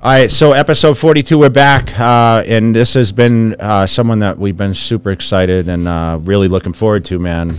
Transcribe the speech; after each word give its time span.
All 0.00 0.12
right, 0.12 0.30
so 0.30 0.52
episode 0.52 0.96
42, 0.96 1.36
we're 1.36 1.48
back. 1.48 1.98
Uh, 1.98 2.44
and 2.46 2.72
this 2.72 2.94
has 2.94 3.10
been 3.10 3.56
uh, 3.58 3.84
someone 3.84 4.20
that 4.20 4.38
we've 4.38 4.56
been 4.56 4.72
super 4.72 5.10
excited 5.10 5.68
and 5.68 5.88
uh, 5.88 6.20
really 6.22 6.46
looking 6.46 6.72
forward 6.72 7.04
to, 7.06 7.18
man. 7.18 7.58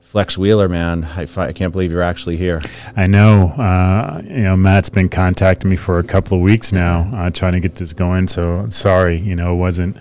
Flex 0.00 0.36
Wheeler, 0.36 0.68
man. 0.68 1.04
I, 1.04 1.28
I 1.36 1.52
can't 1.52 1.70
believe 1.70 1.92
you're 1.92 2.02
actually 2.02 2.36
here. 2.36 2.62
I 2.96 3.06
know. 3.06 3.46
Uh, 3.50 4.22
you 4.24 4.42
know, 4.42 4.56
Matt's 4.56 4.90
been 4.90 5.08
contacting 5.08 5.70
me 5.70 5.76
for 5.76 6.00
a 6.00 6.02
couple 6.02 6.36
of 6.36 6.42
weeks 6.42 6.72
now, 6.72 7.08
uh, 7.14 7.30
trying 7.30 7.52
to 7.52 7.60
get 7.60 7.76
this 7.76 7.92
going. 7.92 8.26
So 8.26 8.68
sorry, 8.68 9.16
you 9.18 9.36
know, 9.36 9.54
it 9.54 9.58
wasn't 9.58 9.96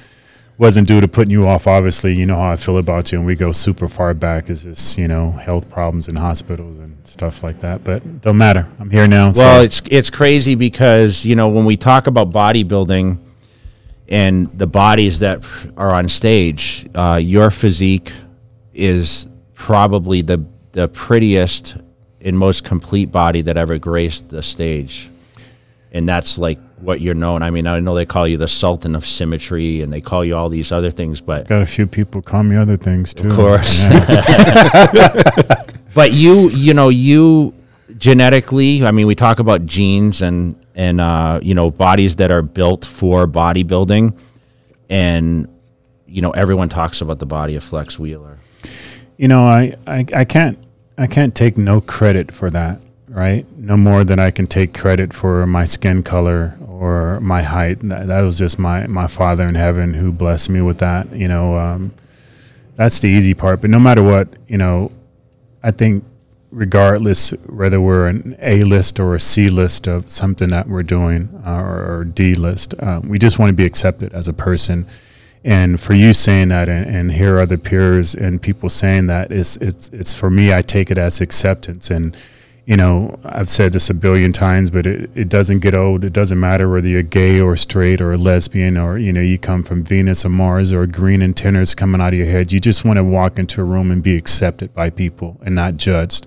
wasn't 0.61 0.87
due 0.87 1.01
to 1.01 1.07
putting 1.07 1.31
you 1.31 1.47
off. 1.47 1.65
Obviously, 1.65 2.13
you 2.13 2.27
know 2.27 2.35
how 2.35 2.51
I 2.51 2.55
feel 2.55 2.77
about 2.77 3.11
you, 3.11 3.17
and 3.17 3.25
we 3.25 3.35
go 3.35 3.51
super 3.51 3.87
far 3.87 4.13
back. 4.13 4.47
It's 4.47 4.61
just 4.61 4.95
you 4.99 5.07
know 5.07 5.31
health 5.31 5.67
problems 5.71 6.07
in 6.07 6.15
hospitals 6.15 6.77
and 6.77 6.95
stuff 7.05 7.43
like 7.43 7.59
that. 7.61 7.83
But 7.83 8.21
don't 8.21 8.37
matter. 8.37 8.69
I'm 8.79 8.91
here 8.91 9.07
now. 9.07 9.31
Well, 9.31 9.33
so 9.33 9.61
it's 9.63 9.81
it's 9.89 10.11
crazy 10.11 10.53
because 10.53 11.25
you 11.25 11.35
know 11.35 11.49
when 11.49 11.65
we 11.65 11.77
talk 11.77 12.05
about 12.05 12.29
bodybuilding 12.29 13.17
and 14.07 14.55
the 14.55 14.67
bodies 14.67 15.17
that 15.19 15.43
are 15.77 15.89
on 15.89 16.07
stage, 16.07 16.87
uh, 16.93 17.19
your 17.19 17.49
physique 17.49 18.13
is 18.71 19.27
probably 19.55 20.21
the 20.21 20.45
the 20.73 20.87
prettiest 20.89 21.75
and 22.21 22.37
most 22.37 22.63
complete 22.63 23.11
body 23.11 23.41
that 23.41 23.57
ever 23.57 23.79
graced 23.79 24.29
the 24.29 24.43
stage, 24.43 25.09
and 25.91 26.07
that's 26.07 26.37
like 26.37 26.59
what 26.81 27.01
you're 27.01 27.15
known. 27.15 27.43
I 27.43 27.49
mean, 27.51 27.67
I 27.67 27.79
know 27.79 27.95
they 27.95 28.05
call 28.05 28.27
you 28.27 28.37
the 28.37 28.47
Sultan 28.47 28.95
of 28.95 29.05
Symmetry, 29.05 29.81
and 29.81 29.91
they 29.91 30.01
call 30.01 30.25
you 30.25 30.35
all 30.35 30.49
these 30.49 30.71
other 30.71 30.91
things, 30.91 31.21
but 31.21 31.47
got 31.47 31.61
a 31.61 31.65
few 31.65 31.87
people 31.87 32.21
call 32.21 32.43
me 32.43 32.55
other 32.55 32.77
things 32.77 33.13
too. 33.13 33.29
of 33.29 33.35
course. 33.35 33.83
Yeah. 33.83 35.63
but 35.93 36.11
you 36.13 36.49
you 36.49 36.73
know 36.73 36.89
you 36.89 37.53
genetically 37.97 38.83
i 38.85 38.89
mean 38.89 39.05
we 39.05 39.13
talk 39.13 39.37
about 39.39 39.65
genes 39.65 40.21
and 40.21 40.55
and 40.73 41.01
uh, 41.01 41.39
you 41.43 41.53
know 41.53 41.69
bodies 41.69 42.15
that 42.15 42.31
are 42.31 42.41
built 42.41 42.85
for 42.85 43.27
bodybuilding 43.27 44.17
and 44.89 45.47
you 46.07 46.21
know 46.21 46.31
everyone 46.31 46.69
talks 46.69 47.01
about 47.01 47.19
the 47.19 47.25
body 47.25 47.55
of 47.55 47.63
flex 47.63 47.99
wheeler 47.99 48.39
you 49.21 49.27
know, 49.27 49.45
I, 49.45 49.75
I, 49.85 50.03
I 50.15 50.25
can't 50.25 50.57
I 50.97 51.05
can't 51.05 51.35
take 51.35 51.55
no 51.55 51.79
credit 51.79 52.31
for 52.31 52.49
that, 52.49 52.81
right? 53.11 53.45
No 53.57 53.77
more 53.77 54.03
than 54.03 54.19
I 54.19 54.31
can 54.31 54.47
take 54.47 54.73
credit 54.73 55.13
for 55.13 55.45
my 55.45 55.65
skin 55.65 56.01
color 56.01 56.57
or 56.67 57.19
my 57.19 57.41
height. 57.41 57.79
That, 57.81 58.07
that 58.07 58.21
was 58.21 58.37
just 58.37 58.57
my 58.57 58.87
my 58.87 59.07
Father 59.07 59.45
in 59.45 59.55
heaven 59.55 59.93
who 59.93 60.11
blessed 60.11 60.49
me 60.49 60.61
with 60.61 60.79
that. 60.79 61.13
You 61.13 61.27
know, 61.27 61.57
um, 61.57 61.93
that's 62.75 62.99
the 62.99 63.09
easy 63.09 63.33
part. 63.33 63.61
But 63.61 63.69
no 63.69 63.79
matter 63.79 64.01
what, 64.01 64.29
you 64.47 64.57
know, 64.57 64.91
I 65.61 65.71
think 65.71 66.03
regardless 66.51 67.29
whether 67.47 67.79
we're 67.79 68.07
an 68.07 68.35
A 68.41 68.63
list 68.63 68.99
or 68.99 69.15
a 69.15 69.19
C 69.19 69.49
list 69.49 69.87
of 69.87 70.09
something 70.09 70.49
that 70.49 70.67
we're 70.67 70.83
doing 70.83 71.29
uh, 71.45 71.61
or, 71.61 71.99
or 71.99 72.03
D 72.05 72.35
list, 72.35 72.73
um, 72.79 73.07
we 73.09 73.19
just 73.19 73.39
want 73.39 73.49
to 73.49 73.53
be 73.53 73.65
accepted 73.65 74.13
as 74.13 74.27
a 74.27 74.33
person. 74.33 74.85
And 75.43 75.79
for 75.79 75.93
you 75.93 76.13
saying 76.13 76.49
that, 76.49 76.69
and, 76.69 76.95
and 76.95 77.11
hear 77.11 77.39
other 77.39 77.57
peers 77.57 78.13
and 78.13 78.39
people 78.41 78.69
saying 78.69 79.07
that, 79.07 79.31
is 79.31 79.57
it's 79.57 79.89
it's 79.89 80.13
for 80.13 80.29
me. 80.29 80.53
I 80.53 80.61
take 80.61 80.91
it 80.91 80.97
as 80.97 81.19
acceptance, 81.19 81.89
and 81.89 82.15
you 82.71 82.77
know 82.77 83.19
I've 83.25 83.49
said 83.49 83.73
this 83.73 83.89
a 83.89 83.93
billion 83.93 84.31
times, 84.31 84.69
but 84.69 84.87
it, 84.87 85.09
it 85.13 85.27
doesn't 85.27 85.59
get 85.59 85.75
old. 85.75 86.05
It 86.05 86.13
doesn't 86.13 86.39
matter 86.39 86.69
whether 86.69 86.87
you're 86.87 87.03
gay 87.03 87.41
or 87.41 87.57
straight 87.57 87.99
or 87.99 88.13
a 88.13 88.17
lesbian 88.17 88.77
or 88.77 88.97
you 88.97 89.11
know 89.11 89.19
you 89.19 89.37
come 89.37 89.61
from 89.61 89.83
Venus 89.83 90.23
or 90.23 90.29
Mars 90.29 90.71
or 90.71 90.87
green 90.87 91.21
antennas 91.21 91.75
coming 91.75 91.99
out 91.99 92.13
of 92.13 92.19
your 92.19 92.27
head. 92.27 92.53
You 92.53 92.61
just 92.61 92.85
want 92.85 92.95
to 92.95 93.03
walk 93.03 93.37
into 93.37 93.59
a 93.59 93.65
room 93.65 93.91
and 93.91 94.01
be 94.01 94.15
accepted 94.15 94.73
by 94.73 94.89
people 94.89 95.37
and 95.41 95.53
not 95.53 95.75
judged. 95.75 96.25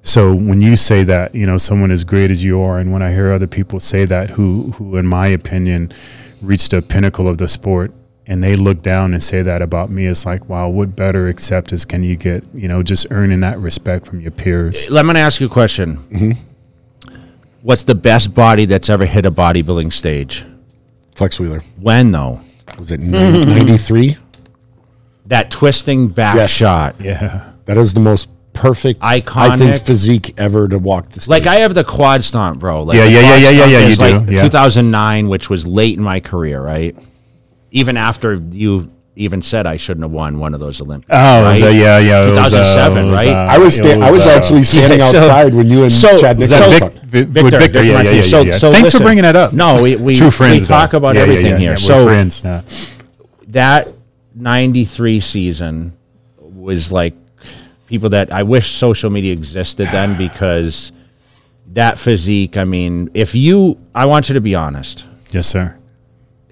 So 0.00 0.34
when 0.34 0.62
you 0.62 0.76
say 0.76 1.04
that, 1.04 1.34
you 1.34 1.46
know, 1.46 1.58
someone 1.58 1.90
as 1.90 2.04
great 2.04 2.30
as 2.30 2.42
you 2.42 2.62
are, 2.62 2.78
and 2.78 2.90
when 2.90 3.02
I 3.02 3.12
hear 3.12 3.30
other 3.32 3.48
people 3.48 3.78
say 3.78 4.06
that, 4.06 4.30
who, 4.30 4.70
who 4.76 4.96
in 4.96 5.06
my 5.06 5.26
opinion, 5.26 5.92
reached 6.40 6.72
a 6.72 6.80
pinnacle 6.80 7.28
of 7.28 7.36
the 7.36 7.48
sport, 7.48 7.92
and 8.28 8.42
they 8.42 8.56
look 8.56 8.82
down 8.82 9.12
and 9.14 9.22
say 9.22 9.42
that 9.42 9.62
about 9.62 9.88
me, 9.90 10.06
it's 10.06 10.26
like, 10.26 10.48
wow, 10.48 10.68
what 10.68 10.96
better 10.96 11.28
acceptance 11.28 11.84
can 11.84 12.02
you 12.02 12.16
get? 12.16 12.44
You 12.54 12.66
know, 12.68 12.82
just 12.82 13.06
earning 13.10 13.40
that 13.40 13.58
respect 13.58 14.06
from 14.06 14.20
your 14.20 14.32
peers. 14.32 14.90
let 14.90 15.06
me 15.06 15.14
ask 15.18 15.40
you 15.40 15.46
a 15.46 15.50
question 15.50 15.96
mm-hmm. 15.96 17.16
what's 17.62 17.84
the 17.84 17.94
best 17.94 18.34
body 18.34 18.64
that's 18.64 18.90
ever 18.90 19.06
hit 19.06 19.26
a 19.26 19.30
bodybuilding 19.30 19.92
stage 19.92 20.44
Flex 21.14 21.38
Wheeler. 21.40 21.60
when 21.80 22.10
though 22.12 22.40
Was 22.78 22.90
it 22.90 23.00
93? 23.00 24.16
that 25.26 25.50
twisting 25.50 26.08
back 26.08 26.36
Yes. 26.36 26.50
shot 26.50 26.96
Yeah, 27.00 27.52
That 27.64 27.78
is 27.78 27.94
the 27.94 28.00
most 28.00 28.28
perfect, 28.52 29.00
I 29.02 29.20
Iconic. 29.20 29.58
think, 29.58 29.76
physique 29.82 30.34
ever 30.38 30.66
to 30.68 30.78
walk 30.78 31.10
the 31.10 31.20
stage. 31.20 31.28
like 31.28 31.46
I 31.46 31.56
have 31.56 31.74
the 31.74 31.84
quad 31.84 32.24
stomp, 32.24 32.58
bro. 32.58 32.84
Like 32.84 32.96
Yeah, 32.96 33.04
the 33.04 33.10
yeah, 33.10 33.20
yeah, 33.20 33.36
yeah, 33.36 33.50
yeah, 33.50 33.66
yeah, 33.66 33.88
you 33.88 33.94
like 33.96 34.26
do, 34.26 34.34
yeah. 34.34 34.42
2009, 34.44 35.28
which 35.28 35.50
was 35.50 35.66
late 35.66 35.96
in 35.98 36.02
my 36.02 36.20
career, 36.20 36.60
right? 36.62 36.96
Even 37.76 37.96
after 37.96 38.34
you 38.34 38.90
even 39.18 39.40
said 39.40 39.66
I 39.66 39.76
shouldn't 39.78 40.04
have 40.04 40.10
won 40.12 40.38
one 40.38 40.52
of 40.52 40.60
those 40.60 40.80
Olympics. 40.80 41.08
Oh, 41.10 41.40
it 41.40 41.48
was, 41.48 41.60
right? 41.62 41.68
uh, 41.68 41.72
yeah, 41.72 41.98
yeah. 41.98 42.24
it 42.26 42.30
was, 42.30 42.52
uh, 42.52 42.58
2007, 42.64 43.06
was, 43.06 43.14
right? 43.14 43.28
uh, 43.28 43.54
I 43.54 43.58
was, 43.58 43.78
it 43.78 43.82
sta- 43.82 44.00
I 44.06 44.10
was 44.10 44.26
uh, 44.26 44.30
actually 44.36 44.64
standing 44.64 44.98
so- 45.12 45.18
outside 45.18 45.54
when 45.54 45.66
you 45.68 45.82
and 45.84 45.92
so- 45.92 46.18
Chad 46.18 46.38
Was 46.38 46.50
Nixon 46.50 46.70
that 46.70 46.78
talked. 46.80 46.98
Vic, 47.06 47.28
Vic, 47.28 47.44
with 47.44 47.54
Victor? 47.54 47.82
Yeah, 47.82 47.92
yeah, 47.92 48.02
yeah, 48.02 48.10
yeah. 48.10 48.22
So- 48.22 48.40
yeah. 48.42 48.58
so 48.58 48.70
Thanks 48.70 48.92
for 48.92 49.00
bringing 49.00 49.22
that 49.22 49.34
up. 49.36 49.52
No, 49.54 49.82
we 49.82 49.96
we, 49.96 50.14
True 50.16 50.30
friends. 50.30 50.60
we 50.62 50.66
talk 50.66 50.90
though. 50.90 50.98
about 50.98 51.14
Yeah, 51.14 51.22
yeah, 51.24 51.28
everything 51.28 51.52
yeah, 51.52 51.58
here. 51.58 51.68
yeah, 51.70 51.74
we're 51.74 51.78
so 51.78 52.04
friends. 52.04 52.44
yeah. 52.44 52.62
that 53.48 53.88
93 54.34 55.20
season 55.20 55.96
was 56.38 56.92
like 56.92 57.14
people 57.86 58.10
that 58.10 58.30
I 58.32 58.42
wish 58.42 58.72
social 58.72 59.08
media 59.08 59.32
existed 59.32 59.88
then 59.92 60.16
because 60.26 60.92
that 61.72 61.96
physique, 61.96 62.56
I 62.58 62.64
mean, 62.64 63.10
if 63.14 63.34
you 63.34 63.78
I 63.94 64.04
want 64.06 64.28
you 64.28 64.34
to 64.34 64.40
be 64.42 64.54
honest. 64.54 65.06
Yes, 65.30 65.46
sir. 65.46 65.76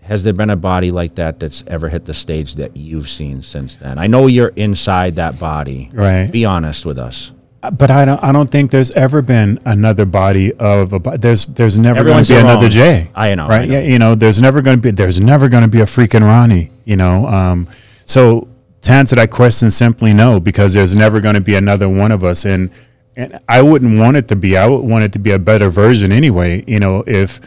Has 0.04 0.22
there 0.22 0.32
been 0.32 0.50
a 0.50 0.56
body 0.56 0.90
like 0.90 1.14
that 1.16 1.40
that's 1.40 1.64
ever 1.66 1.88
hit 1.88 2.04
the 2.04 2.14
stage 2.14 2.56
that 2.56 2.76
you've 2.76 3.08
seen 3.08 3.42
since 3.42 3.76
then? 3.76 3.98
I 3.98 4.06
know 4.06 4.26
you're 4.26 4.48
inside 4.56 5.16
that 5.16 5.38
body. 5.38 5.90
Right. 5.92 6.30
Be 6.30 6.44
honest 6.44 6.84
with 6.84 6.98
us. 6.98 7.32
But 7.72 7.90
I 7.90 8.04
don't. 8.04 8.22
I 8.22 8.30
don't 8.30 8.50
think 8.50 8.70
there's 8.70 8.90
ever 8.90 9.22
been 9.22 9.58
another 9.64 10.04
body 10.04 10.52
of 10.54 10.92
a. 10.92 10.98
bo- 10.98 11.16
There's. 11.16 11.46
There's 11.46 11.78
never 11.78 11.94
going 12.04 12.18
Everyone's 12.20 12.28
to 12.28 12.34
be 12.34 12.36
their 12.36 12.44
another 12.44 12.66
own. 12.66 12.70
Jay. 12.70 13.10
I 13.14 13.34
know, 13.34 13.46
I 13.46 13.48
Right. 13.48 13.68
know. 13.68 13.74
Yeah. 13.80 13.86
You 13.88 13.98
know. 13.98 14.14
There's 14.14 14.38
never 14.38 14.60
going 14.60 14.76
to 14.76 14.82
be. 14.82 14.90
There's 14.90 15.18
never 15.18 15.48
going 15.48 15.62
to 15.62 15.68
be 15.70 15.80
a 15.80 15.86
freaking 15.86 16.20
Ronnie. 16.20 16.70
You 16.84 16.96
know. 16.96 17.26
Um. 17.26 17.66
So 18.04 18.48
to 18.82 18.92
answer 18.92 19.16
that 19.16 19.30
question, 19.30 19.70
simply 19.70 20.12
no, 20.12 20.38
because 20.40 20.74
there's 20.74 20.94
never 20.94 21.22
going 21.22 21.36
to 21.36 21.40
be 21.40 21.54
another 21.54 21.88
one 21.88 22.12
of 22.12 22.22
us, 22.22 22.44
and 22.44 22.68
and 23.16 23.40
I 23.48 23.62
wouldn't 23.62 23.98
want 23.98 24.18
it 24.18 24.28
to 24.28 24.36
be. 24.36 24.58
I 24.58 24.66
would 24.66 24.80
want 24.84 25.04
it 25.04 25.12
to 25.14 25.18
be 25.18 25.30
a 25.30 25.38
better 25.38 25.70
version 25.70 26.12
anyway. 26.12 26.64
You 26.66 26.80
know. 26.80 27.02
If 27.06 27.40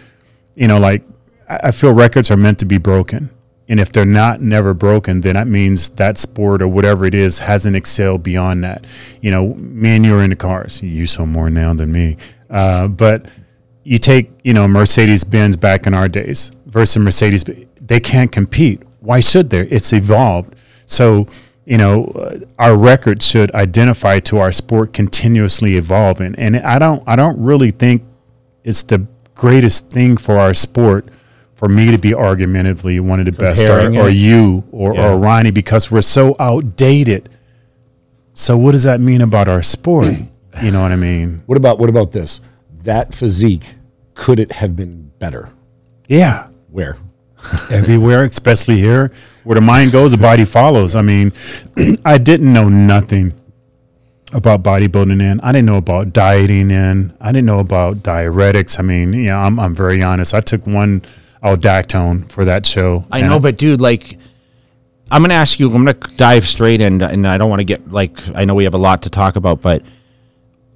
you 0.56 0.68
know, 0.68 0.80
like 0.80 1.04
I 1.48 1.72
feel 1.72 1.94
records 1.94 2.30
are 2.30 2.38
meant 2.38 2.60
to 2.60 2.66
be 2.66 2.78
broken. 2.78 3.32
And 3.70 3.80
if 3.80 3.92
they're 3.92 4.06
not 4.06 4.42
never 4.42 4.74
broken, 4.74 5.22
then 5.22 5.36
that 5.36 5.48
means 5.48 5.90
that 5.92 6.18
sport 6.18 6.62
or 6.62 6.68
whatever 6.68 7.06
it 7.06 7.14
is 7.14 7.40
hasn't 7.40 7.76
excelled 7.76 8.24
beyond 8.24 8.64
that. 8.64 8.86
You 9.22 9.32
know, 9.32 9.54
me 9.56 9.98
and 9.98 10.06
you 10.06 10.16
are 10.16 10.24
in 10.24 10.30
the 10.30 10.38
cars. 10.38 10.82
You 10.82 11.06
so 11.06 11.26
more 11.26 11.50
now 11.50 11.74
than 11.74 11.92
me. 11.92 12.18
Uh, 12.50 12.88
but 12.88 13.26
you 13.84 13.98
take, 13.98 14.32
you 14.44 14.54
know, 14.54 14.68
Mercedes 14.68 15.24
Benz 15.24 15.58
back 15.58 15.86
in 15.86 15.94
our 15.94 16.08
days 16.08 16.52
versus 16.66 17.02
Mercedes, 17.02 17.44
they 17.82 18.00
can't 18.00 18.32
compete. 18.32 18.84
Why 19.02 19.20
should 19.20 19.50
they? 19.50 19.68
It's 19.68 19.92
evolved. 19.92 20.56
So, 20.86 21.28
you 21.66 21.78
know, 21.78 22.06
uh, 22.06 22.40
our 22.60 22.78
record 22.78 23.22
should 23.22 23.54
identify 23.54 24.20
to 24.22 24.38
our 24.38 24.54
sport 24.54 24.94
continuously 24.94 25.76
evolving. 25.76 26.36
And 26.36 26.58
I 26.58 26.80
don't, 26.80 27.04
I 27.06 27.18
don't 27.18 27.38
really 27.42 27.72
think 27.72 28.04
it's 28.64 28.84
the 28.84 29.06
greatest 29.36 29.90
thing 29.90 30.16
for 30.16 30.38
our 30.38 30.54
sport 30.54 31.10
for 31.58 31.68
me 31.68 31.90
to 31.90 31.98
be 31.98 32.14
argumentatively 32.14 33.00
one 33.00 33.20
of 33.20 33.26
the 33.26 33.32
best 33.32 33.64
or, 33.64 33.80
or 34.00 34.10
you 34.10 34.64
or, 34.72 34.94
Yeah. 34.94 35.10
or 35.10 35.18
Ronnie 35.18 35.50
because 35.52 35.90
we're 35.90 36.02
so 36.02 36.36
outdated. 36.40 37.30
So 38.36 38.56
what 38.56 38.74
does 38.74 38.84
that 38.84 39.00
mean 39.00 39.22
about 39.22 39.48
our 39.48 39.64
sport? 39.64 40.06
you 40.62 40.70
know 40.72 40.84
what 40.84 40.92
I 40.92 40.96
mean? 40.96 41.42
What 41.48 41.58
about 41.58 41.80
what 41.80 41.90
about 41.90 42.12
this? 42.12 42.42
That 42.84 43.14
physique 43.16 43.76
could 44.14 44.40
it 44.40 44.52
have 44.54 44.76
been 44.76 45.12
better? 45.18 45.50
Yeah. 46.08 46.48
Where? 46.70 46.98
Everywhere, 47.72 48.24
especially 48.26 48.78
here, 48.78 49.12
where 49.44 49.56
the 49.56 49.62
mind 49.62 49.92
goes, 49.92 50.12
the 50.12 50.18
body 50.18 50.46
follows. 50.46 50.96
I 50.96 51.02
mean, 51.02 51.34
I 52.06 52.20
didn't 52.20 52.54
know 52.54 52.70
nothing 52.70 53.34
about 54.32 54.62
bodybuilding 54.62 55.22
in. 55.22 55.40
I 55.42 55.52
didn't 55.52 55.66
know 55.66 55.78
about 55.78 56.14
dieting 56.14 56.70
in. 56.70 57.18
I 57.20 57.32
didn't 57.32 57.46
know 57.48 57.60
about 57.60 57.98
diuretics. 58.04 58.78
I 58.78 58.84
mean, 58.84 59.14
you 59.14 59.24
know, 59.30 59.40
I'm, 59.40 59.60
I'm 59.60 59.74
very 59.74 60.04
honest. 60.04 60.36
I 60.36 60.42
took 60.42 60.68
one 60.68 61.02
aldactone 61.56 62.32
for 62.32 62.46
that 62.46 62.66
show. 62.66 63.06
I 63.12 63.22
know, 63.22 63.40
but 63.40 63.58
dude, 63.58 63.82
like, 63.82 64.18
I'm 65.10 65.22
gonna 65.22 65.34
ask 65.34 65.60
you. 65.60 65.68
I'm 65.68 65.86
gonna 65.86 65.94
dive 66.16 66.48
straight 66.48 66.82
in, 66.82 67.02
and 67.02 67.28
I 67.28 67.38
don't 67.38 67.50
want 67.50 67.60
to 67.60 67.66
get 67.66 67.92
like. 67.92 68.18
I 68.36 68.46
know 68.46 68.56
we 68.56 68.66
have 68.66 68.74
a 68.74 68.80
lot 68.80 69.04
to 69.04 69.10
talk 69.10 69.36
about, 69.36 69.62
but 69.62 69.84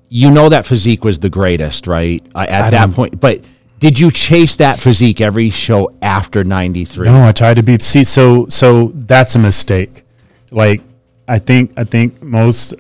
you 0.10 0.30
know 0.30 0.50
that 0.50 0.66
physique 0.66 1.04
was 1.04 1.20
the 1.20 1.30
greatest, 1.30 1.88
right? 1.88 2.26
Uh, 2.36 2.46
at 2.50 2.66
I 2.66 2.70
that 2.72 2.92
point, 2.92 3.20
but 3.20 3.42
did 3.80 3.98
you 3.98 4.12
chase 4.12 4.56
that 4.58 4.80
physique 4.80 5.22
every 5.22 5.50
show 5.50 5.92
after 6.02 6.44
'93? 6.44 7.08
No, 7.08 7.28
I 7.28 7.32
tried 7.32 7.56
to 7.56 7.64
be. 7.64 7.80
See, 7.80 8.04
so 8.04 8.48
so 8.48 8.92
that's 8.94 9.36
a 9.36 9.40
mistake. 9.40 10.04
Like 10.52 10.82
I 11.28 11.40
think 11.40 11.74
I 11.78 11.84
think 11.84 12.22
most 12.22 12.74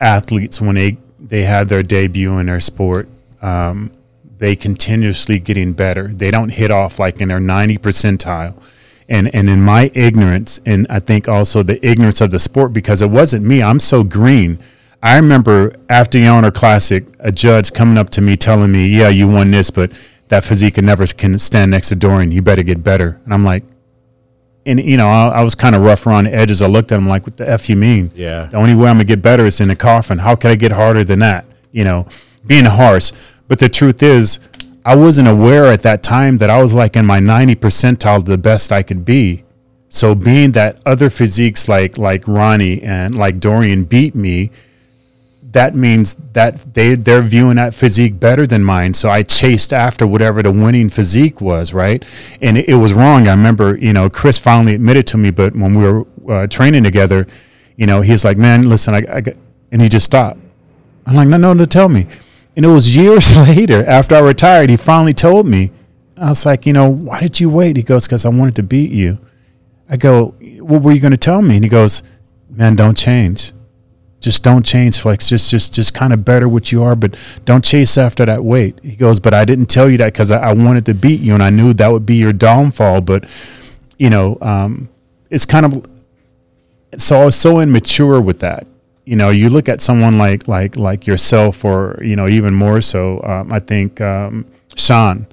athletes 0.00 0.60
when 0.60 0.74
they 0.74 0.98
they 1.18 1.44
have 1.44 1.68
their 1.68 1.82
debut 1.82 2.38
in 2.38 2.46
their 2.46 2.60
sport, 2.60 3.08
um, 3.42 3.92
they 4.40 4.56
continuously 4.56 5.38
getting 5.38 5.74
better. 5.74 6.08
They 6.08 6.30
don't 6.30 6.48
hit 6.48 6.70
off 6.70 6.98
like 6.98 7.20
in 7.20 7.28
their 7.28 7.38
90 7.38 7.78
percentile. 7.78 8.60
And, 9.08 9.32
and 9.34 9.50
in 9.50 9.60
my 9.62 9.90
ignorance, 9.94 10.60
and 10.64 10.86
I 10.88 10.98
think 10.98 11.28
also 11.28 11.62
the 11.62 11.84
ignorance 11.86 12.20
of 12.20 12.30
the 12.30 12.38
sport, 12.38 12.72
because 12.72 13.02
it 13.02 13.10
wasn't 13.10 13.44
me, 13.44 13.62
I'm 13.62 13.80
so 13.80 14.02
green. 14.02 14.58
I 15.02 15.16
remember 15.16 15.74
after 15.88 16.18
Yonner 16.18 16.54
Classic, 16.54 17.06
a 17.18 17.30
judge 17.30 17.72
coming 17.72 17.98
up 17.98 18.10
to 18.10 18.20
me 18.20 18.36
telling 18.36 18.72
me, 18.72 18.86
Yeah, 18.86 19.08
you 19.08 19.28
won 19.28 19.50
this, 19.50 19.70
but 19.70 19.92
that 20.28 20.44
physique 20.44 20.74
can 20.74 20.86
never 20.86 21.06
can 21.06 21.38
stand 21.38 21.70
next 21.70 21.88
to 21.90 21.96
Dorian. 21.96 22.30
You 22.30 22.40
better 22.40 22.62
get 22.62 22.82
better. 22.82 23.20
And 23.24 23.34
I'm 23.34 23.44
like, 23.44 23.64
and 24.64 24.80
you 24.80 24.96
know, 24.96 25.08
I, 25.08 25.28
I 25.28 25.42
was 25.42 25.54
kind 25.54 25.74
of 25.74 25.82
rough 25.82 26.06
around 26.06 26.24
the 26.24 26.34
edges. 26.34 26.62
I 26.62 26.68
looked 26.68 26.92
at 26.92 26.98
him 26.98 27.08
like, 27.08 27.26
"What 27.26 27.36
the 27.36 27.48
f 27.48 27.68
you 27.68 27.76
mean? 27.76 28.10
Yeah. 28.14 28.46
The 28.46 28.56
only 28.56 28.74
way 28.74 28.88
I'm 28.88 28.96
gonna 28.96 29.04
get 29.04 29.22
better 29.22 29.44
is 29.44 29.60
in 29.60 29.68
the 29.68 29.76
coffin. 29.76 30.18
How 30.18 30.36
can 30.36 30.50
I 30.50 30.54
get 30.54 30.72
harder 30.72 31.02
than 31.02 31.18
that? 31.18 31.46
You 31.72 31.84
know, 31.84 32.06
being 32.46 32.66
harsh. 32.66 33.10
But 33.50 33.58
the 33.58 33.68
truth 33.68 34.00
is, 34.00 34.38
I 34.84 34.94
wasn't 34.94 35.26
aware 35.26 35.66
at 35.66 35.82
that 35.82 36.04
time 36.04 36.36
that 36.36 36.50
I 36.50 36.62
was 36.62 36.72
like 36.72 36.94
in 36.94 37.04
my 37.04 37.18
90 37.18 37.56
percentile, 37.56 38.24
the 38.24 38.38
best 38.38 38.70
I 38.70 38.84
could 38.84 39.04
be. 39.04 39.42
So 39.88 40.14
being 40.14 40.52
that 40.52 40.80
other 40.86 41.10
physiques 41.10 41.68
like 41.68 41.98
like 41.98 42.28
Ronnie 42.28 42.80
and 42.80 43.18
like 43.18 43.40
Dorian 43.40 43.82
beat 43.82 44.14
me, 44.14 44.52
that 45.50 45.74
means 45.74 46.14
that 46.34 46.74
they 46.74 46.94
they're 46.94 47.22
viewing 47.22 47.56
that 47.56 47.74
physique 47.74 48.20
better 48.20 48.46
than 48.46 48.62
mine. 48.62 48.94
So 48.94 49.10
I 49.10 49.24
chased 49.24 49.72
after 49.72 50.06
whatever 50.06 50.44
the 50.44 50.52
winning 50.52 50.88
physique 50.88 51.40
was, 51.40 51.74
right? 51.74 52.04
And 52.40 52.56
it, 52.56 52.68
it 52.68 52.76
was 52.76 52.92
wrong. 52.92 53.26
I 53.26 53.32
remember, 53.32 53.76
you 53.78 53.92
know, 53.92 54.08
Chris 54.08 54.38
finally 54.38 54.76
admitted 54.76 55.08
to 55.08 55.18
me, 55.18 55.32
but 55.32 55.56
when 55.56 55.74
we 55.74 55.90
were 55.90 56.06
uh, 56.32 56.46
training 56.46 56.84
together, 56.84 57.26
you 57.76 57.86
know, 57.86 58.00
he's 58.00 58.24
like, 58.24 58.36
"Man, 58.36 58.68
listen, 58.68 58.94
I, 58.94 59.02
I 59.12 59.20
got," 59.20 59.34
and 59.72 59.82
he 59.82 59.88
just 59.88 60.06
stopped. 60.06 60.38
I'm 61.04 61.16
like, 61.16 61.26
"No, 61.26 61.36
no, 61.36 61.52
no, 61.52 61.64
tell 61.64 61.88
me." 61.88 62.06
And 62.60 62.66
it 62.66 62.74
was 62.74 62.94
years 62.94 63.38
later, 63.48 63.86
after 63.86 64.14
I 64.14 64.18
retired, 64.18 64.68
he 64.68 64.76
finally 64.76 65.14
told 65.14 65.46
me. 65.46 65.70
I 66.14 66.28
was 66.28 66.44
like, 66.44 66.66
"You 66.66 66.74
know, 66.74 66.90
why 66.90 67.18
did 67.20 67.40
you 67.40 67.48
wait?" 67.48 67.78
He 67.78 67.82
goes, 67.82 68.06
"Because 68.06 68.26
I 68.26 68.28
wanted 68.28 68.56
to 68.56 68.62
beat 68.62 68.90
you." 68.90 69.18
I 69.88 69.96
go, 69.96 70.34
"What 70.58 70.82
were 70.82 70.92
you 70.92 71.00
going 71.00 71.12
to 71.12 71.16
tell 71.16 71.40
me?" 71.40 71.54
And 71.54 71.64
he 71.64 71.70
goes, 71.70 72.02
"Man, 72.50 72.76
don't 72.76 72.98
change." 72.98 73.52
just 74.20 74.42
don't 74.42 74.66
change 74.66 74.98
flex 74.98 75.30
just 75.30 75.50
just 75.50 75.72
just 75.72 75.94
kind 75.94 76.12
of 76.12 76.26
better 76.26 76.46
what 76.46 76.70
you 76.70 76.82
are 76.82 76.94
but 76.94 77.16
don't 77.46 77.64
chase 77.64 77.96
after 77.96 78.26
that 78.26 78.44
weight 78.44 78.78
he 78.82 78.94
goes 78.94 79.18
but 79.18 79.32
i 79.32 79.46
didn't 79.46 79.64
tell 79.64 79.88
you 79.88 79.96
that 79.96 80.12
because 80.12 80.30
I, 80.30 80.50
I, 80.50 80.52
wanted 80.52 80.84
to 80.84 80.92
beat 80.92 81.20
you 81.20 81.32
and 81.32 81.42
i 81.42 81.48
knew 81.48 81.72
that 81.72 81.88
would 81.90 82.04
be 82.04 82.16
your 82.16 82.34
downfall 82.34 83.00
but 83.00 83.24
you 83.96 84.10
know 84.10 84.36
um, 84.42 84.90
it's 85.30 85.46
kind 85.46 85.64
of 85.64 85.86
so 86.98 87.22
i 87.22 87.24
was 87.24 87.34
so 87.34 87.60
immature 87.60 88.20
with 88.20 88.40
that 88.40 88.66
you 89.10 89.16
know 89.16 89.30
you 89.30 89.48
look 89.50 89.68
at 89.68 89.80
someone 89.80 90.18
like 90.18 90.46
like 90.46 90.76
like 90.76 91.06
yourself 91.06 91.64
or 91.64 91.98
you 92.00 92.16
know 92.18 92.28
even 92.28 92.54
more 92.54 92.80
so 92.80 93.20
um, 93.24 93.52
i 93.52 93.60
think 93.70 94.00
um, 94.00 94.46
Shawn 94.76 95.26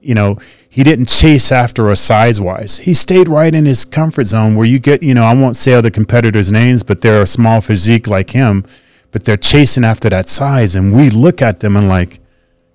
you 0.00 0.14
know 0.14 0.38
he 0.76 0.84
didn't 0.84 1.08
chase 1.08 1.50
after 1.50 1.88
us 1.88 2.02
size 2.02 2.38
wise. 2.38 2.80
He 2.80 2.92
stayed 2.92 3.28
right 3.30 3.54
in 3.54 3.64
his 3.64 3.86
comfort 3.86 4.24
zone 4.24 4.56
where 4.56 4.66
you 4.66 4.78
get, 4.78 5.02
you 5.02 5.14
know, 5.14 5.24
I 5.24 5.32
won't 5.32 5.56
say 5.56 5.72
other 5.72 5.88
competitors' 5.88 6.52
names, 6.52 6.82
but 6.82 7.00
they're 7.00 7.22
a 7.22 7.26
small 7.26 7.62
physique 7.62 8.06
like 8.06 8.28
him, 8.28 8.62
but 9.10 9.24
they're 9.24 9.38
chasing 9.38 9.84
after 9.84 10.10
that 10.10 10.28
size. 10.28 10.76
And 10.76 10.94
we 10.94 11.08
look 11.08 11.40
at 11.40 11.60
them 11.60 11.76
and 11.76 11.88
like, 11.88 12.20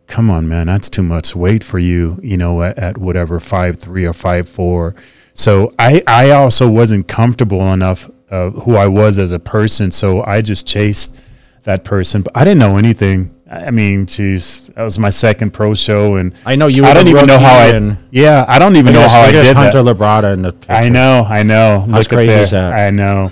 come 0.07 0.31
on, 0.31 0.47
man, 0.47 0.65
that's 0.65 0.89
too 0.89 1.03
much 1.03 1.35
weight 1.35 1.63
for 1.63 1.77
you, 1.77 2.19
you 2.23 2.37
know, 2.37 2.63
at, 2.63 2.79
at 2.79 2.97
whatever, 2.97 3.39
five 3.39 3.77
three 3.77 4.05
or 4.05 4.13
five 4.13 4.49
four. 4.49 4.95
So 5.35 5.71
I, 5.77 6.01
I 6.07 6.31
also 6.31 6.67
wasn't 6.67 7.07
comfortable 7.07 7.71
enough 7.71 8.09
of 8.31 8.63
who 8.63 8.75
I 8.75 8.87
was 8.87 9.19
as 9.19 9.31
a 9.31 9.39
person. 9.39 9.91
So 9.91 10.23
I 10.23 10.41
just 10.41 10.67
chased 10.67 11.15
that 11.63 11.83
person, 11.83 12.23
but 12.23 12.35
I 12.35 12.43
didn't 12.43 12.59
know 12.59 12.77
anything 12.77 13.35
I 13.51 13.69
mean, 13.69 14.05
geez, 14.05 14.67
that 14.75 14.83
was 14.83 14.97
my 14.97 15.09
second 15.09 15.51
pro 15.51 15.73
show, 15.73 16.15
and 16.15 16.33
I 16.45 16.55
know 16.55 16.67
you. 16.67 16.85
I 16.85 16.93
don't 16.93 17.09
even 17.09 17.25
know 17.25 17.37
how 17.37 17.57
I. 17.57 17.97
Yeah, 18.09 18.45
I 18.47 18.57
don't 18.57 18.77
even 18.77 18.93
know 18.93 19.05
how 19.05 19.23
I 19.23 19.31
did 19.33 19.53
Hunter 19.57 19.83
that. 19.83 19.97
Labrada 19.97 20.33
in 20.33 20.43
the. 20.43 20.53
Picture. 20.53 20.71
I 20.71 20.87
know, 20.87 21.25
I 21.27 21.43
know. 21.43 21.81
How 21.81 21.97
Look 21.97 22.07
crazy 22.07 22.31
is 22.31 22.51
that? 22.51 22.71
I 22.71 22.91
know, 22.91 23.29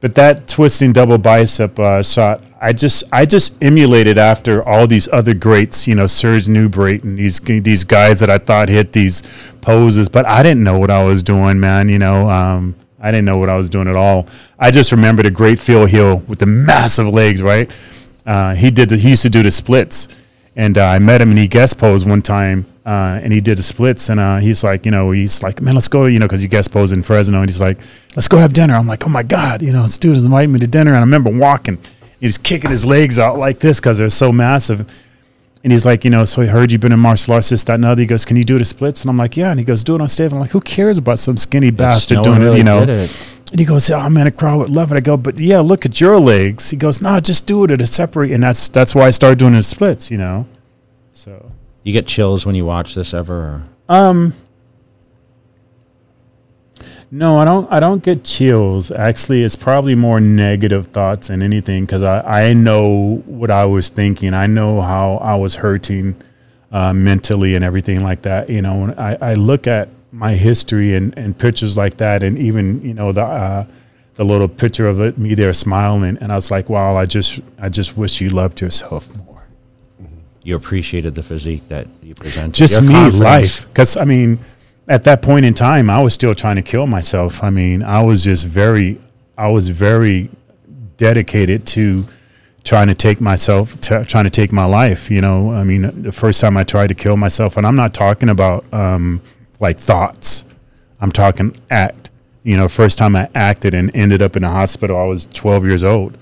but 0.00 0.16
that 0.16 0.48
twisting 0.48 0.92
double 0.92 1.18
bicep 1.18 1.78
uh, 1.78 2.02
shot, 2.02 2.44
I 2.60 2.72
just, 2.72 3.04
I 3.12 3.24
just 3.24 3.62
emulated 3.62 4.18
after 4.18 4.66
all 4.66 4.88
these 4.88 5.08
other 5.12 5.34
greats, 5.34 5.86
you 5.86 5.94
know, 5.94 6.08
Serge 6.08 6.46
Nubret 6.46 7.04
and 7.04 7.16
these 7.16 7.38
these 7.38 7.84
guys 7.84 8.18
that 8.18 8.28
I 8.28 8.38
thought 8.38 8.68
hit 8.68 8.92
these 8.92 9.22
poses, 9.60 10.08
but 10.08 10.26
I 10.26 10.42
didn't 10.42 10.64
know 10.64 10.80
what 10.80 10.90
I 10.90 11.04
was 11.04 11.22
doing, 11.22 11.60
man. 11.60 11.88
You 11.88 12.00
know, 12.00 12.28
um, 12.28 12.74
I 13.00 13.10
didn't 13.10 13.24
know 13.24 13.38
what 13.38 13.48
I 13.48 13.56
was 13.56 13.70
doing 13.70 13.88
at 13.88 13.96
all. 13.96 14.26
I 14.58 14.70
just 14.70 14.92
remembered 14.92 15.26
a 15.26 15.30
great 15.30 15.58
Phil 15.58 15.86
Hill 15.86 16.18
with 16.28 16.38
the 16.38 16.46
massive 16.46 17.06
legs, 17.08 17.42
right? 17.42 17.70
Uh, 18.26 18.54
he 18.54 18.70
did. 18.70 18.90
The, 18.90 18.96
he 18.96 19.10
used 19.10 19.22
to 19.22 19.30
do 19.30 19.42
the 19.42 19.50
splits, 19.50 20.08
and 20.56 20.76
uh, 20.76 20.84
I 20.86 20.98
met 20.98 21.20
him 21.20 21.30
and 21.30 21.38
he 21.38 21.48
guest 21.48 21.78
posed 21.78 22.06
one 22.06 22.20
time, 22.20 22.66
uh, 22.84 23.20
and 23.22 23.32
he 23.32 23.40
did 23.40 23.56
the 23.58 23.62
splits, 23.62 24.10
and 24.10 24.20
uh, 24.20 24.36
he's 24.38 24.62
like, 24.62 24.84
you 24.84 24.90
know, 24.90 25.10
he's 25.10 25.42
like, 25.42 25.60
man, 25.62 25.74
let's 25.74 25.88
go, 25.88 26.04
you 26.04 26.18
know, 26.18 26.26
because 26.26 26.42
he 26.42 26.48
guest 26.48 26.70
posed 26.72 26.92
in 26.92 27.02
Fresno, 27.02 27.40
and 27.40 27.48
he's 27.48 27.60
like, 27.60 27.78
let's 28.16 28.28
go 28.28 28.36
have 28.36 28.52
dinner. 28.52 28.74
I'm 28.74 28.86
like, 28.86 29.06
oh 29.06 29.10
my 29.10 29.22
god, 29.22 29.62
you 29.62 29.72
know, 29.72 29.82
this 29.82 29.96
dude 29.96 30.16
is 30.16 30.24
inviting 30.24 30.52
me 30.52 30.58
to 30.60 30.66
dinner, 30.66 30.90
and 30.90 30.98
I 30.98 31.00
remember 31.00 31.30
walking, 31.30 31.78
he's 32.20 32.36
kicking 32.36 32.70
his 32.70 32.84
legs 32.84 33.18
out 33.18 33.38
like 33.38 33.60
this 33.60 33.80
because 33.80 33.98
they're 33.98 34.10
so 34.10 34.30
massive. 34.30 34.90
And 35.62 35.72
he's 35.72 35.84
like, 35.84 36.04
you 36.04 36.10
know, 36.10 36.24
so 36.24 36.40
I 36.42 36.46
heard 36.46 36.72
you've 36.72 36.80
been 36.80 36.92
in 36.92 37.00
martial 37.00 37.34
arts, 37.34 37.50
this, 37.50 37.64
that, 37.64 37.74
and 37.74 37.84
other. 37.84 38.00
He 38.00 38.06
goes, 38.06 38.24
can 38.24 38.36
you 38.38 38.44
do 38.44 38.56
the 38.58 38.64
splits? 38.64 39.02
And 39.02 39.10
I'm 39.10 39.18
like, 39.18 39.36
yeah. 39.36 39.50
And 39.50 39.60
he 39.60 39.64
goes, 39.64 39.84
do 39.84 39.94
it 39.94 40.00
on 40.00 40.08
stage. 40.08 40.32
I'm 40.32 40.40
like, 40.40 40.50
who 40.52 40.60
cares 40.60 40.96
about 40.96 41.18
some 41.18 41.36
skinny 41.36 41.70
bastard 41.70 42.16
no 42.16 42.22
doing 42.24 42.38
one 42.38 42.54
it, 42.54 42.56
you 42.56 42.64
know? 42.64 42.82
it. 42.82 43.34
And 43.50 43.58
he 43.58 43.66
goes, 43.66 43.90
"Oh 43.90 44.08
man, 44.08 44.28
a 44.28 44.30
crowd 44.30 44.58
would 44.58 44.70
love 44.70 44.92
it." 44.92 44.96
I 44.96 45.00
go, 45.00 45.16
"But 45.16 45.40
yeah, 45.40 45.58
look 45.58 45.84
at 45.84 46.00
your 46.00 46.20
legs." 46.20 46.70
He 46.70 46.76
goes, 46.76 47.02
"No, 47.02 47.18
just 47.18 47.48
do 47.48 47.64
it 47.64 47.72
at 47.72 47.82
a 47.82 47.86
separate." 47.86 48.30
And 48.30 48.44
that's 48.44 48.68
that's 48.68 48.94
why 48.94 49.08
I 49.08 49.10
started 49.10 49.40
doing 49.40 49.54
the 49.54 49.64
splits, 49.64 50.08
you 50.08 50.18
know. 50.18 50.46
So 51.14 51.50
You 51.82 51.92
get 51.92 52.06
chills 52.06 52.46
when 52.46 52.54
you 52.54 52.64
watch 52.64 52.94
this 52.94 53.12
ever? 53.12 53.34
Or? 53.34 53.62
um, 53.96 54.34
no, 57.10 57.38
I 57.38 57.44
don't. 57.44 57.70
I 57.72 57.80
don't 57.80 58.02
get 58.02 58.24
chills. 58.24 58.90
Actually, 58.90 59.42
it's 59.42 59.56
probably 59.56 59.94
more 59.94 60.20
negative 60.20 60.88
thoughts 60.88 61.28
than 61.28 61.42
anything 61.42 61.84
because 61.84 62.02
I 62.02 62.48
I 62.48 62.52
know 62.52 63.22
what 63.26 63.50
I 63.50 63.64
was 63.64 63.88
thinking. 63.88 64.32
I 64.34 64.46
know 64.46 64.80
how 64.80 65.16
I 65.16 65.34
was 65.36 65.56
hurting 65.56 66.14
uh, 66.70 66.92
mentally 66.92 67.54
and 67.56 67.64
everything 67.64 68.02
like 68.02 68.22
that. 68.22 68.48
You 68.48 68.62
know, 68.62 68.80
when 68.82 68.98
I 68.98 69.16
I 69.20 69.34
look 69.34 69.66
at 69.66 69.88
my 70.12 70.34
history 70.34 70.94
and 70.94 71.16
and 71.18 71.36
pictures 71.36 71.76
like 71.76 71.96
that, 71.98 72.22
and 72.22 72.38
even 72.38 72.82
you 72.82 72.94
know 72.94 73.12
the. 73.12 73.24
Uh, 73.24 73.64
the 74.16 74.24
little 74.24 74.48
picture 74.48 74.86
of 74.86 75.00
it, 75.00 75.16
me 75.16 75.32
there 75.34 75.54
smiling, 75.54 76.18
and 76.20 76.30
I 76.30 76.34
was 76.34 76.50
like, 76.50 76.68
"Wow, 76.68 76.94
I 76.94 77.06
just, 77.06 77.40
I 77.58 77.70
just 77.70 77.96
wish 77.96 78.20
you 78.20 78.28
loved 78.28 78.60
yourself 78.60 79.08
more." 79.16 79.44
You 80.42 80.56
appreciated 80.56 81.14
the 81.14 81.22
physique 81.22 81.66
that 81.68 81.86
you 82.02 82.14
presented. 82.14 82.52
just 82.52 82.74
Your 82.74 82.82
me 82.82 82.92
confidence. 82.92 83.22
life 83.22 83.68
because 83.68 83.96
i 83.96 84.04
mean 84.04 84.38
at 84.90 85.04
that 85.04 85.22
point 85.22 85.46
in 85.46 85.54
time 85.54 85.88
i 85.88 86.02
was 86.02 86.12
still 86.12 86.34
trying 86.34 86.56
to 86.56 86.62
kill 86.62 86.86
myself. 86.86 87.42
I 87.42 87.48
mean 87.48 87.82
i 87.82 88.02
was 88.02 88.24
just 88.24 88.44
very 88.44 89.00
i 89.38 89.48
was 89.48 89.68
very 89.68 90.28
dedicated 90.98 91.66
to 91.68 92.04
trying 92.64 92.88
to 92.88 92.94
take 92.94 93.20
myself 93.22 93.80
to, 93.82 94.04
trying 94.04 94.24
to 94.24 94.30
take 94.30 94.52
my 94.52 94.64
life 94.64 95.10
you 95.10 95.22
know? 95.22 95.52
I 95.52 95.62
mean 95.62 96.02
the 96.02 96.12
first 96.12 96.40
time 96.40 96.56
i 96.56 96.64
tried 96.64 96.88
to 96.88 96.94
kill 96.94 97.16
myself 97.16 97.56
and 97.56 97.66
i'm 97.66 97.76
not 97.76 97.94
talking 97.94 98.28
about 98.28 98.66
um, 98.74 99.22
like 99.60 99.78
thoughts. 99.78 100.44
I'm 101.00 101.12
talking 101.12 101.56
act 101.70 102.10
you 102.42 102.56
know? 102.56 102.68
First 102.68 102.98
time 102.98 103.14
i 103.14 103.30
acted 103.34 103.74
and 103.74 103.94
ended 103.94 104.20
up 104.20 104.36
in 104.36 104.42
a 104.42 104.50
hospital 104.50 104.98
i 104.98 105.04
was 105.04 105.26
12 105.26 105.66
years 105.66 105.84
old 105.84 106.18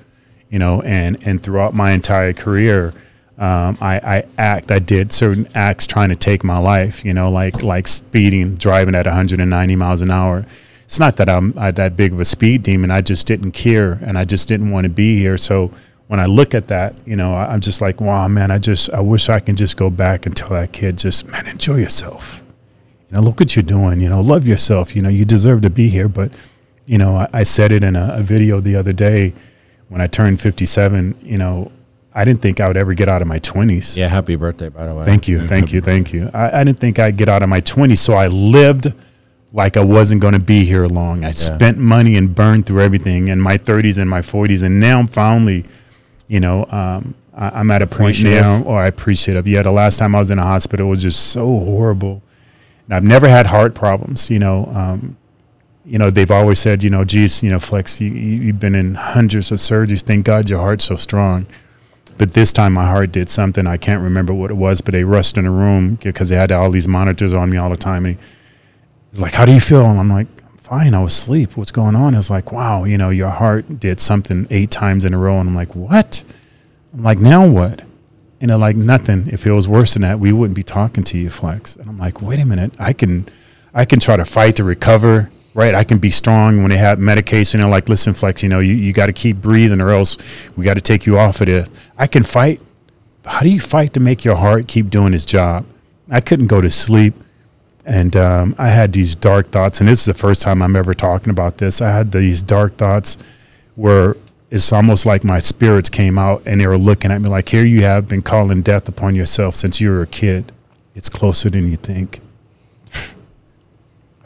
you 0.50 0.58
know? 0.58 0.82
And 0.82 1.16
and 1.26 1.40
throughout 1.40 1.72
my 1.72 1.92
entire 1.92 2.34
career 2.34 2.92
um, 3.38 3.78
I, 3.80 3.98
I 3.98 4.24
act 4.36 4.72
I 4.72 4.80
did 4.80 5.12
certain 5.12 5.46
acts 5.54 5.86
trying 5.86 6.08
to 6.08 6.16
take 6.16 6.42
my 6.42 6.58
life 6.58 7.04
you 7.04 7.14
know 7.14 7.30
like 7.30 7.62
like 7.62 7.86
speeding 7.86 8.56
driving 8.56 8.96
at 8.96 9.06
190 9.06 9.76
miles 9.76 10.02
an 10.02 10.10
hour. 10.10 10.44
It's 10.84 10.98
not 10.98 11.16
that 11.16 11.28
I'm 11.28 11.54
I, 11.56 11.70
that 11.70 11.96
big 11.96 12.12
of 12.12 12.20
a 12.20 12.24
speed 12.24 12.64
demon 12.64 12.90
I 12.90 13.00
just 13.00 13.28
didn't 13.28 13.52
care 13.52 13.92
and 14.02 14.18
I 14.18 14.24
just 14.24 14.48
didn't 14.48 14.70
want 14.70 14.84
to 14.84 14.90
be 14.90 15.18
here. 15.18 15.36
So 15.36 15.70
when 16.08 16.18
I 16.18 16.26
look 16.26 16.52
at 16.52 16.66
that 16.66 16.96
you 17.06 17.14
know 17.14 17.32
I, 17.34 17.52
I'm 17.52 17.60
just 17.60 17.80
like 17.80 18.00
wow 18.00 18.26
man 18.26 18.50
I 18.50 18.58
just 18.58 18.90
I 18.90 19.00
wish 19.00 19.28
I 19.28 19.38
can 19.38 19.54
just 19.54 19.76
go 19.76 19.88
back 19.88 20.26
and 20.26 20.36
tell 20.36 20.50
that 20.50 20.72
kid 20.72 20.98
just 20.98 21.28
man 21.28 21.46
enjoy 21.46 21.76
yourself. 21.76 22.42
You 23.08 23.16
know 23.16 23.22
look 23.22 23.38
what 23.38 23.54
you're 23.54 23.62
doing 23.62 24.00
you 24.00 24.08
know 24.08 24.20
love 24.20 24.48
yourself 24.48 24.96
you 24.96 25.02
know 25.02 25.08
you 25.08 25.24
deserve 25.24 25.62
to 25.62 25.70
be 25.70 25.88
here. 25.88 26.08
But 26.08 26.32
you 26.86 26.98
know 26.98 27.16
I, 27.16 27.28
I 27.32 27.42
said 27.44 27.70
it 27.70 27.84
in 27.84 27.94
a, 27.94 28.14
a 28.14 28.22
video 28.24 28.58
the 28.58 28.74
other 28.74 28.92
day 28.92 29.32
when 29.90 30.00
I 30.00 30.08
turned 30.08 30.40
57 30.40 31.20
you 31.22 31.38
know 31.38 31.70
I 32.14 32.24
didn't 32.24 32.40
think 32.40 32.60
I 32.60 32.66
would 32.68 32.76
ever 32.76 32.94
get 32.94 33.08
out 33.08 33.22
of 33.22 33.28
my 33.28 33.38
20s. 33.38 33.96
Yeah, 33.96 34.08
happy 34.08 34.36
birthday, 34.36 34.68
by 34.68 34.86
the 34.86 34.94
way. 34.94 35.04
Thank 35.04 35.28
you. 35.28 35.46
Thank 35.46 35.72
you. 35.72 35.80
Thank 35.80 36.12
you. 36.12 36.30
I, 36.32 36.60
I 36.60 36.64
didn't 36.64 36.80
think 36.80 36.98
I'd 36.98 37.16
get 37.16 37.28
out 37.28 37.42
of 37.42 37.48
my 37.48 37.60
20s. 37.60 37.98
So 37.98 38.14
I 38.14 38.28
lived 38.28 38.92
like 39.52 39.76
I 39.76 39.84
wasn't 39.84 40.20
going 40.20 40.34
to 40.34 40.40
be 40.40 40.64
here 40.64 40.86
long. 40.86 41.24
I 41.24 41.30
spent 41.30 41.78
money 41.78 42.16
and 42.16 42.34
burned 42.34 42.66
through 42.66 42.82
everything 42.82 43.28
in 43.28 43.40
my 43.40 43.56
30s 43.56 43.98
and 43.98 44.08
my 44.08 44.20
40s. 44.20 44.62
And 44.62 44.80
now 44.80 44.98
I'm 44.98 45.06
finally, 45.06 45.64
you 46.26 46.40
know, 46.40 46.66
um, 46.70 47.14
I, 47.34 47.60
I'm 47.60 47.70
at 47.70 47.82
a 47.82 47.86
point 47.86 48.22
now, 48.22 48.62
or 48.62 48.78
I 48.80 48.86
appreciate 48.88 49.36
it. 49.36 49.46
Yeah, 49.46 49.62
the 49.62 49.72
last 49.72 49.98
time 49.98 50.14
I 50.14 50.18
was 50.18 50.30
in 50.30 50.38
a 50.38 50.44
hospital 50.44 50.88
was 50.88 51.02
just 51.02 51.28
so 51.28 51.46
horrible. 51.46 52.22
And 52.86 52.94
I've 52.94 53.04
never 53.04 53.28
had 53.28 53.46
heart 53.46 53.74
problems, 53.74 54.30
you 54.30 54.38
know. 54.38 54.66
Um, 54.74 55.16
you 55.84 55.98
know, 55.98 56.10
they've 56.10 56.30
always 56.30 56.58
said, 56.58 56.82
you 56.82 56.90
know, 56.90 57.04
geez, 57.04 57.42
you 57.42 57.50
know, 57.50 57.58
Flex, 57.58 58.00
you, 58.00 58.10
you've 58.10 58.60
been 58.60 58.74
in 58.74 58.94
hundreds 58.94 59.52
of 59.52 59.58
surgeries. 59.58 60.02
Thank 60.02 60.26
God 60.26 60.50
your 60.50 60.58
heart's 60.58 60.84
so 60.84 60.96
strong 60.96 61.46
But 62.18 62.34
this 62.34 62.52
time 62.52 62.72
my 62.72 62.84
heart 62.84 63.12
did 63.12 63.30
something. 63.30 63.66
I 63.66 63.76
can't 63.76 64.02
remember 64.02 64.34
what 64.34 64.50
it 64.50 64.54
was, 64.54 64.80
but 64.80 64.92
they 64.92 65.04
rushed 65.04 65.36
in 65.36 65.44
the 65.44 65.50
room 65.50 65.94
because 66.02 66.28
they 66.28 66.36
had 66.36 66.50
all 66.50 66.70
these 66.70 66.88
monitors 66.88 67.32
on 67.32 67.48
me 67.48 67.56
all 67.56 67.70
the 67.70 67.76
time. 67.76 68.04
And 68.04 68.18
he's 69.12 69.20
like, 69.20 69.34
How 69.34 69.44
do 69.44 69.52
you 69.52 69.60
feel? 69.60 69.86
And 69.86 69.98
I'm 69.98 70.10
like, 70.10 70.26
I'm 70.44 70.56
Fine, 70.56 70.94
I 70.94 71.02
was 71.02 71.12
asleep. 71.12 71.56
What's 71.56 71.70
going 71.70 71.94
on? 71.94 72.14
It's 72.14 72.28
like, 72.28 72.50
Wow, 72.52 72.84
you 72.84 72.98
know, 72.98 73.10
your 73.10 73.28
heart 73.30 73.78
did 73.78 74.00
something 74.00 74.46
eight 74.50 74.70
times 74.72 75.04
in 75.04 75.14
a 75.14 75.18
row. 75.18 75.38
And 75.38 75.48
I'm 75.48 75.54
like, 75.54 75.74
What? 75.76 76.24
I'm 76.92 77.04
like, 77.04 77.18
Now 77.18 77.46
what? 77.46 77.82
And 78.40 78.50
they're 78.50 78.58
like, 78.58 78.76
Nothing. 78.76 79.28
If 79.28 79.46
it 79.46 79.52
was 79.52 79.68
worse 79.68 79.94
than 79.94 80.02
that, 80.02 80.18
we 80.18 80.32
wouldn't 80.32 80.56
be 80.56 80.64
talking 80.64 81.04
to 81.04 81.18
you, 81.18 81.30
Flex. 81.30 81.76
And 81.76 81.88
I'm 81.88 81.98
like, 81.98 82.20
Wait 82.20 82.40
a 82.40 82.44
minute. 82.44 82.74
I 82.80 82.92
can 82.92 83.28
I 83.72 83.84
can 83.84 84.00
try 84.00 84.16
to 84.16 84.24
fight 84.24 84.56
to 84.56 84.64
recover 84.64 85.30
right? 85.58 85.74
I 85.74 85.82
can 85.82 85.98
be 85.98 86.10
strong 86.10 86.62
when 86.62 86.70
they 86.70 86.76
have 86.76 87.00
medication. 87.00 87.58
They're 87.58 87.68
like, 87.68 87.88
listen, 87.88 88.14
Flex, 88.14 88.44
you 88.44 88.48
know, 88.48 88.60
you, 88.60 88.74
you 88.74 88.92
got 88.92 89.06
to 89.06 89.12
keep 89.12 89.38
breathing 89.38 89.80
or 89.80 89.90
else 89.90 90.16
we 90.54 90.64
got 90.64 90.74
to 90.74 90.80
take 90.80 91.04
you 91.04 91.18
off 91.18 91.40
of 91.40 91.48
it. 91.48 91.68
I 91.98 92.06
can 92.06 92.22
fight. 92.22 92.60
How 93.24 93.40
do 93.40 93.48
you 93.48 93.58
fight 93.58 93.92
to 93.94 94.00
make 94.00 94.24
your 94.24 94.36
heart 94.36 94.68
keep 94.68 94.88
doing 94.88 95.12
its 95.12 95.26
job? 95.26 95.66
I 96.08 96.20
couldn't 96.20 96.46
go 96.46 96.60
to 96.60 96.70
sleep. 96.70 97.14
And 97.84 98.14
um, 98.14 98.54
I 98.56 98.68
had 98.68 98.92
these 98.92 99.16
dark 99.16 99.50
thoughts. 99.50 99.80
And 99.80 99.88
this 99.88 99.98
is 99.98 100.04
the 100.04 100.14
first 100.14 100.42
time 100.42 100.62
I'm 100.62 100.76
ever 100.76 100.94
talking 100.94 101.30
about 101.30 101.58
this. 101.58 101.82
I 101.82 101.90
had 101.90 102.12
these 102.12 102.40
dark 102.40 102.76
thoughts 102.76 103.18
where 103.74 104.16
it's 104.52 104.72
almost 104.72 105.06
like 105.06 105.24
my 105.24 105.40
spirits 105.40 105.90
came 105.90 106.20
out 106.20 106.40
and 106.46 106.60
they 106.60 106.68
were 106.68 106.78
looking 106.78 107.10
at 107.10 107.20
me 107.20 107.28
like, 107.28 107.48
here 107.48 107.64
you 107.64 107.82
have 107.82 108.06
been 108.06 108.22
calling 108.22 108.62
death 108.62 108.88
upon 108.88 109.16
yourself 109.16 109.56
since 109.56 109.80
you 109.80 109.90
were 109.90 110.02
a 110.02 110.06
kid. 110.06 110.52
It's 110.94 111.08
closer 111.08 111.50
than 111.50 111.68
you 111.68 111.76
think. 111.76 112.20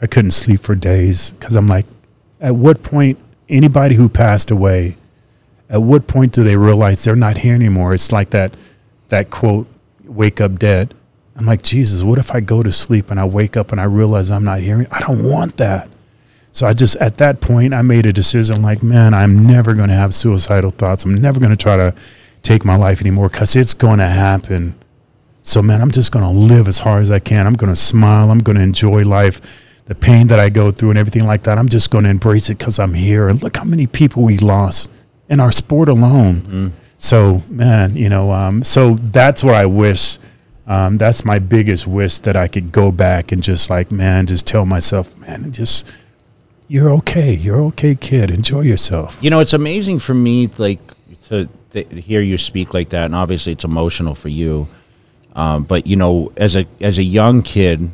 I 0.03 0.07
couldn't 0.07 0.31
sleep 0.31 0.59
for 0.59 0.75
days 0.75 1.31
because 1.31 1.55
I'm 1.55 1.67
like, 1.67 1.85
at 2.41 2.55
what 2.55 2.83
point, 2.83 3.17
anybody 3.47 3.95
who 3.95 4.09
passed 4.09 4.51
away, 4.51 4.97
at 5.69 5.81
what 5.81 6.07
point 6.07 6.33
do 6.33 6.43
they 6.43 6.57
realize 6.57 7.05
they're 7.05 7.15
not 7.15 7.37
here 7.37 7.55
anymore? 7.55 7.93
It's 7.93 8.11
like 8.11 8.31
that, 8.31 8.53
that 9.07 9.29
quote, 9.29 9.65
wake 10.03 10.41
up 10.41 10.59
dead. 10.59 10.93
I'm 11.37 11.45
like, 11.45 11.61
Jesus, 11.61 12.03
what 12.03 12.19
if 12.19 12.35
I 12.35 12.41
go 12.41 12.61
to 12.61 12.71
sleep 12.71 13.11
and 13.11 13.19
I 13.19 13.23
wake 13.23 13.55
up 13.55 13.71
and 13.71 13.79
I 13.79 13.85
realize 13.85 14.29
I'm 14.29 14.43
not 14.43 14.59
here? 14.59 14.85
I 14.91 14.99
don't 14.99 15.23
want 15.23 15.55
that. 15.55 15.89
So 16.51 16.67
I 16.67 16.73
just, 16.73 16.97
at 16.97 17.15
that 17.19 17.39
point, 17.39 17.73
I 17.73 17.81
made 17.81 18.05
a 18.05 18.11
decision 18.11 18.61
like, 18.61 18.83
man, 18.83 19.13
I'm 19.13 19.47
never 19.47 19.73
going 19.73 19.87
to 19.87 19.95
have 19.95 20.13
suicidal 20.13 20.69
thoughts. 20.69 21.05
I'm 21.05 21.15
never 21.15 21.39
going 21.39 21.55
to 21.55 21.57
try 21.57 21.77
to 21.77 21.95
take 22.41 22.65
my 22.65 22.75
life 22.75 22.99
anymore 22.99 23.29
because 23.29 23.55
it's 23.55 23.73
going 23.73 23.99
to 23.99 24.07
happen. 24.07 24.75
So, 25.43 25.61
man, 25.61 25.81
I'm 25.81 25.91
just 25.91 26.11
going 26.11 26.25
to 26.25 26.29
live 26.29 26.67
as 26.67 26.79
hard 26.79 27.03
as 27.03 27.09
I 27.09 27.19
can. 27.19 27.47
I'm 27.47 27.53
going 27.53 27.71
to 27.71 27.79
smile. 27.79 28.31
I'm 28.31 28.39
going 28.39 28.57
to 28.57 28.61
enjoy 28.61 29.03
life 29.05 29.39
the 29.85 29.95
pain 29.95 30.27
that 30.27 30.39
I 30.39 30.49
go 30.49 30.71
through 30.71 30.91
and 30.91 30.99
everything 30.99 31.25
like 31.25 31.43
that. 31.43 31.57
I'm 31.57 31.69
just 31.69 31.91
going 31.91 32.05
to 32.05 32.09
embrace 32.09 32.49
it 32.49 32.57
because 32.57 32.79
I'm 32.79 32.93
here. 32.93 33.27
And 33.29 33.41
look 33.43 33.57
how 33.57 33.63
many 33.63 33.87
people 33.87 34.23
we 34.23 34.37
lost 34.37 34.89
in 35.29 35.39
our 35.39 35.51
sport 35.51 35.89
alone. 35.89 36.41
Mm-hmm. 36.41 36.67
So, 36.97 37.43
man, 37.49 37.95
you 37.95 38.07
know, 38.07 38.31
um, 38.31 38.63
so 38.63 38.93
that's 38.95 39.43
what 39.43 39.55
I 39.55 39.65
wish. 39.65 40.19
Um, 40.65 40.97
that's 40.97 41.25
my 41.25 41.39
biggest 41.39 41.85
wish 41.85 42.19
that 42.19 42.37
I 42.37 42.47
could 42.47 42.71
go 42.71 42.91
back 42.91 43.33
and 43.33 43.43
just 43.43 43.69
like, 43.69 43.91
man, 43.91 44.27
just 44.27 44.47
tell 44.47 44.65
myself, 44.65 45.15
man, 45.17 45.51
just 45.51 45.85
you're 46.69 46.89
okay. 46.89 47.33
You're 47.33 47.59
okay, 47.65 47.95
kid. 47.95 48.31
Enjoy 48.31 48.61
yourself. 48.61 49.19
You 49.21 49.29
know, 49.29 49.39
it's 49.39 49.51
amazing 49.51 49.99
for 49.99 50.13
me, 50.13 50.47
like 50.57 50.79
to, 51.27 51.49
to 51.71 51.83
hear 51.83 52.21
you 52.21 52.37
speak 52.37 52.73
like 52.73 52.89
that, 52.89 53.05
and 53.05 53.15
obviously 53.15 53.51
it's 53.51 53.65
emotional 53.65 54.15
for 54.15 54.29
you. 54.29 54.69
Um, 55.35 55.63
but 55.63 55.85
you 55.85 55.95
know, 55.97 56.31
as 56.37 56.55
a 56.55 56.65
as 56.79 56.97
a 56.97 57.03
young 57.03 57.41
kid, 57.41 57.89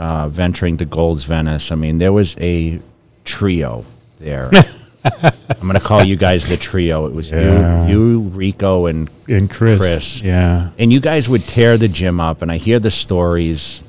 uh, 0.00 0.30
venturing 0.30 0.78
to 0.78 0.86
Gold's 0.86 1.26
Venice, 1.26 1.70
I 1.70 1.74
mean, 1.74 1.98
there 1.98 2.12
was 2.12 2.34
a 2.40 2.80
trio 3.24 3.84
there. 4.18 4.48
I'm 5.04 5.60
going 5.60 5.74
to 5.74 5.80
call 5.80 6.02
you 6.02 6.16
guys 6.16 6.46
the 6.46 6.56
trio. 6.56 7.04
It 7.04 7.12
was 7.12 7.30
yeah. 7.30 7.86
you, 7.86 7.98
you, 7.98 8.20
Rico, 8.20 8.86
and 8.86 9.10
and 9.28 9.50
Chris. 9.50 9.78
Chris. 9.78 10.22
Yeah. 10.22 10.70
And 10.78 10.90
you 10.90 11.00
guys 11.00 11.28
would 11.28 11.42
tear 11.42 11.76
the 11.76 11.88
gym 11.88 12.18
up, 12.18 12.40
and 12.40 12.50
I 12.50 12.56
hear 12.56 12.78
the 12.78 12.90
stories. 12.90 13.82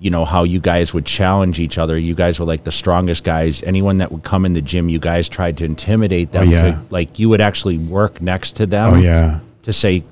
You 0.00 0.10
know 0.10 0.24
how 0.24 0.44
you 0.44 0.58
guys 0.58 0.94
would 0.94 1.04
challenge 1.04 1.60
each 1.60 1.76
other. 1.76 1.98
You 1.98 2.14
guys 2.14 2.40
were 2.40 2.46
like 2.46 2.64
the 2.64 2.72
strongest 2.72 3.22
guys. 3.22 3.62
Anyone 3.62 3.98
that 3.98 4.10
would 4.10 4.24
come 4.24 4.46
in 4.46 4.54
the 4.54 4.62
gym, 4.62 4.88
you 4.88 4.98
guys 4.98 5.28
tried 5.28 5.58
to 5.58 5.64
intimidate 5.64 6.32
them. 6.32 6.48
Oh, 6.48 6.50
yeah. 6.50 6.62
To, 6.62 6.82
like 6.88 7.18
you 7.18 7.28
would 7.28 7.42
actually 7.42 7.76
work 7.76 8.22
next 8.22 8.56
to 8.56 8.66
them. 8.66 8.94
Oh 8.94 8.96
yeah. 8.96 9.40
To 9.64 9.72
say, 9.72 10.02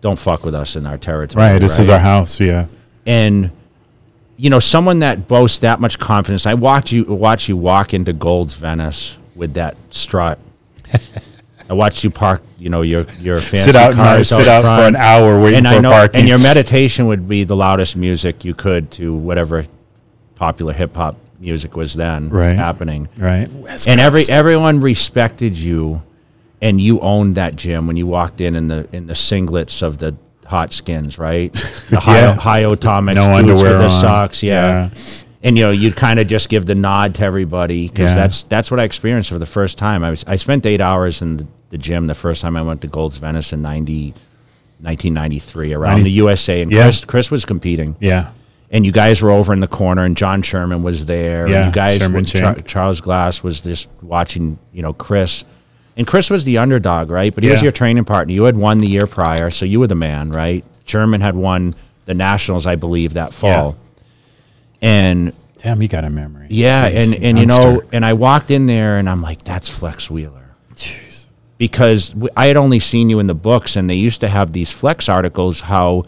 "Don't 0.00 0.18
fuck 0.18 0.44
with 0.44 0.54
us 0.54 0.74
in 0.74 0.84
our 0.84 0.98
territory." 0.98 1.44
Right. 1.44 1.58
This 1.60 1.78
right? 1.78 1.80
is 1.80 1.88
our 1.88 2.00
house. 2.00 2.40
Yeah. 2.40 2.66
And 3.06 3.50
you 4.40 4.48
know, 4.48 4.58
someone 4.58 5.00
that 5.00 5.28
boasts 5.28 5.58
that 5.58 5.80
much 5.80 5.98
confidence. 5.98 6.46
I 6.46 6.54
watch 6.54 6.92
you 6.92 7.04
watch 7.04 7.46
you 7.46 7.58
walk 7.58 7.92
into 7.92 8.14
Gold's 8.14 8.54
Venice 8.54 9.18
with 9.34 9.52
that 9.54 9.76
strut. 9.90 10.38
I 11.68 11.74
watched 11.74 12.02
you 12.02 12.10
park, 12.10 12.42
you 12.58 12.70
know, 12.70 12.80
your 12.80 13.02
your 13.20 13.38
fancy 13.38 13.58
sit 13.58 13.76
out, 13.76 13.94
cars 13.94 14.30
sit 14.30 14.48
out 14.48 14.62
for 14.62 14.88
an 14.88 14.96
hour 14.96 15.38
waiting 15.38 15.58
and 15.58 15.66
for 15.66 15.74
I 15.74 15.78
know, 15.80 15.90
parking. 15.90 16.20
And 16.20 16.28
your 16.28 16.38
meditation 16.38 17.06
would 17.06 17.28
be 17.28 17.44
the 17.44 17.54
loudest 17.54 17.96
music 17.96 18.42
you 18.42 18.54
could 18.54 18.90
to 18.92 19.14
whatever 19.14 19.66
popular 20.36 20.72
hip 20.72 20.96
hop 20.96 21.16
music 21.38 21.76
was 21.76 21.92
then 21.92 22.30
right. 22.30 22.56
happening. 22.56 23.10
Right. 23.18 23.46
West 23.52 23.88
and 23.88 24.00
every 24.00 24.22
everyone 24.30 24.80
respected 24.80 25.54
you, 25.54 26.02
and 26.62 26.80
you 26.80 26.98
owned 27.00 27.34
that 27.34 27.56
gym 27.56 27.86
when 27.86 27.98
you 27.98 28.06
walked 28.06 28.40
in 28.40 28.56
in 28.56 28.68
the 28.68 28.88
in 28.90 29.06
the 29.06 29.12
singlets 29.12 29.82
of 29.82 29.98
the 29.98 30.16
hot 30.50 30.72
skins, 30.72 31.18
right? 31.18 31.52
The 31.90 31.98
high, 31.98 32.20
yeah. 32.20 32.34
high 32.34 32.62
no 32.62 33.34
underwear 33.34 33.72
with 33.72 33.78
the 33.80 33.84
on. 33.84 34.00
socks, 34.00 34.42
yeah. 34.44 34.90
yeah. 34.94 35.00
And 35.42 35.56
you 35.58 35.64
know, 35.64 35.70
you'd 35.70 35.96
kind 35.96 36.20
of 36.20 36.28
just 36.28 36.48
give 36.48 36.66
the 36.66 36.74
nod 36.76 37.14
to 37.16 37.24
everybody 37.24 37.88
because 37.88 38.10
Yeah. 38.10 38.14
that's 38.14 38.42
that's 38.44 38.70
what 38.70 38.78
I 38.78 38.84
experienced 38.84 39.30
for 39.30 39.38
the 39.38 39.46
first 39.46 39.76
time. 39.78 40.04
I 40.04 40.10
was 40.10 40.22
I 40.28 40.36
spent 40.36 40.66
eight 40.66 40.80
hours 40.80 41.20
in 41.22 41.38
the, 41.38 41.46
the 41.70 41.78
gym 41.78 42.06
the 42.06 42.14
first 42.14 42.42
time 42.42 42.56
I 42.56 42.62
went 42.62 42.80
to 42.82 42.86
Gold's 42.88 43.16
Venice 43.18 43.52
in 43.52 43.62
90, 43.62 44.14
1993 44.84 45.72
around 45.74 45.90
90 45.96 46.02
the 46.04 46.10
USA, 46.10 46.62
and. 46.62 46.70
Chris 46.72 47.04
Chris 47.04 47.30
was 47.30 47.44
competing, 47.44 47.96
Yeah. 48.00 48.30
and 48.70 48.84
you 48.86 48.92
guys 48.92 49.20
were 49.22 49.30
over 49.30 49.52
in 49.52 49.60
the 49.60 49.68
corner, 49.68 50.04
and 50.04 50.16
John 50.16 50.42
Sherman 50.42 50.82
was 50.82 51.06
there. 51.06 51.42
and 51.44 51.50
Yeah, 51.50 51.66
you 51.66 51.72
guys, 51.72 51.98
Char- 52.32 52.54
Charles 52.60 53.00
Glass 53.00 53.42
was 53.42 53.60
just 53.60 53.88
watching, 54.02 54.58
you 54.72 54.82
know, 54.82 54.92
Chris. 54.92 55.44
And 56.00 56.06
Chris 56.06 56.30
was 56.30 56.46
the 56.46 56.56
underdog, 56.56 57.10
right? 57.10 57.34
But 57.34 57.44
he 57.44 57.50
was 57.50 57.60
your 57.60 57.72
training 57.72 58.06
partner. 58.06 58.32
You 58.32 58.44
had 58.44 58.56
won 58.56 58.78
the 58.78 58.86
year 58.88 59.06
prior, 59.06 59.50
so 59.50 59.66
you 59.66 59.80
were 59.80 59.86
the 59.86 59.94
man, 59.94 60.30
right? 60.30 60.64
Sherman 60.86 61.20
had 61.20 61.36
won 61.36 61.74
the 62.06 62.14
Nationals, 62.14 62.66
I 62.66 62.76
believe, 62.76 63.12
that 63.12 63.34
fall. 63.34 63.76
And 64.80 65.34
Damn, 65.58 65.82
you 65.82 65.88
got 65.88 66.04
a 66.04 66.08
memory. 66.08 66.46
yeah, 66.48 66.90
Jeez, 66.90 67.12
and 67.12 67.22
and 67.22 67.38
you 67.38 67.44
know, 67.44 67.82
and 67.92 68.06
I 68.06 68.14
walked 68.14 68.50
in 68.50 68.64
there 68.64 68.96
and 68.96 69.10
I'm 69.10 69.20
like, 69.20 69.44
that's 69.44 69.68
Flex 69.68 70.08
Wheeler 70.08 70.54
Jeez. 70.74 71.28
because 71.58 72.14
I 72.34 72.46
had 72.46 72.56
only 72.56 72.78
seen 72.78 73.10
you 73.10 73.18
in 73.18 73.26
the 73.26 73.34
books, 73.34 73.76
and 73.76 73.90
they 73.90 73.94
used 73.96 74.22
to 74.22 74.28
have 74.28 74.54
these 74.54 74.72
flex 74.72 75.06
articles. 75.06 75.60
How, 75.60 76.04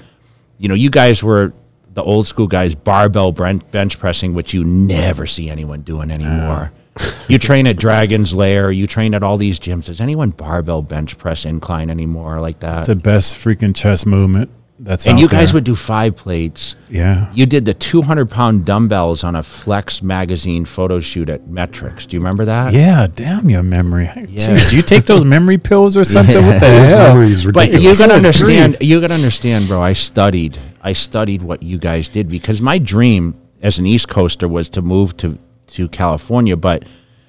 you 0.57 0.69
know, 0.69 0.75
you 0.75 0.89
guys 0.89 1.23
were 1.23 1.53
the 1.93 2.03
old 2.03 2.27
school 2.27 2.47
guys, 2.47 2.75
barbell 2.75 3.31
bench 3.31 3.99
pressing, 3.99 4.33
which 4.33 4.55
you 4.55 4.65
never 4.65 5.27
see 5.27 5.51
anyone 5.51 5.83
doing 5.83 6.11
anymore. 6.11 6.71
Ah. 6.73 6.82
You 7.29 7.39
train 7.39 7.67
at 7.67 7.77
Dragon's 7.77 8.35
Lair. 8.35 8.71
You 8.71 8.87
train 8.87 9.15
at 9.15 9.23
all 9.23 9.39
these 9.39 9.59
gyms. 9.59 9.85
Does 9.87 10.01
anyone 10.01 10.31
barbell 10.31 10.83
bench 10.83 11.17
press 11.19 11.45
incline 11.45 11.91
anymore 11.91 12.41
like 12.41 12.61
that? 12.61 12.79
It's 12.79 12.87
the 12.89 12.97
best 12.97 13.37
freaking 13.37 13.75
chest 13.75 14.07
movement. 14.07 14.51
That's 14.79 15.07
and 15.07 15.15
out 15.15 15.21
you 15.21 15.29
guys 15.29 15.51
there. 15.53 15.59
would 15.59 15.65
do 15.65 15.77
five 15.77 16.17
plates. 16.17 16.75
Yeah. 16.91 17.33
You 17.35 17.47
did 17.47 17.65
the 17.67 17.73
200 17.75 18.29
pound 18.29 18.65
dumbbells 18.65 19.23
on 19.23 19.37
a 19.37 19.43
Flex 19.43 20.03
magazine 20.03 20.65
photo 20.65 20.99
shoot 20.99 21.29
at 21.29 21.47
Metrics. 21.47 22.05
Do 22.05 22.17
you 22.17 22.21
remember 22.21 22.45
that? 22.47 22.73
Yeah, 22.73 23.07
damn 23.07 23.49
your 23.49 23.63
memory. 23.63 24.07
Yeah. 24.07 24.15
Jeez, 24.25 24.71
do 24.71 24.77
you 24.77 24.83
take 24.83 25.07
those 25.07 25.25
memory 25.25 25.57
pills 25.59 25.97
or 25.97 26.03
something? 26.03 26.35
What 26.35 26.59
the 26.59 26.67
His 26.81 26.91
hell? 26.91 27.15
memory 27.15 27.27
is 27.29 27.45
But 27.45 27.55
ridiculous. 27.69 27.85
you 28.01 28.07
gotta 28.07 28.15
understand. 28.17 28.77
You 28.81 29.01
gotta 29.01 29.15
understand, 29.15 29.69
bro. 29.69 29.81
I 29.81 29.93
studied. 29.93 30.59
I 30.83 30.95
studied 30.95 31.43
what 31.43 31.63
you 31.63 31.79
guys 31.79 32.09
did 32.09 32.29
because 32.29 32.61
my 32.61 32.79
dream 32.79 33.41
as 33.63 33.79
an 33.79 33.87
East 33.87 34.09
Coaster 34.09 34.49
was 34.49 34.69
to 34.71 34.83
move 34.83 35.17
to 35.19 35.39
to 35.73 35.89
California. 35.89 36.57
But 36.57 36.85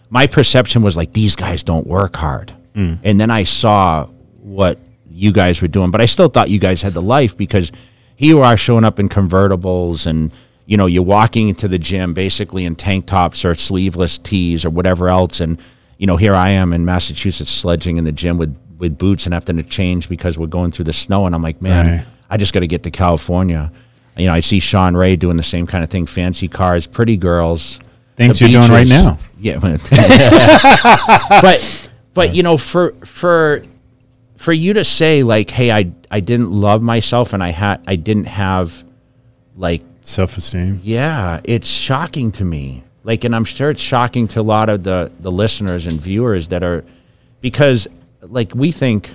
my 0.09 0.27
perception 0.27 0.81
was 0.83 0.95
like 0.97 1.13
these 1.13 1.35
guys 1.35 1.63
don't 1.63 1.88
work 1.88 2.15
hard. 2.15 2.53
Mm. 2.75 3.00
And 3.03 3.19
then 3.19 3.31
I 3.31 3.43
saw 3.43 4.05
what 4.41 4.79
you 5.09 5.31
guys 5.31 5.62
were 5.62 5.67
doing. 5.67 5.91
But 5.91 6.01
I 6.01 6.05
still 6.05 6.27
thought 6.29 6.50
you 6.50 6.59
guys 6.59 6.81
had 6.81 6.93
the 6.93 7.01
life 7.01 7.35
because 7.38 7.71
here 8.15 8.29
you 8.29 8.41
are 8.41 8.57
showing 8.57 8.83
up 8.83 9.00
in 9.00 9.09
convertibles 9.09 10.05
and 10.05 10.31
you 10.65 10.77
know 10.77 10.85
you're 10.85 11.03
walking 11.03 11.50
into 11.50 11.67
the 11.67 11.77
gym 11.77 12.13
basically 12.13 12.63
in 12.63 12.75
tank 12.75 13.05
tops 13.05 13.43
or 13.43 13.53
sleeveless 13.53 14.17
tees 14.17 14.63
or 14.63 14.69
whatever 14.69 15.09
else 15.09 15.41
and 15.41 15.59
you 15.97 16.07
know 16.07 16.15
here 16.15 16.33
i 16.33 16.50
am 16.51 16.71
in 16.71 16.85
massachusetts 16.85 17.51
sledging 17.51 17.97
in 17.97 18.05
the 18.05 18.13
gym 18.13 18.38
with 18.38 18.55
with 18.77 18.97
boots 18.97 19.25
and 19.25 19.33
having 19.33 19.57
to 19.57 19.63
change 19.63 20.07
because 20.07 20.38
we're 20.38 20.47
going 20.47 20.71
through 20.71 20.85
the 20.85 20.93
snow 20.93 21.25
and 21.25 21.35
i'm 21.35 21.41
like 21.43 21.62
man 21.62 21.97
Right. 21.97 22.05
i 22.29 22.38
just 22.38 22.53
got 22.53 22.62
to 22.62 22.67
get 22.67 22.83
to 22.83 22.91
california 22.91 23.73
you 24.15 24.27
know 24.27 24.33
i 24.33 24.39
see 24.39 24.62
Shawn 24.62 24.95
Ray 24.95 25.17
doing 25.17 25.35
the 25.35 25.43
same 25.43 25.67
kind 25.67 25.83
of 25.83 25.89
thing 25.89 26.05
fancy 26.05 26.47
cars 26.47 26.88
pretty 26.88 27.17
girls 27.17 27.79
Things 28.15 28.39
you're 28.39 28.50
doing 28.50 28.70
right 28.72 28.88
now. 28.88 29.17
yeah 29.39 29.58
but 31.41 31.89
but 32.13 32.34
you 32.34 32.43
know 32.43 32.58
for 32.58 32.93
for 33.05 33.63
for 34.38 34.53
you 34.53 34.74
to 34.74 34.86
say 34.86 35.22
like 35.22 35.50
hey 35.50 35.70
i 35.70 35.91
i 36.10 36.22
didn't 36.22 36.51
love 36.51 36.82
myself 36.82 37.34
and 37.34 37.43
i 37.43 37.50
had 37.50 37.82
i 37.86 37.98
didn't 37.98 38.27
have 38.27 38.86
like 39.58 39.82
Self 40.00 40.38
esteem. 40.38 40.79
yeah 40.82 41.41
it's 41.43 41.67
shocking 41.67 42.32
to 42.34 42.46
me 42.46 42.84
like 43.03 43.25
and 43.25 43.36
i'm 43.36 43.43
sure 43.43 43.70
it's 43.70 43.82
shocking 43.82 44.29
to 44.29 44.39
a 44.39 44.43
lot 44.43 44.70
of 44.70 44.84
the 44.84 45.12
the 45.20 45.32
listeners 45.32 45.88
and 45.88 46.00
viewers 46.00 46.48
that 46.48 46.63
are 46.63 46.86
because 47.41 47.86
like 48.22 48.55
we 48.55 48.72
think 48.72 49.10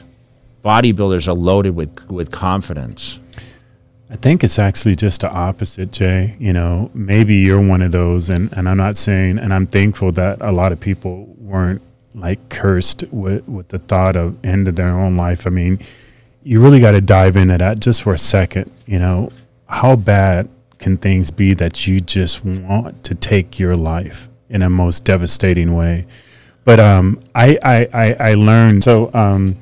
bodybuilders 0.64 1.26
are 1.28 1.34
loaded 1.34 1.74
with 1.74 2.10
with 2.10 2.30
confidence. 2.30 3.20
I 4.10 4.16
think 4.16 4.42
it's 4.42 4.58
actually 4.58 4.96
just 4.96 5.20
the 5.20 5.30
opposite, 5.30 5.92
Jay. 5.92 6.34
You 6.38 6.54
know, 6.54 6.90
maybe 6.94 7.34
you're 7.36 7.60
one 7.60 7.82
of 7.82 7.92
those, 7.92 8.30
and, 8.30 8.50
and 8.54 8.68
I'm 8.68 8.78
not 8.78 8.96
saying, 8.96 9.38
and 9.38 9.52
I'm 9.52 9.66
thankful 9.66 10.12
that 10.12 10.38
a 10.40 10.50
lot 10.50 10.72
of 10.72 10.80
people 10.80 11.26
weren't 11.38 11.82
like 12.14 12.48
cursed 12.48 13.04
with, 13.10 13.46
with 13.46 13.68
the 13.68 13.78
thought 13.78 14.16
of 14.16 14.42
end 14.44 14.66
of 14.66 14.76
their 14.76 14.88
own 14.88 15.16
life. 15.18 15.46
I 15.46 15.50
mean, 15.50 15.78
you 16.42 16.62
really 16.62 16.80
got 16.80 16.92
to 16.92 17.02
dive 17.02 17.36
into 17.36 17.58
that 17.58 17.80
just 17.80 18.02
for 18.02 18.14
a 18.14 18.18
second. 18.18 18.70
You 18.86 18.98
know, 18.98 19.30
how 19.68 19.94
bad 19.94 20.48
can 20.78 20.96
things 20.96 21.30
be 21.30 21.52
that 21.54 21.86
you 21.86 22.00
just 22.00 22.42
want 22.44 23.04
to 23.04 23.14
take 23.14 23.58
your 23.58 23.74
life 23.74 24.28
in 24.48 24.62
a 24.62 24.70
most 24.70 25.04
devastating 25.04 25.74
way? 25.74 26.06
But 26.64 26.80
um, 26.80 27.22
I, 27.34 27.58
I, 27.62 27.88
I, 27.92 28.30
I 28.30 28.34
learned 28.34 28.84
so. 28.84 29.10
Um, 29.12 29.56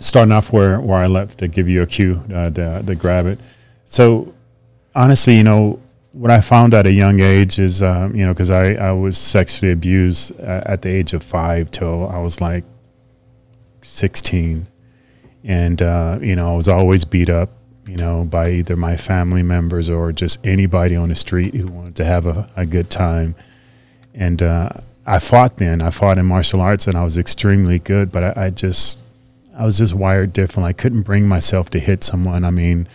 starting 0.00 0.32
off 0.32 0.52
where, 0.52 0.80
where 0.80 0.98
I 0.98 1.06
left 1.06 1.38
to 1.38 1.48
give 1.48 1.68
you 1.68 1.82
a 1.82 1.86
cue 1.86 2.22
uh, 2.32 2.50
to, 2.50 2.82
to 2.82 2.94
grab 2.94 3.26
it. 3.26 3.38
So 3.84 4.34
honestly, 4.94 5.36
you 5.36 5.44
know, 5.44 5.80
what 6.12 6.30
I 6.30 6.40
found 6.40 6.74
at 6.74 6.86
a 6.86 6.92
young 6.92 7.20
age 7.20 7.58
is, 7.58 7.82
um, 7.82 8.14
you 8.14 8.24
know, 8.24 8.32
because 8.32 8.50
I, 8.50 8.74
I 8.74 8.92
was 8.92 9.18
sexually 9.18 9.72
abused 9.72 10.38
at, 10.38 10.82
the 10.82 10.88
age 10.88 11.12
of 11.12 11.24
five 11.24 11.72
till 11.72 12.08
I 12.08 12.18
was 12.18 12.40
like 12.40 12.64
16. 13.82 14.66
And, 15.42 15.82
uh, 15.82 16.18
you 16.22 16.36
know, 16.36 16.52
I 16.52 16.56
was 16.56 16.68
always 16.68 17.04
beat 17.04 17.28
up, 17.28 17.50
you 17.86 17.96
know, 17.96 18.24
by 18.24 18.50
either 18.52 18.76
my 18.76 18.96
family 18.96 19.42
members 19.42 19.90
or 19.90 20.12
just 20.12 20.38
anybody 20.46 20.94
on 20.94 21.08
the 21.08 21.16
street 21.16 21.54
who 21.54 21.66
wanted 21.66 21.96
to 21.96 22.04
have 22.04 22.26
a, 22.26 22.48
a 22.54 22.64
good 22.64 22.90
time. 22.90 23.34
And 24.14 24.40
uh, 24.40 24.70
I 25.04 25.18
fought 25.18 25.56
then. 25.56 25.82
I 25.82 25.90
fought 25.90 26.16
in 26.16 26.26
martial 26.26 26.60
arts 26.60 26.86
and 26.86 26.96
I 26.96 27.02
was 27.02 27.18
extremely 27.18 27.80
good, 27.80 28.12
but 28.12 28.38
I, 28.38 28.46
I 28.46 28.50
just, 28.50 29.03
I 29.56 29.64
was 29.64 29.78
just 29.78 29.94
wired 29.94 30.32
different. 30.32 30.66
I 30.66 30.72
couldn't 30.72 31.02
bring 31.02 31.28
myself 31.28 31.70
to 31.70 31.78
hit 31.78 32.02
someone. 32.02 32.44
I 32.44 32.50
mean, 32.50 32.88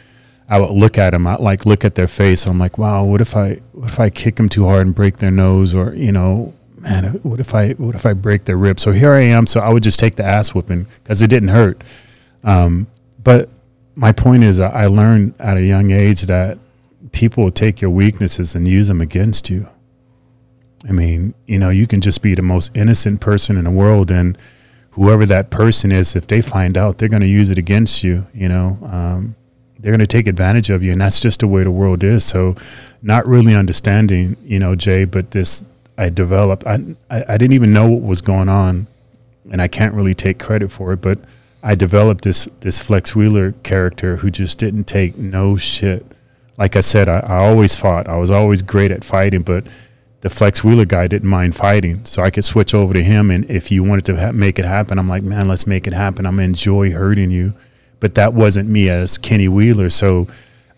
I 0.50 0.60
would 0.60 0.72
look 0.72 0.98
at 0.98 1.12
them, 1.12 1.28
I 1.28 1.36
like 1.36 1.66
look 1.66 1.86
at 1.86 1.96
their 1.96 2.08
face. 2.08 2.46
I'm 2.46 2.58
like, 2.58 2.78
wow, 2.78 3.04
what 3.04 3.22
if 3.22 3.36
I 3.36 3.62
what 3.72 3.90
if 3.90 4.00
I 4.00 4.10
kick 4.10 4.38
them 4.38 4.50
too 4.50 4.66
hard 4.66 4.86
and 4.86 4.96
break 4.96 5.18
their 5.18 5.32
nose, 5.32 5.76
or 5.76 5.94
you 5.94 6.12
know, 6.12 6.54
man, 6.78 7.20
what 7.24 7.40
if 7.40 7.54
I 7.54 7.72
what 7.74 7.96
if 7.96 8.06
I 8.06 8.14
break 8.14 8.46
their 8.46 8.58
ribs? 8.58 8.82
So 8.82 8.92
here 8.92 9.14
I 9.14 9.22
am. 9.22 9.46
So 9.46 9.60
I 9.60 9.70
would 9.70 9.84
just 9.84 10.00
take 10.00 10.16
the 10.16 10.26
ass 10.26 10.56
whooping 10.56 10.88
because 11.04 11.22
it 11.22 11.28
didn't 11.30 11.50
hurt. 11.50 11.84
Um, 12.44 12.88
but 13.24 13.50
my 13.96 14.12
point 14.12 14.44
is, 14.44 14.60
I 14.60 14.88
learned 14.88 15.36
at 15.40 15.58
a 15.58 15.62
young 15.62 15.92
age 15.92 16.24
that 16.24 16.58
people 17.12 17.44
will 17.44 17.52
take 17.52 17.80
your 17.80 17.92
weaknesses 17.92 18.56
and 18.56 18.68
use 18.68 18.88
them 18.88 19.02
against 19.02 19.50
you. 19.50 19.68
I 20.88 20.94
mean, 20.94 21.34
you 21.46 21.60
know, 21.60 21.70
you 21.70 21.86
can 21.86 22.02
just 22.02 22.22
be 22.22 22.34
the 22.34 22.42
most 22.42 22.76
innocent 22.76 23.22
person 23.22 23.58
in 23.58 23.66
the 23.66 23.72
world 23.72 24.10
and 24.10 24.38
whoever 24.92 25.26
that 25.26 25.50
person 25.50 25.92
is, 25.92 26.16
if 26.16 26.28
they 26.28 26.42
find 26.42 26.78
out, 26.78 26.98
they're 26.98 27.10
going 27.10 27.22
to 27.22 27.28
use 27.28 27.50
it 27.50 27.58
against 27.58 28.04
you. 28.04 28.26
You 28.34 28.50
know, 28.50 28.78
um, 28.84 29.36
they're 29.80 29.92
going 29.92 30.00
to 30.00 30.08
take 30.08 30.28
advantage 30.28 30.70
of 30.70 30.84
you, 30.84 30.92
and 30.92 31.02
that's 31.02 31.20
just 31.20 31.40
the 31.40 31.48
way 31.48 31.64
the 31.64 31.72
world 31.72 32.04
is. 32.04 32.26
So, 32.26 32.56
not 33.02 33.26
really 33.28 33.56
understanding, 33.56 34.36
you 34.44 34.60
know, 34.60 34.76
Jay, 34.76 35.06
but 35.06 35.32
this 35.32 35.64
I 35.98 36.10
developed. 36.10 36.66
I, 36.66 36.80
I, 37.10 37.24
I 37.30 37.38
didn't 37.38 37.54
even 37.54 37.74
know 37.74 37.90
what 37.90 38.02
was 38.02 38.22
going 38.22 38.50
on, 38.50 38.88
and 39.52 39.62
I 39.62 39.68
can't 39.68 39.94
really 39.94 40.14
take 40.14 40.40
credit 40.40 40.72
for 40.72 40.94
it, 40.94 41.02
but 41.02 41.20
I 41.62 41.76
developed 41.76 42.24
this 42.24 42.48
this 42.62 42.80
Flex 42.80 43.16
Wheeler 43.16 43.52
character 43.64 44.18
who 44.18 44.32
just 44.32 44.60
didn't 44.60 44.86
take 44.86 45.18
no 45.18 45.58
shit. 45.58 46.06
Like 46.58 46.76
I 46.76 46.82
said, 46.82 47.08
I, 47.08 47.20
I 47.20 47.38
always 47.48 47.76
fought. 47.76 48.08
I 48.08 48.18
was 48.18 48.30
always 48.30 48.62
great 48.62 48.92
at 48.92 49.04
fighting, 49.04 49.42
but 49.42 49.66
the 50.22 50.30
flex 50.30 50.64
wheeler 50.64 50.86
guy 50.86 51.08
didn't 51.08 51.30
mind 51.30 51.56
fighting, 51.56 52.04
so 52.06 52.22
I 52.22 52.30
could 52.30 52.44
switch 52.44 52.74
over 52.74 52.94
to 52.94 53.04
him. 53.04 53.32
And 53.32 53.50
if 53.50 53.72
you 53.72 53.84
wanted 53.84 54.06
to 54.06 54.20
ha- 54.20 54.32
make 54.32 54.60
it 54.60 54.66
happen, 54.66 55.00
I'm 55.00 55.08
like, 55.08 55.24
man, 55.24 55.48
let's 55.48 55.66
make 55.66 55.88
it 55.88 55.94
happen. 55.94 56.26
I'm 56.26 56.36
gonna 56.36 56.44
enjoy 56.44 56.92
hurting 56.92 57.32
you, 57.32 57.54
but 58.00 58.16
that 58.16 58.34
wasn't 58.34 58.70
me 58.70 58.90
as 58.90 59.18
Kenny 59.18 59.48
Wheeler. 59.48 59.90
So 59.90 60.28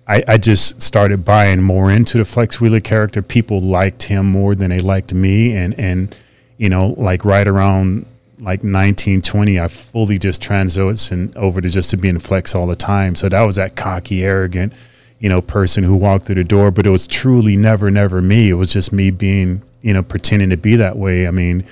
I, 0.07 0.24
I 0.27 0.38
just 0.38 0.81
started 0.81 1.25
buying 1.25 1.62
more 1.62 1.89
into 1.89 2.17
the 2.17 2.25
flex 2.25 2.62
wheeler 2.62 2.79
character. 2.79 3.21
People 3.21 3.62
liked 3.62 4.03
him 4.03 4.27
more 4.27 4.53
than 4.53 4.69
they 4.69 4.79
liked 4.79 5.13
me, 5.13 5.55
and 5.55 5.74
and 5.79 6.15
you 6.57 6.69
know, 6.69 6.93
like 6.97 7.25
right 7.25 7.47
around 7.47 8.06
like 8.38 8.60
1920, 8.60 9.60
I 9.60 9.67
fully 9.67 10.17
just 10.17 10.41
transitioned 10.41 11.36
over 11.36 11.62
to 11.62 11.69
just 11.69 11.91
to 11.91 11.97
being 11.97 12.19
flex 12.19 12.54
all 12.54 12.67
the 12.67 12.75
time. 12.75 13.15
So 13.15 13.30
that 13.30 13.41
was 13.41 13.56
that 13.56 13.75
cocky, 13.75 14.23
arrogant 14.23 14.73
you 15.21 15.29
know, 15.29 15.39
person 15.39 15.84
who 15.84 15.95
walked 15.95 16.25
through 16.25 16.36
the 16.36 16.43
door, 16.43 16.71
but 16.71 16.88
it 16.88 16.89
was 16.89 17.05
truly 17.05 17.55
never, 17.55 17.91
never 17.91 18.21
me. 18.21 18.49
It 18.49 18.55
was 18.55 18.73
just 18.73 18.91
me 18.91 19.12
being, 19.12 19.62
you 19.84 19.93
know, 19.93 20.01
pretending 20.01 20.49
to 20.49 20.57
be 20.57 20.75
that 20.77 20.97
way. 20.97 21.27
I 21.27 21.31
mean, 21.31 21.63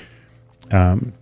um, 0.70 1.14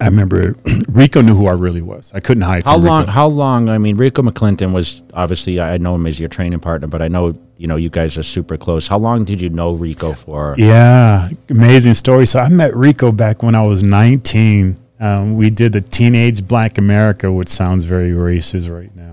I 0.00 0.06
remember 0.06 0.56
Rico 0.88 1.20
knew 1.20 1.36
who 1.36 1.46
I 1.46 1.52
really 1.52 1.82
was. 1.82 2.10
I 2.14 2.20
couldn't 2.20 2.44
hide. 2.44 2.64
How 2.64 2.76
from 2.76 2.84
long? 2.84 3.00
Rico. 3.02 3.12
How 3.12 3.26
long? 3.26 3.68
I 3.68 3.76
mean, 3.76 3.98
Rico 3.98 4.22
McClinton 4.22 4.72
was 4.72 5.02
obviously 5.12 5.60
I 5.60 5.76
know 5.76 5.94
him 5.94 6.06
as 6.06 6.18
your 6.18 6.30
training 6.30 6.60
partner, 6.60 6.88
but 6.88 7.02
I 7.02 7.08
know 7.08 7.38
you 7.58 7.66
know 7.66 7.76
you 7.76 7.90
guys 7.90 8.16
are 8.16 8.22
super 8.22 8.56
close. 8.56 8.88
How 8.88 8.98
long 8.98 9.26
did 9.26 9.42
you 9.42 9.50
know 9.50 9.72
Rico 9.72 10.14
for? 10.14 10.54
Yeah, 10.56 11.28
amazing 11.50 11.94
story. 11.94 12.26
So 12.26 12.40
I 12.40 12.48
met 12.48 12.74
Rico 12.74 13.12
back 13.12 13.42
when 13.42 13.54
I 13.54 13.62
was 13.62 13.82
19. 13.82 14.78
Um, 15.00 15.36
we 15.36 15.50
did 15.50 15.74
the 15.74 15.82
Teenage 15.82 16.46
Black 16.46 16.78
America, 16.78 17.30
which 17.30 17.48
sounds 17.48 17.84
very 17.84 18.10
racist 18.10 18.74
right 18.74 18.94
now 18.96 19.12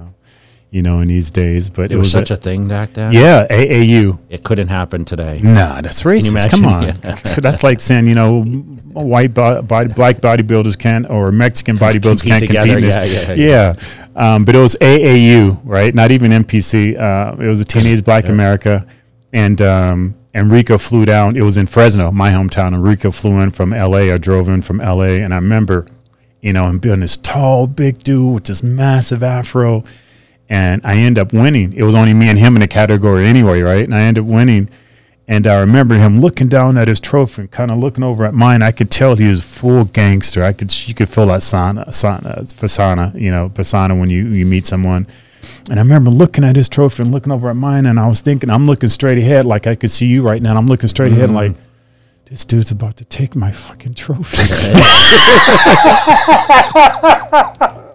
you 0.71 0.81
know, 0.81 1.01
in 1.01 1.07
these 1.07 1.31
days. 1.31 1.69
But 1.69 1.91
it, 1.91 1.95
was, 1.95 2.11
such 2.11 2.31
a, 2.31 2.37
thing 2.37 2.67
back 2.67 2.93
then. 2.93 3.11
yeah, 3.11 3.47
AAU. 3.49 4.19
It 4.29 4.43
couldn't 4.43 4.67
happen 4.67 5.05
today. 5.05 5.39
Nah, 5.41 5.81
that's 5.81 6.03
racist. 6.03 6.49
Come 6.49 6.65
on, 6.65 6.83
imagine? 7.03 7.21
that's 7.41 7.63
like 7.63 7.79
saying 7.79 8.07
you 8.07 8.15
know, 8.15 8.43
white 8.43 9.33
bo- 9.33 9.61
body, 9.61 9.91
black 9.93 10.17
bodybuilders 10.17 10.77
can't 10.77 11.09
or 11.09 11.31
Mexican 11.31 11.77
bodybuilders 11.77 12.21
Compete 12.21 12.29
can't 12.29 12.47
together, 12.47 12.73
compete. 12.73 12.93
this. 12.93 13.27
yeah, 13.29 13.33
yeah, 13.33 13.75
yeah. 13.75 14.35
Um, 14.35 14.45
but 14.45 14.55
it 14.55 14.59
was 14.59 14.75
AAU, 14.81 15.61
right? 15.63 15.93
Not 15.93 16.11
even 16.11 16.31
NPC. 16.31 16.99
Uh, 16.99 17.41
it 17.41 17.47
was 17.47 17.61
a 17.61 17.65
Teenage 17.65 18.03
Black 18.03 18.27
America, 18.27 18.85
and 19.33 19.61
um, 19.61 20.15
Enrico 20.35 20.77
flew 20.77 21.05
down. 21.05 21.35
It 21.35 21.41
was 21.41 21.57
in 21.57 21.65
Fresno, 21.65 22.11
my 22.11 22.31
hometown. 22.31 22.73
Enrico 22.73 23.11
flew 23.11 23.39
in 23.39 23.51
from 23.51 23.71
LA. 23.71 24.13
I 24.13 24.17
drove 24.17 24.49
in 24.49 24.61
from 24.61 24.77
LA, 24.79 25.21
and 25.23 25.33
I 25.33 25.37
remember, 25.37 25.85
you 26.41 26.53
know, 26.53 26.67
him 26.67 26.79
being 26.79 26.99
this 26.99 27.17
tall, 27.17 27.65
big 27.65 27.99
dude 27.99 28.33
with 28.33 28.43
this 28.45 28.61
massive 28.61 29.23
afro 29.23 29.83
and 30.49 30.81
I 30.83 30.95
end 30.95 31.19
up 31.19 31.31
winning. 31.31 31.73
It 31.73 31.83
was 31.83 31.93
only 31.93 32.13
me 32.13 32.27
and 32.27 32.39
him 32.39 32.55
in 32.55 32.61
the 32.61 32.67
category 32.67 33.27
anyway, 33.27 33.61
right? 33.61 33.83
And 33.83 33.93
I 33.93 34.01
end 34.01 34.17
up 34.17 34.25
winning. 34.25 34.69
And 35.27 35.45
I 35.45 35.59
remember 35.59 35.93
him 35.93 36.17
looking 36.17 36.47
down 36.47 36.75
at 36.75 36.87
his 36.87 36.99
trophy 36.99 37.43
and 37.43 37.51
kind 37.51 37.69
of 37.69 37.77
looking 37.77 38.03
over 38.03 38.25
at 38.25 38.33
mine. 38.33 38.63
I 38.63 38.71
could 38.71 38.89
tell 38.89 39.15
he 39.15 39.27
was 39.27 39.43
full 39.43 39.85
gangster. 39.85 40.43
I 40.43 40.53
could 40.53 40.87
you 40.87 40.95
could 40.95 41.07
feel 41.07 41.27
that 41.27 41.43
sana, 41.43 41.91
sana, 41.91 42.43
persona, 42.57 43.13
you 43.15 43.29
know, 43.29 43.49
persona 43.49 43.95
when 43.95 44.09
you, 44.09 44.25
you 44.29 44.47
meet 44.47 44.65
someone. 44.65 45.05
And 45.69 45.79
I 45.79 45.83
remember 45.83 46.09
looking 46.09 46.43
at 46.43 46.55
his 46.55 46.67
trophy 46.67 47.03
and 47.03 47.11
looking 47.11 47.31
over 47.31 47.47
at 47.47 47.55
mine, 47.55 47.85
and 47.85 47.99
I 47.99 48.07
was 48.07 48.21
thinking, 48.21 48.49
I'm 48.49 48.65
looking 48.65 48.89
straight 48.89 49.19
ahead, 49.19 49.45
like 49.45 49.67
I 49.67 49.75
could 49.75 49.91
see 49.91 50.07
you 50.07 50.23
right 50.23 50.41
now. 50.41 50.49
And 50.49 50.57
I'm 50.57 50.65
looking 50.65 50.89
straight 50.89 51.11
ahead, 51.11 51.29
like 51.29 51.51
mm-hmm. 51.51 51.61
this 52.25 52.43
dude's 52.43 52.71
about 52.71 52.97
to 52.97 53.05
take 53.05 53.35
my 53.35 53.51
fucking 53.51 53.93
trophy. 53.93 54.35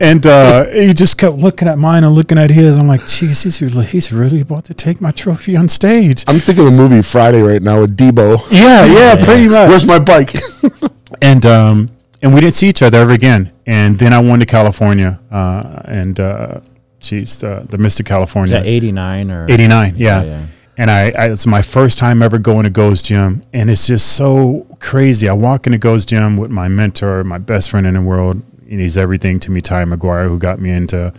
and 0.00 0.26
uh, 0.26 0.66
he 0.66 0.92
just 0.92 1.18
kept 1.18 1.36
looking 1.36 1.68
at 1.68 1.78
mine 1.78 2.04
and 2.04 2.14
looking 2.14 2.38
at 2.38 2.50
his. 2.50 2.78
I'm 2.78 2.88
like, 2.88 3.02
jeez, 3.02 3.44
he's 3.44 3.60
really, 3.60 3.86
he's 3.86 4.12
really 4.12 4.40
about 4.40 4.64
to 4.66 4.74
take 4.74 5.00
my 5.00 5.10
trophy 5.10 5.56
on 5.56 5.68
stage. 5.68 6.24
I'm 6.26 6.38
thinking 6.38 6.66
of 6.66 6.72
the 6.72 6.76
movie 6.76 7.02
Friday 7.02 7.42
right 7.42 7.62
now 7.62 7.80
with 7.80 7.96
Debo. 7.96 8.50
Yeah, 8.50 8.84
yeah, 8.86 9.16
pretty 9.24 9.48
much. 9.48 9.68
Where's 9.68 9.86
my 9.86 9.98
bike? 9.98 10.34
and 11.22 11.44
um, 11.46 11.90
and 12.22 12.34
we 12.34 12.40
didn't 12.40 12.54
see 12.54 12.68
each 12.68 12.82
other 12.82 12.98
ever 12.98 13.12
again. 13.12 13.52
And 13.66 13.98
then 13.98 14.12
I 14.12 14.20
went 14.20 14.40
to 14.40 14.46
California, 14.46 15.20
uh, 15.30 15.82
and 15.84 16.18
uh, 16.18 16.60
geez, 17.00 17.42
uh, 17.42 17.64
the 17.68 17.76
Mr. 17.76 18.00
Is 18.00 18.06
California, 18.06 18.54
that 18.54 18.66
eighty 18.66 18.92
nine 18.92 19.30
or 19.30 19.46
89, 19.50 19.94
yeah. 19.96 20.22
yeah. 20.22 20.46
And 20.78 20.90
I, 20.90 21.10
I, 21.12 21.30
it's 21.30 21.46
my 21.46 21.62
first 21.62 21.98
time 21.98 22.22
ever 22.22 22.36
going 22.36 22.64
to 22.64 22.70
Gold's 22.70 23.02
Gym, 23.02 23.42
and 23.54 23.70
it's 23.70 23.86
just 23.86 24.14
so 24.14 24.66
crazy. 24.78 25.26
I 25.26 25.32
walk 25.32 25.66
into 25.66 25.78
Gold's 25.78 26.04
Gym 26.04 26.36
with 26.36 26.50
my 26.50 26.68
mentor, 26.68 27.24
my 27.24 27.38
best 27.38 27.70
friend 27.70 27.86
in 27.86 27.94
the 27.94 28.02
world. 28.02 28.42
And 28.68 28.80
he's 28.80 28.96
everything 28.96 29.38
to 29.40 29.50
me, 29.50 29.60
Ty 29.60 29.84
McGuire, 29.84 30.28
who 30.28 30.38
got 30.38 30.58
me 30.58 30.70
into 30.70 31.12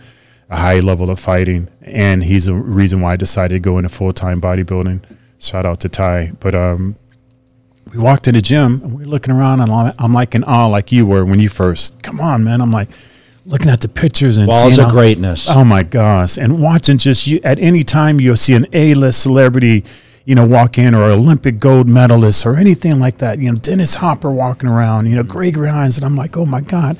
a 0.50 0.56
high 0.56 0.80
level 0.80 1.10
of 1.10 1.18
fighting, 1.20 1.68
and 1.82 2.24
he's 2.24 2.46
the 2.46 2.54
reason 2.54 3.00
why 3.00 3.12
I 3.12 3.16
decided 3.16 3.54
to 3.54 3.60
go 3.60 3.78
into 3.78 3.88
full 3.88 4.12
time 4.12 4.40
bodybuilding. 4.40 5.02
Shout 5.38 5.66
out 5.66 5.80
to 5.80 5.88
Ty. 5.88 6.32
But 6.40 6.54
um, 6.54 6.96
we 7.92 7.98
walked 7.98 8.28
in 8.28 8.34
the 8.34 8.40
gym, 8.42 8.80
and 8.82 8.94
we 8.98 9.04
are 9.04 9.06
looking 9.06 9.34
around, 9.34 9.60
and 9.60 9.70
I'm 9.70 9.94
I'm 9.98 10.12
like 10.12 10.34
in 10.34 10.44
awe, 10.44 10.66
like 10.66 10.92
you 10.92 11.06
were 11.06 11.24
when 11.24 11.40
you 11.40 11.48
first. 11.48 12.02
Come 12.02 12.20
on, 12.20 12.44
man! 12.44 12.60
I'm 12.60 12.70
like 12.70 12.88
looking 13.46 13.70
at 13.70 13.80
the 13.80 13.88
pictures 13.88 14.36
and 14.36 14.48
Walls 14.48 14.60
seeing 14.62 14.78
of 14.78 14.86
all- 14.86 14.90
greatness. 14.90 15.48
Oh 15.48 15.64
my 15.64 15.82
gosh! 15.82 16.36
And 16.36 16.58
watching 16.60 16.98
just 16.98 17.26
you 17.26 17.40
at 17.44 17.58
any 17.58 17.82
time 17.82 18.20
you'll 18.20 18.36
see 18.36 18.54
an 18.54 18.66
A-list 18.74 19.22
celebrity, 19.22 19.84
you 20.26 20.34
know, 20.34 20.46
walk 20.46 20.76
in 20.78 20.94
or 20.94 21.04
Olympic 21.04 21.58
gold 21.58 21.88
medalist 21.88 22.44
or 22.44 22.56
anything 22.56 22.98
like 22.98 23.18
that. 23.18 23.38
You 23.38 23.52
know, 23.52 23.58
Dennis 23.58 23.94
Hopper 23.96 24.30
walking 24.30 24.68
around. 24.68 25.06
You 25.06 25.16
know, 25.16 25.22
Gregory 25.22 25.68
Hines, 25.68 25.96
and 25.96 26.04
I'm 26.04 26.16
like, 26.16 26.36
oh 26.36 26.46
my 26.46 26.60
god! 26.60 26.98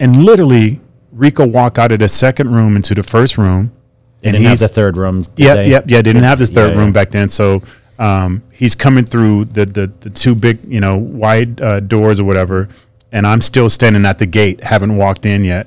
And 0.00 0.24
literally, 0.24 0.80
Rico 1.12 1.46
walk 1.46 1.78
out 1.78 1.92
of 1.92 1.98
the 1.98 2.08
second 2.08 2.52
room 2.54 2.76
into 2.76 2.94
the 2.94 3.02
first 3.02 3.36
room, 3.38 3.72
They 4.20 4.28
and 4.28 4.34
didn't 4.34 4.44
have 4.44 4.52
he's 4.52 4.60
the 4.60 4.68
third 4.68 4.96
room. 4.96 5.24
Yep, 5.36 5.56
they? 5.56 5.68
yep, 5.70 5.84
yeah. 5.88 6.02
Didn't 6.02 6.22
have 6.22 6.38
this 6.38 6.50
third 6.50 6.72
Yeah, 6.74 6.78
room 6.78 6.88
yeah. 6.88 6.92
back 6.92 7.10
then, 7.10 7.28
so 7.28 7.62
um, 7.98 8.42
he's 8.52 8.74
coming 8.74 9.04
through 9.04 9.46
the, 9.46 9.66
the 9.66 9.92
the 10.00 10.10
two 10.10 10.34
big, 10.34 10.64
you 10.72 10.80
know, 10.80 10.96
wide 10.96 11.60
uh, 11.60 11.80
doors 11.80 12.20
or 12.20 12.24
whatever, 12.24 12.68
and 13.10 13.26
I'm 13.26 13.40
still 13.40 13.68
standing 13.68 14.04
at 14.06 14.18
the 14.18 14.26
gate, 14.26 14.62
haven't 14.62 14.96
walked 14.96 15.26
in 15.26 15.42
yet, 15.44 15.66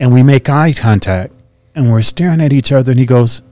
and 0.00 0.12
we 0.12 0.22
make 0.24 0.48
eye 0.48 0.72
contact, 0.72 1.32
and 1.76 1.92
we're 1.92 2.02
staring 2.02 2.40
at 2.40 2.52
each 2.52 2.72
other, 2.72 2.90
and 2.90 2.98
he 2.98 3.06
goes, 3.06 3.42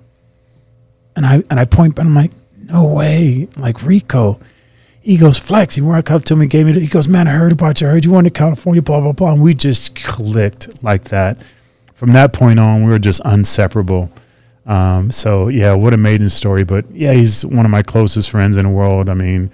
and 1.15 1.25
I 1.25 1.43
and 1.49 1.61
I 1.61 1.65
point, 1.65 1.95
but 1.95 2.07
I'm 2.07 2.15
like, 2.15 2.33
no 2.57 2.87
way, 2.93 3.49
like 3.57 3.83
Rico. 3.85 4.41
He 5.01 5.17
goes, 5.17 5.39
Flex. 5.39 5.75
He 5.77 5.81
walked 5.81 6.11
up 6.11 6.25
to 6.27 6.37
me, 6.37 6.47
gave 6.47 6.67
me. 6.67 6.73
The, 6.73 6.81
he 6.81 6.87
goes, 6.89 7.09
man, 7.09 7.29
I 7.29 7.33
heard 7.33 7.53
about 7.53 7.81
you. 7.81 7.87
I 7.87 7.91
heard 7.91 8.05
you 8.05 8.11
went 8.11 8.27
to 8.27 8.31
California, 8.31 8.83
blah 8.83 9.01
blah 9.01 9.13
blah. 9.13 9.33
And 9.33 9.43
we 9.43 9.55
just 9.55 9.95
clicked 9.95 10.83
like 10.83 11.05
that. 11.05 11.39
From 11.95 12.13
that 12.13 12.33
point 12.33 12.59
on, 12.59 12.85
we 12.85 12.91
were 12.91 12.99
just 12.99 13.21
inseparable. 13.25 14.11
Um, 14.67 15.11
so 15.11 15.49
yeah, 15.49 15.75
what 15.75 15.95
a 15.95 15.97
maiden 15.97 16.29
story. 16.29 16.63
But 16.65 16.91
yeah, 16.91 17.13
he's 17.13 17.45
one 17.45 17.65
of 17.65 17.71
my 17.71 17.83
closest 17.83 18.31
friends 18.31 18.57
in 18.57 18.65
the 18.65 18.71
world. 18.71 19.09
I 19.09 19.15
mean, 19.15 19.51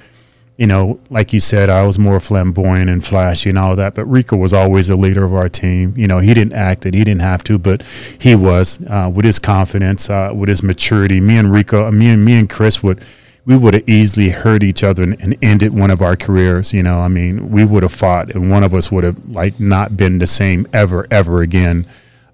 you 0.56 0.66
know, 0.66 1.00
like 1.10 1.32
you 1.32 1.40
said, 1.40 1.68
I 1.68 1.84
was 1.84 1.98
more 1.98 2.20
flamboyant 2.20 2.88
and 2.88 3.04
flashy 3.04 3.48
and 3.48 3.58
all 3.58 3.76
that. 3.76 3.94
But 3.94 4.06
Rico 4.06 4.36
was 4.36 4.52
always 4.52 4.88
the 4.88 4.96
leader 4.96 5.24
of 5.24 5.34
our 5.34 5.48
team. 5.48 5.94
You 5.96 6.06
know, 6.06 6.18
he 6.18 6.34
didn't 6.34 6.54
act 6.54 6.86
it, 6.86 6.94
he 6.94 7.04
didn't 7.04 7.22
have 7.22 7.44
to, 7.44 7.58
but 7.58 7.82
he 8.18 8.34
was 8.34 8.80
uh, 8.88 9.10
with 9.12 9.24
his 9.24 9.38
confidence, 9.38 10.10
uh, 10.10 10.32
with 10.34 10.48
his 10.48 10.62
maturity. 10.62 11.20
Me 11.20 11.36
and 11.36 11.52
Rico, 11.52 11.90
me 11.90 12.08
and 12.08 12.24
me 12.24 12.34
and 12.38 12.48
Chris 12.48 12.82
would. 12.82 13.04
We 13.46 13.56
would 13.56 13.74
have 13.74 13.88
easily 13.88 14.30
hurt 14.30 14.62
each 14.62 14.82
other 14.82 15.02
and, 15.02 15.20
and 15.20 15.36
ended 15.42 15.74
one 15.74 15.90
of 15.90 16.00
our 16.00 16.16
careers. 16.16 16.72
You 16.72 16.82
know, 16.82 17.00
I 17.00 17.08
mean, 17.08 17.50
we 17.50 17.64
would 17.64 17.82
have 17.82 17.92
fought, 17.92 18.34
and 18.34 18.50
one 18.50 18.62
of 18.62 18.72
us 18.72 18.90
would 18.90 19.04
have 19.04 19.18
like 19.28 19.60
not 19.60 19.96
been 19.96 20.18
the 20.18 20.26
same 20.26 20.66
ever, 20.72 21.06
ever 21.10 21.42
again. 21.42 21.86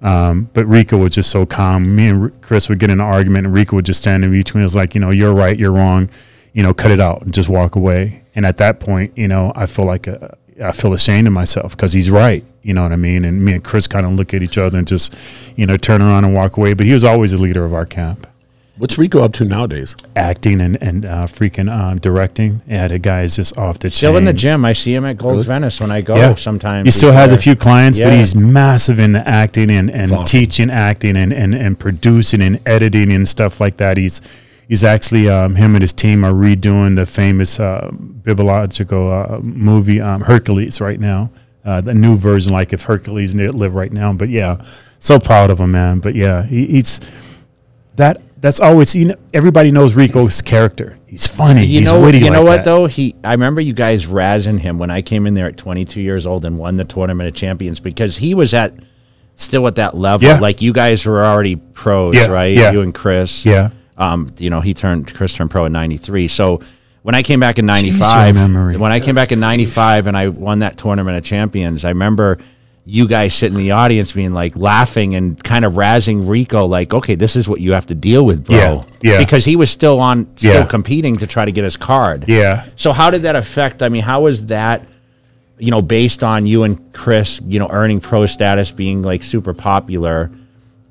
Um, 0.03 0.49
but 0.55 0.67
Rico 0.67 0.97
was 0.97 1.15
just 1.15 1.31
so 1.31 1.45
calm. 1.45 1.95
Me 1.95 2.09
and 2.09 2.43
Chris 2.43 2.69
would 2.69 2.79
get 2.79 2.91
in 2.91 3.01
an 3.01 3.07
argument, 3.07 3.47
and 3.47 3.55
Rico 3.55 3.77
would 3.77 3.87
just 3.87 4.01
stand 4.01 4.25
in 4.25 4.31
between 4.31 4.65
us, 4.65 4.75
like, 4.75 4.95
you 4.95 5.01
know, 5.01 5.11
you're 5.11 5.35
right, 5.35 5.59
you're 5.59 5.73
wrong, 5.73 6.09
you 6.53 6.63
know, 6.63 6.73
cut 6.73 6.91
it 6.91 7.01
out 7.01 7.23
and 7.23 7.35
just 7.35 7.49
walk 7.49 7.77
away. 7.77 8.23
And 8.35 8.47
at 8.47 8.57
that 8.59 8.81
point, 8.81 9.17
you 9.17 9.29
know, 9.29 9.53
I 9.55 9.67
feel 9.67 9.85
like 9.85 10.07
a, 10.07 10.37
I 10.63 10.73
feel 10.73 10.93
ashamed 10.93 11.27
of 11.27 11.33
myself 11.33 11.73
because 11.73 11.93
he's 11.93 12.11
right. 12.11 12.45
You 12.63 12.75
know 12.75 12.83
what 12.83 12.93
I 12.93 12.97
mean? 12.97 13.25
And 13.25 13.45
me 13.45 13.53
and 13.55 13.65
Chris 13.65 13.87
kind 13.87 14.07
of 14.07 14.13
look 14.13 14.35
at 14.35 14.43
each 14.43 14.59
other 14.59 14.79
and 14.79 14.87
just, 14.87 15.15
you 15.57 15.67
know, 15.67 15.77
turn 15.77 16.03
around 16.03 16.25
and 16.25 16.35
walk 16.35 16.57
away. 16.57 16.75
But 16.75 16.87
he 16.87 16.93
was 16.93 17.05
always 17.05 17.31
the 17.31 17.39
leader 17.39 17.65
of 17.65 17.75
our 17.75 17.87
camp 17.87 18.27
What's 18.81 18.97
Rico 18.97 19.23
up 19.23 19.35
to 19.35 19.45
nowadays? 19.45 19.95
acting 20.17 20.63
and, 20.63 20.83
and 20.83 21.05
uh, 21.05 21.27
freaking 21.27 21.71
um, 21.71 21.99
directing. 21.99 22.63
Yeah, 22.67 22.89
the 22.89 22.99
guy 22.99 23.23
is 23.25 23.37
just 23.37 23.59
off 23.59 23.79
the 23.79 23.91
chain. 23.91 23.97
Still 23.97 24.11
chain. 24.13 24.17
in 24.19 24.25
the 24.25 24.33
gym. 24.33 24.65
I 24.65 24.73
see 24.73 24.95
him 24.95 25.05
at 25.05 25.19
Gold's 25.19 25.45
Venice 25.47 25.81
when 25.81 25.91
I 25.91 26.01
go 26.01 26.17
Yeah. 26.17 26.35
sometimes. 26.37 26.87
He 26.87 26.91
still 26.91 27.11
He's 27.11 27.17
has 27.19 27.33
a 27.33 27.35
there. 27.35 27.43
few 27.43 27.57
clients, 27.57 27.99
but 27.99 28.07
Yeah. 28.07 28.17
he's 28.17 28.35
massive 28.35 28.99
in 28.99 29.13
the 29.13 29.29
acting 29.29 29.71
and, 29.71 29.91
and 29.91 30.11
awesome. 30.11 30.25
teaching 30.25 30.71
acting 30.71 31.17
and, 31.19 31.31
and, 31.31 31.55
and 31.55 31.79
producing 31.79 32.41
and 32.41 32.59
editing 32.67 33.13
and 33.13 33.29
stuff 33.29 33.61
like 33.61 33.77
that. 33.77 33.99
He's 33.99 34.23
he's 34.67 34.83
actually 34.83 35.29
um, 35.29 35.57
him 35.57 35.75
and 35.75 35.83
his 35.83 35.93
team 35.93 36.25
are 36.25 36.33
redoing 36.33 36.97
the 36.97 37.05
famous 37.05 37.61
uh, 37.61 37.91
bibliological 37.93 39.05
uh, 39.13 39.41
movie 39.43 40.01
um, 40.01 40.23
Hercules 40.23 40.81
right 40.81 40.99
now. 40.99 41.31
Uh, 41.67 41.83
the 41.83 41.93
new 41.93 42.17
version, 42.17 42.51
like 42.55 42.73
if 42.73 42.85
Hercules 42.85 43.35
lived 43.35 43.75
right 43.75 43.93
now. 43.93 44.15
But 44.15 44.31
yeah, 44.31 44.65
so 45.01 45.19
proud 45.19 45.51
of 45.51 45.61
him, 45.61 45.73
man. 45.73 45.99
But 46.01 46.15
yeah, 46.15 46.45
he, 46.45 46.65
he's 46.67 46.99
that. 47.97 48.23
That's 48.41 48.61
always 48.61 48.95
you 48.97 49.07
know. 49.07 49.15
Everybody 49.35 49.71
knows 49.71 49.95
Rico's 49.95 50.41
character. 50.43 50.99
He's 51.07 51.27
funny. 51.27 51.65
You 51.67 51.81
he's 51.81 51.91
know, 51.91 52.01
witty. 52.01 52.19
you 52.21 52.31
know 52.31 52.43
what 52.43 52.57
that. 52.59 52.65
though? 52.65 52.87
He, 52.87 53.15
I 53.25 53.33
remember 53.33 53.61
you 53.61 53.73
guys 53.75 54.07
razzing 54.07 54.59
him 54.61 54.79
when 54.79 54.91
I 54.91 55.03
came 55.03 55.27
in 55.27 55.35
there 55.35 55.47
at 55.47 55.57
22 55.57 56.01
years 56.01 56.25
old 56.27 56.45
and 56.45 56.57
won 56.57 56.77
the 56.77 56.85
tournament 56.85 57.29
of 57.29 57.35
champions 57.35 57.81
because 57.81 58.17
he 58.17 58.33
was 58.35 58.55
at 58.55 58.73
still 59.35 59.67
at 59.67 59.75
that 59.75 59.97
level. 59.97 60.29
Yeah. 60.29 60.39
Like 60.39 60.63
you 60.63 60.73
guys 60.73 61.05
were 61.05 61.25
already 61.25 61.57
pros, 61.57 62.15
Yeah, 62.15 62.27
right? 62.29 62.57
yeah. 62.57 62.71
You 62.73 62.81
and 62.83 62.95
Chris. 62.95 63.45
Yeah. 63.45 63.71
Um, 63.99 64.33
you 64.39 64.49
know, 64.49 64.61
he 64.61 64.73
turned 64.73 65.13
Chris 65.13 65.35
turned 65.35 65.51
pro 65.51 65.67
in 65.67 65.73
'93. 65.73 66.29
So 66.29 66.61
when 67.03 67.15
I 67.15 67.23
came 67.23 67.41
back 67.41 67.59
in 67.59 67.67
'95, 67.67 68.35
your 68.37 68.49
memory. 68.49 68.77
when 68.79 68.93
I 68.93 69.01
came 69.01 69.15
back 69.15 69.33
in 69.33 69.41
'95 69.41 70.07
and 70.07 70.17
I 70.17 70.29
won 70.29 70.61
that 70.61 70.79
tournament 70.79 71.19
of 71.19 71.25
champions, 71.25 71.85
I 71.85 71.91
remember 71.91 72.39
you 72.87 73.07
guys 73.07 73.35
sitting 73.35 73.57
in 73.59 73.63
the 73.65 73.71
audience 73.73 74.13
being 74.13 74.33
like 74.33 74.57
laughing 74.57 75.15
and 75.15 75.43
kind 75.45 75.65
of 75.65 75.75
razzing 75.75 76.29
Rico, 76.29 76.67
like, 76.67 76.93
"Okay, 76.95 77.15
this 77.15 77.37
is 77.37 77.49
what 77.49 77.61
you 77.61 77.73
have 77.73 77.87
to 77.87 77.95
deal 77.95 78.25
with, 78.25 78.45
bro." 78.45 78.57
Yeah, 78.57 78.83
yeah. 79.03 79.19
Because 79.19 79.45
he 79.45 79.55
was 79.55 79.71
still 79.71 80.01
on, 80.01 80.27
still 80.37 80.55
Yeah. 80.55 80.65
competing 80.67 81.17
to 81.19 81.27
try 81.27 81.45
to 81.45 81.53
get 81.53 81.63
his 81.65 81.77
card. 81.77 82.25
Yeah. 82.27 82.65
So 82.77 82.93
how 82.93 83.11
did 83.11 83.23
that 83.23 83.37
affect? 83.37 83.83
I 83.83 83.89
mean, 83.91 84.03
how 84.03 84.23
was 84.23 84.47
that? 84.47 84.83
You 85.59 85.71
know, 85.71 85.83
based 85.83 86.25
on 86.25 86.47
you 86.47 86.63
and 86.63 86.81
Chris, 86.95 87.39
you 87.47 87.59
know, 87.59 87.69
earning 87.71 88.01
pro 88.01 88.25
status, 88.27 88.71
being 88.73 89.03
like 89.03 89.23
super 89.23 89.53
popular, 89.53 90.31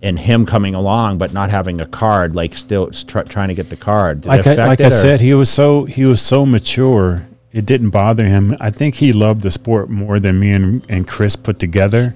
and 0.01 0.17
him 0.17 0.45
coming 0.45 0.75
along 0.75 1.17
but 1.17 1.33
not 1.33 1.49
having 1.49 1.81
a 1.81 1.85
card, 1.87 2.35
like 2.35 2.55
still 2.55 2.87
tr- 2.91 3.21
trying 3.21 3.49
to 3.49 3.55
get 3.55 3.69
the 3.69 3.75
card. 3.75 4.21
Did 4.21 4.27
it 4.27 4.29
like 4.29 4.47
I, 4.47 4.67
like 4.67 4.79
it, 4.79 4.85
I 4.85 4.89
said, 4.89 5.21
he 5.21 5.33
was 5.33 5.49
so 5.49 5.85
he 5.85 6.05
was 6.05 6.21
so 6.21 6.45
mature. 6.45 7.25
It 7.51 7.65
didn't 7.65 7.89
bother 7.89 8.25
him. 8.25 8.55
I 8.59 8.69
think 8.69 8.95
he 8.95 9.11
loved 9.11 9.41
the 9.41 9.51
sport 9.51 9.89
more 9.89 10.19
than 10.19 10.39
me 10.39 10.51
and, 10.51 10.85
and 10.87 11.07
Chris 11.07 11.35
put 11.35 11.57
together. 11.57 12.15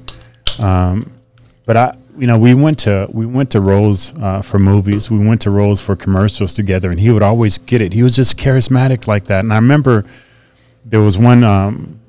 Um, 0.60 1.12
but 1.66 1.78
I, 1.78 1.98
you 2.18 2.28
know, 2.28 2.38
we 2.38 2.54
went 2.54 2.80
to 2.80 3.08
we 3.12 3.26
went 3.26 3.50
to 3.52 3.62
Rose 3.62 4.14
uh, 4.22 4.42
for 4.42 4.60
movies. 4.60 5.10
We 5.10 5.26
went 5.26 5.42
to 5.42 5.50
Rose 5.50 5.82
for 5.82 5.96
commercials 5.96 6.54
together, 6.54 6.92
and 6.92 7.00
he 7.00 7.10
would 7.10 7.24
always 7.24 7.58
get 7.58 7.82
it. 7.82 7.94
He 7.94 8.04
was 8.04 8.16
just 8.16 8.38
charismatic 8.38 9.08
like 9.08 9.26
that. 9.26 9.40
And 9.40 9.52
I 9.52 9.56
remember 9.56 10.06
there 10.86 11.02
was 11.02 11.18
one 11.18 11.44
um, 11.44 12.00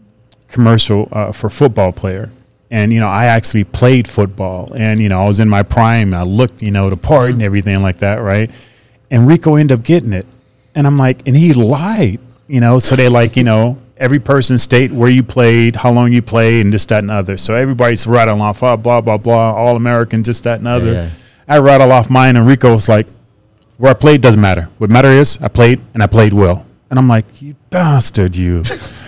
commercial 0.48 1.08
uh, 1.12 1.32
for 1.32 1.48
football 1.48 1.92
player. 1.92 2.30
And 2.70 2.92
you 2.92 2.98
know, 2.98 3.08
I 3.08 3.26
actually 3.26 3.64
played 3.64 4.08
football, 4.08 4.72
and 4.74 5.00
you 5.00 5.08
know, 5.08 5.22
I 5.22 5.26
was 5.26 5.38
in 5.38 5.48
my 5.48 5.62
prime. 5.62 6.12
I 6.12 6.22
looked, 6.22 6.60
you 6.60 6.70
know, 6.70 6.90
the 6.90 6.96
part 6.96 7.30
and 7.30 7.42
everything 7.42 7.82
like 7.82 7.98
that, 7.98 8.16
right? 8.16 8.50
And 9.10 9.28
Rico 9.28 9.54
ended 9.54 9.78
up 9.78 9.84
getting 9.84 10.12
it, 10.12 10.26
and 10.74 10.86
I'm 10.86 10.96
like, 10.96 11.26
and 11.26 11.36
he 11.36 11.52
lied, 11.52 12.18
you 12.46 12.60
know. 12.60 12.78
So 12.78 12.96
they 12.96 13.08
like, 13.08 13.36
you 13.36 13.44
know, 13.44 13.78
every 13.96 14.18
person 14.18 14.58
state 14.58 14.90
where 14.90 15.10
you 15.10 15.22
played, 15.22 15.76
how 15.76 15.92
long 15.92 16.12
you 16.12 16.22
played, 16.22 16.64
and 16.64 16.72
this, 16.72 16.86
that, 16.86 16.98
and 16.98 17.10
other. 17.10 17.36
So 17.36 17.54
everybody's 17.54 18.06
rattling 18.06 18.40
off, 18.40 18.62
oh, 18.62 18.76
blah, 18.76 19.00
blah, 19.00 19.18
blah, 19.18 19.54
all 19.54 19.76
American, 19.76 20.22
this, 20.22 20.40
that, 20.42 20.58
and 20.58 20.68
other. 20.68 20.92
yeah. 20.92 21.10
I 21.46 21.58
rattle 21.58 21.92
off 21.92 22.08
mine, 22.08 22.36
and 22.36 22.46
Rico 22.46 22.72
was 22.72 22.88
like, 22.88 23.06
where 23.76 23.90
I 23.90 23.94
played 23.94 24.20
doesn't 24.20 24.40
matter. 24.40 24.68
What 24.78 24.90
matter 24.90 25.08
is 25.08 25.38
I 25.42 25.48
played, 25.48 25.80
and 25.92 26.02
I 26.02 26.06
played 26.06 26.32
well. 26.32 26.66
And 26.90 26.98
I'm 26.98 27.08
like, 27.08 27.42
you 27.42 27.56
bastard, 27.70 28.36
you. 28.36 28.62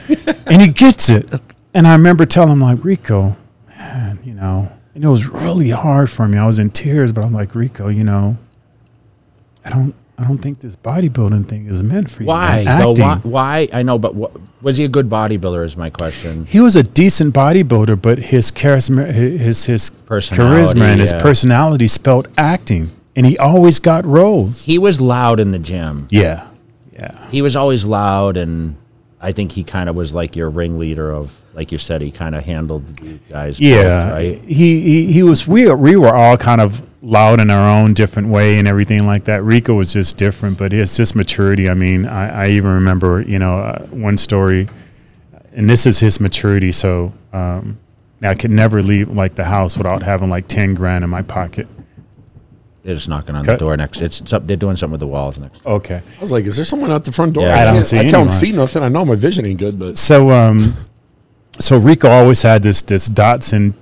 and 0.47 0.61
he 0.61 0.69
gets 0.69 1.09
it. 1.09 1.29
And 1.73 1.87
I 1.87 1.93
remember 1.93 2.27
telling 2.27 2.53
him, 2.53 2.61
like, 2.61 2.85
Rico, 2.85 3.37
man, 3.69 4.19
you 4.25 4.35
know, 4.35 4.71
and 4.95 5.05
it 5.05 5.09
was 5.09 5.29
really 5.29 5.71
hard 5.71 6.11
for 6.11 6.27
me. 6.27 6.39
I 6.39 6.47
was 6.47 6.59
in 6.59 6.71
tears, 6.71 7.13
but 7.13 7.23
I'm 7.23 7.33
like, 7.33 7.55
Rico, 7.55 7.89
you 7.89 8.03
know, 8.03 8.39
I 9.65 9.71
don't, 9.71 9.95
I 10.19 10.25
don't 10.25 10.39
think 10.39 10.61
this 10.61 10.77
bodybuilding 10.77 11.47
thing 11.47 11.67
is 11.67 11.83
meant 11.83 12.11
for 12.11 12.23
you. 12.23 12.29
Why? 12.29 12.65
though? 12.65 12.93
Why? 12.93 13.17
Why? 13.23 13.69
I 13.73 13.83
know, 13.83 13.99
but 13.99 14.15
what, 14.15 14.33
was 14.63 14.79
he 14.79 14.85
a 14.85 14.89
good 14.89 15.09
bodybuilder? 15.11 15.65
Is 15.65 15.77
my 15.77 15.91
question. 15.91 16.47
He 16.47 16.61
was 16.61 16.75
a 16.75 16.83
decent 16.83 17.35
bodybuilder, 17.35 18.01
but 18.01 18.19
his 18.19 18.51
charisma, 18.51 19.13
his 19.13 19.67
his 19.67 19.91
Personality, 19.91 20.81
charisma, 20.81 20.93
and 20.93 21.01
his 21.01 21.13
yeah. 21.13 21.21
personality 21.21 21.87
spelled 21.87 22.29
acting, 22.39 22.91
and 23.15 23.27
he 23.27 23.37
always 23.37 23.79
got 23.79 24.07
roles. 24.07 24.65
He 24.65 24.79
was 24.79 25.01
loud 25.01 25.39
in 25.39 25.51
the 25.51 25.59
gym. 25.59 26.09
Yeah, 26.11 26.49
yeah, 26.93 27.29
He 27.31 27.43
was 27.43 27.55
always 27.55 27.85
loud, 27.85 28.39
and 28.39 28.77
I 29.21 29.33
think 29.33 29.53
he 29.53 29.65
kind 29.65 29.91
of 29.91 29.97
was 29.97 30.15
like 30.15 30.35
your 30.35 30.49
ringleader 30.49 31.13
of, 31.13 31.39
like 31.53 31.73
you 31.73 31.79
said, 31.79 32.01
he 32.01 32.11
kind 32.11 32.35
of 32.35 32.45
handled 32.45 33.01
you 33.03 33.21
guys. 33.29 33.59
both, 33.59 33.67
yeah. 33.67 34.11
right. 34.11 34.43
He, 34.45 34.81
he 34.81 35.13
he 35.13 35.23
was. 35.23 35.47
We 35.47 35.71
we 35.75 35.97
were 35.97 36.15
all 36.15 36.39
kind 36.39 36.63
of 36.63 36.81
loud 37.07 37.39
in 37.41 37.51
our 37.51 37.71
own 37.81 37.95
different 37.95 38.29
way 38.29 38.59
and 38.59 38.67
everything 38.67 39.07
like 39.07 39.25
that. 39.25 39.43
Rico 39.45 39.75
was 39.75 39.93
just 39.93 40.17
different, 40.17 40.59
but 40.59 40.73
it's 40.73 40.97
just 40.97 41.15
maturity. 41.15 41.69
I 41.71 41.75
mean, 41.75 42.05
I, 42.07 42.47
I 42.47 42.49
even 42.51 42.71
remember, 42.75 43.21
you 43.23 43.39
know, 43.39 43.59
uh, 43.59 43.87
one 43.87 44.17
story, 44.17 44.69
and 45.53 45.71
this 45.71 45.87
is 45.87 46.01
his 46.01 46.19
maturity. 46.21 46.73
So 46.73 47.13
um, 47.33 47.79
I 48.23 48.35
could 48.35 48.51
never 48.51 48.83
leave 48.83 49.09
like 49.09 49.37
the 49.37 49.45
house 49.45 49.77
without 49.77 50.03
having 50.03 50.29
like 50.31 50.49
ten 50.49 50.75
grand 50.75 51.05
in 51.05 51.11
my 51.11 51.23
pocket. 51.23 51.69
They're 52.83 52.95
just 52.97 53.09
knocking 53.09 53.35
on 53.35 53.45
the 53.45 53.57
door 53.57 53.77
next. 53.77 54.01
It's 54.01 54.29
some- 54.29 54.45
they're 54.47 54.57
doing 54.57 54.77
something 54.77 54.93
with 54.93 55.01
the 55.01 55.07
walls 55.09 55.39
next. 55.39 55.65
Okay. 55.67 55.97
I 56.19 56.21
was 56.21 56.31
like, 56.31 56.45
is 56.45 56.55
there 56.57 56.65
someone 56.65 56.91
at 56.93 57.05
the 57.05 57.11
front 57.13 57.33
door? 57.35 57.45
Yeah. 57.45 57.61
I 57.61 57.73
don't 57.73 57.83
see 57.85 57.97
I 57.97 58.01
anyone. 58.01 58.21
can't 58.23 58.33
see 58.33 58.53
nothing. 58.53 58.83
I 58.83 58.89
know 58.89 59.05
my 59.05 59.17
vision 59.17 59.45
ain't 59.45 59.59
good, 59.59 59.79
but 59.79 59.97
So 59.97 60.31
um, 60.31 60.77
so 61.59 61.79
Rico 61.79 62.09
always 62.09 62.43
had 62.43 62.63
this 62.63 62.83
this 62.83 63.09
Datsun. 63.09 63.75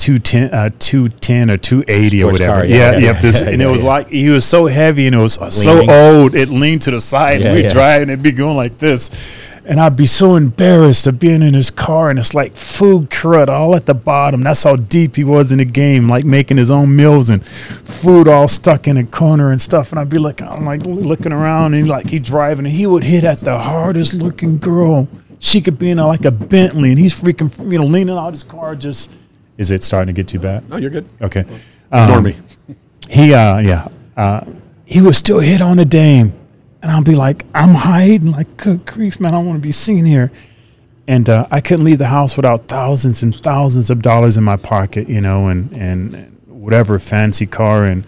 210 0.00 0.54
uh 0.54 0.70
210 0.78 1.50
or 1.50 1.56
280 1.58 2.22
or 2.24 2.32
whatever. 2.32 2.52
car, 2.52 2.64
yeah, 2.64 2.76
yeah, 2.76 2.92
yeah, 2.92 2.98
yeah, 2.98 3.20
this, 3.20 3.40
and 3.42 3.60
it 3.60 3.66
was 3.66 3.82
like 3.82 4.08
he 4.08 4.30
was 4.30 4.46
so 4.46 4.66
heavy 4.66 5.06
and 5.06 5.14
it 5.14 5.18
was 5.20 5.34
so 5.54 5.88
old 5.90 6.34
it 6.34 6.48
leaned 6.48 6.82
to 6.82 6.90
the 6.90 7.00
side 7.00 7.42
and 7.42 7.54
we'd 7.54 7.70
drive 7.70 8.02
and 8.02 8.10
it'd 8.10 8.22
be 8.22 8.32
going 8.32 8.56
like 8.56 8.78
this. 8.78 9.10
And 9.62 9.78
I'd 9.78 9.94
be 9.94 10.06
so 10.06 10.36
embarrassed 10.36 11.06
of 11.06 11.20
being 11.20 11.42
in 11.42 11.52
his 11.54 11.70
car 11.70 12.08
and 12.08 12.18
it's 12.18 12.34
like 12.34 12.56
food 12.56 13.10
crud 13.10 13.48
all 13.48 13.76
at 13.76 13.84
the 13.86 13.94
bottom. 13.94 14.42
That's 14.42 14.64
how 14.64 14.74
deep 14.74 15.16
he 15.16 15.22
was 15.22 15.52
in 15.52 15.58
the 15.58 15.64
game 15.66 16.08
like 16.08 16.24
making 16.24 16.56
his 16.56 16.70
own 16.70 16.96
meals 16.96 17.28
and 17.28 17.46
food 17.46 18.26
all 18.26 18.48
stuck 18.48 18.88
in 18.88 18.96
a 18.96 19.04
corner 19.04 19.52
and 19.52 19.60
stuff. 19.60 19.92
And 19.92 20.00
I'd 20.00 20.08
be 20.08 20.18
like 20.18 20.40
I'm 20.40 20.64
like 20.64 20.84
looking 20.86 21.30
around 21.30 21.74
and 21.74 21.86
like 21.86 22.08
he 22.08 22.18
driving 22.18 22.64
and 22.64 22.74
he 22.74 22.86
would 22.86 23.04
hit 23.04 23.22
at 23.22 23.40
the 23.40 23.58
hardest 23.58 24.14
looking 24.14 24.56
girl. 24.56 25.08
She 25.38 25.60
could 25.60 25.78
be 25.78 25.90
in 25.90 25.98
a, 25.98 26.06
like 26.06 26.24
a 26.24 26.30
Bentley 26.32 26.90
and 26.90 26.98
he's 26.98 27.20
freaking 27.20 27.70
you 27.70 27.78
know 27.78 27.84
leaning 27.84 28.16
out 28.16 28.30
his 28.30 28.42
car 28.42 28.74
just 28.74 29.12
is 29.60 29.70
it 29.70 29.84
starting 29.84 30.12
to 30.14 30.16
get 30.20 30.26
too 30.28 30.38
bad 30.40 30.60
no, 30.70 30.76
you're 30.82 30.90
good. 30.96 31.06
Okay. 31.20 31.44
Ignore 31.92 32.18
Um, 32.18 32.24
me. 32.24 32.34
He, 33.08 33.34
uh, 33.34 33.58
yeah, 33.58 33.88
uh, 34.16 34.40
he 34.84 35.00
would 35.00 35.14
still 35.16 35.40
hit 35.40 35.60
on 35.60 35.78
a 35.80 35.84
dame, 35.84 36.32
and 36.82 36.90
I'll 36.90 37.02
be 37.02 37.16
like, 37.16 37.44
I'm 37.54 37.74
hiding, 37.74 38.30
like, 38.32 38.56
good 38.56 38.86
grief, 38.86 39.18
man, 39.20 39.34
I 39.34 39.38
don't 39.38 39.46
want 39.46 39.60
to 39.62 39.66
be 39.66 39.72
seen 39.72 40.04
here. 40.04 40.30
and 41.08 41.28
uh, 41.28 41.46
I 41.50 41.60
couldn't 41.60 41.84
leave 41.84 41.98
the 41.98 42.06
house 42.18 42.36
without 42.36 42.68
thousands 42.68 43.22
and 43.24 43.34
thousands 43.42 43.90
of 43.90 44.00
dollars 44.02 44.36
in 44.36 44.44
my 44.44 44.56
pocket, 44.56 45.08
you 45.08 45.20
know, 45.20 45.48
and 45.48 45.72
and 45.72 46.04
whatever 46.46 46.98
fancy 47.00 47.46
car, 47.46 47.84
and 47.84 48.06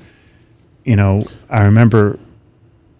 you 0.85 0.95
know, 0.97 1.25
I 1.51 1.65
remember 1.65 2.19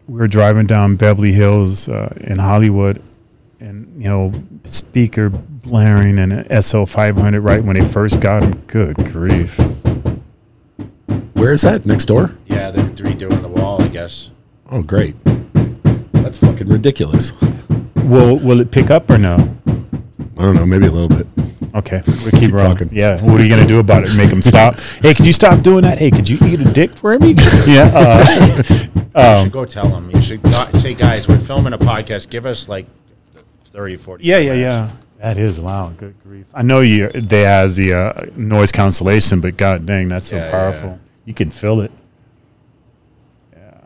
we 0.09 0.19
were 0.19 0.29
driving 0.39 0.67
down 0.67 0.97
Beverly 0.97 1.33
Hills 1.33 1.89
uh, 1.89 2.13
in 2.33 2.39
Hollywood, 2.39 3.01
and 3.61 3.77
you 4.03 4.09
know, 4.09 4.33
speaker 4.65 5.31
blaring 5.63 6.19
an 6.19 6.63
SL 6.63 6.85
500 6.85 7.41
right 7.41 7.65
when 7.65 7.77
they 7.77 7.85
first 7.85 8.21
got 8.21 8.43
him. 8.43 8.53
Good 8.67 8.97
grief! 8.97 9.59
Where 11.35 11.53
is 11.53 11.63
that? 11.63 11.87
Next 11.87 12.07
door? 12.07 12.35
Yeah, 12.47 12.71
they're 12.71 12.85
redoing 12.85 13.41
the 13.43 13.49
wall, 13.49 13.83
I 13.83 13.89
guess. 13.89 14.31
Oh, 14.71 14.83
great. 14.83 15.15
That's 16.13 16.39
fucking 16.39 16.69
ridiculous. 16.69 17.33
Will 17.97 18.39
will 18.39 18.61
it 18.61 18.71
pick 18.71 18.91
up 18.91 19.09
or 19.11 19.19
no? 19.19 19.35
I 19.67 20.43
don't 20.43 20.55
know, 20.55 20.67
maybe 20.67 20.87
a 20.87 20.91
little 20.91 21.09
bit. 21.09 21.27
Okay, 21.75 22.03
we 22.07 22.31
keep, 22.33 22.41
Keep 22.41 22.53
rolling. 22.53 22.73
talking. 22.73 22.89
Yeah, 22.93 23.23
what 23.23 23.41
are 23.41 23.45
you 23.45 23.49
gonna 23.49 23.67
do 23.67 23.79
about 23.79 24.05
it? 24.05 24.15
Make 24.15 24.29
them 24.31 24.43
stop? 24.43 24.79
hey, 25.01 25.15
could 25.15 25.25
you 25.25 25.33
stop 25.33 25.63
doing 25.63 25.83
that? 25.83 25.99
Hey, 25.99 26.11
could 26.11 26.29
you 26.29 26.39
eat 26.47 26.61
a 26.61 26.65
dick 26.65 26.95
for 26.95 27.19
me? 27.19 27.35
yeah. 27.67 27.91
Uh, 27.95 29.37
you 29.39 29.45
should 29.45 29.53
go 29.53 29.65
tell 29.65 29.89
them. 29.89 30.11
You 30.11 30.21
should 30.21 30.43
not 30.45 30.75
say, 30.77 30.93
guys, 30.95 31.27
we're 31.29 31.39
filming 31.39 31.73
a 31.73 31.79
podcast. 31.79 32.29
Give 32.29 32.45
us 32.45 32.69
like 32.69 32.87
30, 33.65 33.97
40 33.97 34.25
yeah, 34.25 34.39
yeah, 34.39 34.55
minutes." 34.55 34.93
yeah. 34.93 35.02
That 35.23 35.39
is 35.39 35.57
loud. 35.61 35.99
Good 35.99 36.17
grief! 36.25 36.47
I 36.53 36.63
know 36.63 36.81
you. 36.81 37.09
They 37.11 37.43
has 37.43 37.77
the 37.77 37.93
uh, 37.95 38.27
noise 38.35 38.73
cancellation, 38.73 39.41
but 39.41 39.57
god 39.57 39.87
dang, 39.87 40.09
that's 40.09 40.27
so 40.27 40.37
Yeah, 40.37 40.51
powerful. 40.51 40.89
yeah. 40.91 40.97
You 41.27 41.33
can 41.33 41.51
feel 41.53 41.81
it. 41.81 41.93
Yeah. 43.53 43.79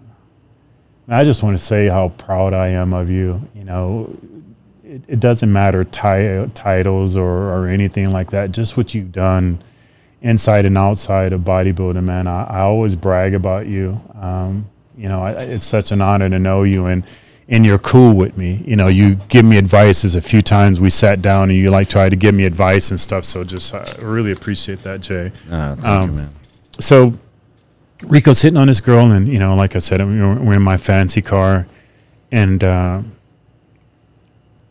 And 1.06 1.14
I 1.14 1.24
just 1.24 1.42
want 1.42 1.58
to 1.58 1.62
say 1.62 1.88
how 1.88 2.08
proud 2.08 2.54
I 2.54 2.68
am 2.68 2.94
of 2.94 3.10
you. 3.10 3.42
You 3.54 3.64
know, 3.64 4.16
it, 4.82 5.02
it 5.08 5.20
doesn't 5.20 5.52
matter 5.52 5.84
ti- 5.84 6.50
titles 6.54 7.18
or, 7.18 7.50
or 7.52 7.68
anything 7.68 8.12
like 8.12 8.30
that. 8.30 8.52
Just 8.52 8.78
what 8.78 8.94
you've 8.94 9.12
done 9.12 9.62
inside 10.22 10.64
and 10.64 10.78
outside 10.78 11.34
of 11.34 11.42
bodybuilding, 11.42 12.02
man. 12.04 12.26
I, 12.26 12.44
I 12.44 12.60
always 12.60 12.94
brag 12.96 13.34
about 13.34 13.66
you. 13.66 14.00
Um, 14.14 14.66
you 14.96 15.10
know, 15.10 15.22
I, 15.22 15.32
it's 15.32 15.66
such 15.66 15.92
an 15.92 16.00
honor 16.00 16.30
to 16.30 16.38
know 16.38 16.62
you 16.62 16.86
and 16.86 17.04
and 17.48 17.64
you're 17.64 17.78
cool 17.78 18.14
with 18.14 18.36
me. 18.36 18.62
You 18.66 18.76
know, 18.76 18.88
you 18.88 19.14
give 19.28 19.44
me 19.44 19.56
advice. 19.56 20.04
As 20.04 20.14
a 20.16 20.20
few 20.20 20.42
times 20.42 20.80
we 20.80 20.90
sat 20.90 21.22
down 21.22 21.50
and 21.50 21.58
you 21.58 21.70
like 21.70 21.88
try 21.88 22.08
to 22.08 22.16
give 22.16 22.34
me 22.34 22.44
advice 22.44 22.90
and 22.90 23.00
stuff. 23.00 23.24
So 23.24 23.44
just 23.44 23.72
I 23.74 23.84
really 24.00 24.32
appreciate 24.32 24.80
that, 24.82 25.00
Jay. 25.00 25.30
Thank 25.48 25.84
Um, 25.84 26.10
you, 26.10 26.16
man. 26.16 26.30
So 26.80 27.12
Rico's 28.02 28.38
sitting 28.38 28.58
on 28.58 28.68
his 28.68 28.80
girl, 28.80 29.10
and 29.12 29.28
you 29.28 29.38
know, 29.38 29.54
like 29.54 29.74
I 29.76 29.78
said, 29.78 30.00
we're 30.00 30.34
we're 30.34 30.54
in 30.54 30.62
my 30.62 30.76
fancy 30.76 31.22
car, 31.22 31.66
and 32.30 32.62
uh, 32.62 33.02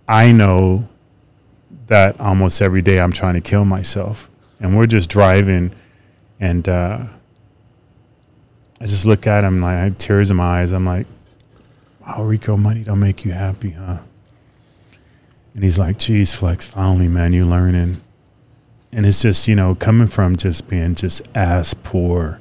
I 0.07 0.31
know 0.31 0.87
that 1.87 2.19
almost 2.19 2.61
every 2.61 2.81
day 2.81 2.99
I'm 2.99 3.11
trying 3.11 3.33
to 3.35 3.41
kill 3.41 3.65
myself, 3.65 4.29
and 4.59 4.75
we're 4.77 4.85
just 4.85 5.09
driving, 5.09 5.71
and 6.39 6.67
uh, 6.69 6.99
I 8.81 8.85
just 8.85 9.05
look 9.05 9.25
at 9.25 9.43
him 9.43 9.57
like 9.59 9.75
I 9.75 9.83
have 9.85 9.97
tears 9.97 10.29
in 10.29 10.37
my 10.37 10.61
eyes. 10.61 10.71
I'm 10.71 10.85
like, 10.85 11.07
"Wow, 12.05 12.23
Rico, 12.23 12.57
money 12.57 12.83
don't 12.83 12.99
make 12.99 13.25
you 13.25 13.31
happy, 13.31 13.71
huh?" 13.71 13.99
And 15.53 15.63
he's 15.63 15.79
like, 15.79 15.97
"Geez, 15.97 16.33
Flex, 16.33 16.65
finally, 16.65 17.07
man, 17.07 17.33
you 17.33 17.45
learning." 17.45 18.01
And 18.91 19.05
it's 19.05 19.21
just 19.21 19.47
you 19.47 19.55
know 19.55 19.75
coming 19.75 20.07
from 20.07 20.35
just 20.35 20.67
being 20.67 20.95
just 20.95 21.27
ass 21.35 21.73
poor, 21.73 22.39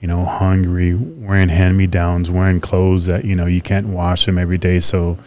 you 0.00 0.08
know, 0.08 0.24
hungry, 0.24 0.94
wearing 0.94 1.48
hand 1.48 1.76
me 1.76 1.86
downs, 1.86 2.30
wearing 2.30 2.60
clothes 2.60 3.06
that 3.06 3.24
you 3.24 3.34
know 3.34 3.46
you 3.46 3.60
can't 3.60 3.88
wash 3.88 4.26
them 4.26 4.38
every 4.38 4.58
day, 4.58 4.80
so 4.80 5.18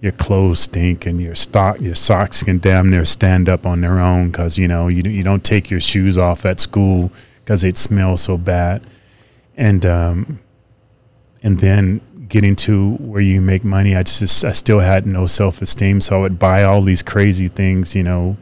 your 0.00 0.12
clothes 0.12 0.60
stink 0.60 1.06
and 1.06 1.20
your 1.20 1.34
stock 1.34 1.80
your 1.80 1.94
socks 1.94 2.42
can 2.44 2.58
damn 2.58 2.88
near 2.88 3.04
stand 3.04 3.48
up 3.48 3.66
on 3.66 3.80
their 3.80 3.98
own 3.98 4.28
because 4.28 4.56
you 4.56 4.68
know 4.68 4.86
you 4.86 5.02
you 5.10 5.24
don't 5.24 5.44
take 5.44 5.70
your 5.70 5.80
shoes 5.80 6.16
off 6.16 6.46
at 6.46 6.60
school 6.60 7.10
because 7.40 7.64
it 7.64 7.78
smells 7.78 8.22
so 8.22 8.36
bad, 8.36 8.82
and 9.56 9.84
um, 9.86 10.38
and 11.42 11.58
then 11.60 12.00
getting 12.28 12.54
to 12.56 12.92
where 12.96 13.20
you 13.20 13.40
make 13.40 13.64
money, 13.64 13.96
I 13.96 14.02
just 14.02 14.44
I 14.44 14.52
still 14.52 14.80
had 14.80 15.06
no 15.06 15.26
self 15.26 15.62
esteem, 15.62 16.00
so 16.00 16.18
I 16.18 16.20
would 16.20 16.38
buy 16.38 16.64
all 16.64 16.82
these 16.82 17.02
crazy 17.02 17.48
things, 17.48 17.94
you 17.94 18.02
know, 18.02 18.36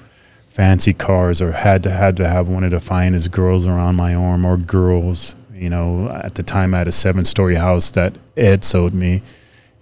fancy 0.49 0.93
cars, 0.93 1.41
or 1.41 1.53
had 1.53 1.83
to 1.85 1.91
had 1.91 2.17
to 2.19 2.29
have 2.29 2.49
one 2.49 2.65
of 2.65 2.71
the 2.71 2.81
finest 2.81 3.31
girls 3.31 3.67
around 3.67 3.97
my 3.97 4.15
arm, 4.15 4.45
or 4.45 4.57
girls. 4.57 5.35
You 5.55 5.71
know, 5.71 6.11
at 6.11 6.35
the 6.35 6.43
time 6.43 6.75
I 6.75 6.79
had 6.79 6.89
a 6.89 6.93
seven 6.93 7.25
story 7.25 7.55
house 7.55 7.91
that 7.93 8.13
Ed 8.37 8.63
sold 8.63 8.93
me 8.93 9.23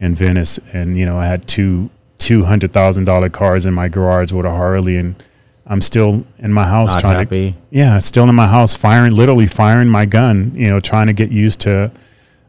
in 0.01 0.15
Venice, 0.15 0.61
and 0.73 0.97
you 0.97 1.05
know 1.07 1.19
I 1.19 1.27
had 1.27 1.49
two 1.49 1.91
two 2.19 2.45
hundred 2.45 2.73
thousand 2.73 3.05
dollar 3.05 3.29
cars 3.29 3.67
in 3.67 3.75
my 3.75 3.89
garage 3.89 4.33
with 4.33 4.47
a 4.47 4.51
Harley, 4.51 4.97
and 4.97 5.21
I'm 5.67 5.81
still 5.83 6.25
in 6.39 6.53
my 6.53 6.65
house 6.65 6.91
Not 6.95 7.01
trying 7.01 7.15
to 7.15 7.19
happy. 7.21 7.55
yeah, 7.71 7.99
still 7.99 8.29
in 8.29 8.35
my 8.35 8.47
house, 8.47 8.75
firing, 8.75 9.13
literally 9.13 9.47
firing 9.47 9.89
my 9.89 10.05
gun, 10.05 10.53
you 10.55 10.69
know, 10.71 10.79
trying 10.79 11.07
to 11.09 11.13
get 11.13 11.33
used 11.33 11.61
to 11.63 11.91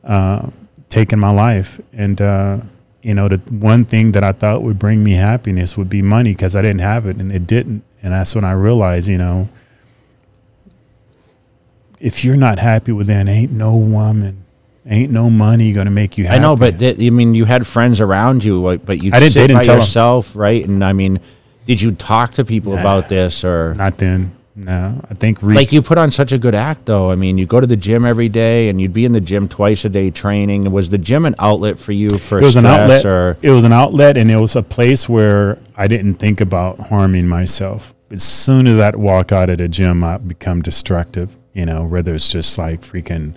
uh, 0.03 0.49
taking 0.89 1.19
my 1.19 1.31
life. 1.31 1.79
And, 1.93 2.19
uh, 2.21 2.57
you 3.01 3.13
know, 3.13 3.27
the 3.27 3.37
one 3.53 3.85
thing 3.85 4.11
that 4.13 4.23
I 4.23 4.31
thought 4.31 4.63
would 4.63 4.79
bring 4.79 5.03
me 5.03 5.13
happiness 5.13 5.77
would 5.77 5.89
be 5.89 6.01
money 6.01 6.31
because 6.31 6.55
I 6.55 6.61
didn't 6.61 6.81
have 6.81 7.05
it 7.05 7.17
and 7.17 7.31
it 7.31 7.45
didn't. 7.47 7.83
And 8.01 8.13
that's 8.13 8.35
when 8.35 8.43
I 8.45 8.51
realized, 8.53 9.07
you 9.07 9.17
know, 9.17 9.49
if 11.99 12.23
you're 12.23 12.35
not 12.35 12.59
happy 12.59 12.91
with 12.91 13.07
that, 13.07 13.27
ain't 13.27 13.51
no 13.51 13.75
woman, 13.75 14.43
ain't 14.85 15.11
no 15.11 15.29
money 15.29 15.71
going 15.73 15.85
to 15.85 15.91
make 15.91 16.17
you 16.17 16.25
happy. 16.25 16.37
I 16.37 16.41
know, 16.41 16.55
but 16.55 16.77
th- 16.79 16.97
I 16.99 17.09
mean, 17.09 17.33
you 17.33 17.45
had 17.45 17.65
friends 17.65 18.01
around 18.01 18.43
you, 18.43 18.79
but 18.85 19.01
you 19.01 19.11
I 19.13 19.19
didn't- 19.19 19.33
sit 19.33 19.47
didn't 19.47 19.65
by 19.65 19.75
yourself, 19.75 20.35
right? 20.35 20.65
And 20.67 20.83
I 20.83 20.93
mean, 20.93 21.19
did 21.65 21.81
you 21.81 21.93
talk 21.93 22.33
to 22.33 22.45
people 22.45 22.73
Nah. 22.73 22.81
about 22.81 23.09
this, 23.09 23.43
or 23.43 23.73
not 23.75 23.97
then. 23.97 24.33
No, 24.57 25.01
I 25.09 25.13
think 25.15 25.41
re- 25.41 25.53
like 25.53 25.73
you 25.73 25.81
put 25.81 25.97
on 25.97 26.11
such 26.11 26.31
a 26.31 26.37
good 26.37 26.55
act, 26.55 26.85
though? 26.85 27.11
I 27.11 27.15
mean, 27.15 27.37
you 27.37 27.45
go 27.45 27.59
to 27.59 27.67
the 27.67 27.75
gym 27.75 28.05
every 28.05 28.29
day, 28.29 28.69
and 28.69 28.79
you'd 28.79 28.93
be 28.93 29.03
in 29.03 29.11
the 29.11 29.19
gym 29.19 29.49
twice 29.49 29.83
a 29.83 29.89
day 29.89 30.11
training. 30.11 30.71
Was 30.71 30.89
the 30.89 30.97
gym 30.97 31.25
an 31.25 31.35
outlet 31.39 31.77
for 31.77 31.91
you 31.91 32.09
for 32.17 32.39
it 32.39 32.43
was 32.43 32.55
an 32.55 32.65
outlet. 32.65 33.05
or 33.05 33.37
It 33.41 33.51
was 33.51 33.65
an 33.65 33.73
outlet, 33.73 34.15
and 34.15 34.31
it 34.31 34.37
was 34.37 34.55
a 34.55 34.63
place 34.63 35.09
where 35.09 35.59
I 35.75 35.87
didn't 35.87 36.15
think 36.15 36.39
about 36.39 36.79
harming 36.79 37.27
myself. 37.27 37.93
As 38.11 38.23
soon 38.23 38.65
as 38.67 38.79
I 38.79 38.95
walk 38.95 39.33
out 39.33 39.49
of 39.49 39.57
the 39.57 39.67
gym, 39.67 40.03
I 40.05 40.17
become 40.17 40.61
destructive. 40.61 41.37
You 41.53 41.65
know, 41.65 41.83
whether 41.83 42.15
it's 42.15 42.29
just 42.29 42.57
like 42.57 42.81
freaking. 42.81 43.35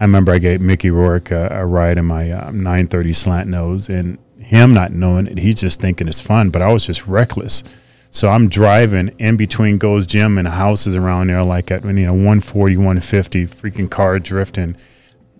I 0.00 0.04
remember 0.04 0.32
I 0.32 0.38
gave 0.38 0.60
Mickey 0.60 0.90
Rourke 0.90 1.30
a, 1.30 1.48
a 1.52 1.64
ride 1.64 1.96
in 1.96 2.06
my 2.06 2.30
um, 2.32 2.56
930 2.62 3.12
slant 3.12 3.48
nose, 3.48 3.88
and 3.88 4.18
him 4.40 4.72
not 4.72 4.92
knowing 4.92 5.28
it, 5.28 5.38
he's 5.38 5.60
just 5.60 5.80
thinking 5.80 6.08
it's 6.08 6.20
fun, 6.20 6.50
but 6.50 6.60
I 6.60 6.72
was 6.72 6.86
just 6.86 7.06
reckless. 7.06 7.62
So 8.10 8.28
I'm 8.30 8.48
driving 8.48 9.08
in 9.18 9.36
between 9.36 9.78
Gold's 9.78 10.06
Gym 10.06 10.38
and 10.38 10.48
houses 10.48 10.96
around 10.96 11.26
there, 11.28 11.42
like 11.42 11.70
at 11.70 11.84
you 11.84 11.92
know 11.92 12.12
140, 12.14 12.76
150, 12.76 13.44
freaking 13.46 13.90
car 13.90 14.18
drifting. 14.18 14.76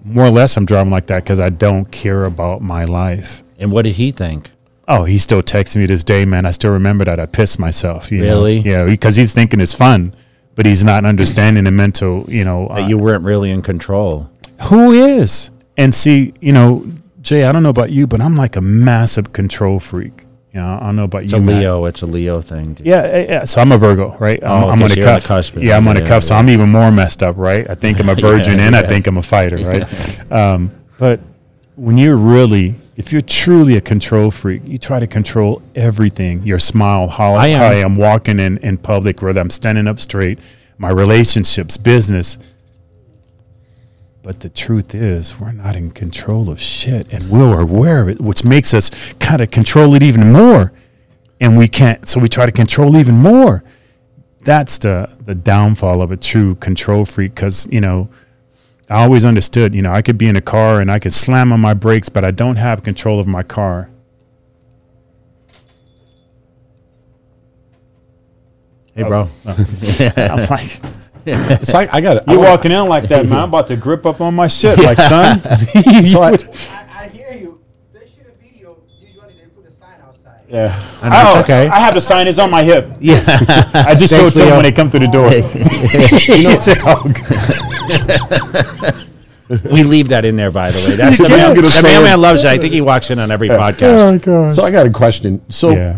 More 0.04 0.26
or 0.26 0.30
less, 0.30 0.56
I'm 0.56 0.66
driving 0.66 0.90
like 0.92 1.06
that 1.06 1.24
because 1.24 1.40
I 1.40 1.48
don't 1.48 1.86
care 1.90 2.24
about 2.24 2.60
my 2.60 2.84
life. 2.84 3.42
and 3.58 3.72
what 3.72 3.82
did 3.82 3.94
he 3.94 4.12
think? 4.12 4.50
Oh, 4.88 5.02
he 5.04 5.18
still 5.18 5.42
texts 5.42 5.74
me 5.74 5.86
this 5.86 6.04
day, 6.04 6.24
man. 6.24 6.46
I 6.46 6.52
still 6.52 6.70
remember 6.70 7.04
that. 7.06 7.18
I 7.18 7.26
pissed 7.26 7.58
myself. 7.58 8.12
You 8.12 8.18
know? 8.22 8.28
Really? 8.28 8.58
Yeah, 8.58 8.84
because 8.84 9.16
he's 9.16 9.32
thinking 9.32 9.58
it's 9.60 9.74
fun, 9.74 10.14
but 10.54 10.64
he's 10.66 10.84
not 10.84 11.04
understanding 11.04 11.64
the 11.64 11.70
mental. 11.72 12.24
You 12.28 12.44
know, 12.44 12.68
That 12.68 12.84
uh, 12.84 12.86
you 12.88 12.98
weren't 12.98 13.24
really 13.24 13.50
in 13.50 13.62
control. 13.62 14.30
who 14.64 14.92
is? 14.92 15.50
And 15.76 15.94
see, 15.94 16.34
you 16.40 16.52
know, 16.52 16.86
Jay, 17.22 17.44
I 17.44 17.52
don't 17.52 17.62
know 17.64 17.70
about 17.70 17.90
you, 17.90 18.06
but 18.06 18.20
I'm 18.20 18.36
like 18.36 18.54
a 18.54 18.60
massive 18.60 19.32
control 19.32 19.80
freak. 19.80 20.25
You 20.56 20.62
know, 20.62 20.78
I 20.80 20.86
don't 20.86 20.96
know 20.96 21.04
about 21.04 21.24
It's 21.24 21.32
you, 21.32 21.38
a 21.38 21.40
Matt. 21.42 21.60
Leo. 21.60 21.84
It's 21.84 22.00
a 22.00 22.06
Leo 22.06 22.40
thing. 22.40 22.72
dude. 22.72 22.86
Yeah, 22.86 23.04
yeah, 23.04 23.24
yeah. 23.28 23.44
So 23.44 23.60
I'm 23.60 23.72
a 23.72 23.76
Virgo, 23.76 24.16
right? 24.16 24.42
I'm, 24.42 24.64
Oh, 24.64 24.68
I'm 24.70 24.82
on 24.82 24.88
so 24.88 24.94
the 24.94 25.00
the 25.02 25.20
cusp. 25.22 25.56
Yeah, 25.58 25.76
I'm 25.76 25.86
on 25.86 25.96
the 25.96 26.00
Yeah, 26.00 26.08
cuff. 26.08 26.22
So. 26.22 26.34
I'm 26.34 26.48
even 26.48 26.70
more 26.70 26.90
messed 26.90 27.22
up, 27.22 27.36
right? 27.36 27.68
I 27.68 27.74
think 27.74 28.00
I'm 28.00 28.08
a 28.08 28.14
virgin 28.30 28.58
and 28.58 28.74
I 28.74 28.80
think 28.82 29.06
I'm 29.06 29.18
a 29.18 29.22
fighter, 29.22 29.58
right? 29.58 30.32
um, 30.32 30.70
but 30.98 31.20
when 31.74 31.98
you're 31.98 32.16
really, 32.16 32.74
if 32.96 33.12
you're 33.12 33.20
truly 33.20 33.76
a 33.76 33.82
control 33.82 34.30
freak, 34.30 34.62
you 34.64 34.78
try 34.78 34.98
to 34.98 35.06
control 35.06 35.60
everything. 35.74 36.42
Your 36.46 36.58
smile, 36.58 37.06
how 37.08 37.34
I 37.34 37.44
I, 37.44 37.46
am. 37.48 37.58
how 37.58 37.66
I 37.66 37.74
am 37.74 37.94
walking 37.96 38.40
in, 38.40 38.56
in 38.58 38.78
public, 38.78 39.20
whether 39.20 39.42
I'm 39.42 39.50
standing 39.50 39.86
up 39.86 40.00
straight, 40.00 40.38
my 40.78 40.88
relationships, 40.90 41.76
business. 41.76 42.38
But 44.26 44.40
the 44.40 44.48
truth 44.48 44.92
is, 44.92 45.38
we're 45.38 45.52
not 45.52 45.76
in 45.76 45.92
control 45.92 46.50
of 46.50 46.60
shit, 46.60 47.12
and 47.12 47.30
we're 47.30 47.60
aware 47.60 48.02
of 48.02 48.08
it, 48.08 48.20
which 48.20 48.42
makes 48.42 48.74
us 48.74 48.90
kind 49.20 49.40
of 49.40 49.52
control 49.52 49.94
it 49.94 50.02
even 50.02 50.32
more. 50.32 50.72
And 51.40 51.56
we 51.56 51.68
can't, 51.68 52.08
so 52.08 52.18
we 52.18 52.28
try 52.28 52.44
to 52.44 52.50
control 52.50 52.96
even 52.96 53.14
more. 53.14 53.62
That's 54.40 54.80
the 54.80 55.08
the 55.24 55.36
downfall 55.36 56.02
of 56.02 56.10
a 56.10 56.16
true 56.16 56.56
control 56.56 57.04
freak, 57.04 57.36
because 57.36 57.68
you 57.70 57.80
know, 57.80 58.08
I 58.90 59.04
always 59.04 59.24
understood, 59.24 59.76
you 59.76 59.82
know, 59.82 59.92
I 59.92 60.02
could 60.02 60.18
be 60.18 60.26
in 60.26 60.34
a 60.34 60.40
car 60.40 60.80
and 60.80 60.90
I 60.90 60.98
could 60.98 61.12
slam 61.12 61.52
on 61.52 61.60
my 61.60 61.74
brakes, 61.74 62.08
but 62.08 62.24
I 62.24 62.32
don't 62.32 62.56
have 62.56 62.82
control 62.82 63.20
of 63.20 63.28
my 63.28 63.44
car. 63.44 63.90
Hey, 68.96 69.04
bro. 69.04 69.28
I'm 69.46 70.50
like, 70.50 70.80
So 71.64 71.78
I, 71.80 71.88
I 71.96 72.00
got 72.00 72.18
it. 72.18 72.24
you're 72.28 72.38
walking 72.38 72.70
in 72.70 72.86
like 72.88 73.08
that, 73.08 73.26
man. 73.26 73.38
I'm 73.38 73.48
about 73.48 73.66
to 73.68 73.76
grip 73.76 74.06
up 74.06 74.20
on 74.20 74.34
my 74.34 74.46
shit, 74.46 74.78
like 74.78 74.98
son. 75.00 75.40
So 76.04 76.22
I, 76.22 76.30
I, 76.70 76.86
I 76.88 77.08
hear 77.08 77.32
you. 77.32 77.60
They 77.92 78.00
shoot 78.06 78.26
a 78.28 78.32
video. 78.40 78.78
Usually 79.00 79.34
they 79.34 79.46
put 79.46 79.66
a 79.66 79.70
sign 79.72 80.00
outside. 80.04 80.44
Yeah. 80.48 80.80
And 81.02 81.42
okay. 81.42 81.68
Oh, 81.68 81.72
I 81.72 81.80
have 81.80 81.94
the 81.94 82.00
sign. 82.00 82.28
It's 82.28 82.38
on 82.38 82.50
my 82.50 82.62
hip. 82.62 82.96
yeah. 83.00 83.14
I 83.74 83.96
just 83.96 84.14
Thanks, 84.14 84.34
showed 84.34 84.40
them 84.40 84.46
Leo. 84.46 84.56
when 84.56 84.62
they 84.64 84.72
come 84.72 84.88
through 84.88 85.00
the 85.00 85.08
door. 85.08 85.30
He 85.30 86.56
said, 86.56 86.78
"Oh, 86.82 87.02
God." 88.72 89.06
we 89.72 89.82
leave 89.82 90.08
that 90.10 90.24
in 90.24 90.36
there, 90.36 90.52
by 90.52 90.70
the 90.70 90.78
way. 90.88 90.94
That's 90.94 91.18
the 91.18 91.24
Yeah, 91.24 91.36
man. 91.36 91.50
I'm 91.50 91.56
The 91.56 91.80
mailman 91.82 92.20
loves 92.20 92.44
it. 92.44 92.48
I 92.48 92.58
think 92.58 92.72
he 92.72 92.80
walks 92.80 93.10
in 93.10 93.18
on 93.18 93.32
every 93.32 93.50
oh, 93.50 93.58
podcast. 93.58 94.00
Oh, 94.00 94.18
gosh. 94.18 94.54
So 94.54 94.62
I 94.62 94.70
got 94.70 94.86
a 94.86 94.90
question. 94.90 95.42
So 95.50 95.70
yeah. 95.70 95.96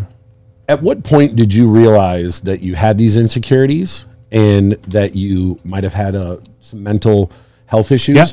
at 0.69 0.83
what 0.83 1.05
point 1.05 1.37
did 1.37 1.53
you 1.53 1.69
realize 1.69 2.41
that 2.41 2.61
you 2.63 2.77
had 2.77 2.97
these 2.97 3.19
insecurities 3.19 4.07
and 4.31 4.73
that 4.89 5.15
you 5.15 5.59
might 5.65 5.85
have 5.85 5.95
had 5.95 6.15
a, 6.15 6.41
some 6.61 6.83
mental 6.83 7.31
health 7.67 7.93
issues? 7.93 8.17
Yeah. 8.17 8.27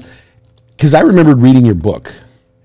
Because 0.75 0.93
I 0.93 1.01
remembered 1.01 1.39
reading 1.39 1.65
your 1.65 1.75
book, 1.75 2.13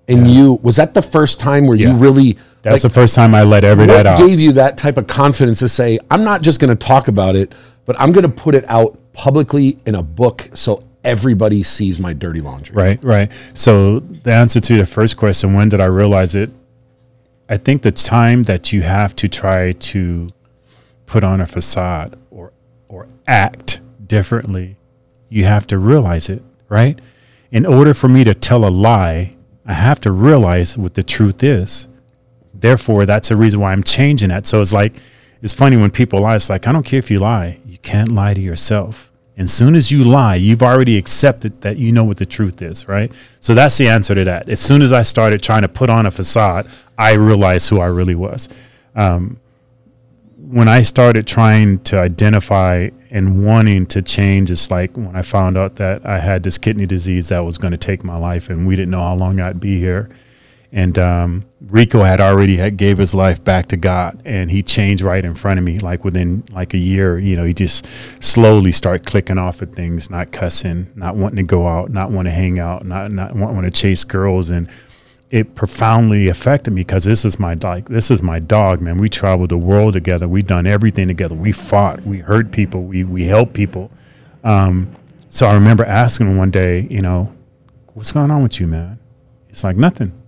and 0.09 0.29
you 0.29 0.55
was 0.63 0.77
that 0.77 0.95
the 0.95 1.03
first 1.03 1.39
time 1.39 1.67
where 1.67 1.77
you 1.77 1.93
really 1.93 2.37
That's 2.63 2.83
like, 2.83 2.83
the 2.83 2.91
first 2.91 3.15
time 3.15 3.35
I 3.35 3.45
let 3.45 3.63
every 3.63 3.87
what 3.87 4.07
out. 4.07 4.19
gave 4.19 4.41
you 4.41 4.53
that 4.55 4.77
type 4.77 4.97
of 4.97 5.07
confidence 5.07 5.61
to 5.61 5.69
say 5.69 5.99
I'm 6.11 6.25
not 6.25 6.43
just 6.43 6.59
going 6.59 6.77
to 6.77 6.87
talk 6.87 7.07
about 7.07 7.37
it, 7.37 7.55
but 7.87 7.95
I'm 8.01 8.11
going 8.13 8.25
to 8.25 8.29
put 8.29 8.55
it 8.55 8.65
out 8.69 8.99
publicly 9.13 9.79
in 9.87 9.95
a 9.95 10.03
book 10.03 10.51
so 10.55 10.85
everybody 11.05 11.63
sees 11.63 11.99
my 11.99 12.13
dirty 12.13 12.41
laundry. 12.41 12.75
Right, 12.75 13.05
right. 13.05 13.31
So 13.55 14.01
the 14.01 14.33
answer 14.33 14.61
to 14.61 14.77
the 14.77 14.87
first 14.87 15.17
question, 15.17 15.55
when 15.55 15.69
did 15.69 15.81
I 15.81 15.87
realize 15.87 16.35
it? 16.35 16.51
I 17.49 17.57
think 17.57 17.83
the 17.83 17.93
time 17.93 18.45
that 18.45 18.73
you 18.73 18.83
have 18.83 19.17
to 19.17 19.29
try 19.29 19.73
to 19.73 20.29
put 21.07 21.25
on 21.25 21.41
a 21.41 21.47
facade 21.47 22.17
or 22.91 23.07
act 23.27 23.81
differently, 24.07 24.77
you 25.29 25.45
have 25.45 25.67
to 25.69 25.79
realize 25.79 26.29
it, 26.29 26.43
right? 26.69 27.01
In 27.53 27.65
order 27.65 27.95
for 27.95 28.09
me 28.09 28.25
to 28.25 28.35
tell 28.35 28.65
a 28.65 28.69
lie, 28.69 29.33
I 29.65 29.75
have 29.75 30.01
to 30.03 30.11
realize 30.11 30.77
what 30.77 30.95
the 30.95 31.03
truth 31.03 31.43
is. 31.43 31.87
Therefore, 32.53 33.07
that's 33.07 33.29
the 33.29 33.37
reason 33.37 33.61
why 33.61 33.73
I'm 33.73 33.85
changing 33.85 34.29
that. 34.31 34.47
So 34.47 34.61
it's 34.61 34.73
like 34.73 34.95
it's 35.41 35.55
funny 35.55 35.77
when 35.77 35.91
people 35.91 36.21
lie. 36.21 36.37
It's 36.37 36.51
like 36.51 36.67
I 36.67 36.73
don't 36.73 36.83
care 36.83 36.99
if 36.99 37.11
you 37.11 37.21
lie. 37.21 37.61
You 37.65 37.79
can't 37.79 38.11
lie 38.13 38.35
to 38.35 38.41
yourself. 38.41 39.11
And 39.37 39.45
as 39.45 39.53
soon 39.55 39.75
as 39.75 39.91
you 39.91 40.05
lie, 40.05 40.35
you've 40.35 40.63
already 40.63 40.99
accepted 40.99 41.63
that 41.63 41.79
you 41.79 41.93
know 41.93 42.05
what 42.05 42.19
the 42.19 42.27
truth 42.27 42.61
is, 42.61 42.89
right? 42.89 43.11
So 43.39 43.55
that's 43.55 43.79
the 43.79 43.89
answer 43.89 44.15
to 44.15 44.25
that. 44.25 44.49
As 44.51 44.61
soon 44.61 44.83
as 44.83 44.93
I 44.93 45.03
started 45.03 45.43
trying 45.43 45.63
to 45.63 45.69
put 45.69 45.89
on 45.89 46.05
a 46.05 46.11
facade, 46.11 46.69
I 46.99 47.15
realized 47.15 47.71
who 47.71 47.81
I 47.81 47.87
really 47.87 48.17
was. 48.17 48.51
Um, 48.95 49.41
when 50.49 50.69
I 50.69 50.83
started 50.83 51.27
trying 51.27 51.81
to 51.85 51.99
identify 51.99 52.91
and 53.11 53.45
wanting 53.45 53.87
to 53.87 54.03
change, 54.03 54.51
it's 54.51 54.71
like 54.71 54.97
when 54.97 55.15
I 55.15 55.23
found 55.23 55.57
out 55.57 55.77
that 55.77 56.07
I 56.07 56.19
had 56.19 56.43
this 56.43 56.59
kidney 56.59 56.87
disease 56.87 57.29
that 57.29 57.41
was 57.41 57.59
going 57.59 57.73
to 57.73 57.77
take 57.77 58.05
my 58.05 58.17
life, 58.17 58.49
and 58.49 58.67
we 58.67 58.77
didn't 58.77 58.91
know 58.91 59.03
how 59.03 59.15
long 59.15 59.41
I'd 59.41 59.61
be 59.61 59.79
here. 59.79 60.09
And 60.73 60.97
um, 60.99 61.45
Rico 61.61 62.05
had 62.05 62.21
already 62.21 62.57
had 62.57 62.77
gave 62.77 62.99
his 62.99 63.13
life 63.13 63.43
back 63.43 63.67
to 63.69 63.77
God, 63.77 64.23
and 64.25 64.51
he 64.51 64.63
changed 64.63 65.03
right 65.03 65.25
in 65.25 65.35
front 65.35 65.59
of 65.59 65.65
me. 65.65 65.79
Like 65.81 66.05
within 66.05 66.45
like 66.53 66.75
a 66.75 66.79
year, 66.79 67.19
you 67.19 67.35
know, 67.35 67.45
he 67.45 67.53
just 67.53 67.87
slowly 68.21 68.71
started 68.71 69.05
clicking 69.05 69.37
off 69.39 69.63
at 69.63 69.73
things, 69.73 70.11
not 70.11 70.31
cussing, 70.31 70.91
not 70.95 71.17
wanting 71.17 71.39
to 71.39 71.43
go 71.43 71.67
out, 71.67 71.91
not 71.91 72.13
want 72.13 72.29
to 72.29 72.33
hang 72.33 72.61
out, 72.61 72.87
not 72.87 73.11
not 73.11 73.35
want 73.35 73.65
to 73.65 73.71
chase 73.71 74.05
girls, 74.05 74.49
and 74.51 74.69
it 75.31 75.55
profoundly 75.55 76.29
affected 76.29 76.73
me 76.73 76.81
because 76.81 77.05
this 77.05 77.25
is 77.25 77.39
my 77.39 77.55
like 77.55 77.89
this 77.89 78.11
is 78.11 78.23
my 78.23 78.41
dog, 78.41 78.81
man. 78.81 78.99
We 78.99 79.09
traveled 79.09 79.51
the 79.51 79.59
world 79.59 79.93
together. 79.93 80.27
We 80.27 80.43
done 80.43 80.67
everything 80.67 81.09
together. 81.09 81.35
We 81.35 81.53
fought. 81.53 82.03
We 82.03 82.19
hurt 82.19 82.51
people. 82.51 82.83
We 82.83 83.05
we 83.05 83.25
helped 83.25 83.55
people. 83.55 83.91
Um, 84.43 84.95
so 85.29 85.47
I 85.47 85.55
remember 85.55 85.85
asking 85.85 86.27
him 86.29 86.37
one 86.37 86.51
day, 86.51 86.89
you 86.91 87.01
know, 87.01 87.33
what's 87.95 88.11
going 88.11 88.31
on 88.31 88.43
with 88.43 88.59
you, 88.59 88.67
man? 88.67 88.99
He's 89.47 89.63
like, 89.63 89.77
nothing. 89.77 90.21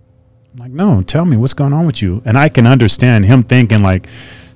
I'm 0.53 0.59
like, 0.59 0.71
no, 0.71 1.01
tell 1.01 1.25
me 1.25 1.35
what's 1.35 1.53
going 1.53 1.73
on 1.73 1.85
with 1.85 2.01
you. 2.01 2.21
And 2.25 2.37
I 2.37 2.47
can 2.47 2.65
understand 2.65 3.25
him 3.25 3.43
thinking 3.43 3.83
like, 3.83 4.07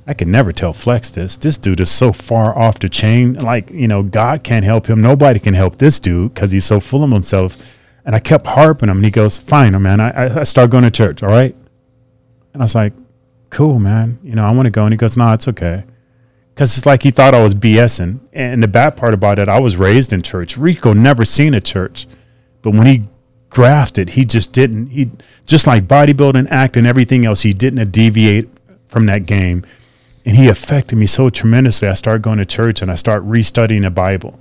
I 0.05 0.13
could 0.13 0.29
never 0.29 0.53
tell 0.53 0.71
Flex 0.71 1.09
this. 1.09 1.35
This 1.35 1.57
dude 1.57 1.81
is 1.81 1.91
so 1.91 2.13
far 2.13 2.57
off 2.57 2.79
the 2.79 2.87
chain. 2.87 3.33
Like, 3.33 3.69
you 3.71 3.89
know, 3.89 4.03
God 4.03 4.43
can't 4.43 4.63
help 4.63 4.85
him. 4.85 5.01
Nobody 5.01 5.39
can 5.39 5.53
help 5.53 5.77
this 5.77 5.99
dude 5.99 6.33
because 6.33 6.51
he's 6.51 6.63
so 6.63 6.79
full 6.79 7.03
of 7.03 7.11
himself. 7.11 7.57
And 8.07 8.15
I 8.15 8.19
kept 8.19 8.47
harping 8.47 8.87
him, 8.87 8.97
and 8.99 9.05
he 9.05 9.11
goes, 9.11 9.37
"Fine, 9.37 9.75
oh, 9.75 9.79
man. 9.79 9.99
I, 9.99 10.39
I- 10.39 10.43
start 10.43 10.69
going 10.71 10.85
to 10.85 10.89
church. 10.89 11.21
All 11.21 11.29
right." 11.29 11.53
And 12.53 12.63
I 12.63 12.63
was 12.63 12.73
like, 12.73 12.93
"Cool, 13.49 13.79
man. 13.79 14.17
You 14.23 14.33
know, 14.33 14.45
I 14.45 14.51
want 14.51 14.65
to 14.65 14.71
go." 14.71 14.85
And 14.85 14.93
he 14.93 14.97
goes, 14.97 15.17
"No, 15.17 15.33
it's 15.33 15.49
okay." 15.49 15.83
Because 16.55 16.77
it's 16.77 16.85
like 16.85 17.03
he 17.03 17.11
thought 17.11 17.35
I 17.35 17.43
was 17.43 17.53
BSing. 17.53 18.21
And 18.31 18.63
the 18.63 18.67
bad 18.69 18.95
part 18.95 19.13
about 19.13 19.39
it, 19.39 19.49
I 19.49 19.59
was 19.59 19.75
raised 19.75 20.13
in 20.13 20.21
church. 20.21 20.57
Rico 20.57 20.93
never 20.93 21.25
seen 21.25 21.53
a 21.53 21.59
church, 21.59 22.07
but 22.61 22.71
when 22.71 22.87
he 22.87 23.03
grafted, 23.49 24.11
he 24.11 24.23
just 24.23 24.53
didn't. 24.53 24.87
He 24.87 25.11
just 25.45 25.67
like 25.67 25.85
bodybuilding, 25.85 26.47
acting, 26.49 26.85
everything 26.85 27.25
else. 27.25 27.41
He 27.41 27.51
didn't 27.51 27.91
deviate 27.91 28.47
from 28.87 29.05
that 29.07 29.25
game, 29.25 29.65
and 30.25 30.37
he 30.37 30.47
affected 30.47 30.95
me 30.95 31.07
so 31.07 31.29
tremendously. 31.29 31.89
I 31.89 31.93
started 31.93 32.21
going 32.21 32.37
to 32.37 32.45
church 32.45 32.81
and 32.81 32.89
I 32.89 32.95
start 32.95 33.27
restudying 33.27 33.81
the 33.81 33.91
Bible 33.91 34.39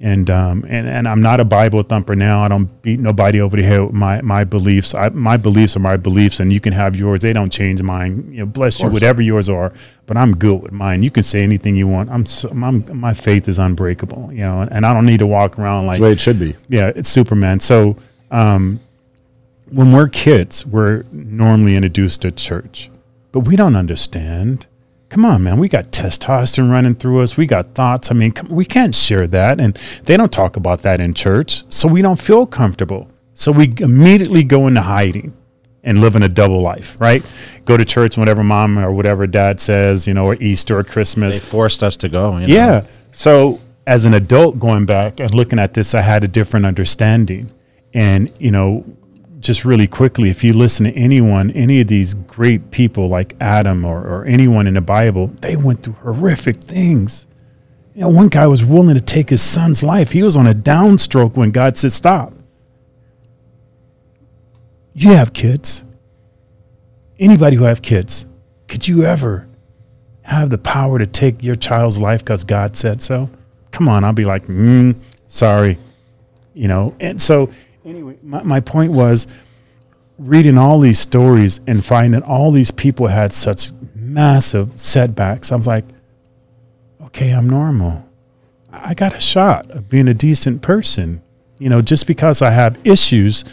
and 0.00 0.30
um, 0.30 0.64
and 0.68 0.88
and 0.88 1.08
I'm 1.08 1.20
not 1.20 1.40
a 1.40 1.44
Bible 1.44 1.82
thumper 1.82 2.14
now. 2.14 2.44
I 2.44 2.48
don't 2.48 2.82
beat 2.82 3.00
nobody 3.00 3.40
over 3.40 3.56
the 3.56 3.64
head 3.64 3.80
with 3.80 3.92
my 3.92 4.20
my 4.22 4.44
beliefs. 4.44 4.94
I, 4.94 5.08
my 5.08 5.36
beliefs 5.36 5.76
are 5.76 5.80
my 5.80 5.96
beliefs, 5.96 6.38
and 6.38 6.52
you 6.52 6.60
can 6.60 6.72
have 6.72 6.94
yours. 6.94 7.20
They 7.20 7.32
don't 7.32 7.52
change 7.52 7.82
mine. 7.82 8.28
You 8.30 8.40
know, 8.40 8.46
bless 8.46 8.80
you, 8.80 8.88
whatever 8.88 9.20
yours 9.22 9.48
are. 9.48 9.72
But 10.06 10.16
I'm 10.16 10.36
good 10.36 10.62
with 10.62 10.72
mine. 10.72 11.02
You 11.02 11.10
can 11.10 11.24
say 11.24 11.42
anything 11.42 11.74
you 11.74 11.88
want. 11.88 12.10
I'm, 12.10 12.24
so, 12.26 12.48
I'm 12.50 12.84
my 12.92 13.12
faith 13.12 13.48
is 13.48 13.58
unbreakable. 13.58 14.30
You 14.32 14.42
know, 14.42 14.68
and 14.70 14.86
I 14.86 14.92
don't 14.92 15.04
need 15.04 15.18
to 15.18 15.26
walk 15.26 15.58
around 15.58 15.86
like 15.86 15.98
the 15.98 16.04
way 16.04 16.12
it 16.12 16.20
should 16.20 16.38
be. 16.38 16.54
yeah, 16.68 16.92
it's 16.94 17.08
Superman. 17.08 17.58
So 17.58 17.96
um, 18.30 18.78
when 19.70 19.90
we're 19.92 20.08
kids, 20.08 20.64
we're 20.64 21.04
normally 21.10 21.74
introduced 21.74 22.22
to 22.22 22.30
church, 22.30 22.88
but 23.32 23.40
we 23.40 23.56
don't 23.56 23.74
understand. 23.74 24.67
Come 25.08 25.24
on, 25.24 25.42
man. 25.42 25.58
We 25.58 25.68
got 25.68 25.90
testosterone 25.90 26.70
running 26.70 26.94
through 26.94 27.20
us. 27.20 27.36
We 27.36 27.46
got 27.46 27.74
thoughts. 27.74 28.10
I 28.10 28.14
mean, 28.14 28.32
come, 28.32 28.50
we 28.50 28.64
can't 28.64 28.94
share 28.94 29.26
that. 29.28 29.58
And 29.58 29.74
they 30.04 30.16
don't 30.16 30.32
talk 30.32 30.56
about 30.56 30.80
that 30.80 31.00
in 31.00 31.14
church. 31.14 31.64
So 31.70 31.88
we 31.88 32.02
don't 32.02 32.20
feel 32.20 32.46
comfortable. 32.46 33.10
So 33.32 33.50
we 33.50 33.72
immediately 33.78 34.44
go 34.44 34.66
into 34.66 34.82
hiding 34.82 35.34
and 35.82 36.00
living 36.00 36.22
a 36.22 36.28
double 36.28 36.60
life, 36.60 36.96
right? 37.00 37.24
Go 37.64 37.76
to 37.76 37.84
church 37.84 38.18
whenever 38.18 38.44
mom 38.44 38.78
or 38.78 38.92
whatever 38.92 39.26
dad 39.26 39.60
says, 39.60 40.06
you 40.06 40.12
know, 40.12 40.26
or 40.26 40.36
Easter 40.40 40.78
or 40.78 40.84
Christmas. 40.84 41.40
They 41.40 41.46
forced 41.46 41.82
us 41.82 41.96
to 41.98 42.08
go. 42.08 42.36
You 42.36 42.46
know? 42.46 42.54
Yeah. 42.54 42.86
So 43.12 43.60
as 43.86 44.04
an 44.04 44.12
adult 44.12 44.58
going 44.58 44.84
back 44.84 45.20
and 45.20 45.32
looking 45.32 45.58
at 45.58 45.72
this, 45.72 45.94
I 45.94 46.02
had 46.02 46.22
a 46.22 46.28
different 46.28 46.66
understanding. 46.66 47.50
And, 47.94 48.30
you 48.38 48.50
know, 48.50 48.84
just 49.40 49.64
really 49.64 49.86
quickly, 49.86 50.30
if 50.30 50.42
you 50.42 50.52
listen 50.52 50.86
to 50.86 50.92
anyone, 50.92 51.50
any 51.52 51.80
of 51.80 51.88
these 51.88 52.14
great 52.14 52.70
people 52.70 53.08
like 53.08 53.36
Adam 53.40 53.84
or, 53.84 54.00
or 54.00 54.24
anyone 54.24 54.66
in 54.66 54.74
the 54.74 54.80
Bible, 54.80 55.28
they 55.40 55.56
went 55.56 55.82
through 55.82 55.94
horrific 55.94 56.60
things. 56.60 57.26
You 57.94 58.02
know, 58.02 58.08
one 58.08 58.28
guy 58.28 58.46
was 58.46 58.64
willing 58.64 58.94
to 58.94 59.00
take 59.00 59.30
his 59.30 59.42
son's 59.42 59.82
life. 59.82 60.12
He 60.12 60.22
was 60.22 60.36
on 60.36 60.46
a 60.46 60.54
downstroke 60.54 61.34
when 61.34 61.50
God 61.50 61.76
said, 61.76 61.92
stop. 61.92 62.34
You 64.94 65.12
have 65.12 65.32
kids. 65.32 65.84
Anybody 67.18 67.56
who 67.56 67.64
have 67.64 67.82
kids, 67.82 68.26
could 68.68 68.86
you 68.86 69.04
ever 69.04 69.48
have 70.22 70.50
the 70.50 70.58
power 70.58 70.98
to 70.98 71.06
take 71.06 71.42
your 71.42 71.56
child's 71.56 72.00
life 72.00 72.20
because 72.20 72.44
God 72.44 72.76
said 72.76 73.02
so? 73.02 73.30
Come 73.70 73.88
on, 73.88 74.04
I'll 74.04 74.12
be 74.12 74.24
like, 74.24 74.46
mm, 74.46 74.96
sorry. 75.26 75.78
You 76.54 76.68
know, 76.68 76.94
and 77.00 77.20
so 77.20 77.50
anyway, 77.88 78.18
my, 78.22 78.42
my 78.42 78.60
point 78.60 78.92
was 78.92 79.26
reading 80.18 80.58
all 80.58 80.80
these 80.80 80.98
stories 80.98 81.60
and 81.66 81.84
finding 81.84 82.22
all 82.22 82.50
these 82.50 82.70
people 82.70 83.06
had 83.06 83.32
such 83.32 83.70
massive 83.94 84.70
setbacks. 84.78 85.52
I 85.52 85.56
was 85.56 85.66
like, 85.66 85.84
okay, 87.00 87.30
I'm 87.30 87.48
normal. 87.48 88.08
I 88.72 88.94
got 88.94 89.14
a 89.14 89.20
shot 89.20 89.70
of 89.70 89.88
being 89.88 90.08
a 90.08 90.14
decent 90.14 90.62
person. 90.62 91.22
You 91.58 91.68
know, 91.68 91.82
just 91.82 92.06
because 92.06 92.42
I 92.42 92.50
have 92.50 92.78
issues 92.84 93.44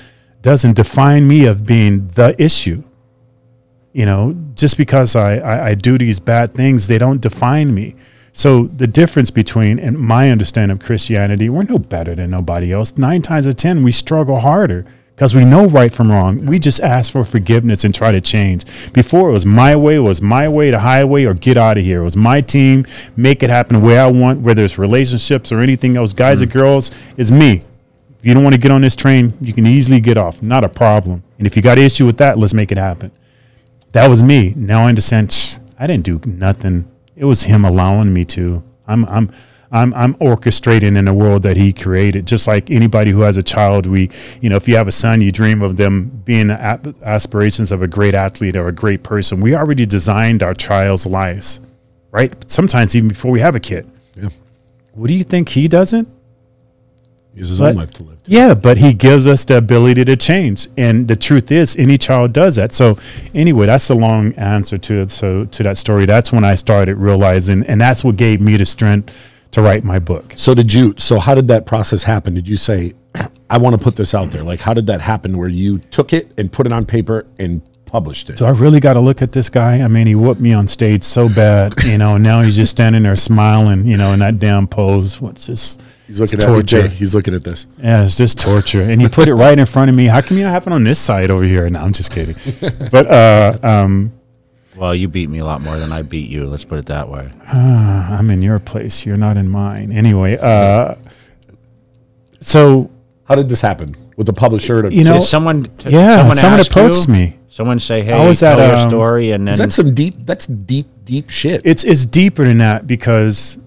doesn't 0.42 0.76
define 0.76 1.28
me 1.28 1.46
of 1.46 1.66
being 1.66 2.08
the 2.10 2.36
issue 2.42 2.84
you 3.96 4.06
know 4.06 4.36
just 4.56 4.78
because 4.78 5.16
I, 5.16 5.38
I, 5.38 5.68
I 5.68 5.74
do 5.74 5.98
these 5.98 6.20
bad 6.20 6.54
things 6.54 6.88
they 6.88 6.98
don't 6.98 7.22
define 7.22 7.74
me 7.74 7.96
so 8.38 8.66
the 8.66 8.86
difference 8.86 9.32
between 9.32 9.80
and 9.80 9.98
my 9.98 10.30
understanding 10.30 10.78
of 10.78 10.84
christianity 10.84 11.48
we're 11.48 11.64
no 11.64 11.80
better 11.80 12.14
than 12.14 12.32
nobody 12.32 12.74
else. 12.74 12.98
Nine 12.98 13.22
times 13.22 13.48
out 13.48 13.52
of 13.52 13.56
ten 13.56 13.82
we 13.82 13.94
struggle 13.94 14.40
harder 14.40 14.84
because 15.16 15.34
we 15.34 15.46
know 15.46 15.68
right 15.68 15.94
from 15.94 16.12
wrong. 16.12 16.46
We 16.46 16.60
just 16.60 16.82
ask 16.82 17.14
for 17.14 17.24
forgiveness 17.24 17.86
and 17.86 17.96
try 17.96 18.12
to 18.12 18.20
change. 18.20 18.66
Before 18.92 19.30
it 19.30 19.32
was 19.32 19.46
my 19.46 19.78
way 19.78 19.96
it 19.96 20.00
was 20.00 20.22
my 20.22 20.50
way 20.50 20.70
the 20.70 20.80
highway 20.80 21.24
or 21.24 21.34
get 21.34 21.56
out 21.56 21.78
of 21.78 21.86
here. 21.86 22.02
It 22.02 22.04
was 22.04 22.18
my 22.18 22.42
team 22.42 22.86
make 23.16 23.42
it 23.42 23.50
happen 23.50 23.80
the 23.80 23.86
way 23.86 23.98
i 23.98 24.06
want 24.06 24.42
whether 24.42 24.66
it's 24.66 24.78
relationships 24.78 25.54
or 25.54 25.62
anything 25.62 25.96
else 25.96 26.12
guys 26.12 26.42
or 26.42 26.46
mm. 26.46 26.52
girls 26.52 26.92
it's 27.16 27.32
me. 27.32 27.64
If 28.20 28.26
you 28.26 28.34
don't 28.34 28.44
want 28.44 28.54
to 28.54 28.60
get 28.60 28.72
on 28.72 28.82
this 28.82 28.98
train 28.98 29.34
you 29.40 29.54
can 29.54 29.66
easily 29.66 30.02
get 30.02 30.18
off. 30.18 30.44
Not 30.44 30.66
a 30.66 30.70
problem. 30.70 31.24
And 31.38 31.48
if 31.48 31.56
you 31.56 31.62
got 31.62 31.78
an 31.78 31.86
issue 31.86 32.06
with 32.06 32.18
that 32.18 32.38
let's 32.38 32.54
make 32.54 32.74
it 32.74 32.78
happen. 32.78 33.14
That 33.94 34.10
was 34.10 34.22
me. 34.22 34.54
Now 34.58 34.88
I 34.88 34.90
understand. 34.90 35.32
"Shh, 35.32 35.56
I 35.80 35.88
didn't 35.88 36.04
do 36.04 36.20
nothing. 36.26 36.92
It 37.16 37.26
was 37.26 37.44
him 37.44 37.66
allowing 37.66 38.14
me 38.14 38.26
to. 38.26 38.64
I'm 38.88 39.06
I'm 39.06 39.32
I'm 39.72 39.94
I'm 39.94 40.14
orchestrating 40.16 40.98
in 40.98 41.08
a 41.08 41.14
world 41.14 41.44
that 41.44 41.58
He 41.58 41.74
created. 41.74 42.26
Just 42.26 42.48
like 42.48 42.70
anybody 42.70 43.12
who 43.12 43.22
has 43.22 43.38
a 43.38 43.44
child, 43.44 43.86
we 43.86 44.10
you 44.42 44.50
know 44.50 44.56
if 44.56 44.68
you 44.68 44.76
have 44.78 44.88
a 44.88 44.92
son, 44.92 45.22
you 45.22 45.32
dream 45.32 45.62
of 45.62 45.78
them 45.78 46.22
being 46.24 46.50
aspirations 46.50 47.72
of 47.72 47.82
a 47.82 47.88
great 47.88 48.14
athlete 48.14 48.56
or 48.56 48.68
a 48.68 48.72
great 48.72 49.04
person. 49.04 49.42
We 49.42 49.56
already 49.56 49.86
designed 49.86 50.44
our 50.44 50.54
child's 50.54 51.06
lives, 51.06 51.62
right? 52.12 52.34
Sometimes 52.50 52.96
even 52.96 53.10
before 53.10 53.32
we 53.32 53.40
have 53.40 53.56
a 53.56 53.60
kid. 53.60 53.90
Yeah. 54.16 54.30
What 54.94 55.08
do 55.08 55.14
you 55.14 55.24
think 55.24 55.50
He 55.50 55.68
doesn't? 55.68 56.08
He 57.36 57.42
has 57.42 57.50
his 57.50 57.60
But- 57.60 57.72
own 57.72 57.76
life 57.76 57.92
to 57.92 58.04
live. 58.04 58.16
Yeah, 58.26 58.54
but 58.56 58.78
he 58.78 58.94
gives 58.94 59.28
us 59.28 59.46
the 59.46 59.58
ability 59.58 60.04
to 60.06 60.16
change, 60.16 60.68
and 60.78 61.08
the 61.08 61.16
truth 61.18 61.52
is, 61.52 61.76
any 61.78 61.98
child 61.98 62.32
does 62.34 62.56
that. 62.56 62.74
So, 62.74 62.98
anyway, 63.36 63.66
that's 63.68 63.90
a 63.90 63.94
long 63.94 64.34
answer 64.34 64.78
to 64.80 65.02
it. 65.02 65.12
so 65.12 65.46
to 65.46 65.64
that 65.64 65.78
story. 65.78 66.06
That's 66.08 66.32
when 66.32 66.44
I 66.46 66.56
started 66.56 66.96
realizing, 66.98 67.64
and 67.68 67.80
that's 67.80 68.04
what 68.04 68.16
gave 68.16 68.40
me 68.42 68.56
the 68.58 68.66
strength 68.66 69.12
to 69.52 69.62
write 69.62 69.84
my 69.84 70.00
book. 70.00 70.34
So 70.38 70.54
did 70.56 70.74
you? 70.74 70.96
So 70.98 71.20
how 71.20 71.36
did 71.36 71.48
that 71.50 71.66
process 71.66 72.04
happen? 72.04 72.34
Did 72.34 72.48
you 72.48 72.58
say, 72.58 72.94
"I 73.50 73.58
want 73.58 73.74
to 73.76 73.82
put 73.84 73.96
this 73.98 74.14
out 74.16 74.32
there"? 74.32 74.44
Like, 74.44 74.62
how 74.62 74.74
did 74.74 74.88
that 74.88 75.02
happen? 75.02 75.38
Where 75.38 75.48
you 75.50 75.78
took 75.92 76.14
it 76.14 76.32
and 76.38 76.52
put 76.52 76.66
it 76.66 76.72
on 76.72 76.86
paper 76.86 77.26
and 77.38 77.62
published 77.86 78.30
it? 78.30 78.40
So 78.40 78.46
I 78.48 78.52
really 78.52 78.80
got 78.80 78.94
to 78.94 79.00
look 79.02 79.22
at 79.22 79.34
this 79.34 79.50
guy. 79.50 79.82
I 79.82 79.88
mean, 79.88 80.08
he 80.08 80.16
whooped 80.16 80.42
me 80.42 80.54
on 80.54 80.68
stage 80.68 81.04
so 81.04 81.30
bad, 81.30 81.74
you 81.86 81.98
know. 81.98 82.18
Now 82.18 82.42
he's 82.42 82.56
just 82.56 82.72
standing 82.72 83.04
there 83.04 83.16
smiling, 83.16 83.86
you 83.86 83.98
know, 83.98 84.14
in 84.14 84.20
that 84.20 84.40
damn 84.40 84.68
pose. 84.68 85.22
What's 85.22 85.48
this? 85.48 85.78
He's 86.08 86.20
looking 86.22 86.38
It's 86.38 86.46
at 86.46 86.48
torture. 86.48 86.82
Jay. 86.84 86.88
He's 86.88 87.16
looking 87.16 87.34
at 87.34 87.44
this. 87.44 87.66
Yeah, 87.80 88.04
it's 88.04 88.16
just 88.16 88.40
torture. 88.40 88.82
And 88.82 89.02
he 89.02 89.08
put 89.10 89.28
it 89.28 89.34
right 89.34 89.58
in 89.58 89.66
front 89.66 89.90
of 89.90 89.96
me. 89.96 90.06
How 90.06 90.22
come 90.22 90.38
you 90.38 90.44
not 90.44 90.52
have 90.52 90.68
it 90.68 90.74
on 90.74 90.84
this 90.84 91.00
side 91.00 91.32
over 91.32 91.44
here? 91.44 91.68
No, 91.70 91.80
I'm 91.82 91.94
just 91.94 92.12
kidding. 92.12 92.36
But 92.92 93.08
uh, 93.08 93.58
um, 93.64 94.12
Well, 94.76 94.94
you 94.94 95.08
beat 95.08 95.30
me 95.30 95.40
a 95.40 95.46
lot 95.46 95.62
more 95.62 95.78
than 95.80 95.92
I 95.92 96.04
beat 96.04 96.30
you. 96.30 96.46
Let's 96.46 96.64
put 96.66 96.78
it 96.78 96.86
that 96.88 97.10
way. 97.10 97.32
I'm 97.52 98.30
in 98.30 98.42
your 98.44 98.60
place. 98.60 99.06
You're 99.06 99.18
not 99.18 99.36
in 99.38 99.50
mine. 99.50 99.92
Anyway, 99.92 100.38
uh, 100.38 100.96
so 102.42 102.92
How 103.24 103.34
did 103.36 103.50
this 103.50 103.62
happen 103.62 103.96
with 104.18 104.28
the 104.28 104.34
publisher? 104.34 104.84
To, 104.84 104.94
You 104.94 105.04
know- 105.04 105.14
Did 105.14 105.24
someone? 105.24 105.64
T- 105.80 105.90
yeah, 105.90 106.18
someone, 106.18 106.38
someone 106.38 106.60
approached 106.60 107.08
you? 107.08 107.14
me. 107.14 107.40
Someone 107.50 107.80
say, 107.80 108.02
"Hey, 108.04 108.12
I 108.12 108.28
was 108.28 108.42
tell 108.42 108.60
at, 108.60 108.68
your 108.68 108.78
um, 108.80 108.90
story," 108.90 109.32
and 109.32 109.48
then 109.48 109.54
is 109.54 109.60
that 109.60 109.72
some 109.72 109.94
deep? 109.94 110.14
That's 110.26 110.46
deep, 110.46 110.88
deep 111.06 111.30
shit. 111.30 111.62
It's 111.64 111.86
it's 111.86 112.06
deeper 112.06 112.44
than 112.44 112.58
that 112.58 112.86
because 112.86 113.58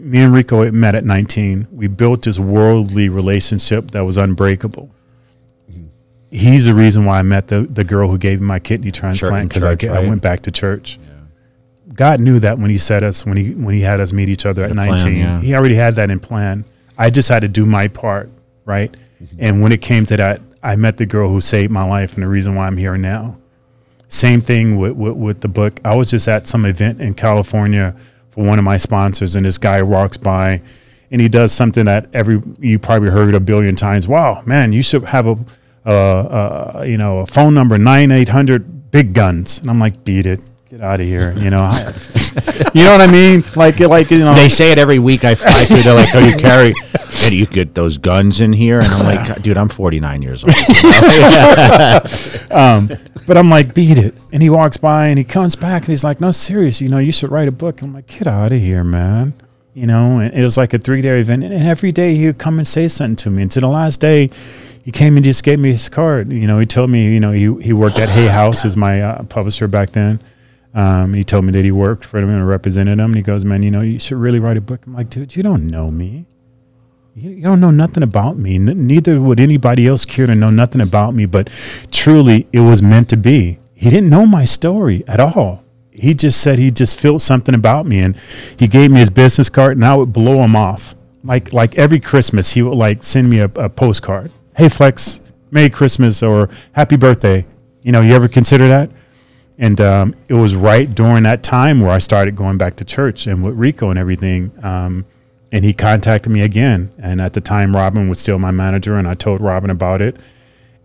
me 0.00 0.18
and 0.22 0.32
Rico 0.32 0.70
met 0.72 0.94
at 0.94 1.04
19. 1.04 1.68
We 1.72 1.86
built 1.88 2.22
this 2.22 2.38
worldly 2.38 3.08
relationship 3.08 3.90
that 3.92 4.00
was 4.00 4.16
unbreakable. 4.16 4.90
He's 6.30 6.66
the 6.66 6.74
reason 6.74 7.04
why 7.04 7.18
I 7.18 7.22
met 7.22 7.48
the, 7.48 7.62
the 7.62 7.82
girl 7.82 8.08
who 8.08 8.16
gave 8.16 8.40
me 8.40 8.46
my 8.46 8.60
kidney 8.60 8.90
transplant 8.92 9.48
because 9.48 9.64
I, 9.64 9.74
get- 9.74 9.90
I 9.92 10.00
went 10.06 10.22
back 10.22 10.42
to 10.42 10.50
church. 10.50 10.98
God 11.92 12.20
knew 12.20 12.38
that 12.38 12.58
when 12.58 12.70
he 12.70 12.78
said 12.78 13.02
us 13.02 13.26
when 13.26 13.36
he 13.36 13.50
when 13.52 13.74
he 13.74 13.80
had 13.80 14.00
us 14.00 14.12
meet 14.12 14.28
each 14.28 14.46
other 14.46 14.62
at 14.62 14.68
The 14.68 14.74
plan, 14.76 14.88
19. 14.90 15.16
yeah. 15.16 15.40
He 15.40 15.54
already 15.54 15.74
had 15.74 15.94
that 15.96 16.08
in 16.08 16.20
plan. 16.20 16.64
I 16.96 17.10
just 17.10 17.28
had 17.28 17.40
to 17.40 17.48
do 17.48 17.66
my 17.66 17.88
part, 17.88 18.30
right? 18.64 18.92
Mm-hmm. 19.22 19.36
And 19.40 19.60
when 19.60 19.72
it 19.72 19.82
came 19.82 20.06
to 20.06 20.16
that, 20.16 20.40
I 20.62 20.76
met 20.76 20.96
the 20.98 21.04
girl 21.04 21.28
who 21.28 21.40
saved 21.40 21.72
my 21.72 21.84
life 21.84 22.14
and 22.14 22.22
the 22.22 22.28
reason 22.28 22.54
why 22.54 22.68
I'm 22.68 22.76
here 22.76 22.96
now. 22.96 23.38
Same 24.08 24.40
thing 24.40 24.76
with, 24.76 24.92
with, 24.92 25.14
with 25.14 25.40
the 25.40 25.48
book. 25.48 25.80
I 25.84 25.94
was 25.96 26.10
just 26.10 26.28
at 26.28 26.46
some 26.46 26.64
event 26.64 27.00
in 27.00 27.12
California 27.14 27.94
for 28.30 28.44
one 28.44 28.58
of 28.58 28.64
my 28.64 28.76
sponsors, 28.76 29.36
and 29.36 29.44
this 29.44 29.58
guy 29.58 29.82
walks 29.82 30.16
by, 30.16 30.62
and 31.10 31.20
he 31.20 31.28
does 31.28 31.52
something 31.52 31.84
that 31.84 32.08
every 32.12 32.40
you 32.58 32.78
probably 32.78 33.10
heard 33.10 33.34
a 33.34 33.40
billion 33.40 33.76
times. 33.76 34.08
Wow, 34.08 34.42
man, 34.46 34.72
you 34.72 34.82
should 34.82 35.04
have 35.04 35.26
a, 35.26 35.36
uh, 35.88 36.84
you 36.86 36.96
know, 36.96 37.18
a 37.18 37.26
phone 37.26 37.54
number 37.54 37.78
nine 37.78 38.10
eight 38.10 38.28
hundred 38.28 38.90
big 38.90 39.12
guns, 39.12 39.58
and 39.60 39.70
I'm 39.70 39.78
like, 39.78 40.04
beat 40.04 40.26
it, 40.26 40.40
get 40.70 40.80
out 40.80 41.00
of 41.00 41.06
here, 41.06 41.34
you 41.36 41.50
know, 41.50 41.62
I, 41.62 41.78
you 42.74 42.84
know 42.84 42.92
what 42.92 43.00
I 43.00 43.08
mean? 43.10 43.42
Like, 43.56 43.80
like 43.80 44.08
you 44.12 44.20
know, 44.20 44.34
they 44.34 44.48
say 44.48 44.70
it 44.70 44.78
every 44.78 45.00
week. 45.00 45.24
I 45.24 45.34
fly 45.34 45.64
through. 45.64 45.82
They're 45.82 45.94
like, 45.94 46.14
"Oh, 46.14 46.20
you 46.20 46.36
carry, 46.36 46.72
and 47.24 47.32
you 47.32 47.46
get 47.46 47.74
those 47.74 47.98
guns 47.98 48.40
in 48.40 48.52
here." 48.52 48.78
And 48.78 48.86
I'm 48.86 49.04
like, 49.04 49.42
"Dude, 49.42 49.56
I'm 49.56 49.68
49 49.68 50.22
years 50.22 50.44
old." 50.44 50.54
But 53.26 53.36
I'm 53.36 53.48
like, 53.48 53.74
beat 53.74 53.96
it. 53.96 54.14
And 54.32 54.42
he 54.42 54.50
walks 54.50 54.76
by 54.76 55.06
and 55.06 55.16
he 55.16 55.22
comes 55.22 55.54
back 55.54 55.82
and 55.82 55.90
he's 55.90 56.02
like, 56.02 56.20
no, 56.20 56.32
serious, 56.32 56.80
you 56.80 56.88
know, 56.88 56.98
you 56.98 57.12
should 57.12 57.30
write 57.30 57.46
a 57.46 57.52
book. 57.52 57.80
I'm 57.80 57.92
like, 57.92 58.08
get 58.08 58.26
out 58.26 58.50
of 58.50 58.58
here, 58.58 58.82
man. 58.82 59.34
You 59.72 59.86
know, 59.86 60.18
and 60.18 60.34
it 60.34 60.42
was 60.42 60.56
like 60.56 60.74
a 60.74 60.78
three 60.78 61.00
day 61.00 61.20
event. 61.20 61.44
And 61.44 61.54
every 61.54 61.92
day 61.92 62.16
he 62.16 62.26
would 62.26 62.38
come 62.38 62.58
and 62.58 62.66
say 62.66 62.88
something 62.88 63.14
to 63.16 63.30
me. 63.30 63.42
And 63.42 63.52
to 63.52 63.60
the 63.60 63.68
last 63.68 64.00
day, 64.00 64.30
he 64.82 64.90
came 64.90 65.16
and 65.16 65.24
just 65.24 65.44
gave 65.44 65.60
me 65.60 65.70
his 65.70 65.88
card. 65.88 66.32
You 66.32 66.48
know, 66.48 66.58
he 66.58 66.66
told 66.66 66.90
me, 66.90 67.14
you 67.14 67.20
know, 67.20 67.30
he, 67.30 67.54
he 67.62 67.72
worked 67.72 68.00
at 68.00 68.08
Hay 68.08 68.26
House, 68.26 68.64
as 68.64 68.76
my 68.76 69.00
uh, 69.00 69.22
publisher 69.24 69.68
back 69.68 69.92
then. 69.92 70.20
Um, 70.72 71.14
he 71.14 71.24
told 71.24 71.44
me 71.44 71.52
that 71.52 71.64
he 71.64 71.72
worked 71.72 72.04
for 72.04 72.20
them 72.20 72.30
and 72.30 72.46
represented 72.46 72.98
them. 72.98 73.06
And 73.10 73.16
he 73.16 73.22
goes, 73.22 73.44
man, 73.44 73.62
you 73.62 73.70
know, 73.70 73.80
you 73.80 73.98
should 73.98 74.18
really 74.18 74.38
write 74.38 74.56
a 74.56 74.60
book. 74.60 74.86
I'm 74.86 74.94
like, 74.94 75.10
dude, 75.10 75.34
you 75.34 75.42
don't 75.42 75.66
know 75.66 75.90
me. 75.90 76.26
You, 77.14 77.30
you 77.30 77.42
don't 77.42 77.60
know 77.60 77.72
nothing 77.72 78.02
about 78.02 78.38
me. 78.38 78.54
N- 78.56 78.86
neither 78.86 79.20
would 79.20 79.40
anybody 79.40 79.86
else 79.86 80.04
care 80.04 80.26
to 80.26 80.34
know 80.34 80.50
nothing 80.50 80.80
about 80.80 81.14
me. 81.14 81.26
But 81.26 81.50
truly, 81.90 82.46
it 82.52 82.60
was 82.60 82.82
meant 82.82 83.08
to 83.10 83.16
be. 83.16 83.58
He 83.74 83.90
didn't 83.90 84.10
know 84.10 84.26
my 84.26 84.44
story 84.44 85.02
at 85.08 85.18
all. 85.18 85.64
He 85.90 86.14
just 86.14 86.40
said 86.40 86.58
he 86.58 86.70
just 86.70 86.98
felt 86.98 87.20
something 87.20 87.54
about 87.54 87.84
me, 87.84 88.00
and 88.00 88.16
he 88.58 88.68
gave 88.68 88.90
me 88.90 89.00
his 89.00 89.10
business 89.10 89.50
card, 89.50 89.76
and 89.76 89.84
I 89.84 89.96
would 89.96 90.12
blow 90.12 90.36
him 90.36 90.54
off. 90.54 90.94
Like 91.24 91.52
like 91.52 91.76
every 91.76 92.00
Christmas, 92.00 92.52
he 92.52 92.62
would 92.62 92.76
like 92.76 93.02
send 93.02 93.28
me 93.28 93.40
a, 93.40 93.50
a 93.56 93.68
postcard. 93.68 94.30
Hey 94.56 94.68
Flex, 94.68 95.20
Merry 95.50 95.68
Christmas 95.68 96.22
or 96.22 96.48
Happy 96.72 96.96
Birthday. 96.96 97.44
You 97.82 97.92
know, 97.92 98.00
you 98.00 98.14
ever 98.14 98.28
consider 98.28 98.68
that? 98.68 98.90
And 99.60 99.78
um, 99.82 100.14
it 100.28 100.34
was 100.34 100.56
right 100.56 100.92
during 100.92 101.22
that 101.24 101.42
time 101.42 101.80
where 101.80 101.90
I 101.90 101.98
started 101.98 102.34
going 102.34 102.56
back 102.56 102.76
to 102.76 102.84
church 102.84 103.26
and 103.26 103.44
with 103.44 103.54
Rico 103.54 103.90
and 103.90 103.98
everything. 103.98 104.52
Um, 104.62 105.04
and 105.52 105.62
he 105.62 105.74
contacted 105.74 106.32
me 106.32 106.40
again. 106.40 106.92
And 106.98 107.20
at 107.20 107.34
the 107.34 107.42
time, 107.42 107.76
Robin 107.76 108.08
was 108.08 108.18
still 108.18 108.38
my 108.38 108.52
manager, 108.52 108.94
and 108.94 109.06
I 109.06 109.12
told 109.12 109.42
Robin 109.42 109.68
about 109.68 110.00
it. 110.00 110.16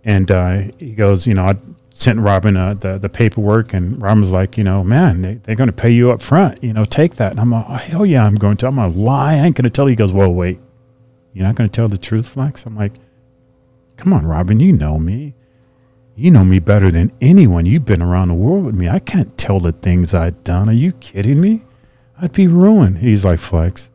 And 0.03 0.29
uh, 0.29 0.63
he 0.77 0.93
goes, 0.93 1.25
you 1.25 1.33
know, 1.33 1.45
I 1.45 1.55
sent 1.91 2.19
Robin 2.19 2.57
uh, 2.57 2.73
the 2.73 2.97
the 2.97 3.07
paperwork, 3.07 3.73
and 3.73 4.01
Robin 4.01 4.19
was 4.19 4.33
like, 4.33 4.57
you 4.57 4.65
know, 4.65 4.83
man, 4.83 5.21
they, 5.21 5.35
they're 5.35 5.55
going 5.55 5.69
to 5.69 5.73
pay 5.73 5.91
you 5.91 6.11
up 6.11 6.21
front. 6.21 6.61
You 6.61 6.73
know, 6.73 6.83
take 6.83 7.15
that. 7.15 7.31
And 7.31 7.39
I'm 7.39 7.51
like, 7.51 7.65
oh, 7.69 7.75
hell 7.75 8.05
yeah, 8.05 8.25
I'm 8.25 8.35
going 8.35 8.57
to. 8.57 8.67
I'm 8.67 8.75
to 8.75 8.87
lie. 8.87 9.35
I 9.35 9.45
ain't 9.45 9.55
going 9.55 9.63
to 9.63 9.69
tell 9.69 9.85
you. 9.85 9.91
He 9.91 9.95
goes, 9.95 10.11
whoa, 10.11 10.29
wait, 10.29 10.59
you're 11.31 11.45
not 11.45 11.55
going 11.55 11.69
to 11.69 11.73
tell 11.73 11.87
the 11.87 11.97
truth, 11.97 12.27
Flex? 12.27 12.65
I'm 12.65 12.75
like, 12.75 12.93
come 13.95 14.11
on, 14.11 14.25
Robin, 14.25 14.59
you 14.59 14.73
know 14.73 14.99
me. 14.99 15.33
You 16.15 16.31
know 16.31 16.45
me 16.45 16.59
better 16.59 16.91
than 16.91 17.11
anyone. 17.19 17.65
You've 17.65 17.83
been 17.83 18.01
around 18.01 18.29
the 18.29 18.35
world 18.35 18.65
with 18.65 18.75
me. 18.75 18.87
I 18.87 18.99
can't 18.99 19.37
tell 19.37 19.59
the 19.59 19.73
things 19.73 20.13
I've 20.13 20.43
done. 20.45 20.69
Are 20.69 20.73
you 20.73 20.93
kidding 20.93 21.41
me? 21.41 21.63
I'd 22.21 22.31
be 22.31 22.47
ruined. 22.47 22.99
He's 22.99 23.25
like, 23.25 23.39
Flex, 23.39 23.91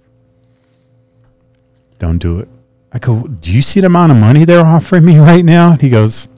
don't 1.98 2.18
do 2.18 2.38
it. 2.38 2.48
I 2.92 2.98
go, 2.98 3.22
do 3.22 3.54
you 3.54 3.62
see 3.62 3.80
the 3.80 3.86
amount 3.86 4.12
of 4.12 4.18
money 4.18 4.44
they're 4.44 4.64
offering 4.64 5.06
me 5.06 5.18
right 5.20 5.44
now? 5.44 5.72
He 5.72 5.88
goes, 5.88 6.28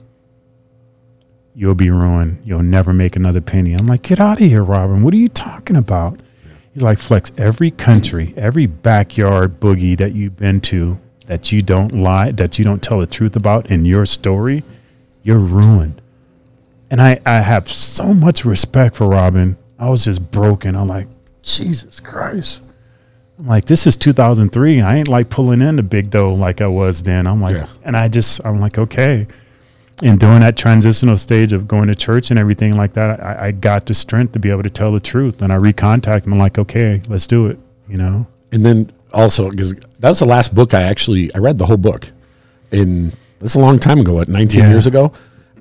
you'll 1.53 1.75
be 1.75 1.89
ruined. 1.89 2.41
You'll 2.45 2.63
never 2.63 2.93
make 2.93 3.17
another 3.17 3.41
penny. 3.41 3.73
I'm 3.73 3.85
like, 3.85 4.03
get 4.03 4.21
out 4.21 4.39
of 4.39 4.47
here, 4.47 4.63
Robin. 4.63 5.03
What 5.03 5.13
are 5.13 5.17
you 5.17 5.27
talking 5.27 5.75
about? 5.75 6.21
He's 6.73 6.83
like, 6.83 6.97
Flex, 6.97 7.31
every 7.37 7.71
country, 7.71 8.33
every 8.37 8.67
backyard 8.67 9.59
boogie 9.59 9.97
that 9.97 10.13
you've 10.13 10.37
been 10.37 10.61
to 10.61 10.99
that 11.27 11.51
you 11.51 11.61
don't 11.61 11.93
lie, 11.93 12.31
that 12.31 12.57
you 12.57 12.65
don't 12.65 12.81
tell 12.81 12.99
the 12.99 13.05
truth 13.05 13.35
about 13.35 13.69
in 13.69 13.85
your 13.85 14.05
story, 14.05 14.63
you're 15.23 15.39
ruined. 15.39 16.01
And 16.91 17.01
I, 17.01 17.19
I 17.25 17.41
have 17.41 17.67
so 17.69 18.13
much 18.13 18.45
respect 18.45 18.95
for 18.95 19.07
Robin. 19.07 19.57
I 19.79 19.89
was 19.89 20.05
just 20.05 20.31
broken. 20.31 20.75
I'm 20.75 20.87
like, 20.87 21.07
Jesus 21.41 21.99
Christ. 21.99 22.61
I'm 23.39 23.47
like, 23.47 23.65
this 23.65 23.87
is 23.87 23.97
2003. 23.97 24.81
I 24.81 24.97
ain't 24.97 25.07
like 25.07 25.29
pulling 25.29 25.61
in 25.61 25.75
the 25.75 25.83
big 25.83 26.11
dough 26.11 26.33
like 26.33 26.61
I 26.61 26.67
was 26.67 27.01
then. 27.03 27.25
I'm 27.25 27.41
like, 27.41 27.55
Yeah. 27.55 27.67
and 27.83 27.97
I 27.97 28.07
just, 28.07 28.45
I'm 28.45 28.59
like, 28.59 28.77
okay. 28.77 29.25
And 30.03 30.19
during 30.19 30.41
that 30.41 30.55
transitional 30.57 31.17
stage 31.17 31.53
of 31.53 31.67
going 31.67 31.87
to 31.87 31.95
church 31.95 32.29
and 32.29 32.39
everything 32.39 32.75
like 32.77 32.93
that, 32.93 33.23
I, 33.23 33.47
I 33.47 33.51
got 33.51 33.85
the 33.87 33.93
strength 33.93 34.33
to 34.33 34.39
be 34.39 34.49
able 34.51 34.63
to 34.63 34.69
tell 34.69 34.91
the 34.91 34.99
truth. 34.99 35.41
And 35.41 35.51
I 35.51 35.57
recontacted 35.57 36.27
him. 36.27 36.33
I'm 36.33 36.39
like, 36.39 36.57
okay, 36.59 37.01
let's 37.07 37.25
do 37.27 37.47
it. 37.47 37.59
You 37.87 37.97
know? 37.97 38.27
And 38.51 38.63
then 38.65 38.91
also 39.13 39.49
because 39.49 39.73
that's 39.99 40.19
the 40.19 40.25
last 40.25 40.53
book 40.53 40.73
I 40.73 40.83
actually 40.83 41.33
I 41.33 41.37
read 41.39 41.57
the 41.57 41.65
whole 41.65 41.77
book, 41.77 42.09
and 42.71 43.15
that's 43.43 43.55
a 43.55 43.59
long 43.59 43.77
time 43.77 43.99
ago. 43.99 44.13
What 44.13 44.29
19 44.29 44.59
Yeah. 44.61 44.69
years 44.69 44.87
ago? 44.87 45.11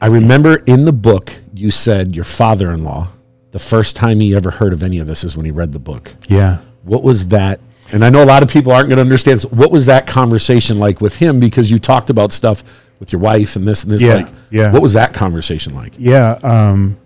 I 0.01 0.07
remember 0.07 0.57
in 0.66 0.85
the 0.85 0.93
book 0.93 1.33
you 1.53 1.70
said 1.70 2.14
your 2.14 2.24
father-in-law 2.24 3.09
the 3.51 3.59
first 3.59 3.95
time 3.97 4.20
he 4.20 4.35
ever 4.35 4.51
heard 4.53 4.72
of 4.72 4.83
any 4.83 4.99
of 4.99 5.07
this 5.07 5.22
is 5.24 5.37
when 5.37 5.45
he 5.45 5.53
read 5.53 5.72
the 5.72 5.78
book. 5.78 6.14
Yeah. 6.28 6.59
What 6.85 7.03
was 7.03 7.28
that? 7.28 7.61
And 7.93 8.05
I 8.05 8.09
know 8.11 8.22
a 8.22 8.24
lot 8.24 8.43
of 8.43 8.49
people 8.49 8.72
aren't 8.72 8.89
going 8.89 8.97
to 8.97 9.03
understand. 9.03 9.43
So 9.43 9.49
what 9.49 9.70
was 9.70 9.85
that 9.87 10.07
conversation 10.07 10.78
like 10.78 11.01
with 11.03 11.16
him? 11.16 11.39
Because 11.41 11.70
you 11.70 11.78
talked 11.78 12.09
about 12.09 12.33
stuff 12.33 12.64
with 12.99 13.12
your 13.12 13.20
wife 13.20 13.55
and 13.57 13.68
this 13.68 13.83
and 13.83 13.93
this. 13.93 14.01
Yeah, 14.01 14.14
Like, 14.14 14.28
yeah. 14.51 14.72
What 14.72 14.80
was 14.80 14.95
that 14.95 15.12
conversation 15.12 15.74
like? 15.74 15.93
Yeah. 15.99 16.39
Um, 16.43 16.97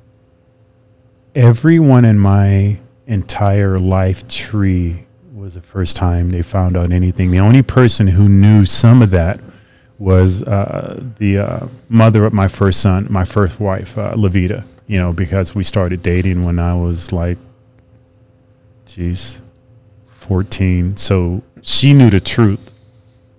everyone 1.34 2.04
in 2.04 2.18
my 2.18 2.78
entire 3.06 3.78
life 3.78 4.26
tree 4.28 5.06
was 5.34 5.54
the 5.54 5.62
first 5.62 5.96
time 5.96 6.30
they 6.30 6.42
found 6.42 6.76
out 6.76 6.92
anything. 6.92 7.30
The 7.30 7.40
only 7.40 7.62
person 7.62 8.08
who 8.08 8.28
knew 8.28 8.64
some 8.64 9.02
of 9.02 9.10
that 9.10 9.40
was 9.98 10.42
uh, 10.42 11.02
the 11.18 11.38
uh, 11.38 11.66
mother 11.88 12.26
of 12.26 12.32
my 12.32 12.48
first 12.48 12.80
son, 12.80 13.06
my 13.10 13.24
first 13.24 13.58
wife, 13.60 13.96
uh, 13.96 14.14
Levita. 14.14 14.64
You 14.86 14.98
know, 14.98 15.12
because 15.12 15.54
we 15.54 15.64
started 15.64 16.00
dating 16.00 16.44
when 16.44 16.60
I 16.60 16.74
was 16.74 17.10
like, 17.10 17.38
geez, 18.86 19.40
14. 20.06 20.96
So 20.96 21.42
she 21.60 21.92
knew 21.92 22.08
the 22.08 22.20
truth 22.20 22.70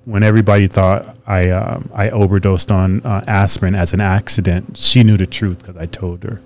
when 0.03 0.23
everybody 0.23 0.67
thought 0.67 1.15
I 1.25 1.49
um, 1.49 1.89
I 1.93 2.09
overdosed 2.09 2.71
on 2.71 3.01
uh, 3.05 3.23
aspirin 3.27 3.75
as 3.75 3.93
an 3.93 4.01
accident. 4.01 4.77
She 4.77 5.03
knew 5.03 5.17
the 5.17 5.25
truth 5.25 5.59
because 5.59 5.77
I 5.77 5.85
told 5.85 6.23
her 6.23 6.41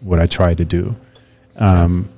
what 0.00 0.18
I 0.18 0.26
tried 0.26 0.58
to 0.58 0.64
do. 0.64 0.96
Um, 1.56 2.08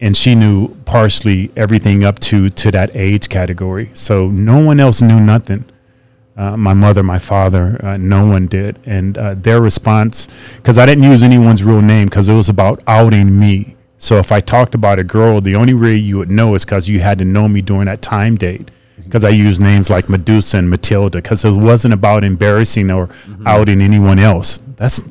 and 0.00 0.16
she 0.16 0.34
knew 0.34 0.74
partially 0.84 1.50
everything 1.56 2.04
up 2.04 2.18
to 2.20 2.50
to 2.50 2.70
that 2.72 2.90
age 2.94 3.28
category. 3.28 3.90
So 3.94 4.28
no 4.28 4.58
one 4.58 4.80
else 4.80 5.02
knew 5.02 5.20
nothing. 5.20 5.64
Uh, 6.36 6.54
my 6.54 6.74
mother, 6.74 7.02
my 7.02 7.18
father, 7.18 7.80
uh, 7.82 7.96
no 7.96 8.26
one 8.26 8.46
did, 8.46 8.78
and 8.84 9.16
uh, 9.16 9.34
their 9.34 9.60
response 9.62 10.28
because 10.56 10.76
I 10.76 10.84
didn't 10.84 11.04
use 11.04 11.22
anyone's 11.22 11.62
real 11.64 11.80
name 11.80 12.08
because 12.08 12.28
it 12.28 12.34
was 12.34 12.50
about 12.50 12.82
outing 12.86 13.38
me. 13.38 13.74
So 13.96 14.18
if 14.18 14.30
I 14.30 14.40
talked 14.40 14.74
about 14.74 14.98
a 14.98 15.04
girl, 15.04 15.40
the 15.40 15.56
only 15.56 15.72
way 15.72 15.94
you 15.94 16.18
would 16.18 16.30
know 16.30 16.54
is 16.54 16.66
because 16.66 16.88
you 16.90 17.00
had 17.00 17.18
to 17.18 17.24
know 17.24 17.48
me 17.48 17.62
during 17.62 17.86
that 17.86 18.02
time 18.02 18.36
date. 18.36 18.70
Because 19.02 19.24
I 19.24 19.28
used 19.28 19.60
names 19.60 19.88
like 19.88 20.08
Medusa 20.08 20.58
and 20.58 20.68
Matilda, 20.68 21.22
because 21.22 21.44
it 21.44 21.52
wasn't 21.52 21.94
about 21.94 22.24
embarrassing 22.24 22.90
or 22.90 23.08
outing 23.46 23.80
anyone 23.80 24.18
else. 24.18 24.60
That's 24.76 25.02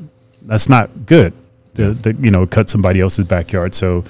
that's 0.43 0.69
not 0.69 1.05
good. 1.05 1.33
The, 1.75 1.91
the 1.93 2.13
you 2.19 2.29
know 2.29 2.45
cut 2.45 2.69
somebody 2.69 2.99
else's 2.99 3.25
backyard. 3.25 3.73
So 3.73 4.03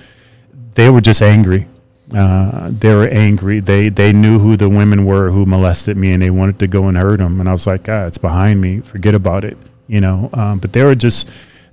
they 0.73 0.89
were 0.89 1.01
just 1.01 1.21
angry. 1.21 1.67
Uh, 2.13 2.69
they 2.71 2.93
were 2.93 3.07
angry. 3.07 3.59
They 3.59 3.89
they 3.89 4.13
knew 4.13 4.37
who 4.37 4.55
the 4.55 4.69
women 4.69 5.05
were 5.05 5.31
who 5.31 5.45
molested 5.45 5.97
me, 5.97 6.11
and 6.11 6.21
they 6.21 6.29
wanted 6.29 6.59
to 6.59 6.67
go 6.67 6.87
and 6.87 6.97
hurt 6.97 7.17
them. 7.17 7.39
And 7.39 7.49
I 7.49 7.51
was 7.51 7.65
like, 7.65 7.89
ah, 7.89 8.05
it's 8.05 8.19
behind 8.19 8.61
me. 8.61 8.81
Forget 8.81 9.15
about 9.15 9.43
it. 9.43 9.57
You 9.87 10.01
know. 10.01 10.29
Um, 10.33 10.59
but 10.59 10.73
they 10.73 10.83
were 10.83 10.95
just 10.95 11.27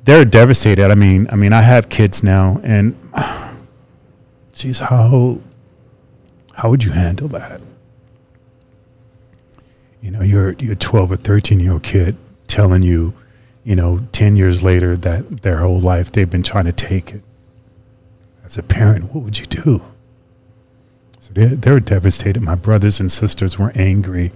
they're 0.05 0.25
devastated. 0.25 0.91
I 0.91 0.95
mean, 0.95 1.29
I 1.31 1.37
mean, 1.37 1.53
I 1.53 1.63
have 1.63 1.89
kids 1.89 2.23
now, 2.23 2.61
and 2.63 2.97
geez, 4.53 4.81
how 4.81 5.39
how 6.55 6.71
would 6.71 6.85
you 6.85 6.93
handle 6.93 7.29
that? 7.29 7.61
You 10.01 10.11
know, 10.11 10.23
you're 10.23 10.53
you're 10.55 10.75
12 10.75 11.13
or 11.13 11.17
13 11.17 11.61
year 11.61 11.73
old 11.73 11.83
kid 11.83 12.17
telling 12.49 12.83
you, 12.83 13.15
you 13.65 13.77
know, 13.77 14.01
10 14.13 14.37
years 14.37 14.63
later 14.63 14.97
that 14.97 15.43
their 15.43 15.59
whole 15.59 15.79
life 15.79 16.11
they've 16.11 16.29
been 16.29 16.43
trying 16.43 16.65
to 16.65 16.73
take 16.73 17.13
it. 17.13 17.23
As 18.45 18.59
a 18.59 18.63
parent, 18.63 19.15
what 19.15 19.23
would 19.25 19.39
you 19.39 19.47
do? 19.47 19.83
So 21.23 21.33
they 21.35 21.47
they 21.47 21.71
were 21.71 21.79
devastated. 21.79 22.43
My 22.43 22.57
brothers 22.57 22.99
and 22.99 23.11
sisters 23.11 23.57
were 23.57 23.71
angry. 23.77 24.33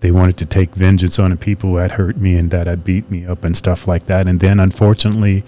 They 0.00 0.10
wanted 0.10 0.38
to 0.38 0.46
take 0.46 0.74
vengeance 0.74 1.18
on 1.18 1.28
the 1.28 1.36
people 1.36 1.68
who 1.68 1.76
had 1.76 1.92
hurt 1.92 2.16
me 2.16 2.36
and 2.36 2.50
that 2.52 2.66
had 2.66 2.84
beat 2.84 3.10
me 3.10 3.26
up 3.26 3.44
and 3.44 3.54
stuff 3.54 3.86
like 3.86 4.06
that. 4.06 4.26
And 4.26 4.40
then, 4.40 4.58
unfortunately, 4.58 5.44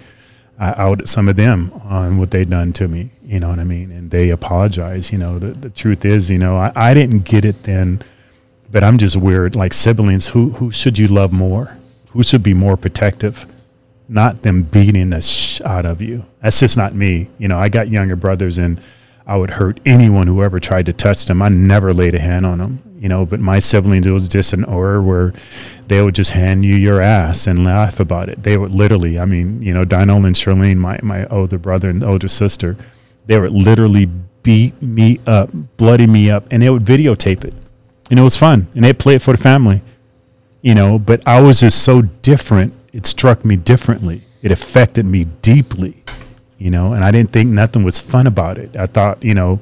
I 0.59 0.75
outed 0.77 1.09
some 1.09 1.27
of 1.27 1.37
them 1.37 1.71
on 1.85 2.19
what 2.19 2.29
they'd 2.29 2.51
done 2.51 2.71
to 2.73 2.87
me. 2.87 3.09
You 3.23 3.39
know 3.39 3.49
what 3.49 3.57
I 3.57 3.63
mean? 3.63 3.91
And 3.91 4.11
they 4.11 4.29
apologized. 4.29 5.11
You 5.11 5.17
know, 5.17 5.39
the, 5.39 5.53
the 5.53 5.71
truth 5.71 6.05
is, 6.05 6.29
you 6.29 6.37
know, 6.37 6.55
I, 6.55 6.71
I 6.75 6.93
didn't 6.93 7.25
get 7.25 7.45
it 7.45 7.63
then, 7.63 8.03
but 8.69 8.83
I'm 8.83 8.99
just 8.99 9.15
weird. 9.15 9.55
Like 9.55 9.73
siblings, 9.73 10.27
who 10.27 10.51
who 10.51 10.69
should 10.69 10.99
you 10.99 11.07
love 11.07 11.33
more? 11.33 11.75
Who 12.09 12.21
should 12.21 12.43
be 12.43 12.53
more 12.53 12.77
protective? 12.77 13.47
Not 14.07 14.43
them 14.43 14.61
beating 14.61 15.09
the 15.09 15.21
sh 15.21 15.61
out 15.61 15.87
of 15.87 15.99
you. 15.99 16.25
That's 16.43 16.59
just 16.59 16.77
not 16.77 16.93
me. 16.93 17.27
You 17.39 17.47
know, 17.47 17.57
I 17.57 17.69
got 17.69 17.89
younger 17.89 18.15
brothers, 18.15 18.59
and 18.59 18.79
I 19.27 19.37
would 19.37 19.51
hurt 19.51 19.79
anyone 19.85 20.27
who 20.27 20.43
ever 20.43 20.59
tried 20.59 20.85
to 20.85 20.93
touch 20.93 21.25
them. 21.25 21.41
I 21.41 21.49
never 21.49 21.93
laid 21.93 22.13
a 22.13 22.19
hand 22.19 22.45
on 22.45 22.59
them. 22.59 22.81
You 22.99 23.09
know, 23.09 23.25
but 23.25 23.39
my 23.39 23.59
siblings, 23.59 24.07
it 24.07 24.11
was 24.11 24.27
just 24.27 24.53
an 24.53 24.63
aura 24.63 25.01
where 25.01 25.33
they 25.87 26.01
would 26.01 26.15
just 26.15 26.31
hand 26.31 26.65
you 26.65 26.75
your 26.75 27.01
ass 27.01 27.45
and 27.45 27.63
laugh 27.63 27.99
about 27.99 28.29
it. 28.29 28.41
They 28.41 28.57
would 28.57 28.71
literally, 28.71 29.19
I 29.19 29.25
mean, 29.25 29.61
you 29.61 29.73
know, 29.73 29.85
Dinah 29.85 30.15
and 30.15 30.35
Charlene, 30.35 30.77
my, 30.77 30.99
my 31.03 31.25
older 31.27 31.57
brother 31.57 31.89
and 31.89 32.03
older 32.03 32.27
sister, 32.27 32.77
they 33.25 33.39
would 33.39 33.51
literally 33.51 34.07
beat 34.43 34.79
me 34.81 35.19
up, 35.27 35.49
bloody 35.77 36.07
me 36.07 36.29
up, 36.29 36.47
and 36.51 36.61
they 36.61 36.69
would 36.69 36.83
videotape 36.83 37.43
it. 37.43 37.53
And 38.09 38.19
it 38.19 38.23
was 38.23 38.37
fun. 38.37 38.67
And 38.75 38.83
they'd 38.83 38.97
play 38.97 39.15
it 39.15 39.21
for 39.21 39.31
the 39.31 39.41
family, 39.41 39.81
you 40.61 40.75
know, 40.75 40.97
but 40.99 41.27
I 41.27 41.41
was 41.41 41.59
just 41.59 41.83
so 41.83 42.01
different. 42.01 42.73
It 42.93 43.05
struck 43.05 43.43
me 43.43 43.55
differently. 43.55 44.23
It 44.41 44.51
affected 44.51 45.05
me 45.05 45.25
deeply, 45.25 46.03
you 46.65 46.71
know, 46.71 46.93
and 46.93 47.03
I 47.03 47.11
didn't 47.11 47.31
think 47.31 47.51
nothing 47.51 47.83
was 47.83 47.99
fun 47.99 48.25
about 48.25 48.57
it. 48.57 48.75
I 48.75 48.87
thought, 48.87 49.23
you 49.23 49.35
know, 49.35 49.59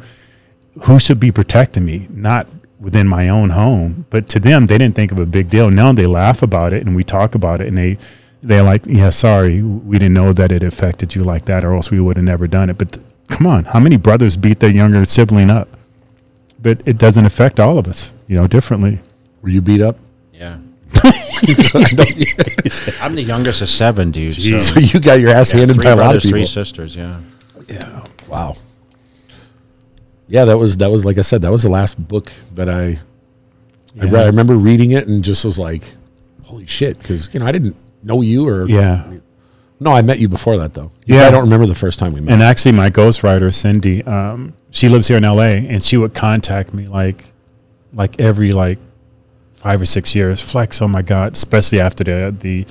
who 0.84 1.00
should 1.00 1.20
be 1.20 1.34
protecting 1.34 1.84
me? 1.84 2.08
Not 2.10 2.48
within 2.80 3.10
my 3.10 3.28
own 3.28 3.50
home. 3.50 4.06
But 4.10 4.30
to 4.30 4.40
them, 4.40 4.68
they 4.68 4.78
didn't 4.78 4.96
think 4.96 5.12
of 5.12 5.20
a 5.20 5.26
big 5.26 5.50
deal. 5.50 5.70
Now 5.70 5.92
they 5.92 6.06
laugh 6.06 6.42
about 6.42 6.72
it 6.72 6.86
and 6.86 6.96
we 6.96 7.04
talk 7.04 7.36
about 7.36 7.60
it 7.60 7.68
and 7.68 7.78
they 7.78 7.98
they're 8.42 8.64
like, 8.64 8.86
yeah, 8.86 9.10
sorry, 9.10 9.62
we 9.62 10.00
didn't 10.00 10.14
know 10.14 10.32
that 10.32 10.54
it 10.54 10.64
affected 10.64 11.14
you 11.14 11.24
like 11.24 11.44
that, 11.46 11.66
or 11.66 11.74
else 11.76 11.92
we 11.92 12.00
would 12.00 12.16
have 12.18 12.26
never 12.26 12.48
done 12.48 12.70
it. 12.70 12.78
But 12.78 12.94
th- 12.94 13.06
come 13.30 13.48
on, 13.48 13.66
how 13.66 13.80
many 13.80 13.98
brothers 13.98 14.38
beat 14.38 14.60
their 14.62 14.70
younger 14.70 15.04
sibling 15.06 15.50
up? 15.50 15.68
But 16.62 16.82
it 16.86 16.98
doesn't 16.98 17.26
affect 17.26 17.60
all 17.60 17.78
of 17.78 17.88
us, 17.88 18.14
you 18.28 18.36
know, 18.38 18.48
differently. 18.48 19.02
Were 19.42 19.50
you 19.50 19.62
beat 19.62 19.82
up? 19.82 19.98
Yeah. 20.34 20.58
I'm 23.02 23.16
the 23.16 23.24
youngest 23.26 23.62
of 23.62 23.70
seven, 23.70 24.12
dude. 24.12 24.34
So 24.34 24.58
So, 24.60 24.80
you 24.80 25.00
got 25.00 25.20
your 25.20 25.32
ass 25.32 25.52
yeah, 25.54 25.60
handed 25.60 25.76
three 25.76 25.84
by 25.84 25.92
a 25.92 25.96
lot 25.96 26.16
of 26.16 26.22
people. 26.22 26.38
three 26.40 26.46
sisters. 26.46 26.96
Yeah. 26.96 27.20
Yeah. 27.68 28.06
Wow. 28.28 28.56
Yeah, 30.28 30.46
that 30.46 30.58
was 30.58 30.78
that 30.78 30.90
was 30.90 31.06
like 31.06 31.18
I 31.18 31.22
said, 31.22 31.42
that 31.42 31.52
was 31.52 31.64
the 31.64 31.70
last 31.70 31.96
book 32.08 32.32
that 32.54 32.70
I 32.70 32.82
I, 32.84 33.00
Yeah. 33.96 34.04
read. 34.06 34.14
I 34.16 34.26
remember 34.28 34.56
reading 34.56 34.92
it 34.92 35.08
and 35.08 35.24
just 35.24 35.44
was 35.46 35.60
like, 35.60 35.84
"Holy 36.44 36.66
shit!" 36.66 36.98
Because 37.00 37.30
you 37.34 37.40
know 37.40 37.46
I 37.46 37.52
didn't 37.52 37.76
know 38.04 38.22
you 38.22 38.48
or 38.48 38.68
Yeah. 38.68 39.04
No, 39.80 39.92
I 39.92 40.02
met 40.02 40.20
you 40.20 40.30
before 40.30 40.56
that 40.58 40.74
though. 40.74 40.92
Yeah. 41.06 41.28
I 41.28 41.32
don't 41.32 41.42
remember 41.44 41.66
the 41.68 41.76
first 41.76 42.00
time 42.00 42.14
we 42.14 42.22
met. 42.22 42.34
And 42.34 42.42
actually, 42.42 42.72
my 42.72 42.90
ghostwriter 42.90 43.54
Cindy, 43.54 44.02
um, 44.04 44.54
she 44.72 44.88
lives 44.88 45.08
here 45.10 45.18
in 45.18 45.26
L.A. 45.26 45.68
and 45.68 45.84
she 45.84 45.98
would 45.98 46.14
contact 46.14 46.74
me 46.74 46.88
like, 46.88 47.34
like 47.94 48.20
every 48.20 48.52
like 48.54 48.80
five 49.64 49.82
or 49.82 49.86
six 49.86 50.14
years. 50.14 50.42
Flex, 50.42 50.82
oh 50.82 50.90
my 50.90 51.02
god, 51.02 51.34
especially 51.34 51.80
after 51.80 52.04
the 52.04 52.36
the 52.38 52.68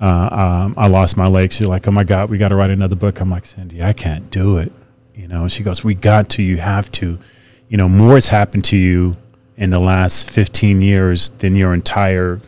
uh, 0.00 0.28
um, 0.66 0.74
I 0.76 0.88
lost 0.88 1.16
my 1.16 1.26
leg. 1.26 1.50
She's 1.50 1.66
like, 1.66 1.88
oh 1.88 1.90
my 1.90 2.04
god, 2.04 2.28
we 2.28 2.36
got 2.36 2.48
to 2.48 2.56
write 2.56 2.70
another 2.70 2.96
book. 2.96 3.20
I'm 3.20 3.30
like, 3.30 3.46
Cindy, 3.46 3.82
I 3.82 3.94
can't 3.94 4.30
do 4.30 4.58
it. 4.58 4.70
You 5.14 5.26
know, 5.26 5.48
she 5.48 5.62
goes, 5.62 5.82
we 5.82 5.94
got 5.94 6.28
to. 6.30 6.42
You 6.42 6.58
have 6.58 6.92
to. 6.92 7.18
You 7.68 7.78
know, 7.78 7.88
more 7.88 8.14
has 8.14 8.28
happened 8.28 8.64
to 8.66 8.76
you 8.76 9.16
in 9.56 9.70
the 9.70 9.78
last 9.78 10.30
15 10.30 10.82
years 10.82 11.30
than 11.30 11.56
your 11.56 11.72
entire 11.72 12.40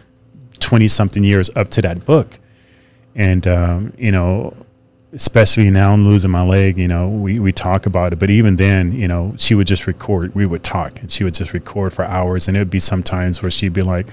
20 0.59 0.89
something 0.89 1.25
years 1.25 1.49
up 1.57 1.71
to 1.71 1.83
that 1.83 2.05
book. 2.05 2.39
And 3.15 3.47
um, 3.47 3.95
you 3.97 4.13
know, 4.13 4.55
especially 5.13 5.71
now 5.71 5.93
I'm 5.93 6.05
losing 6.05 6.31
my 6.31 6.43
leg, 6.43 6.79
you 6.79 6.89
know, 6.89 7.09
we, 7.09 7.39
we 7.39 7.53
talk 7.53 7.87
about 7.87 8.13
it. 8.13 8.19
But 8.19 8.31
even 8.31 8.57
then, 8.57 8.93
you 8.93 9.09
know, 9.09 9.35
she 9.39 9.55
would 9.55 9.67
just 9.67 9.87
record. 9.87 10.35
We 10.35 10.47
would 10.47 10.63
talk 10.63 11.01
and 11.01 11.11
she 11.11 11.25
would 11.25 11.35
just 11.35 11.53
record 11.53 11.93
for 11.93 12.05
hours. 12.05 12.49
And 12.49 12.57
it 12.57 12.61
would 12.61 12.71
be 12.71 12.81
sometimes 12.81 13.43
where 13.43 13.51
she'd 13.51 13.73
be 13.73 13.83
like, 13.83 14.07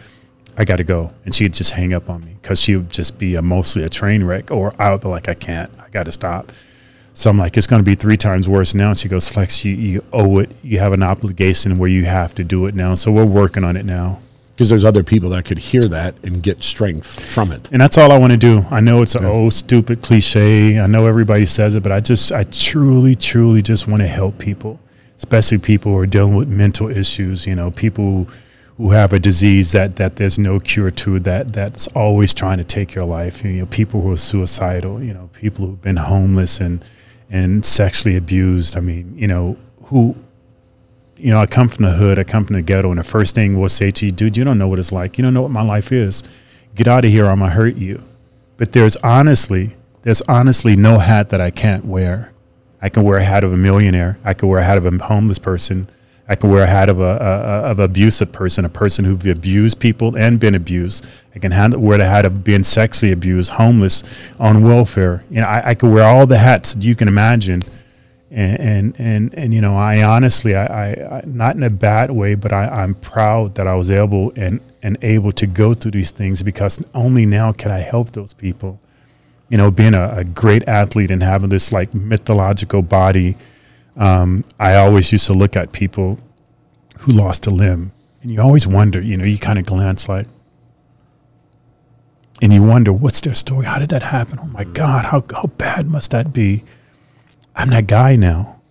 I 0.58 0.66
got 0.66 0.78
to 0.78 0.84
go. 0.84 1.12
And 1.26 1.34
she'd 1.34 1.54
just 1.54 1.72
hang 1.72 1.94
up 1.94 2.10
on 2.10 2.24
me 2.24 2.38
because 2.42 2.62
she 2.62 2.76
would 2.76 2.92
just 2.92 3.18
be 3.18 3.36
a, 3.36 3.42
mostly 3.42 3.84
a 3.84 3.90
train 3.90 4.24
wreck. 4.24 4.52
Or 4.52 4.74
I 4.80 4.92
would 4.92 5.02
be 5.02 5.08
like, 5.08 5.28
I 5.28 5.34
can't, 5.34 5.72
I 5.80 5.90
got 5.90 6.04
to 6.04 6.12
stop. 6.12 6.52
So 7.16 7.30
I'm 7.30 7.38
like, 7.38 7.58
it's 7.58 7.68
going 7.68 7.80
to 7.80 7.86
be 7.86 7.96
three 7.96 8.18
times 8.18 8.48
worse 8.48 8.74
now. 8.74 8.90
And 8.90 8.98
she 8.98 9.08
goes, 9.08 9.28
Flex, 9.28 9.64
you, 9.66 9.74
you 9.74 10.06
owe 10.14 10.40
it. 10.40 10.52
You 10.64 10.80
have 10.80 10.94
an 10.94 11.04
obligation 11.04 11.78
where 11.78 11.90
you 11.90 12.06
have 12.06 12.34
to 12.36 12.44
do 12.44 12.66
it 12.66 12.76
now. 12.76 12.96
So 12.96 13.12
we're 13.12 13.26
working 13.26 13.64
on 13.64 13.78
it 13.78 13.86
now. 13.86 14.20
Because 14.54 14.70
there's 14.70 14.86
other 14.86 15.04
people 15.04 15.32
that 15.32 15.46
could 15.46 15.58
hear 15.58 15.82
that 15.84 16.16
and 16.24 16.44
get 16.44 16.64
strength 16.64 17.20
from 17.20 17.52
it. 17.52 17.72
And 17.72 17.82
that's 17.82 17.98
all 17.98 18.12
I 18.12 18.20
want 18.20 18.34
to 18.34 18.38
do. 18.38 18.66
I 18.70 18.82
know 18.82 19.02
it's 19.02 19.16
an 19.16 19.26
old 19.26 19.54
stupid 19.54 20.04
cliche. 20.04 20.80
I 20.80 20.86
know 20.86 21.08
everybody 21.08 21.48
says 21.48 21.74
it, 21.74 21.82
but 21.82 21.92
I 21.92 22.00
just 22.00 22.32
I 22.32 22.44
truly, 22.44 23.16
truly 23.16 23.64
just 23.64 23.88
want 23.88 24.02
to 24.04 24.08
help 24.08 24.38
people, 24.38 24.80
especially 25.18 25.58
people 25.58 25.94
who 25.94 25.98
are 25.98 26.06
dealing 26.06 26.36
with 26.36 26.48
mental 26.48 26.88
issues, 26.88 27.48
you 27.48 27.56
know, 27.56 27.72
people 27.72 28.04
who, 28.04 28.28
who 28.78 28.92
have 28.92 29.12
a 29.12 29.20
disease 29.20 29.72
that, 29.72 29.96
that 29.96 30.18
there's 30.18 30.38
no 30.38 30.60
cure 30.60 30.92
to 30.92 31.20
that 31.22 31.54
that's 31.54 31.88
always 31.88 32.34
trying 32.34 32.60
to 32.60 32.64
take 32.64 32.94
your 32.94 33.06
life. 33.06 33.44
You 33.44 33.54
know, 33.54 33.66
people 33.66 34.02
who 34.02 34.12
are 34.12 34.18
suicidal, 34.18 35.02
you 35.02 35.16
know, 35.16 35.32
people 35.34 35.66
who've 35.66 35.82
been 35.82 35.98
homeless 35.98 36.60
and 36.60 36.86
and 37.30 37.66
sexually 37.66 38.16
abused. 38.16 38.78
I 38.78 38.82
mean, 38.82 39.18
you 39.18 39.28
know, 39.28 39.58
who 39.86 40.16
you 41.24 41.32
know, 41.32 41.40
I 41.40 41.46
come 41.46 41.70
from 41.70 41.86
the 41.86 41.94
hood, 41.94 42.20
I 42.20 42.26
come 42.26 42.44
from 42.44 42.58
the 42.58 42.62
ghetto, 42.62 42.90
and 42.90 43.00
the 43.00 43.04
first 43.04 43.34
thing 43.34 43.58
we'll 43.58 43.70
say 43.70 43.92
to 43.92 44.06
you, 44.06 44.12
dude, 44.12 44.36
you 44.36 44.44
don't 44.44 44.58
know 44.58 44.68
what 44.68 44.78
it's 44.78 44.92
like. 44.92 45.18
You 45.18 45.24
don't 45.24 45.34
know 45.34 45.42
what 45.42 45.52
my 45.52 45.62
life 45.62 45.94
is. 45.94 46.22
Get 46.76 46.86
out 46.86 47.06
of 47.06 47.12
here, 47.12 47.28
or 47.28 47.30
I'm 47.30 47.40
gonna 47.40 47.52
hurt 47.52 47.78
you. 47.78 48.04
But 48.58 48.74
there's 48.74 48.98
honestly, 48.98 49.78
there's 50.02 50.22
honestly 50.24 50.76
no 50.76 51.00
hat 51.00 51.30
that 51.30 51.40
I 51.40 51.50
can't 51.50 51.86
wear. 51.86 52.34
I 52.82 52.90
can 52.90 53.04
wear 53.04 53.20
a 53.20 53.24
hat 53.24 53.46
of 53.46 53.54
a 53.54 53.58
millionaire. 53.58 54.20
I 54.26 54.34
can 54.34 54.50
wear 54.50 54.60
a 54.60 54.66
hat 54.66 54.78
of 54.78 54.86
a 54.86 54.98
homeless 55.02 55.40
person. 55.40 55.88
I 56.28 56.36
can 56.36 56.52
wear 56.52 56.64
a 56.64 56.68
hat 56.68 56.90
of 56.90 57.00
a, 57.00 57.04
a, 57.04 57.70
of 57.70 57.80
abusive 57.80 58.34
person, 58.34 58.66
a 58.66 58.70
person 58.70 59.06
who've 59.06 59.26
abused 59.26 59.80
people 59.80 60.18
and 60.18 60.42
been 60.42 60.56
abused. 60.56 61.06
I 61.34 61.40
can 61.40 61.54
hand, 61.54 61.82
wear 61.82 61.98
the 61.98 62.06
hat 62.06 62.26
of 62.26 62.44
being 62.44 62.66
sexually 62.66 63.14
abused, 63.14 63.52
homeless, 63.52 64.04
on 64.42 64.62
welfare. 64.62 65.24
You 65.30 65.40
know, 65.40 65.48
I, 65.48 65.70
I 65.70 65.74
can 65.74 65.94
wear 65.94 66.04
all 66.04 66.28
the 66.28 66.40
hats 66.40 66.74
that 66.74 66.84
you 66.84 66.98
can 66.98 67.08
imagine 67.08 67.64
and 68.34 68.60
and 68.60 68.96
and, 69.00 69.34
and 69.36 69.54
you 69.54 69.62
know 69.62 69.76
i 69.78 70.04
honestly 70.04 70.56
I, 70.56 70.66
I, 70.66 71.18
I 71.18 71.22
not 71.26 71.56
in 71.56 71.64
a 71.64 71.70
bad 71.70 72.12
way 72.12 72.36
but 72.36 72.52
I, 72.52 72.68
i'm 72.84 72.96
proud 72.96 73.56
that 73.56 73.68
i 73.68 73.76
was 73.76 73.92
able 73.92 74.34
and 74.36 74.60
and 74.82 74.98
able 75.02 75.32
to 75.34 75.48
go 75.48 75.74
through 75.76 75.92
these 75.92 76.12
things 76.12 76.44
because 76.44 76.82
only 76.94 77.26
now 77.26 77.54
can 77.54 77.72
i 77.72 77.80
help 77.80 78.12
those 78.14 78.34
people 78.34 78.80
you 79.50 79.58
know 79.58 79.72
being 79.72 79.94
a, 79.94 80.14
a 80.18 80.24
great 80.24 80.68
athlete 80.68 81.12
and 81.12 81.24
having 81.24 81.50
this 81.50 81.72
like 81.72 81.94
mythological 81.94 82.82
body 82.82 83.36
Um, 83.96 84.44
I 84.60 84.76
always 84.76 85.12
used 85.12 85.28
to 85.28 85.34
look 85.34 85.56
at 85.56 85.72
people 85.72 86.18
who 87.02 87.12
lost 87.14 87.46
a 87.46 87.52
limb, 87.52 87.92
and 88.24 88.32
you 88.32 88.42
always 88.42 88.66
wonder, 88.66 89.00
you 89.00 89.18
know, 89.18 89.26
you 89.26 89.38
kind 89.38 89.60
of 89.60 89.66
glance 89.66 90.10
like, 90.10 90.28
and 92.42 92.52
you 92.54 92.64
wonder, 92.64 92.92
what's 92.92 93.22
their 93.22 93.36
story? 93.36 93.66
How 93.68 93.80
did 93.80 93.90
that 93.90 94.04
happen? 94.04 94.40
Oh 94.42 94.48
my 94.48 94.64
God, 94.64 95.06
how, 95.06 95.24
how 95.32 95.46
bad 95.58 95.88
must 95.88 96.12
that 96.12 96.34
be? 96.34 96.64
I'm 97.56 97.70
that 97.70 97.88
guy 97.88 98.16
now. 98.16 98.62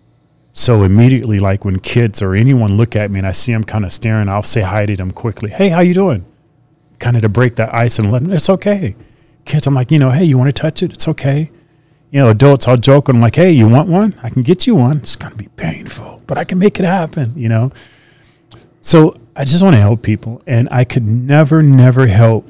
So 0.51 0.83
immediately, 0.83 1.39
like 1.39 1.65
when 1.65 1.79
kids 1.79 2.21
or 2.21 2.35
anyone 2.35 2.77
look 2.77 2.95
at 2.95 3.09
me 3.09 3.19
and 3.19 3.27
I 3.27 3.31
see 3.31 3.51
them 3.51 3.63
kind 3.63 3.85
of 3.85 3.91
staring, 3.91 4.29
I'll 4.29 4.43
say 4.43 4.61
hi 4.61 4.85
to 4.85 4.95
them 4.95 5.11
quickly. 5.11 5.49
Hey, 5.49 5.69
how 5.69 5.79
you 5.79 5.95
doing? 5.95 6.25
Kind 6.99 7.15
of 7.15 7.23
to 7.23 7.29
break 7.29 7.55
that 7.55 7.73
ice 7.73 7.97
and 7.97 8.11
let 8.11 8.21
them, 8.21 8.31
it's 8.31 8.49
okay. 8.49 8.95
Kids, 9.45 9.65
I'm 9.65 9.73
like, 9.73 9.91
you 9.91 9.97
know, 9.97 10.11
hey, 10.11 10.23
you 10.23 10.37
want 10.37 10.55
to 10.55 10.61
touch 10.61 10.83
it? 10.83 10.93
It's 10.93 11.07
okay. 11.07 11.49
You 12.11 12.19
know, 12.19 12.29
adults, 12.29 12.67
I'll 12.67 12.77
joke. 12.77 13.09
I'm 13.09 13.19
like, 13.19 13.35
hey, 13.35 13.49
you 13.51 13.67
want 13.67 13.89
one? 13.89 14.13
I 14.21 14.29
can 14.29 14.43
get 14.43 14.67
you 14.67 14.75
one. 14.75 14.97
It's 14.97 15.15
going 15.15 15.31
to 15.31 15.37
be 15.37 15.47
painful, 15.55 16.21
but 16.27 16.37
I 16.37 16.43
can 16.43 16.59
make 16.59 16.79
it 16.79 16.85
happen, 16.85 17.33
you 17.35 17.49
know? 17.49 17.71
So 18.81 19.15
I 19.35 19.45
just 19.45 19.63
want 19.63 19.75
to 19.75 19.81
help 19.81 20.03
people. 20.03 20.43
And 20.45 20.69
I 20.71 20.83
could 20.83 21.07
never, 21.07 21.63
never 21.63 22.05
help 22.05 22.47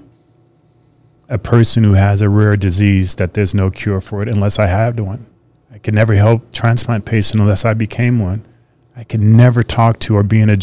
a 1.29 1.38
person 1.38 1.86
who 1.86 1.93
has 1.93 2.21
a 2.21 2.27
rare 2.27 2.57
disease 2.57 3.15
that 3.15 3.34
there's 3.34 3.55
no 3.55 3.71
cure 3.71 4.01
for 4.01 4.21
it 4.21 4.27
unless 4.27 4.59
I 4.59 4.67
have 4.67 4.99
one. 4.99 5.27
Could 5.84 5.93
never 5.93 6.13
help 6.13 6.51
transplant 6.53 7.05
patient 7.05 7.41
unless 7.41 7.65
I 7.65 7.73
became 7.73 8.19
one. 8.19 8.45
I 8.95 9.03
could 9.03 9.21
never 9.21 9.63
talk 9.63 9.99
to 9.99 10.15
or 10.15 10.23
be 10.23 10.39
in 10.39 10.49
a 10.49 10.57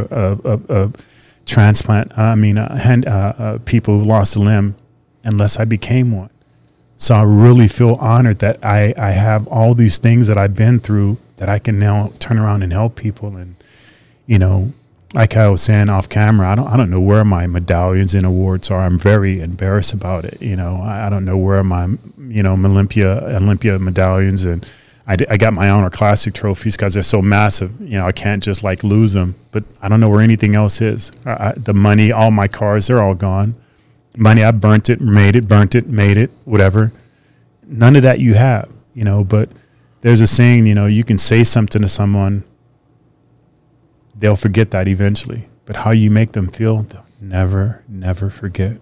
of, 0.00 0.44
of, 0.44 0.70
of 0.70 0.94
transplant. 1.46 2.16
I 2.18 2.34
mean, 2.34 2.58
uh, 2.58 2.76
hand, 2.76 3.06
uh, 3.06 3.34
uh, 3.38 3.58
people 3.64 4.00
who 4.00 4.04
lost 4.04 4.36
a 4.36 4.40
limb 4.40 4.76
unless 5.22 5.58
I 5.58 5.64
became 5.64 6.10
one. 6.10 6.30
So 6.96 7.14
I 7.14 7.22
really 7.22 7.68
feel 7.68 7.94
honored 7.94 8.38
that 8.38 8.64
I, 8.64 8.94
I 8.96 9.10
have 9.10 9.46
all 9.48 9.74
these 9.74 9.98
things 9.98 10.26
that 10.28 10.38
I've 10.38 10.54
been 10.54 10.78
through 10.78 11.18
that 11.36 11.48
I 11.48 11.58
can 11.58 11.78
now 11.78 12.12
turn 12.18 12.38
around 12.38 12.62
and 12.62 12.72
help 12.72 12.96
people. 12.96 13.36
And, 13.36 13.56
you 14.26 14.38
know, 14.38 14.72
like 15.14 15.36
I 15.36 15.48
was 15.48 15.62
saying 15.62 15.88
off 15.88 16.08
camera, 16.08 16.48
I 16.48 16.54
don't 16.54 16.66
I 16.66 16.76
don't 16.76 16.90
know 16.90 17.00
where 17.00 17.24
my 17.24 17.46
medallions 17.46 18.14
and 18.14 18.26
awards 18.26 18.70
are. 18.70 18.80
I'm 18.80 18.98
very 18.98 19.40
embarrassed 19.40 19.94
about 19.94 20.24
it. 20.24 20.42
You 20.42 20.56
know, 20.56 20.80
I, 20.82 21.06
I 21.06 21.10
don't 21.10 21.24
know 21.24 21.36
where 21.36 21.62
my 21.62 21.86
you 22.18 22.42
know 22.42 22.52
Olympia 22.52 23.24
Olympia 23.36 23.78
medallions 23.78 24.44
and 24.44 24.66
I, 25.06 25.16
I 25.28 25.36
got 25.36 25.52
my 25.52 25.68
honor 25.68 25.90
classic 25.90 26.34
trophies 26.34 26.76
because 26.76 26.94
they're 26.94 27.02
so 27.02 27.20
massive. 27.20 27.78
You 27.80 27.98
know, 27.98 28.06
I 28.06 28.12
can't 28.12 28.42
just 28.42 28.62
like 28.62 28.82
lose 28.82 29.12
them. 29.12 29.34
But 29.52 29.64
I 29.82 29.88
don't 29.88 30.00
know 30.00 30.08
where 30.08 30.22
anything 30.22 30.54
else 30.54 30.80
is. 30.80 31.12
I, 31.26 31.52
the 31.56 31.74
money, 31.74 32.10
all 32.10 32.30
my 32.30 32.48
cars, 32.48 32.86
they're 32.86 33.02
all 33.02 33.14
gone. 33.14 33.54
Money, 34.16 34.42
I 34.42 34.50
burnt 34.50 34.88
it, 34.88 35.00
made 35.00 35.36
it, 35.36 35.46
burnt 35.46 35.74
it, 35.74 35.88
made 35.88 36.16
it, 36.16 36.30
whatever. 36.44 36.92
None 37.66 37.96
of 37.96 38.02
that 38.02 38.18
you 38.18 38.34
have. 38.34 38.72
You 38.94 39.04
know, 39.04 39.24
but 39.24 39.50
there's 40.00 40.22
a 40.22 40.26
saying. 40.26 40.66
You 40.66 40.74
know, 40.74 40.86
you 40.86 41.04
can 41.04 41.18
say 41.18 41.44
something 41.44 41.82
to 41.82 41.88
someone 41.88 42.44
they'll 44.18 44.36
forget 44.36 44.70
that 44.72 44.88
eventually. 44.88 45.48
But 45.66 45.76
how 45.76 45.90
you 45.92 46.10
make 46.10 46.32
them 46.32 46.48
feel, 46.48 46.82
they'll 46.82 47.06
never, 47.20 47.82
never 47.88 48.30
forget. 48.30 48.78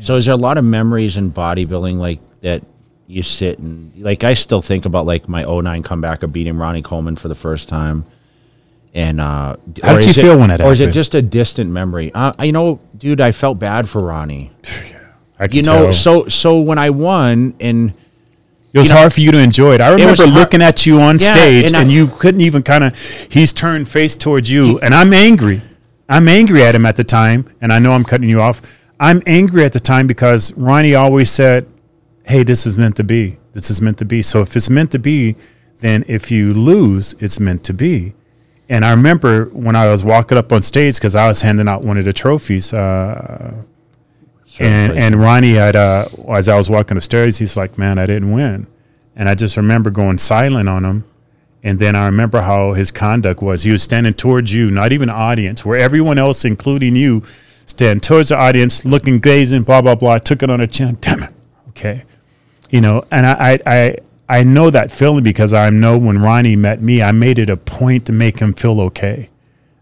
So 0.00 0.16
is 0.16 0.24
there 0.26 0.34
a 0.34 0.38
lot 0.38 0.58
of 0.58 0.64
memories 0.64 1.16
in 1.16 1.30
bodybuilding 1.32 1.98
like 1.98 2.20
that 2.40 2.64
you 3.06 3.22
sit 3.22 3.58
and 3.58 3.94
like 4.02 4.24
I 4.24 4.34
still 4.34 4.62
think 4.62 4.84
about 4.86 5.06
like 5.06 5.28
my 5.28 5.44
09 5.44 5.82
comeback 5.82 6.22
of 6.22 6.32
beating 6.32 6.56
Ronnie 6.56 6.82
Coleman 6.82 7.14
for 7.16 7.28
the 7.28 7.34
first 7.34 7.68
time. 7.68 8.04
And 8.94 9.20
uh 9.20 9.56
how 9.82 9.96
did 9.98 10.06
you 10.06 10.12
feel 10.14 10.32
it, 10.32 10.40
when 10.40 10.50
it 10.50 10.60
Or 10.60 10.72
is 10.72 10.80
it 10.80 10.92
just 10.92 11.14
a 11.14 11.22
distant 11.22 11.70
memory? 11.70 12.10
Uh, 12.14 12.32
you 12.44 12.52
know, 12.52 12.80
dude, 12.96 13.20
I 13.20 13.32
felt 13.32 13.58
bad 13.58 13.88
for 13.88 14.02
Ronnie. 14.02 14.50
I 15.38 15.46
could 15.46 15.56
You 15.56 15.62
know, 15.62 15.84
tell. 15.84 15.92
so 15.92 16.28
so 16.28 16.60
when 16.60 16.78
I 16.78 16.90
won 16.90 17.54
and 17.60 17.92
it 18.72 18.78
was 18.78 18.88
you 18.88 18.94
know, 18.94 19.00
hard 19.00 19.12
for 19.12 19.20
you 19.20 19.30
to 19.32 19.38
enjoy 19.38 19.74
it. 19.74 19.80
I 19.80 19.90
remember 19.90 20.24
hard- 20.24 20.30
looking 20.34 20.62
at 20.62 20.86
you 20.86 21.00
on 21.00 21.18
Yeah, 21.18 21.32
stage, 21.32 21.66
and 21.66 21.76
and, 21.76 21.90
you 21.92 22.06
couldn't 22.06 22.40
even 22.40 22.62
kind 22.62 22.84
of. 22.84 22.98
He's 23.28 23.52
turned 23.52 23.88
face 23.88 24.16
towards 24.16 24.50
you, 24.50 24.78
and 24.80 24.94
I'm 24.94 25.12
angry. 25.12 25.62
I'm 26.08 26.28
angry 26.28 26.62
at 26.62 26.74
him 26.74 26.84
at 26.86 26.96
the 26.96 27.04
time, 27.04 27.46
and 27.60 27.72
I 27.72 27.78
know 27.78 27.92
I'm 27.92 28.04
cutting 28.04 28.28
you 28.28 28.40
off. 28.40 28.60
I'm 29.00 29.22
angry 29.26 29.64
at 29.64 29.72
the 29.72 29.80
time 29.80 30.06
because 30.06 30.52
Ronnie 30.56 30.94
always 30.94 31.30
said, 31.30 31.66
"Hey, 32.24 32.42
this 32.44 32.66
is 32.66 32.76
meant 32.76 32.96
to 32.96 33.04
be. 33.04 33.38
This 33.52 33.70
is 33.70 33.80
meant 33.82 33.98
to 33.98 34.04
be." 34.04 34.22
So 34.22 34.42
if 34.42 34.56
it's 34.56 34.70
meant 34.70 34.90
to 34.92 34.98
be, 34.98 35.36
then 35.80 36.04
if 36.08 36.30
you 36.30 36.52
lose, 36.54 37.14
it's 37.18 37.40
meant 37.40 37.64
to 37.64 37.74
be. 37.74 38.14
And 38.68 38.84
I 38.84 38.90
remember 38.92 39.46
when 39.52 39.76
I 39.76 39.88
was 39.88 40.02
walking 40.04 40.38
up 40.38 40.52
on 40.52 40.62
stage 40.62 40.94
because 40.94 41.14
I 41.14 41.26
was 41.28 41.42
handing 41.42 41.68
out 41.68 41.82
one 41.82 41.98
of 41.98 42.04
the 42.04 42.12
trophies. 42.12 42.72
Uh, 42.72 43.52
and 44.58 44.92
and 44.98 45.16
Ronnie 45.16 45.54
had 45.54 45.76
uh, 45.76 46.08
as 46.28 46.48
I 46.48 46.56
was 46.56 46.68
walking 46.68 46.96
upstairs, 46.96 47.38
he's 47.38 47.56
like, 47.56 47.78
"Man, 47.78 47.98
I 47.98 48.06
didn't 48.06 48.32
win," 48.32 48.66
and 49.16 49.28
I 49.28 49.34
just 49.34 49.56
remember 49.56 49.90
going 49.90 50.18
silent 50.18 50.68
on 50.68 50.84
him. 50.84 51.04
And 51.64 51.78
then 51.78 51.94
I 51.94 52.06
remember 52.06 52.40
how 52.40 52.72
his 52.72 52.90
conduct 52.90 53.40
was. 53.40 53.62
He 53.62 53.70
was 53.70 53.84
standing 53.84 54.12
towards 54.12 54.52
you, 54.52 54.70
not 54.70 54.92
even 54.92 55.08
audience, 55.08 55.64
where 55.64 55.78
everyone 55.78 56.18
else, 56.18 56.44
including 56.44 56.96
you, 56.96 57.22
stand 57.66 58.02
towards 58.02 58.30
the 58.30 58.36
audience, 58.36 58.84
looking, 58.84 59.20
gazing, 59.20 59.62
blah 59.62 59.80
blah 59.80 59.94
blah. 59.94 60.14
I 60.14 60.18
took 60.18 60.42
it 60.42 60.50
on 60.50 60.60
the 60.60 60.66
chin. 60.66 60.98
Damn 61.00 61.22
it. 61.22 61.30
Okay, 61.70 62.04
you 62.70 62.80
know, 62.80 63.04
and 63.10 63.26
I 63.26 63.52
I 63.52 63.58
I, 63.66 63.96
I 64.28 64.42
know 64.42 64.70
that 64.70 64.90
feeling 64.90 65.22
because 65.22 65.52
I 65.52 65.70
know 65.70 65.96
when 65.96 66.18
Ronnie 66.18 66.56
met 66.56 66.80
me, 66.82 67.02
I 67.02 67.12
made 67.12 67.38
it 67.38 67.48
a 67.48 67.56
point 67.56 68.06
to 68.06 68.12
make 68.12 68.38
him 68.38 68.52
feel 68.52 68.80
okay. 68.82 69.30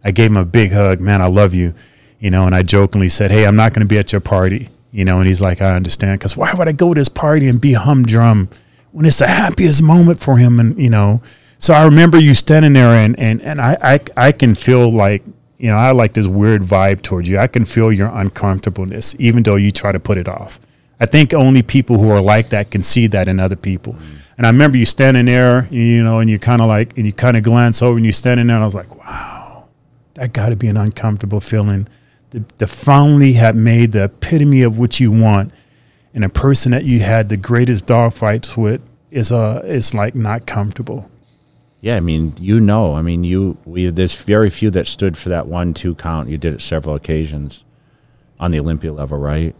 I 0.04 0.10
gave 0.12 0.30
him 0.30 0.36
a 0.36 0.44
big 0.44 0.72
hug. 0.72 1.00
Man, 1.00 1.20
I 1.20 1.26
love 1.26 1.54
you. 1.54 1.74
You 2.20 2.30
know, 2.30 2.46
and 2.46 2.54
I 2.54 2.62
jokingly 2.62 3.08
said, 3.08 3.30
Hey, 3.30 3.46
I'm 3.46 3.56
not 3.56 3.72
going 3.72 3.80
to 3.80 3.86
be 3.86 3.98
at 3.98 4.12
your 4.12 4.20
party. 4.20 4.68
You 4.92 5.04
know, 5.04 5.18
and 5.18 5.26
he's 5.26 5.40
like, 5.40 5.60
I 5.60 5.74
understand. 5.74 6.18
Because 6.18 6.36
why 6.36 6.52
would 6.52 6.68
I 6.68 6.72
go 6.72 6.92
to 6.94 7.00
this 7.00 7.08
party 7.08 7.48
and 7.48 7.60
be 7.60 7.72
humdrum 7.72 8.48
when 8.92 9.06
it's 9.06 9.18
the 9.18 9.26
happiest 9.26 9.82
moment 9.82 10.20
for 10.20 10.36
him? 10.36 10.58
And, 10.60 10.78
you 10.78 10.90
know, 10.90 11.22
so 11.58 11.74
I 11.74 11.84
remember 11.84 12.18
you 12.18 12.34
standing 12.34 12.72
there 12.72 12.88
and, 12.88 13.18
and, 13.18 13.40
and 13.42 13.60
I, 13.60 13.76
I, 13.82 14.00
I 14.16 14.32
can 14.32 14.54
feel 14.54 14.90
like, 14.90 15.24
you 15.58 15.70
know, 15.70 15.76
I 15.76 15.92
like 15.92 16.14
this 16.14 16.26
weird 16.26 16.62
vibe 16.62 17.02
towards 17.02 17.28
you. 17.28 17.38
I 17.38 17.46
can 17.46 17.64
feel 17.64 17.92
your 17.92 18.10
uncomfortableness, 18.12 19.14
even 19.18 19.42
though 19.42 19.56
you 19.56 19.70
try 19.70 19.92
to 19.92 20.00
put 20.00 20.18
it 20.18 20.28
off. 20.28 20.58
I 20.98 21.06
think 21.06 21.32
only 21.32 21.62
people 21.62 21.98
who 21.98 22.10
are 22.10 22.20
like 22.20 22.50
that 22.50 22.70
can 22.70 22.82
see 22.82 23.06
that 23.08 23.28
in 23.28 23.38
other 23.38 23.56
people. 23.56 23.94
Mm. 23.94 24.20
And 24.40 24.46
I 24.46 24.50
remember 24.50 24.78
you 24.78 24.86
standing 24.86 25.26
there, 25.26 25.68
you 25.70 26.02
know, 26.02 26.18
and 26.18 26.30
you 26.30 26.38
kind 26.38 26.62
of 26.62 26.68
like, 26.68 26.96
and 26.96 27.04
you 27.04 27.12
kind 27.12 27.36
of 27.36 27.42
glance 27.42 27.82
over 27.82 27.98
and 27.98 28.06
you 28.06 28.12
standing 28.12 28.46
there, 28.46 28.56
and 28.56 28.62
I 28.62 28.66
was 28.66 28.74
like, 28.74 28.94
wow, 28.96 29.68
that 30.14 30.32
got 30.32 30.48
to 30.48 30.56
be 30.56 30.66
an 30.68 30.78
uncomfortable 30.78 31.40
feeling. 31.40 31.86
To, 32.32 32.40
to 32.58 32.66
finally 32.68 33.32
have 33.34 33.56
made 33.56 33.90
the 33.92 34.04
epitome 34.04 34.62
of 34.62 34.78
what 34.78 35.00
you 35.00 35.10
want, 35.10 35.52
and 36.14 36.24
a 36.24 36.28
person 36.28 36.70
that 36.72 36.84
you 36.84 37.00
had 37.00 37.28
the 37.28 37.36
greatest 37.36 37.86
dog 37.86 38.12
fights 38.12 38.56
with 38.56 38.80
is 39.10 39.32
uh 39.32 39.60
is 39.64 39.94
like 39.94 40.14
not 40.14 40.46
comfortable. 40.46 41.10
Yeah, 41.80 41.96
I 41.96 42.00
mean, 42.00 42.34
you 42.38 42.60
know, 42.60 42.94
I 42.94 43.02
mean, 43.02 43.24
you 43.24 43.56
we 43.64 43.88
there's 43.90 44.14
very 44.14 44.48
few 44.50 44.70
that 44.70 44.86
stood 44.86 45.16
for 45.18 45.28
that 45.30 45.48
one 45.48 45.74
two 45.74 45.94
count. 45.96 46.28
You 46.28 46.38
did 46.38 46.54
it 46.54 46.60
several 46.60 46.94
occasions 46.94 47.64
on 48.38 48.52
the 48.52 48.60
Olympia 48.60 48.92
level, 48.92 49.18
right? 49.18 49.54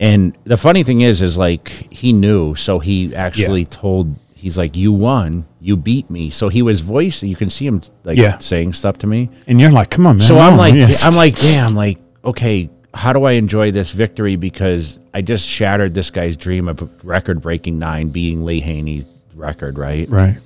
And 0.00 0.36
the 0.44 0.56
funny 0.56 0.82
thing 0.84 1.00
is, 1.02 1.20
is 1.20 1.36
like 1.36 1.68
he 1.92 2.12
knew, 2.14 2.54
so 2.54 2.78
he 2.78 3.14
actually 3.14 3.62
Yeah. 3.62 3.68
told. 3.70 4.14
He's 4.34 4.56
like, 4.56 4.76
"You 4.76 4.92
won, 4.92 5.44
you 5.60 5.76
beat 5.76 6.08
me." 6.10 6.30
So 6.30 6.48
he 6.48 6.62
was 6.62 6.80
voicing. 6.82 7.28
You 7.28 7.36
can 7.36 7.50
see 7.50 7.66
him 7.66 7.80
like 8.04 8.16
Yeah. 8.16 8.38
saying 8.38 8.74
stuff 8.74 8.96
to 8.98 9.06
me. 9.06 9.28
And 9.46 9.60
you're 9.60 9.72
like, 9.72 9.90
come 9.90 10.06
on, 10.06 10.18
man. 10.18 10.26
So 10.26 10.38
I'm 10.46 10.56
like, 10.56 10.74
yes. 10.74 11.04
I'm 11.04 11.14
like, 11.16 11.36
damn, 11.40 11.74
like, 11.74 11.98
okay, 12.26 12.68
how 12.92 13.12
do 13.12 13.24
I 13.24 13.32
enjoy 13.32 13.70
this 13.70 13.90
victory? 13.92 14.36
Because 14.36 14.98
I 15.14 15.22
just 15.22 15.48
shattered 15.48 15.94
this 15.94 16.10
guy's 16.10 16.36
dream 16.36 16.68
of 16.68 16.90
record-breaking 17.04 17.78
nine, 17.78 18.08
beating 18.08 18.44
Lee 18.44 18.60
Haney's 18.60 19.04
record, 19.34 19.78
right? 19.78 20.08
right, 20.10 20.38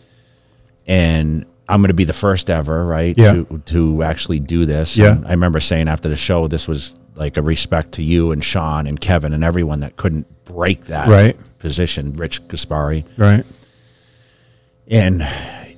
and 0.87 1.47
I'm 1.69 1.81
going 1.81 1.89
to 1.89 1.95
be 1.95 2.05
the 2.05 2.13
first 2.13 2.51
ever, 2.51 2.85
right? 2.85 3.17
Yeah. 3.17 3.33
To 3.33 3.63
to 3.67 4.03
actually 4.03 4.41
do 4.41 4.67
this. 4.67 4.97
Yeah. 4.97 5.13
And 5.17 5.27
I 5.27 5.31
remember 5.31 5.61
saying 5.61 5.87
after 5.89 6.09
the 6.09 6.17
show, 6.17 6.49
this 6.49 6.67
was 6.67 6.97
like 7.15 7.37
a 7.37 7.43
respect 7.43 7.93
to 7.93 8.03
you 8.03 8.33
and 8.33 8.43
Shawn 8.45 8.87
and 8.89 9.01
Kevin 9.01 9.33
and 9.33 9.45
everyone 9.45 9.81
that 9.81 9.97
couldn't 9.97 10.27
break 10.45 10.87
that 10.87 11.07
Right. 11.09 11.37
position. 11.61 12.15
Rich 12.15 12.49
Gaspari. 12.49 13.05
right, 13.17 13.45
And 14.89 15.23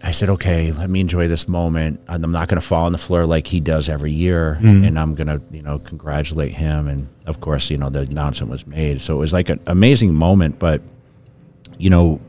I 0.04 0.10
said, 0.10 0.28
okay, 0.30 0.72
let 0.72 0.90
me 0.90 1.00
enjoy 1.00 1.28
this 1.28 1.46
moment. 1.46 2.00
I'm 2.08 2.32
not 2.32 2.48
going 2.48 2.60
to 2.60 2.66
fall 2.66 2.86
on 2.86 2.92
the 2.92 2.98
floor 2.98 3.24
like 3.24 3.46
he 3.46 3.60
does 3.60 3.88
every 3.88 4.10
year. 4.10 4.58
Mm. 4.60 4.86
And 4.86 4.98
I'm 4.98 5.14
going 5.14 5.28
to, 5.28 5.40
you 5.50 5.62
know, 5.62 5.78
congratulate 5.78 6.52
him. 6.52 6.88
And 6.88 7.08
of 7.26 7.40
course, 7.40 7.70
you 7.70 7.78
know, 7.78 7.88
the 7.88 8.00
announcement 8.00 8.50
was 8.50 8.66
made. 8.66 9.00
So 9.00 9.14
it 9.14 9.18
was 9.18 9.32
like 9.32 9.48
an 9.48 9.60
amazing 9.66 10.12
moment. 10.12 10.58
But, 10.58 10.82
you 11.78 11.88
know, 11.88 12.20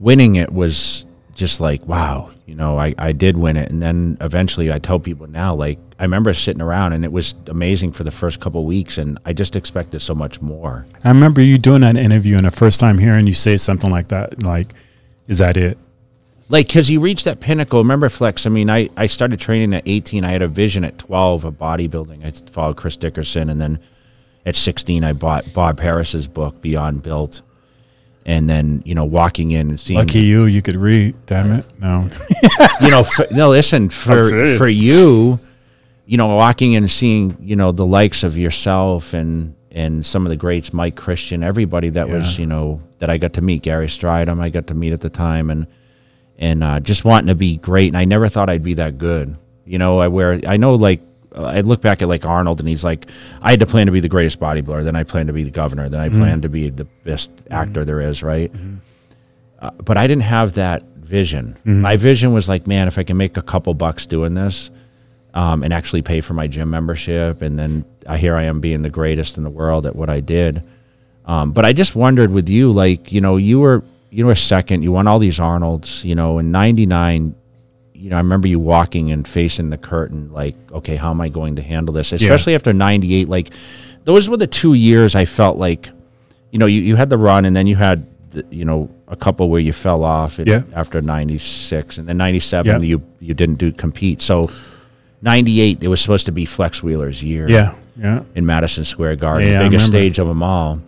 winning 0.00 0.34
it 0.34 0.52
was 0.52 1.06
just 1.34 1.60
like, 1.60 1.86
wow, 1.86 2.30
you 2.46 2.54
know, 2.54 2.78
I, 2.78 2.94
I 2.98 3.12
did 3.12 3.36
win 3.36 3.56
it. 3.56 3.70
And 3.70 3.80
then 3.80 4.16
eventually 4.20 4.72
I 4.72 4.80
tell 4.80 4.98
people 4.98 5.28
now, 5.28 5.54
like, 5.54 5.78
I 5.98 6.02
remember 6.02 6.34
sitting 6.34 6.62
around 6.62 6.92
and 6.92 7.04
it 7.04 7.12
was 7.12 7.34
amazing 7.46 7.92
for 7.92 8.02
the 8.02 8.10
first 8.10 8.40
couple 8.40 8.62
of 8.62 8.66
weeks. 8.66 8.98
And 8.98 9.18
I 9.24 9.32
just 9.32 9.54
expected 9.54 10.00
so 10.00 10.14
much 10.14 10.40
more. 10.40 10.86
I 11.04 11.08
remember 11.08 11.40
you 11.40 11.56
doing 11.56 11.82
that 11.82 11.96
interview, 11.96 12.36
and 12.36 12.46
the 12.46 12.50
first 12.50 12.80
time 12.80 12.98
hearing 12.98 13.26
you 13.26 13.34
say 13.34 13.56
something 13.58 13.90
like 13.90 14.08
that, 14.08 14.42
like, 14.42 14.74
is 15.28 15.38
that 15.38 15.56
it? 15.56 15.78
Like 16.48 16.68
because 16.68 16.88
you 16.88 17.00
reach 17.00 17.24
that 17.24 17.40
pinnacle 17.40 17.80
remember 17.80 18.08
flex 18.08 18.46
i 18.46 18.50
mean 18.50 18.70
I, 18.70 18.88
I 18.96 19.06
started 19.06 19.40
training 19.40 19.74
at 19.74 19.82
18 19.84 20.22
i 20.22 20.30
had 20.30 20.42
a 20.42 20.48
vision 20.48 20.84
at 20.84 20.96
12 20.96 21.44
of 21.44 21.54
bodybuilding 21.54 22.24
i 22.24 22.30
followed 22.52 22.76
chris 22.76 22.96
dickerson 22.96 23.50
and 23.50 23.60
then 23.60 23.80
at 24.44 24.54
16 24.54 25.02
i 25.02 25.12
bought 25.12 25.52
bob 25.52 25.80
harris's 25.80 26.28
book 26.28 26.60
beyond 26.60 27.02
built 27.02 27.42
and 28.26 28.50
then 28.50 28.82
you 28.84 28.94
know 28.94 29.04
walking 29.04 29.52
in 29.52 29.68
and 29.68 29.80
seeing 29.80 29.98
Lucky 29.98 30.18
you, 30.20 30.44
you 30.44 30.60
could 30.60 30.76
read. 30.76 31.16
Damn 31.26 31.52
it. 31.52 31.64
No. 31.80 32.10
you 32.80 32.90
know, 32.90 33.04
for, 33.04 33.24
no, 33.30 33.50
listen 33.50 33.88
for 33.90 34.58
for 34.58 34.68
you, 34.68 35.38
you 36.06 36.16
know, 36.18 36.26
walking 36.34 36.72
in 36.72 36.82
and 36.82 36.90
seeing, 36.90 37.36
you 37.40 37.56
know, 37.56 37.72
the 37.72 37.86
likes 37.86 38.24
of 38.24 38.36
yourself 38.36 39.14
and 39.14 39.54
and 39.70 40.04
some 40.04 40.26
of 40.26 40.30
the 40.30 40.36
greats, 40.36 40.72
Mike 40.72 40.96
Christian, 40.96 41.42
everybody 41.42 41.90
that 41.90 42.08
was, 42.08 42.38
you 42.38 42.46
know, 42.46 42.80
that 42.98 43.10
I 43.10 43.18
got 43.18 43.34
to 43.34 43.42
meet, 43.42 43.62
Gary 43.62 43.88
Strydom, 43.88 44.40
I 44.40 44.48
got 44.48 44.66
to 44.68 44.74
meet 44.74 44.92
at 44.92 45.02
the 45.02 45.10
time, 45.10 45.50
and 45.50 45.66
and 46.38 46.62
uh, 46.64 46.80
just 46.80 47.04
wanting 47.04 47.28
to 47.28 47.34
be 47.34 47.56
great. 47.56 47.88
And 47.88 47.96
I 47.96 48.04
never 48.04 48.28
thought 48.28 48.50
I'd 48.50 48.62
be 48.64 48.74
that 48.74 48.98
good. 48.98 49.36
You 49.64 49.78
know, 49.78 49.98
I 49.98 50.08
wear, 50.08 50.40
I 50.46 50.56
know, 50.56 50.74
like. 50.74 51.00
uh, 51.34 51.42
I 51.42 51.60
look 51.60 51.82
back 51.82 52.00
at 52.02 52.08
like 52.08 52.24
Arnold, 52.24 52.60
and 52.60 52.68
he's 52.68 52.84
like, 52.84 53.06
"I 53.42 53.50
had 53.50 53.60
to 53.60 53.66
plan 53.66 53.86
to 53.86 53.92
be 53.92 54.00
the 54.00 54.08
greatest 54.08 54.40
bodybuilder. 54.40 54.84
Then 54.84 54.96
I 54.96 55.02
planned 55.04 55.26
to 55.26 55.32
be 55.34 55.42
the 55.44 55.50
governor. 55.50 55.88
Then 55.88 56.00
I 56.00 56.08
planned 56.08 56.42
to 56.42 56.48
be 56.48 56.70
the 56.70 56.84
best 57.04 57.30
actor 57.50 57.84
there 57.84 58.00
is, 58.00 58.22
right?" 58.22 58.50
Uh, 59.58 59.70
but 59.84 59.96
I 59.96 60.06
didn't 60.06 60.22
have 60.24 60.54
that 60.54 60.82
vision. 60.96 61.56
My 61.82 61.96
vision 61.96 62.32
was 62.32 62.48
like, 62.48 62.66
man, 62.66 62.88
if 62.88 62.98
I 62.98 63.02
can 63.04 63.16
make 63.16 63.36
a 63.36 63.42
couple 63.42 63.72
bucks 63.74 64.06
doing 64.06 64.34
this, 64.34 64.70
um, 65.34 65.62
and 65.62 65.72
actually 65.72 66.02
pay 66.02 66.20
for 66.20 66.34
my 66.34 66.46
gym 66.46 66.70
membership, 66.70 67.42
and 67.42 67.58
then 67.58 67.84
I, 68.06 68.16
here 68.18 68.36
I 68.36 68.44
am 68.44 68.60
being 68.60 68.82
the 68.82 68.90
greatest 68.90 69.36
in 69.38 69.44
the 69.44 69.50
world 69.50 69.86
at 69.86 69.94
what 69.96 70.10
I 70.10 70.20
did. 70.20 70.62
Um, 71.26 71.52
but 71.52 71.64
I 71.64 71.72
just 71.72 71.94
wondered 71.96 72.30
with 72.30 72.48
you, 72.48 72.70
like, 72.72 73.12
you 73.12 73.20
know, 73.20 73.36
you 73.36 73.58
were 73.60 73.82
you 74.16 74.24
were 74.26 74.34
second, 74.34 74.82
you 74.82 74.92
won 74.92 75.06
all 75.06 75.18
these 75.18 75.38
Arnolds, 75.38 76.02
you 76.04 76.14
know, 76.14 76.38
in 76.38 76.50
'99. 76.50 77.34
You 77.92 78.10
know, 78.10 78.16
I 78.16 78.20
remember 78.20 78.48
you 78.48 78.58
walking 78.58 79.10
and 79.10 79.26
facing 79.26 79.70
the 79.70 79.78
curtain, 79.78 80.32
like, 80.32 80.54
okay, 80.72 80.96
how 80.96 81.10
am 81.10 81.20
I 81.20 81.28
going 81.28 81.56
to 81.56 81.62
handle 81.62 81.92
this? 81.94 82.12
Especially 82.12 82.54
after 82.54 82.72
'98, 82.72 83.28
like, 83.28 83.50
those 84.04 84.28
were 84.28 84.36
the 84.36 84.46
two 84.46 84.74
years 84.74 85.14
I 85.14 85.24
felt 85.24 85.56
like, 85.58 85.88
you 86.50 86.58
know, 86.58 86.66
you, 86.66 86.80
you 86.82 86.96
had 86.96 87.08
the 87.10 87.16
run, 87.18 87.44
and 87.46 87.54
then 87.56 87.66
you 87.66 87.74
had, 87.76 88.06
the, 88.30 88.44
you 88.50 88.64
know, 88.64 88.90
a 89.08 89.16
couple 89.16 89.48
where 89.50 89.60
you 89.60 89.72
fell 89.72 90.02
off 90.04 90.38
Yeah. 90.38 90.62
after 90.74 91.00
'96, 91.02 91.98
and 91.98 92.08
then 92.08 92.16
'97 92.16 92.66
Yeah. 92.82 92.86
you 92.86 93.02
you 93.20 93.34
didn't 93.34 93.56
do 93.56 93.70
compete. 93.72 94.20
So 94.22 94.50
'98 95.22 95.82
it 95.82 95.88
was 95.88 96.00
supposed 96.00 96.26
to 96.26 96.32
be 96.32 96.44
Flex 96.44 96.82
Wheeler's 96.82 97.22
year 97.22 97.48
Yeah. 97.48 97.74
Yeah. 97.98 98.22
in 98.34 98.44
Madison 98.46 98.84
Square 98.84 99.16
Garden, 99.16 99.48
Yeah, 99.48 99.62
biggest 99.62 99.86
stage 99.86 100.18
of 100.18 100.26
them 100.26 100.42
all. 100.42 100.80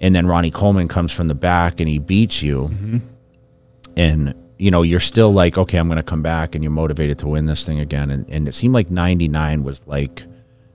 And 0.00 0.14
then 0.14 0.26
Ronnie 0.26 0.50
Coleman 0.50 0.88
comes 0.88 1.12
from 1.12 1.28
the 1.28 1.34
back 1.34 1.80
and 1.80 1.88
he 1.88 1.98
beats 1.98 2.42
you. 2.42 2.68
Mm-hmm. 2.72 2.98
And, 3.96 4.34
you 4.56 4.70
know, 4.70 4.82
you're 4.82 5.00
still 5.00 5.32
like, 5.32 5.58
okay, 5.58 5.78
I'm 5.78 5.88
going 5.88 5.98
to 5.98 6.02
come 6.02 6.22
back 6.22 6.54
and 6.54 6.64
you're 6.64 6.70
motivated 6.70 7.18
to 7.18 7.28
win 7.28 7.46
this 7.46 7.66
thing 7.66 7.80
again. 7.80 8.10
And, 8.10 8.28
and 8.30 8.48
it 8.48 8.54
seemed 8.54 8.72
like 8.72 8.90
99 8.90 9.62
was 9.62 9.86
like 9.86 10.22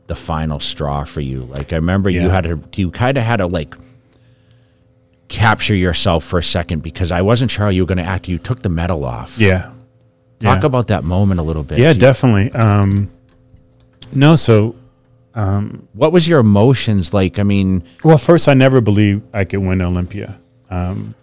the 0.07 0.15
final 0.15 0.59
straw 0.59 1.03
for 1.05 1.21
you. 1.21 1.41
Like, 1.43 1.73
I 1.73 1.77
remember 1.77 2.09
you 2.09 2.29
had 2.29 2.43
to, 2.43 2.61
you 2.75 2.91
kind 2.91 3.17
of 3.17 3.23
had 3.23 3.37
to 3.37 3.47
like 3.47 3.75
capture 5.27 5.75
yourself 5.75 6.23
for 6.23 6.37
a 6.37 6.43
second 6.43 6.83
because 6.83 7.11
I 7.11 7.21
wasn't 7.21 7.49
sure 7.49 7.65
how 7.65 7.71
you 7.71 7.81
were 7.81 7.87
going 7.87 7.97
to 7.97 8.03
act. 8.03 8.27
You 8.27 8.37
took 8.37 8.61
the 8.61 8.69
medal 8.69 9.03
off. 9.05 9.39
Yeah. 9.39 9.71
Talk 10.39 10.61
yeah. 10.61 10.65
about 10.65 10.87
that 10.87 11.03
moment 11.03 11.39
a 11.39 11.43
little 11.43 11.63
bit. 11.63 11.79
Yeah, 11.79 11.91
You- 11.91 11.99
definitely. 11.99 12.51
Um, 12.51 13.09
no, 14.11 14.35
so 14.35 14.75
What 15.35 16.11
was 16.11 16.27
your 16.27 16.39
emotions 16.39 17.13
like? 17.13 17.39
I 17.39 17.43
mean, 17.43 17.83
Well, 18.03 18.17
first, 18.17 18.47
I 18.47 18.53
never 18.53 18.79
believed 18.81 19.23
I 19.33 19.43
could 19.43 19.59
win 19.59 19.81
Olympia. 19.81 20.39
Um, 20.69 21.13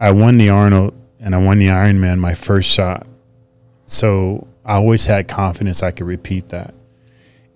I 0.00 0.12
won 0.12 0.38
the 0.38 0.50
Arnold 0.50 0.94
and 1.20 1.34
I 1.34 1.38
won 1.38 1.58
the 1.58 1.66
Ironman 1.66 2.18
my 2.18 2.34
first 2.34 2.70
shot. 2.70 3.06
So 3.86 4.46
I 4.64 4.74
always 4.74 5.06
had 5.06 5.28
confidence 5.28 5.82
I 5.82 5.90
could 5.90 6.06
repeat 6.06 6.50
that. 6.50 6.74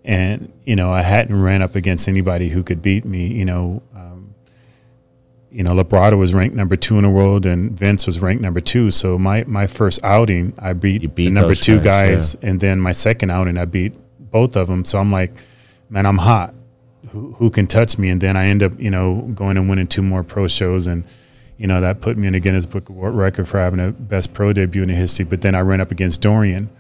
And, 0.04 0.52
you 0.64 0.76
know, 0.76 0.90
I 0.90 1.02
hadn't 1.02 1.40
ran 1.40 1.62
up 1.62 1.74
against 1.76 2.08
anybody 2.08 2.48
who 2.48 2.62
could 2.62 2.82
beat 2.82 3.04
me. 3.04 3.26
You 3.26 3.44
know, 3.44 3.82
um, 3.94 4.34
you 5.52 5.62
know, 5.62 5.72
Labrada 5.72 6.16
was 6.18 6.32
ranked 6.34 6.56
number 6.56 6.74
two 6.76 6.96
in 6.96 7.04
the 7.04 7.10
world 7.10 7.46
and 7.46 7.78
Vince 7.78 8.06
was 8.06 8.18
ranked 8.20 8.42
number 8.42 8.60
two. 8.60 8.90
So 8.90 9.18
my, 9.18 9.44
my 9.44 9.66
first 9.66 10.00
outing, 10.02 10.54
I 10.58 10.72
beat, 10.72 11.14
beat 11.14 11.26
the 11.26 11.30
number 11.30 11.54
two 11.54 11.78
guys, 11.80 12.34
guys. 12.34 12.42
And 12.42 12.60
then 12.60 12.80
my 12.80 12.92
second 12.92 13.30
outing, 13.30 13.58
I 13.58 13.66
beat 13.66 13.94
both 14.18 14.56
of 14.56 14.68
them. 14.68 14.84
So 14.84 14.98
I'm 14.98 15.12
like, 15.12 15.32
man, 15.90 16.06
I'm 16.06 16.18
hot 16.18 16.54
who, 17.08 17.32
who 17.32 17.50
can 17.50 17.66
touch 17.66 17.98
me? 17.98 18.08
And 18.08 18.20
then 18.20 18.36
I 18.36 18.46
end 18.46 18.62
up, 18.62 18.78
you 18.78 18.90
know, 18.90 19.22
going 19.34 19.56
and 19.56 19.68
winning 19.68 19.86
two 19.86 20.02
more 20.02 20.22
pro 20.22 20.48
shows. 20.48 20.86
And, 20.86 21.04
you 21.56 21.66
know, 21.66 21.80
that 21.80 22.00
put 22.00 22.16
me 22.16 22.26
in 22.26 22.32
the 22.34 22.40
Guinness 22.40 22.66
Book 22.66 22.88
of 22.88 22.94
World 22.94 23.16
Record 23.16 23.48
for 23.48 23.58
having 23.58 23.80
a 23.80 23.90
best 23.90 24.32
pro 24.32 24.52
debut 24.52 24.82
in 24.82 24.88
history. 24.88 25.24
But 25.24 25.40
then 25.40 25.54
I 25.54 25.60
ran 25.60 25.80
up 25.80 25.90
against 25.90 26.22
Dorian. 26.22 26.70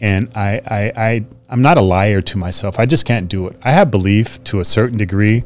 And 0.00 0.30
I, 0.34 0.60
I, 0.66 0.92
I, 0.96 1.24
I'm 1.50 1.60
not 1.60 1.76
a 1.76 1.82
liar 1.82 2.22
to 2.22 2.38
myself. 2.38 2.78
I 2.78 2.86
just 2.86 3.04
can't 3.04 3.28
do 3.28 3.46
it. 3.48 3.56
I 3.62 3.72
have 3.72 3.90
belief 3.90 4.42
to 4.44 4.60
a 4.60 4.64
certain 4.64 4.96
degree 4.96 5.44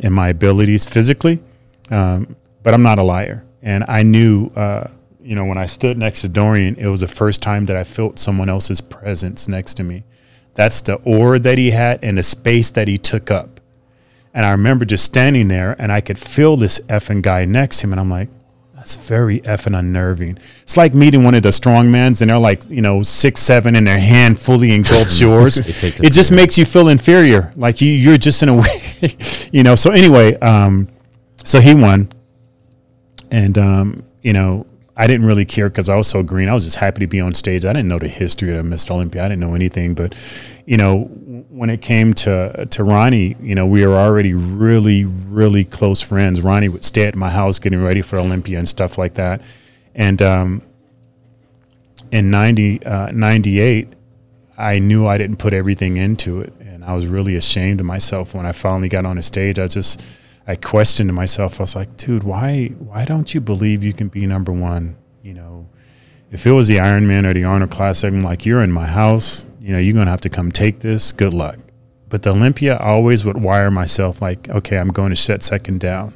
in 0.00 0.12
my 0.12 0.28
abilities 0.28 0.84
physically, 0.84 1.42
um, 1.90 2.36
but 2.62 2.74
I'm 2.74 2.82
not 2.82 2.98
a 2.98 3.02
liar. 3.02 3.46
And 3.62 3.82
I 3.88 4.02
knew, 4.02 4.48
uh, 4.56 4.88
you 5.22 5.34
know, 5.34 5.46
when 5.46 5.56
I 5.56 5.64
stood 5.64 5.96
next 5.96 6.20
to 6.20 6.28
Dorian, 6.28 6.76
it 6.76 6.86
was 6.88 7.00
the 7.00 7.08
first 7.08 7.40
time 7.40 7.64
that 7.64 7.76
I 7.76 7.84
felt 7.84 8.18
someone 8.18 8.50
else's 8.50 8.82
presence 8.82 9.48
next 9.48 9.74
to 9.74 9.82
me. 9.82 10.04
That's 10.54 10.80
the 10.80 10.94
aura 10.96 11.38
that 11.40 11.58
he 11.58 11.72
had 11.72 12.00
and 12.02 12.18
the 12.18 12.22
space 12.22 12.70
that 12.72 12.88
he 12.88 12.96
took 12.98 13.30
up. 13.30 13.60
And 14.32 14.44
I 14.44 14.50
remember 14.50 14.84
just 14.84 15.04
standing 15.04 15.48
there 15.48 15.76
and 15.78 15.92
I 15.92 16.00
could 16.00 16.18
feel 16.18 16.56
this 16.56 16.80
effing 16.80 17.22
guy 17.22 17.44
next 17.44 17.78
to 17.78 17.86
him. 17.86 17.92
And 17.92 18.00
I'm 18.00 18.10
like, 18.10 18.28
that's 18.74 18.96
very 18.96 19.40
effing 19.40 19.78
unnerving. 19.78 20.38
It's 20.62 20.76
like 20.76 20.92
meeting 20.94 21.24
one 21.24 21.34
of 21.34 21.42
the 21.42 21.50
strongmans 21.50 22.20
and 22.20 22.30
they're 22.30 22.38
like, 22.38 22.68
you 22.68 22.82
know, 22.82 23.02
six, 23.02 23.40
seven, 23.40 23.76
and 23.76 23.86
their 23.86 23.98
hand 23.98 24.38
fully 24.38 24.72
engulfs 24.72 25.20
yours. 25.22 25.58
it 25.58 26.12
just 26.12 26.30
makes 26.30 26.58
you 26.58 26.64
feel 26.64 26.88
inferior. 26.88 27.52
Like 27.56 27.80
you, 27.80 27.90
you're 27.90 28.18
just 28.18 28.42
in 28.42 28.48
a 28.48 28.54
way, 28.60 29.16
you 29.52 29.62
know. 29.62 29.74
So 29.74 29.90
anyway, 29.90 30.34
um, 30.40 30.88
so 31.44 31.60
he 31.60 31.74
won. 31.74 32.10
And, 33.30 33.56
um, 33.56 34.04
you 34.22 34.32
know, 34.32 34.66
I 34.96 35.08
didn't 35.08 35.26
really 35.26 35.44
care 35.44 35.68
because 35.68 35.88
I 35.88 35.96
was 35.96 36.06
so 36.06 36.22
green. 36.22 36.48
I 36.48 36.54
was 36.54 36.64
just 36.64 36.76
happy 36.76 37.00
to 37.00 37.06
be 37.08 37.20
on 37.20 37.34
stage. 37.34 37.64
I 37.64 37.72
didn't 37.72 37.88
know 37.88 37.98
the 37.98 38.08
history 38.08 38.56
of 38.56 38.64
Mr. 38.64 38.92
Olympia. 38.92 39.24
I 39.24 39.28
didn't 39.28 39.40
know 39.40 39.54
anything. 39.54 39.94
But, 39.94 40.14
you 40.66 40.76
know, 40.76 41.04
when 41.50 41.68
it 41.68 41.82
came 41.82 42.14
to 42.14 42.66
to 42.70 42.84
Ronnie, 42.84 43.36
you 43.40 43.56
know, 43.56 43.66
we 43.66 43.84
were 43.84 43.96
already 43.96 44.34
really, 44.34 45.04
really 45.04 45.64
close 45.64 46.00
friends. 46.00 46.40
Ronnie 46.40 46.68
would 46.68 46.84
stay 46.84 47.06
at 47.06 47.16
my 47.16 47.30
house 47.30 47.58
getting 47.58 47.82
ready 47.82 48.02
for 48.02 48.18
Olympia 48.18 48.58
and 48.58 48.68
stuff 48.68 48.96
like 48.96 49.14
that. 49.14 49.42
And 49.96 50.22
um, 50.22 50.62
in 52.12 52.30
90, 52.30 52.86
uh, 52.86 53.10
98, 53.10 53.92
I 54.56 54.78
knew 54.78 55.08
I 55.08 55.18
didn't 55.18 55.38
put 55.38 55.52
everything 55.52 55.96
into 55.96 56.40
it. 56.40 56.52
And 56.60 56.84
I 56.84 56.94
was 56.94 57.06
really 57.06 57.34
ashamed 57.34 57.80
of 57.80 57.86
myself 57.86 58.34
when 58.34 58.46
I 58.46 58.52
finally 58.52 58.88
got 58.88 59.04
on 59.04 59.18
a 59.18 59.22
stage. 59.24 59.58
I 59.58 59.66
just, 59.66 60.00
I 60.46 60.56
questioned 60.56 61.12
myself. 61.14 61.60
I 61.60 61.62
was 61.62 61.76
like, 61.76 61.96
dude, 61.96 62.22
why, 62.22 62.68
why 62.78 63.04
don't 63.04 63.34
you 63.34 63.40
believe 63.40 63.82
you 63.82 63.92
can 63.92 64.08
be 64.08 64.26
number 64.26 64.52
one? 64.52 64.96
You 65.22 65.34
know, 65.34 65.68
if 66.30 66.46
it 66.46 66.52
was 66.52 66.68
the 66.68 66.76
Ironman 66.76 67.24
or 67.24 67.32
the 67.32 67.44
Arnold 67.44 67.70
Classic, 67.70 68.12
I'm 68.12 68.20
like, 68.20 68.44
you're 68.44 68.62
in 68.62 68.72
my 68.72 68.86
house. 68.86 69.46
You 69.60 69.72
know, 69.72 69.78
you're 69.78 69.94
going 69.94 70.06
to 70.06 70.10
have 70.10 70.20
to 70.22 70.28
come 70.28 70.52
take 70.52 70.80
this. 70.80 71.12
Good 71.12 71.32
luck. 71.32 71.58
But 72.08 72.22
the 72.22 72.30
Olympia, 72.30 72.76
I 72.76 72.90
always 72.90 73.24
would 73.24 73.42
wire 73.42 73.70
myself 73.70 74.20
like, 74.20 74.48
okay, 74.50 74.78
I'm 74.78 74.88
going 74.88 75.10
to 75.10 75.16
shut 75.16 75.42
second 75.42 75.80
down. 75.80 76.14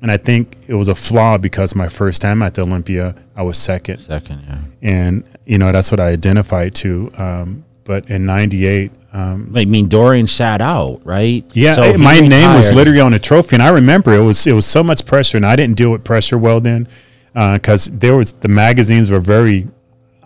And 0.00 0.10
I 0.12 0.16
think 0.16 0.56
it 0.68 0.74
was 0.74 0.88
a 0.88 0.94
flaw 0.94 1.38
because 1.38 1.74
my 1.74 1.88
first 1.88 2.22
time 2.22 2.40
at 2.42 2.54
the 2.54 2.62
Olympia, 2.62 3.14
I 3.34 3.42
was 3.42 3.58
second 3.58 3.98
second, 3.98 4.44
yeah. 4.46 4.60
and 4.80 5.24
you 5.44 5.58
know 5.58 5.72
that's 5.72 5.90
what 5.90 5.98
I 5.98 6.10
identified 6.10 6.74
to. 6.76 7.10
Um, 7.16 7.64
but 7.88 8.08
in 8.10 8.26
'98, 8.26 8.92
um, 9.14 9.50
I 9.56 9.64
mean, 9.64 9.88
Dorian 9.88 10.26
sat 10.26 10.60
out, 10.60 11.00
right? 11.04 11.42
yeah, 11.54 11.74
So 11.74 11.96
my 11.96 12.20
name 12.20 12.54
was 12.54 12.72
literally 12.72 13.00
on 13.00 13.14
a 13.14 13.18
trophy, 13.18 13.56
and 13.56 13.62
I 13.62 13.70
remember 13.70 14.12
it 14.12 14.22
was 14.22 14.46
it 14.46 14.52
was 14.52 14.66
so 14.66 14.84
much 14.84 15.06
pressure, 15.06 15.38
and 15.38 15.46
I 15.46 15.56
didn't 15.56 15.76
deal 15.76 15.90
with 15.90 16.04
pressure 16.04 16.36
well 16.36 16.60
then 16.60 16.86
because 17.32 17.86
there 17.86 18.14
was 18.14 18.34
the 18.34 18.48
magazines 18.48 19.10
were 19.10 19.20
very 19.20 19.66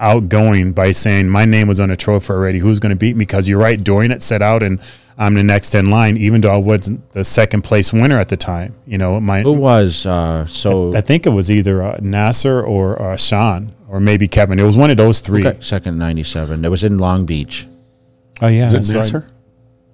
outgoing 0.02 0.72
by 0.72 0.90
saying 0.90 1.28
my 1.28 1.44
name 1.44 1.68
was 1.68 1.80
on 1.80 1.90
a 1.90 1.96
trophy 1.96 2.32
already. 2.32 2.58
Who's 2.58 2.78
going 2.80 2.90
to 2.90 2.96
beat 2.96 3.16
me? 3.16 3.24
Because 3.24 3.48
you're 3.48 3.58
right, 3.58 3.82
Dorian 3.82 4.10
had 4.10 4.22
set 4.22 4.42
out, 4.42 4.62
and 4.62 4.80
I'm 5.16 5.34
the 5.34 5.42
next 5.42 5.74
in 5.74 5.90
line, 5.90 6.16
even 6.16 6.40
though 6.40 6.52
I 6.52 6.58
wasn't 6.58 7.10
the 7.12 7.24
second 7.24 7.62
place 7.62 7.92
winner 7.92 8.18
at 8.18 8.28
the 8.28 8.36
time. 8.36 8.74
You 8.86 8.98
know, 8.98 9.20
my 9.20 9.42
Who 9.42 9.52
was 9.52 10.04
uh, 10.04 10.46
so 10.46 10.94
I 10.94 11.00
think 11.00 11.24
it 11.24 11.30
was 11.30 11.50
either 11.50 11.82
uh, 11.82 11.98
Nasser 12.02 12.62
or 12.62 13.00
uh, 13.00 13.16
Shawn 13.16 13.72
or 13.88 14.00
maybe 14.00 14.26
Kevin. 14.28 14.58
It 14.58 14.64
was 14.64 14.76
one 14.76 14.90
of 14.90 14.96
those 14.96 15.20
three. 15.20 15.46
okay, 15.46 15.60
second 15.62 15.98
ninety 15.98 16.24
seven? 16.24 16.64
It 16.64 16.68
was 16.68 16.82
in 16.84 16.98
Long 16.98 17.24
Beach. 17.24 17.66
Oh 18.40 18.48
yeah, 18.48 18.66
Is 18.66 18.90
it 18.90 18.92
that's 18.92 19.12
right. 19.12 19.22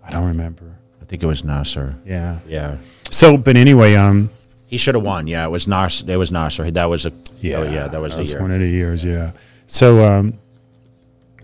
I 0.02 0.10
don't 0.10 0.26
remember. 0.26 0.78
I 1.02 1.04
think 1.04 1.22
it 1.22 1.26
was 1.26 1.44
Nasser. 1.44 1.96
Yeah. 2.06 2.38
Yeah, 2.46 2.76
So, 3.10 3.36
but 3.36 3.56
anyway, 3.56 3.94
um, 3.94 4.30
he 4.66 4.76
should 4.78 4.94
have 4.94 5.04
won. 5.04 5.26
Yeah, 5.26 5.44
it 5.44 5.50
was 5.50 5.66
Nasser. 5.66 6.10
It 6.10 6.16
was 6.16 6.30
Nasser. 6.30 6.70
That 6.70 6.86
was 6.86 7.04
a 7.06 7.12
yeah, 7.40 7.62
yeah, 7.64 7.88
that 7.88 8.00
was 8.00 8.16
the 8.16 8.24
year. 8.24 8.40
one 8.40 8.52
of 8.52 8.60
the 8.60 8.68
years. 8.68 9.04
Yeah. 9.04 9.32
So, 9.68 10.02
um, 10.04 10.38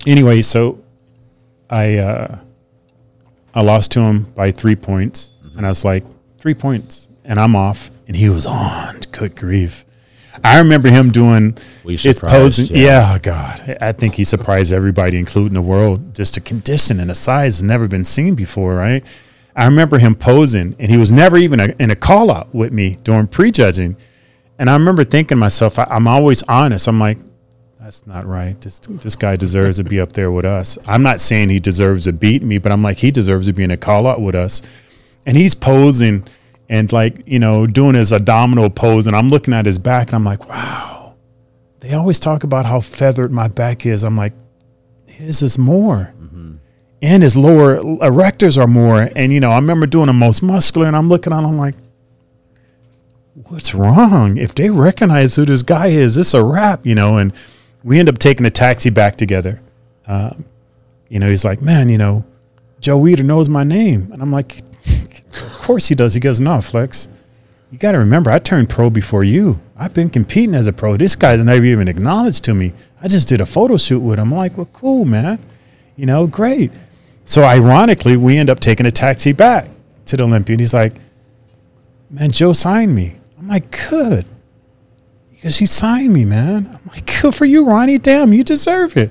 anyway, 0.07 0.43
so 0.43 0.83
I 1.71 1.99
uh, 1.99 2.39
I 3.55 3.61
lost 3.61 3.93
to 3.93 4.01
him 4.01 4.25
by 4.35 4.51
three 4.51 4.77
points, 4.77 5.35
Mm-hmm. 5.45 5.59
and 5.59 5.67
I 5.67 5.69
was 5.69 5.85
like 5.85 6.05
three 6.39 6.55
points, 6.55 7.09
and 7.25 7.39
I'm 7.39 7.55
off, 7.55 7.91
and 8.09 8.17
he 8.17 8.29
was 8.29 8.47
on. 8.47 9.01
Good 9.13 9.37
grief. 9.37 9.85
I 10.43 10.59
remember 10.59 10.89
him 10.89 11.11
doing 11.11 11.57
his 12.03 12.19
posing. 12.19 12.67
Yeah. 12.77 12.83
Yeah. 12.83 13.13
oh 13.15 13.19
God, 13.23 13.79
I 13.81 13.93
think 13.93 14.15
he 14.17 14.25
surprised 14.25 14.73
everybody, 14.73 15.17
including 15.19 15.55
the 15.55 15.63
world. 15.63 16.13
Just 16.15 16.37
a 16.37 16.41
condition 16.41 16.99
and 16.99 17.11
a 17.11 17.15
size 17.15 17.59
has 17.59 17.63
never 17.63 17.87
been 17.87 18.05
seen 18.05 18.35
before, 18.35 18.75
right? 18.75 19.05
I 19.55 19.67
remember 19.67 19.99
him 19.99 20.17
posing, 20.17 20.75
and 20.81 20.91
he 20.91 20.97
was 20.97 21.13
never 21.13 21.37
even 21.37 21.61
a, 21.61 21.67
in 21.79 21.91
a 21.93 21.97
call 21.97 22.33
out 22.33 22.53
with 22.53 22.73
me 22.73 22.97
during 23.05 23.29
prejudging. 23.29 23.97
And 24.59 24.69
I 24.69 24.73
remember 24.73 25.05
thinking 25.05 25.37
to 25.37 25.41
myself, 25.41 25.79
I, 25.79 25.87
I'm 25.89 26.09
always 26.09 26.43
honest. 26.45 26.89
I'm 26.89 26.99
like, 26.99 27.19
that's 27.85 28.07
not 28.07 28.27
right. 28.27 28.59
This 28.63 28.81
this 28.81 29.15
guy 29.15 29.37
deserves 29.37 29.77
to 29.77 29.85
be 29.85 30.01
up 30.01 30.13
there 30.13 30.31
with 30.31 30.47
us. 30.47 30.79
I'm 30.87 31.03
not 31.03 31.21
saying 31.21 31.51
he 31.51 31.61
deserves 31.61 32.05
to 32.05 32.15
beat 32.15 32.43
me, 32.43 32.57
but 32.57 32.73
I'm 32.73 32.83
like 32.83 32.97
he 32.97 33.11
deserves 33.11 33.47
to 33.49 33.53
be 33.53 33.63
in 33.63 33.71
a 33.71 33.77
call 33.77 34.07
out 34.07 34.23
with 34.23 34.35
us. 34.35 34.63
And 35.27 35.37
he's 35.37 35.55
posing 35.55 36.27
and 36.71 36.91
like 36.93 37.23
you 37.27 37.39
know 37.39 37.67
doing 37.67 37.95
his 37.95 38.11
abdominal 38.11 38.71
pose, 38.71 39.07
and 39.07 39.15
I'm 39.15 39.29
looking 39.29 39.53
at 39.53 39.67
his 39.67 39.79
back, 39.79 40.09
and 40.09 40.15
I'm 40.15 40.25
like, 40.25 40.49
wow. 40.49 41.15
They 41.81 41.93
always 41.93 42.19
talk 42.19 42.43
about 42.43 42.65
how 42.65 42.81
feathered 42.81 43.31
my 43.31 43.49
back 43.49 43.85
is. 43.85 44.03
I'm 44.03 44.17
like, 44.17 44.33
his 45.05 45.43
is 45.43 45.59
more. 45.59 46.15
Mm-hmm. 46.19 46.55
And 47.03 47.23
his 47.23 47.37
lower 47.37 47.77
erectors 47.77 48.57
are 48.57 48.67
more. 48.67 49.11
And 49.15 49.31
you 49.31 49.41
know, 49.41 49.51
I 49.51 49.57
remember 49.57 49.87
doing 49.87 50.07
the 50.07 50.15
most 50.15 50.43
muscular, 50.43 50.87
and 50.87 50.97
I'm 50.97 51.11
looking 51.11 51.35
at 51.35 51.45
him 51.45 51.59
like, 51.59 51.75
what's 53.35 53.75
wrong? 53.75 54.39
If 54.39 54.55
they 54.55 54.71
recognize 54.71 55.37
who 55.37 55.45
this 55.45 55.63
guy 55.63 55.89
is, 55.89 56.17
it's 56.17 56.33
a 56.33 56.43
wrap, 56.43 56.87
you 56.87 56.95
know. 56.95 57.19
And 57.19 57.35
we 57.85 57.99
end 57.99 58.09
up 58.09 58.19
taking 58.19 58.47
a 58.47 58.51
taxi 58.51 58.91
back 58.91 59.17
together. 59.17 59.61
Um, 60.07 60.47
you 61.09 61.21
know, 61.21 61.29
he's 61.29 61.45
like, 61.45 61.63
man, 61.63 61.89
you 61.89 61.99
know, 61.99 62.25
Joe 62.81 62.99
Weider 62.99 63.25
knows 63.25 63.49
my 63.49 63.63
name, 63.63 64.11
and 64.13 64.21
I'm 64.21 64.33
like, 64.33 64.59
of 64.87 65.59
course 65.59 65.89
he 65.89 65.95
does. 65.95 66.15
He 66.15 66.21
goes, 66.21 66.41
no, 66.41 66.61
Flex, 66.61 67.09
you 67.71 67.79
got 67.79 67.93
to 67.93 67.99
remember, 67.99 68.31
I 68.31 68.39
turned 68.39 68.71
pro 68.71 68.91
before 68.91 69.23
you. 69.23 69.61
I've 69.77 69.95
been 69.95 70.09
competing 70.09 70.55
as 70.55 70.67
a 70.67 70.73
pro. 70.73 70.97
This 70.97 71.15
guy's 71.15 71.45
never 71.45 71.65
even 71.65 71.89
acknowledged 71.89 72.45
to 72.45 72.55
me. 72.55 72.73
I 73.03 73.09
just 73.09 73.29
did 73.29 73.41
a 73.41 73.47
photo 73.47 73.77
shoot 73.77 74.01
with 74.01 74.19
him. 74.19 74.33
I'm 74.33 74.39
like, 74.39 74.57
well, 74.57 74.69
cool, 74.73 75.05
man. 75.05 75.39
You 75.97 76.07
know, 76.07 76.27
great. 76.27 76.73
So 77.25 77.43
ironically, 77.43 78.17
we 78.17 78.37
end 78.39 78.51
up 78.51 78.61
taking 78.61 78.87
a 78.87 78.91
taxi 78.91 79.33
back 79.33 79.69
to 80.07 80.17
the 80.17 80.23
Olympia. 80.23 80.55
And 80.55 80.61
he's 80.61 80.75
like, 80.75 80.95
man, 82.11 82.31
Joe 82.31 82.53
signed 82.53 82.95
me. 82.95 83.17
I'm 83.39 83.49
like, 83.49 83.77
good. 83.91 84.27
Because 85.45 85.59
he 85.59 85.67
signed 85.67 86.11
me, 86.11 86.25
man. 86.25 86.71
I'm 86.73 86.91
like, 86.91 87.05
good 87.21 87.35
for 87.35 87.45
you, 87.45 87.67
Ronnie. 87.67 87.99
Damn, 87.99 88.33
you 88.33 88.43
deserve 88.43 88.97
it. 88.97 89.11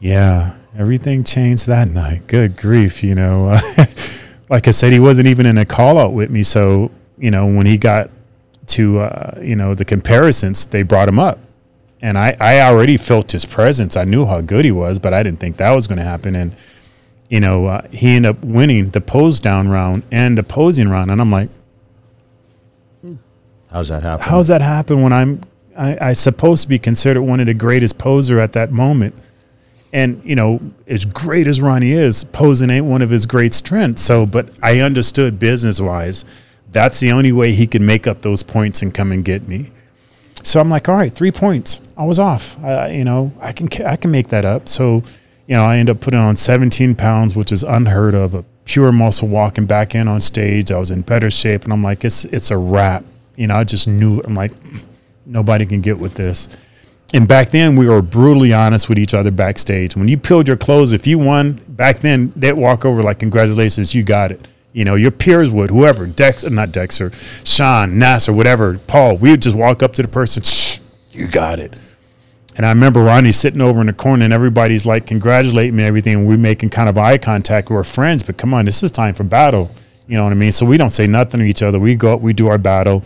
Yeah, 0.00 0.56
everything 0.74 1.22
changed 1.22 1.66
that 1.66 1.88
night. 1.88 2.26
Good 2.26 2.56
grief, 2.56 3.04
you 3.04 3.14
know. 3.14 3.60
like 4.48 4.68
I 4.68 4.70
said, 4.70 4.90
he 4.90 4.98
wasn't 4.98 5.26
even 5.26 5.44
in 5.44 5.58
a 5.58 5.66
call 5.66 5.98
out 5.98 6.14
with 6.14 6.30
me. 6.30 6.42
So, 6.42 6.90
you 7.18 7.30
know, 7.30 7.44
when 7.44 7.66
he 7.66 7.76
got 7.76 8.08
to, 8.68 9.00
uh, 9.00 9.38
you 9.42 9.54
know, 9.54 9.74
the 9.74 9.84
comparisons, 9.84 10.64
they 10.64 10.82
brought 10.82 11.10
him 11.10 11.18
up. 11.18 11.38
And 12.00 12.16
I, 12.16 12.34
I 12.40 12.60
already 12.62 12.96
felt 12.96 13.32
his 13.32 13.44
presence. 13.44 13.98
I 13.98 14.04
knew 14.04 14.24
how 14.24 14.40
good 14.40 14.64
he 14.64 14.72
was, 14.72 14.98
but 14.98 15.12
I 15.12 15.22
didn't 15.22 15.40
think 15.40 15.58
that 15.58 15.72
was 15.72 15.86
going 15.86 15.98
to 15.98 16.04
happen. 16.04 16.34
And, 16.34 16.56
you 17.28 17.40
know, 17.40 17.66
uh, 17.66 17.86
he 17.88 18.16
ended 18.16 18.30
up 18.30 18.42
winning 18.42 18.88
the 18.88 19.02
pose 19.02 19.40
down 19.40 19.68
round 19.68 20.04
and 20.10 20.38
the 20.38 20.42
posing 20.42 20.88
round. 20.88 21.10
And 21.10 21.20
I'm 21.20 21.30
like, 21.30 21.50
How's 23.72 23.88
that 23.88 24.02
happen? 24.02 24.20
how's 24.20 24.48
that 24.48 24.60
happen 24.60 25.00
when 25.00 25.12
I'm 25.12 25.40
I, 25.76 26.10
I 26.10 26.12
supposed 26.12 26.62
to 26.64 26.68
be 26.68 26.78
considered 26.78 27.22
one 27.22 27.40
of 27.40 27.46
the 27.46 27.54
greatest 27.54 27.98
poser 27.98 28.38
at 28.38 28.52
that 28.52 28.70
moment? 28.70 29.14
And 29.92 30.22
you 30.24 30.36
know, 30.36 30.60
as 30.86 31.04
great 31.04 31.46
as 31.46 31.60
Ronnie 31.60 31.92
is, 31.92 32.24
posing 32.24 32.70
ain't 32.70 32.86
one 32.86 33.02
of 33.02 33.10
his 33.10 33.26
great 33.26 33.54
strengths. 33.54 34.02
So, 34.02 34.26
but 34.26 34.48
I 34.62 34.80
understood 34.80 35.38
business 35.38 35.80
wise, 35.80 36.24
that's 36.70 37.00
the 37.00 37.12
only 37.12 37.32
way 37.32 37.52
he 37.52 37.66
could 37.66 37.82
make 37.82 38.06
up 38.06 38.22
those 38.22 38.42
points 38.42 38.82
and 38.82 38.92
come 38.92 39.12
and 39.12 39.24
get 39.24 39.48
me. 39.48 39.70
So 40.42 40.60
I'm 40.60 40.68
like, 40.68 40.88
all 40.88 40.96
right, 40.96 41.14
three 41.14 41.30
points. 41.30 41.80
I 41.96 42.04
was 42.04 42.18
off. 42.18 42.62
I, 42.64 42.88
you 42.88 43.04
know, 43.04 43.32
I 43.40 43.52
can 43.52 43.68
I 43.86 43.96
can 43.96 44.10
make 44.10 44.28
that 44.28 44.44
up. 44.44 44.68
So, 44.68 45.02
you 45.46 45.54
know, 45.54 45.64
I 45.64 45.78
end 45.78 45.88
up 45.88 46.00
putting 46.00 46.20
on 46.20 46.36
17 46.36 46.94
pounds, 46.94 47.34
which 47.34 47.52
is 47.52 47.62
unheard 47.62 48.14
of. 48.14 48.34
A 48.34 48.44
pure 48.64 48.92
muscle 48.92 49.28
walking 49.28 49.66
back 49.66 49.94
in 49.94 50.08
on 50.08 50.20
stage. 50.20 50.70
I 50.70 50.78
was 50.78 50.90
in 50.90 51.02
better 51.02 51.30
shape, 51.30 51.64
and 51.64 51.72
I'm 51.72 51.82
like, 51.82 52.04
it's 52.04 52.24
it's 52.26 52.50
a 52.50 52.56
wrap. 52.56 53.04
You 53.36 53.46
know, 53.46 53.56
I 53.56 53.64
just 53.64 53.88
knew. 53.88 54.20
I'm 54.20 54.34
like, 54.34 54.52
nobody 55.26 55.66
can 55.66 55.80
get 55.80 55.98
with 55.98 56.14
this. 56.14 56.48
And 57.14 57.28
back 57.28 57.50
then, 57.50 57.76
we 57.76 57.88
were 57.88 58.00
brutally 58.00 58.54
honest 58.54 58.88
with 58.88 58.98
each 58.98 59.12
other 59.12 59.30
backstage. 59.30 59.96
When 59.96 60.08
you 60.08 60.16
peeled 60.16 60.48
your 60.48 60.56
clothes, 60.56 60.92
if 60.92 61.06
you 61.06 61.18
won 61.18 61.60
back 61.68 61.98
then, 61.98 62.32
they'd 62.36 62.52
walk 62.52 62.84
over 62.84 63.02
like, 63.02 63.18
"Congratulations, 63.18 63.94
you 63.94 64.02
got 64.02 64.32
it." 64.32 64.46
You 64.72 64.86
know, 64.86 64.94
your 64.94 65.10
peers 65.10 65.50
would, 65.50 65.68
whoever, 65.68 66.06
Dex, 66.06 66.48
not 66.48 66.72
Dexter, 66.72 67.10
Shawn, 67.44 67.98
Nasser, 67.98 68.32
whatever, 68.32 68.78
Paul. 68.86 69.16
We 69.18 69.30
would 69.30 69.42
just 69.42 69.54
walk 69.56 69.82
up 69.82 69.92
to 69.94 70.02
the 70.02 70.08
person, 70.08 70.42
Shh, 70.42 70.78
"You 71.12 71.26
got 71.26 71.58
it." 71.58 71.74
And 72.56 72.64
I 72.64 72.70
remember 72.70 73.02
Ronnie 73.02 73.32
sitting 73.32 73.60
over 73.60 73.80
in 73.80 73.86
the 73.88 73.92
corner, 73.92 74.24
and 74.24 74.32
everybody's 74.32 74.86
like 74.86 75.06
congratulating 75.06 75.76
me, 75.76 75.82
and 75.82 75.88
everything. 75.88 76.14
And 76.14 76.26
we're 76.26 76.38
making 76.38 76.70
kind 76.70 76.88
of 76.88 76.96
eye 76.96 77.18
contact. 77.18 77.68
We're 77.68 77.84
friends, 77.84 78.22
but 78.22 78.38
come 78.38 78.54
on, 78.54 78.64
this 78.64 78.82
is 78.82 78.90
time 78.90 79.12
for 79.14 79.24
battle. 79.24 79.70
You 80.12 80.18
know 80.18 80.24
what 80.24 80.32
I 80.32 80.36
mean? 80.36 80.52
So 80.52 80.66
we 80.66 80.76
don't 80.76 80.90
say 80.90 81.06
nothing 81.06 81.40
to 81.40 81.46
each 81.46 81.62
other. 81.62 81.80
We 81.80 81.94
go 81.94 82.12
up, 82.12 82.20
we 82.20 82.34
do 82.34 82.48
our 82.48 82.58
battle, 82.58 83.02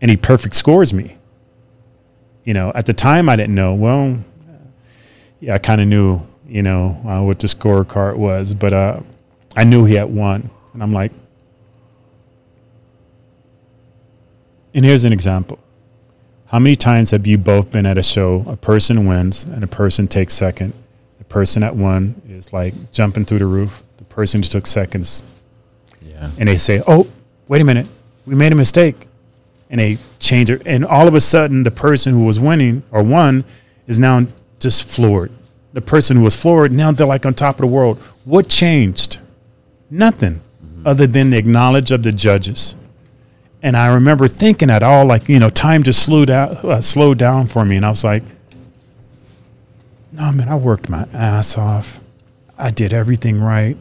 and 0.00 0.08
he 0.08 0.16
perfect 0.16 0.54
scores 0.54 0.94
me. 0.94 1.18
You 2.44 2.54
know, 2.54 2.70
at 2.76 2.86
the 2.86 2.92
time 2.92 3.28
I 3.28 3.34
didn't 3.34 3.56
know. 3.56 3.74
Well, 3.74 4.20
yeah, 5.40 5.54
I 5.54 5.58
kind 5.58 5.80
of 5.80 5.88
knew, 5.88 6.20
you 6.46 6.62
know, 6.62 6.90
uh, 7.04 7.24
what 7.24 7.40
the 7.40 7.48
scorecard 7.48 8.14
was, 8.14 8.54
but 8.54 8.72
uh, 8.72 9.00
I 9.56 9.64
knew 9.64 9.84
he 9.84 9.94
had 9.94 10.14
won, 10.14 10.48
and 10.74 10.80
I'm 10.80 10.92
like, 10.92 11.10
and 14.74 14.84
here's 14.84 15.04
an 15.04 15.12
example. 15.12 15.58
How 16.46 16.60
many 16.60 16.76
times 16.76 17.10
have 17.10 17.26
you 17.26 17.36
both 17.36 17.72
been 17.72 17.84
at 17.84 17.98
a 17.98 18.02
show? 18.04 18.44
A 18.46 18.56
person 18.56 19.06
wins 19.08 19.42
and 19.42 19.64
a 19.64 19.66
person 19.66 20.06
takes 20.06 20.34
second. 20.34 20.72
The 21.18 21.24
person 21.24 21.62
that 21.62 21.74
won 21.74 22.22
is 22.28 22.52
like 22.52 22.92
jumping 22.92 23.24
through 23.24 23.40
the 23.40 23.46
roof. 23.46 23.82
The 23.96 24.04
person 24.04 24.40
who 24.40 24.48
took 24.48 24.68
seconds 24.68 25.24
yeah. 26.14 26.30
and 26.38 26.48
they 26.48 26.56
say, 26.56 26.82
"Oh, 26.86 27.06
wait 27.48 27.60
a 27.60 27.64
minute, 27.64 27.86
we 28.26 28.34
made 28.34 28.52
a 28.52 28.56
mistake," 28.56 29.06
and 29.70 29.80
they 29.80 29.98
change 30.18 30.50
it, 30.50 30.62
and 30.66 30.84
all 30.84 31.08
of 31.08 31.14
a 31.14 31.20
sudden, 31.20 31.62
the 31.64 31.70
person 31.70 32.14
who 32.14 32.24
was 32.24 32.40
winning 32.40 32.82
or 32.90 33.02
won 33.02 33.44
is 33.86 33.98
now 33.98 34.26
just 34.60 34.88
floored. 34.88 35.30
The 35.72 35.80
person 35.80 36.16
who 36.16 36.22
was 36.22 36.40
floored 36.40 36.72
now 36.72 36.92
they're 36.92 37.06
like 37.06 37.26
on 37.26 37.34
top 37.34 37.56
of 37.56 37.60
the 37.62 37.66
world. 37.66 37.98
What 38.24 38.48
changed? 38.48 39.18
Nothing, 39.90 40.40
other 40.84 41.06
than 41.06 41.30
the 41.30 41.36
acknowledge 41.36 41.90
of 41.90 42.02
the 42.02 42.12
judges. 42.12 42.76
And 43.62 43.76
I 43.76 43.88
remember 43.88 44.28
thinking 44.28 44.70
at 44.70 44.82
all, 44.82 45.06
like 45.06 45.28
you 45.28 45.38
know, 45.38 45.48
time 45.48 45.82
just 45.82 46.02
slowed 46.02 46.28
down, 46.28 46.56
uh, 46.58 46.80
slowed 46.80 47.18
down 47.18 47.46
for 47.46 47.64
me, 47.64 47.76
and 47.76 47.84
I 47.84 47.88
was 47.88 48.04
like, 48.04 48.22
"No, 50.12 50.30
man, 50.32 50.48
I 50.48 50.56
worked 50.56 50.88
my 50.88 51.06
ass 51.12 51.56
off. 51.56 52.00
I 52.58 52.70
did 52.70 52.92
everything 52.92 53.40
right." 53.40 53.76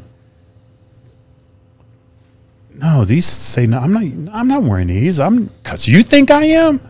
No, 2.76 3.06
these 3.06 3.26
say 3.26 3.66
no. 3.68 3.80
I'm 3.80 3.94
not. 3.94 4.34
I'm 4.36 4.48
not 4.48 4.64
wearing 4.64 4.88
these. 4.88 5.20
I'm 5.20 5.46
because 5.46 5.88
you 5.88 6.04
think 6.04 6.32
I 6.32 6.46
am. 6.46 6.82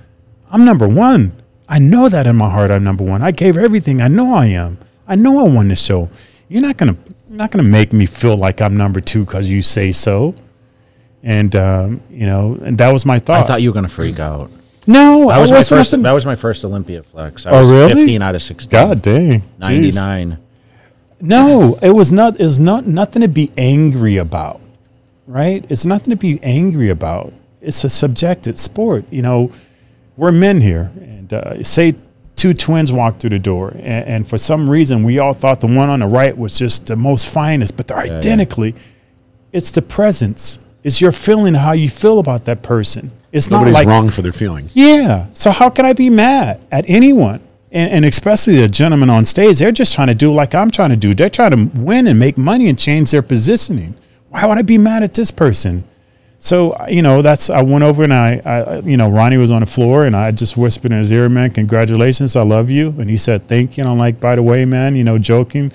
I'm 0.52 0.66
number 0.66 0.88
one. 0.88 1.34
I 1.68 1.80
know 1.80 2.10
that 2.10 2.28
in 2.28 2.36
my 2.36 2.50
heart. 2.50 2.72
I'm 2.72 2.84
number 2.84 3.04
one. 3.04 3.22
I 3.22 3.32
gave 3.32 3.58
everything. 3.58 4.02
I 4.02 4.08
know 4.08 4.34
I 4.36 4.48
am. 4.48 4.78
I 5.08 5.16
know 5.16 5.40
I 5.46 5.50
won 5.50 5.68
this 5.70 5.84
show. 5.84 6.10
You're 6.50 6.62
not 6.62 6.78
gonna. 6.78 6.98
You're 7.30 7.38
not 7.38 7.52
gonna 7.52 7.64
make 7.64 7.94
me 7.94 8.06
feel 8.06 8.38
like 8.38 8.62
I'm 8.62 8.78
number 8.78 9.02
two 9.02 9.26
because 9.26 9.50
you 9.50 9.62
say 9.62 9.92
so. 9.92 10.36
And 11.24 11.56
um, 11.56 12.02
you 12.10 12.26
know, 12.26 12.60
and 12.64 12.78
that 12.78 12.92
was 12.92 13.06
my 13.06 13.20
thought. 13.20 13.44
I 13.44 13.48
thought 13.48 13.62
you 13.62 13.70
were 13.70 13.74
going 13.74 13.88
to 13.88 13.92
freak 13.92 14.20
out. 14.20 14.52
no, 14.88 15.30
That 15.30 15.38
I 15.38 15.40
was 15.40 15.52
my 15.52 15.58
first. 15.60 15.72
nothing- 15.94 16.02
That 16.04 16.12
was 16.12 16.26
my 16.26 16.36
first 16.36 16.66
Olympia 16.66 17.02
flex. 17.02 17.46
I 17.46 17.52
Oh, 17.52 17.62
was 17.62 17.72
really? 17.72 17.94
15 17.96 18.22
out 18.22 18.36
of 18.36 18.44
16. 18.44 18.70
God 18.70 19.02
dang, 19.02 19.42
99. 19.58 20.38
No, 21.22 21.80
it 21.82 21.92
was 21.92 22.12
not. 22.12 22.40
It 22.40 22.44
was 22.44 22.60
not 22.60 22.86
nothing 22.86 23.22
to 23.22 23.30
be 23.30 23.52
angry 23.58 24.18
about, 24.18 24.60
right? 25.28 25.66
It's 25.70 25.86
nothing 25.86 26.12
to 26.12 26.16
be 26.16 26.40
angry 26.44 26.90
about. 26.90 27.34
It's 27.62 27.84
a 27.84 27.90
subjective 27.90 28.58
sport. 28.58 29.06
You 29.10 29.22
know, 29.22 29.52
we're 30.18 30.32
men 30.32 30.62
here, 30.62 30.92
and 30.98 31.34
uh, 31.34 31.64
say 31.64 31.96
two 32.36 32.54
twins 32.54 32.92
walk 32.92 33.20
through 33.20 33.32
the 33.32 33.40
door, 33.40 33.70
and, 33.70 34.06
and 34.06 34.30
for 34.30 34.38
some 34.38 34.70
reason 34.70 35.04
we 35.04 35.20
all 35.20 35.34
thought 35.34 35.62
the 35.62 35.68
one 35.68 35.90
on 35.90 36.00
the 36.00 36.08
right 36.08 36.38
was 36.38 36.58
just 36.58 36.88
the 36.88 36.96
most 36.96 37.30
finest, 37.30 37.78
but 37.78 37.88
they're 37.88 38.06
yeah. 38.06 38.18
identically. 38.18 38.76
It's 39.52 39.72
the 39.72 39.82
presence. 39.82 40.60
It's 40.84 41.00
your 41.00 41.12
feeling 41.12 41.54
how 41.54 41.72
you 41.72 41.90
feel 41.90 42.20
about 42.20 42.46
that 42.46 42.62
person. 42.62 43.12
It's 43.32 43.50
Nobody's 43.50 43.74
not 43.74 43.80
like 43.80 43.88
wrong 43.88 44.10
for 44.10 44.22
their 44.22 44.32
feeling. 44.32 44.70
yeah. 44.74 45.28
So 45.34 45.52
how 45.52 45.70
can 45.70 45.86
I 45.86 45.94
be 45.94 46.10
mad 46.10 46.60
at 46.72 46.86
anyone? 46.88 47.40
And, 47.72 47.92
and 47.92 48.06
especially 48.06 48.58
the 48.58 48.68
gentlemen 48.68 49.10
on 49.10 49.26
stage, 49.26 49.58
they're 49.58 49.72
just 49.72 49.96
trying 49.96 50.10
to 50.10 50.16
do 50.16 50.32
like 50.32 50.54
I'm 50.54 50.70
trying 50.70 50.92
to 50.92 50.96
do. 50.96 51.16
They're 51.16 51.30
trying 51.30 51.52
to 51.52 51.80
win 51.80 52.06
and 52.08 52.20
make 52.20 52.38
money 52.38 52.70
and 52.70 52.78
change 52.78 53.10
their 53.12 53.24
positioning. 53.24 53.96
Why 54.34 54.48
would 54.48 54.58
I 54.58 54.64
be 54.64 54.80
mad 54.80 55.04
at 55.04 55.14
this 55.14 55.30
person? 55.30 55.84
So 56.40 56.76
you 56.88 57.04
know, 57.04 57.22
that's 57.22 57.52
I 57.52 57.62
went 57.62 57.84
over 57.84 58.04
and 58.04 58.12
I, 58.12 58.42
I, 58.44 58.80
you 58.80 58.98
know, 58.98 59.08
Ronnie 59.08 59.38
was 59.38 59.52
on 59.52 59.60
the 59.60 59.68
floor 59.68 60.06
and 60.06 60.16
I 60.16 60.32
just 60.32 60.58
whispered 60.58 60.92
in 60.92 60.98
his 60.98 61.12
ear, 61.12 61.30
"Man, 61.30 61.52
congratulations, 61.52 62.36
I 62.36 62.42
love 62.42 62.72
you." 62.72 62.96
And 62.98 63.12
he 63.12 63.16
said, 63.16 63.48
"Thank 63.48 63.78
you." 63.78 63.84
And 63.84 63.92
I'm 63.92 64.00
like, 64.00 64.20
"By 64.20 64.34
the 64.34 64.42
way, 64.42 64.66
man, 64.66 64.96
you 64.96 65.04
know, 65.04 65.20
joking, 65.20 65.72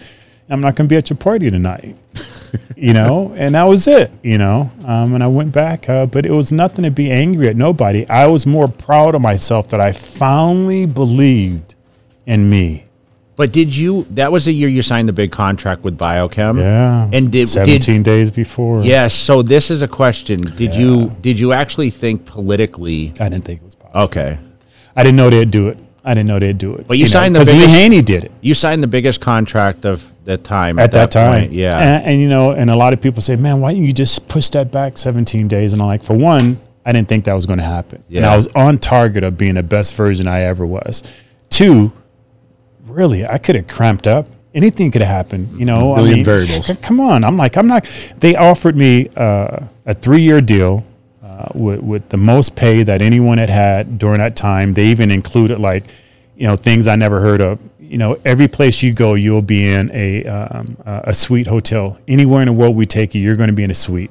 I'm 0.51 0.61
not 0.61 0.75
going 0.75 0.89
to 0.89 0.93
be 0.93 0.97
at 0.97 1.09
your 1.09 1.17
party 1.19 1.49
tonight." 1.53 1.97
you 2.77 2.93
know, 2.93 3.33
and 3.37 3.55
that 3.55 3.63
was 3.63 3.87
it, 3.87 4.11
you 4.25 4.39
know. 4.39 4.73
Um, 4.85 5.15
and 5.15 5.23
I 5.23 5.29
went 5.29 5.53
back, 5.53 5.89
uh, 5.89 6.07
but 6.07 6.27
it 6.27 6.33
was 6.33 6.51
nothing 6.51 6.83
to 6.83 6.91
be 6.91 7.13
angry 7.13 7.47
at 7.47 7.55
nobody. 7.55 8.09
I 8.11 8.27
was 8.27 8.45
more 8.45 8.67
proud 8.67 9.15
of 9.15 9.21
myself 9.21 9.69
that 9.69 9.81
I 9.81 9.93
finally 9.93 10.85
believed 10.85 11.77
in 12.27 12.51
me. 12.51 12.88
But 13.39 13.53
did 13.53 13.75
you? 13.75 14.05
That 14.11 14.33
was 14.33 14.47
the 14.47 14.53
year 14.53 14.69
you 14.69 14.83
signed 14.83 15.09
the 15.09 15.13
big 15.13 15.31
contract 15.31 15.85
with 15.85 15.97
Biochem. 15.97 16.59
Yeah. 16.59 17.09
And 17.13 17.31
did 17.31 17.49
17 17.49 18.03
days 18.03 18.33
before. 18.33 18.83
Yes. 18.83 19.15
So 19.15 19.43
this 19.43 19.71
is 19.71 19.81
a 19.81 19.89
question. 19.89 20.41
Did 20.57 20.75
you 20.75 21.11
did 21.23 21.39
you 21.39 21.53
actually 21.53 21.91
think 21.91 22.27
politically 22.27 23.13
I 23.21 23.29
didn't 23.29 23.45
think 23.45 23.61
it 23.61 23.65
was 23.65 23.75
possible. 23.77 24.01
Okay. 24.03 24.39
I 24.97 25.05
didn't 25.05 25.17
know 25.17 25.31
they'd 25.31 25.51
do 25.51 25.69
it. 25.69 25.79
I 26.05 26.15
didn't 26.15 26.27
know 26.27 26.41
they'd 26.41 26.59
do 26.59 26.75
it. 26.75 26.89
But 26.89 26.99
you 26.99 27.07
signed 27.07 27.35
the 27.37 27.39
because 27.41 27.53
Lee 27.55 27.61
biggest- 27.61 27.75
Haney 27.75 28.03
did 28.03 28.25
it 28.25 28.33
You 28.41 28.55
signed 28.55 28.83
the 28.83 28.87
biggest 28.89 29.21
contract 29.21 29.85
of 29.85 30.11
the 30.25 30.37
time 30.37 30.79
at 30.81 30.91
that, 30.93 31.11
time. 31.13 31.43
point. 31.43 31.53
Yeah. 31.53 31.79
and, 31.79 32.05
and 32.07 32.21
you 32.21 32.29
know, 32.29 32.51
and 32.51 32.71
a 32.71 32.77
lot 32.77 32.93
of 32.93 33.01
people 33.01 33.23
say, 33.23 33.37
"Man, 33.37 33.61
why 33.61 33.73
didn't 33.73 33.87
you 33.87 33.93
just 33.93 34.27
push 34.27 34.49
that 34.51 34.73
back 34.73 34.99
17 34.99 35.47
days?" 35.47 35.73
And 35.73 35.81
I'm 35.81 35.87
like, 35.89 36.03
for 36.03 36.17
one, 36.17 36.59
I 36.85 36.91
didn't 36.93 37.09
think 37.09 37.25
that 37.27 37.35
was 37.35 37.47
going 37.47 37.61
to 37.61 37.65
happen, 37.65 38.03
and 38.13 38.27
I 38.27 38.35
was 38.37 38.47
on 38.49 38.79
target 38.79 39.23
of 39.23 39.39
being 39.39 39.55
the 39.55 39.63
best 39.63 39.95
version 39.95 40.27
I 40.27 40.41
ever 40.43 40.67
was. 40.67 41.03
Two, 41.51 41.93
really, 42.89 43.27
I 43.27 43.39
could 43.39 43.55
have 43.55 43.67
cramped 43.67 44.07
up. 44.07 44.27
Anything 44.55 44.91
could 44.91 45.03
have 45.03 45.11
happened, 45.11 45.59
you 45.59 45.67
know. 45.67 45.93
I 45.93 45.99
Million 45.99 46.17
mean, 46.17 46.25
variables. 46.25 46.71
Come 46.83 47.01
on, 47.01 47.23
I'm 47.25 47.37
like, 47.37 47.57
I'm 47.57 47.67
not. 47.67 47.89
They 48.17 48.35
offered 48.35 48.77
me 48.77 49.09
uh, 49.17 49.61
a 49.87 49.95
three-year 49.95 50.41
deal 50.41 50.85
uh, 51.23 51.47
with, 51.55 51.81
with 51.81 52.09
the 52.09 52.17
most 52.17 52.57
pay 52.57 52.83
that 52.83 53.03
anyone 53.03 53.39
had 53.39 53.51
had 53.51 53.99
during 53.99 54.19
that 54.19 54.37
time. 54.37 54.73
They 54.73 54.87
even 54.87 55.11
included 55.11 55.61
like, 55.61 55.85
you 56.37 56.47
know, 56.47 56.57
things 56.57 56.87
I 56.87 56.97
never 56.97 57.21
heard 57.21 57.41
of. 57.41 57.61
You 57.79 57.99
know, 57.99 58.19
every 58.25 58.49
place 58.49 58.83
you 58.83 58.93
go, 58.93 59.15
you'll 59.15 59.43
be 59.43 59.71
in 59.71 59.91
a 59.93 60.25
um, 60.27 60.77
a 60.85 61.15
suite 61.15 61.47
hotel. 61.47 61.99
Anywhere 62.09 62.43
in 62.43 62.47
the 62.47 62.53
world 62.53 62.77
we 62.77 62.87
take 62.87 63.15
you, 63.15 63.23
you're 63.23 63.37
going 63.37 63.49
to 63.49 63.55
be 63.55 63.65
in 63.65 63.71
a 63.71 63.75
suite. 63.75 64.11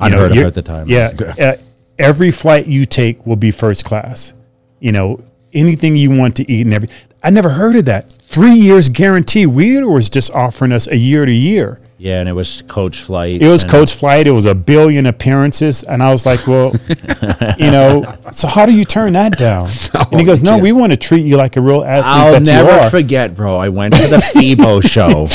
You 0.00 0.10
know, 0.10 0.24
Unheard 0.24 0.32
of 0.32 0.38
at 0.38 0.54
the 0.54 0.62
time. 0.62 0.88
Yeah, 0.88 1.12
uh, 1.40 1.56
every 1.98 2.30
flight 2.30 2.66
you 2.66 2.84
take 2.84 3.24
will 3.26 3.36
be 3.36 3.50
first 3.50 3.84
class. 3.84 4.34
You 4.80 4.92
know, 4.92 5.22
anything 5.54 5.96
you 5.96 6.10
want 6.10 6.36
to 6.36 6.50
eat 6.50 6.66
and 6.66 6.74
every. 6.74 6.88
I 7.24 7.30
never 7.30 7.48
heard 7.50 7.74
of 7.76 7.86
that. 7.86 8.12
Three 8.12 8.54
years 8.54 8.88
guarantee. 8.88 9.46
We 9.46 9.82
was 9.82 10.10
just 10.10 10.30
offering 10.32 10.70
us 10.72 10.86
a 10.86 10.96
year 10.96 11.24
to 11.24 11.32
year. 11.32 11.80
yeah, 11.96 12.20
and 12.20 12.28
it 12.28 12.32
was 12.32 12.62
coach 12.68 13.00
flight. 13.00 13.40
It 13.40 13.48
was 13.48 13.64
coach 13.64 13.94
flight. 13.94 14.26
It 14.26 14.32
was 14.32 14.44
a 14.44 14.54
billion 14.54 15.06
appearances, 15.06 15.82
and 15.84 16.02
I 16.02 16.10
was 16.12 16.26
like, 16.26 16.46
"Well, 16.46 16.72
you 17.58 17.70
know, 17.70 18.16
so 18.30 18.46
how 18.46 18.66
do 18.66 18.72
you 18.72 18.84
turn 18.84 19.14
that 19.14 19.38
down?" 19.38 19.68
and 20.10 20.20
he 20.20 20.26
goes, 20.26 20.42
"No, 20.42 20.58
we 20.58 20.72
want 20.72 20.92
to 20.92 20.96
treat 20.98 21.24
you 21.24 21.36
like 21.38 21.56
a 21.56 21.60
real 21.62 21.82
athlete 21.82 22.04
I'll 22.06 22.40
never 22.40 22.70
you 22.70 22.78
are." 22.80 22.90
forget, 22.90 23.34
bro. 23.34 23.56
I 23.56 23.68
went 23.70 23.94
to 23.94 24.06
the 24.08 24.16
FIBO 24.34 24.82
show. 24.86 25.28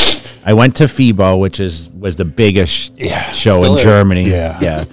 I 0.46 0.54
went 0.54 0.76
to 0.78 0.84
FIBO, 0.86 1.40
which 1.40 1.60
is 1.60 1.90
was 1.90 2.16
the 2.18 2.26
biggest 2.26 2.94
Yeah, 2.98 3.32
show 3.32 3.64
in 3.64 3.78
is. 3.78 3.84
Germany. 3.84 4.30
Yeah. 4.30 4.60
yeah. 4.62 4.86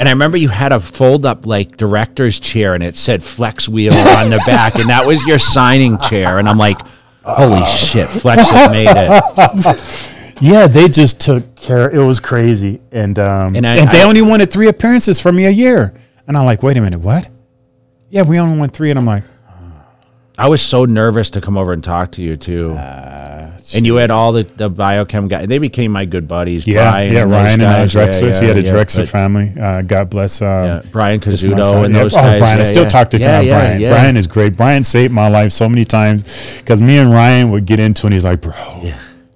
And 0.00 0.08
I 0.08 0.12
remember 0.12 0.38
you 0.38 0.48
had 0.48 0.72
a 0.72 0.80
fold 0.80 1.26
up 1.26 1.44
like 1.46 1.76
director's 1.76 2.40
chair, 2.40 2.72
and 2.74 2.82
it 2.82 2.96
said 2.96 3.22
Flex 3.22 3.68
Wheel 3.68 3.92
on 3.92 4.30
the 4.30 4.42
back, 4.46 4.74
and 4.76 4.88
that 4.88 5.06
was 5.06 5.24
your 5.26 5.38
signing 5.38 5.98
chair. 5.98 6.38
And 6.38 6.48
I'm 6.48 6.56
like, 6.58 6.78
holy 7.22 7.62
shit, 7.66 8.08
Flex 8.08 8.48
has 8.50 8.70
made 8.72 8.88
it. 8.90 10.06
Yeah, 10.42 10.66
they 10.68 10.88
just 10.88 11.20
took 11.20 11.54
care. 11.54 11.90
It 11.90 12.02
was 12.02 12.18
crazy, 12.18 12.80
and 12.90 13.18
um, 13.18 13.54
And 13.54 13.66
and, 13.66 13.90
they 13.90 14.00
I- 14.00 14.04
only 14.06 14.22
wanted 14.22 14.50
three 14.50 14.68
appearances 14.68 15.20
from 15.20 15.36
me 15.36 15.44
a 15.44 15.50
year. 15.50 15.92
And 16.26 16.34
I'm 16.34 16.46
like, 16.46 16.62
"Wait 16.62 16.78
a 16.78 16.80
minute, 16.80 16.98
what?" 17.00 17.28
Yeah, 18.08 18.22
we 18.22 18.38
only 18.40 18.58
won 18.58 18.70
three, 18.70 18.88
and 18.88 18.98
I'm 18.98 19.04
like, 19.04 19.24
I 20.38 20.48
was 20.48 20.62
so 20.62 20.86
nervous 20.86 21.28
to 21.32 21.42
come 21.42 21.58
over 21.58 21.74
and 21.74 21.84
talk 21.84 22.12
to 22.12 22.22
you 22.22 22.38
too. 22.38 22.70
And 23.74 23.86
you 23.86 23.96
had 23.96 24.10
all 24.10 24.32
the, 24.32 24.44
the 24.56 24.70
biochem 24.70 25.28
guys. 25.28 25.46
They 25.48 25.58
became 25.58 25.92
my 25.92 26.04
good 26.04 26.26
buddies. 26.26 26.66
"Yeah, 26.66 26.90
Brian 26.90 27.12
yeah, 27.12 27.22
and 27.22 27.30
Ryan 27.30 27.60
and 27.60 27.70
I, 27.70 27.76
guys. 27.78 27.94
Yeah, 27.94 28.06
Drexler. 28.06 28.20
yeah, 28.42 28.48
Yeah, 28.48 28.54
the 28.54 28.62
yeah, 28.62 28.72
Drexler 28.72 29.08
family. 29.08 29.52
Uh, 29.60 29.82
God 29.82 30.10
bless. 30.10 30.40
Yeah, 30.40 30.82
Brian 30.90 31.20
month's- 31.20 31.44
and 31.44 31.52
yeah. 31.52 32.00
those 32.02 32.14
oh, 32.14 32.16
guys. 32.16 32.40
Brian, 32.40 32.60
I 32.60 32.62
still 32.64 32.86
talk 32.86 33.10
to 33.10 33.18
Brian. 33.18 33.46
yeah, 33.46 33.58
Brian. 33.58 33.80
yeah. 33.80 33.90
Brian 33.90 34.16
is 34.16 34.26
great. 34.26 34.56
Brian 34.56 34.82
saved 34.82 35.12
my 35.12 35.28
life 35.28 35.52
so 35.52 35.68
many 35.68 35.84
times 35.84 36.58
because 36.58 36.80
me 36.82 36.98
and 36.98 37.10
Ryan 37.10 37.50
would 37.50 37.66
get 37.66 37.78
into 37.80 38.02
it 38.02 38.04
and 38.06 38.14
he's 38.14 38.24
like, 38.24 38.40
bro, 38.40 38.52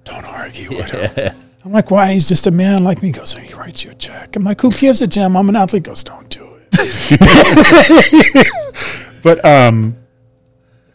don't 0.03 0.25
argue 0.25 0.69
with 0.69 0.91
him. 0.91 1.35
I'm 1.63 1.71
like, 1.71 1.89
why? 1.89 2.13
He's 2.13 2.29
just 2.29 2.45
a 2.45 2.51
man 2.51 2.83
like 2.83 3.01
me. 3.01 3.07
He 3.09 3.11
goes, 3.13 3.33
he 3.33 3.53
writes 3.55 3.83
you 3.83 3.91
a 3.91 3.95
check. 3.95 4.35
I'm 4.35 4.43
like, 4.43 4.61
who 4.61 4.71
gives 4.71 5.01
a 5.01 5.07
damn? 5.07 5.35
I'm 5.35 5.49
an 5.49 5.55
athlete. 5.55 5.85
He 5.85 5.89
goes, 5.89 6.03
don't 6.03 6.29
do 6.29 6.47
it. 6.71 8.47
but 9.23 9.43
um, 9.43 9.95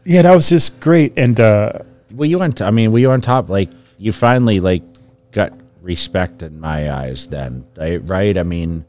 yeah, 0.04 0.22
that 0.22 0.32
was 0.34 0.48
just 0.48 0.78
great. 0.78 1.12
And 1.16 1.40
uh, 1.40 1.72
Were 2.14 2.26
you 2.26 2.38
on? 2.40 2.52
T- 2.52 2.64
I 2.64 2.70
mean, 2.70 2.92
were 2.92 2.98
you 2.98 3.10
on 3.10 3.20
top? 3.20 3.48
Like 3.48 3.70
you 3.98 4.12
finally 4.12 4.60
like 4.60 4.82
got 5.32 5.52
respect 5.82 6.42
in 6.42 6.60
my 6.60 6.92
eyes. 6.92 7.26
Then, 7.26 7.64
right? 7.76 7.98
right? 8.08 8.36
I 8.36 8.42
mean, 8.42 8.84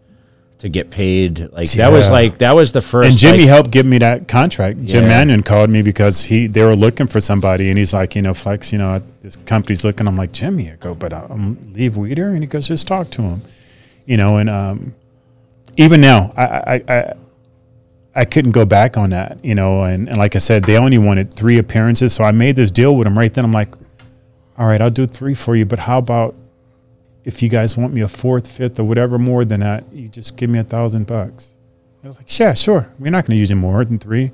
to 0.62 0.70
get 0.70 0.92
paid 0.92 1.50
like 1.54 1.72
that 1.72 1.92
was 1.92 2.12
like 2.12 2.38
that 2.38 2.56
was 2.56 2.72
the 2.72 2.82
first. 2.82 3.10
and 3.10 3.18
Jimmy 3.18 3.40
like, 3.40 3.48
helped 3.48 3.72
give 3.72 3.86
me 3.86 3.98
that 3.98 4.28
contract. 4.28 4.86
Jim 4.86 5.08
Manion 5.08 5.42
called 5.42 5.72
me 5.72 5.82
because 5.82 6.24
he 6.24 6.46
they 6.46 6.64
were 6.64 6.76
looking 6.76 7.08
for 7.08 7.20
somebody, 7.20 7.70
and 7.70 7.80
he's 7.80 7.96
like, 7.96 8.16
you 8.16 8.22
know, 8.22 8.36
Flex, 8.36 8.72
you 8.72 8.78
know, 8.78 9.02
this 9.24 9.36
company's 9.38 9.84
looking. 9.84 10.08
I'm 10.08 10.18
like, 10.18 10.32
Jimmy, 10.32 10.72
I 10.72 10.76
go, 10.76 10.94
but 10.94 11.14
I'm 11.14 11.74
leave 11.74 11.94
Weider, 11.94 12.30
and 12.34 12.42
he 12.42 12.48
goes, 12.48 12.68
just 12.68 12.88
talk 12.88 13.10
to 13.12 13.24
him, 13.24 13.42
you 14.06 14.18
know, 14.18 14.38
and 14.38 14.50
um, 14.50 14.94
even 15.78 16.00
now, 16.00 16.32
I 16.38 16.46
I. 16.46 16.84
I 16.88 17.14
I 18.14 18.26
couldn't 18.26 18.52
go 18.52 18.66
back 18.66 18.98
on 18.98 19.12
that, 19.12 19.44
you 19.44 19.56
know, 19.56 19.84
and, 19.84 20.10
and 20.10 20.18
like 20.18 20.36
I 20.36 20.40
said, 20.40 20.64
they 20.64 20.78
only 20.78 20.98
wanted 20.98 21.34
three 21.34 21.58
appearances, 21.58 22.14
so 22.14 22.24
I 22.24 22.32
made 22.32 22.58
this 22.58 22.70
deal 22.70 22.96
with 22.96 23.06
them 23.06 23.18
right 23.18 23.34
then. 23.34 23.46
I'm 23.46 23.54
like, 23.54 23.74
all 24.58 24.68
right, 24.68 24.82
I'll 24.82 24.90
do 24.90 25.06
three 25.06 25.34
for 25.34 25.56
you, 25.56 25.66
but 25.66 25.80
how 25.80 25.98
about 25.98 26.36
if 27.24 27.42
you 27.42 27.50
guys 27.50 27.78
want 27.78 27.94
me 27.94 28.02
a 28.02 28.08
fourth, 28.08 28.52
fifth, 28.52 28.80
or 28.80 28.84
whatever 28.84 29.18
more 29.18 29.46
than 29.46 29.62
that, 29.62 29.86
you 29.94 30.10
just 30.10 30.36
give 30.36 30.50
me 30.50 30.60
a 30.60 30.64
thousand 30.64 31.08
bucks. 31.08 31.56
I 32.04 32.08
was 32.08 32.18
like, 32.18 32.40
yeah, 32.40 32.54
sure. 32.54 32.92
We're 33.00 33.12
not 33.12 33.26
going 33.26 33.36
to 33.36 33.40
use 33.40 33.52
it 33.52 33.56
more 33.56 33.86
than 33.86 34.00
three. 34.00 34.32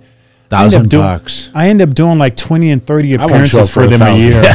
Thousand 0.49 0.89
doing- 0.89 1.03
bucks. 1.03 1.49
I 1.53 1.67
end 1.69 1.81
up 1.81 1.93
doing 1.93 2.17
like 2.17 2.35
20 2.35 2.71
and 2.71 2.85
30 2.85 3.15
appearances 3.15 3.69
for 3.69 3.83
for 3.83 3.87
them 3.87 4.01
a 4.01 4.05
thousand. 4.05 4.29
year. 4.31 4.41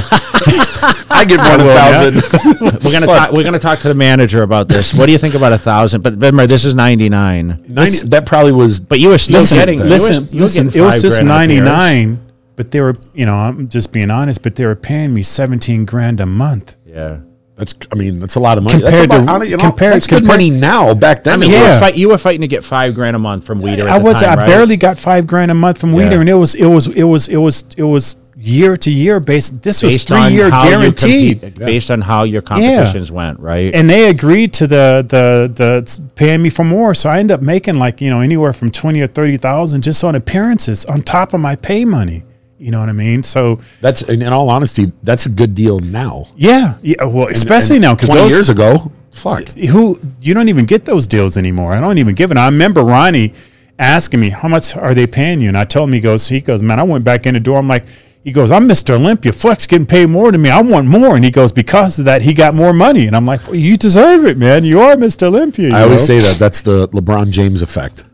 I 1.10 1.24
get 1.26 1.38
one 1.38 1.58
will, 1.66 1.76
thousand. 1.76 2.80
We're 2.84 2.92
gonna 2.92 3.06
talk. 3.06 3.32
We're 3.32 3.44
gonna 3.44 3.58
talk 3.58 3.78
to 3.80 3.88
the 3.88 3.94
manager 3.94 4.42
about 4.42 4.68
this. 4.68 4.94
What 4.94 5.06
do 5.06 5.12
you 5.12 5.18
think 5.18 5.34
about 5.34 5.52
a 5.52 5.58
thousand? 5.58 6.02
But 6.02 6.14
remember, 6.14 6.46
this 6.46 6.64
is 6.64 6.74
ninety 6.74 7.08
nine. 7.08 7.62
Ninety, 7.68 8.08
that 8.08 8.24
probably 8.26 8.52
was. 8.52 8.80
But 8.80 8.98
you 9.00 9.10
were 9.10 9.18
still 9.18 9.40
listen, 9.40 9.58
getting. 9.58 9.78
listen, 9.80 10.28
you 10.32 10.38
were 10.38 10.42
listen. 10.44 10.68
It 10.68 10.80
was 10.80 11.02
just 11.02 11.18
appearance. 11.20 11.28
99, 11.28 12.26
but 12.56 12.70
they 12.70 12.80
were, 12.80 12.96
you 13.14 13.26
know, 13.26 13.34
I'm 13.34 13.68
just 13.68 13.92
being 13.92 14.10
honest, 14.10 14.42
but 14.42 14.56
they 14.56 14.64
were 14.66 14.74
paying 14.74 15.12
me 15.14 15.22
17 15.22 15.84
grand 15.84 16.20
a 16.20 16.26
month. 16.26 16.74
Yeah. 16.86 17.18
That's. 17.62 17.74
I 17.92 17.94
mean, 17.94 18.18
that's 18.18 18.34
a 18.34 18.40
lot 18.40 18.58
of 18.58 18.64
money. 18.64 18.80
Compared 18.80 19.08
that's 19.08 19.14
to- 19.14 19.22
about, 19.22 19.46
you 19.48 19.56
know, 19.56 19.62
compared- 19.62 19.94
that's 19.94 20.06
good 20.08 20.22
compared- 20.22 20.26
money 20.40 20.50
now. 20.50 20.94
Back 20.94 21.22
then, 21.22 21.34
I 21.34 21.36
mean, 21.36 21.50
it 21.50 21.54
you, 21.54 21.60
was- 21.60 21.68
were 21.68 21.74
Yeah. 21.74 21.80
fight, 21.80 21.96
you 21.96 22.08
were 22.08 22.18
fighting 22.18 22.40
to 22.40 22.48
get 22.48 22.64
five 22.64 22.94
grand 22.94 23.14
a 23.14 23.18
month 23.20 23.44
from 23.44 23.60
Weider. 23.62 23.82
At 23.84 23.88
I 23.88 23.98
was, 23.98 24.20
time, 24.20 24.30
I 24.30 24.34
right? 24.42 24.46
barely 24.46 24.76
got 24.76 24.98
five 24.98 25.26
grand 25.28 25.50
a 25.52 25.54
month 25.54 25.78
from 25.78 25.92
Weider, 25.92 26.18
and 26.20 26.28
it 26.28 26.34
was, 26.34 26.54
it 26.56 26.66
was, 26.66 26.88
it 26.88 27.04
was, 27.04 27.28
it 27.28 27.36
was, 27.36 27.64
it 27.76 27.82
was 27.84 28.16
year 28.36 28.76
to 28.76 28.90
year 28.90 29.20
based. 29.20 29.62
This 29.62 29.84
was 29.84 30.02
three 30.02 30.26
year 30.30 30.50
guaranteed. 30.50 31.40
compete- 31.40 31.58
based 31.60 31.90
on 31.92 32.00
how 32.00 32.24
your 32.24 32.42
competitions 32.42 33.12
went, 33.12 33.38
right? 33.38 33.72
and 33.72 33.88
they 33.88 34.08
agreed 34.08 34.52
to 34.54 34.66
the 34.66 35.04
the 35.08 35.52
the 35.54 36.00
paying 36.16 36.42
me 36.42 36.50
for 36.50 36.64
more. 36.64 36.94
So 36.94 37.08
I 37.08 37.18
end 37.20 37.30
up 37.30 37.40
making 37.42 37.74
like 37.78 38.00
you 38.00 38.10
know 38.10 38.20
anywhere 38.20 38.52
from 38.52 38.70
twenty 38.72 39.00
or 39.00 39.06
thirty 39.06 39.36
thousand 39.36 39.82
just 39.82 40.02
on 40.02 40.16
appearances 40.16 40.84
on 40.86 41.02
top 41.02 41.32
of 41.34 41.40
my 41.40 41.54
pay 41.54 41.84
money. 41.84 42.24
You 42.62 42.70
know 42.70 42.78
what 42.78 42.88
I 42.88 42.92
mean? 42.92 43.24
So 43.24 43.58
that's 43.80 44.02
in, 44.02 44.22
all 44.24 44.48
honesty, 44.48 44.92
that's 45.02 45.26
a 45.26 45.28
good 45.28 45.52
deal 45.54 45.80
now. 45.80 46.28
yeah, 46.36 46.74
yeah. 46.82 47.02
Well, 47.04 47.26
especially 47.28 47.76
And 47.76 47.82
now 47.82 47.94
because 47.96 48.10
twenty 48.10 48.22
those 48.22 48.32
years 48.32 48.48
ago, 48.50 48.92
fuck. 49.10 49.48
who 49.48 49.98
you 50.20 50.32
don't 50.32 50.48
even 50.48 50.64
get 50.64 50.84
those 50.84 51.08
deals 51.08 51.36
anymore. 51.36 51.72
I 51.72 51.80
don't 51.80 51.98
even 51.98 52.14
give 52.14 52.30
it. 52.30 52.36
I 52.36 52.46
remember 52.46 52.82
Ronnie 52.84 53.34
asking 53.80 54.20
me 54.20 54.30
how 54.30 54.46
much 54.46 54.76
are 54.76 54.94
they 54.94 55.08
paying 55.08 55.40
you, 55.40 55.48
and 55.48 55.58
I 55.58 55.64
told 55.64 55.88
him 55.88 55.94
he 55.94 56.00
goes 56.00 56.28
he 56.28 56.40
goes 56.40 56.62
man 56.62 56.78
I 56.78 56.84
went 56.84 57.04
back 57.04 57.26
in 57.26 57.34
the 57.34 57.40
door. 57.40 57.58
I'm 57.58 57.68
like. 57.68 57.84
He 58.24 58.30
goes, 58.30 58.52
I'm 58.52 58.68
Mr. 58.68 58.90
Olympia. 58.94 59.32
Flex 59.32 59.66
getting 59.66 59.84
paid 59.84 60.06
more 60.08 60.30
than 60.30 60.40
me. 60.42 60.48
I 60.48 60.62
want 60.62 60.86
more. 60.86 61.16
And 61.16 61.24
he 61.24 61.32
goes, 61.32 61.50
because 61.50 61.98
of 61.98 62.04
that, 62.04 62.22
he 62.22 62.34
got 62.34 62.54
more 62.54 62.72
money. 62.72 63.08
And 63.08 63.16
I'm 63.16 63.26
like, 63.26 63.44
well, 63.48 63.56
you 63.56 63.76
deserve 63.76 64.24
it, 64.26 64.38
man. 64.38 64.62
You 64.62 64.78
are 64.80 64.94
Mr. 64.94 65.24
Olympia. 65.24 65.74
I 65.74 65.82
always 65.82 66.08
know? 66.08 66.20
say 66.20 66.20
that 66.20 66.36
that's 66.38 66.62
the 66.62 66.86
LeBron 66.90 67.32
James 67.32 67.62
effect. 67.62 68.04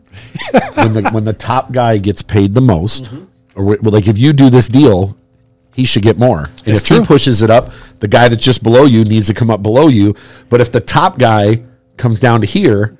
when 0.73 0.93
the 0.93 1.09
when 1.11 1.25
the 1.25 1.33
top 1.33 1.71
guy 1.71 1.97
gets 1.97 2.23
paid 2.23 2.55
the 2.55 2.61
most, 2.61 3.03
Mm-hmm. 3.03 3.23
Or 3.59 3.65
well, 3.65 3.91
like 3.91 4.07
if 4.07 4.17
you 4.17 4.31
do 4.31 4.49
this 4.49 4.67
deal, 4.67 5.17
he 5.73 5.85
should 5.85 6.03
get 6.03 6.17
more. 6.17 6.45
And 6.65 6.75
It's 6.75 6.89
if 6.89 6.97
he 6.97 7.05
pushes 7.05 7.41
it 7.41 7.49
up, 7.49 7.71
the 7.99 8.07
guy 8.07 8.29
that's 8.29 8.43
just 8.43 8.63
below 8.63 8.85
you 8.85 9.03
needs 9.03 9.27
to 9.27 9.33
come 9.33 9.51
up 9.51 9.61
below 9.61 9.87
you. 9.87 10.15
But 10.47 10.61
if 10.61 10.71
the 10.71 10.79
top 10.79 11.19
guy 11.19 11.63
comes 11.97 12.19
down 12.19 12.41
to 12.41 12.47
here, 12.47 12.97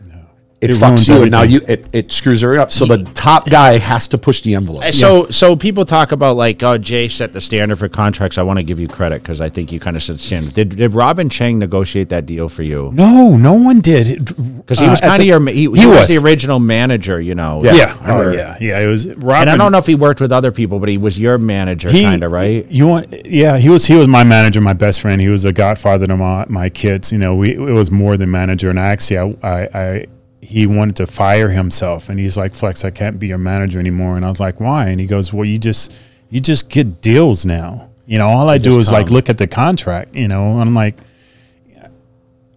it, 0.61 0.71
It 0.71 0.73
fucks 0.73 0.87
ruins 0.87 1.09
you, 1.09 1.21
and 1.21 1.31
now 1.31 1.43
you 1.43 1.61
it, 1.67 1.85
it 1.93 2.11
screws 2.11 2.41
her 2.41 2.59
up. 2.59 2.71
So 2.71 2.85
the 2.85 3.03
top 3.13 3.49
guy 3.49 3.77
has 3.77 4.09
to 4.09 4.17
push 4.17 4.41
the 4.41 4.55
envelope. 4.55 4.83
Uh, 4.83 4.91
So, 4.91 5.27
so 5.29 5.55
people 5.55 5.85
talk 5.85 6.11
about 6.11 6.35
like, 6.35 6.61
oh, 6.63 6.77
Jay 6.77 7.07
set 7.07 7.31
the 7.31 7.39
standard 7.39 7.79
for 7.79 7.87
contracts. 7.87 8.37
I 8.37 8.41
want 8.43 8.59
to 8.59 8.63
give 8.63 8.77
you 8.77 8.89
credit 8.89 9.21
because 9.23 9.39
I 9.39 9.49
think 9.49 9.71
you 9.71 9.79
kind 9.79 9.95
of 9.95 10.03
set 10.03 10.17
the 10.17 10.23
standard. 10.23 10.53
Did, 10.53 10.75
did 10.75 10.93
Robin 10.93 11.29
Chang 11.29 11.59
negotiate 11.59 12.09
that 12.09 12.25
deal 12.25 12.49
for 12.49 12.63
you? 12.63 12.91
No, 12.93 13.37
no 13.37 13.53
one 13.53 13.79
did. 13.79 14.25
Because 14.57 14.79
he 14.79 14.89
was 14.89 14.99
kind 14.99 15.21
of 15.21 15.27
your 15.27 15.39
he, 15.47 15.53
he, 15.53 15.61
he 15.61 15.67
was. 15.67 15.99
was. 15.99 16.07
the 16.09 16.17
original 16.17 16.59
manager, 16.59 17.21
you 17.21 17.35
know. 17.35 17.61
Yeah. 17.63 17.75
Yeah, 17.75 17.97
I 18.01 18.11
oh, 18.11 18.19
remember. 18.19 18.37
yeah, 18.37 18.57
yeah. 18.59 18.79
It 18.79 18.87
was 18.87 19.07
Robin. 19.15 19.47
And 19.47 19.49
I 19.49 19.55
don't 19.63 19.71
know 19.71 19.77
if 19.77 19.85
he 19.85 19.95
worked 19.95 20.19
with 20.19 20.33
other 20.33 20.51
people, 20.51 20.79
but 20.79 20.89
he 20.89 20.97
was 20.97 21.17
your 21.17 21.37
manager, 21.37 21.89
he 21.89 22.03
kind 22.03 22.21
of, 22.21 22.33
right? 22.33 22.69
You 22.69 22.87
want? 22.87 23.25
Yeah, 23.25 23.57
he 23.57 23.69
was. 23.69 23.85
He 23.85 23.95
was 23.95 24.09
my 24.09 24.25
manager, 24.25 24.59
my 24.59 24.73
best 24.73 24.99
friend. 24.99 25.21
He 25.21 25.29
was 25.29 25.45
a 25.45 25.53
godfather 25.53 26.05
to 26.07 26.17
my 26.17 26.45
my 26.49 26.67
kids. 26.69 27.13
You 27.13 27.17
know, 27.17 27.35
we 27.35 27.55
it 27.55 27.59
was 27.59 27.91
more 27.91 28.17
than 28.17 28.29
manager. 28.29 28.69
And 28.69 28.77
actually, 28.77 29.17
I, 29.17 29.33
I, 29.41 29.69
I 29.73 30.05
he 30.49 30.65
wanted 30.65 30.95
to 30.97 31.07
fire 31.07 31.49
himself, 31.49 32.09
and 32.09 32.19
he's 32.19 32.35
like, 32.35 32.55
Flex, 32.55 32.83
I 32.83 32.89
can't 32.89 33.19
be 33.19 33.27
your 33.27 33.37
manager 33.37 33.79
anymore. 33.79 34.17
And 34.17 34.25
I 34.25 34.29
was 34.29 34.39
like, 34.39 34.59
Why? 34.59 34.87
And 34.87 34.99
he 34.99 35.05
goes, 35.05 35.31
Well, 35.31 35.45
you 35.45 35.59
just 35.59 35.93
you 36.29 36.39
just 36.39 36.69
get 36.69 37.01
deals 37.01 37.45
now. 37.45 37.89
You 38.05 38.17
know, 38.17 38.27
all 38.27 38.49
I 38.49 38.57
do 38.57 38.79
is 38.79 38.91
like 38.91 39.11
look 39.11 39.29
at 39.29 39.37
the 39.37 39.47
contract. 39.47 40.15
You 40.15 40.27
know, 40.27 40.53
and 40.53 40.61
I'm 40.61 40.75
like, 40.75 40.95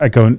I 0.01 0.09
go. 0.09 0.36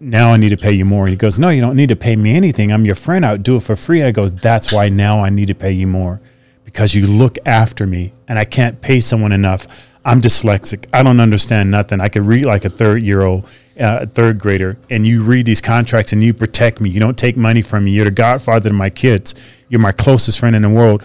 now 0.00 0.32
I 0.32 0.38
need 0.38 0.48
to 0.48 0.56
pay 0.56 0.72
you 0.72 0.86
more. 0.86 1.06
He 1.06 1.16
goes, 1.16 1.38
no, 1.38 1.50
you 1.50 1.60
don't 1.60 1.76
need 1.76 1.90
to 1.90 1.96
pay 1.96 2.16
me 2.16 2.34
anything. 2.34 2.72
I'm 2.72 2.86
your 2.86 2.94
friend. 2.94 3.26
I'll 3.26 3.36
do 3.36 3.56
it 3.56 3.62
for 3.62 3.76
free. 3.76 4.02
I 4.02 4.10
go, 4.10 4.28
that's 4.30 4.72
why 4.72 4.88
now 4.88 5.22
I 5.22 5.28
need 5.28 5.48
to 5.48 5.54
pay 5.54 5.72
you 5.72 5.86
more 5.86 6.20
because 6.64 6.94
you 6.94 7.06
look 7.06 7.36
after 7.44 7.86
me 7.86 8.12
and 8.26 8.38
I 8.38 8.46
can't 8.46 8.80
pay 8.80 9.00
someone 9.00 9.32
enough. 9.32 9.66
I'm 10.02 10.22
dyslexic. 10.22 10.86
I 10.94 11.02
don't 11.02 11.20
understand 11.20 11.70
nothing. 11.70 12.00
I 12.00 12.08
could 12.08 12.22
read 12.22 12.46
like 12.46 12.64
a 12.64 12.70
third 12.70 13.02
year 13.02 13.20
old, 13.20 13.46
uh, 13.80 14.06
third 14.06 14.38
grader, 14.38 14.76
and 14.90 15.06
you 15.06 15.22
read 15.22 15.46
these 15.46 15.60
contracts 15.60 16.12
and 16.12 16.22
you 16.22 16.34
protect 16.34 16.80
me. 16.80 16.90
You 16.90 17.00
don't 17.00 17.18
take 17.18 17.36
money 17.36 17.62
from 17.62 17.84
me. 17.84 17.92
You're 17.92 18.04
the 18.04 18.10
godfather 18.10 18.68
to 18.68 18.74
my 18.74 18.90
kids. 18.90 19.34
You're 19.68 19.80
my 19.80 19.92
closest 19.92 20.38
friend 20.38 20.54
in 20.54 20.62
the 20.62 20.68
world. 20.68 21.02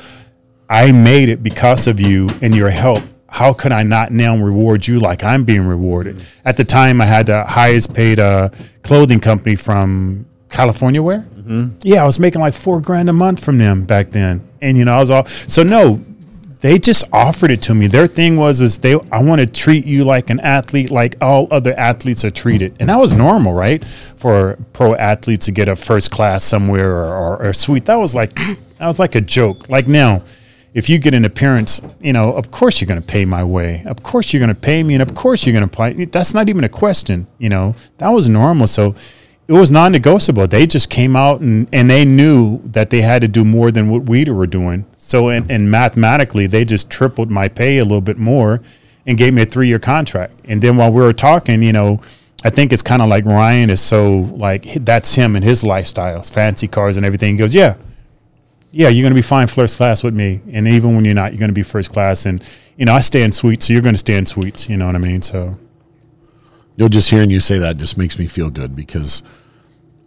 I 0.70 0.92
made 0.92 1.30
it 1.30 1.44
because 1.44 1.88
of 1.88 2.00
you 2.00 2.30
and 2.42 2.54
your 2.56 2.70
help. 2.70 3.04
How 3.30 3.54
could 3.54 3.72
I 3.72 3.84
not 3.84 4.12
now 4.12 4.38
reward 4.38 4.88
you 4.88 5.00
like 5.00 5.24
I'm 5.24 5.44
being 5.44 5.66
rewarded? 5.66 6.22
At 6.46 6.58
the 6.58 6.64
time, 6.64 7.02
I 7.02 7.06
had 7.06 7.26
the 7.26 7.44
highest 7.44 7.94
paid 7.94 8.20
uh, 8.20 8.50
clothing 8.82 9.20
company 9.20 9.56
from 9.56 10.26
California. 10.50 11.02
Where? 11.04 11.26
Yeah, 11.82 12.02
I 12.02 12.06
was 12.06 12.18
making 12.20 12.42
like 12.42 12.54
four 12.54 12.80
grand 12.82 13.10
a 13.10 13.14
month 13.14 13.44
from 13.44 13.58
them 13.58 13.86
back 13.86 14.10
then, 14.10 14.48
and 14.62 14.78
you 14.78 14.86
know 14.86 14.94
I 14.96 15.00
was 15.00 15.12
all 15.12 15.26
so 15.26 15.64
no. 15.64 16.00
They 16.66 16.80
just 16.80 17.04
offered 17.14 17.52
it 17.52 17.62
to 17.62 17.76
me. 17.76 17.86
Their 17.86 18.08
thing 18.08 18.38
was 18.38 18.60
is 18.60 18.80
they 18.80 18.96
I 19.12 19.22
want 19.22 19.40
to 19.40 19.46
treat 19.46 19.86
you 19.86 20.04
like 20.04 20.32
an 20.32 20.40
athlete, 20.40 20.90
like 20.90 21.16
all 21.22 21.48
other 21.52 21.78
athletes 21.78 22.26
are 22.26 22.32
treated, 22.32 22.76
and 22.80 22.90
that 22.90 22.96
was 22.96 23.14
normal, 23.14 23.54
right? 23.54 23.86
For 24.18 24.58
pro 24.74 24.96
athletes 24.96 25.46
to 25.46 25.52
get 25.52 25.68
a 25.68 25.76
first 25.76 26.10
class 26.10 26.44
somewhere 26.44 26.90
or, 26.90 27.14
or, 27.14 27.46
or 27.46 27.54
suite, 27.54 27.86
that 27.86 27.98
was 27.98 28.16
like 28.16 28.34
that 28.80 28.88
was 28.88 28.98
like 28.98 29.14
a 29.14 29.22
joke. 29.22 29.70
Like 29.70 29.88
now, 29.88 30.24
if 30.74 30.90
you 30.90 30.98
get 30.98 31.14
an 31.14 31.24
appearance, 31.24 31.82
you 32.02 32.14
know, 32.14 32.34
of 32.34 32.50
course 32.50 32.82
you're 32.82 32.88
going 32.88 33.00
to 33.00 33.06
pay 33.08 33.26
my 33.26 33.44
way. 33.44 33.84
Of 33.86 34.02
course 34.02 34.34
you're 34.34 34.40
going 34.40 34.48
to 34.48 34.60
pay 34.60 34.82
me, 34.82 34.96
and 34.96 35.04
of 35.04 35.14
course 35.14 35.46
you're 35.46 35.54
going 35.54 35.70
to 35.70 35.76
play. 35.76 36.06
That's 36.06 36.34
not 36.34 36.50
even 36.50 36.64
a 36.64 36.70
question. 36.70 37.28
You 37.38 37.50
know, 37.50 37.76
that 38.00 38.10
was 38.10 38.28
normal. 38.28 38.66
So 38.66 38.96
it 39.48 39.54
was 39.54 39.70
non-negotiable. 39.70 40.48
They 40.48 40.66
just 40.66 40.90
came 40.90 41.16
out 41.16 41.42
and, 41.42 41.68
and 41.72 41.90
they 41.90 42.04
knew 42.04 42.62
that 42.66 42.90
they 42.90 43.02
had 43.02 43.22
to 43.22 43.28
do 43.28 43.46
more 43.46 43.72
than 43.72 43.90
what 43.90 44.04
we 44.04 44.26
were 44.26 44.48
doing. 44.48 44.86
So 44.98 45.30
and, 45.30 45.50
and 45.52 45.70
mathematically, 45.70 46.48
they 46.48 46.66
just 46.66 46.90
tripled 46.90 47.30
my 47.30 47.48
pay 47.48 47.78
a 47.78 47.84
little 47.84 48.02
bit 48.02 48.18
more 48.18 48.62
and 49.06 49.18
gave 49.18 49.34
me 49.34 49.44
a 49.44 49.46
three-year 49.46 49.80
contract. 49.80 50.34
And 50.46 50.62
then 50.62 50.78
while 50.78 50.92
we 50.92 51.02
were 51.02 51.14
talking, 51.14 51.62
you 51.62 51.74
know, 51.74 52.02
I 52.44 52.50
think 52.50 52.74
it's 52.74 52.82
kind 52.82 53.02
of 53.02 53.10
like 53.10 53.26
Ryan 53.26 53.70
is 53.70 53.82
so 53.82 54.32
like 54.36 54.86
that's 54.86 55.16
him 55.16 55.36
and 55.36 55.44
his 55.44 55.64
lifestyle, 55.64 56.22
fancy 56.24 56.68
cars 56.68 56.98
and 56.98 57.06
everything. 57.06 57.34
He 57.34 57.38
goes, 57.38 57.54
yeah, 57.56 57.76
yeah, 58.72 58.90
you're 58.90 59.04
going 59.04 59.14
to 59.14 59.16
be 59.16 59.22
fine 59.22 59.48
first 59.48 59.78
class 59.78 60.04
with 60.04 60.14
me. 60.14 60.42
And 60.52 60.68
even 60.68 60.96
when 60.96 61.06
you're 61.06 61.16
not, 61.16 61.32
you're 61.32 61.40
going 61.40 61.50
to 61.50 61.54
be 61.54 61.64
first 61.64 61.94
class. 61.94 62.26
And, 62.26 62.44
you 62.78 62.86
know, 62.86 62.94
I 62.94 63.00
stay 63.02 63.24
in 63.24 63.32
suites, 63.32 63.68
so 63.68 63.74
you're 63.74 63.82
going 63.82 63.96
to 63.96 64.00
stay 64.00 64.18
in 64.18 64.26
suites. 64.26 64.68
You 64.70 64.78
know 64.78 64.86
what 64.86 64.96
I 64.96 65.00
mean? 65.00 65.22
So, 65.22 65.58
You 66.78 66.86
know, 66.86 66.90
just 66.90 67.10
hearing 67.10 67.30
you 67.30 67.40
say 67.40 67.58
that 67.60 67.78
just 67.78 67.98
makes 67.98 68.20
me 68.20 68.28
feel 68.28 68.50
good 68.50 68.76
because 68.76 69.24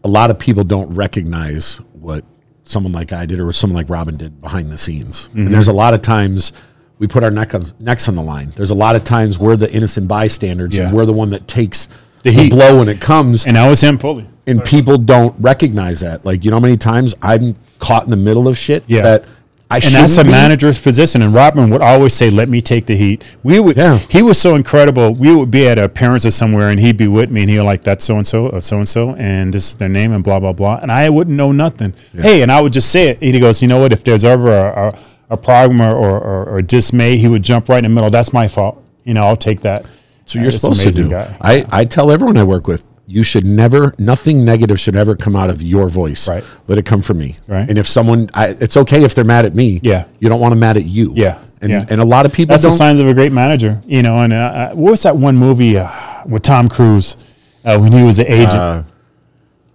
a 0.04 0.08
lot 0.08 0.30
of 0.30 0.38
people 0.38 0.64
don't 0.64 0.94
recognize 0.94 1.76
what 1.92 2.24
someone 2.62 2.92
like 2.92 3.12
I 3.12 3.24
did 3.26 3.40
or 3.40 3.50
someone 3.52 3.76
like 3.76 3.88
Robin 3.88 4.16
did 4.16 4.40
behind 4.40 4.70
the 4.70 4.76
scenes. 4.78 5.28
Mm-hmm. 5.28 5.38
And 5.46 5.54
there's 5.54 5.68
a 5.68 5.72
lot 5.72 5.94
of 5.94 6.02
times 6.02 6.52
we 6.98 7.06
put 7.06 7.24
our 7.24 7.30
neck 7.30 7.54
on, 7.54 7.64
necks 7.80 8.08
on 8.08 8.14
the 8.16 8.22
line. 8.22 8.50
There's 8.50 8.70
a 8.70 8.74
lot 8.74 8.96
of 8.96 9.04
times 9.04 9.38
we're 9.38 9.56
the 9.56 9.72
innocent 9.72 10.08
bystanders 10.08 10.76
Yeah. 10.76 10.88
and 10.88 10.96
we're 10.96 11.06
the 11.06 11.12
one 11.12 11.30
that 11.30 11.48
takes 11.48 11.88
The 12.22 12.30
the, 12.32 12.50
blow 12.50 12.78
when 12.80 12.88
it 12.88 13.00
comes. 13.00 13.46
and 13.46 13.56
I 13.56 13.68
was 13.68 13.80
him 13.82 13.96
fully. 13.96 14.26
and 14.46 14.62
people 14.64 14.98
don't 14.98 15.34
recognize 15.40 16.00
that. 16.00 16.24
Like, 16.26 16.44
you 16.44 16.50
know 16.50 16.56
how 16.56 16.60
many 16.60 16.76
times 16.76 17.14
I'm 17.22 17.56
caught 17.78 18.04
in 18.04 18.10
the 18.10 18.16
middle 18.16 18.46
of 18.46 18.58
shit 18.58 18.84
Yeah. 18.88 19.02
that 19.02 19.24
I 19.70 19.76
and 19.76 19.94
that's 19.94 20.16
a 20.16 20.24
be? 20.24 20.30
manager's 20.30 20.80
position. 20.80 21.20
And 21.20 21.34
Robin 21.34 21.68
would 21.68 21.82
always 21.82 22.14
say, 22.14 22.30
"Let 22.30 22.48
me 22.48 22.60
take 22.62 22.86
the 22.86 22.96
heat." 22.96 23.22
We 23.42 23.60
would. 23.60 23.76
Yeah. 23.76 23.98
He 23.98 24.22
was 24.22 24.38
so 24.38 24.54
incredible. 24.54 25.12
We 25.12 25.34
would 25.34 25.50
be 25.50 25.68
at 25.68 25.78
a 25.78 25.84
appearance 25.84 26.24
or 26.24 26.30
somewhere, 26.30 26.70
and 26.70 26.80
he'd 26.80 26.96
be 26.96 27.06
with 27.08 27.30
me, 27.30 27.42
and 27.42 27.50
he'd 27.50 27.60
like, 27.60 27.82
"That's 27.82 28.04
so 28.04 28.14
uh, 28.14 28.18
and 28.18 28.26
so, 28.26 28.48
or 28.48 28.60
so 28.62 28.78
and 28.78 28.88
so, 28.88 29.14
and 29.16 29.52
this 29.52 29.68
is 29.68 29.74
their 29.76 29.88
name, 29.90 30.12
and 30.12 30.24
blah 30.24 30.40
blah 30.40 30.54
blah." 30.54 30.78
And 30.80 30.90
I 30.90 31.10
wouldn't 31.10 31.36
know 31.36 31.52
nothing. 31.52 31.94
Hey, 32.14 32.40
and 32.40 32.50
I 32.50 32.62
would 32.62 32.72
just 32.72 32.90
say 32.90 33.08
it. 33.08 33.18
And 33.20 33.34
he 33.34 33.40
goes, 33.40 33.60
"You 33.60 33.68
know 33.68 33.80
what? 33.80 33.92
If 33.92 34.04
there's 34.04 34.24
ever 34.24 34.48
a, 34.56 34.88
a, 34.88 35.34
a 35.34 35.36
problem 35.36 35.82
or, 35.82 35.94
or, 35.94 36.18
or, 36.18 36.44
or 36.46 36.62
dismay, 36.62 37.18
he 37.18 37.28
would 37.28 37.42
jump 37.42 37.68
right 37.68 37.78
in 37.78 37.84
the 37.84 37.94
middle. 37.94 38.08
That's 38.10 38.32
my 38.32 38.48
fault. 38.48 38.82
You 39.04 39.12
know, 39.14 39.24
I'll 39.24 39.36
take 39.36 39.60
that." 39.60 39.84
So 40.24 40.38
you're 40.38 40.50
supposed 40.50 40.82
to 40.82 40.90
do. 40.90 41.08
guy. 41.08 41.36
I, 41.40 41.64
I 41.70 41.84
tell 41.86 42.10
everyone 42.10 42.36
I 42.36 42.44
work 42.44 42.66
with, 42.66 42.84
you 43.11 43.22
should 43.24 43.46
never, 43.46 43.94
nothing 43.98 44.44
negative 44.44 44.78
should 44.78 44.94
ever 44.94 45.16
come 45.16 45.34
out 45.34 45.48
of 45.48 45.62
your 45.62 45.88
voice. 45.88 46.28
Right. 46.28 46.44
Let 46.66 46.76
it 46.76 46.84
come 46.84 47.00
from 47.00 47.16
me. 47.18 47.36
Right. 47.46 47.66
And 47.66 47.78
if 47.78 47.88
someone, 47.88 48.28
I, 48.34 48.48
it's 48.48 48.76
okay 48.76 49.02
if 49.02 49.14
they're 49.14 49.24
mad 49.24 49.46
at 49.46 49.54
me. 49.54 49.80
Yeah. 49.82 50.04
You 50.20 50.28
don't 50.28 50.40
want 50.40 50.52
them 50.52 50.61
mad 50.61 50.76
at 50.76 50.84
you. 50.84 51.14
Yeah. 51.16 51.38
And, 51.62 51.70
Yeah. 51.72 51.86
and 51.88 52.02
a 52.02 52.04
lot 52.04 52.26
of 52.26 52.34
people 52.34 52.52
That's 52.52 52.64
the 52.64 52.68
don't. 52.68 52.76
signs 52.76 53.00
of 53.00 53.09
a 53.09 53.14
great 53.14 53.32
manager. 53.32 53.80
You 53.86 54.02
know, 54.02 54.18
and 54.18 54.34
uh, 54.34 54.36
uh, 54.36 54.70
what 54.74 54.90
was 54.90 55.02
that 55.04 55.16
one 55.16 55.36
movie 55.36 55.78
uh, 55.78 55.88
with 56.26 56.42
Tom 56.42 56.68
Cruise 56.68 57.16
uh, 57.64 57.78
when 57.78 57.92
he 57.92 58.02
was 58.02 58.18
the 58.18 58.30
agent? 58.30 58.52
Uh, 58.52 58.82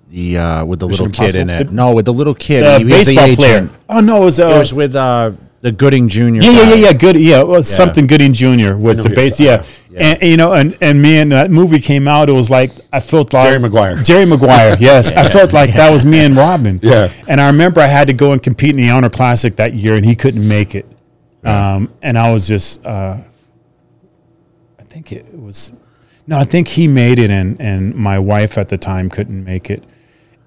the 0.09 0.38
uh, 0.38 0.65
with 0.65 0.79
the 0.79 0.88
Mission 0.88 1.07
little 1.07 1.25
kid 1.25 1.34
in 1.36 1.49
it. 1.49 1.71
No, 1.71 1.91
with 1.91 2.05
the 2.05 2.13
little 2.13 2.36
kid. 2.36 2.63
the 2.63 2.77
he 2.77 2.86
was 2.86 3.07
the 3.07 3.15
baseball 3.15 3.36
player. 3.36 3.69
Oh 3.89 3.99
no, 3.99 4.21
it 4.21 4.25
was, 4.25 4.39
uh, 4.39 4.47
It 4.49 4.59
was 4.59 4.73
with 4.73 4.95
uh, 4.95 5.31
the 5.64 5.72
Gooding 5.72 6.09
Jr. 6.09 6.20
Yeah, 6.24 6.41
yeah, 6.41 6.64
yeah, 6.64 6.76
yeah. 6.76 6.93
Good. 6.93 7.16
Yeah, 7.16 7.41
well, 7.43 7.64
something 7.64 8.05
Gooding 8.05 8.34
Jr. 8.34 8.76
was 8.76 9.01
the 9.01 9.09
base. 9.09 9.39
Yeah. 9.39 9.57
talking 9.57 9.97
And, 9.97 10.22
you 10.22 10.36
know, 10.36 10.51
and, 10.53 10.78
and 10.82 11.01
me 11.01 11.20
and 11.20 11.32
that 11.32 11.51
movie 11.51 11.80
came 11.80 12.05
out. 12.05 12.28
It 12.28 12.34
was 12.34 12.49
like 12.49 12.72
I 12.91 12.99
felt 12.99 13.32
like 13.32 13.43
Jerry 13.45 13.59
Maguire. 13.59 14.03
Jerry 14.03 14.26
Maguire. 14.26 14.76
Yes, 14.84 15.14
I 15.14 15.30
felt 15.30 15.53
like 15.53 15.74
that 15.74 15.89
was 15.89 16.05
me 16.05 16.20
and 16.20 16.36
Robin. 16.36 16.82
Yeah. 16.84 17.09
And 17.30 17.39
I 17.39 17.47
remember 17.47 17.80
I 17.80 17.88
had 17.88 18.07
to 18.07 18.14
go 18.14 18.34
and 18.34 18.43
compete 18.43 18.72
in 18.72 18.82
the 18.82 18.89
Arnold 18.89 19.14
Classic 19.14 19.55
that 19.55 19.74
year, 19.74 19.95
and 19.95 20.05
he 20.05 20.16
couldn't 20.16 20.45
make 20.45 20.76
it. 20.76 20.86
Um, 21.45 21.93
and 22.01 22.18
I 22.18 22.32
was 22.34 22.45
just, 22.45 22.86
uh, 22.86 23.18
I 24.80 24.84
think 24.84 25.14
it 25.14 25.34
was, 25.34 25.72
no, 26.28 26.38
I 26.38 26.43
think 26.43 26.68
he 26.68 26.89
made 26.89 27.20
it, 27.20 27.32
and 27.32 27.59
and 27.61 27.95
my 27.95 28.20
wife 28.20 28.57
at 28.57 28.68
the 28.68 28.78
time 28.78 29.09
couldn't 29.09 29.45
make 29.45 29.70
it 29.70 29.86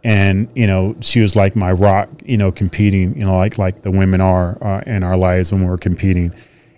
and 0.06 0.48
you 0.54 0.68
know 0.68 0.94
she 1.00 1.18
was 1.20 1.34
like 1.34 1.56
my 1.56 1.72
rock 1.72 2.08
you 2.24 2.36
know 2.36 2.52
competing 2.52 3.12
you 3.18 3.26
know 3.26 3.36
like 3.36 3.58
like 3.58 3.82
the 3.82 3.90
women 3.90 4.20
are 4.20 4.56
uh, 4.64 4.80
in 4.86 5.02
our 5.02 5.16
lives 5.16 5.52
when 5.52 5.66
we're 5.66 5.76
competing. 5.88 6.32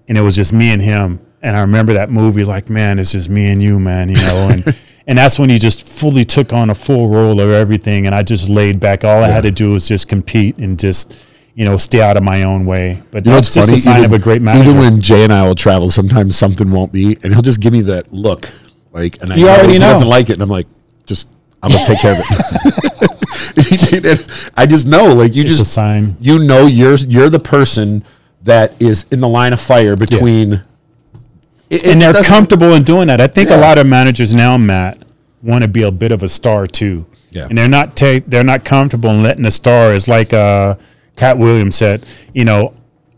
And 0.09 0.17
it 0.17 0.23
was 0.23 0.35
just 0.35 0.55
me 0.55 0.73
and 0.73 0.81
him. 0.81 1.21
And 1.43 1.55
i 1.55 1.61
remember 1.61 1.93
that 1.93 2.11
movie 2.11 2.43
like 2.45 2.71
man 2.71 2.99
it's 2.99 3.13
just 3.13 3.29
me 3.29 3.51
and 3.53 3.63
you 3.63 3.79
man 3.79 4.09
you 4.09 4.17
know 4.17 4.49
and 4.51 4.77
and 5.07 5.19
that's 5.19 5.39
when 5.39 5.51
he 5.51 5.59
just 5.59 5.87
fully 5.87 6.25
took 6.25 6.53
on 6.55 6.71
a 6.71 6.75
full 6.75 7.09
role 7.09 7.39
of 7.41 7.51
everything. 7.51 8.07
And 8.07 8.15
i 8.15 8.23
just 8.23 8.49
laid 8.49 8.81
back. 8.81 9.05
All 9.05 9.23
i 9.23 9.29
had 9.29 9.43
to 9.43 9.51
do 9.51 9.73
was 9.73 9.87
just 9.87 10.09
compete 10.09 10.57
and 10.57 10.79
just 10.79 11.15
you 11.55 11.67
know 11.67 11.77
stay 11.77 12.01
out 12.01 12.17
of 12.17 12.23
my 12.23 12.45
own 12.45 12.65
way. 12.65 13.03
But 13.11 13.27
You 13.27 13.33
know 13.33 13.37
that's 13.37 13.55
what's 13.55 13.69
just 13.69 13.69
funny? 13.69 13.79
a 13.79 13.83
sign 13.83 13.99
even, 14.05 14.15
of 14.15 14.21
a 14.21 14.25
great 14.25 14.41
manager. 14.41 14.71
Even 14.71 14.79
when 14.81 15.01
Jay 15.03 15.23
and 15.25 15.33
I 15.35 15.47
will 15.47 15.55
travel, 15.67 15.91
sometimes 15.91 16.35
something 16.37 16.71
won't 16.71 16.93
be, 16.93 17.19
and 17.23 17.35
he'll 17.35 17.43
just 17.43 17.61
give 17.61 17.73
me 17.75 17.83
that 17.83 18.11
look, 18.13 18.49
like, 18.93 19.21
and 19.21 19.33
I 19.33 19.37
You 19.37 19.49
already 19.49 19.73
he 19.75 19.79
know. 19.81 19.91
doesn't 19.93 20.09
like 20.09 20.31
it, 20.31 20.35
and 20.35 20.43
I'm 20.43 20.49
like, 20.49 20.69
just 21.05 21.29
I'm 21.63 21.71
gonna 21.73 21.85
take 21.85 21.99
care 21.99 22.13
of 22.13 22.21
it. 22.21 23.11
I 24.57 24.67
just 24.67 24.87
know, 24.87 25.15
like, 25.15 25.35
you 25.35 25.43
it's 25.43 25.59
just 25.59 25.73
sign 25.73 26.17
you 26.21 26.39
know 26.39 26.67
you're 26.67 26.97
you're 26.97 27.31
the 27.31 27.39
person 27.41 28.05
that 28.45 28.73
is 28.81 29.05
in 29.11 29.21
the 29.21 29.29
line 29.29 29.53
of 29.53 29.61
fire 29.61 29.97
between 29.97 30.53
It- 30.55 30.63
it 31.71 31.87
and 31.87 32.01
they're 32.01 32.15
comfortable 32.23 32.73
in 32.75 32.83
doing 32.83 33.09
that. 33.09 33.21
I 33.21 33.27
think 33.27 33.51
a 33.51 33.57
lot 33.57 33.77
of 33.79 33.87
managers 33.87 34.33
now, 34.33 34.57
Matt, 34.57 34.99
want 35.43 35.63
to 35.63 35.69
be 35.69 35.83
a 35.83 35.91
bit 35.93 36.13
of 36.13 36.23
a 36.23 36.29
star 36.29 36.67
too. 36.67 37.05
Yeah. 37.31 37.47
And 37.49 37.59
they're 37.59 37.69
not 37.69 37.95
ta- 37.97 38.21
they're 38.27 38.45
not 38.45 38.65
comfortable 38.65 39.11
in 39.11 39.23
letting 39.23 39.45
a 39.45 39.51
star 39.51 39.93
is 39.93 40.09
like 40.09 40.33
uh, 40.33 40.77
Katt 41.17 41.37
Williams 41.39 41.77
said, 41.77 42.07
you 42.33 42.45
know, 42.47 42.75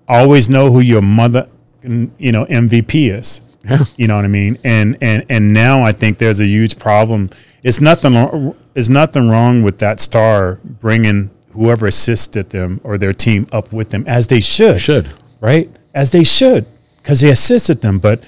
always 0.09 0.49
know 0.51 0.73
who 0.73 0.81
your 0.81 1.03
mother, 1.03 1.49
you 1.85 2.33
know, 2.33 2.45
MVP 2.47 3.17
is. 3.17 3.43
Yeah. 3.65 3.85
You 3.97 4.09
know 4.09 4.17
what 4.17 4.25
I 4.25 4.29
mean? 4.29 4.59
And 4.65 4.97
and 5.01 5.25
and 5.29 5.53
now 5.53 5.83
I 5.85 5.93
think 5.93 6.19
there's 6.19 6.41
a 6.41 6.47
huge 6.47 6.79
problem. 6.79 7.31
It's 7.63 7.81
nothing. 7.81 8.15
wrong- 8.15 8.55
It's 8.75 8.89
nothing 8.89 9.29
wrong 9.29 9.63
with 9.63 9.79
that 9.79 10.01
star 10.01 10.59
bringing 10.81 11.31
whoever 11.53 11.87
assisted 11.87 12.51
them 12.51 12.81
or 12.85 12.97
their 12.97 13.13
team 13.13 13.47
up 13.53 13.73
with 13.73 13.91
them 13.91 14.05
as 14.07 14.29
they 14.29 14.41
should 14.41 14.81
should 14.81 15.09
right? 15.41 15.69
As 15.95 16.11
they 16.13 16.23
should, 16.23 16.65
because 17.03 17.21
they 17.21 17.31
assisted 17.31 17.81
them. 17.81 17.99
But 17.99 18.23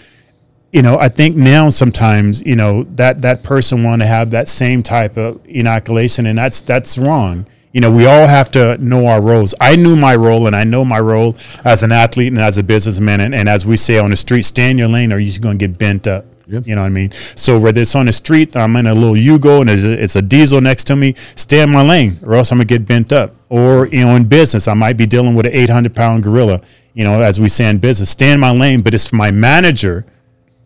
you 0.72 0.82
know, 0.82 0.98
I 0.98 1.08
think 1.08 1.36
now 1.36 1.68
sometimes 1.68 2.42
you 2.44 2.56
know 2.56 2.82
that 2.96 3.22
that 3.22 3.42
person 3.42 3.84
want 3.84 4.02
to 4.02 4.06
have 4.06 4.30
that 4.32 4.48
same 4.48 4.82
type 4.82 5.16
of 5.16 5.40
inoculation, 5.46 6.26
and 6.26 6.36
that's 6.38 6.60
that's 6.60 6.98
wrong. 6.98 7.46
You 7.72 7.80
know, 7.80 7.90
we 7.90 8.04
all 8.04 8.26
have 8.26 8.50
to 8.52 8.76
know 8.78 9.06
our 9.06 9.20
roles. 9.20 9.54
I 9.60 9.76
knew 9.76 9.96
my 9.96 10.14
role, 10.16 10.46
and 10.46 10.54
I 10.56 10.64
know 10.64 10.84
my 10.84 11.00
role 11.00 11.36
as 11.64 11.82
an 11.82 11.92
athlete 11.92 12.32
and 12.32 12.40
as 12.40 12.58
a 12.58 12.62
businessman. 12.62 13.20
And, 13.20 13.34
and 13.34 13.48
as 13.48 13.64
we 13.64 13.78
say 13.78 13.96
on 13.98 14.10
the 14.10 14.16
street, 14.16 14.42
stay 14.42 14.70
in 14.70 14.76
your 14.76 14.88
lane, 14.88 15.10
or 15.12 15.16
you're 15.18 15.28
just 15.28 15.40
going 15.40 15.58
to 15.58 15.68
get 15.68 15.78
bent 15.78 16.06
up. 16.06 16.26
Yep. 16.48 16.66
You 16.66 16.74
know 16.74 16.82
what 16.82 16.86
I 16.88 16.90
mean? 16.90 17.10
So 17.36 17.58
whether 17.58 17.80
it's 17.80 17.94
on 17.94 18.06
the 18.06 18.12
street, 18.12 18.56
I'm 18.56 18.74
in 18.76 18.86
a 18.86 18.94
little 18.94 19.14
Yugo 19.14 19.60
and 19.60 19.68
there's 19.68 19.84
a, 19.84 20.02
it's 20.02 20.16
a 20.16 20.22
diesel 20.22 20.60
next 20.60 20.84
to 20.84 20.96
me, 20.96 21.14
stay 21.36 21.62
in 21.62 21.70
my 21.70 21.82
lane, 21.82 22.18
or 22.22 22.34
else 22.34 22.50
I'm 22.52 22.58
gonna 22.58 22.66
get 22.66 22.86
bent 22.86 23.12
up. 23.12 23.34
Or 23.48 23.86
you 23.88 24.04
know, 24.04 24.16
in 24.16 24.24
business, 24.24 24.66
I 24.68 24.74
might 24.74 24.96
be 24.96 25.06
dealing 25.06 25.34
with 25.34 25.46
an 25.46 25.52
800 25.52 25.94
pound 25.94 26.22
gorilla. 26.22 26.60
You 26.94 27.04
know, 27.04 27.22
as 27.22 27.40
we 27.40 27.48
say 27.48 27.68
in 27.70 27.78
business, 27.78 28.10
stay 28.10 28.32
in 28.32 28.40
my 28.40 28.50
lane. 28.50 28.80
But 28.82 28.92
it's 28.94 29.08
for 29.08 29.16
my 29.16 29.30
manager 29.30 30.04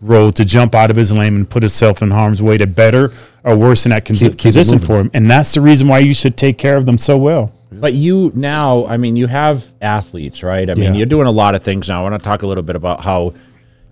role 0.00 0.30
to 0.32 0.44
jump 0.44 0.74
out 0.74 0.90
of 0.90 0.96
his 0.96 1.12
lane 1.12 1.34
and 1.36 1.48
put 1.48 1.62
himself 1.62 2.02
in 2.02 2.10
harm's 2.10 2.42
way 2.42 2.58
to 2.58 2.66
better 2.66 3.12
or 3.44 3.56
worsen 3.56 3.90
that 3.90 4.04
con- 4.04 4.16
Keep- 4.16 4.32
keep 4.32 4.40
position 4.42 4.74
moving. 4.74 4.86
for 4.86 5.00
him. 5.00 5.10
And 5.14 5.30
that's 5.30 5.54
the 5.54 5.60
reason 5.60 5.88
why 5.88 6.00
you 6.00 6.12
should 6.14 6.36
take 6.36 6.58
care 6.58 6.76
of 6.76 6.84
them 6.84 6.98
so 6.98 7.16
well. 7.16 7.52
But 7.72 7.94
you 7.94 8.30
now, 8.34 8.86
I 8.86 8.96
mean, 8.96 9.16
you 9.16 9.26
have 9.26 9.72
athletes, 9.80 10.42
right? 10.42 10.68
I 10.68 10.74
mean, 10.74 10.92
Yeah. 10.92 10.98
you're 10.98 11.06
doing 11.06 11.26
a 11.26 11.30
lot 11.32 11.54
of 11.54 11.62
things 11.62 11.88
now. 11.88 12.00
I 12.00 12.08
want 12.08 12.20
to 12.22 12.24
talk 12.24 12.42
a 12.42 12.46
little 12.46 12.62
bit 12.62 12.76
about 12.76 13.00
how, 13.00 13.32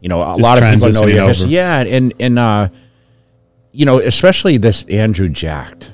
you 0.04 0.10
know, 0.10 0.20
a 0.20 0.36
Just 0.36 0.42
lot 0.42 0.62
of 0.62 0.70
people 0.70 0.92
know 1.00 1.08
your 1.08 1.28
history. 1.28 1.48
Yeah, 1.48 1.80
and 1.80 2.12
and 2.20 2.38
uh, 2.38 2.68
you 3.72 3.86
know, 3.86 4.00
especially 4.00 4.58
this 4.58 4.84
Andrew 4.84 5.30
Jacked. 5.30 5.90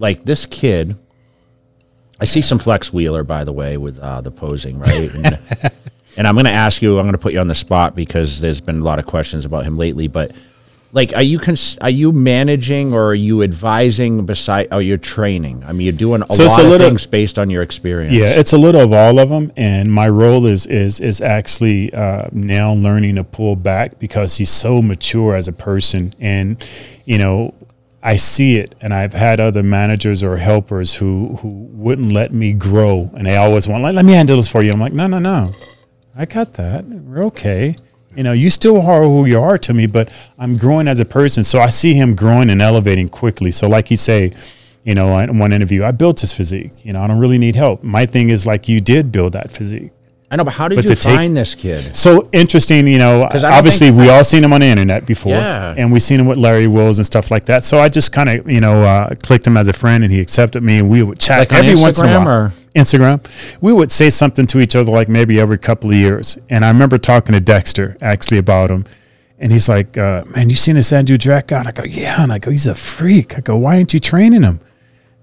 like 0.00 0.24
this 0.24 0.46
kid, 0.46 0.96
I 2.18 2.24
see 2.24 2.42
some 2.42 2.58
Flex 2.58 2.92
Wheeler, 2.92 3.22
by 3.22 3.44
the 3.44 3.52
way, 3.52 3.76
with 3.76 4.00
uh, 4.00 4.20
the 4.20 4.32
posing, 4.32 4.80
right? 4.80 5.14
And, 5.14 5.38
and 6.16 6.26
I'm 6.26 6.34
going 6.34 6.46
to 6.46 6.50
ask 6.50 6.82
you, 6.82 6.98
I'm 6.98 7.04
going 7.04 7.12
to 7.12 7.18
put 7.18 7.32
you 7.32 7.38
on 7.38 7.46
the 7.46 7.54
spot 7.54 7.94
because 7.94 8.40
there's 8.40 8.60
been 8.60 8.80
a 8.80 8.84
lot 8.84 8.98
of 8.98 9.06
questions 9.06 9.44
about 9.44 9.62
him 9.62 9.78
lately. 9.78 10.08
But 10.08 10.32
like, 10.92 11.12
are 11.14 11.22
you 11.22 11.38
cons- 11.38 11.78
are 11.80 11.90
you 11.90 12.10
managing 12.12 12.92
or 12.92 13.06
are 13.10 13.14
you 13.14 13.42
advising? 13.42 14.26
Beside, 14.26 14.68
oh, 14.72 14.78
you're 14.78 14.98
training. 14.98 15.62
I 15.66 15.72
mean, 15.72 15.82
you're 15.82 15.92
doing 15.92 16.22
a 16.22 16.32
So 16.32 16.46
lot 16.46 16.58
a 16.58 16.62
of 16.64 16.68
little- 16.70 16.88
things 16.88 17.06
based 17.06 17.38
on 17.38 17.48
your 17.50 17.62
experience. 17.62 18.14
Yeah, 18.14 18.30
it's 18.40 18.52
a 18.52 18.58
little 18.58 18.80
of 18.80 18.92
all 18.92 19.18
of 19.18 19.28
them, 19.28 19.52
and 19.56 19.92
my 19.92 20.08
role 20.08 20.46
is 20.46 20.66
is 20.66 21.00
is 21.00 21.20
actually 21.20 21.92
uh, 21.94 22.28
now 22.32 22.72
learning 22.72 23.16
to 23.16 23.24
pull 23.24 23.56
back 23.56 23.98
because 23.98 24.36
he's 24.38 24.50
so 24.50 24.82
mature 24.82 25.34
as 25.36 25.46
a 25.48 25.52
person, 25.52 26.12
and 26.18 26.62
you 27.04 27.18
know, 27.18 27.54
I 28.02 28.16
see 28.16 28.56
it, 28.56 28.74
and 28.80 28.92
I've 28.94 29.12
had 29.14 29.38
other 29.40 29.62
managers 29.62 30.22
or 30.22 30.38
helpers 30.38 30.94
who 30.94 31.36
who 31.40 31.48
wouldn't 31.70 32.10
let 32.12 32.32
me 32.32 32.52
grow, 32.52 33.10
and 33.16 33.26
they 33.26 33.36
always 33.36 33.68
want 33.68 33.82
like, 33.84 33.94
let 33.94 34.04
me 34.04 34.12
handle 34.14 34.36
this 34.38 34.48
for 34.50 34.62
you. 34.62 34.72
I'm 34.72 34.80
like, 34.80 34.92
no, 34.94 35.06
no, 35.06 35.18
no, 35.20 35.52
I 36.16 36.24
got 36.24 36.54
that. 36.54 36.84
We're 36.84 37.24
okay. 37.26 37.76
You 38.16 38.24
know, 38.24 38.32
you 38.32 38.50
still 38.50 38.80
are 38.82 39.02
who 39.02 39.24
you 39.26 39.40
are 39.40 39.56
to 39.58 39.72
me, 39.72 39.86
but 39.86 40.08
I'm 40.38 40.56
growing 40.56 40.88
as 40.88 40.98
a 40.98 41.04
person. 41.04 41.44
So 41.44 41.60
I 41.60 41.70
see 41.70 41.94
him 41.94 42.14
growing 42.16 42.50
and 42.50 42.60
elevating 42.60 43.08
quickly. 43.08 43.50
So, 43.52 43.68
like 43.68 43.90
you 43.90 43.96
say, 43.96 44.32
you 44.84 44.94
know, 44.94 45.16
in 45.18 45.38
one 45.38 45.52
interview, 45.52 45.84
I 45.84 45.92
built 45.92 46.20
his 46.20 46.32
physique. 46.32 46.72
You 46.84 46.92
know, 46.92 47.02
I 47.02 47.06
don't 47.06 47.20
really 47.20 47.38
need 47.38 47.54
help. 47.54 47.82
My 47.84 48.06
thing 48.06 48.30
is 48.30 48.46
like 48.46 48.68
you 48.68 48.80
did 48.80 49.12
build 49.12 49.34
that 49.34 49.50
physique. 49.52 49.92
I 50.32 50.36
know, 50.36 50.44
but 50.44 50.52
how 50.54 50.68
did 50.68 50.76
But 50.76 50.84
you 50.84 50.94
to 50.94 51.00
take- 51.00 51.14
find 51.16 51.36
this 51.36 51.56
kid? 51.56 51.94
So 51.96 52.28
interesting, 52.32 52.86
you 52.86 52.98
know. 52.98 53.24
Obviously, 53.44 53.90
we 53.90 54.08
all 54.10 54.22
seen 54.22 54.44
him 54.44 54.52
on 54.52 54.60
the 54.60 54.66
internet 54.68 55.04
before, 55.04 55.32
Yeah. 55.32 55.74
and 55.76 55.90
we 55.92 55.98
seen 55.98 56.20
him 56.20 56.26
with 56.26 56.38
Larry 56.38 56.68
Wheels 56.68 56.98
and 56.98 57.06
stuff 57.06 57.32
like 57.32 57.46
that. 57.46 57.64
So 57.64 57.80
I 57.80 57.88
just 57.88 58.12
kind 58.12 58.28
of, 58.28 58.48
you 58.50 58.60
know, 58.60 58.84
uh, 58.84 59.14
clicked 59.24 59.44
him 59.46 59.56
as 59.56 59.66
a 59.66 59.72
friend, 59.72 60.04
and 60.04 60.12
he 60.12 60.20
accepted 60.20 60.62
me, 60.62 60.78
and 60.78 60.88
we 60.88 61.02
would 61.02 61.18
chat 61.18 61.40
Like 61.50 61.52
every 61.52 61.74
once 61.80 61.98
in 61.98 62.06
a 62.06 62.18
while. 62.18 62.28
or- 62.28 62.52
Instagram, 62.74 63.24
we 63.60 63.72
would 63.72 63.90
say 63.90 64.10
something 64.10 64.46
to 64.48 64.60
each 64.60 64.76
other 64.76 64.90
like 64.90 65.08
maybe 65.08 65.40
every 65.40 65.58
couple 65.58 65.90
of 65.90 65.96
years. 65.96 66.38
And 66.48 66.64
I 66.64 66.68
remember 66.68 66.98
talking 66.98 67.32
to 67.32 67.40
Dexter 67.40 67.96
actually 68.00 68.38
about 68.38 68.70
him, 68.70 68.84
and 69.38 69.52
he's 69.52 69.68
like, 69.68 69.98
uh, 69.98 70.24
"Man, 70.26 70.50
you 70.50 70.56
seen 70.56 70.76
this 70.76 70.92
Andrew 70.92 71.18
Jacked 71.18 71.48
guy?" 71.48 71.58
And 71.58 71.68
I 71.68 71.72
go, 71.72 71.84
"Yeah," 71.84 72.22
and 72.22 72.32
I 72.32 72.38
go, 72.38 72.50
"He's 72.50 72.66
a 72.66 72.74
freak." 72.74 73.36
I 73.36 73.40
go, 73.40 73.56
"Why 73.56 73.76
aren't 73.76 73.94
you 73.94 74.00
training 74.00 74.42
him?" 74.42 74.60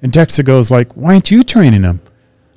And 0.01 0.11
Dexter 0.11 0.43
goes 0.43 0.69
like, 0.69 0.93
"Why 0.95 1.13
aren't 1.13 1.31
you 1.31 1.43
training 1.43 1.83
him?" 1.83 2.01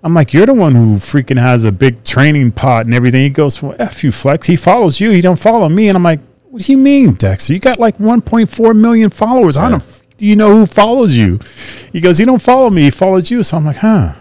I'm 0.02 0.14
like, 0.14 0.32
"You're 0.32 0.46
the 0.46 0.54
one 0.54 0.74
who 0.74 0.96
freaking 0.96 1.38
has 1.38 1.64
a 1.64 1.72
big 1.72 2.02
training 2.04 2.52
pot 2.52 2.86
and 2.86 2.94
everything." 2.94 3.22
He 3.22 3.30
goes, 3.30 3.62
"Well, 3.62 3.76
f 3.78 4.02
you, 4.02 4.10
Flex. 4.10 4.46
He 4.46 4.56
follows 4.56 5.00
you. 5.00 5.10
He 5.10 5.20
don't 5.20 5.38
follow 5.38 5.68
me." 5.68 5.88
And 5.88 5.96
I'm 5.96 6.02
like, 6.02 6.20
"What 6.50 6.62
do 6.62 6.72
you 6.72 6.78
mean, 6.78 7.14
Dexter? 7.14 7.52
You 7.52 7.58
got 7.58 7.78
like 7.78 7.98
1.4 7.98 8.74
million 8.74 9.10
followers. 9.10 9.56
I 9.56 9.68
don't. 9.68 9.84
Do 10.16 10.26
you 10.26 10.36
know 10.36 10.52
who 10.52 10.66
follows 10.66 11.14
you?" 11.14 11.38
He 11.92 12.00
goes, 12.00 12.18
"He 12.18 12.24
don't 12.24 12.42
follow 12.42 12.70
me. 12.70 12.82
He 12.82 12.90
follows 12.90 13.30
you." 13.30 13.42
So 13.42 13.58
I'm 13.58 13.66
like, 13.66 13.76
"Huh." 13.76 14.14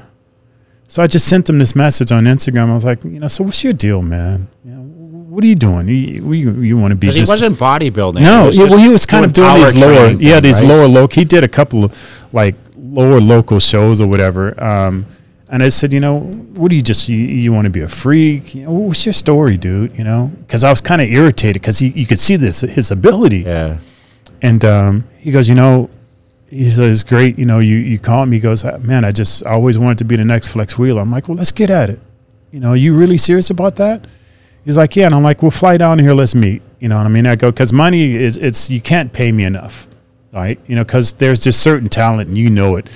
So 0.90 1.03
I 1.03 1.07
just 1.07 1.28
sent 1.28 1.48
him 1.48 1.60
this 1.60 1.76
message 1.76 2.11
on 2.11 2.24
Instagram. 2.26 2.70
I 2.70 2.74
was 2.74 2.84
like, 2.84 3.03
you 3.03 3.20
know, 3.20 3.28
so 3.28 3.44
what's 3.44 3.64
your 3.64 3.74
deal, 3.74 4.02
man? 4.02 4.48
You 4.66 4.72
know, 4.72 4.82
what 4.82 5.44
are 5.44 5.48
you 5.48 5.53
doing? 5.56 5.88
You 5.88 6.34
you, 6.34 6.52
you 6.61 6.78
want 6.80 6.91
to 6.91 6.95
be 6.95 7.07
Because 7.07 7.30
he 7.30 7.32
wasn't 7.32 7.60
bodybuilding. 7.60 8.22
no, 8.22 8.41
He 8.41 8.48
was 8.48 8.57
yeah, 8.57 8.64
well, 8.66 8.80
he 8.80 8.90
was 8.90 9.06
kind 9.06 9.24
of 9.24 9.32
doing 9.32 9.53
these 9.53 9.78
lower, 9.78 10.10
yeah, 10.10 10.34
thing, 10.36 10.44
these 10.44 10.61
right? 10.61 10.68
lower 10.68 10.88
local. 10.88 11.14
He 11.22 11.26
did 11.26 11.44
a 11.44 11.48
couple 11.48 11.86
of 11.86 11.95
like 12.34 12.56
lower 12.76 13.22
local 13.22 13.60
shows 13.60 14.02
or 14.02 14.07
whatever. 14.07 14.61
Um, 14.61 15.06
and 15.48 15.61
I 15.61 15.70
said, 15.70 15.94
you 15.94 15.99
know, 15.99 16.20
what 16.20 16.70
do 16.70 16.76
you 16.76 16.82
just 16.82 17.07
you, 17.07 17.18
you 17.18 17.53
want 17.53 17.66
to 17.66 17.72
be 17.72 17.82
a 17.82 17.88
freak? 17.88 18.56
You 18.56 18.64
know, 18.64 18.72
what's 18.72 19.06
your 19.06 19.14
story, 19.14 19.57
dude? 19.57 19.95
You 19.95 20.03
know, 20.03 20.32
because 20.40 20.64
I 20.64 20.72
was 20.72 20.82
kind 20.82 21.02
of 21.03 21.07
irritated 21.10 21.61
because 21.61 21.84
you 21.84 22.07
could 22.07 22.20
see 22.20 22.36
this 22.36 22.61
his 22.61 22.90
ability. 22.90 23.41
Yeah. 23.41 23.78
And 24.41 24.66
um, 24.66 25.07
he 25.20 25.32
goes, 25.32 25.48
you 25.49 25.53
know, 25.56 25.90
he 26.50 26.70
says, 26.70 27.04
great. 27.04 27.38
You 27.38 27.46
know, 27.46 27.60
you 27.60 27.78
you 27.78 28.00
call 28.00 28.26
me. 28.26 28.38
He 28.38 28.42
goes, 28.42 28.64
man, 28.80 29.06
I 29.06 29.12
just 29.12 29.46
always 29.46 29.78
wanted 29.78 30.00
to 30.00 30.04
be 30.04 30.16
the 30.16 30.26
next 30.26 30.50
Flex 30.50 30.78
Wheeler. 30.78 31.02
I'm 31.02 31.12
like, 31.12 31.28
well, 31.28 31.38
let's 31.38 31.52
get 31.52 31.70
at 31.70 31.90
it. 31.90 32.00
You 32.52 32.60
know, 32.60 32.74
you 32.74 32.98
really 32.98 33.18
serious 33.18 33.50
about 33.50 33.76
that? 33.76 34.06
He's 34.66 34.78
like, 34.78 34.96
yeah. 34.96 35.06
And 35.06 35.16
I'm 35.16 35.24
like, 35.24 35.42
well, 35.42 35.52
fly 35.52 35.78
down 35.78 36.00
here. 36.00 36.14
Let's 36.14 36.36
meet. 36.36 36.62
You 36.80 36.90
know 36.90 36.98
what 36.98 37.06
I 37.06 37.10
mean? 37.10 37.28
I 37.28 37.36
go, 37.36 37.52
because 37.52 37.72
money 37.72 38.16
is, 38.16 38.38
it's, 38.38 38.70
you 38.70 38.82
can't 38.82 39.14
pay 39.14 39.32
me 39.32 39.44
enough. 39.44 39.88
Right. 40.34 40.60
You 40.68 40.76
know, 40.76 40.84
because 40.84 41.14
there's 41.14 41.42
just 41.42 41.62
certain 41.62 41.90
talent 41.90 42.30
and 42.30 42.38
you 42.38 42.50
know 42.50 42.76
it. 42.76 42.88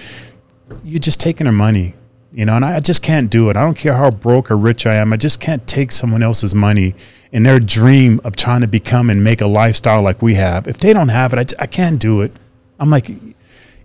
You're 0.83 0.99
just 0.99 1.19
taking 1.19 1.45
their 1.45 1.53
money. 1.53 1.95
You 2.31 2.45
know, 2.45 2.55
and 2.55 2.65
I 2.65 2.79
just 2.79 3.03
can't 3.03 3.29
do 3.29 3.51
it. 3.51 3.55
I 3.55 3.63
don't 3.63 3.77
care 3.77 3.95
how 3.95 4.09
broke 4.09 4.49
or 4.49 4.57
rich 4.57 4.87
I 4.87 4.95
am. 4.95 5.13
I 5.13 5.17
just 5.17 5.39
can't 5.39 5.67
take 5.67 5.91
someone 5.91 6.23
else's 6.23 6.55
money 6.55 6.95
and 7.31 7.45
their 7.45 7.59
dream 7.59 8.19
of 8.23 8.35
trying 8.35 8.61
to 8.61 8.67
become 8.67 9.11
and 9.11 9.23
make 9.23 9.39
a 9.39 9.45
lifestyle 9.45 10.01
like 10.01 10.23
we 10.23 10.33
have. 10.33 10.67
If 10.67 10.79
they 10.79 10.93
don't 10.93 11.09
have 11.09 11.33
it, 11.33 11.53
I 11.59 11.67
can't 11.67 11.99
do 11.99 12.21
it. 12.21 12.31
I'm 12.79 12.89
like, 12.89 13.11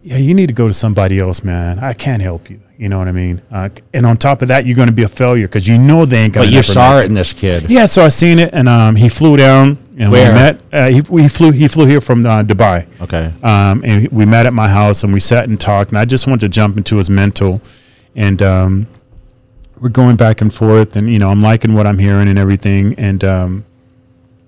yeah, 0.03 0.16
you 0.16 0.35
need 0.35 0.47
to 0.49 0.55
go 0.55 0.66
to 0.69 0.73
somebody 0.75 1.19
else, 1.19 1.43
man. 1.45 1.79
I 1.81 1.93
can't 1.93 2.23
help 2.23 2.49
you. 2.51 2.61
You 2.77 2.89
know 2.89 2.99
what 2.99 3.09
I 3.09 3.12
mean? 3.12 3.43
Uh, 3.51 3.69
and 3.93 4.07
on 4.07 4.16
top 4.16 4.41
of 4.41 4.49
that, 4.49 4.65
you're 4.65 4.77
going 4.77 4.89
to 4.89 4.95
be 4.95 5.03
a 5.03 5.09
failure 5.09 5.49
because 5.49 5.66
you 5.66 5.77
know 5.77 6.05
they 6.05 6.19
ain't 6.19 6.35
going 6.35 6.47
But 6.47 6.51
to. 6.51 6.57
you 6.57 6.62
saw 6.62 6.99
it 7.01 7.07
in 7.07 7.15
this 7.15 7.33
kid. 7.33 7.69
Yeah, 7.69 7.87
so 7.87 8.05
I 8.05 8.09
seen 8.09 8.39
it, 8.39 8.55
and 8.55 8.69
um, 8.69 8.95
he 8.95 9.09
flew 9.09 9.37
down, 9.37 9.79
and 9.99 10.12
Where? 10.12 10.29
we 10.29 10.35
met. 10.35 10.61
Uh, 10.73 10.89
he, 10.89 11.01
we 11.11 11.27
flew. 11.29 11.51
He 11.51 11.66
flew 11.66 11.87
here 11.87 12.01
from 12.01 12.25
uh, 12.25 12.45
Dubai. 12.45 12.87
Okay. 13.03 13.33
Um, 13.43 13.83
and 13.85 14.09
we 14.12 14.25
met 14.25 14.47
at 14.47 14.53
my 14.53 14.69
house, 14.69 15.03
and 15.03 15.12
we 15.12 15.19
sat 15.19 15.49
and 15.49 15.61
talked. 15.61 15.91
And 15.91 15.99
I 15.99 16.05
just 16.05 16.29
wanted 16.29 16.41
to 16.43 16.49
jump 16.51 16.77
into 16.77 16.97
his 16.99 17.11
mental, 17.11 17.61
and 18.15 18.41
um, 18.41 18.87
we're 19.81 19.89
going 19.89 20.15
back 20.15 20.41
and 20.41 20.55
forth. 20.55 20.95
And 20.95 21.11
you 21.11 21.19
know, 21.19 21.31
I'm 21.31 21.43
liking 21.43 21.75
what 21.75 21.87
I'm 21.89 21.99
hearing 21.99 22.29
and 22.29 22.39
everything. 22.39 22.95
And 22.95 23.25
um, 23.25 23.65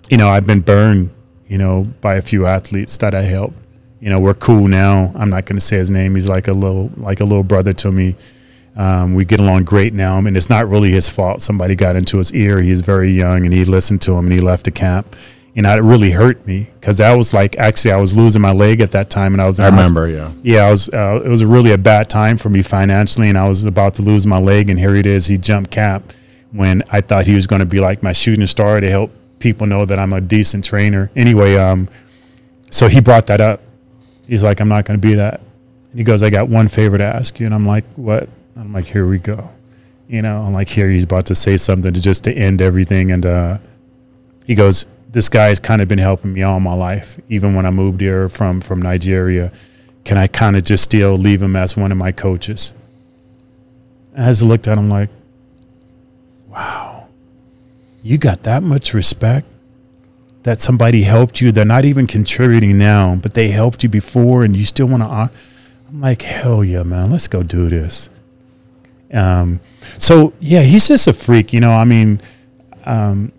you 0.08 0.16
know, 0.16 0.28
I've 0.28 0.46
been 0.46 0.60
burned, 0.60 1.10
you 1.48 1.58
know, 1.58 1.86
by 2.00 2.14
a 2.14 2.22
few 2.22 2.46
athletes 2.46 2.96
that 2.98 3.12
I 3.12 3.22
helped. 3.22 3.56
You 4.00 4.08
know, 4.10 4.18
we're 4.18 4.34
cool 4.34 4.66
now. 4.66 5.12
I'm 5.14 5.30
not 5.30 5.44
going 5.44 5.56
to 5.56 5.64
say 5.64 5.76
his 5.76 5.90
name. 5.90 6.14
He's 6.14 6.28
like 6.28 6.48
a 6.48 6.52
little, 6.52 6.90
like 6.96 7.20
a 7.20 7.24
little 7.24 7.44
brother 7.44 7.72
to 7.74 7.92
me. 7.92 8.16
Um, 8.76 9.14
we 9.14 9.24
get 9.24 9.40
along 9.40 9.64
great 9.64 9.92
now, 9.92 10.16
and 10.18 10.36
it's 10.36 10.48
not 10.48 10.68
really 10.68 10.90
his 10.90 11.08
fault. 11.08 11.42
Somebody 11.42 11.74
got 11.74 11.96
into 11.96 12.18
his 12.18 12.32
ear. 12.32 12.60
He's 12.62 12.80
very 12.80 13.10
young, 13.10 13.44
and 13.44 13.52
he 13.52 13.64
listened 13.64 14.00
to 14.02 14.12
him, 14.12 14.26
and 14.26 14.32
he 14.32 14.40
left 14.40 14.64
the 14.64 14.70
camp. 14.70 15.16
And 15.56 15.66
that 15.66 15.82
really 15.82 16.12
hurt 16.12 16.46
me 16.46 16.68
because 16.78 16.98
that 16.98 17.12
was 17.12 17.34
like 17.34 17.58
actually 17.58 17.90
I 17.90 17.96
was 17.96 18.16
losing 18.16 18.40
my 18.40 18.52
leg 18.52 18.80
at 18.80 18.92
that 18.92 19.10
time, 19.10 19.34
and 19.34 19.42
I 19.42 19.46
was. 19.46 19.58
in 19.58 19.64
I 19.64 19.68
remember, 19.68 20.08
yeah. 20.08 20.32
yeah, 20.42 20.66
I 20.66 20.70
was. 20.70 20.88
Uh, 20.88 21.20
it 21.24 21.28
was 21.28 21.44
really 21.44 21.72
a 21.72 21.78
bad 21.78 22.08
time 22.08 22.38
for 22.38 22.48
me 22.48 22.62
financially, 22.62 23.28
and 23.28 23.36
I 23.36 23.48
was 23.48 23.64
about 23.64 23.94
to 23.94 24.02
lose 24.02 24.26
my 24.26 24.38
leg. 24.38 24.70
And 24.70 24.78
here 24.78 24.94
it 24.94 25.06
is. 25.06 25.26
He 25.26 25.36
jumped 25.36 25.72
camp 25.72 26.14
when 26.52 26.82
I 26.90 27.00
thought 27.00 27.26
he 27.26 27.34
was 27.34 27.46
going 27.46 27.60
to 27.60 27.66
be 27.66 27.80
like 27.80 28.02
my 28.02 28.12
shooting 28.12 28.46
star 28.46 28.80
to 28.80 28.88
help 28.88 29.12
people 29.40 29.66
know 29.66 29.84
that 29.84 29.98
I'm 29.98 30.12
a 30.12 30.20
decent 30.20 30.64
trainer. 30.64 31.10
Anyway, 31.16 31.56
um, 31.56 31.88
so 32.70 32.86
he 32.86 33.00
brought 33.00 33.26
that 33.26 33.40
up. 33.40 33.60
He's 34.30 34.44
like, 34.44 34.60
I'm 34.60 34.68
not 34.68 34.84
going 34.84 34.98
to 34.98 35.04
be 35.04 35.14
that. 35.14 35.40
And 35.90 35.98
he 35.98 36.04
goes, 36.04 36.22
I 36.22 36.30
got 36.30 36.48
one 36.48 36.68
favor 36.68 36.96
to 36.96 37.02
ask 37.02 37.40
you, 37.40 37.46
and 37.46 37.54
I'm 37.54 37.66
like, 37.66 37.84
what? 37.94 38.28
I'm 38.54 38.72
like, 38.72 38.86
here 38.86 39.08
we 39.08 39.18
go. 39.18 39.50
You 40.06 40.22
know, 40.22 40.42
I'm 40.42 40.52
like, 40.52 40.68
here 40.68 40.88
he's 40.88 41.02
about 41.02 41.26
to 41.26 41.34
say 41.34 41.56
something 41.56 41.92
to 41.92 42.00
just 42.00 42.22
to 42.24 42.32
end 42.32 42.62
everything, 42.62 43.10
and 43.10 43.26
uh, 43.26 43.58
he 44.44 44.54
goes, 44.54 44.86
this 45.08 45.28
guy's 45.28 45.58
kind 45.58 45.82
of 45.82 45.88
been 45.88 45.98
helping 45.98 46.32
me 46.32 46.44
all 46.44 46.60
my 46.60 46.74
life, 46.74 47.18
even 47.28 47.56
when 47.56 47.66
I 47.66 47.70
moved 47.70 48.00
here 48.00 48.28
from 48.28 48.60
from 48.60 48.80
Nigeria. 48.80 49.50
Can 50.04 50.16
I 50.16 50.28
kind 50.28 50.56
of 50.56 50.62
just 50.62 50.84
still 50.84 51.16
leave 51.16 51.42
him 51.42 51.56
as 51.56 51.76
one 51.76 51.90
of 51.90 51.98
my 51.98 52.12
coaches? 52.12 52.76
And 54.14 54.24
I 54.24 54.28
just 54.28 54.42
looked 54.42 54.68
at 54.68 54.78
him 54.78 54.88
like, 54.88 55.10
wow, 56.46 57.08
you 58.04 58.16
got 58.16 58.44
that 58.44 58.62
much 58.62 58.94
respect 58.94 59.48
that 60.42 60.60
somebody 60.60 61.02
helped 61.02 61.40
you. 61.40 61.52
They're 61.52 61.64
not 61.64 61.84
even 61.84 62.06
contributing 62.06 62.78
now, 62.78 63.16
but 63.16 63.34
they 63.34 63.48
helped 63.48 63.82
you 63.82 63.88
before, 63.88 64.44
and 64.44 64.56
you 64.56 64.64
still 64.64 64.86
want 64.86 65.02
to. 65.02 65.30
I'm 65.88 66.00
like, 66.00 66.22
hell 66.22 66.62
yeah, 66.64 66.82
man, 66.82 67.10
let's 67.10 67.28
go 67.28 67.42
do 67.42 67.68
this. 67.68 68.10
Um, 69.12 69.60
so 69.98 70.32
yeah, 70.38 70.62
he's 70.62 70.88
just 70.88 71.06
a 71.08 71.12
freak, 71.12 71.52
you 71.52 71.60
know. 71.60 71.72
I 71.72 71.84
mean, 71.84 72.20
um, 72.84 73.32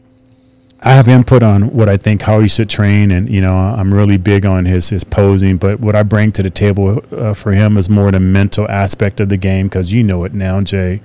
I 0.82 0.94
have 0.94 1.07
input 1.07 1.44
on 1.44 1.72
what 1.73 1.88
I 1.88 1.98
think 1.98 2.23
how 2.23 2.40
he 2.40 2.48
should 2.48 2.69
train, 2.69 3.11
and 3.11 3.30
you 3.30 3.40
know, 3.40 3.56
I'm 3.56 3.94
really 3.94 4.18
big 4.18 4.45
on 4.45 4.65
his 4.65 4.90
his 4.90 5.03
posing. 5.03 5.57
But 5.57 5.80
what 5.80 5.95
I 5.95 6.03
bring 6.03 6.32
to 6.34 6.44
the 6.44 6.49
table 6.49 7.03
uh, 7.11 7.34
for 7.34 7.52
him 7.52 7.78
is 7.78 7.90
more 7.90 8.11
the 8.11 8.19
mental 8.19 8.69
aspect 8.69 9.19
of 9.19 9.30
the 9.30 9.38
game, 9.38 9.68
because 9.68 9.94
you 9.94 10.03
know 10.03 10.23
it 10.26 10.34
now, 10.34 10.61
Jay. 10.61 11.02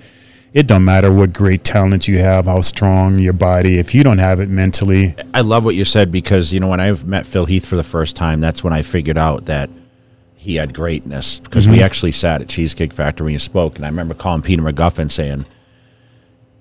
It 0.56 0.66
don't 0.66 0.86
matter 0.86 1.12
what 1.12 1.34
great 1.34 1.64
talent 1.64 2.08
you 2.08 2.16
have, 2.20 2.46
how 2.46 2.62
strong 2.62 3.18
your 3.18 3.34
body. 3.34 3.76
If 3.78 3.94
you 3.94 4.02
don't 4.02 4.16
have 4.16 4.40
it 4.40 4.48
mentally, 4.48 5.14
I 5.34 5.42
love 5.42 5.66
what 5.66 5.74
you 5.74 5.84
said 5.84 6.10
because 6.10 6.50
you 6.50 6.60
know 6.60 6.68
when 6.68 6.80
I 6.80 6.90
met 7.04 7.26
Phil 7.26 7.44
Heath 7.44 7.66
for 7.66 7.76
the 7.76 7.82
first 7.82 8.16
time, 8.16 8.40
that's 8.40 8.64
when 8.64 8.72
I 8.72 8.80
figured 8.80 9.18
out 9.18 9.44
that 9.44 9.68
he 10.34 10.54
had 10.54 10.72
greatness 10.72 11.40
because 11.40 11.64
Mm-hmm. 11.66 11.72
we 11.74 11.82
actually 11.82 12.12
sat 12.12 12.40
at 12.40 12.48
Cheesecake 12.48 12.94
Factory 12.94 13.34
and 13.34 13.42
spoke, 13.42 13.76
and 13.76 13.84
I 13.84 13.88
remember 13.90 14.14
calling 14.14 14.40
Peter 14.40 14.62
McGuffin 14.62 15.12
saying, 15.12 15.44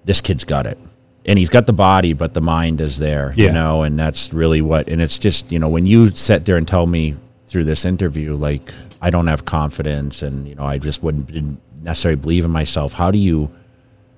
"This 0.04 0.20
kid's 0.20 0.44
got 0.44 0.68
it." 0.68 0.78
And 1.26 1.40
he's 1.40 1.50
got 1.50 1.66
the 1.66 1.72
body, 1.74 2.12
but 2.12 2.34
the 2.34 2.42
mind 2.42 2.82
is 2.82 2.98
there, 2.98 3.34
you 3.38 3.50
know, 3.50 3.84
and 3.84 3.98
that's 3.98 4.34
really 4.34 4.60
what. 4.62 4.90
And 4.90 5.02
it's 5.02 5.18
just, 5.18 5.54
you 5.54 5.58
know, 5.58 5.70
when 5.70 5.86
you 5.86 6.10
sit 6.10 6.44
there 6.44 6.58
and 6.58 6.68
tell 6.68 6.86
me 6.86 7.16
through 7.46 7.64
this 7.64 7.86
interview, 7.86 8.36
like 8.36 8.74
I 9.02 9.10
don't 9.10 9.28
have 9.28 9.46
confidence, 9.46 10.22
and 10.22 10.46
you 10.50 10.56
know, 10.56 10.66
I 10.66 10.80
just 10.80 11.02
wouldn't 11.02 11.28
didn't 11.28 11.62
necessarily 11.82 12.20
believe 12.20 12.44
in 12.44 12.52
myself. 12.52 12.92
How 12.92 13.10
do 13.10 13.18
you, 13.18 13.50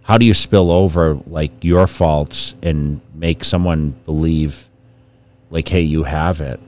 how 0.07 0.17
do 0.17 0.25
you 0.25 0.33
spill 0.33 0.71
over 0.71 1.19
like 1.27 1.51
your 1.63 1.85
faults 1.85 2.55
and 2.63 3.01
make 3.13 3.43
someone 3.43 3.91
believe 4.05 4.67
like 5.51 5.67
hey 5.67 5.81
you 5.81 6.03
have 6.03 6.41
it 6.41 6.59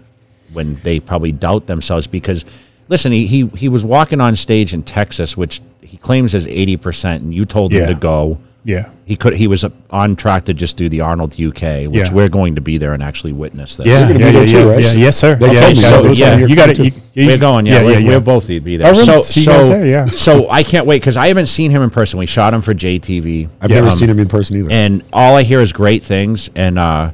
when 0.54 0.76
they 0.76 1.00
probably 1.00 1.32
doubt 1.32 1.68
themselves 1.68 2.08
because 2.08 2.46
listen, 2.90 3.12
he 3.12 3.26
he, 3.26 3.48
he 3.48 3.70
was 3.70 3.86
walking 3.86 4.20
on 4.20 4.36
stage 4.36 4.74
in 4.74 4.84
Texas, 4.84 5.38
which 5.38 5.62
he 5.82 5.96
claims 5.98 6.36
is 6.36 6.48
eighty 6.48 6.76
percent, 6.76 7.24
and 7.24 7.34
you 7.34 7.46
told 7.46 7.72
him 7.72 7.88
to 7.88 7.94
go. 7.94 8.40
Yeah. 8.70 8.90
He 9.06 9.16
could. 9.16 9.34
He 9.34 9.48
was 9.48 9.66
on 9.90 10.16
track 10.16 10.46
to 10.46 10.54
just 10.54 10.78
do 10.78 10.88
the 10.90 11.02
Arnold 11.02 11.34
UK, 11.40 11.88
which 11.88 11.96
Yeah. 11.96 12.14
we're 12.14 12.30
going 12.30 12.56
to 12.56 12.62
be 12.62 12.78
there 12.78 12.94
and 12.94 13.02
actually 13.02 13.34
witness 13.34 13.76
this. 13.78 13.88
Yeah, 13.88 14.02
gonna 14.08 14.20
yeah, 14.20 14.26
be 14.28 14.32
there 14.32 14.44
yeah, 14.46 14.52
too, 14.52 14.58
yeah, 14.68 14.74
right? 14.74 14.84
yeah. 14.84 14.92
Yes, 15.06 15.18
sir. 15.18 15.36
They 15.36 15.54
yeah, 15.54 15.60
told 15.60 15.72
me 15.74 15.78
you 15.78 15.82
so. 15.82 15.90
gotta- 15.90 16.04
They 16.04 16.14
you 16.42 16.48
you're 16.48 16.56
got 16.56 16.76
coming 16.76 16.92
to. 16.92 17.00
too. 17.00 17.26
we're 17.28 17.38
going. 17.38 17.66
Yeah, 17.66 17.84
we're, 17.84 18.06
we'll 18.06 18.20
both 18.22 18.48
be 18.48 18.78
there. 18.78 18.88
I 18.88 18.92
will 18.92 19.06
So, 19.06 19.22
see 19.22 19.44
so, 19.44 19.64
there, 19.68 19.86
yeah. 19.86 20.06
so 20.06 20.48
I 20.50 20.62
can't 20.62 20.86
wait 20.86 21.02
because 21.02 21.18
I 21.18 21.28
haven't 21.30 21.48
seen 21.48 21.72
him 21.72 21.82
in 21.82 21.90
person. 21.90 22.20
We 22.20 22.28
shot 22.28 22.54
him 22.54 22.62
for 22.62 22.74
JTV. 22.76 23.50
I've 23.60 23.72
Yeah. 23.72 23.78
never 23.78 23.88
Um, 23.88 23.94
seen 23.98 24.10
him 24.12 24.20
in 24.20 24.28
person 24.28 24.58
either. 24.58 24.70
and 24.72 25.02
all 25.12 25.36
I 25.36 25.42
hear 25.44 25.62
is 25.62 25.74
great 25.74 26.04
things. 26.04 26.50
And 26.56 26.78
uh, 26.78 27.10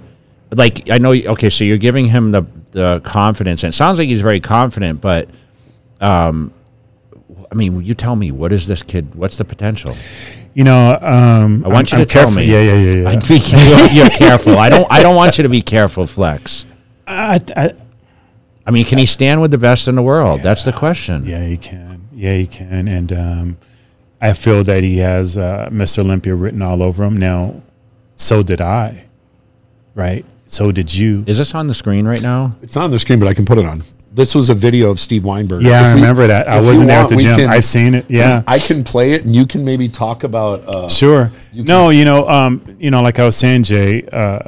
like 0.52 0.90
I 0.91 0.98
know, 0.98 1.14
okay, 1.14 1.49
so 1.49 1.64
you're 1.64 1.77
giving 1.77 2.06
him 2.06 2.32
the 2.32 2.44
the 2.72 2.99
confidence, 3.06 3.64
and 3.64 3.73
it 3.73 3.77
sounds 3.77 3.98
like 3.99 4.10
he's 4.10 4.19
very 4.22 4.41
confident. 4.41 4.99
But, 4.99 5.30
um, 6.02 6.52
I 7.49 7.56
mean, 7.56 7.82
you 7.86 7.94
tell 7.94 8.18
me, 8.18 8.32
what 8.32 8.52
is 8.52 8.68
this 8.68 8.84
kid? 8.84 9.15
What's 9.15 9.38
the 9.38 9.45
potential? 9.45 9.95
You 10.56 10.64
know, 10.64 10.98
um, 11.02 11.64
I 11.65 11.68
want 11.68 11.94
I'm- 11.94 11.99
you 11.99 12.02
I'm 12.02 12.06
to 12.06 12.06
tell 12.06 12.23
careful- 12.23 12.38
me. 12.38 12.45
Yeah, 12.45 12.61
yeah, 12.61 12.73
yeah, 12.76 12.95
yeah. 13.03 13.10
I'd 13.10 13.27
be, 13.27 13.38
you're, 13.38 13.88
you're 14.06 14.10
careful. 14.10 14.57
I 14.57 14.69
don't. 14.69 14.88
I 14.90 15.03
don't 15.03 15.15
want 15.15 15.38
you 15.38 15.44
to 15.44 15.49
be 15.49 15.61
careful, 15.61 16.07
Flex. 16.07 16.65
I, 17.06 17.40
I, 17.56 17.73
I 18.65 18.72
mean, 18.72 18.86
can 18.86 18.98
he 18.98 19.06
stand 19.06 19.41
with 19.41 19.52
the 19.52 19.57
best 19.60 19.88
in 19.88 19.95
the 19.95 20.02
world? 20.02 20.41
That's 20.41 20.64
the 20.64 20.72
question. 20.73 21.26
Yeah, 21.26 21.45
he 21.45 21.57
can. 21.57 22.07
Yeah, 22.14 22.34
he 22.36 22.48
can. 22.48 22.88
And 22.88 23.11
um, 23.14 23.57
I 24.22 24.32
feel 24.34 24.64
that 24.64 24.82
he 24.82 24.98
has 24.99 25.38
uh, 25.38 25.69
Mr. 25.72 25.99
Olympia 25.99 26.34
written 26.34 26.61
all 26.61 26.82
over 26.82 27.03
him. 27.03 27.18
Now, 27.18 27.61
so 28.15 28.41
did 28.41 28.61
I, 28.61 29.06
right? 29.94 30.26
So 30.48 30.72
did 30.72 30.95
you. 30.95 31.26
Is 31.27 31.38
this 31.38 31.53
on 31.53 31.68
the 31.68 31.73
screen 31.73 32.07
right 32.07 32.22
now? 32.22 32.56
it's 32.61 32.76
not 32.76 32.86
on 32.86 32.91
the 32.91 32.99
screen, 32.99 33.19
but 33.19 33.27
I 33.27 33.34
can 33.34 33.45
put 33.45 33.57
it 33.57 33.65
on. 33.65 33.84
This 34.16 34.34
was 34.34 34.50
a 34.50 34.54
video 34.54 34.90
of 34.90 35.00
Steve 35.00 35.26
Weinberg. 35.26 35.62
Yeah, 35.62 35.82
I 35.82 35.90
If 35.90 35.96
we- 35.96 36.02
remember 36.02 36.28
that. 36.28 36.48
I 36.48 36.62
wasn't 36.62 36.88
there 36.88 37.00
at 37.02 37.10
the 37.10 37.18
gym. 37.18 37.38
can- 37.38 37.50
I've 37.50 37.66
seen 37.66 37.94
it. 37.94 38.06
Yeah. 38.08 38.44
I 38.48 38.60
can 38.60 38.84
play 38.86 39.12
it, 39.12 39.26
and 39.26 39.36
you 39.36 39.46
can 39.46 39.66
maybe 39.66 39.90
talk 39.90 40.24
about. 40.24 40.64
Uh, 40.68 40.88
Sure. 40.88 41.32
no, 41.54 41.90
you 41.90 42.06
know, 42.06 42.28
um, 42.30 42.62
you 42.80 42.90
know, 42.92 43.02
like 43.02 43.20
I 43.20 43.26
was 43.26 43.36
saying, 43.36 43.64
Jay, 43.64 44.04
uh, 44.14 44.40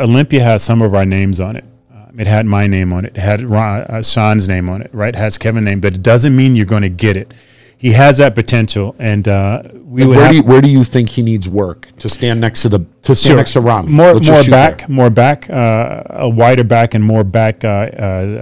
Olympia 0.00 0.42
has 0.44 0.62
some 0.62 0.80
of 0.80 0.94
our 0.94 1.04
names 1.04 1.40
on 1.40 1.56
it. 1.56 1.64
Um, 1.92 2.20
it 2.20 2.28
had 2.28 2.46
my 2.46 2.68
name 2.68 2.92
on 2.92 3.04
it. 3.04 3.12
It 3.16 3.20
had 3.20 3.42
Ron, 3.42 3.80
uh, 3.82 4.02
Shawn's 4.02 4.48
name 4.48 4.68
on 4.70 4.80
it, 4.82 4.90
right? 4.92 5.08
It 5.14 5.18
has 5.18 5.38
Kevin's 5.38 5.64
name, 5.64 5.80
but 5.80 5.94
it 5.94 6.02
doesn't 6.04 6.36
mean 6.36 6.54
you're 6.54 6.64
going 6.64 6.82
to 6.82 6.88
get 6.88 7.16
it. 7.16 7.34
He 7.78 7.92
has 7.92 8.18
that 8.18 8.34
potential, 8.34 8.96
and 8.98 9.28
uh, 9.28 9.62
we 9.74 10.06
would 10.06 10.16
where 10.16 10.24
have 10.24 10.30
do 10.30 10.36
you, 10.38 10.42
where 10.42 10.62
do 10.62 10.70
you 10.70 10.82
think 10.82 11.10
he 11.10 11.22
needs 11.22 11.46
work 11.46 11.88
to 11.98 12.08
stand 12.08 12.40
next 12.40 12.62
to 12.62 12.70
the 12.70 12.78
to 13.02 13.14
stand 13.14 13.18
Sure. 13.18 13.36
next 13.36 13.52
to 13.52 13.60
Rami? 13.60 13.92
More, 13.92 14.14
Let's 14.14 14.30
more 14.30 14.44
back, 14.44 14.78
there. 14.78 14.88
more 14.88 15.10
back, 15.10 15.50
uh, 15.50 16.02
a 16.08 16.28
wider 16.28 16.64
back, 16.64 16.94
and 16.94 17.04
more 17.04 17.22
back 17.22 17.64
uh, 17.64 17.68
uh, 17.68 17.72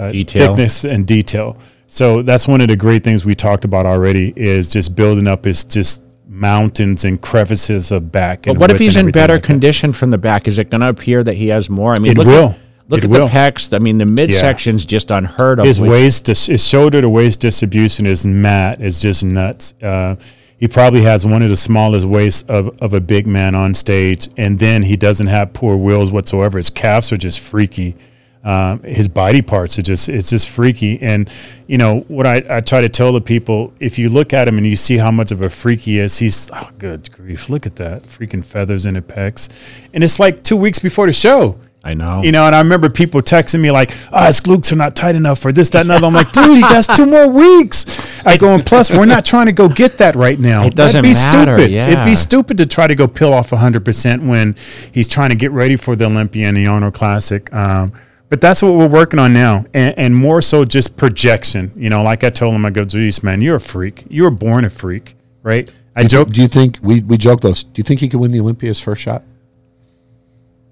uh, 0.09 0.13
thickness 0.13 0.85
and 0.85 1.05
detail. 1.05 1.57
So 1.89 2.23
that's 2.23 2.47
one 2.47 2.61
of 2.61 2.69
the 2.69 2.77
great 2.77 3.03
things 3.03 3.25
we 3.25 3.35
talked 3.35 3.65
about 3.65 3.87
already 3.87 4.33
is 4.37 4.71
just 4.71 4.95
building 4.95 5.27
up 5.27 5.45
his 5.45 5.65
just 5.65 6.03
mountains 6.27 7.05
and 7.05 7.21
crevices 7.21 7.93
of 7.93 8.11
back. 8.11 8.43
But 8.43 8.53
and 8.53 8.61
what 8.61 8.71
if 8.71 8.79
he's 8.79 8.97
in 8.97 9.11
better 9.11 9.35
like 9.35 9.43
that. 9.43 9.47
condition 9.47 9.93
from 9.93 10.11
the 10.11 10.19
back? 10.19 10.49
Is 10.49 10.59
it 10.59 10.71
going 10.71 10.81
to 10.81 10.89
appear 10.89 11.23
that 11.25 11.35
he 11.35 11.49
has 11.49 11.69
more? 11.69 11.95
I 11.95 11.99
mean, 11.99 12.13
It 12.13 12.19
look 12.19 12.27
will. 12.27 12.49
At, 12.51 12.59
look 12.89 12.99
It 12.99 13.05
at 13.05 13.11
will. 13.11 13.27
the 13.27 13.33
pecs. 13.33 13.75
I 13.75 13.79
mean, 13.79 13.99
the 13.99 14.05
midsection's 14.07 14.85
just 14.85 15.11
unheard 15.11 15.59
of. 15.59 15.67
His 15.67 15.81
waist, 15.81 16.25
dis- 16.27 16.47
his 16.47 16.67
shoulder 16.67 17.01
to 17.01 17.09
waist 17.09 17.41
distribution 17.41 18.07
is 18.07 18.25
mat. 18.27 18.81
It's 18.81 19.01
just 19.01 19.25
nuts. 19.25 19.75
Uh, 19.83 20.17
he 20.59 20.69
probably 20.69 21.03
has 21.03 21.27
one 21.27 21.43
of 21.43 21.49
the 21.51 21.57
smallest 21.57 22.07
waists 22.07 22.43
of, 22.49 22.81
of 22.81 22.95
a 22.95 23.01
big 23.01 23.27
man 23.27 23.55
on 23.55 23.75
stage, 23.75 24.29
and 24.37 24.59
then 24.59 24.83
he 24.83 24.97
doesn't 24.97 25.27
have 25.27 25.53
poor 25.53 25.77
wheels 25.77 26.11
whatsoever. 26.11 26.57
His 26.59 26.71
calves 26.71 27.13
are 27.13 27.17
just 27.17 27.41
freaky. 27.41 27.97
Um, 28.45 28.83
his 28.83 29.09
body 29.09 29.41
parts 29.41 29.79
are 29.79 29.83
just 29.83 30.09
it's 30.11 30.29
just 30.29 30.49
freaky. 30.51 31.01
And 31.01 31.31
you 31.67 31.79
know 31.79 32.01
what 32.09 32.27
I, 32.27 32.43
I 32.49 32.61
try 32.61 32.83
to 32.83 32.89
tell 32.91 33.13
the 33.13 33.21
people: 33.21 33.73
if 33.81 33.99
you 33.99 34.11
look 34.11 34.33
at 34.35 34.47
him 34.47 34.59
and 34.59 34.67
you 34.67 34.77
see 34.77 34.99
how 34.99 35.11
much 35.11 35.33
of 35.33 35.41
a 35.41 35.49
freak 35.49 35.81
he 35.81 35.99
is, 35.99 36.19
he's 36.19 36.51
oh 36.53 36.71
good 36.79 37.11
grief, 37.11 37.49
look 37.49 37.67
at 37.67 37.77
that 37.77 38.03
freaking 38.03 38.45
feathers 38.45 38.85
in 38.87 38.95
his 38.97 39.05
pecs, 39.05 39.49
and 39.95 40.05
it's 40.05 40.21
like 40.21 40.43
two 40.45 40.57
weeks 40.57 40.79
before 40.79 41.07
the 41.07 41.13
show. 41.13 41.59
I 41.85 41.93
know. 41.93 42.23
You 42.23 42.33
know, 42.33 42.47
and 42.47 42.55
I 42.57 42.61
remember 42.61 42.89
people 42.89 43.21
texting 43.21 43.61
me 43.61 43.71
like, 43.71 43.95
"Ah, 44.11 44.27
his 44.27 44.41
glutes 44.41 44.73
are 44.73 44.77
not 44.77 44.97
tight 44.97 45.15
enough 45.17 45.39
for 45.39 45.53
this, 45.53 45.69
that, 45.71 45.83
and 45.83 45.91
other." 45.93 46.07
I'm 46.07 46.15
like, 46.15 46.33
"Dude, 46.33 46.57
he 46.57 46.63
has 46.63 46.87
two 46.87 47.05
more 47.05 47.29
weeks." 47.29 47.85
I 48.25 48.39
go, 48.39 48.55
and 48.55 48.65
plus, 48.65 48.91
we're 48.91 49.05
not 49.05 49.27
trying 49.27 49.47
to 49.47 49.53
go 49.53 49.69
get 49.69 49.99
that 49.99 50.17
right 50.17 50.41
now. 50.41 50.65
It 50.65 50.75
doesn't 50.75 51.03
That'd 51.03 51.15
be 51.17 51.23
matter, 51.37 51.57
Stupid. 51.59 51.71
yeah. 51.71 51.91
It'd 51.91 52.05
be 52.07 52.15
stupid 52.15 52.57
to 52.59 52.65
try 52.67 52.87
to 52.87 52.95
go 52.95 53.07
pill 53.07 53.35
off 53.35 53.53
100 53.53 53.85
percent 53.85 54.23
when 54.23 54.57
he's 54.93 55.09
trying 55.09 55.29
to 55.31 55.37
get 55.37 55.51
ready 55.51 55.77
for 55.77 55.95
the 55.95 56.07
Olympia 56.07 56.49
and 56.49 56.57
the 56.57 56.67
Arnold 56.67 56.95
Classic. 56.95 57.53
Um, 57.53 57.93
but 58.31 58.41
that's 58.41 58.63
what 58.63 58.75
we're 58.75 58.89
working 58.89 59.21
on 59.21 59.35
now, 59.35 59.67
and, 59.75 59.97
and 59.99 60.17
more 60.17 60.41
so 60.41 60.65
just 60.65 60.97
projection. 60.97 61.71
You 61.77 61.91
know, 61.91 62.03
like 62.03 62.25
I 62.25 62.31
told 62.31 62.55
him, 62.55 62.65
I 62.65 62.71
go, 62.71 62.85
"Geez, 62.87 63.23
man, 63.23 63.43
you're 63.43 63.57
a 63.57 63.61
freak. 63.61 64.05
You 64.09 64.23
were 64.23 64.31
born 64.31 64.65
a 64.65 64.71
freak, 64.71 65.17
right?" 65.43 65.71
I 65.95 66.05
joke. 66.05 66.31
Do 66.31 66.41
you 66.41 66.49
think 66.49 66.79
we 66.83 67.03
we 67.03 67.19
joked 67.19 67.43
those? 67.43 67.63
Do 67.63 67.79
you 67.79 67.85
think 67.85 68.01
he 68.01 68.09
could 68.09 68.21
win 68.21 68.33
the 68.33 68.41
Olympia 68.41 68.69
his 68.69 68.81
first 68.81 69.03
shot? 69.03 69.23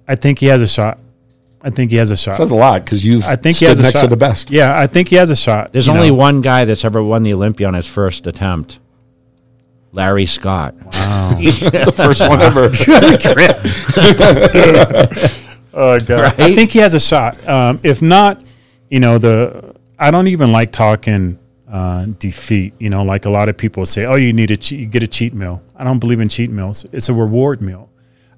I 0.06 0.14
think 0.14 0.38
he 0.38 0.46
has 0.46 0.62
a 0.62 0.68
shot. 0.68 0.98
I 1.64 1.70
think 1.70 1.90
he 1.92 1.96
has 1.98 2.10
a 2.10 2.16
shot. 2.16 2.36
Says 2.36 2.50
a 2.50 2.56
lot 2.56 2.84
because 2.84 3.04
you've 3.04 3.24
I 3.24 3.36
think 3.36 3.56
he 3.56 3.66
stood 3.66 3.68
has 3.68 3.78
a 3.78 3.82
next 3.82 4.00
shot. 4.00 4.02
to 4.02 4.08
the 4.08 4.16
best. 4.16 4.50
Yeah, 4.50 4.78
I 4.78 4.86
think 4.88 5.08
he 5.08 5.16
has 5.16 5.30
a 5.30 5.36
shot. 5.36 5.72
There's 5.72 5.86
you 5.86 5.92
only 5.92 6.10
know. 6.10 6.16
one 6.16 6.40
guy 6.40 6.64
that's 6.64 6.84
ever 6.84 7.02
won 7.02 7.22
the 7.22 7.32
Olympia 7.32 7.68
on 7.68 7.74
his 7.74 7.86
first 7.86 8.26
attempt. 8.26 8.80
Larry 9.92 10.26
Scott. 10.26 10.74
Wow. 10.74 11.34
the 11.38 11.92
first 11.94 12.20
one 12.22 12.40
ever. 12.40 12.70
Oh 15.74 15.98
god! 16.00 16.38
I 16.38 16.54
think 16.54 16.70
he 16.70 16.80
has 16.80 16.94
a 16.94 17.00
shot. 17.00 17.46
Um, 17.48 17.80
if 17.82 18.02
not, 18.02 18.42
you 18.90 19.00
know 19.00 19.18
the 19.18 19.74
I 19.98 20.10
don't 20.10 20.28
even 20.28 20.52
like 20.52 20.70
talking 20.70 21.38
uh, 21.70 22.06
defeat. 22.18 22.74
You 22.78 22.90
know, 22.90 23.02
like 23.02 23.24
a 23.24 23.30
lot 23.30 23.48
of 23.48 23.56
people 23.56 23.86
say, 23.86 24.04
"Oh, 24.04 24.16
you 24.16 24.32
need 24.32 24.50
a 24.50 24.56
cheat, 24.56 24.80
you 24.80 24.86
get 24.86 25.02
a 25.02 25.06
cheat 25.06 25.32
meal." 25.32 25.62
I 25.74 25.84
don't 25.84 25.98
believe 25.98 26.20
in 26.20 26.28
cheat 26.28 26.50
meals. 26.50 26.84
It's 26.92 27.08
a 27.08 27.14
reward 27.14 27.62
meal. 27.62 27.88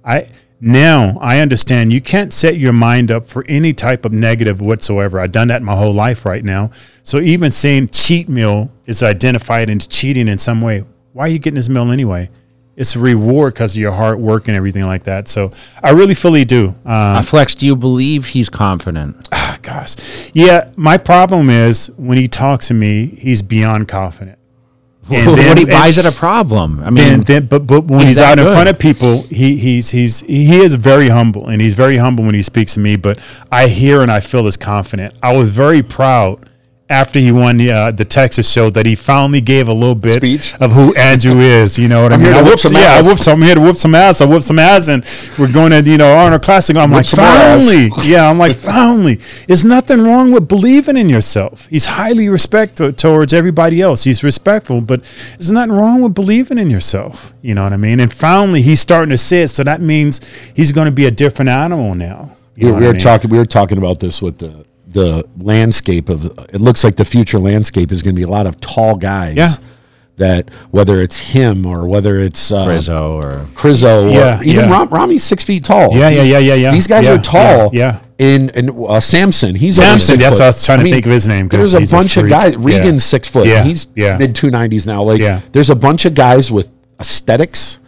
I 0.05 0.29
now 0.65 1.19
I 1.21 1.41
understand 1.41 1.93
you 1.93 2.01
can't 2.01 2.33
set 2.33 2.57
your 2.57 2.73
mind 2.73 3.11
up 3.11 3.27
for 3.27 3.45
any 3.49 3.73
type 3.73 4.05
of 4.05 4.13
negative 4.13 4.61
whatsoever. 4.61 5.21
I've 5.21 5.33
done 5.33 5.49
that 5.49 5.63
my 5.63 5.77
whole 5.77 5.93
life 5.93 6.25
right 6.25 6.45
now. 6.45 6.71
So 7.03 7.21
even 7.21 7.51
saying 7.51 7.89
cheat 7.91 8.29
meal 8.29 8.73
is 8.87 9.03
identified 9.03 9.69
into 9.71 9.89
cheating 9.89 10.27
in 10.29 10.39
some 10.39 10.61
way. 10.63 10.85
Why 11.13 11.27
are 11.27 11.29
you 11.29 11.39
getting 11.39 11.57
this 11.57 11.69
meal 11.69 11.91
anyway? 11.93 12.31
It's 12.77 12.97
a 12.97 12.99
reward 12.99 13.55
because 13.55 13.73
of 13.75 13.81
your 13.81 13.93
hard 13.93 14.19
work 14.19 14.49
and 14.49 14.57
everything 14.57 14.85
like 14.85 15.05
that. 15.05 15.29
So 15.29 15.53
I 15.83 15.91
really 15.91 16.15
fully 16.15 16.45
do. 16.45 16.69
Um, 16.69 16.75
Uh, 16.87 17.23
Flex, 17.23 17.55
do 17.55 17.67
you 17.67 17.77
believe 17.77 18.27
he's 18.27 18.49
confident? 18.49 19.29
Ah, 19.31 19.59
gosh. 19.63 19.95
Yeah, 20.33 20.71
my 20.77 20.99
problem 20.99 21.51
is 21.51 21.91
when 21.97 22.19
he 22.19 22.27
talks 22.27 22.69
to 22.69 22.75
me, 22.75 23.07
he's 23.07 23.43
beyond 23.43 23.87
confident. 23.87 24.39
And 25.11 25.27
what 25.27 25.37
then- 25.37 25.57
he 25.59 25.65
buys 25.67 25.99
it 25.99 26.07
a 26.07 26.13
problem. 26.13 26.81
I 26.83 26.91
mean, 26.91 26.97
then, 26.97 27.21
then, 27.23 27.47
but 27.47 27.67
but 27.67 27.85
when 27.85 28.01
he's 28.01 28.09
he's, 28.11 28.21
out 28.21 28.39
in 28.39 28.45
front 28.47 28.69
of 28.69 28.79
people, 28.79 29.23
he 29.25 29.57
he's 29.57 29.91
he's 29.91 30.21
he 30.21 30.61
is 30.61 30.75
very 30.75 31.09
humble, 31.09 31.49
and 31.49 31.61
he's 31.61 31.75
very 31.75 31.97
humble 31.99 32.25
when 32.25 32.35
he 32.35 32.43
speaks 32.43 32.75
to 32.75 32.81
me. 32.81 32.97
But 32.97 33.19
I 33.53 33.69
hear 33.69 34.01
and 34.01 34.11
I 34.11 34.21
feel 34.21 34.47
as 34.47 34.57
confident. 34.57 35.15
I 35.23 35.37
was 35.37 35.51
very 35.51 35.83
proud 35.83 36.49
after 36.89 37.19
he 37.19 37.33
won 37.33 37.57
the 37.57 37.73
uh, 37.73 37.91
the 37.91 38.05
Texas 38.05 38.51
show 38.51 38.69
that 38.71 38.85
he 38.85 38.95
finally 38.95 39.41
gave 39.41 39.69
a 39.69 39.73
little 39.73 39.95
bit 39.95 40.19
Speech? 40.19 40.55
of 40.61 40.73
who 40.73 40.95
Andrew 40.95 41.41
is. 41.41 41.79
You 41.79 41.89
know 41.89 42.03
what 42.03 42.13
I 42.13 42.17
mean? 42.19 42.33
I 42.33 42.43
whoop 42.43 42.47
whooped, 42.47 42.61
some 42.61 42.73
yeah, 42.73 42.81
ass. 42.81 43.07
I 43.07 43.09
whooped 43.09 43.23
some. 43.25 43.41
I'm 43.41 43.47
here 43.47 43.55
to 43.55 43.61
whoop 43.61 43.77
some 43.77 43.95
ass. 43.95 44.21
I 44.21 44.27
whooped 44.27 44.45
some 44.45 44.59
ass, 44.59 44.89
and 44.89 45.05
we're 45.39 45.53
going 45.53 45.71
to 45.71 45.91
you 45.91 45.97
know 45.97 46.15
Arnold 46.15 46.43
Classic. 46.43 46.77
I'm 46.77 46.91
like 46.91 47.07
some 47.07 47.21
ass. 47.21 47.65
finally, 47.67 47.91
yeah. 48.09 48.29
I'm 48.29 48.39
like 48.39 48.55
finally. 48.55 49.19
There's 49.47 49.65
nothing 49.65 50.03
wrong 50.03 50.31
with 50.31 50.47
believing 50.47 50.97
in 50.97 51.09
yourself. 51.09 51.67
He's 51.69 51.87
highly 51.87 52.29
respectful 52.29 52.93
towards 52.93 53.33
everybody 53.33 53.81
else. 53.81 54.05
He's 54.05 54.23
respectful, 54.23 54.83
but 54.83 55.03
there's 55.33 55.53
nothing 55.53 55.73
wrong 55.73 56.03
with 56.03 56.15
believing 56.15 56.59
in 56.59 56.69
yourself. 56.69 57.33
You 57.41 57.55
know 57.55 57.65
what 57.65 57.73
I 57.73 57.79
mean? 57.79 57.99
And 57.99 58.13
finally, 58.13 58.61
he's 58.61 58.81
starting 58.81 59.11
to 59.11 59.19
say 59.19 59.43
it. 59.43 59.49
So 59.49 59.65
that 59.65 59.81
means 59.81 60.21
he's 60.55 60.71
going 60.71 60.87
to 60.87 60.93
be 60.93 61.07
a 61.07 61.11
different 61.11 61.49
animal 61.49 61.95
now. 61.95 62.37
You 62.57 62.67
we, 62.67 62.73
know 62.73 62.73
we 62.73 62.73
what 62.73 62.83
I 62.83 62.87
were 62.89 62.93
mean? 62.93 63.01
talking. 63.01 63.31
We 63.31 63.39
were 63.39 63.47
talking 63.47 63.79
about 63.79 64.01
this 64.01 64.21
with 64.21 64.39
the 64.39 64.67
the 64.95 65.29
landscape 65.37 66.09
of. 66.09 66.25
It 66.55 66.61
looks 66.63 66.83
like 66.83 66.97
the 66.97 67.05
future 67.05 67.39
landscape 67.39 67.93
is 67.93 68.03
going 68.03 68.15
to 68.15 68.19
be 68.19 68.25
a 68.25 68.29
lot 68.29 68.47
of 68.47 68.59
tall 68.61 68.97
guys. 68.97 69.37
Yeah. 69.37 69.49
That 70.17 70.49
whether 70.71 71.01
it's 71.01 71.19
him 71.19 71.67
or 71.67 71.89
whether 71.89 72.21
it's 72.21 72.53
uh, 72.53 72.67
Rizzo 72.69 73.17
or 73.17 73.49
Crizzo, 73.57 74.09
Yeah, 74.13 74.39
or 74.39 74.45
even 74.45 74.67
yeah. 74.67 74.71
Ram, 74.71 74.89
Rami's 74.89 75.25
six 75.25 75.43
feet 75.43 75.65
tall. 75.65 75.93
Yeah, 75.93 76.09
yeah, 76.09 76.23
yeah, 76.23 76.39
yeah, 76.39 76.55
yeah. 76.55 76.71
These 76.71 76.87
guys 76.87 77.05
Yeah, 77.05 77.15
are 77.15 77.19
tall. 77.19 77.71
yeah, 77.75 77.99
And 78.21 78.49
and 78.57 78.71
uh, 78.87 79.01
Samson, 79.01 79.57
he's 79.57 79.75
Samson, 79.77 80.13
only 80.13 80.23
that's 80.25 80.37
what 80.37 80.45
I 80.45 80.47
was 80.47 80.65
trying 80.65 80.85
to 80.85 80.85
think 80.89 81.05
of 81.05 81.11
his 81.11 81.27
name, 81.27 81.49
'cause 81.49 81.59
There's 81.59 81.75
a 81.75 81.81
he's 81.81 81.93
a 81.93 81.97
bunch 81.97 82.17
of 82.17 82.21
freak. 82.23 82.31
guys. 82.31 82.53
Yeah. 82.53 82.59
Regan's 82.61 83.03
six 83.03 83.27
foot. 83.29 83.49
Yeah, 83.49 83.65
He's 83.65 83.89
yeah. 83.97 84.17
mid 84.17 84.37
two 84.37 84.51
nineties 84.53 84.87
now. 84.87 85.03
Like 85.03 85.21
Yeah. 85.21 85.41
there's 85.51 85.69
a 85.69 85.75
bunch 85.75 86.05
of 86.05 86.15
guys 86.15 86.53
with 86.53 86.69
aesthetics 87.01 87.81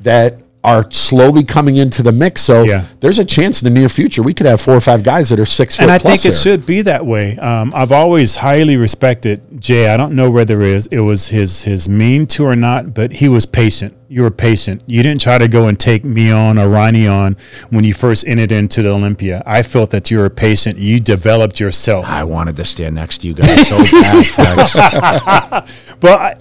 that 0.00 0.40
are 0.62 0.86
slowly 0.90 1.42
coming 1.42 1.76
into 1.76 2.02
the 2.02 2.12
mix. 2.12 2.42
So 2.42 2.64
Yeah. 2.64 2.84
there's 3.00 3.18
a 3.18 3.24
chance 3.24 3.62
in 3.62 3.72
the 3.72 3.80
near 3.80 3.88
future 3.88 4.22
we 4.22 4.34
could 4.34 4.44
have 4.46 4.60
four 4.60 4.74
or 4.74 4.80
five 4.80 5.02
guys 5.02 5.30
that 5.30 5.40
are 5.40 5.46
six 5.46 5.76
foot 5.76 5.84
and 5.84 5.90
I 5.90 5.98
plus 5.98 6.22
think 6.22 6.34
it 6.34 6.36
should 6.36 6.66
be 6.66 6.82
that 6.82 7.06
way. 7.06 7.36
Um, 7.38 7.72
I've 7.74 7.92
always 7.92 8.36
highly 8.36 8.76
respected 8.76 9.40
Jay. 9.58 9.88
I 9.88 9.96
don't 9.96 10.12
know 10.14 10.30
whether 10.30 10.60
it 10.60 10.68
is 10.68 10.86
it 10.88 11.00
was 11.00 11.28
his 11.28 11.62
his 11.62 11.88
mean 11.88 12.26
to 12.28 12.44
or 12.44 12.54
not, 12.56 12.92
but 12.92 13.12
he 13.14 13.28
was 13.28 13.46
patient. 13.46 13.96
You 14.12 14.22
were 14.22 14.30
patient. 14.30 14.82
You 14.86 15.02
didn't 15.02 15.20
try 15.22 15.38
to 15.38 15.46
go 15.48 15.66
and 15.68 15.78
take 15.78 16.04
me 16.04 16.30
on 16.32 16.58
or 16.58 16.68
Ronnie 16.68 17.06
on 17.06 17.36
when 17.70 17.84
you 17.84 17.94
first 17.94 18.26
entered 18.26 18.50
into 18.52 18.82
the 18.82 18.90
Olympia. 18.90 19.42
I 19.46 19.62
felt 19.62 19.90
that 19.90 20.10
you 20.10 20.18
were 20.18 20.28
patient. 20.28 20.78
You 20.78 20.98
developed 21.00 21.60
yourself. 21.60 22.06
I 22.06 22.24
wanted 22.24 22.56
to 22.56 22.64
stand 22.64 22.96
next 22.96 23.18
to 23.18 23.28
you 23.28 23.34
guys 23.34 23.68
so 23.68 23.78
bad. 23.78 24.26
Flex. 25.64 25.94
But 26.00 26.18
I, 26.18 26.36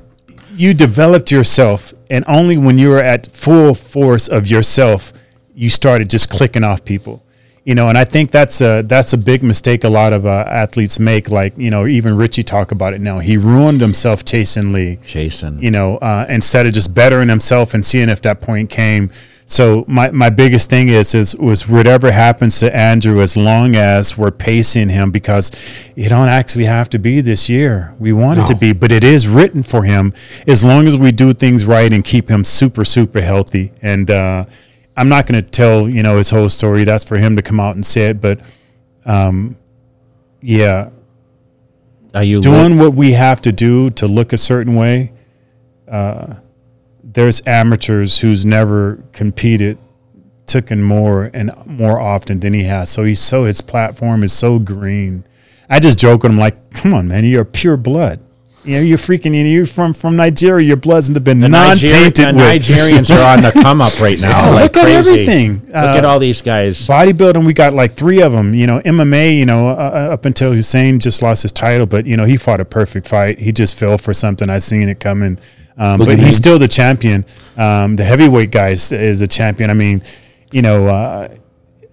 you 0.60 0.74
developed 0.74 1.32
yourself, 1.32 1.94
and 2.10 2.26
only 2.28 2.58
when 2.58 2.78
you 2.78 2.90
were 2.90 3.02
at 3.02 3.32
full 3.32 3.74
force 3.74 4.28
of 4.28 4.48
yourself, 4.48 5.14
you 5.56 5.70
started 5.70 6.10
just 6.10 6.30
clicking 6.30 6.66
off 6.66 6.84
people. 6.84 7.24
You 7.64 7.76
know, 7.76 7.88
and 7.88 7.98
I 7.98 8.04
think 8.04 8.32
that's 8.32 8.60
a 8.62 8.82
that's 8.82 9.14
a 9.14 9.18
big 9.18 9.42
mistake 9.42 9.84
a 9.84 9.90
lot 9.90 10.12
of 10.12 10.26
uh, 10.26 10.44
athletes 10.48 11.00
make. 11.00 11.30
Like 11.30 11.58
you 11.58 11.72
know, 11.72 11.88
even 11.88 12.18
Richie 12.18 12.44
talk 12.44 12.72
about 12.72 12.94
it 12.94 13.00
now. 13.00 13.20
He 13.20 13.38
ruined 13.38 13.80
himself 13.80 14.26
chasing 14.26 14.74
Lee. 14.74 14.98
Jason. 15.06 15.62
You 15.62 15.72
know, 15.72 15.98
uh, 15.98 16.26
instead 16.28 16.66
of 16.66 16.74
just 16.74 16.94
bettering 16.94 17.30
himself 17.30 17.74
and 17.74 17.86
seeing 17.86 18.10
if 18.10 18.22
that 18.24 18.42
point 18.42 18.70
came. 18.70 19.12
So 19.52 19.84
my, 19.88 20.12
my 20.12 20.30
biggest 20.30 20.70
thing 20.70 20.90
is 20.90 21.16
is 21.16 21.36
was 21.36 21.68
whatever 21.68 22.12
happens 22.12 22.60
to 22.60 22.74
Andrew, 22.74 23.20
as 23.20 23.36
long 23.36 23.76
as 23.76 24.16
we're 24.16 24.30
pacing 24.30 24.90
him, 24.90 25.10
because 25.10 25.52
it 25.96 26.10
don't 26.10 26.30
actually 26.30 26.66
have 26.66 26.88
to 26.92 27.00
be 27.00 27.20
this 27.20 27.50
year. 27.50 27.96
We 27.98 28.14
want 28.14 28.40
it 28.42 28.46
to 28.46 28.56
be, 28.56 28.74
but 28.74 28.92
it 28.92 29.04
is 29.04 29.28
written 29.28 29.64
for 29.64 29.84
him. 29.84 30.14
As 30.46 30.64
long 30.64 30.86
as 30.86 30.96
we 30.96 31.12
do 31.12 31.34
things 31.34 31.66
right 31.66 31.92
and 31.92 32.04
keep 32.04 32.30
him 32.30 32.44
super 32.44 32.86
super 32.86 33.22
healthy. 33.22 33.74
And 33.82 34.12
uh, 34.12 34.46
I'm 34.96 35.10
not 35.10 35.26
going 35.26 35.44
to 35.44 35.50
tell 35.50 35.90
you 35.90 36.04
know 36.04 36.18
his 36.18 36.30
whole 36.30 36.50
story. 36.50 36.84
That's 36.84 37.04
for 37.04 37.18
him 37.18 37.36
to 37.36 37.42
come 37.42 37.60
out 37.60 37.74
and 37.74 37.84
say 37.84 38.10
it. 38.10 38.22
But 38.22 38.42
um, 39.04 39.58
yeah, 40.42 40.92
Are 42.14 42.24
you 42.24 42.40
doing 42.40 42.78
what 42.78 42.94
we 42.94 43.14
have 43.14 43.42
to 43.42 43.52
do 43.52 43.90
to 43.92 44.08
look 44.08 44.32
a 44.32 44.38
certain 44.38 44.76
way. 44.76 45.12
Uh, 45.88 46.36
there's 47.14 47.42
amateurs 47.48 48.20
who's 48.20 48.46
never 48.46 49.04
competed, 49.14 49.78
took 50.46 50.66
taken 50.66 50.84
more 50.84 51.30
and 51.34 51.52
more 51.66 52.00
often 52.00 52.40
than 52.40 52.54
he 52.54 52.64
has. 52.64 52.90
So 52.90 53.04
he's 53.04 53.20
so 53.20 53.46
his 53.46 53.62
platform 53.62 54.24
is 54.24 54.34
so 54.34 54.60
green. 54.60 55.24
I 55.70 55.80
just 55.80 56.00
joke 56.00 56.24
with 56.24 56.32
him 56.32 56.38
like, 56.40 56.72
"Come 56.72 56.94
on, 56.94 57.08
man, 57.08 57.24
you're 57.26 57.46
pure 57.46 57.78
blood. 57.78 58.24
You 58.66 58.76
know, 58.76 58.82
you're 58.82 58.98
freaking. 58.98 59.34
You 59.36 59.44
know, 59.44 59.50
you're 59.50 59.66
from 59.66 59.94
from 59.94 60.16
Nigeria. 60.16 60.68
Your 60.68 60.76
blood's 60.78 61.10
been 61.12 61.40
the, 61.40 61.48
Nigeri- 61.48 61.52
non-tainted 61.52 62.14
the 62.16 62.24
Nigerians 62.40 63.10
are 63.16 63.38
on 63.38 63.42
the 63.44 63.52
come 63.52 63.80
up 63.80 64.00
right 64.02 64.20
now. 64.20 64.30
Yeah, 64.46 64.50
like 64.52 64.76
look 64.76 64.84
at 64.84 64.90
everything. 64.90 65.62
Look 65.68 65.76
at 65.76 66.04
Uh, 66.04 66.10
all 66.10 66.20
these 66.20 66.42
guys. 66.42 66.86
bodybuilding 66.88 67.46
we 67.46 67.54
got 67.54 67.74
like 67.74 67.94
three 67.94 68.22
of 68.22 68.32
them 68.34 68.54
you 68.54 68.68
know 68.68 68.80
mma 68.82 69.38
you 69.38 69.46
know 69.46 69.70
uh, 69.70 69.74
uh, 70.10 70.14
up 70.14 70.26
until 70.26 70.54
hussein 70.54 71.00
just 71.00 71.22
lost 71.24 71.44
his 71.44 71.52
title 71.52 71.86
but 71.86 72.06
you 72.06 72.18
know 72.18 72.26
he 72.26 72.36
fought 72.38 72.60
a 72.60 72.66
perfect 72.66 73.08
fight 73.08 73.40
he 73.40 73.52
just 73.52 73.76
fell 73.76 73.98
for 73.98 74.14
something 74.14 74.50
i 74.50 74.58
seen 74.58 74.90
it 74.90 75.00
coming 75.00 75.38
um, 75.80 75.98
but 76.00 76.20
he's 76.20 76.36
still 76.36 76.60
the 76.60 76.68
champion 76.68 77.26
um, 77.58 77.96
the 77.96 78.04
heavyweight 78.04 78.52
guy 78.52 78.70
is, 78.70 78.92
is 78.92 79.20
the 79.20 79.28
champion 79.28 79.70
i 79.70 79.74
mean 79.74 80.02
you 80.52 80.62
know 80.62 80.88
uh, 80.88 81.28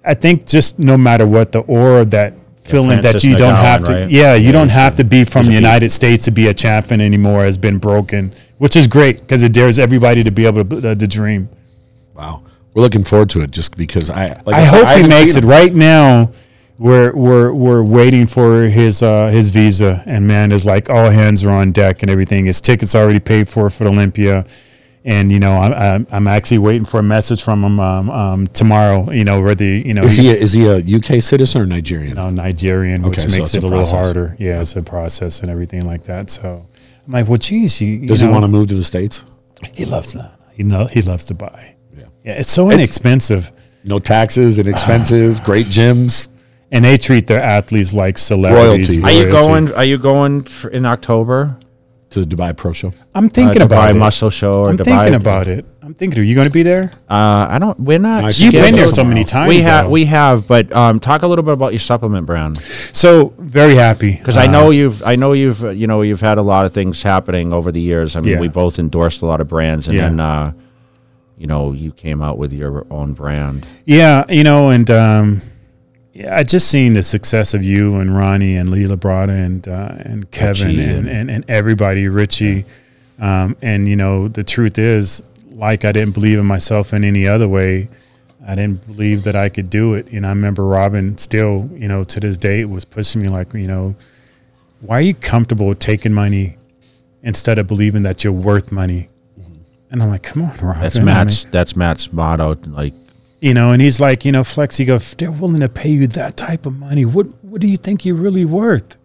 i 0.05 0.15
think 0.15 0.47
just 0.47 0.79
no 0.79 0.97
matter 0.97 1.27
what 1.27 1.53
the 1.53 1.61
aura 1.61 2.05
that 2.05 2.35
feeling 2.63 3.01
that 3.01 3.13
Francis 3.13 3.25
you 3.25 3.37
don't 3.37 3.55
have 3.55 3.85
to 3.85 3.93
right? 3.93 4.11
yeah 4.11 4.35
you 4.35 4.47
Yeah, 4.47 4.53
don't 4.53 4.69
have 4.71 4.97
to 4.97 5.05
be 5.05 5.25
from 5.25 5.47
the 5.47 5.53
a 5.53 5.55
united 5.55 5.91
states 5.91 6.25
to 6.25 6.31
be 6.33 6.49
a 6.49 6.55
champion 6.55 7.01
anymore 7.01 7.45
has 7.45 7.57
been 7.57 7.79
broken 7.79 8.33
which 8.59 8.75
is 8.77 8.87
great 8.89 9.21
because 9.21 9.43
it 9.45 9.53
dares 9.53 9.79
everybody 9.79 10.25
to 10.25 10.31
be 10.33 10.47
able 10.47 10.65
to, 10.65 10.91
uh, 10.91 10.95
to 10.95 11.07
dream 11.07 11.49
wow. 12.15 12.43
We're 12.75 12.83
looking 12.83 13.05
forward 13.05 13.31
to 13.31 13.41
it 13.41 13.53
just 13.53 13.75
because 13.79 14.11
I 14.11 14.29
like 14.45 14.57
I, 14.57 14.65
said, 14.65 14.71
hope 14.79 14.89
he 14.89 14.93
haven't 14.97 15.09
makes 15.09 15.35
it. 15.37 15.45
him. 15.45 15.49
Right 15.49 15.75
now, 15.75 16.31
we're 16.79 17.13
we're 17.15 17.53
we're 17.53 17.83
waiting 17.83 18.27
for 18.27 18.65
his 18.65 19.03
uh, 19.03 19.29
his 19.29 19.49
visa, 19.49 20.03
and 20.07 20.27
man, 20.27 20.53
is 20.53 20.67
like 20.67 20.91
all 20.91 21.11
hands 21.11 21.45
are 21.45 21.51
on 21.51 21.73
deck 21.73 22.03
and 22.03 22.11
everything. 22.11 22.47
His 22.47 22.61
tickets 22.61 22.95
already 22.95 23.21
paid 23.21 23.49
for 23.49 23.71
for 23.71 23.87
Olympia, 23.87 24.45
and 25.05 25.33
you 25.33 25.39
know 25.39 25.53
I'm 25.53 26.07
I'm, 26.11 26.27
actually 26.27 26.59
waiting 26.59 26.85
for 26.85 27.01
a 27.01 27.03
message 27.03 27.43
from 27.43 27.65
him 27.65 27.81
um, 27.81 28.11
um, 28.11 28.47
tomorrow. 28.49 29.11
You 29.11 29.25
know, 29.25 29.41
where 29.41 29.55
the 29.55 29.83
you 29.87 29.95
know 29.95 30.05
Is 30.05 30.17
he 30.17 30.31
a, 30.31 30.35
is 30.35 30.53
he 30.53 30.67
a 30.67 30.77
UK 30.77 31.23
citizen 31.23 31.63
or 31.63 31.67
Nigerian? 31.67 32.11
you 32.11 32.15
know, 32.15 32.29
Nigerian, 32.29 33.03
which 33.03 33.21
so 33.21 33.39
makes 33.39 33.55
it 33.55 33.65
a 33.65 33.67
a 33.67 33.69
little 33.69 33.87
harder. 33.87 34.37
Yeah, 34.39 34.61
it's 34.61 34.77
a 34.77 34.83
process 34.83 35.41
and 35.41 35.51
everything 35.51 35.87
like 35.87 36.05
that. 36.05 36.29
So 36.29 36.67
I'm 37.07 37.13
like, 37.13 37.27
well, 37.27 37.39
geez, 37.39 37.81
you, 37.81 37.93
you 37.93 38.09
Does 38.09 38.21
know, 38.21 38.29
he 38.29 38.33
want 38.35 38.45
to 38.45 38.49
move 38.49 38.69
to 38.69 38.75
the 38.75 38.85
states? 38.85 39.23
He 39.73 39.87
loves 39.87 40.13
that. 40.13 40.33
You 40.57 40.65
know 40.65 40.87
he 40.87 41.01
loves 41.01 41.31
Dubai. 41.31 41.73
Yeah. 41.97 42.05
Yeah, 42.23 42.33
it's 42.33 42.53
so 42.53 42.71
inexpensive. 42.71 43.51
No 43.83 43.99
taxes, 43.99 44.59
inexpensive, 44.59 45.43
great 45.45 45.67
gyms. 45.67 46.29
And 46.73 46.85
they 46.85 46.99
treat 46.99 47.27
their 47.27 47.41
athletes 47.43 47.95
like 47.95 48.19
celebrities. 48.19 48.97
Royalty. 48.97 49.03
Are 49.03 49.11
you 49.25 49.31
royalty. 49.33 49.49
going? 49.49 49.73
Are 49.75 49.85
you 49.85 49.99
going 49.99 50.43
for, 50.45 50.69
in 50.69 50.85
October? 50.87 51.59
to 52.11 52.25
the 52.25 52.37
Dubai 52.37 52.57
Pro 52.57 52.73
Show. 52.73 52.93
I'm 53.15 53.29
thinking 53.29 53.61
uh, 53.61 53.67
about 53.67 53.89
Dubai 53.89 53.91
it. 53.91 53.95
Muscle 53.99 54.31
Show 54.31 54.53
or 54.63 54.69
I'm 54.71 54.79
Dubai. 54.79 54.85
thinking 54.85 55.15
about 55.15 55.49
it. 55.49 55.67
I'm 55.83 55.93
thinking. 55.93 56.21
Are 56.21 56.23
you 56.23 56.35
going 56.37 56.47
to 56.47 56.53
be 56.53 56.63
there? 56.63 56.91
Uh, 57.11 57.49
I 57.51 57.59
don't. 57.59 57.79
We're 57.81 57.99
not. 57.99 58.25
I 58.25 58.29
You've 58.31 58.53
been 58.53 58.75
there 58.75 58.87
so 58.87 59.05
many 59.05 59.25
times. 59.25 59.49
we 59.49 59.61
have. 59.63 59.91
We 59.91 60.05
have. 60.07 60.47
But 60.47 60.73
um, 60.73 61.01
talk 61.01 61.23
a 61.23 61.27
little 61.27 61.43
bit 61.45 61.53
about 61.55 61.73
your 61.73 61.81
supplement 61.81 62.25
brand 62.25 62.59
so 62.93 63.35
very 63.39 63.75
happy 63.75 64.13
because 64.13 64.37
I 64.37 64.47
know 64.47 64.71
you've. 64.71 65.03
I 65.03 65.17
know 65.17 65.33
you've. 65.33 65.65
uh, 65.65 65.71
You 65.71 65.87
know 65.89 66.03
you've 66.03 66.21
had 66.21 66.39
a 66.39 66.43
lot 66.43 66.65
of 66.65 66.73
things 66.73 67.03
happening 67.03 67.53
over 67.53 67.71
the 67.73 67.81
years. 67.81 68.15
I 68.17 68.21
mean, 68.21 68.35
Yeah. 68.35 68.41
we 68.41 68.49
both 68.49 68.79
endorsed 68.79 69.21
a 69.23 69.27
lot 69.27 69.41
of 69.41 69.49
brands, 69.49 69.87
and 69.89 69.97
Yeah. 69.97 70.03
then. 70.09 70.21
Uh, 70.21 70.53
you 71.39 71.47
know, 71.47 71.73
you 71.73 71.93
came 71.93 72.23
out 72.23 72.39
with 72.39 72.51
your 72.51 72.87
own 72.91 73.13
brand. 73.13 73.67
Yeah, 73.85 74.25
you 74.31 74.43
know, 74.43 74.71
and 74.71 74.89
um, 74.91 75.43
yeah, 76.17 76.37
I 76.37 76.43
just 76.43 76.69
seen 76.71 76.95
the 76.95 77.03
success 77.03 77.55
of 77.55 77.65
you 77.65 77.97
and 77.97 78.17
Ronnie 78.17 78.57
and 78.57 78.71
Lee 78.71 78.85
Labrada 78.85 79.29
and 79.47 79.67
uh, 79.69 79.95
and 79.99 80.31
Kevin 80.31 80.69
Richie 80.69 80.83
and, 80.85 80.99
and- 81.07 81.09
and, 81.09 81.31
and 81.31 81.45
everybody, 81.49 82.09
Richie, 82.09 82.65
um, 83.21 83.57
and 83.63 83.89
you 83.89 83.97
know, 83.97 84.29
the 84.29 84.45
truth 84.45 84.79
is, 84.79 85.23
like 85.51 85.85
I 85.85 85.93
didn't 85.93 86.15
believe 86.15 86.39
in 86.39 86.47
myself 86.47 86.93
in 86.95 87.05
any 87.05 87.27
other 87.27 87.49
way. 87.49 87.89
I 88.49 88.55
didn't 88.55 88.87
believe 88.87 89.25
that 89.25 89.35
I 89.35 89.49
could 89.49 89.69
do 89.71 89.95
it. 89.95 90.11
You 90.13 90.21
know, 90.21 90.29
I 90.29 90.31
remember 90.31 90.65
Robin 90.65 91.19
still, 91.19 91.69
you 91.75 91.89
know, 91.89 92.05
to 92.05 92.21
this 92.21 92.39
day 92.39 92.65
was 92.65 92.85
pushing 92.85 93.21
me 93.21 93.29
like, 93.29 93.53
you 93.55 93.67
know, 93.67 93.97
why 94.81 94.99
are 94.99 95.01
you 95.03 95.15
comfortable 95.15 95.75
taking 95.75 96.13
money 96.15 96.57
instead 97.25 97.59
of 97.59 97.67
believing 97.67 98.03
that 98.05 98.23
you're 98.23 98.33
worth 98.33 98.71
money? 98.71 99.09
And 99.91 100.01
I'm 100.03 100.11
like, 100.11 100.23
come 100.23 100.43
on, 100.43 100.57
Robin. 100.59 100.81
That's 100.83 100.97
I 100.97 100.99
mean- 101.01 101.07
Matt's. 101.07 101.45
That's 101.47 101.75
Matt's 101.75 102.13
motto. 102.13 102.57
Like, 102.69 102.95
you 103.41 103.55
know, 103.55 103.73
and 103.73 103.83
he's 103.83 104.01
like, 104.01 104.25
you 104.25 104.33
know, 104.33 104.45
Flex, 104.45 104.81
you 104.81 104.87
go, 104.87 104.97
if 104.97 105.17
they're 105.17 105.31
willing 105.31 105.61
to 105.61 105.69
pay 105.69 105.91
you 105.91 106.07
that 106.09 106.37
type 106.37 106.67
of 106.67 106.75
money, 106.75 107.05
what 107.05 107.27
what 107.45 107.61
do 107.61 107.67
you 107.67 107.77
think 107.77 108.05
you're 108.05 108.15
really 108.17 108.45
worth? 108.45 108.97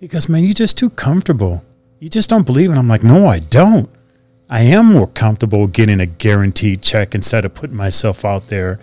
He 0.00 0.08
goes, 0.08 0.28
man, 0.28 0.44
you're 0.44 0.52
just 0.52 0.78
too 0.78 0.90
comfortable. 0.90 1.64
You 1.98 2.08
just 2.08 2.30
don't 2.30 2.46
believe 2.46 2.70
it. 2.70 2.78
I'm 2.78 2.88
like, 2.88 3.02
no, 3.02 3.26
I 3.26 3.40
don't. 3.40 3.90
I 4.48 4.62
am 4.62 4.86
more 4.86 5.08
comfortable 5.08 5.66
getting 5.66 6.00
a 6.00 6.06
guaranteed 6.06 6.82
check 6.82 7.14
instead 7.14 7.44
of 7.44 7.54
putting 7.54 7.76
myself 7.76 8.24
out 8.24 8.44
there. 8.44 8.78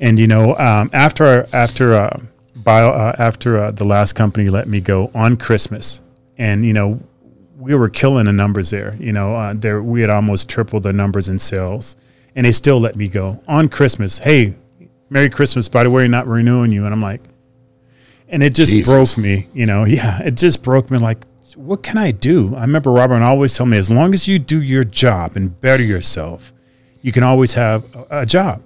And 0.00 0.18
you 0.18 0.26
know, 0.26 0.56
um, 0.56 0.90
after 0.92 1.46
after 1.52 1.94
uh, 1.94 2.20
bio 2.54 2.90
uh, 2.90 3.16
after 3.18 3.58
uh, 3.62 3.70
the 3.70 3.84
last 3.84 4.14
company 4.14 4.50
let 4.50 4.68
me 4.68 4.80
go 4.80 5.10
on 5.14 5.36
Christmas, 5.36 6.02
and 6.38 6.64
you 6.64 6.72
know, 6.72 7.00
we 7.56 7.74
were 7.74 7.88
killing 7.88 8.26
the 8.26 8.32
numbers 8.32 8.70
there. 8.70 8.94
You 8.98 9.12
know, 9.12 9.34
uh, 9.36 9.54
there 9.54 9.82
we 9.82 10.00
had 10.00 10.10
almost 10.10 10.50
tripled 10.50 10.82
the 10.82 10.92
numbers 10.92 11.28
in 11.28 11.38
sales, 11.38 11.96
and 12.36 12.46
they 12.46 12.52
still 12.52 12.78
let 12.78 12.94
me 12.94 13.08
go 13.08 13.42
on 13.48 13.68
Christmas. 13.68 14.20
Hey, 14.20 14.54
Merry 15.10 15.28
Christmas! 15.30 15.68
By 15.68 15.82
the 15.82 15.90
way, 15.90 16.06
not 16.06 16.28
renewing 16.28 16.70
you, 16.70 16.84
and 16.84 16.94
I'm 16.94 17.02
like, 17.02 17.22
and 18.28 18.42
it 18.42 18.54
just 18.54 18.70
Jesus. 18.72 18.92
broke 18.92 19.18
me. 19.18 19.48
You 19.54 19.66
know, 19.66 19.84
yeah, 19.86 20.20
it 20.22 20.36
just 20.36 20.62
broke 20.62 20.90
me. 20.90 20.98
Like, 20.98 21.24
what 21.56 21.82
can 21.82 21.98
I 21.98 22.10
do? 22.12 22.54
I 22.54 22.60
remember 22.60 22.92
Robert 22.92 23.22
always 23.22 23.56
told 23.56 23.70
me, 23.70 23.78
as 23.78 23.90
long 23.90 24.14
as 24.14 24.28
you 24.28 24.38
do 24.38 24.62
your 24.62 24.84
job 24.84 25.36
and 25.36 25.58
better 25.60 25.82
yourself, 25.82 26.52
you 27.02 27.10
can 27.12 27.22
always 27.22 27.54
have 27.54 27.84
a, 27.94 28.20
a 28.20 28.26
job. 28.26 28.62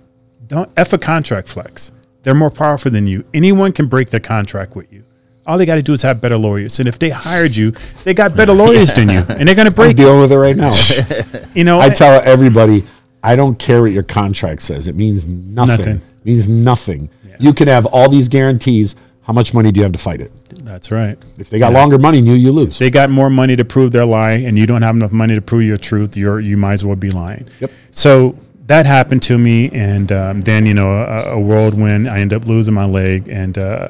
Don't 0.46 0.70
f 0.76 0.92
a 0.92 0.98
contract 0.98 1.48
flex. 1.48 1.92
They're 2.22 2.34
more 2.34 2.50
powerful 2.50 2.90
than 2.90 3.06
you. 3.06 3.24
Anyone 3.32 3.72
can 3.72 3.86
break 3.86 4.10
their 4.10 4.20
contract 4.20 4.76
with 4.76 4.92
you. 4.92 5.04
All 5.46 5.56
they 5.56 5.64
got 5.64 5.76
to 5.76 5.82
do 5.82 5.92
is 5.94 6.02
have 6.02 6.20
better 6.20 6.36
lawyers. 6.36 6.78
And 6.80 6.88
if 6.88 6.98
they 6.98 7.08
hired 7.10 7.56
you, 7.56 7.72
they 8.04 8.12
got 8.14 8.36
better 8.36 8.52
lawyers 8.52 8.92
than 8.92 9.08
you, 9.08 9.20
and 9.20 9.48
they're 9.48 9.54
going 9.54 9.64
to 9.66 9.70
I'm 9.70 9.72
break. 9.72 9.92
it. 9.92 9.96
dealing 9.96 10.20
with 10.20 10.32
it 10.32 10.38
right 10.38 10.56
now. 10.56 10.70
You 11.54 11.64
know, 11.64 11.80
I 11.80 11.88
tell 11.90 12.20
everybody, 12.24 12.84
I 13.22 13.36
don't 13.36 13.58
care 13.58 13.82
what 13.82 13.92
your 13.92 14.02
contract 14.02 14.62
says. 14.62 14.86
It 14.88 14.94
means 14.94 15.26
nothing. 15.26 15.76
Nothing. 15.76 15.96
It 15.96 16.24
means 16.26 16.48
nothing. 16.48 17.10
You 17.38 17.52
can 17.54 17.68
have 17.68 17.86
all 17.86 18.08
these 18.08 18.28
guarantees. 18.28 18.94
How 19.22 19.32
much 19.32 19.54
money 19.54 19.70
do 19.72 19.78
you 19.78 19.84
have 19.84 19.92
to 19.92 19.98
fight 19.98 20.20
it? 20.20 20.32
that's 20.64 20.90
right. 20.92 21.16
If 21.38 21.48
they 21.50 21.58
got 21.58 21.72
Yeah. 21.72 21.78
longer 21.78 21.98
money 21.98 22.18
than 22.18 22.26
you, 22.26 22.34
you 22.34 22.52
lose. 22.52 22.78
they 22.78 22.90
got 22.90 23.10
more 23.10 23.30
money 23.30 23.56
to 23.56 23.64
prove 23.64 23.92
their 23.92 24.04
lie 24.04 24.32
and 24.32 24.58
you 24.58 24.66
don't 24.66 24.82
have 24.82 24.94
enough 24.94 25.10
money 25.12 25.34
to 25.34 25.40
prove 25.40 25.62
your 25.64 25.76
truth 25.78 26.16
you're 26.16 26.38
you 26.38 26.56
might 26.56 26.74
as 26.74 26.84
well 26.84 26.96
be 26.96 27.10
lying 27.10 27.48
Yep. 27.60 27.70
so 27.90 28.36
that 28.66 28.86
happened 28.86 29.22
to 29.22 29.36
me 29.38 29.68
and 29.70 30.12
um, 30.12 30.40
then 30.42 30.66
you 30.66 30.74
know 30.74 30.90
a, 30.92 31.32
a 31.32 31.40
whirlwind 31.40 32.08
i 32.08 32.18
end 32.20 32.32
up 32.32 32.46
losing 32.46 32.74
my 32.74 32.84
leg 32.84 33.26
and 33.28 33.58
uh, 33.58 33.88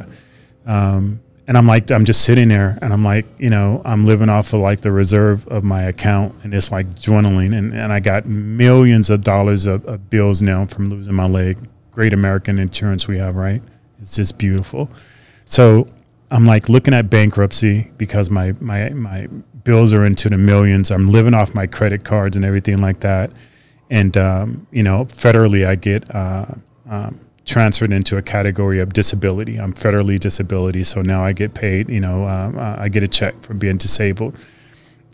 um, 0.67 1.21
and 1.51 1.59
I'm 1.59 1.67
like, 1.67 1.91
I'm 1.91 2.05
just 2.05 2.25
sitting 2.25 2.49
there, 2.49 2.79
and 2.81 2.93
I'm 2.93 3.03
like, 3.03 3.27
you 3.37 3.51
know, 3.51 3.83
I'm 3.85 4.05
living 4.05 4.29
off 4.29 4.53
of 4.53 4.61
like 4.61 4.83
the 4.83 4.93
reserve 4.93 5.49
of 5.49 5.65
my 5.65 5.83
account, 5.83 6.33
and 6.45 6.55
it's 6.55 6.71
like 6.71 7.01
dwindling, 7.01 7.55
and, 7.55 7.75
and 7.75 7.93
I 7.93 7.99
got 7.99 8.25
millions 8.25 9.11
of 9.11 9.25
dollars 9.25 9.67
of, 9.67 9.85
of 9.87 10.09
bills 10.09 10.43
now 10.43 10.65
from 10.67 10.91
losing 10.91 11.13
my 11.13 11.27
leg. 11.27 11.59
Great 11.91 12.13
American 12.13 12.61
insurance 12.61 13.09
we 13.09 13.19
have, 13.19 13.35
right? 13.35 13.61
It's 13.99 14.15
just 14.15 14.39
beautiful. 14.39 14.91
So 15.45 15.89
I'm 16.31 16.47
like 16.47 16.69
looking 16.69 16.95
at 16.95 17.11
bankruptcy 17.11 17.91
because 17.99 18.31
my 18.31 18.53
my 18.61 18.91
my 18.91 19.27
bills 19.65 19.93
are 19.93 20.05
into 20.05 20.29
the 20.29 20.39
millions. 20.39 20.93
I'm 20.93 21.09
living 21.09 21.35
off 21.35 21.53
my 21.53 21.67
credit 21.67 22.05
cards 22.05 22.37
and 22.37 22.45
everything 22.45 22.79
like 22.79 23.01
that, 23.01 23.33
and 23.91 24.17
um, 24.17 24.69
you 24.71 24.85
know, 24.85 25.07
federally 25.07 25.67
I 25.67 25.75
get. 25.75 26.15
Uh, 26.15 26.47
um, 26.89 27.19
transferred 27.51 27.93
into 27.93 28.17
a 28.17 28.23
category 28.23 28.79
of 28.81 28.93
disability. 28.93 29.59
I'm 29.59 29.75
federally 29.75 30.19
disability, 30.19 30.85
so 30.85 31.03
now 31.03 31.25
I 31.25 31.33
get 31.33 31.53
paid. 31.53 31.89
You 31.89 32.01
know, 32.01 32.27
um, 32.27 32.59
uh, 32.59 32.77
I 32.79 32.89
get 32.89 33.03
a 33.03 33.09
check 33.09 33.35
for 33.43 33.55
being 33.55 33.77
disabled. 33.77 34.35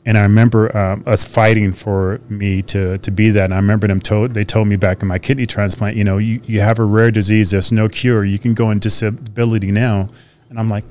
And 0.04 0.16
I 0.16 0.22
remember 0.22 0.76
um, 0.76 1.02
us 1.04 1.24
fighting 1.24 1.72
for 1.72 2.20
me 2.28 2.62
to 2.72 2.98
to 2.98 3.10
be 3.10 3.30
that. 3.30 3.46
And 3.46 3.54
I 3.54 3.56
remember 3.56 3.88
them 3.88 4.00
told 4.00 4.34
they 4.34 4.44
told 4.44 4.68
me 4.68 4.76
back 4.76 5.02
in 5.02 5.08
my 5.08 5.18
kidney 5.18 5.46
transplant, 5.46 5.96
you 5.96 6.04
know, 6.04 6.18
you, 6.18 6.40
you 6.44 6.60
have 6.60 6.78
a 6.78 6.84
rare 6.84 7.10
disease, 7.10 7.50
there's 7.50 7.72
no 7.72 7.88
cure. 7.88 8.24
You 8.24 8.38
can 8.38 8.54
go 8.54 8.70
in 8.70 8.78
disability 8.78 9.72
now. 9.72 10.08
And 10.48 10.60
I'm 10.60 10.68
like, 10.68 10.84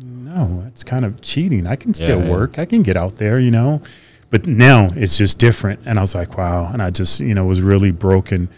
no, 0.00 0.64
it's 0.68 0.82
kind 0.84 1.04
of 1.04 1.20
cheating. 1.20 1.66
I 1.66 1.76
can 1.76 1.92
still 1.92 2.20
Yeah, 2.20 2.24
yeah. 2.24 2.30
work. 2.30 2.58
I 2.58 2.64
can 2.64 2.82
get 2.82 2.96
out 2.96 3.16
there, 3.16 3.38
you 3.38 3.50
know. 3.50 3.82
But 4.30 4.46
now 4.46 4.88
it's 4.96 5.18
just 5.18 5.38
different. 5.38 5.80
And 5.84 5.98
I 5.98 6.02
was 6.02 6.14
like, 6.14 6.38
wow. 6.38 6.70
And 6.72 6.80
I 6.80 6.90
just, 6.90 7.20
you 7.20 7.34
know, 7.34 7.44
was 7.44 7.60
really 7.60 7.92
broken. 7.92 8.48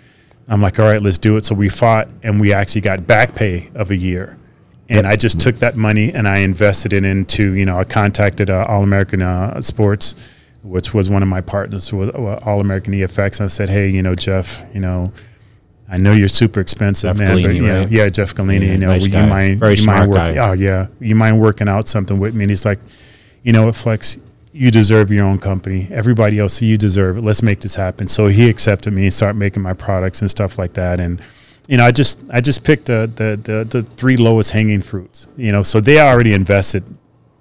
I'm 0.48 0.62
like, 0.62 0.78
all 0.78 0.86
right, 0.88 1.02
let's 1.02 1.18
do 1.18 1.36
it. 1.36 1.44
So 1.44 1.54
we 1.54 1.68
fought 1.68 2.08
and 2.22 2.40
we 2.40 2.52
actually 2.52 2.82
got 2.82 3.06
back 3.06 3.34
pay 3.34 3.68
of 3.74 3.90
a 3.90 3.96
year. 3.96 4.38
And 4.88 5.04
I 5.04 5.16
just 5.16 5.40
took 5.40 5.56
that 5.56 5.74
money 5.76 6.12
and 6.12 6.28
I 6.28 6.38
invested 6.38 6.92
it 6.92 7.04
into, 7.04 7.54
you 7.54 7.64
know, 7.64 7.76
I 7.78 7.82
contacted 7.84 8.48
uh, 8.50 8.64
All 8.68 8.84
American 8.84 9.20
uh, 9.20 9.60
Sports, 9.60 10.14
which 10.62 10.94
was 10.94 11.10
one 11.10 11.22
of 11.24 11.28
my 11.28 11.40
partners 11.40 11.92
with 11.92 12.14
uh, 12.14 12.38
All 12.44 12.60
American 12.60 12.94
EFX. 12.94 13.40
And 13.40 13.46
I 13.46 13.48
said, 13.48 13.68
hey, 13.68 13.88
you 13.88 14.00
know, 14.02 14.14
Jeff, 14.14 14.64
you 14.72 14.78
know, 14.78 15.12
I 15.88 15.96
know 15.98 16.12
you're 16.12 16.28
super 16.28 16.60
expensive, 16.60 17.10
Jeff 17.10 17.18
man, 17.18 17.42
but 17.42 17.48
Galini, 17.48 17.54
you 17.56 17.62
know, 17.62 17.80
right? 17.80 17.90
yeah, 17.90 18.08
Jeff 18.08 18.32
Galini, 18.34 18.66
Yeah, 18.66 18.72
you 18.72 18.78
know, 18.78 18.86
nice 18.88 19.02
will 19.02 19.10
guy. 19.12 19.22
you 19.24 19.28
mind, 19.30 19.58
Very 19.60 19.74
you 19.74 19.86
mind 19.86 20.10
working? 20.10 20.38
Oh 20.38 20.52
yeah, 20.52 20.86
you 21.00 21.14
mind 21.16 21.40
working 21.40 21.68
out 21.68 21.88
something 21.88 22.18
with 22.20 22.34
me? 22.36 22.44
And 22.44 22.50
he's 22.50 22.64
like, 22.64 22.78
you 23.42 23.52
know 23.52 23.66
what, 23.66 23.74
Flex, 23.76 24.18
you 24.56 24.70
deserve 24.70 25.10
your 25.10 25.26
own 25.26 25.38
company. 25.38 25.86
Everybody 25.90 26.38
else, 26.38 26.62
you 26.62 26.78
deserve 26.78 27.18
it. 27.18 27.20
Let's 27.22 27.42
make 27.42 27.60
this 27.60 27.74
happen. 27.74 28.08
So 28.08 28.28
he 28.28 28.48
accepted 28.48 28.92
me 28.92 29.04
and 29.04 29.12
started 29.12 29.38
making 29.38 29.62
my 29.62 29.74
products 29.74 30.22
and 30.22 30.30
stuff 30.30 30.58
like 30.58 30.72
that. 30.74 30.98
And 30.98 31.20
you 31.68 31.76
know, 31.76 31.84
I 31.84 31.92
just 31.92 32.24
I 32.30 32.40
just 32.40 32.64
picked 32.64 32.86
the 32.86 33.10
the 33.14 33.38
the, 33.42 33.64
the 33.64 33.82
three 33.96 34.16
lowest 34.16 34.52
hanging 34.52 34.80
fruits. 34.80 35.28
You 35.36 35.52
know, 35.52 35.62
so 35.62 35.80
they 35.80 36.00
already 36.00 36.32
invested 36.32 36.84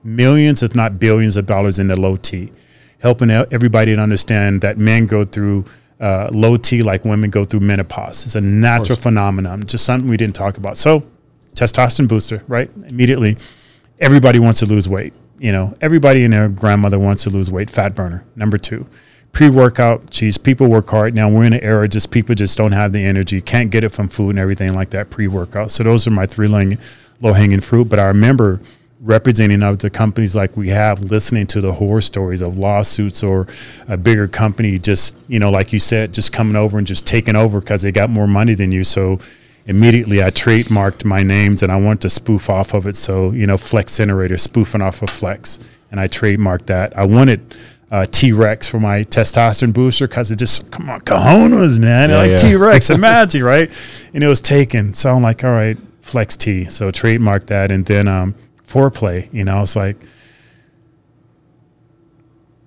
millions, 0.04 0.62
if 0.62 0.76
not 0.76 1.00
billions, 1.00 1.38
of 1.38 1.46
dollars 1.46 1.80
in 1.80 1.88
the 1.88 1.96
low 1.96 2.18
T, 2.18 2.52
helping 3.00 3.32
everybody 3.32 3.96
to 3.96 4.02
understand 4.02 4.60
that 4.62 4.78
men 4.78 5.08
go 5.08 5.24
through 5.24 5.66
uh, 6.02 6.30
low 6.34 6.58
T 6.58 6.84
like 6.84 7.06
women 7.06 7.30
go 7.30 7.46
through 7.46 7.62
menopause. 7.62 8.26
It's 8.26 8.36
a 8.36 8.42
natural 8.42 8.98
phenomenon, 8.98 9.64
just 9.64 9.86
something 9.86 10.10
we 10.10 10.18
didn't 10.18 10.36
talk 10.36 10.58
about. 10.58 10.76
So, 10.76 11.08
testosterone 11.54 12.10
booster, 12.10 12.44
right? 12.50 12.70
Immediately, 12.90 13.38
everybody 14.00 14.40
wants 14.40 14.60
to 14.60 14.66
lose 14.66 14.90
weight. 14.90 15.14
You 15.38 15.52
know, 15.52 15.74
everybody 15.82 16.24
and 16.24 16.34
their 16.34 16.50
grandmother 16.50 16.98
wants 16.98 17.24
to 17.24 17.30
lose 17.30 17.52
weight. 17.52 17.70
Fat 17.70 17.96
burner, 17.96 18.24
number 18.36 18.58
two. 18.58 18.86
Pre 19.32 19.50
workout, 19.50 20.10
geez, 20.10 20.38
people 20.38 20.68
work 20.68 20.90
hard. 20.90 21.14
Now 21.14 21.30
we're 21.30 21.44
in 21.44 21.54
an 21.54 21.60
era 21.60 21.90
just 21.90 22.10
people 22.10 22.36
just 22.36 22.58
don't 22.58 22.72
have 22.72 22.94
the 22.94 23.04
energy, 23.04 23.42
can't 23.42 23.70
get 23.70 23.84
it 23.84 23.90
from 23.90 24.08
food 24.08 24.32
and 24.32 24.40
everything 24.40 24.74
like 24.74 24.92
that 24.92 25.10
pre 25.10 25.28
workout. 25.28 25.72
So 25.72 25.84
those 25.84 26.08
are 26.08 26.12
my 26.12 26.26
three 26.26 26.48
low 26.48 27.34
hanging 27.34 27.60
fruit. 27.60 27.90
But 27.90 28.00
I 28.00 28.08
remember 28.08 28.62
representing 29.02 29.62
other 29.62 29.90
companies 29.90 30.36
like 30.36 30.56
we 30.56 30.70
have, 30.70 31.02
listening 31.02 31.48
to 31.48 31.62
the 31.62 31.74
horror 31.74 32.02
stories 32.02 32.42
of 32.42 32.58
lawsuits 32.58 33.22
or 33.24 33.46
a 33.88 33.98
bigger 33.98 34.28
company 34.28 34.80
just, 34.80 35.16
you 35.28 35.40
know, 35.40 35.52
like 35.52 35.74
you 35.74 35.80
said, 35.80 36.14
just 36.14 36.32
coming 36.32 36.56
over 36.56 36.78
and 36.78 36.88
just 36.88 37.06
taking 37.06 37.36
over 37.36 37.60
because 37.60 37.82
they 37.82 37.92
got 37.92 38.10
more 38.10 38.28
money 38.28 38.54
than 38.54 38.72
you. 38.72 38.84
So 38.84 39.20
immediately 39.66 40.24
I 40.24 40.30
trademarked 40.30 41.06
my 41.06 41.24
names 41.24 41.64
and 41.64 41.72
I 41.72 41.76
wanted 41.78 42.02
to 42.02 42.10
spoof 42.10 42.50
off 42.50 42.74
of 42.74 42.86
it. 42.86 42.96
So, 42.96 43.32
you 43.32 43.48
know, 43.48 43.58
Flex 43.58 43.98
Generator, 43.98 44.38
spoofing 44.38 44.82
off 44.82 45.02
of 45.02 45.10
Flex. 45.10 45.60
And 45.92 46.00
I 46.00 46.08
trademarked 46.08 46.68
that. 46.68 46.98
I 46.98 47.06
wanted 47.06 47.56
uh, 47.92 48.06
T 48.08 48.32
Rex 48.32 48.68
for 48.68 48.80
my 48.80 49.04
testosterone 49.04 49.74
booster 49.74 50.08
because 50.08 50.32
it 50.32 50.38
just, 50.38 50.72
come 50.72 50.90
on, 50.90 51.02
cojones, 51.02 51.80
man. 51.80 52.10
Yeah, 52.10 52.18
like 52.18 52.30
yeah. 52.32 52.38
T 52.38 52.56
Rex, 52.56 52.90
imagine, 52.92 53.44
right? 53.44 53.72
And 54.14 54.24
it 54.24 54.28
was 54.28 54.42
taken. 54.42 54.94
So 54.94 55.14
I'm 55.14 55.24
like, 55.24 55.44
all 55.44 55.52
right, 55.52 55.78
Flex 56.02 56.36
T. 56.36 56.66
So 56.66 56.92
trademarked 56.92 57.48
that. 57.48 57.72
And 57.72 57.86
then 57.86 58.08
um, 58.08 58.36
foreplay, 58.68 59.32
you 59.34 59.46
know, 59.46 59.58
I 59.58 59.62
was 59.62 59.76
like, 59.76 59.98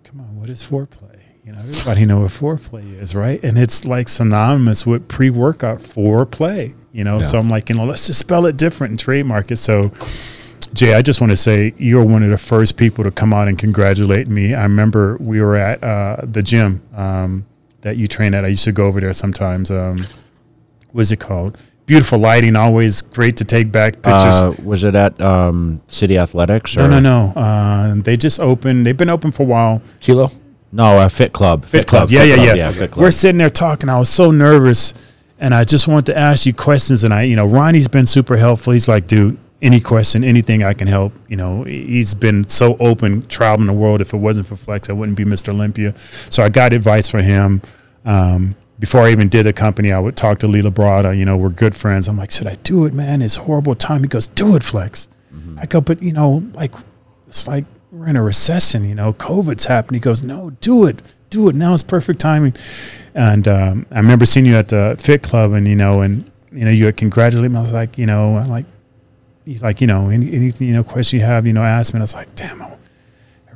come 0.05 0.21
on, 0.21 0.37
what 0.37 0.49
is 0.51 0.63
foreplay? 0.63 1.21
You 1.45 1.53
know, 1.53 1.61
everybody 1.61 2.05
know 2.05 2.21
what 2.21 2.31
foreplay 2.31 3.01
is, 3.01 3.15
right? 3.15 3.43
And 3.43 3.57
it's 3.57 3.85
like 3.85 4.09
synonymous 4.09 4.85
with 4.85 5.09
pre-workout 5.09 5.79
foreplay. 5.79 6.75
You 6.93 7.05
know, 7.05 7.23
so 7.23 7.39
I'm 7.39 7.51
like, 7.51 7.69
you 7.69 7.75
know, 7.77 7.85
let's 7.85 8.07
just 8.07 8.19
spell 8.19 8.47
it 8.47 8.57
different 8.57 8.93
and 8.93 8.99
trademark 9.01 9.51
it. 9.51 9.57
So, 9.57 9.93
Jay, 10.73 10.95
I 10.95 11.03
just 11.03 11.21
want 11.21 11.31
to 11.31 11.37
say 11.37 11.75
you're 11.79 12.05
one 12.05 12.23
of 12.23 12.31
the 12.31 12.39
first 12.39 12.77
people 12.77 13.05
to 13.05 13.11
come 13.11 13.33
out 13.33 13.47
and 13.47 13.59
congratulate 13.59 14.27
me. 14.29 14.55
I 14.55 14.63
remember 14.63 15.17
we 15.21 15.41
were 15.41 15.57
at 15.57 15.83
uh, 15.85 16.17
the 16.25 16.43
gym 16.43 16.83
um, 16.95 17.47
that 17.83 17.97
you 17.99 18.07
train 18.07 18.35
at. 18.35 18.45
I 18.45 18.49
used 18.49 18.65
to 18.65 18.73
go 18.73 18.87
over 18.87 19.01
there 19.01 19.13
sometimes. 19.13 19.71
Um, 19.71 20.07
what's 20.93 21.13
it 21.13 21.21
called? 21.21 21.59
Beautiful 21.87 22.19
lighting, 22.19 22.57
always 22.57 23.01
great 23.01 23.37
to 23.39 23.45
take 23.45 23.73
back 23.73 23.95
pictures. 23.95 24.43
Uh, 24.43 24.55
was 24.63 24.85
it 24.85 24.95
at 24.95 25.19
um, 25.21 25.81
City 25.89 26.19
Athletics? 26.19 26.77
Or? 26.77 26.81
no, 26.81 27.01
no, 27.01 27.33
no. 27.33 27.41
Uh, 27.41 27.95
they 27.97 28.17
just 28.17 28.41
opened. 28.41 28.85
They've 28.85 28.97
been 28.97 29.09
open 29.09 29.31
for 29.33 29.45
a 29.45 29.47
while. 29.47 29.83
Kilo. 30.01 30.31
No, 30.71 30.99
uh, 30.99 31.09
Fit 31.09 31.33
Club. 31.33 31.65
Fit 31.65 31.87
Club. 31.87 32.11
Yeah, 32.11 32.25
yeah, 32.25 32.53
yeah. 32.53 32.71
Fit 32.73 32.91
Club. 32.91 33.03
We're 33.03 33.11
sitting 33.11 33.39
there 33.39 33.49
talking. 33.49 33.89
I 33.89 33.99
was 33.99 34.11
so 34.11 34.31
nervous, 34.31 34.93
and 35.39 35.55
I 35.55 35.65
just 35.65 35.89
wanted 35.89 36.07
to 36.07 36.19
ask 36.19 36.47
you 36.47 36.55
questions. 36.55 37.05
And 37.05 37.13
I, 37.15 37.23
you 37.23 37.37
know, 37.37 37.47
Ronnie's 37.47 37.89
been 37.89 38.07
super 38.07 38.37
helpful. 38.37 38.73
He's 38.73 38.89
like, 38.89 39.07
dude, 39.07 39.39
any 39.61 39.81
question, 39.81 40.25
anything 40.25 40.63
I 40.63 40.75
can 40.75 40.87
help. 40.87 41.13
You 41.29 41.37
know, 41.37 41.65
he's 41.65 42.15
been 42.15 42.49
so 42.49 42.77
open, 42.79 43.27
traveling 43.29 43.67
the 43.67 43.73
world. 43.73 44.01
If 44.01 44.15
it 44.15 44.19
wasn't 44.19 44.47
for 44.47 44.57
Flex, 44.57 44.89
I 44.89 44.93
wouldn't 44.93 45.17
be 45.17 45.25
Mr. 45.25 45.51
Olympia. 45.51 45.95
So 46.31 46.43
I 46.43 46.49
got 46.49 46.73
advice 46.73 47.09
for 47.09 47.21
him. 47.21 47.63
Um, 48.05 48.55
before 48.79 49.03
I 49.03 49.11
even 49.11 49.29
did 49.29 49.45
the 49.45 49.53
company, 49.53 49.93
I 49.93 49.99
would 49.99 50.17
talk 50.17 50.39
to 50.41 50.47
Lee 50.47 50.63
Labrada. 50.63 51.17
You 51.17 51.25
know, 51.25 51.37
we're 51.37 51.49
good 51.49 51.75
friends. 51.75 52.07
I'm 52.07 52.17
like, 52.17 52.31
should 52.31 52.47
I 52.47 52.55
do 52.57 52.85
it, 52.85 52.93
man? 52.93 53.23
It's 53.23 53.37
horrible 53.37 53.75
time. 53.75 54.03
He 54.03 54.09
goes, 54.09 54.29
do 54.29 54.55
it, 54.55 54.63
Flex. 54.63 55.09
I 55.61 55.67
go, 55.67 55.81
but 55.81 56.03
you 56.03 56.13
know, 56.13 56.45
like, 56.55 56.73
it's 57.27 57.49
like 57.49 57.65
we're 57.91 58.07
in 58.07 58.17
a 58.17 58.23
recession. 58.23 58.85
You 58.89 58.95
know, 58.95 59.13
COVID's 59.13 59.65
happening. 59.65 60.01
He 60.01 60.01
goes, 60.01 60.23
no, 60.23 60.51
do 60.51 60.87
it, 60.87 61.03
do 61.31 61.49
it. 61.49 61.57
Now 61.57 61.75
it's 61.75 61.83
perfect 61.83 62.21
timing. 62.21 62.55
And 63.19 63.49
um, 63.49 63.85
I 63.91 63.97
remember 63.97 64.25
seeing 64.25 64.47
you 64.47 64.55
at 64.55 64.69
the 64.69 64.95
Fit 64.97 65.25
Club, 65.25 65.53
and 65.53 65.67
you 65.67 65.75
know, 65.75 66.03
and 66.03 66.31
you 66.53 66.65
know, 66.65 66.71
you 66.71 66.87
had 66.87 66.97
congratulated 66.97 67.51
me. 67.51 67.59
I 67.59 67.63
was 67.63 67.73
like, 67.73 67.99
you 67.99 68.07
know, 68.07 68.37
I'm 68.37 68.49
like, 68.49 68.65
he's 69.45 69.61
like, 69.61 69.81
you 69.81 69.89
know, 69.89 70.09
any, 70.09 70.33
anything, 70.33 70.69
you 70.69 70.75
know, 70.75 70.85
question 70.85 71.19
you 71.19 71.25
have, 71.27 71.45
you 71.45 71.53
know, 71.53 71.65
ask 71.65 71.93
me. 71.93 71.97
And 71.99 72.03
I 72.03 72.05
was 72.05 72.15
like, 72.15 72.33
damn, 72.37 72.63
I 72.63 72.77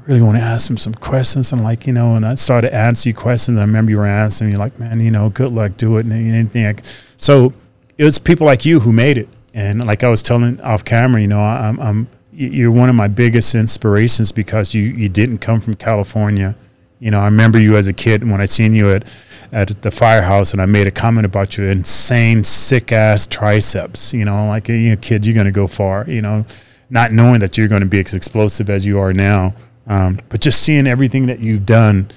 really 0.06 0.20
want 0.20 0.36
to 0.36 0.42
ask 0.42 0.68
him 0.68 0.76
some 0.76 0.94
questions. 0.94 1.52
And 1.52 1.62
like, 1.62 1.86
you 1.86 1.92
know, 1.92 2.16
and 2.16 2.26
I 2.26 2.34
started 2.34 2.74
asking 2.74 3.10
you 3.10 3.14
questions. 3.14 3.56
I 3.56 3.60
remember 3.60 3.92
you 3.92 3.98
were 3.98 4.06
asking 4.06 4.50
me 4.50 4.56
like, 4.56 4.80
man, 4.80 4.98
you 4.98 5.12
know, 5.12 5.28
good 5.28 5.52
luck, 5.52 5.76
do 5.76 5.96
it, 5.98 6.06
and 6.06 6.12
anything. 6.12 6.76
C- 6.78 6.82
So 7.16 7.52
it 7.98 8.04
was 8.04 8.18
people 8.18 8.46
like 8.46 8.64
you 8.64 8.80
who 8.80 8.92
made 8.92 9.16
it. 9.16 9.28
And 9.54 9.84
like 9.86 10.02
I 10.02 10.08
was 10.08 10.24
telling 10.24 10.60
off 10.62 10.84
camera, 10.84 11.20
you 11.20 11.28
know, 11.28 11.40
I'm, 11.40 11.78
I'm 11.78 12.08
you're 12.32 12.72
one 12.72 12.88
of 12.88 12.94
my 12.96 13.06
biggest 13.08 13.54
inspirations 13.54 14.32
because 14.32 14.74
you 14.74 14.82
you 14.82 15.08
didn't 15.08 15.38
come 15.38 15.60
from 15.60 15.74
California. 15.74 16.56
You 16.98 17.10
know, 17.12 17.20
I 17.20 17.26
remember 17.26 17.58
you 17.60 17.76
as 17.76 17.86
a 17.86 17.92
kid 17.92 18.28
when 18.28 18.40
I 18.40 18.46
seen 18.46 18.74
you 18.74 18.90
at 18.90 19.04
at 19.52 19.82
the 19.82 19.90
firehouse, 19.90 20.52
and 20.52 20.62
I 20.62 20.66
made 20.66 20.86
a 20.86 20.90
comment 20.90 21.26
about 21.26 21.58
your 21.58 21.70
insane, 21.70 22.42
sick 22.42 22.90
ass 22.90 23.26
triceps. 23.26 24.12
You 24.14 24.24
know, 24.24 24.48
like 24.48 24.68
you 24.68 24.90
know, 24.90 24.96
kid, 24.96 25.26
you're 25.26 25.34
gonna 25.34 25.52
go 25.52 25.66
far. 25.66 26.04
You 26.08 26.22
know, 26.22 26.46
not 26.92 27.10
knowing 27.12 27.40
that 27.40 27.56
you're 27.56 27.68
going 27.68 27.80
to 27.80 27.86
be 27.86 28.00
as 28.00 28.12
explosive 28.12 28.68
as 28.68 28.86
you 28.86 29.00
are 29.00 29.14
now, 29.14 29.54
um, 29.86 30.20
but 30.28 30.42
just 30.42 30.62
seeing 30.62 30.86
everything 30.86 31.26
that 31.26 31.40
you've 31.40 31.64
done, 31.64 32.10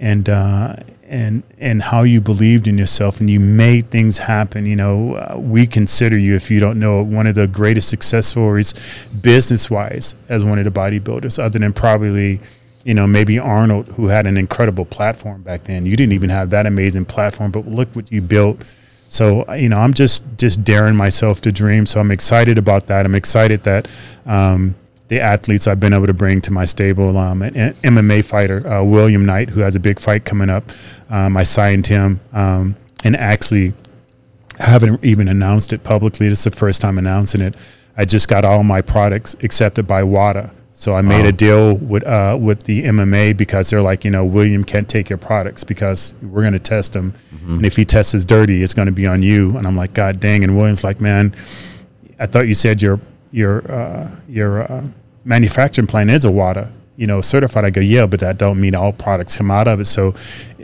and 0.00 0.28
uh, 0.28 0.76
and 1.04 1.42
and 1.58 1.82
how 1.82 2.02
you 2.02 2.20
believed 2.20 2.66
in 2.66 2.78
yourself 2.78 3.20
and 3.20 3.28
you 3.28 3.38
made 3.38 3.90
things 3.90 4.18
happen. 4.18 4.64
You 4.64 4.76
know, 4.76 5.14
uh, 5.14 5.38
we 5.38 5.66
consider 5.66 6.16
you, 6.16 6.34
if 6.34 6.50
you 6.50 6.60
don't 6.60 6.80
know, 6.80 7.02
one 7.02 7.26
of 7.26 7.34
the 7.34 7.46
greatest 7.46 7.90
success 7.90 8.26
stories, 8.26 8.74
business 9.20 9.70
wise, 9.70 10.16
as 10.30 10.44
one 10.44 10.58
of 10.58 10.64
the 10.64 10.70
bodybuilders, 10.70 11.38
other 11.38 11.58
than 11.58 11.72
probably. 11.72 12.40
You 12.84 12.94
know, 12.94 13.06
maybe 13.06 13.38
Arnold, 13.38 13.86
who 13.88 14.08
had 14.08 14.26
an 14.26 14.36
incredible 14.36 14.84
platform 14.84 15.42
back 15.42 15.64
then. 15.64 15.86
You 15.86 15.96
didn't 15.96 16.12
even 16.12 16.30
have 16.30 16.50
that 16.50 16.66
amazing 16.66 17.04
platform, 17.04 17.50
but 17.50 17.66
look 17.66 17.88
what 17.94 18.10
you 18.10 18.20
built. 18.20 18.60
So 19.08 19.50
you 19.54 19.68
know, 19.68 19.78
I'm 19.78 19.94
just 19.94 20.24
just 20.38 20.64
daring 20.64 20.96
myself 20.96 21.40
to 21.42 21.52
dream. 21.52 21.86
So 21.86 22.00
I'm 22.00 22.10
excited 22.10 22.58
about 22.58 22.86
that. 22.86 23.04
I'm 23.04 23.14
excited 23.14 23.62
that 23.64 23.86
um, 24.26 24.74
the 25.08 25.20
athletes 25.20 25.66
I've 25.66 25.78
been 25.78 25.92
able 25.92 26.06
to 26.06 26.14
bring 26.14 26.40
to 26.40 26.50
my 26.50 26.64
stable. 26.64 27.18
Um, 27.18 27.42
an 27.42 27.74
MMA 27.74 28.24
fighter, 28.24 28.66
uh, 28.66 28.82
William 28.82 29.26
Knight, 29.26 29.50
who 29.50 29.60
has 29.60 29.76
a 29.76 29.80
big 29.80 30.00
fight 30.00 30.24
coming 30.24 30.48
up. 30.48 30.64
Um, 31.10 31.36
I 31.36 31.42
signed 31.42 31.86
him, 31.86 32.20
um, 32.32 32.76
and 33.04 33.14
actually 33.14 33.74
haven't 34.58 35.04
even 35.04 35.28
announced 35.28 35.72
it 35.72 35.84
publicly. 35.84 36.28
This 36.28 36.38
is 36.38 36.44
the 36.44 36.58
first 36.58 36.80
time 36.80 36.96
announcing 36.96 37.42
it. 37.42 37.54
I 37.96 38.06
just 38.06 38.28
got 38.28 38.44
all 38.44 38.64
my 38.64 38.80
products 38.80 39.36
accepted 39.42 39.86
by 39.86 40.02
WADA. 40.02 40.50
So 40.74 40.94
I 40.94 41.02
made 41.02 41.22
Wow. 41.22 41.28
a 41.28 41.32
deal 41.32 41.74
with 41.76 42.04
uh, 42.06 42.36
with 42.40 42.62
the 42.64 42.84
MMA 42.84 43.36
because 43.36 43.68
they're 43.70 43.82
like, 43.82 44.04
you 44.04 44.10
know, 44.10 44.24
William 44.24 44.64
can't 44.64 44.88
take 44.88 45.10
your 45.10 45.18
products 45.18 45.64
because 45.64 46.14
we're 46.22 46.40
going 46.40 46.54
to 46.54 46.58
test 46.58 46.96
him, 46.96 47.12
and 47.46 47.66
if 47.66 47.76
he 47.76 47.84
tests 47.84 48.14
us 48.14 48.24
dirty, 48.24 48.62
it's 48.62 48.72
going 48.74 48.86
to 48.86 48.92
be 48.92 49.06
on 49.06 49.22
you. 49.22 49.56
And 49.56 49.66
I'm 49.66 49.76
like, 49.76 49.92
God 49.94 50.18
dang! 50.20 50.42
And 50.44 50.56
William's 50.56 50.82
like, 50.82 51.00
man, 51.00 51.34
I 52.18 52.26
thought 52.26 52.48
you 52.48 52.54
said 52.54 52.80
your 52.80 53.00
your 53.32 53.70
uh, 53.70 54.10
your 54.28 54.62
uh, 54.72 54.84
manufacturing 55.24 55.86
plant 55.86 56.10
is 56.10 56.24
a 56.24 56.30
WADA, 56.30 56.72
you 56.96 57.06
know, 57.06 57.20
certified. 57.20 57.64
I 57.66 57.70
go, 57.70 57.80
yeah, 57.82 58.06
but 58.06 58.20
that 58.20 58.38
don't 58.38 58.58
mean 58.60 58.74
all 58.74 58.92
products 58.92 59.36
come 59.36 59.50
out 59.50 59.68
of 59.68 59.78
it. 59.78 59.84
So 59.86 60.08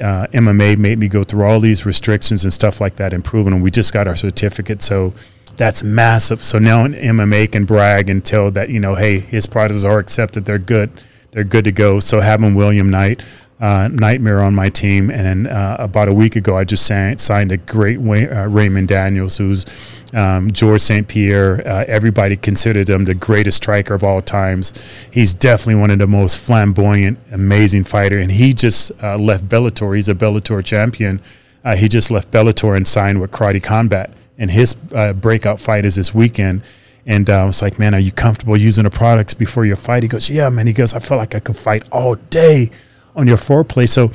uh, 0.01 0.27
MMA 0.33 0.79
made 0.79 0.99
me 0.99 1.09
go 1.09 1.23
through 1.23 1.45
all 1.45 1.61
these 1.61 1.85
restrictions 1.85 2.45
and 2.45 2.53
stuff 2.53 2.81
like 2.81 2.97
that, 2.97 3.13
improving, 3.13 3.53
and 3.53 3.63
we 3.63 3.71
just 3.71 3.93
got 3.93 4.09
our 4.09 4.17
certificate. 4.17 4.81
So 4.83 5.13
that's 5.59 5.83
massive. 5.83 6.43
So 6.43 6.59
now 6.59 6.85
an 6.85 6.95
MMA 6.95 7.53
can 7.53 7.65
brag 7.67 8.09
and 8.09 8.25
tell 8.25 8.51
that 8.53 8.71
you 8.71 8.81
know, 8.81 8.95
hey, 8.95 9.19
his 9.19 9.45
products 9.45 9.85
are 9.85 9.99
accepted. 9.99 10.45
They're 10.45 10.59
good. 10.59 10.91
They're 11.33 11.45
good 11.45 11.65
to 11.65 11.73
go. 11.73 12.01
So 12.01 12.21
having 12.21 12.55
William 12.55 12.89
Knight. 12.89 13.23
Uh, 13.61 13.89
Nightmare 13.89 14.41
on 14.41 14.55
my 14.55 14.69
team, 14.69 15.11
and 15.11 15.49
uh, 15.49 15.79
about 15.81 16.07
a 16.07 16.13
week 16.13 16.37
ago, 16.37 16.57
I 16.57 16.63
just 16.63 16.87
signed, 16.87 17.21
signed 17.21 17.51
a 17.51 17.57
great 17.57 18.01
Way, 18.01 18.29
uh, 18.29 18.47
Raymond 18.47 18.87
Daniels, 18.87 19.37
who's 19.37 19.67
um, 20.15 20.53
George 20.53 20.81
St. 20.81 21.09
Pierre. 21.09 21.67
Uh, 21.67 21.85
everybody 21.89 22.37
considered 22.37 22.89
him 22.89 23.05
the 23.05 23.15
greatest 23.15 23.57
striker 23.57 23.95
of 23.95 24.05
all 24.05 24.21
times. 24.21 24.75
He's 25.11 25.35
definitely 25.35 25.81
one 25.81 25.91
of 25.91 25.99
the 25.99 26.07
most 26.07 26.39
flamboyant, 26.39 27.19
amazing 27.33 27.83
fighter. 27.83 28.19
And 28.19 28.31
he 28.31 28.53
just 28.53 28.93
uh, 29.03 29.19
left 29.19 29.49
Bellator. 29.49 29.97
He's 29.97 30.09
a 30.09 30.15
Bellator 30.15 30.65
champion. 30.65 31.21
Uh, 31.65 31.75
he 31.75 31.89
just 31.89 32.13
left 32.13 32.31
Bellator 32.31 32.77
and 32.77 32.87
signed 32.87 33.21
with 33.21 33.33
Karate 33.33 33.61
Combat. 33.61 34.13
And 34.39 34.51
his 34.51 34.77
uh, 34.95 35.13
breakout 35.13 35.61
fight 35.61 35.85
is 35.85 35.97
this 35.97 36.15
weekend. 36.15 36.63
And 37.05 37.29
uh, 37.29 37.43
I 37.43 37.45
was 37.45 37.61
like, 37.61 37.79
man, 37.79 37.95
are 37.95 38.01
you 38.01 38.13
comfortable 38.13 38.57
using 38.57 38.85
the 38.85 38.91
products 38.91 39.35
before 39.35 39.65
your 39.65 39.77
fight? 39.77 40.03
He 40.03 40.09
goes, 40.09 40.31
yeah, 40.31 40.49
man. 40.49 40.67
He 40.67 40.73
goes, 40.73 40.95
I 40.95 41.01
feel 41.01 41.17
like 41.17 41.35
I 41.35 41.41
could 41.41 41.57
fight 41.57 41.89
all 41.91 42.15
day 42.15 42.71
on 43.17 43.27
your 43.27 43.37
foreplay. 43.37 43.89
So 43.89 44.13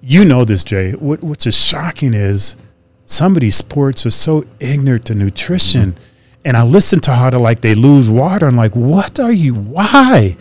you 0.00 0.24
know 0.24 0.44
this, 0.44 0.64
Jay. 0.64 0.92
What, 0.92 1.22
what's 1.22 1.44
just 1.44 1.64
shocking 1.64 2.14
is 2.14 2.56
some 3.04 3.36
of 3.36 3.40
these 3.40 3.56
sports 3.56 4.04
are 4.06 4.10
so 4.10 4.44
ignorant 4.58 5.06
to 5.06 5.14
nutrition. 5.14 5.96
And 6.44 6.56
I 6.56 6.64
listen 6.64 7.00
to 7.00 7.14
how 7.14 7.30
to 7.30 7.38
like 7.38 7.60
they 7.60 7.74
lose 7.74 8.10
water. 8.10 8.46
I'm 8.46 8.56
like, 8.56 8.74
what 8.74 9.20
are 9.20 9.32
you? 9.32 9.54
Why? 9.54 10.36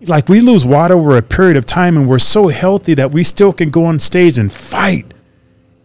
Like 0.00 0.28
we 0.28 0.40
lose 0.40 0.64
water 0.64 0.94
over 0.94 1.16
a 1.16 1.22
period 1.22 1.56
of 1.56 1.66
time, 1.66 1.96
and 1.96 2.08
we're 2.08 2.18
so 2.18 2.48
healthy 2.48 2.94
that 2.94 3.12
we 3.12 3.22
still 3.22 3.52
can 3.52 3.70
go 3.70 3.84
on 3.84 3.98
stage 3.98 4.38
and 4.38 4.50
fight. 4.50 5.12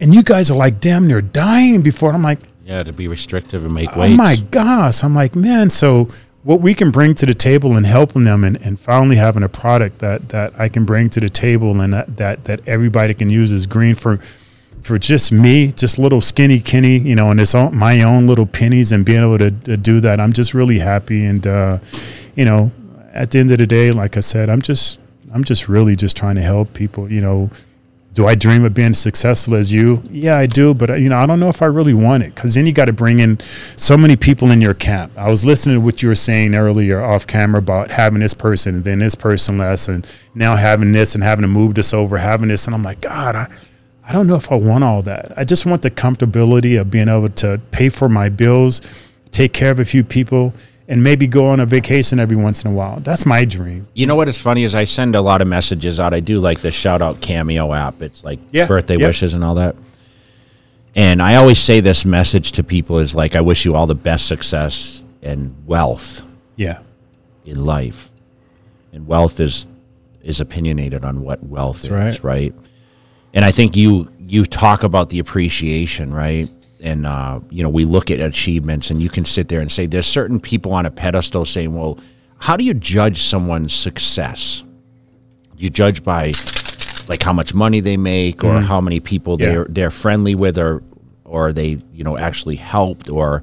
And 0.00 0.14
you 0.14 0.22
guys 0.22 0.50
are 0.50 0.56
like 0.56 0.80
damn 0.80 1.06
near 1.06 1.20
dying 1.20 1.82
before. 1.82 2.12
I'm 2.12 2.22
like, 2.22 2.40
Yeah, 2.68 2.82
to 2.82 2.92
be 2.92 3.08
restrictive 3.08 3.64
and 3.64 3.72
make 3.72 3.96
weight. 3.96 4.12
oh 4.12 4.16
my 4.16 4.36
gosh. 4.36 5.02
I'm 5.02 5.14
like, 5.14 5.34
man. 5.34 5.70
So 5.70 6.10
what 6.42 6.60
we 6.60 6.74
can 6.74 6.90
bring 6.90 7.14
to 7.14 7.24
the 7.24 7.32
table 7.32 7.78
and 7.78 7.86
helping 7.86 8.24
them, 8.24 8.44
and, 8.44 8.60
and 8.60 8.78
finally 8.78 9.16
having 9.16 9.42
a 9.42 9.48
product 9.48 10.00
that 10.00 10.28
that 10.28 10.52
I 10.60 10.68
can 10.68 10.84
bring 10.84 11.08
to 11.10 11.20
the 11.20 11.30
table 11.30 11.80
and 11.80 11.94
that 11.94 12.18
that 12.18 12.44
that 12.44 12.60
everybody 12.68 13.14
can 13.14 13.30
use 13.30 13.52
is 13.52 13.64
green 13.64 13.94
for 13.94 14.20
for 14.82 14.98
just 14.98 15.32
me, 15.32 15.72
just 15.72 15.98
little 15.98 16.20
skinny 16.20 16.60
Kenny, 16.60 16.98
you 16.98 17.14
know, 17.14 17.30
and 17.30 17.40
it's 17.40 17.54
all, 17.54 17.70
my 17.70 18.02
own 18.02 18.26
little 18.26 18.46
pennies 18.46 18.92
and 18.92 19.02
being 19.02 19.22
able 19.22 19.38
to, 19.38 19.50
to 19.50 19.78
do 19.78 20.00
that. 20.00 20.20
I'm 20.20 20.34
just 20.34 20.52
really 20.52 20.78
happy. 20.78 21.24
And, 21.24 21.46
uh, 21.46 21.78
you 22.36 22.44
know, 22.44 22.70
at 23.12 23.30
the 23.30 23.38
end 23.38 23.50
of 23.50 23.58
the 23.58 23.66
day, 23.66 23.90
like 23.90 24.18
I 24.18 24.20
said, 24.20 24.48
I'm 24.48 24.62
just, 24.62 25.00
I'm 25.32 25.42
just 25.42 25.68
really 25.68 25.96
just 25.96 26.16
trying 26.16 26.36
to 26.36 26.42
help 26.42 26.74
people, 26.74 27.10
you 27.10 27.20
know, 27.20 27.50
do 28.18 28.26
I 28.26 28.34
dream 28.34 28.64
of 28.64 28.74
being 28.74 28.94
successful 28.94 29.54
as 29.54 29.72
you? 29.72 30.02
Yeah, 30.10 30.36
I 30.36 30.46
do, 30.46 30.74
but 30.74 31.00
you 31.00 31.08
know, 31.08 31.18
I 31.18 31.24
don't 31.24 31.38
know 31.38 31.50
if 31.50 31.62
I 31.62 31.66
really 31.66 31.94
want 31.94 32.24
it 32.24 32.34
because 32.34 32.52
then 32.52 32.66
you 32.66 32.72
got 32.72 32.86
to 32.86 32.92
bring 32.92 33.20
in 33.20 33.38
so 33.76 33.96
many 33.96 34.16
people 34.16 34.50
in 34.50 34.60
your 34.60 34.74
camp. 34.74 35.12
I 35.16 35.30
was 35.30 35.44
listening 35.44 35.76
to 35.76 35.80
what 35.80 36.02
you 36.02 36.08
were 36.08 36.16
saying 36.16 36.56
earlier 36.56 37.00
off 37.00 37.28
camera 37.28 37.60
about 37.60 37.92
having 37.92 38.18
this 38.18 38.34
person 38.34 38.74
and 38.74 38.84
then 38.84 38.98
this 38.98 39.14
person 39.14 39.58
less, 39.58 39.86
and 39.86 40.04
now 40.34 40.56
having 40.56 40.90
this 40.90 41.14
and 41.14 41.22
having 41.22 41.42
to 41.42 41.48
move 41.48 41.76
this 41.76 41.94
over, 41.94 42.18
having 42.18 42.48
this, 42.48 42.66
and 42.66 42.74
I'm 42.74 42.82
like, 42.82 43.02
God, 43.02 43.36
I, 43.36 43.48
I 44.02 44.12
don't 44.12 44.26
know 44.26 44.34
if 44.34 44.50
I 44.50 44.56
want 44.56 44.82
all 44.82 45.00
that. 45.02 45.38
I 45.38 45.44
just 45.44 45.64
want 45.64 45.82
the 45.82 45.90
comfortability 45.92 46.80
of 46.80 46.90
being 46.90 47.06
able 47.06 47.28
to 47.28 47.60
pay 47.70 47.88
for 47.88 48.08
my 48.08 48.28
bills, 48.28 48.82
take 49.30 49.52
care 49.52 49.70
of 49.70 49.78
a 49.78 49.84
few 49.84 50.02
people, 50.02 50.52
and 50.88 51.04
maybe 51.04 51.26
go 51.26 51.46
on 51.48 51.60
a 51.60 51.66
vacation 51.66 52.18
every 52.18 52.36
once 52.36 52.64
in 52.64 52.70
a 52.70 52.74
while. 52.74 52.98
That's 53.00 53.26
my 53.26 53.44
dream. 53.44 53.86
You 53.92 54.06
know 54.06 54.16
what 54.16 54.26
is 54.28 54.38
funny 54.38 54.64
is 54.64 54.74
I 54.74 54.84
send 54.84 55.14
a 55.14 55.20
lot 55.20 55.42
of 55.42 55.46
messages 55.48 56.00
out. 56.00 56.14
I 56.14 56.20
do 56.20 56.40
like 56.40 56.62
the 56.62 56.70
shout 56.70 57.02
out 57.02 57.20
cameo 57.20 57.72
app. 57.74 58.00
It's 58.00 58.24
like 58.24 58.38
Yeah, 58.50 58.66
birthday 58.66 58.96
wishes 58.96 59.34
and 59.34 59.44
all 59.44 59.54
that. 59.56 59.76
And 60.96 61.20
I 61.22 61.36
always 61.36 61.58
say 61.58 61.80
this 61.80 62.04
message 62.04 62.52
to 62.52 62.64
people 62.64 62.98
is 62.98 63.14
like 63.14 63.36
I 63.36 63.40
wish 63.42 63.64
you 63.64 63.74
all 63.76 63.86
the 63.86 63.94
best 63.94 64.26
success 64.26 65.04
and 65.22 65.54
wealth 65.66 66.22
Yeah. 66.56 66.78
in 67.44 67.64
life. 67.64 68.10
And 68.92 69.06
wealth 69.06 69.38
is 69.40 69.68
is 70.22 70.40
opinionated 70.40 71.04
on 71.04 71.20
what 71.22 71.42
wealth 71.44 71.84
is, 71.84 71.90
right. 71.90 72.24
right? 72.24 72.54
And 73.34 73.44
I 73.44 73.50
think 73.50 73.76
you 73.76 74.10
you 74.18 74.44
talk 74.46 74.82
about 74.82 75.10
the 75.10 75.18
appreciation, 75.18 76.12
right? 76.12 76.48
And 76.80 77.06
uh, 77.06 77.40
you 77.50 77.62
know, 77.62 77.68
we 77.68 77.84
look 77.84 78.10
at 78.10 78.20
achievements 78.20 78.90
and 78.90 79.02
you 79.02 79.08
can 79.08 79.24
sit 79.24 79.48
there 79.48 79.60
and 79.60 79.70
say 79.70 79.86
there's 79.86 80.06
certain 80.06 80.38
people 80.38 80.72
on 80.72 80.86
a 80.86 80.90
pedestal 80.90 81.44
saying, 81.44 81.74
Well, 81.74 81.98
how 82.38 82.56
do 82.56 82.62
you 82.64 82.74
judge 82.74 83.22
someone's 83.22 83.72
success? 83.74 84.62
You 85.56 85.70
judge 85.70 86.04
by 86.04 86.32
like 87.08 87.22
how 87.22 87.32
much 87.32 87.52
money 87.54 87.80
they 87.80 87.96
make 87.96 88.44
or 88.44 88.60
how 88.60 88.80
many 88.80 89.00
people 89.00 89.36
Yeah. 89.40 89.46
they're 89.46 89.64
they're 89.68 89.90
friendly 89.90 90.34
with 90.36 90.56
or 90.58 90.82
or 91.24 91.52
they, 91.52 91.78
you 91.92 92.04
know, 92.04 92.16
actually 92.16 92.56
helped 92.56 93.08
or 93.08 93.42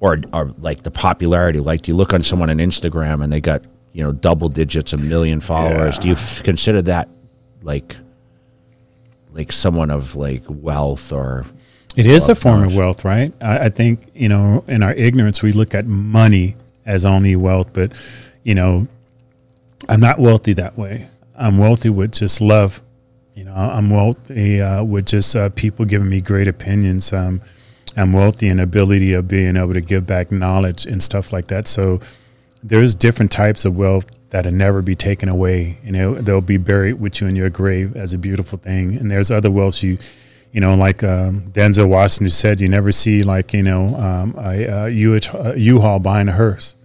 or 0.00 0.18
or 0.32 0.52
like 0.58 0.82
the 0.82 0.90
popularity. 0.90 1.60
Like, 1.60 1.82
do 1.82 1.92
you 1.92 1.96
look 1.96 2.12
on 2.12 2.22
someone 2.22 2.50
on 2.50 2.58
Instagram 2.58 3.22
and 3.22 3.32
they 3.32 3.40
got 3.40 3.62
you 3.92 4.02
know 4.02 4.10
double 4.10 4.48
digits, 4.48 4.92
a 4.92 4.96
million 4.96 5.38
followers? 5.38 5.96
Do 5.98 6.08
you 6.08 6.14
f- 6.14 6.42
consider 6.42 6.82
that 6.82 7.08
like 7.62 7.96
like 9.32 9.52
someone 9.52 9.90
of 9.90 10.16
like 10.16 10.42
wealth 10.48 11.12
or 11.12 11.44
It 11.98 12.06
is 12.06 12.28
a 12.28 12.34
form 12.34 12.62
of 12.62 12.76
wealth, 12.76 13.04
right? 13.04 13.32
I, 13.40 13.58
I 13.66 13.68
think, 13.70 14.10
you 14.14 14.28
know, 14.28 14.64
in 14.68 14.82
our 14.82 14.92
ignorance, 14.94 15.42
we 15.42 15.52
look 15.52 15.74
at 15.74 15.86
money 15.86 16.56
as 16.86 17.04
only 17.04 17.34
wealth, 17.34 17.72
but, 17.72 17.92
you 18.44 18.54
know, 18.54 18.86
I'm 19.88 20.00
not 20.00 20.18
wealthy 20.18 20.52
that 20.54 20.78
way. 20.78 21.08
I'm 21.34 21.58
wealthy 21.58 21.90
with 21.90 22.12
just 22.12 22.40
love. 22.40 22.80
You 23.34 23.44
know, 23.44 23.54
I'm 23.54 23.90
wealthy 23.90 24.60
uh, 24.60 24.82
with 24.82 25.06
just 25.06 25.34
uh, 25.36 25.48
people 25.50 25.84
giving 25.84 26.08
me 26.08 26.20
great 26.20 26.48
opinions. 26.48 27.12
Um, 27.12 27.40
I'm 27.96 28.12
wealthy 28.12 28.48
in 28.48 28.60
ability 28.60 29.12
of 29.12 29.26
being 29.26 29.56
able 29.56 29.74
to 29.74 29.80
give 29.80 30.06
back 30.06 30.30
knowledge 30.30 30.86
and 30.86 31.02
stuff 31.02 31.32
like 31.32 31.48
that. 31.48 31.66
So 31.66 32.00
there's 32.62 32.94
different 32.94 33.30
types 33.32 33.64
of 33.64 33.76
wealth 33.76 34.06
that'll 34.30 34.52
never 34.52 34.82
be 34.82 34.94
taken 34.94 35.28
away. 35.28 35.78
You 35.84 35.92
know, 35.92 36.14
they'll 36.14 36.40
be 36.40 36.58
buried 36.58 37.00
with 37.00 37.20
you 37.20 37.26
in 37.26 37.36
your 37.36 37.50
grave 37.50 37.96
as 37.96 38.12
a 38.12 38.18
beautiful 38.18 38.58
thing. 38.58 38.96
And 38.96 39.10
there's 39.10 39.30
other 39.30 39.50
wealths 39.50 39.82
you, 39.82 39.98
you 40.52 40.60
know, 40.60 40.74
like 40.74 41.02
um, 41.02 41.42
Denzel 41.52 41.88
Washington 41.88 42.30
said, 42.30 42.60
you 42.60 42.68
never 42.68 42.92
see 42.92 43.22
like 43.22 43.52
you 43.52 43.62
know 43.62 43.96
um, 43.96 44.34
a, 44.38 44.64
a 44.64 45.56
U-Haul 45.56 45.98
behind 45.98 46.28
a 46.28 46.32
hearse. 46.32 46.76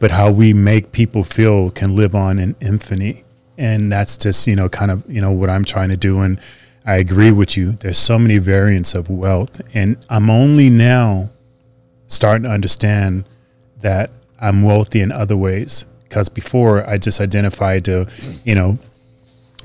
But 0.00 0.10
how 0.10 0.30
we 0.30 0.52
make 0.52 0.92
people 0.92 1.24
feel 1.24 1.70
can 1.70 1.94
live 1.94 2.14
on 2.14 2.38
in 2.38 2.56
infamy 2.60 3.24
and 3.56 3.90
that's 3.92 4.18
just 4.18 4.46
you 4.46 4.56
know 4.56 4.68
kind 4.68 4.90
of 4.90 5.08
you 5.08 5.20
know 5.20 5.30
what 5.30 5.50
i'm 5.50 5.64
trying 5.64 5.90
to 5.90 5.96
do. 5.96 6.20
And 6.20 6.40
i 6.84 6.96
agree 6.96 7.30
with 7.30 7.56
you. 7.56 7.72
There's 7.72 7.98
so 7.98 8.18
many 8.18 8.38
variants 8.38 8.94
of 8.94 9.08
wealth. 9.08 9.60
And 9.72 10.04
i'm 10.10 10.30
only 10.30 10.70
now 10.70 11.30
starting 12.06 12.44
to 12.44 12.50
understand 12.50 13.24
that 13.78 14.10
i'm 14.40 14.62
wealthy 14.62 15.00
in 15.00 15.12
other 15.12 15.36
ways. 15.36 15.86
Because 16.02 16.28
before 16.28 16.88
i 16.88 16.98
just 16.98 17.20
identified 17.20 17.84
to 17.86 18.06
you 18.44 18.54
know 18.54 18.78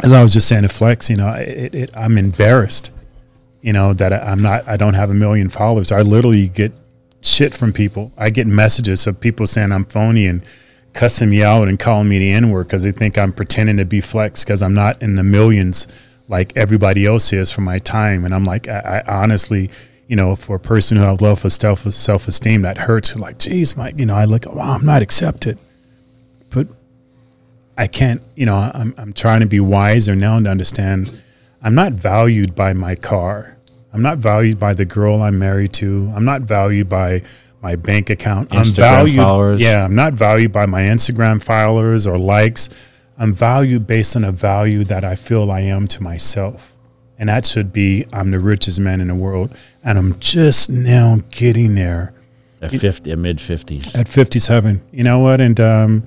as 0.04 0.14
i 0.14 0.22
was 0.22 0.34
just 0.34 0.48
saying 0.48 0.64
to 0.64 0.70
flex 0.70 1.10
you 1.10 1.16
know 1.16 1.32
it, 1.34 1.76
it, 1.76 1.90
i'm 1.96 2.18
embarrassed 2.18 2.92
you 3.62 3.74
know 3.74 3.94
that 3.94 4.14
I, 4.14 4.20
i'm 4.20 4.42
not 4.42 4.68
i 4.68 4.78
don't 4.78 4.94
have 4.94 5.10
a 5.10 5.14
million 5.14 5.50
followers 5.50 5.92
i 5.92 6.02
literally 6.02 6.48
get 6.48 6.74
shit 7.22 7.54
from 7.56 7.74
people. 7.74 8.12
I 8.18 8.30
get 8.30 8.48
messages 8.48 9.08
of 9.08 9.20
people 9.20 9.48
saying 9.48 9.72
I'm 9.72 9.86
phony 9.86 10.26
and 10.26 10.44
cussing 10.94 11.30
me 11.30 11.44
out 11.44 11.68
and 11.68 11.78
calling 11.78 12.10
me 12.10 12.20
the 12.20 12.32
N 12.32 12.52
word 12.52 12.68
because 12.68 12.84
they 12.84 12.92
think 12.92 13.18
I'm 13.18 13.34
pretending 13.34 13.78
to 13.78 13.86
be 13.86 14.02
flex 14.02 14.44
because 14.44 14.62
I'm 14.62 14.74
not 14.74 15.02
in 15.02 15.16
the 15.16 15.24
millions 15.24 15.88
like 16.28 16.56
everybody 16.56 17.06
else 17.06 17.34
is 17.34 17.52
for 17.52 17.62
my 17.62 17.80
time. 17.80 18.26
And 18.26 18.34
I'm 18.34 18.44
like, 18.44 18.68
I, 18.68 19.04
I 19.06 19.22
honestly, 19.22 19.70
you 20.08 20.16
know, 20.16 20.36
for 20.36 20.56
a 20.56 20.60
person 20.60 20.98
who 20.98 21.04
has 21.04 21.22
low 21.22 21.36
for 21.36 21.50
self 21.50 21.82
self 21.92 22.28
esteem, 22.28 22.62
that 22.64 22.78
hurts. 22.78 23.16
Like, 23.16 23.40
geez, 23.40 23.76
Mike, 23.76 23.98
you 23.98 24.06
know, 24.06 24.16
I 24.16 24.26
look, 24.26 24.46
wow, 24.46 24.74
I'm 24.74 24.86
not 24.86 25.02
accepted, 25.02 25.58
but 26.50 26.68
I 27.78 27.88
can't. 27.88 28.22
You 28.36 28.46
know, 28.46 28.56
I'm 28.74 28.94
I'm 28.98 29.14
trying 29.14 29.42
to 29.42 29.48
be 29.48 29.60
wiser 29.60 30.16
now 30.16 30.38
and 30.38 30.46
to 30.46 30.52
understand. 30.52 31.22
I'm 31.62 31.76
not 31.76 31.94
valued 31.94 32.56
by 32.56 32.74
my 32.74 32.96
car. 32.96 33.58
I'm 33.94 34.02
not 34.02 34.18
valued 34.20 34.60
by 34.60 34.74
the 34.74 34.86
girl 34.86 35.22
I'm 35.22 35.40
married 35.40 35.74
to. 35.74 36.12
I'm 36.16 36.26
not 36.26 36.42
valued 36.44 36.88
by 36.90 37.24
my 37.62 37.76
bank 37.76 38.10
account. 38.10 38.50
I'm 38.52 38.64
Instagram 38.64 38.76
valued. 38.76 39.16
followers. 39.18 39.62
Yeah, 39.62 39.84
I'm 39.84 39.96
not 39.96 40.14
valued 40.14 40.52
by 40.52 40.66
my 40.66 40.84
Instagram 40.84 41.44
followers 41.44 42.06
or 42.08 42.18
likes. 42.18 42.70
I'm 43.18 43.34
valued 43.34 43.86
based 43.88 44.16
on 44.16 44.24
a 44.24 44.32
value 44.32 44.84
that 44.86 45.04
I 45.04 45.16
feel 45.16 45.52
I 45.52 45.62
am 45.62 45.88
to 45.90 46.04
myself. 46.04 46.74
And 47.18 47.28
that 47.28 47.46
should 47.46 47.74
be 47.74 48.06
I'm 48.14 48.32
the 48.32 48.40
richest 48.40 48.80
man 48.80 49.02
in 49.02 49.10
the 49.10 49.16
world. 49.16 49.54
And 49.84 49.98
I'm 49.98 50.18
just 50.20 50.70
now 50.70 51.20
getting 51.32 51.76
there 51.76 52.14
At 52.62 52.72
fifty, 52.72 53.12
at 53.12 53.18
mid 53.18 53.42
fifties. 53.42 53.94
at 53.96 54.08
57 54.08 54.82
you 54.94 55.04
know 55.04 55.20
what 55.20 55.42
and 55.42 55.60
um 55.60 56.04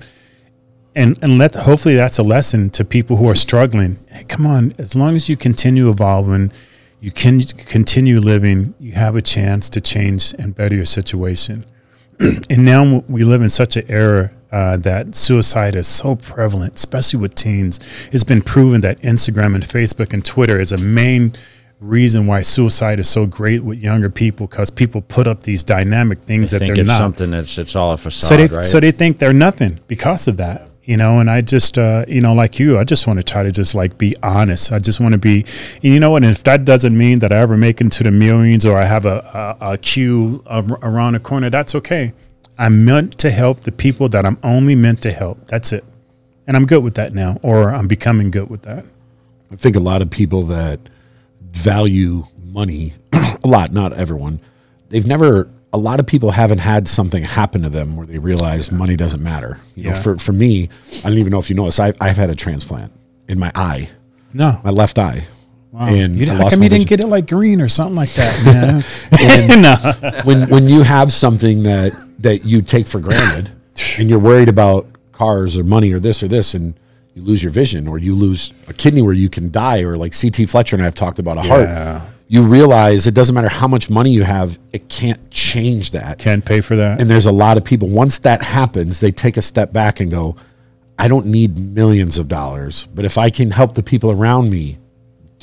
and 0.95 1.17
and 1.21 1.37
let 1.37 1.55
hopefully 1.55 1.95
that's 1.95 2.17
a 2.17 2.23
lesson 2.23 2.69
to 2.69 2.85
people 2.85 3.17
who 3.17 3.27
are 3.29 3.35
struggling 3.35 3.97
hey 4.11 4.23
come 4.23 4.45
on 4.45 4.73
as 4.77 4.95
long 4.95 5.15
as 5.15 5.29
you 5.29 5.37
continue 5.37 5.89
evolving 5.89 6.51
you 6.99 7.11
can 7.11 7.41
continue 7.41 8.19
living 8.19 8.73
you 8.79 8.93
have 8.93 9.15
a 9.15 9.21
chance 9.21 9.69
to 9.69 9.81
change 9.81 10.33
and 10.39 10.55
better 10.55 10.75
your 10.75 10.85
situation 10.85 11.65
and 12.49 12.65
now 12.65 13.03
we 13.07 13.23
live 13.23 13.41
in 13.41 13.49
such 13.49 13.75
an 13.75 13.85
era 13.89 14.31
uh, 14.51 14.77
that 14.77 15.15
suicide 15.15 15.73
is 15.73 15.87
so 15.87 16.15
prevalent, 16.15 16.75
especially 16.75 17.19
with 17.19 17.33
teens. 17.33 17.79
It's 18.11 18.23
been 18.23 18.43
proven 18.43 18.81
that 18.81 19.01
Instagram 19.01 19.55
and 19.55 19.63
Facebook 19.63 20.13
and 20.13 20.23
Twitter 20.23 20.59
is 20.59 20.71
a 20.71 20.77
main 20.77 21.33
reason 21.79 22.27
why 22.27 22.43
suicide 22.43 22.99
is 22.99 23.09
so 23.09 23.25
great 23.25 23.63
with 23.63 23.79
younger 23.79 24.11
people 24.11 24.45
because 24.45 24.69
people 24.69 25.01
put 25.01 25.25
up 25.25 25.41
these 25.41 25.63
dynamic 25.63 26.21
things 26.21 26.53
I 26.53 26.59
that 26.59 26.65
think 26.65 26.75
they're 26.75 26.85
not. 26.85 26.97
something 26.99 27.31
that's 27.31 27.57
it's 27.57 27.75
all 27.75 27.93
a 27.93 27.97
facade, 27.97 28.27
so 28.27 28.37
they 28.37 28.45
right? 28.45 28.63
so 28.63 28.79
they 28.79 28.91
think 28.91 29.17
they're 29.17 29.33
nothing 29.33 29.79
because 29.87 30.27
of 30.27 30.37
that 30.37 30.67
you 30.85 30.97
know 30.97 31.19
and 31.19 31.29
i 31.29 31.41
just 31.41 31.77
uh, 31.77 32.03
you 32.07 32.21
know 32.21 32.33
like 32.33 32.59
you 32.59 32.77
i 32.77 32.83
just 32.83 33.07
want 33.07 33.17
to 33.17 33.23
try 33.23 33.43
to 33.43 33.51
just 33.51 33.73
like 33.73 33.97
be 33.97 34.15
honest. 34.21 34.71
I 34.71 34.79
just 34.79 34.99
want 34.99 35.13
to 35.13 35.17
be 35.17 35.45
you 35.81 35.99
know 35.99 36.15
and 36.15 36.25
if 36.25 36.43
that 36.43 36.65
doesn't 36.65 36.97
mean 36.97 37.19
that 37.19 37.31
i 37.31 37.37
ever 37.37 37.57
make 37.57 37.81
into 37.81 38.03
the 38.03 38.11
millions 38.11 38.65
or 38.65 38.77
i 38.77 38.85
have 38.85 39.05
a, 39.05 39.57
a, 39.61 39.73
a 39.73 39.77
queue 39.77 40.43
around 40.47 41.13
the 41.13 41.19
corner 41.19 41.49
that's 41.49 41.75
okay. 41.75 42.13
I'm 42.57 42.85
meant 42.85 43.17
to 43.17 43.31
help 43.31 43.61
the 43.61 43.71
people 43.71 44.09
that 44.09 44.25
i'm 44.25 44.37
only 44.43 44.75
meant 44.75 45.01
to 45.03 45.11
help. 45.11 45.47
That's 45.47 45.71
it. 45.73 45.83
And 46.47 46.57
i'm 46.57 46.65
good 46.65 46.83
with 46.83 46.95
that 46.95 47.13
now 47.13 47.37
or 47.41 47.71
i'm 47.71 47.87
becoming 47.87 48.31
good 48.31 48.49
with 48.49 48.63
that. 48.63 48.85
I 49.51 49.55
think 49.55 49.75
a 49.75 49.79
lot 49.79 50.01
of 50.01 50.09
people 50.09 50.43
that 50.43 50.79
value 51.41 52.25
money, 52.43 52.93
a 53.13 53.39
lot, 53.45 53.71
not 53.71 53.93
everyone, 53.93 54.39
they've 54.89 55.05
never, 55.05 55.47
a 55.73 55.77
lot 55.77 55.99
of 55.99 56.05
people 56.05 56.31
haven't 56.31 56.59
had 56.59 56.87
something 56.87 57.23
happen 57.23 57.63
to 57.63 57.69
them 57.69 57.95
where 57.97 58.05
they 58.05 58.19
realize 58.19 58.71
money 58.71 58.95
doesn't 58.95 59.21
matter. 59.23 59.59
You 59.75 59.85
know, 59.85 59.89
Yeah. 59.89 59.95
for, 59.95 60.17
for 60.17 60.31
me, 60.31 60.69
I 61.03 61.09
don't 61.09 61.17
even 61.17 61.31
know 61.31 61.39
if 61.39 61.49
you 61.49 61.55
know 61.55 61.65
this, 61.65 61.79
I, 61.79 61.93
I've 61.99 62.15
had 62.17 62.29
a 62.29 62.35
transplant 62.35 62.91
in 63.27 63.39
my 63.39 63.51
eye, 63.55 63.89
no 64.33 64.59
my 64.63 64.69
left 64.69 64.97
eye. 64.99 65.25
Wow. 65.71 65.87
And 65.87 66.19
you, 66.19 66.29
I 66.31 66.35
how 66.35 66.49
come 66.51 66.61
you 66.61 66.69
didn't 66.69 66.87
get 66.87 66.99
it 67.01 67.07
like 67.07 67.27
green 67.27 67.59
or 67.59 67.67
something 67.67 67.95
like 67.95 68.11
that 68.13 68.85
no. 70.13 70.21
when 70.23 70.47
when 70.49 70.67
you 70.67 70.83
have 70.83 71.11
something 71.11 71.63
that 71.63 71.91
that 72.19 72.45
you 72.45 72.61
take 72.61 72.85
for 72.85 72.99
granted 72.99 73.51
and 73.97 74.09
you're 74.09 74.19
worried 74.19 74.49
about 74.49 74.85
cars 75.11 75.57
or 75.57 75.63
money 75.63 75.91
or 75.91 75.99
this 75.99 76.21
or 76.21 76.27
this 76.27 76.53
and 76.53 76.75
you 77.15 77.23
lose 77.23 77.41
your 77.41 77.51
vision 77.51 77.87
or 77.87 77.97
you 77.97 78.13
lose 78.13 78.53
a 78.67 78.73
kidney 78.73 79.01
where 79.01 79.13
you 79.13 79.29
can 79.29 79.49
die 79.51 79.81
or 79.81 79.97
like 79.97 80.13
CT 80.19 80.47
Fletcher 80.47 80.75
and 80.75 80.85
I've 80.85 80.93
talked 80.95 81.17
about 81.17 81.37
a 81.43 81.47
Yeah. 81.47 81.99
heart 81.99 82.12
you 82.27 82.41
realize 82.41 83.05
it 83.05 83.13
doesn't 83.13 83.35
matter 83.35 83.49
how 83.49 83.67
much 83.67 83.89
money 83.89 84.09
you 84.09 84.23
have 84.23 84.59
it 84.71 84.89
can't 84.89 85.29
change 85.29 85.91
that 85.91 86.17
can't 86.17 86.45
pay 86.45 86.61
for 86.61 86.75
that 86.75 86.99
and 86.99 87.09
there's 87.09 87.25
a 87.25 87.31
lot 87.31 87.57
of 87.57 87.63
people 87.63 87.89
once 87.89 88.19
that 88.19 88.41
happens 88.41 88.99
they 88.99 89.11
take 89.11 89.37
a 89.37 89.41
step 89.41 89.71
back 89.73 89.99
and 89.99 90.09
go 90.09 90.35
I 90.97 91.07
don't 91.07 91.25
need 91.25 91.57
millions 91.57 92.17
of 92.17 92.27
dollars 92.27 92.87
but 92.93 93.05
if 93.05 93.17
I 93.17 93.29
can 93.29 93.51
help 93.51 93.73
the 93.73 93.83
people 93.83 94.11
around 94.11 94.49
me 94.49 94.79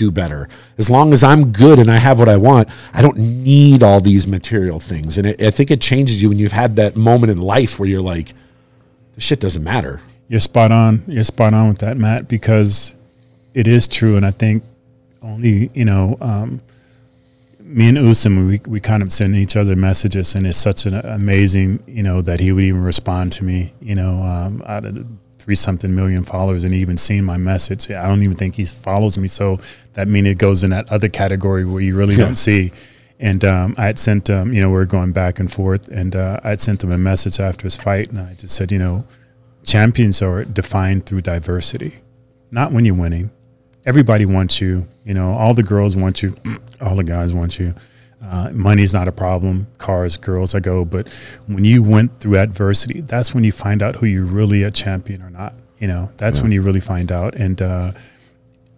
do 0.00 0.10
better. 0.10 0.48
As 0.78 0.88
long 0.88 1.12
as 1.12 1.22
I'm 1.22 1.52
good 1.52 1.78
and 1.78 1.90
I 1.90 1.98
have 1.98 2.18
what 2.18 2.28
I 2.28 2.38
want, 2.38 2.70
I 2.94 3.02
don't 3.02 3.18
need 3.18 3.82
all 3.82 4.00
these 4.00 4.26
material 4.26 4.80
things. 4.80 5.18
And 5.18 5.26
it, 5.26 5.42
I 5.42 5.50
think 5.50 5.70
it 5.70 5.80
changes 5.82 6.22
you 6.22 6.30
when 6.30 6.38
you've 6.38 6.52
had 6.52 6.76
that 6.76 6.96
moment 6.96 7.30
in 7.30 7.36
life 7.36 7.78
where 7.78 7.86
you're 7.86 8.00
like, 8.00 8.32
this 9.14 9.24
shit 9.24 9.40
doesn't 9.40 9.62
matter. 9.62 10.00
You're 10.26 10.40
spot 10.40 10.72
on. 10.72 11.04
You're 11.06 11.22
spot 11.22 11.52
on 11.52 11.68
with 11.68 11.78
that, 11.78 11.98
Matt, 11.98 12.28
because 12.28 12.96
it 13.52 13.68
is 13.68 13.86
true. 13.86 14.16
And 14.16 14.24
I 14.24 14.30
think 14.30 14.64
only, 15.20 15.70
you 15.74 15.84
know, 15.84 16.16
um, 16.22 16.62
me 17.70 17.88
and 17.88 17.98
Usman, 17.98 18.48
we, 18.48 18.60
we 18.66 18.80
kind 18.80 19.02
of 19.02 19.12
send 19.12 19.36
each 19.36 19.56
other 19.56 19.76
messages, 19.76 20.34
and 20.34 20.46
it's 20.46 20.58
such 20.58 20.86
an 20.86 20.94
amazing, 20.94 21.82
you 21.86 22.02
know, 22.02 22.20
that 22.22 22.40
he 22.40 22.52
would 22.52 22.64
even 22.64 22.82
respond 22.82 23.32
to 23.34 23.44
me, 23.44 23.72
you 23.80 23.94
know, 23.94 24.22
um, 24.22 24.62
out 24.66 24.84
of 24.84 25.06
three 25.38 25.54
something 25.54 25.94
million 25.94 26.24
followers 26.24 26.64
and 26.64 26.74
even 26.74 26.96
seen 26.96 27.24
my 27.24 27.36
message. 27.36 27.90
I 27.90 28.06
don't 28.06 28.22
even 28.22 28.36
think 28.36 28.56
he 28.56 28.64
follows 28.64 29.16
me. 29.16 29.28
So 29.28 29.58
that 29.94 30.08
means 30.08 30.26
it 30.26 30.38
goes 30.38 30.62
in 30.62 30.70
that 30.70 30.90
other 30.92 31.08
category 31.08 31.64
where 31.64 31.80
you 31.80 31.96
really 31.96 32.16
don't 32.16 32.36
see. 32.36 32.72
And 33.18 33.44
um, 33.44 33.74
I 33.78 33.86
had 33.86 33.98
sent 33.98 34.28
him, 34.28 34.52
you 34.52 34.60
know, 34.60 34.70
we 34.70 34.76
are 34.78 34.86
going 34.86 35.12
back 35.12 35.38
and 35.38 35.52
forth, 35.52 35.88
and 35.88 36.16
uh, 36.16 36.40
I 36.42 36.50
had 36.50 36.60
sent 36.60 36.82
him 36.82 36.90
a 36.90 36.98
message 36.98 37.38
after 37.38 37.64
his 37.64 37.76
fight, 37.76 38.10
and 38.10 38.18
I 38.18 38.34
just 38.34 38.54
said, 38.56 38.72
you 38.72 38.78
know, 38.78 39.04
champions 39.62 40.22
are 40.22 40.44
defined 40.44 41.06
through 41.06 41.20
diversity, 41.20 42.00
not 42.50 42.72
when 42.72 42.84
you're 42.84 42.94
winning. 42.94 43.30
Everybody 43.86 44.24
wants 44.24 44.60
you. 44.60 44.88
You 45.04 45.14
know, 45.14 45.32
all 45.32 45.54
the 45.54 45.62
girls 45.62 45.96
want 45.96 46.22
you, 46.22 46.34
all 46.80 46.96
the 46.96 47.04
guys 47.04 47.32
want 47.32 47.58
you. 47.58 47.74
Uh, 48.22 48.50
money's 48.52 48.92
not 48.92 49.08
a 49.08 49.12
problem. 49.12 49.66
Cars, 49.78 50.16
girls, 50.16 50.54
I 50.54 50.60
go. 50.60 50.84
But 50.84 51.08
when 51.46 51.64
you 51.64 51.82
went 51.82 52.20
through 52.20 52.36
adversity, 52.36 53.00
that's 53.00 53.34
when 53.34 53.44
you 53.44 53.52
find 53.52 53.82
out 53.82 53.96
who 53.96 54.06
you're 54.06 54.24
really 54.24 54.62
a 54.62 54.70
champion 54.70 55.22
or 55.22 55.30
not. 55.30 55.54
You 55.78 55.88
know, 55.88 56.10
that's 56.18 56.42
when 56.42 56.52
you 56.52 56.60
really 56.60 56.80
find 56.80 57.10
out. 57.10 57.34
And 57.34 57.62
uh, 57.62 57.92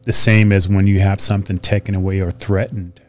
the 0.04 0.12
same 0.12 0.52
as 0.52 0.68
when 0.68 0.86
you 0.86 1.00
have 1.00 1.20
something 1.20 1.58
taken 1.58 1.94
away 1.94 2.20
or 2.20 2.30
threatened. 2.30 3.00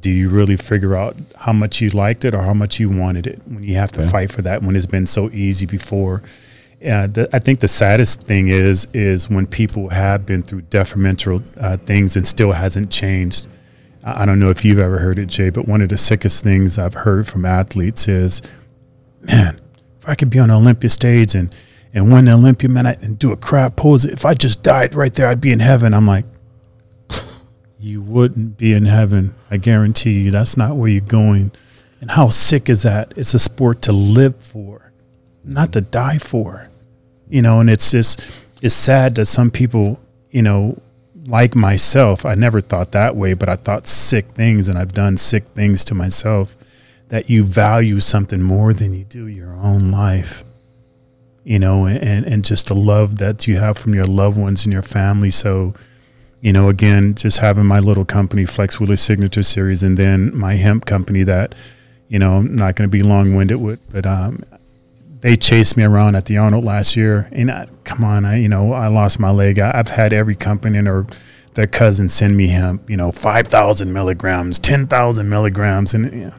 Do 0.00 0.10
you 0.10 0.30
really 0.30 0.56
figure 0.56 0.96
out 0.96 1.16
how 1.36 1.52
much 1.52 1.80
you 1.80 1.90
liked 1.90 2.24
it 2.24 2.34
or 2.34 2.42
how 2.42 2.54
much 2.54 2.80
you 2.80 2.90
wanted 2.90 3.26
it 3.26 3.40
when 3.46 3.62
you 3.62 3.74
have 3.74 3.92
to 3.92 4.08
fight 4.08 4.32
for 4.32 4.42
that 4.42 4.62
when 4.62 4.74
it's 4.74 4.86
been 4.86 5.06
so 5.06 5.30
easy 5.30 5.64
before? 5.64 6.22
Yeah, 6.80 7.06
the, 7.06 7.28
I 7.32 7.38
think 7.38 7.60
the 7.60 7.68
saddest 7.68 8.22
thing 8.22 8.48
is 8.48 8.88
is 8.92 9.30
when 9.30 9.46
people 9.46 9.90
have 9.90 10.26
been 10.26 10.42
through 10.42 10.62
detrimental 10.62 11.40
uh, 11.56 11.76
things 11.76 12.16
and 12.16 12.26
still 12.26 12.50
hasn't 12.50 12.90
changed. 12.90 13.46
I 14.04 14.26
don't 14.26 14.40
know 14.40 14.50
if 14.50 14.64
you've 14.64 14.78
ever 14.78 14.98
heard 14.98 15.18
it, 15.18 15.26
Jay, 15.26 15.50
but 15.50 15.68
one 15.68 15.80
of 15.80 15.88
the 15.88 15.96
sickest 15.96 16.42
things 16.42 16.76
I've 16.76 16.94
heard 16.94 17.28
from 17.28 17.44
athletes 17.44 18.08
is, 18.08 18.42
man, 19.20 19.60
if 20.00 20.08
I 20.08 20.14
could 20.16 20.30
be 20.30 20.40
on 20.40 20.48
the 20.48 20.56
Olympia 20.56 20.90
stage 20.90 21.34
and 21.34 21.54
and 21.94 22.10
win 22.10 22.24
the 22.24 22.32
Olympia, 22.32 22.70
man, 22.70 22.86
I, 22.86 22.92
and 23.02 23.18
do 23.18 23.32
a 23.32 23.36
crab 23.36 23.76
pose, 23.76 24.06
if 24.06 24.24
I 24.24 24.32
just 24.32 24.62
died 24.62 24.94
right 24.94 25.12
there, 25.12 25.26
I'd 25.26 25.42
be 25.42 25.52
in 25.52 25.60
heaven. 25.60 25.92
I'm 25.92 26.06
like, 26.06 26.24
you 27.78 28.00
wouldn't 28.00 28.56
be 28.56 28.72
in 28.72 28.86
heaven. 28.86 29.34
I 29.50 29.58
guarantee 29.58 30.20
you, 30.22 30.30
that's 30.30 30.56
not 30.56 30.76
where 30.76 30.88
you're 30.88 31.02
going. 31.02 31.52
And 32.00 32.10
how 32.10 32.30
sick 32.30 32.70
is 32.70 32.82
that? 32.82 33.12
It's 33.14 33.34
a 33.34 33.38
sport 33.38 33.82
to 33.82 33.92
live 33.92 34.36
for, 34.42 34.92
not 35.44 35.72
to 35.74 35.82
die 35.82 36.18
for. 36.18 36.68
You 37.28 37.42
know, 37.42 37.60
and 37.60 37.68
it's 37.68 37.90
just 37.90 38.22
it's 38.62 38.74
sad 38.74 39.14
that 39.16 39.26
some 39.26 39.50
people, 39.50 40.00
you 40.30 40.42
know, 40.42 40.80
like 41.26 41.54
myself, 41.54 42.26
I 42.26 42.34
never 42.34 42.60
thought 42.60 42.92
that 42.92 43.16
way, 43.16 43.34
but 43.34 43.48
I 43.48 43.56
thought 43.56 43.86
sick 43.86 44.26
things 44.32 44.68
and 44.68 44.78
I've 44.78 44.92
done 44.92 45.16
sick 45.16 45.44
things 45.54 45.84
to 45.86 45.94
myself 45.94 46.56
that 47.08 47.28
you 47.28 47.44
value 47.44 48.00
something 48.00 48.42
more 48.42 48.72
than 48.72 48.92
you 48.92 49.04
do 49.04 49.26
your 49.26 49.52
own 49.52 49.90
life. 49.90 50.44
You 51.44 51.58
know, 51.58 51.86
and, 51.86 52.24
and 52.24 52.44
just 52.44 52.68
the 52.68 52.74
love 52.74 53.18
that 53.18 53.48
you 53.48 53.58
have 53.58 53.76
from 53.76 53.94
your 53.94 54.04
loved 54.04 54.38
ones 54.38 54.64
and 54.64 54.72
your 54.72 54.82
family. 54.82 55.32
So, 55.32 55.74
you 56.40 56.52
know, 56.52 56.68
again, 56.68 57.16
just 57.16 57.38
having 57.38 57.66
my 57.66 57.80
little 57.80 58.04
company, 58.04 58.44
Flex 58.44 58.78
Wheeler 58.78 58.96
Signature 58.96 59.42
Series, 59.42 59.82
and 59.82 59.96
then 59.96 60.36
my 60.36 60.54
hemp 60.54 60.86
company 60.86 61.24
that, 61.24 61.54
you 62.08 62.20
know, 62.20 62.36
I'm 62.36 62.54
not 62.54 62.76
going 62.76 62.88
to 62.88 62.92
be 62.92 63.02
long 63.02 63.34
winded 63.34 63.60
with, 63.60 63.80
but 63.92 64.06
um, 64.06 64.44
they 65.22 65.36
chased 65.36 65.76
me 65.76 65.84
around 65.84 66.16
at 66.16 66.26
the 66.26 66.36
Arnold 66.36 66.64
last 66.64 66.96
year. 66.96 67.28
And 67.32 67.50
I, 67.50 67.68
come 67.84 68.04
on, 68.04 68.24
I, 68.26 68.38
you 68.38 68.48
know, 68.48 68.72
I 68.72 68.88
lost 68.88 69.18
my 69.18 69.30
leg. 69.30 69.58
I, 69.58 69.70
I've 69.72 69.88
had 69.88 70.12
every 70.12 70.34
company 70.34 70.78
and 70.78 71.06
their, 71.54 71.66
cousin 71.68 72.08
send 72.08 72.36
me 72.36 72.48
hemp, 72.48 72.90
you 72.90 72.96
know, 72.96 73.12
5,000 73.12 73.92
milligrams, 73.92 74.58
10,000 74.58 75.28
milligrams. 75.28 75.94
And, 75.94 76.12
you 76.12 76.26
know, 76.26 76.34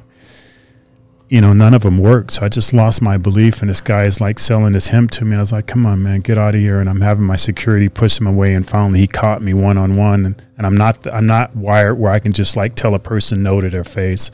you 1.30 1.41
know, 1.41 1.53
none 1.53 1.73
of 1.73 1.84
them 1.84 1.97
worked. 1.97 2.31
So 2.31 2.45
I 2.45 2.49
just 2.49 2.73
lost 2.73 3.01
my 3.01 3.18
belief. 3.18 3.61
And 3.61 3.69
this 3.69 3.80
guy 3.80 4.03
is 4.03 4.19
like 4.19 4.38
selling 4.38 4.73
this 4.73 4.89
hemp 4.89 5.11
to 5.11 5.26
me. 5.26 5.38
I 5.38 5.39
was 5.39 5.53
like, 5.53 5.65
come 5.65 5.85
on, 5.85 6.03
man, 6.03 6.19
get 6.19 6.38
out 6.38 6.53
of 6.53 6.60
here. 6.61 6.81
And 6.81 6.89
I'm 6.89 7.01
having 7.01 7.23
my 7.23 7.38
security 7.38 7.88
push 7.88 8.19
him 8.19 8.27
away. 8.27 8.53
And 8.53 8.68
finally 8.68 8.99
he 8.99 9.07
caught 9.07 9.41
me 9.41 9.53
one 9.53 9.77
on 9.77 9.95
one. 9.95 10.26
And 10.26 10.41
and 10.57 10.68
I'm 10.68 10.76
not, 10.76 11.11
I'm 11.11 11.26
not 11.26 11.55
wired 11.55 11.97
where 11.97 12.11
I 12.11 12.19
can 12.19 12.34
just 12.34 12.55
like 12.57 12.76
tell 12.76 12.93
a 12.93 12.99
person 12.99 13.43
no 13.43 13.61
to 13.61 13.69
their 13.69 13.84
face. 13.85 14.30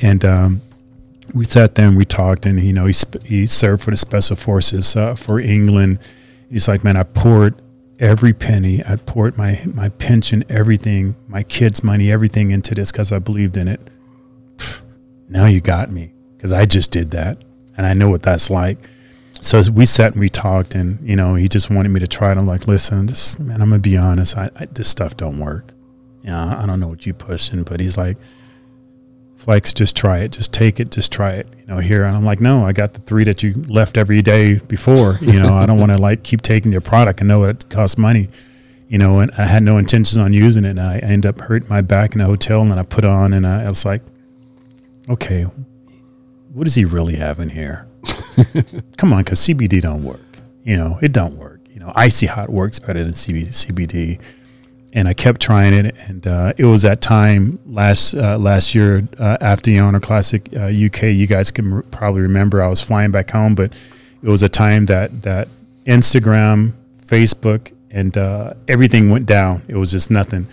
And, 0.00 0.24
um, 0.24 0.62
we 1.34 1.44
sat 1.44 1.74
there 1.74 1.88
and 1.88 1.96
we 1.96 2.04
talked 2.04 2.46
and, 2.46 2.60
you 2.60 2.72
know, 2.72 2.86
he, 2.86 2.92
sp- 2.92 3.22
he 3.24 3.46
served 3.46 3.82
for 3.82 3.90
the 3.90 3.96
special 3.96 4.36
forces, 4.36 4.96
uh, 4.96 5.14
for 5.14 5.40
England. 5.40 5.98
He's 6.50 6.68
like, 6.68 6.84
man, 6.84 6.96
I 6.96 7.02
poured 7.02 7.60
every 7.98 8.32
penny. 8.32 8.82
I 8.84 8.96
poured 8.96 9.36
my, 9.36 9.60
my 9.66 9.88
pension, 9.90 10.44
everything, 10.48 11.16
my 11.26 11.42
kids' 11.42 11.82
money, 11.84 12.10
everything 12.10 12.50
into 12.50 12.74
this 12.74 12.92
because 12.92 13.12
I 13.12 13.18
believed 13.18 13.56
in 13.56 13.68
it 13.68 13.80
now 15.28 15.46
you 15.46 15.60
got 15.60 15.90
me 15.90 16.12
because 16.36 16.52
I 16.52 16.66
just 16.66 16.90
did 16.90 17.10
that 17.12 17.38
and 17.76 17.86
I 17.86 17.94
know 17.94 18.10
what 18.10 18.22
that's 18.22 18.50
like. 18.50 18.78
So 19.40 19.62
we 19.70 19.86
sat 19.86 20.12
and 20.12 20.20
we 20.20 20.28
talked, 20.28 20.74
and 20.74 20.98
you 21.08 21.14
know, 21.14 21.36
he 21.36 21.48
just 21.48 21.70
wanted 21.70 21.90
me 21.90 22.00
to 22.00 22.08
try 22.08 22.32
it. 22.32 22.38
I'm 22.38 22.46
like, 22.46 22.66
listen, 22.66 23.06
this 23.06 23.38
man, 23.38 23.62
I'm 23.62 23.70
gonna 23.70 23.78
be 23.78 23.96
honest. 23.96 24.36
I, 24.36 24.50
I 24.56 24.66
this 24.66 24.88
stuff 24.88 25.16
don't 25.16 25.38
work. 25.38 25.72
Yeah, 26.22 26.60
I 26.60 26.66
don't 26.66 26.80
know 26.80 26.88
what 26.88 27.06
you 27.06 27.14
pushing, 27.14 27.62
but 27.62 27.78
he's 27.78 27.96
like, 27.96 28.18
Flex, 29.38 29.72
just 29.72 29.96
try 29.96 30.18
it, 30.18 30.32
just 30.32 30.52
take 30.52 30.80
it, 30.80 30.90
just 30.90 31.12
try 31.12 31.32
it. 31.32 31.46
You 31.58 31.66
know, 31.66 31.78
here, 31.78 32.02
and 32.04 32.16
I'm 32.16 32.24
like, 32.24 32.40
no, 32.40 32.66
I 32.66 32.72
got 32.72 32.92
the 32.92 33.00
three 33.00 33.22
that 33.24 33.42
you 33.42 33.54
left 33.68 33.96
every 33.96 34.20
day 34.20 34.58
before. 34.58 35.16
You 35.20 35.40
know, 35.40 35.54
I 35.54 35.64
don't 35.64 35.78
want 35.78 35.92
to 35.92 35.98
like 36.08 36.24
keep 36.24 36.42
taking 36.42 36.72
your 36.72 36.80
product. 36.80 37.22
I 37.22 37.24
know 37.24 37.44
it 37.44 37.68
costs 37.70 37.96
money. 37.96 38.28
You 38.88 38.98
know, 38.98 39.20
and 39.20 39.30
I 39.32 39.44
had 39.44 39.62
no 39.62 39.78
intentions 39.78 40.18
on 40.18 40.32
using 40.32 40.64
it. 40.64 40.70
And 40.70 40.80
I 40.80 40.98
end 40.98 41.24
up 41.24 41.38
hurting 41.38 41.68
my 41.68 41.82
back 41.82 42.14
in 42.14 42.20
a 42.20 42.26
hotel, 42.26 42.62
and 42.62 42.70
then 42.70 42.78
I 42.78 42.82
put 42.82 43.04
on, 43.04 43.32
and 43.32 43.46
I, 43.46 43.64
I 43.64 43.68
was 43.68 43.84
like, 43.84 44.02
okay, 45.08 45.44
what 46.52 46.64
does 46.64 46.74
he 46.74 46.84
really 46.84 47.14
have 47.14 47.38
in 47.38 47.48
here? 47.48 47.86
Come 48.96 49.12
on, 49.12 49.22
because 49.22 49.40
CBD 49.40 49.80
don't 49.80 50.02
work. 50.02 50.20
You 50.64 50.76
know, 50.76 50.98
it 51.00 51.12
don't 51.12 51.36
work. 51.36 51.60
You 51.70 51.78
know, 51.80 51.92
icy 51.94 52.26
hot 52.26 52.50
works 52.50 52.80
better 52.80 53.04
than 53.04 53.12
CBD. 53.12 54.20
And 54.92 55.06
I 55.06 55.12
kept 55.12 55.42
trying 55.42 55.74
it, 55.74 55.94
and 56.08 56.26
uh, 56.26 56.54
it 56.56 56.64
was 56.64 56.82
that 56.82 57.02
time 57.02 57.58
last 57.66 58.14
uh, 58.14 58.38
last 58.38 58.74
year 58.74 59.06
uh, 59.18 59.36
after 59.40 59.70
the 59.70 59.78
Arnold 59.78 60.02
Classic 60.02 60.48
UK. 60.54 61.02
Uh, 61.02 61.06
you 61.06 61.26
guys 61.26 61.50
can 61.50 61.82
probably 61.90 62.22
remember 62.22 62.62
I 62.62 62.68
was 62.68 62.80
flying 62.80 63.10
back 63.10 63.30
home, 63.30 63.54
but 63.54 63.72
it 64.22 64.28
was 64.28 64.42
a 64.42 64.48
time 64.48 64.86
that 64.86 65.22
that 65.22 65.48
Instagram, 65.84 66.72
Facebook, 67.04 67.72
and 67.90 68.16
uh, 68.16 68.54
everything 68.66 69.10
went 69.10 69.26
down. 69.26 69.62
It 69.68 69.76
was 69.76 69.90
just 69.90 70.10
nothing. 70.10 70.46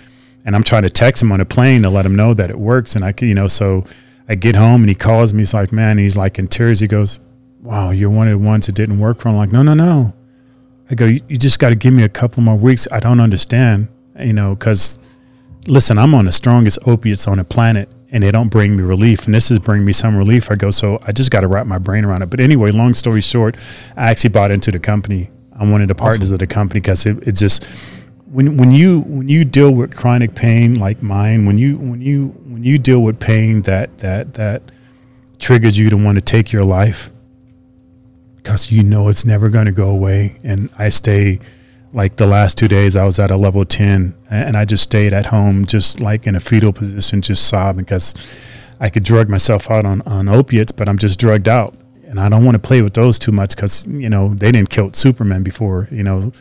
And 0.45 0.55
I'm 0.55 0.63
trying 0.63 0.83
to 0.83 0.89
text 0.89 1.23
him 1.23 1.31
on 1.31 1.41
a 1.41 1.45
plane 1.45 1.81
to 1.83 1.89
let 1.89 2.05
him 2.05 2.15
know 2.15 2.33
that 2.33 2.49
it 2.49 2.59
works. 2.59 2.95
And 2.95 3.03
I, 3.03 3.13
you 3.19 3.33
know, 3.33 3.47
so 3.47 3.83
I 4.29 4.35
get 4.35 4.55
home 4.55 4.81
and 4.81 4.89
he 4.89 4.95
calls 4.95 5.33
me. 5.33 5.39
He's 5.39 5.53
like, 5.53 5.71
man, 5.71 5.97
he's 5.97 6.15
like 6.15 6.37
in 6.37 6.47
tears. 6.47 6.79
He 6.79 6.87
goes, 6.87 7.19
wow, 7.61 7.89
you're 7.89 8.09
one 8.09 8.27
of 8.27 8.39
the 8.39 8.45
ones 8.45 8.67
that 8.67 8.73
didn't 8.73 8.99
work 8.99 9.19
for. 9.19 9.29
I'm 9.29 9.37
like, 9.37 9.51
no, 9.51 9.63
no, 9.63 9.73
no. 9.73 10.13
I 10.89 10.95
go, 10.95 11.05
you, 11.05 11.19
you 11.27 11.37
just 11.37 11.59
got 11.59 11.69
to 11.69 11.75
give 11.75 11.93
me 11.93 12.03
a 12.03 12.09
couple 12.09 12.43
more 12.43 12.55
weeks. 12.55 12.87
I 12.91 12.99
don't 12.99 13.19
understand, 13.19 13.87
you 14.19 14.33
know, 14.33 14.55
because 14.55 14.99
listen, 15.67 15.97
I'm 15.97 16.13
on 16.13 16.25
the 16.25 16.31
strongest 16.31 16.79
opiates 16.87 17.27
on 17.27 17.37
the 17.37 17.43
planet 17.43 17.89
and 18.11 18.23
they 18.23 18.31
don't 18.31 18.49
bring 18.49 18.77
me 18.77 18.83
relief. 18.83 19.25
And 19.25 19.35
this 19.35 19.51
is 19.51 19.59
bringing 19.59 19.85
me 19.85 19.93
some 19.93 20.15
relief. 20.15 20.51
I 20.51 20.55
go, 20.55 20.69
so 20.69 20.99
I 21.03 21.11
just 21.11 21.31
got 21.31 21.41
to 21.41 21.47
wrap 21.47 21.67
my 21.67 21.77
brain 21.77 22.05
around 22.05 22.21
it. 22.21 22.29
But 22.29 22.39
anyway, 22.39 22.71
long 22.71 22.93
story 22.93 23.21
short, 23.21 23.57
I 23.97 24.09
actually 24.09 24.29
bought 24.29 24.51
into 24.51 24.71
the 24.71 24.79
company. 24.79 25.29
I'm 25.53 25.71
one 25.71 25.81
of 25.81 25.87
the 25.87 25.95
partners 25.95 26.29
awesome. 26.29 26.35
of 26.35 26.39
the 26.39 26.47
company 26.47 26.79
because 26.79 27.05
it, 27.05 27.27
it 27.27 27.33
just, 27.33 27.65
when 28.25 28.57
when 28.57 28.71
you 28.71 29.01
when 29.01 29.29
you 29.29 29.45
deal 29.45 29.71
with 29.71 29.95
chronic 29.95 30.35
pain 30.35 30.77
like 30.77 31.01
mine, 31.01 31.45
when 31.45 31.57
you 31.57 31.77
when 31.77 32.01
you 32.01 32.27
when 32.45 32.63
you 32.63 32.77
deal 32.77 33.01
with 33.01 33.19
pain 33.19 33.61
that 33.61 33.97
that 33.99 34.33
that 34.33 34.61
triggers 35.39 35.77
you 35.77 35.89
to 35.89 35.95
want 35.95 36.17
to 36.17 36.21
take 36.21 36.51
your 36.51 36.65
life 36.65 37.11
because 38.35 38.71
you 38.71 38.83
know 38.83 39.07
it's 39.07 39.25
never 39.25 39.49
going 39.49 39.65
to 39.65 39.71
go 39.71 39.89
away, 39.89 40.37
and 40.43 40.69
I 40.77 40.89
stay 40.89 41.39
like 41.95 42.17
the 42.17 42.27
last 42.27 42.57
two 42.57 42.67
days 42.67 42.95
I 42.95 43.05
was 43.05 43.17
at 43.19 43.31
a 43.31 43.37
level 43.37 43.65
10 43.65 44.13
and 44.29 44.55
I 44.55 44.65
just 44.65 44.83
stayed 44.83 45.13
at 45.13 45.27
home 45.27 45.65
just 45.65 45.99
like 45.99 46.27
in 46.27 46.35
a 46.35 46.39
fetal 46.39 46.73
position 46.73 47.21
just 47.21 47.47
sobbing 47.47 47.85
because 47.85 48.13
I 48.79 48.89
could 48.89 49.03
drug 49.03 49.29
myself 49.29 49.71
out 49.71 49.85
on, 49.85 50.01
on 50.01 50.27
opiates 50.27 50.71
but 50.71 50.87
I'm 50.87 50.97
just 50.97 51.19
drugged 51.19 51.47
out 51.47 51.73
and 52.03 52.19
I 52.19 52.29
don't 52.29 52.45
want 52.45 52.55
to 52.55 52.59
play 52.59 52.81
with 52.81 52.93
those 52.93 53.17
too 53.17 53.31
much 53.31 53.55
because 53.55 53.87
you 53.87 54.09
know 54.09 54.33
they 54.35 54.51
didn't 54.51 54.69
kill 54.69 54.93
Superman 54.93 55.41
before 55.41 55.87
you 55.91 56.03
know 56.03 56.31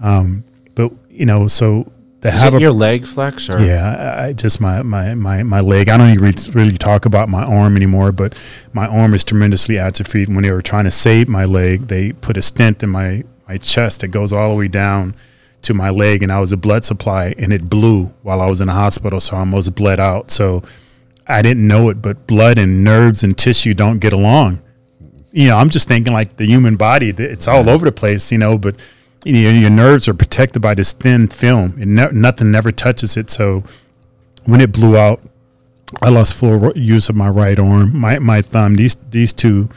um, 0.00 0.44
but 0.74 0.92
you 1.10 1.26
know, 1.26 1.46
so 1.46 1.90
to 2.22 2.28
Is 2.28 2.34
have 2.34 2.54
it 2.54 2.58
a, 2.58 2.60
your 2.60 2.72
leg 2.72 3.06
flex 3.06 3.48
or 3.48 3.58
yeah, 3.58 4.16
I, 4.18 4.26
I 4.26 4.32
just 4.32 4.60
my, 4.60 4.82
my 4.82 5.14
my 5.14 5.42
my 5.42 5.60
leg. 5.60 5.88
I 5.88 5.96
don't 5.96 6.10
even 6.10 6.52
really 6.52 6.78
talk 6.78 7.04
about 7.04 7.28
my 7.28 7.42
arm 7.42 7.76
anymore, 7.76 8.12
but 8.12 8.36
my 8.72 8.86
arm 8.86 9.14
is 9.14 9.24
tremendously 9.24 9.78
atrophied. 9.78 10.28
When 10.28 10.42
they 10.42 10.50
were 10.50 10.62
trying 10.62 10.84
to 10.84 10.90
save 10.90 11.28
my 11.28 11.44
leg, 11.44 11.88
they 11.88 12.12
put 12.12 12.36
a 12.36 12.42
stent 12.42 12.82
in 12.82 12.90
my 12.90 13.24
my 13.48 13.56
chest 13.56 14.00
that 14.00 14.08
goes 14.08 14.32
all 14.32 14.50
the 14.50 14.56
way 14.56 14.68
down 14.68 15.14
to 15.62 15.74
my 15.74 15.90
leg, 15.90 16.22
and 16.22 16.32
I 16.32 16.40
was 16.40 16.52
a 16.52 16.56
blood 16.56 16.84
supply, 16.84 17.34
and 17.38 17.52
it 17.52 17.68
blew 17.68 18.06
while 18.22 18.40
I 18.40 18.46
was 18.46 18.60
in 18.60 18.68
the 18.68 18.72
hospital, 18.72 19.20
so 19.20 19.36
I 19.36 19.40
almost 19.40 19.74
bled 19.74 20.00
out. 20.00 20.30
So 20.30 20.62
I 21.26 21.42
didn't 21.42 21.66
know 21.66 21.88
it, 21.88 22.00
but 22.00 22.26
blood 22.26 22.58
and 22.58 22.84
nerves 22.84 23.22
and 23.22 23.36
tissue 23.36 23.74
don't 23.74 23.98
get 23.98 24.12
along. 24.12 24.62
You 25.32 25.48
know, 25.48 25.58
I'm 25.58 25.70
just 25.70 25.88
thinking 25.88 26.12
like 26.12 26.36
the 26.36 26.46
human 26.46 26.76
body; 26.76 27.10
it's 27.10 27.48
all 27.48 27.68
over 27.68 27.84
the 27.84 27.92
place, 27.92 28.30
you 28.32 28.38
know, 28.38 28.56
but 28.58 28.76
you 29.24 29.42
know, 29.42 29.58
your 29.58 29.70
nerves 29.70 30.08
are 30.08 30.14
protected 30.14 30.62
by 30.62 30.74
this 30.74 30.92
thin 30.92 31.26
film, 31.26 31.76
and 31.80 31.94
nothing 32.14 32.50
never 32.50 32.70
touches 32.70 33.16
it. 33.16 33.28
So 33.28 33.64
when 34.44 34.60
it 34.60 34.72
blew 34.72 34.96
out, 34.96 35.20
I 36.02 36.10
lost 36.10 36.34
full 36.34 36.72
use 36.76 37.08
of 37.08 37.16
my 37.16 37.28
right 37.28 37.58
arm, 37.58 37.96
my 37.98 38.18
my 38.18 38.40
thumb. 38.40 38.76
These 38.76 38.96
these 39.10 39.32
two, 39.32 39.68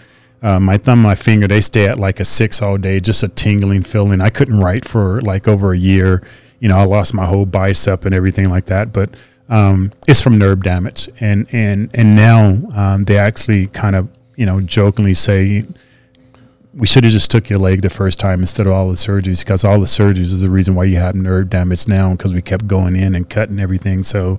uh, 0.41 0.59
my 0.59 0.77
thumb, 0.77 1.01
my 1.01 1.15
finger, 1.15 1.47
they 1.47 1.61
stay 1.61 1.87
at 1.87 1.99
like 1.99 2.19
a 2.19 2.25
six 2.25 2.61
all 2.61 2.77
day, 2.77 2.99
just 2.99 3.23
a 3.23 3.27
tingling 3.27 3.83
feeling. 3.83 4.21
I 4.21 4.29
couldn't 4.29 4.59
write 4.59 4.87
for 4.87 5.21
like 5.21 5.47
over 5.47 5.71
a 5.71 5.77
year. 5.77 6.21
You 6.59 6.69
know, 6.69 6.77
I 6.77 6.83
lost 6.85 7.13
my 7.13 7.25
whole 7.25 7.45
bicep 7.45 8.05
and 8.05 8.15
everything 8.15 8.49
like 8.49 8.65
that. 8.65 8.93
But 8.93 9.11
um, 9.49 9.91
it's 10.07 10.21
from 10.21 10.37
nerve 10.37 10.61
damage, 10.63 11.09
and 11.19 11.47
and 11.51 11.89
and 11.93 12.15
now 12.15 12.59
um, 12.73 13.05
they 13.05 13.17
actually 13.17 13.67
kind 13.67 13.95
of 13.95 14.09
you 14.35 14.45
know 14.45 14.61
jokingly 14.61 15.13
say 15.13 15.65
we 16.73 16.87
should 16.87 17.03
have 17.03 17.11
just 17.11 17.31
took 17.31 17.49
your 17.49 17.59
leg 17.59 17.81
the 17.81 17.89
first 17.89 18.19
time 18.19 18.39
instead 18.39 18.67
of 18.67 18.71
all 18.71 18.87
the 18.89 18.95
surgeries 18.95 19.43
because 19.43 19.63
all 19.63 19.79
the 19.79 19.85
surgeries 19.85 20.31
is 20.31 20.41
the 20.41 20.49
reason 20.49 20.75
why 20.75 20.83
you 20.83 20.97
have 20.97 21.15
nerve 21.15 21.49
damage 21.49 21.87
now 21.87 22.11
because 22.11 22.31
we 22.31 22.41
kept 22.41 22.67
going 22.67 22.95
in 22.95 23.15
and 23.15 23.29
cutting 23.29 23.59
everything. 23.59 24.03
So, 24.03 24.37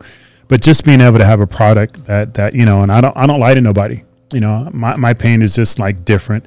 but 0.49 0.63
just 0.63 0.85
being 0.85 1.01
able 1.01 1.19
to 1.19 1.25
have 1.25 1.41
a 1.41 1.47
product 1.47 2.05
that 2.07 2.35
that 2.35 2.55
you 2.55 2.65
know, 2.65 2.83
and 2.83 2.91
I 2.91 3.01
don't 3.01 3.17
I 3.17 3.27
don't 3.27 3.41
lie 3.41 3.55
to 3.55 3.61
nobody. 3.61 4.03
You 4.33 4.41
know, 4.41 4.69
my 4.73 4.97
my 4.97 5.15
pain 5.15 5.43
is 5.43 5.55
just 5.55 5.79
like 5.79 6.05
different. 6.05 6.47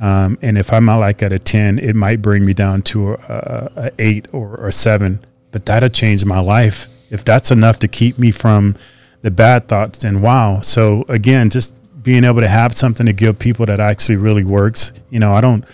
Um, 0.00 0.38
and 0.42 0.58
if 0.58 0.72
I'm 0.72 0.84
not 0.84 0.98
like 0.98 1.22
at 1.22 1.32
a 1.32 1.38
ten, 1.38 1.78
it 1.78 1.94
might 1.94 2.20
bring 2.20 2.44
me 2.44 2.52
down 2.52 2.82
to 2.82 3.12
a, 3.12 3.14
a, 3.14 3.72
a 3.76 3.92
eight 3.98 4.26
or 4.32 4.66
a 4.66 4.72
seven. 4.72 5.24
But 5.50 5.66
that'll 5.66 5.88
change 5.88 6.24
my 6.24 6.40
life 6.40 6.88
if 7.10 7.24
that's 7.24 7.50
enough 7.50 7.78
to 7.80 7.88
keep 7.88 8.18
me 8.18 8.32
from 8.32 8.76
the 9.22 9.30
bad 9.30 9.68
thoughts. 9.68 10.00
Then 10.00 10.20
wow. 10.20 10.60
So 10.60 11.04
again, 11.08 11.48
just 11.50 11.76
being 12.02 12.24
able 12.24 12.40
to 12.40 12.48
have 12.48 12.74
something 12.74 13.06
to 13.06 13.12
give 13.12 13.38
people 13.38 13.66
that 13.66 13.80
actually 13.80 14.16
really 14.16 14.44
works. 14.44 14.92
You 15.10 15.20
know, 15.20 15.32
I 15.32 15.40
don't, 15.40 15.64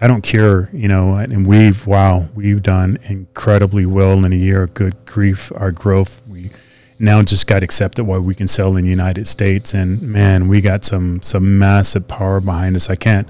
I 0.00 0.06
don't 0.06 0.22
care. 0.22 0.68
You 0.72 0.88
know, 0.88 1.16
and 1.16 1.46
we've 1.46 1.86
wow, 1.86 2.28
we've 2.34 2.62
done 2.62 2.98
incredibly 3.04 3.86
well 3.86 4.24
in 4.24 4.32
a 4.32 4.36
year. 4.36 4.66
Good 4.66 5.06
grief, 5.06 5.50
our 5.56 5.72
growth. 5.72 6.22
We 6.28 6.50
now 6.98 7.22
just 7.22 7.46
got 7.46 7.62
accepted 7.62 8.04
why 8.04 8.18
we 8.18 8.34
can 8.34 8.48
sell 8.48 8.76
in 8.76 8.84
the 8.84 8.90
United 8.90 9.26
States, 9.26 9.74
and 9.74 10.00
man, 10.02 10.48
we 10.48 10.60
got 10.60 10.84
some 10.84 11.20
some 11.22 11.58
massive 11.58 12.06
power 12.08 12.40
behind 12.40 12.76
us. 12.76 12.90
I 12.90 12.96
can't. 12.96 13.28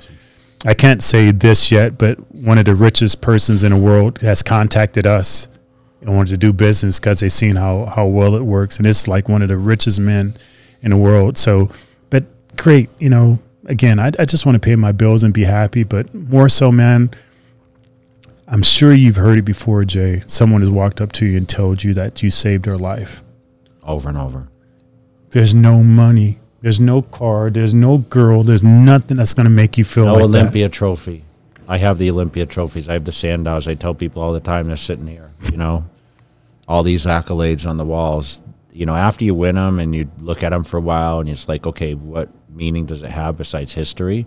I 0.67 0.73
can't 0.73 1.03
say 1.03 1.31
this 1.31 1.71
yet, 1.71 1.99
but 1.99 2.17
one 2.35 2.57
of 2.57 2.65
the 2.65 2.75
richest 2.75 3.21
persons 3.21 3.63
in 3.65 3.73
the 3.73 3.77
world 3.77 4.21
has 4.23 4.43
contacted 4.43 5.07
us 5.07 5.47
and 6.01 6.17
wanted 6.17 6.31
to 6.31 6.37
do 6.39 6.55
business 6.55 6.99
because 6.99 7.21
they've 7.21 7.31
seen 7.31 7.57
how, 7.57 7.85
how 7.85 8.07
well 8.07 8.35
it 8.35 8.45
works. 8.45 8.79
And 8.79 8.87
it's 8.87 9.07
like 9.07 9.29
one 9.29 9.43
of 9.43 9.49
the 9.49 9.59
richest 9.59 10.01
men 10.01 10.35
in 10.81 10.91
the 10.91 10.97
world. 10.97 11.37
So 11.37 11.69
but 12.11 12.25
great. 12.57 12.89
You 12.99 13.11
know, 13.11 13.39
again, 13.67 13.99
I, 13.99 14.13
I 14.19 14.25
just 14.25 14.47
want 14.47 14.57
to 14.57 14.61
pay 14.61 14.77
my 14.77 14.93
bills 14.93 15.23
and 15.23 15.35
be 15.35 15.45
happy, 15.45 15.83
but 15.83 16.15
more 16.15 16.49
so, 16.49 16.71
man, 16.71 17.11
I'm 18.47 18.63
sure 18.63 18.93
you've 18.93 19.17
heard 19.17 19.39
it 19.39 19.45
before, 19.45 19.85
Jay. 19.85 20.23
Someone 20.27 20.61
has 20.61 20.71
walked 20.71 21.01
up 21.01 21.13
to 21.13 21.27
you 21.27 21.37
and 21.37 21.49
told 21.49 21.83
you 21.83 21.95
that 21.95 22.23
you 22.23 22.31
saved 22.31 22.65
their 22.65 22.79
life. 22.79 23.23
Over 23.85 24.09
and 24.09 24.19
over. 24.19 24.49
There's 25.31 25.55
no 25.55 25.83
money. 25.83 26.39
There's 26.61 26.81
no 26.81 27.03
car. 27.03 27.51
There's 27.51 27.75
no 27.75 27.99
girl. 27.99 28.43
There's 28.43 28.65
nothing 28.65 29.19
that's 29.19 29.35
going 29.35 29.45
to 29.45 29.51
make 29.51 29.77
you 29.77 29.85
feel 29.85 30.07
no 30.07 30.15
like 30.15 30.23
Olympia 30.23 30.69
that. 30.69 30.73
trophy. 30.73 31.25
I 31.69 31.79
have 31.79 31.99
the 31.99 32.11
Olympia 32.11 32.47
trophies. 32.47 32.89
I 32.89 32.95
have 32.95 33.05
the 33.05 33.13
Sandows. 33.13 33.69
I 33.69 33.75
tell 33.75 33.95
people 33.95 34.23
all 34.23 34.33
the 34.33 34.41
time 34.41 34.67
they're 34.67 34.77
sitting 34.77 35.07
here, 35.07 35.31
you 35.51 35.57
know, 35.57 35.85
all 36.69 36.83
these 36.83 37.05
accolades 37.05 37.69
on 37.69 37.77
the 37.77 37.85
walls. 37.85 38.43
You 38.73 38.87
know, 38.87 38.95
after 38.95 39.25
you 39.25 39.35
win 39.35 39.55
them 39.55 39.79
and 39.79 39.95
you 39.95 40.11
look 40.19 40.43
at 40.43 40.51
them 40.51 40.65
for 40.65 40.79
a 40.79 40.81
while 40.81 41.21
and 41.21 41.29
it's 41.29 41.49
like, 41.49 41.67
okay, 41.67 41.95
what 41.95 42.29
meaning 42.51 42.87
does 42.87 43.03
it 43.03 43.11
have 43.11 43.37
besides 43.37 43.73
history? 43.73 44.27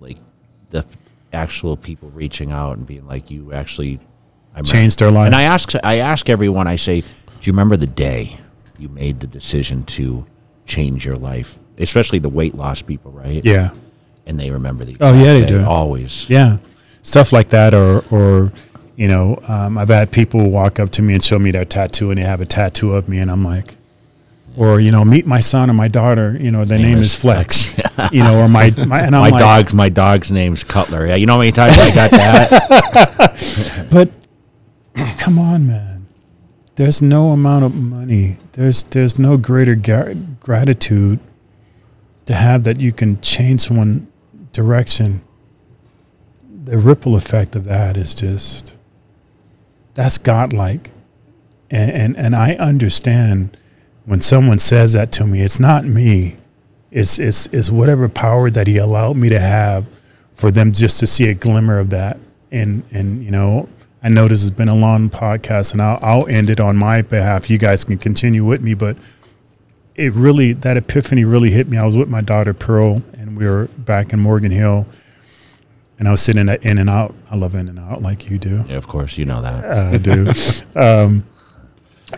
Like 0.00 0.18
the 0.70 0.84
actual 1.32 1.76
people 1.76 2.10
reaching 2.10 2.52
out 2.52 2.76
and 2.78 2.86
being 2.86 3.06
like, 3.06 3.30
"You 3.30 3.52
actually 3.52 4.00
I 4.54 4.62
changed 4.62 4.98
their 4.98 5.10
life." 5.10 5.26
And 5.26 5.34
I 5.34 5.42
ask, 5.42 5.72
I 5.82 5.96
ask 5.98 6.28
everyone, 6.28 6.66
I 6.66 6.76
say, 6.76 7.02
"Do 7.40 7.48
you 7.48 7.52
remember 7.52 7.76
the 7.76 7.86
day 7.86 8.38
you 8.78 8.88
made 8.88 9.20
the 9.20 9.26
decision 9.26 9.84
to 9.84 10.26
change 10.66 11.04
your 11.04 11.16
life?" 11.16 11.58
Especially 11.78 12.18
the 12.18 12.28
weight 12.28 12.54
loss 12.54 12.82
people, 12.82 13.12
right? 13.12 13.44
Yeah. 13.44 13.70
And 14.26 14.38
they 14.38 14.50
remember 14.50 14.84
the. 14.84 14.96
Oh 15.00 15.14
yeah, 15.14 15.32
they 15.34 15.46
do 15.46 15.64
always. 15.64 16.28
Yeah, 16.28 16.58
stuff 17.02 17.32
like 17.32 17.48
that, 17.50 17.74
or 17.74 18.04
or 18.10 18.52
you 18.96 19.08
know, 19.08 19.40
um, 19.48 19.78
I've 19.78 19.88
had 19.88 20.10
people 20.10 20.50
walk 20.50 20.78
up 20.78 20.90
to 20.90 21.02
me 21.02 21.14
and 21.14 21.22
show 21.22 21.38
me 21.38 21.50
their 21.50 21.64
tattoo, 21.64 22.10
and 22.10 22.18
they 22.18 22.24
have 22.24 22.40
a 22.40 22.46
tattoo 22.46 22.92
of 22.94 23.08
me, 23.08 23.18
and 23.18 23.30
I'm 23.30 23.44
like, 23.44 23.76
or 24.58 24.80
you 24.80 24.90
know 24.90 25.04
meet 25.04 25.26
my 25.26 25.40
son 25.40 25.70
or 25.70 25.72
my 25.72 25.88
daughter 25.88 26.36
you 26.38 26.50
know 26.50 26.64
the 26.64 26.76
name, 26.76 26.94
name 26.94 26.98
is 26.98 27.14
flex, 27.14 27.66
flex. 27.66 28.12
you 28.12 28.22
know 28.22 28.40
or 28.40 28.48
my 28.48 28.70
my, 28.86 29.00
and 29.00 29.12
my 29.12 29.30
like, 29.30 29.38
dog's 29.38 29.72
my 29.72 29.88
dog's 29.88 30.32
name's 30.32 30.64
cutler 30.64 31.06
yeah 31.06 31.14
you 31.14 31.26
know 31.26 31.34
how 31.34 31.38
many 31.38 31.52
times 31.52 31.76
i 31.78 31.94
got 31.94 32.10
that 32.10 33.88
but 33.90 34.10
come 35.18 35.38
on 35.38 35.66
man 35.66 35.87
there's 36.78 37.02
no 37.02 37.32
amount 37.32 37.64
of 37.64 37.74
money 37.74 38.36
there's 38.52 38.84
there's 38.84 39.18
no 39.18 39.36
greater 39.36 39.74
gar- 39.74 40.14
gratitude 40.40 41.20
to 42.24 42.34
have 42.34 42.64
that 42.64 42.80
you 42.80 42.92
can 42.92 43.20
change 43.20 43.70
one 43.70 44.06
direction 44.52 45.22
the 46.64 46.78
ripple 46.78 47.16
effect 47.16 47.56
of 47.56 47.64
that 47.64 47.96
is 47.96 48.14
just 48.14 48.76
that's 49.94 50.18
godlike 50.18 50.90
and 51.70 51.90
and, 51.90 52.16
and 52.16 52.34
i 52.36 52.54
understand 52.54 53.56
when 54.08 54.22
someone 54.22 54.58
says 54.58 54.94
that 54.94 55.12
to 55.12 55.26
me, 55.26 55.42
it's 55.42 55.60
not 55.60 55.84
me. 55.84 56.38
It's, 56.90 57.18
it's, 57.18 57.44
it's 57.48 57.68
whatever 57.68 58.08
power 58.08 58.48
that 58.48 58.66
he 58.66 58.78
allowed 58.78 59.18
me 59.18 59.28
to 59.28 59.38
have 59.38 59.84
for 60.34 60.50
them 60.50 60.72
just 60.72 60.98
to 61.00 61.06
see 61.06 61.28
a 61.28 61.34
glimmer 61.34 61.78
of 61.78 61.90
that. 61.90 62.18
And, 62.50 62.84
and, 62.90 63.22
you 63.22 63.30
know, 63.30 63.68
I 64.02 64.08
know 64.08 64.28
this 64.28 64.42
has 64.42 64.50
been 64.50 64.68
a 64.68 64.74
long 64.74 65.10
podcast 65.10 65.72
and 65.72 65.82
I'll, 65.82 65.98
I'll 66.02 66.26
end 66.28 66.50
it 66.50 66.60
on 66.60 66.76
my 66.76 67.02
behalf. 67.02 67.50
You 67.50 67.58
guys 67.58 67.84
can 67.84 67.98
continue 67.98 68.44
with 68.44 68.62
me, 68.62 68.74
but 68.74 68.96
it 69.96 70.12
really 70.12 70.52
that 70.52 70.76
epiphany 70.76 71.24
really 71.24 71.50
hit 71.50 71.68
me. 71.68 71.76
I 71.76 71.84
was 71.84 71.96
with 71.96 72.08
my 72.08 72.20
daughter 72.20 72.54
Pearl, 72.54 73.02
and 73.14 73.36
we 73.36 73.44
were 73.46 73.66
back 73.76 74.12
in 74.12 74.20
Morgan 74.20 74.52
Hill, 74.52 74.86
and 75.98 76.06
I 76.06 76.12
was 76.12 76.20
sitting 76.20 76.48
at 76.48 76.62
In-N-Out. 76.64 77.12
I 77.30 77.36
love 77.36 77.56
In-N-Out 77.56 78.00
like 78.00 78.30
you 78.30 78.38
do. 78.38 78.64
Yeah, 78.68 78.76
of 78.76 78.86
course, 78.86 79.18
you 79.18 79.24
know 79.24 79.42
that. 79.42 79.64
Uh, 79.64 79.90
I 79.94 79.98
do. 79.98 80.30
um, 80.80 81.24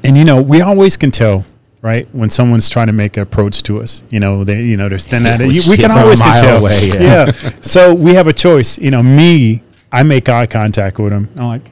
and 0.04 0.16
you 0.18 0.24
know, 0.24 0.42
we 0.42 0.60
always 0.60 0.98
can 0.98 1.10
tell, 1.10 1.46
right, 1.80 2.06
when 2.12 2.28
someone's 2.28 2.68
trying 2.68 2.88
to 2.88 2.92
make 2.92 3.16
an 3.16 3.22
approach 3.22 3.62
to 3.62 3.80
us. 3.80 4.02
You 4.10 4.20
know, 4.20 4.44
they, 4.44 4.60
you 4.62 4.76
know, 4.76 4.90
they're 4.90 4.98
standing 4.98 5.32
at 5.32 5.40
it. 5.40 5.48
we 5.48 5.62
We 5.66 5.78
can 5.78 5.90
always 5.90 6.20
can 6.20 6.38
tell. 6.38 6.58
away, 6.60 6.88
yeah. 6.92 7.00
yeah. 7.00 7.50
So 7.62 7.94
we 7.94 8.12
have 8.12 8.26
a 8.26 8.34
choice. 8.34 8.78
You 8.78 8.90
know, 8.90 9.02
me, 9.02 9.62
I 9.92 10.02
make 10.02 10.28
eye 10.28 10.46
contact 10.46 10.98
with 10.98 11.12
them. 11.12 11.28
I'm 11.38 11.46
like, 11.46 11.70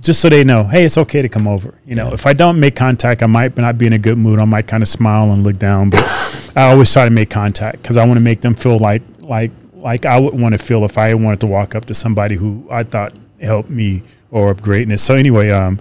just 0.00 0.20
so 0.20 0.28
they 0.28 0.44
know, 0.44 0.64
hey, 0.64 0.84
it's 0.84 0.96
okay 0.96 1.20
to 1.20 1.28
come 1.28 1.46
over. 1.46 1.74
You 1.84 1.94
know, 1.94 2.12
if 2.12 2.26
I 2.26 2.32
don't 2.32 2.58
make 2.58 2.74
contact, 2.74 3.22
I 3.22 3.26
might 3.26 3.56
not 3.56 3.76
be 3.76 3.86
in 3.86 3.92
a 3.92 3.98
good 3.98 4.16
mood. 4.16 4.38
I 4.38 4.44
might 4.44 4.66
kind 4.66 4.82
of 4.82 4.88
smile 4.88 5.30
and 5.32 5.44
look 5.44 5.58
down, 5.58 5.90
but 5.90 6.02
I 6.56 6.70
always 6.70 6.92
try 6.92 7.04
to 7.04 7.10
make 7.10 7.30
contact 7.30 7.82
because 7.82 7.96
I 7.96 8.06
want 8.06 8.16
to 8.16 8.22
make 8.22 8.40
them 8.40 8.54
feel 8.54 8.78
like 8.78 9.02
like 9.20 9.50
like 9.74 10.06
I 10.06 10.18
would 10.18 10.38
want 10.38 10.52
to 10.54 10.58
feel 10.58 10.84
if 10.84 10.98
I 10.98 11.14
wanted 11.14 11.40
to 11.40 11.46
walk 11.46 11.74
up 11.74 11.84
to 11.86 11.94
somebody 11.94 12.34
who 12.36 12.66
I 12.70 12.82
thought 12.82 13.14
helped 13.40 13.70
me 13.70 14.02
or 14.30 14.50
of 14.50 14.62
greatness. 14.62 15.02
So 15.02 15.14
anyway, 15.14 15.50
um, 15.50 15.80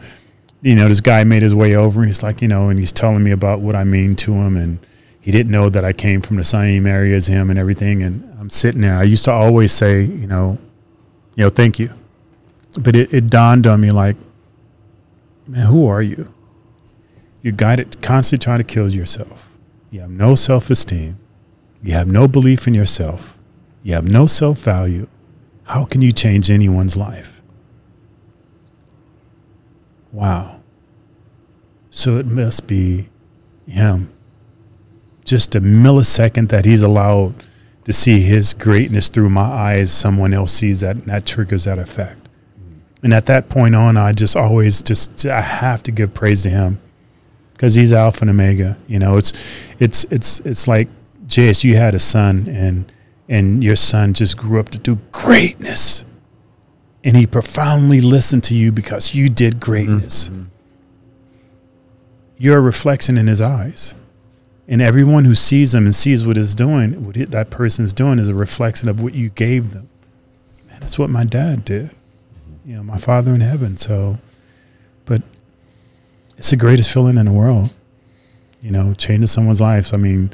you 0.62 0.76
know, 0.76 0.88
this 0.88 1.02
guy 1.02 1.24
made 1.24 1.42
his 1.42 1.56
way 1.56 1.76
over 1.76 2.02
and 2.02 2.10
he's 2.10 2.24
like, 2.24 2.42
you 2.42 2.48
know, 2.48 2.70
and 2.70 2.80
he's 2.80 2.92
telling 2.92 3.24
me 3.24 3.32
about 3.32 3.62
what 3.62 3.76
I 3.76 3.84
mean 3.84 4.16
to 4.18 4.34
him 4.34 4.58
and 4.58 4.80
he 5.22 5.32
didn't 5.32 5.52
know 5.52 5.70
that 5.70 5.86
I 5.86 5.94
came 5.94 6.22
from 6.22 6.38
the 6.38 6.44
same 6.44 6.86
area 6.86 7.16
as 7.16 7.28
him 7.28 7.50
and 7.50 7.60
everything. 7.60 8.04
And 8.04 8.36
I'm 8.40 8.50
sitting 8.50 8.82
there. 8.82 8.96
I 8.96 9.04
used 9.04 9.26
to 9.26 9.32
always 9.32 9.72
say, 9.72 10.02
you 10.02 10.28
know, 10.28 10.58
you 11.40 11.46
know, 11.46 11.50
thank 11.50 11.80
you. 11.80 11.90
But 12.78 12.98
it, 12.98 13.14
it 13.14 13.30
dawned 13.30 13.66
on 13.66 13.80
me 13.80 13.92
like, 13.92 14.18
man, 15.48 15.68
who 15.68 15.88
are 15.88 16.02
you? 16.02 16.34
You're 17.42 17.54
guided 17.54 18.02
constantly 18.02 18.44
trying 18.44 18.58
to 18.58 18.66
kill 18.66 18.92
yourself. 18.92 19.48
You 19.90 20.02
have 20.02 20.10
no 20.10 20.36
self 20.36 20.70
esteem. 20.70 21.18
You 21.82 21.94
have 21.94 22.10
no 22.10 22.28
belief 22.28 22.68
in 22.68 22.74
yourself. 22.74 23.38
You 23.84 23.94
have 23.94 24.04
no 24.04 24.26
self 24.26 24.60
value. 24.60 25.08
How 25.64 25.86
can 25.86 26.02
you 26.02 26.12
change 26.12 26.52
anyone's 26.52 26.98
life? 26.98 27.42
Wow. 30.12 30.60
So 31.90 32.18
it 32.18 32.26
must 32.26 32.68
be 32.68 33.08
him. 33.66 34.12
Just 35.24 35.56
a 35.56 35.62
millisecond 35.62 36.50
that 36.50 36.66
he's 36.66 36.82
allowed 36.82 37.34
to 37.90 37.94
see 37.94 38.20
his 38.20 38.54
greatness 38.54 39.10
through 39.10 39.32
my 39.32 39.42
eyes, 39.42 39.92
someone 39.92 40.32
else 40.32 40.54
sees 40.54 40.82
that, 40.82 40.96
and 40.96 41.06
that 41.08 41.26
triggers 41.26 41.64
that 41.64 41.80
effect. 41.80 42.30
And 43.02 43.12
at 43.12 43.26
that 43.26 43.50
point 43.50 43.74
on, 43.74 43.98
I 43.98 44.12
just 44.12 44.36
always 44.36 44.84
just 44.84 45.26
I 45.26 45.42
have 45.42 45.82
to 45.84 45.92
give 45.92 46.14
praise 46.14 46.44
to 46.44 46.52
him 46.52 46.80
because 47.54 47.74
he's 47.74 47.92
Alpha 47.92 48.22
and 48.22 48.30
Omega. 48.30 48.78
You 48.88 49.00
know, 49.00 49.18
it's 49.18 49.34
it's 49.80 50.04
it's 50.12 50.40
it's 50.42 50.68
like 50.68 50.88
JS, 51.26 51.64
you 51.64 51.78
had 51.78 51.96
a 51.96 52.00
son, 52.00 52.48
and 52.48 52.92
and 53.28 53.64
your 53.64 53.76
son 53.76 54.14
just 54.14 54.38
grew 54.38 54.60
up 54.60 54.70
to 54.70 54.78
do 54.78 55.00
greatness, 55.12 56.06
and 57.04 57.18
he 57.18 57.26
profoundly 57.26 58.02
listened 58.02 58.44
to 58.44 58.54
you 58.54 58.72
because 58.72 59.16
you 59.16 59.30
did 59.30 59.60
greatness. 59.60 60.30
Mm-hmm. 60.30 60.44
You're 62.38 62.60
a 62.60 62.62
reflection 62.62 63.18
in 63.18 63.26
his 63.26 63.42
eyes. 63.42 63.96
And 64.72 64.84
everyone 64.84 65.26
who 65.26 65.34
sees 65.34 65.72
them 65.72 65.86
and 65.86 65.96
sees 65.96 66.26
what 66.26 66.38
is 66.38 66.54
doing, 66.54 67.04
what 67.04 67.18
it, 67.18 67.32
that 67.32 67.50
person's 67.50 67.92
doing, 67.92 68.20
is 68.20 68.30
a 68.30 68.36
reflection 68.36 68.88
of 68.88 69.02
what 69.02 69.16
you 69.16 69.32
gave 69.32 69.72
them. 69.72 69.90
Man, 70.68 70.80
that's 70.80 71.00
what 71.00 71.10
my 71.10 71.24
dad 71.24 71.66
did. 71.66 71.90
You 72.64 72.76
know, 72.76 72.84
my 72.84 73.00
father 73.00 73.34
in 73.34 73.42
heaven. 73.42 73.78
So, 73.78 74.20
but 75.06 75.24
it's 76.38 76.52
the 76.52 76.56
greatest 76.56 76.94
feeling 76.94 77.18
in 77.18 77.26
the 77.26 77.32
world. 77.32 77.74
You 78.62 78.70
know, 78.70 78.94
changing 78.94 79.26
someone's 79.26 79.60
life. 79.60 79.92
I 79.92 79.98
mean, 79.98 80.30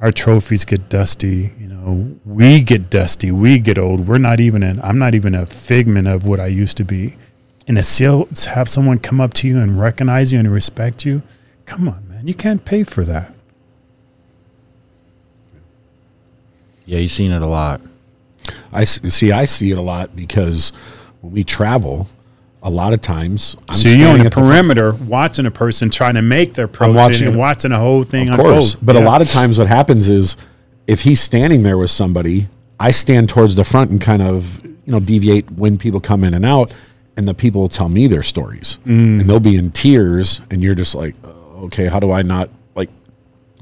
our 0.00 0.10
trophies 0.10 0.64
get 0.64 0.88
dusty. 0.88 1.52
You 1.60 1.68
know, 1.68 2.18
we 2.24 2.62
get 2.62 2.88
dusty. 2.88 3.30
We 3.30 3.58
get 3.58 3.76
old. 3.76 4.08
We're 4.08 4.16
not 4.16 4.40
even 4.40 4.62
an. 4.62 4.80
I'm 4.82 4.98
not 4.98 5.14
even 5.14 5.34
a 5.34 5.44
figment 5.44 6.08
of 6.08 6.26
what 6.26 6.40
I 6.40 6.46
used 6.46 6.78
to 6.78 6.84
be. 6.84 7.18
And 7.68 7.76
to 7.76 7.82
still 7.82 8.26
have 8.54 8.70
someone 8.70 9.00
come 9.00 9.20
up 9.20 9.34
to 9.34 9.48
you 9.48 9.58
and 9.58 9.78
recognize 9.78 10.32
you 10.32 10.38
and 10.38 10.50
respect 10.50 11.04
you, 11.04 11.22
come 11.66 11.88
on, 11.88 12.08
man. 12.08 12.26
You 12.26 12.34
can't 12.34 12.64
pay 12.64 12.84
for 12.84 13.04
that. 13.04 13.33
Yeah, 16.86 16.98
you've 16.98 17.12
seen 17.12 17.32
it 17.32 17.42
a 17.42 17.46
lot. 17.46 17.80
I 18.72 18.84
see. 18.84 19.32
I 19.32 19.44
see 19.46 19.70
it 19.70 19.78
a 19.78 19.82
lot 19.82 20.14
because 20.14 20.72
when 21.22 21.32
we 21.32 21.44
travel, 21.44 22.08
a 22.62 22.70
lot 22.70 22.92
of 22.92 23.00
times 23.00 23.56
I'm 23.68 23.74
so 23.74 23.88
you're 23.88 24.08
on 24.08 24.16
standing 24.18 24.20
the 24.22 24.26
at 24.26 24.34
front- 24.34 24.48
perimeter 24.48 24.92
watching 24.92 25.46
a 25.46 25.50
person 25.50 25.90
trying 25.90 26.14
to 26.14 26.22
make 26.22 26.54
their 26.54 26.66
approach 26.66 26.94
watching 26.94 27.28
and 27.28 27.38
watching 27.38 27.70
the 27.70 27.78
whole 27.78 28.02
thing 28.02 28.28
of 28.28 28.34
unfold. 28.38 28.52
course. 28.54 28.74
But 28.74 28.96
a 28.96 29.00
lot 29.00 29.22
of 29.22 29.30
times, 29.30 29.58
what 29.58 29.68
happens 29.68 30.08
is 30.08 30.36
if 30.86 31.02
he's 31.02 31.20
standing 31.20 31.62
there 31.62 31.78
with 31.78 31.90
somebody, 31.90 32.48
I 32.78 32.90
stand 32.90 33.28
towards 33.30 33.54
the 33.54 33.64
front 33.64 33.90
and 33.90 34.00
kind 34.00 34.20
of 34.22 34.62
you 34.64 34.92
know 34.92 35.00
deviate 35.00 35.50
when 35.52 35.78
people 35.78 36.00
come 36.00 36.22
in 36.24 36.34
and 36.34 36.44
out, 36.44 36.72
and 37.16 37.26
the 37.26 37.32
people 37.34 37.62
will 37.62 37.68
tell 37.70 37.88
me 37.88 38.06
their 38.08 38.22
stories, 38.22 38.78
Mm. 38.84 39.20
and 39.20 39.30
they'll 39.30 39.40
be 39.40 39.56
in 39.56 39.70
tears, 39.70 40.42
and 40.50 40.62
you're 40.62 40.74
just 40.74 40.94
like, 40.94 41.14
"Oh, 41.24 41.64
okay, 41.66 41.86
how 41.86 41.98
do 42.00 42.10
I 42.12 42.20
not 42.22 42.50
like? 42.50 42.50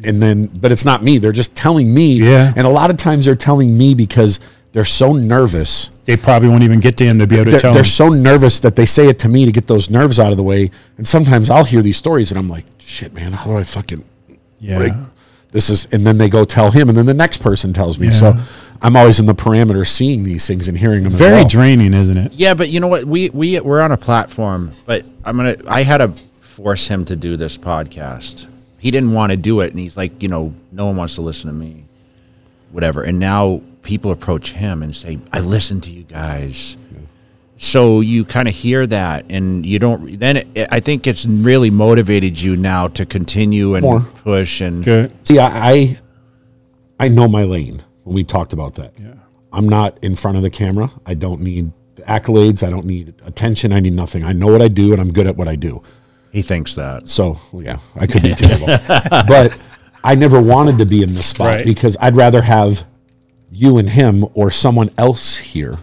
And 0.04 0.20
then, 0.20 0.46
but 0.46 0.72
it's 0.72 0.84
not 0.84 1.02
me. 1.02 1.18
They're 1.18 1.32
just 1.32 1.54
telling 1.54 1.92
me. 1.92 2.14
Yeah. 2.14 2.52
And 2.56 2.66
a 2.66 2.70
lot 2.70 2.90
of 2.90 2.96
times 2.96 3.26
they're 3.26 3.36
telling 3.36 3.76
me 3.76 3.94
because 3.94 4.40
they're 4.72 4.84
so 4.84 5.12
nervous 5.12 5.90
they 6.04 6.16
probably 6.16 6.48
won't 6.48 6.62
even 6.64 6.80
get 6.80 6.96
to 6.96 7.04
him 7.04 7.18
to 7.18 7.26
be 7.26 7.36
able 7.36 7.44
to 7.44 7.50
they're, 7.52 7.60
tell 7.60 7.72
they're 7.72 7.82
him. 7.82 7.86
so 7.86 8.08
nervous 8.08 8.58
that 8.60 8.74
they 8.74 8.86
say 8.86 9.06
it 9.08 9.18
to 9.20 9.28
me 9.28 9.44
to 9.44 9.52
get 9.52 9.66
those 9.68 9.88
nerves 9.88 10.18
out 10.18 10.32
of 10.32 10.36
the 10.36 10.42
way. 10.42 10.70
And 10.98 11.06
sometimes 11.06 11.48
I'll 11.50 11.64
hear 11.64 11.80
these 11.82 11.96
stories 11.96 12.30
and 12.32 12.38
I'm 12.38 12.48
like, 12.48 12.64
shit, 12.78 13.12
man, 13.12 13.32
how 13.32 13.46
do 13.50 13.56
I 13.56 13.62
fucking 13.62 14.02
Yeah. 14.58 14.78
like 14.78 14.92
this 15.52 15.70
is 15.70 15.86
and 15.92 16.04
then 16.06 16.18
they 16.18 16.28
go 16.28 16.44
tell 16.44 16.70
him 16.72 16.88
and 16.88 16.96
then 16.98 17.06
the 17.06 17.14
next 17.14 17.38
person 17.38 17.72
tells 17.72 18.00
me. 18.00 18.06
Yeah. 18.08 18.12
So 18.14 18.36
I'm 18.80 18.96
always 18.96 19.20
in 19.20 19.26
the 19.26 19.34
parameter 19.34 19.86
seeing 19.86 20.24
these 20.24 20.46
things 20.46 20.66
and 20.66 20.76
hearing 20.76 21.04
them. 21.04 21.12
Very 21.12 21.32
well. 21.42 21.48
draining, 21.48 21.94
isn't 21.94 22.16
it? 22.16 22.32
Yeah, 22.32 22.54
but 22.54 22.68
you 22.68 22.80
know 22.80 22.88
what? 22.88 23.04
We 23.04 23.30
we 23.30 23.60
we're 23.60 23.80
on 23.80 23.92
a 23.92 23.96
platform, 23.96 24.72
but 24.86 25.04
I'm 25.24 25.36
gonna. 25.36 25.56
I 25.68 25.82
had 25.84 25.98
to 25.98 26.08
force 26.40 26.88
him 26.88 27.04
to 27.04 27.14
do 27.14 27.36
this 27.36 27.56
podcast. 27.56 28.46
He 28.82 28.90
didn't 28.90 29.12
want 29.12 29.30
to 29.30 29.36
do 29.36 29.60
it, 29.60 29.70
and 29.70 29.78
he's 29.78 29.96
like, 29.96 30.24
you 30.24 30.28
know, 30.28 30.52
no 30.72 30.86
one 30.86 30.96
wants 30.96 31.14
to 31.14 31.22
listen 31.22 31.46
to 31.46 31.54
me, 31.54 31.84
whatever. 32.72 33.04
And 33.04 33.20
now 33.20 33.62
people 33.82 34.10
approach 34.10 34.54
him 34.54 34.82
and 34.82 34.94
say, 34.94 35.20
"I 35.32 35.38
listen 35.38 35.80
to 35.82 35.90
you 35.92 36.02
guys." 36.02 36.76
So 37.58 38.00
you 38.00 38.24
kind 38.24 38.48
of 38.48 38.54
hear 38.54 38.84
that, 38.88 39.26
and 39.28 39.64
you 39.64 39.78
don't. 39.78 40.18
Then 40.18 40.38
it, 40.56 40.66
I 40.72 40.80
think 40.80 41.06
it's 41.06 41.24
really 41.24 41.70
motivated 41.70 42.40
you 42.40 42.56
now 42.56 42.88
to 42.88 43.06
continue 43.06 43.76
and 43.76 43.84
More. 43.84 44.00
push 44.00 44.60
and 44.60 44.84
Good. 44.84 45.12
See, 45.28 45.38
I, 45.38 45.70
I 45.70 45.98
I 46.98 47.08
know 47.08 47.28
my 47.28 47.44
lane 47.44 47.84
when 48.02 48.16
we 48.16 48.24
talked 48.24 48.52
about 48.52 48.74
that. 48.74 48.94
Yeah. 48.98 49.14
I'm 49.52 49.68
not 49.68 49.96
in 50.02 50.16
front 50.16 50.38
of 50.38 50.42
the 50.42 50.50
camera. 50.50 50.90
I 51.06 51.14
don't 51.14 51.40
need 51.40 51.70
accolades. 52.00 52.66
I 52.66 52.70
don't 52.70 52.86
need 52.86 53.14
attention. 53.24 53.72
I 53.72 53.78
need 53.78 53.94
nothing. 53.94 54.24
I 54.24 54.32
know 54.32 54.50
what 54.50 54.60
I 54.60 54.66
do 54.66 54.90
and 54.90 55.00
I'm 55.00 55.12
good 55.12 55.28
at 55.28 55.36
what 55.36 55.46
I 55.46 55.54
do. 55.54 55.84
He 56.32 56.42
thinks 56.42 56.74
that. 56.74 57.08
So 57.08 57.38
yeah, 57.52 57.78
I 57.94 58.06
could 58.06 58.22
be 58.22 58.34
terrible, 58.34 58.66
but 59.28 59.56
I 60.02 60.14
never 60.14 60.40
wanted 60.40 60.78
to 60.78 60.86
be 60.86 61.02
in 61.02 61.14
this 61.14 61.26
spot 61.26 61.56
Right. 61.56 61.64
because 61.64 61.96
I'd 62.00 62.16
rather 62.16 62.42
have 62.42 62.84
you 63.50 63.76
and 63.76 63.90
him 63.90 64.26
or 64.34 64.50
someone 64.50 64.90
else 64.96 65.36
here. 65.36 65.76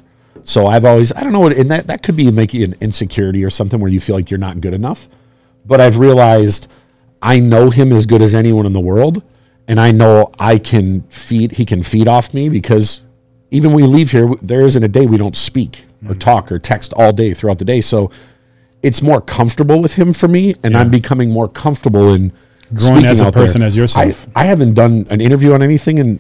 So 0.43 0.65
I've 0.65 0.85
always 0.85 1.13
I 1.13 1.21
don't 1.21 1.31
know, 1.31 1.45
and 1.47 1.69
that 1.69 1.87
that 1.87 2.01
could 2.01 2.15
be 2.15 2.31
making 2.31 2.63
an 2.63 2.73
insecurity 2.81 3.45
or 3.45 3.51
something 3.51 3.79
where 3.79 3.91
you 3.91 3.99
feel 3.99 4.15
like 4.15 4.31
you're 4.31 4.39
not 4.39 4.59
good 4.59 4.73
enough. 4.73 5.07
But 5.65 5.79
I've 5.79 5.97
realized 5.97 6.67
I 7.21 7.39
know 7.39 7.69
him 7.69 7.93
as 7.93 8.07
good 8.07 8.21
as 8.21 8.33
anyone 8.33 8.65
in 8.65 8.73
the 8.73 8.79
world, 8.79 9.21
and 9.67 9.79
I 9.79 9.91
know 9.91 10.31
I 10.39 10.57
can 10.57 11.03
feed. 11.03 11.53
He 11.53 11.65
can 11.65 11.83
feed 11.83 12.07
off 12.07 12.33
me 12.33 12.49
because 12.49 13.03
even 13.51 13.73
when 13.73 13.83
we 13.83 13.87
leave 13.87 14.11
here, 14.11 14.33
there 14.41 14.61
isn't 14.61 14.81
a 14.81 14.87
day 14.87 15.05
we 15.05 15.17
don't 15.17 15.37
speak 15.37 15.85
or 16.07 16.13
hmm. 16.13 16.19
talk 16.19 16.51
or 16.51 16.57
text 16.57 16.93
all 16.93 17.13
day 17.13 17.35
throughout 17.35 17.59
the 17.59 17.65
day. 17.65 17.81
So 17.81 18.09
it's 18.81 19.01
more 19.01 19.21
comfortable 19.21 19.81
with 19.81 19.93
him 19.95 20.13
for 20.13 20.27
me, 20.27 20.55
and 20.63 20.75
I'm 20.77 20.89
becoming 20.89 21.31
more 21.31 21.47
comfortable 21.47 22.13
in 22.13 22.31
Growing 22.73 23.05
as 23.05 23.19
a 23.21 23.25
out 23.25 23.33
there. 23.33 23.43
person 23.43 23.61
as 23.61 23.75
yourself. 23.75 24.27
I, 24.35 24.41
I 24.41 24.45
haven't 24.45 24.73
done 24.75 25.05
an 25.09 25.21
interview 25.21 25.53
on 25.53 25.61
anything 25.63 25.97
in 25.97 26.19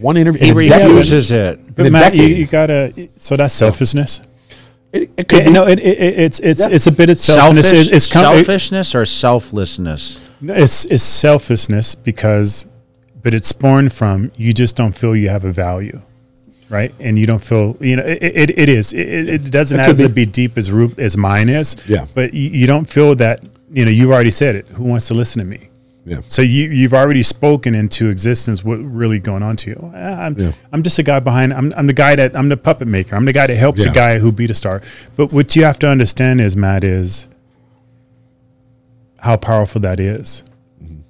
one 0.00 0.16
interview. 0.16 0.40
He 0.42 0.48
in 0.50 0.56
refuses 0.56 1.30
it. 1.30 1.74
But 1.76 1.86
a 1.86 1.90
Matt, 1.90 2.14
you, 2.16 2.24
you 2.24 2.46
gotta. 2.46 3.08
So 3.16 3.36
that's 3.36 3.52
selfishness. 3.54 4.22
It, 4.92 5.10
it 5.16 5.28
could 5.28 5.40
Yeah, 5.40 5.44
be. 5.44 5.50
no, 5.52 5.66
it, 5.68 5.78
it, 5.78 5.98
it- 6.00 6.18
it's 6.18 6.40
it's 6.40 6.60
Yeah. 6.60 6.68
it's 6.70 6.86
a 6.86 6.92
bit 6.92 7.10
of 7.10 7.18
selfishness. 7.18 7.66
Selfish, 7.68 7.86
It's, 7.92 8.06
it's 8.06 8.12
com- 8.12 8.22
selfishness 8.24 8.94
or 8.94 9.04
selflessness. 9.06 10.18
it's 10.42 10.84
it's 10.86 11.02
selfishness 11.04 11.94
because, 11.94 12.66
but 13.22 13.32
it's 13.34 13.52
born 13.52 13.88
from 13.90 14.32
you 14.36 14.52
just 14.52 14.76
don't 14.76 14.92
feel 14.92 15.14
you 15.14 15.28
have 15.28 15.44
a 15.44 15.52
value, 15.52 16.00
right? 16.70 16.94
And 17.00 17.18
you 17.18 17.26
don't 17.26 17.42
feel 17.42 17.76
you 17.80 17.96
know 17.96 18.02
it. 18.04 18.22
It, 18.22 18.58
it 18.58 18.68
is. 18.68 18.92
It, 18.92 19.28
it- 19.28 19.50
doesn't 19.50 19.78
have 19.80 19.96
to 19.98 20.08
be 20.08 20.24
deep 20.26 20.56
as 20.56 20.70
root 20.70 20.98
as 20.98 21.16
mine 21.16 21.48
is. 21.48 21.76
Yeah. 21.88 22.06
But 22.14 22.32
you, 22.32 22.48
you 22.50 22.66
don't 22.66 22.88
feel 22.88 23.14
that 23.16 23.44
you 23.72 23.84
know 23.84 23.90
you've 23.90 24.10
already 24.10 24.30
said 24.30 24.54
it. 24.54 24.66
Who 24.68 24.84
wants 24.84 25.08
to 25.08 25.14
listen 25.14 25.40
to 25.40 25.46
me? 25.46 25.66
yeah. 26.06 26.20
So 26.28 26.40
you 26.42 26.70
you've 26.70 26.94
already 26.94 27.22
spoken 27.22 27.74
into 27.74 28.08
existence 28.08 28.64
what 28.64 28.76
really 28.76 29.18
going 29.18 29.42
on 29.42 29.56
to 29.58 29.70
you. 29.70 29.76
I'm, 29.94 30.34
Yeah. 30.38 30.52
I'm 30.72 30.82
just 30.82 30.98
a 30.98 31.02
guy 31.02 31.20
behind. 31.20 31.52
I'm 31.52 31.72
I'm 31.76 31.86
the 31.86 31.92
guy 31.92 32.16
that 32.16 32.34
I'm 32.36 32.48
the 32.48 32.56
puppet 32.56 32.88
maker. 32.88 33.16
I'm 33.16 33.26
the 33.26 33.32
guy 33.34 33.46
that 33.46 33.56
helps 33.56 33.84
Yeah. 33.84 33.90
a 33.90 33.94
guy 33.94 34.18
who 34.18 34.32
beat 34.32 34.50
a 34.50 34.54
star. 34.54 34.80
But 35.16 35.30
what 35.32 35.54
you 35.56 35.64
have 35.64 35.78
to 35.80 35.88
understand 35.88 36.40
is 36.40 36.56
Matt 36.56 36.84
is 36.84 37.26
how 39.18 39.36
powerful 39.36 39.80
that 39.82 40.00
is. 40.00 40.42
Mm-hmm. 40.82 41.00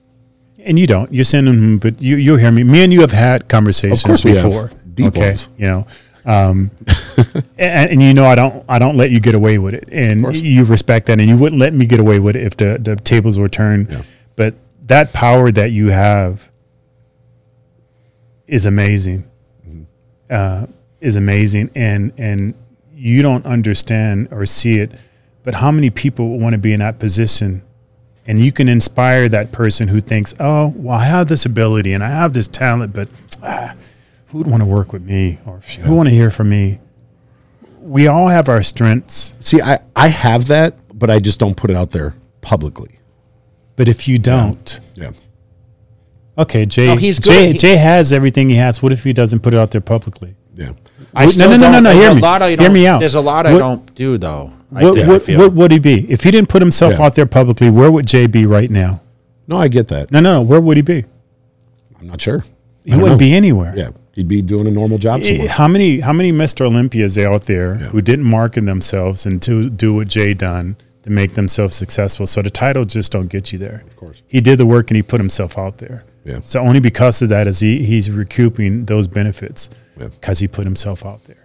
and 0.65 0.79
you 0.79 0.87
don't. 0.87 1.13
You're 1.13 1.25
sending 1.25 1.55
them, 1.55 1.63
mm-hmm, 1.63 1.77
but 1.89 2.03
you 2.03 2.17
you'll 2.17 2.39
hear 2.39 2.51
me. 2.51 2.65
Me 2.65 2.83
and 2.83 2.93
you 2.93 3.01
have 3.03 3.13
had 3.13 3.49
conversations 3.49 4.03
course 4.03 4.25
we 4.25 4.35
have. 4.35 4.45
before. 4.45 4.71
Okay, 5.09 5.29
ones. 5.29 5.49
you 5.57 5.67
know, 5.67 5.87
um, 6.25 6.71
and, 7.59 7.91
and 7.91 8.03
you 8.03 8.15
know 8.15 8.27
I 8.27 8.35
don't 8.35 8.65
I 8.69 8.79
don't 8.79 8.97
let 8.97 9.11
you 9.11 9.21
get 9.21 9.35
away 9.35 9.59
with 9.59 9.75
it, 9.75 9.89
and 9.91 10.37
you 10.37 10.65
respect 10.65 11.07
that, 11.07 11.19
and 11.19 11.29
you 11.29 11.37
wouldn't 11.37 11.61
let 11.61 11.73
me 11.73 11.87
get 11.87 12.01
away 12.01 12.19
with 12.19 12.37
it 12.37 12.43
if 12.43 12.57
the 12.57 12.79
the 12.81 12.97
tables 12.97 13.39
were 13.39 13.49
turned. 13.49 13.91
Yeah. 13.91 14.03
But 14.37 14.55
that 14.83 15.13
power 15.13 15.51
that 15.53 15.73
you 15.73 15.89
have 15.89 16.51
is 18.47 18.67
amazing. 18.67 19.31
Mm-hmm. 19.67 19.83
Uh, 20.29 20.67
is 21.01 21.17
amazing, 21.17 21.71
and 21.75 22.13
and 22.19 22.55
you 22.95 23.23
don't 23.23 23.47
understand 23.47 24.29
or 24.31 24.45
see 24.47 24.79
it. 24.79 24.93
But 25.43 25.55
how 25.55 25.71
many 25.71 25.89
people 25.89 26.39
want 26.39 26.53
to 26.53 26.59
be 26.59 26.73
in 26.73 26.81
that 26.81 26.99
position? 26.99 27.63
And 28.27 28.39
you 28.39 28.53
can 28.53 28.69
inspire 28.69 29.29
that 29.31 29.51
person 29.51 29.89
who 29.89 30.01
thinks, 30.01 30.35
"Oh, 30.39 30.73
well, 30.77 30.99
I 30.99 31.05
have 31.05 31.29
this 31.29 31.47
ability 31.47 31.95
and 31.95 32.05
I 32.05 32.11
have 32.11 32.35
this 32.35 32.47
talent, 32.47 32.93
but 32.93 33.09
ah, 33.43 33.60
who 34.31 34.39
would 34.39 34.47
want 34.47 34.63
to 34.63 34.67
work 34.67 34.93
with 34.93 35.03
me 35.03 35.39
or 35.47 35.61
who 35.83 35.95
want 35.95 36.09
to 36.09 36.15
hear 36.15 36.31
from 36.31 36.49
me?" 36.49 36.79
We 37.81 38.07
all 38.07 38.29
have 38.29 38.49
our 38.49 38.63
strengths, 38.63 39.35
See, 39.41 39.61
I, 39.63 39.79
I 39.97 40.09
have 40.09 40.47
that, 40.49 40.75
but 40.93 41.09
I 41.11 41.19
just 41.19 41.39
don't 41.39 41.57
put 41.57 41.71
it 41.71 41.77
out 41.77 41.91
there 41.93 42.15
publicly. 42.43 42.99
but 43.77 43.89
if 43.89 44.07
you 44.07 44.19
don't, 44.19 44.79
Yeah. 44.95 45.13
okay, 46.37 46.67
Jay, 46.67 46.89
No, 46.89 46.97
he's 46.97 47.19
Jay, 47.19 47.47
good. 47.47 47.53
He- 47.53 47.59
Jay 47.59 47.77
has 47.77 48.13
everything 48.13 48.51
he 48.51 48.57
has. 48.57 48.83
What 48.83 48.93
if 48.93 49.03
he 49.05 49.13
doesn't 49.15 49.41
put 49.41 49.55
it 49.55 49.57
out 49.57 49.71
there 49.71 49.81
publicly? 49.81 50.35
Yeah. 50.55 50.73
I 51.15 51.25
no, 51.25 51.31
still 51.31 51.51
no, 51.51 51.57
no, 51.57 51.73
no, 51.73 51.81
no, 51.81 51.93
hear 51.93 52.15
me. 52.15 52.23
I 52.23 52.57
Hear 52.57 52.71
me 52.71 52.87
out. 52.87 53.01
There's 53.01 53.15
a 53.15 53.21
lot 53.21 53.47
I 53.47 53.53
What- 53.55 53.59
don't 53.61 53.95
do 53.95 54.19
though. 54.19 54.53
What, 54.69 54.99
I 54.99 55.09
what, 55.09 55.23
feel. 55.23 55.39
what 55.41 55.53
would 55.55 55.73
he 55.73 55.79
be 55.81 56.05
if 56.13 56.23
he 56.23 56.31
didn't 56.31 56.49
put 56.49 56.63
himself 56.63 56.95
Yeah. 56.99 57.07
out 57.07 57.15
there 57.17 57.27
publicly? 57.27 57.71
Where 57.71 57.91
would 57.91 58.07
Jay 58.07 58.27
be 58.29 58.47
right 58.47 58.71
now? 58.71 59.01
No, 59.49 59.57
I 59.57 59.67
get 59.69 59.89
that. 59.89 60.13
No, 60.13 60.21
no, 60.21 60.35
no. 60.35 60.43
Where 60.43 60.61
would 60.61 60.77
he 60.77 60.83
be? 60.83 61.07
I'm 62.01 62.07
not 62.07 62.21
sure. 62.21 62.45
He 62.85 62.95
wouldn't 62.95 63.19
be 63.19 63.35
anywhere. 63.35 63.73
Yeah. 63.77 63.89
He'd 64.13 64.29
be 64.29 64.43
doing 64.43 64.67
a 64.67 64.71
normal 64.71 64.99
job 64.99 65.21
Eh, 65.21 65.25
somewhere. 65.25 65.49
How 65.49 65.69
many 65.69 66.01
how 66.01 66.13
many 66.13 66.33
Mr. 66.33 66.63
Olympias 66.67 67.17
out 67.17 67.43
there 67.45 67.79
Yeah. 67.81 67.89
who 67.89 68.01
didn't 68.03 68.25
market 68.25 68.65
themselves 68.67 69.25
and 69.27 69.41
to 69.43 69.71
do 69.71 69.95
what 69.95 70.09
Jay 70.09 70.35
done 70.35 70.77
to 71.05 71.11
make 71.11 71.35
themselves 71.35 71.77
successful? 71.77 72.27
So 72.27 72.43
the 72.43 72.51
title 72.51 72.85
just 72.85 73.13
don't 73.13 73.29
get 73.29 73.53
you 73.53 73.59
there. 73.59 73.83
Of 73.87 73.97
course. 73.97 74.23
he 74.27 74.41
did 74.41 74.59
the 74.59 74.67
work 74.67 74.91
and 74.91 74.97
he 74.97 75.03
put 75.03 75.21
himself 75.21 75.57
out 75.57 75.79
there. 75.79 76.05
Yeah. 76.25 76.41
So 76.43 76.61
only 76.61 76.81
because 76.81 77.23
of 77.23 77.29
that 77.31 77.47
is 77.47 77.61
he 77.61 77.85
he's 77.85 78.11
recouping 78.11 78.87
those 78.87 79.07
benefits 79.07 79.71
Yeah. 79.99 80.09
because 80.09 80.41
he 80.41 80.49
put 80.49 80.65
himself 80.65 81.07
out 81.07 81.25
there. 81.27 81.37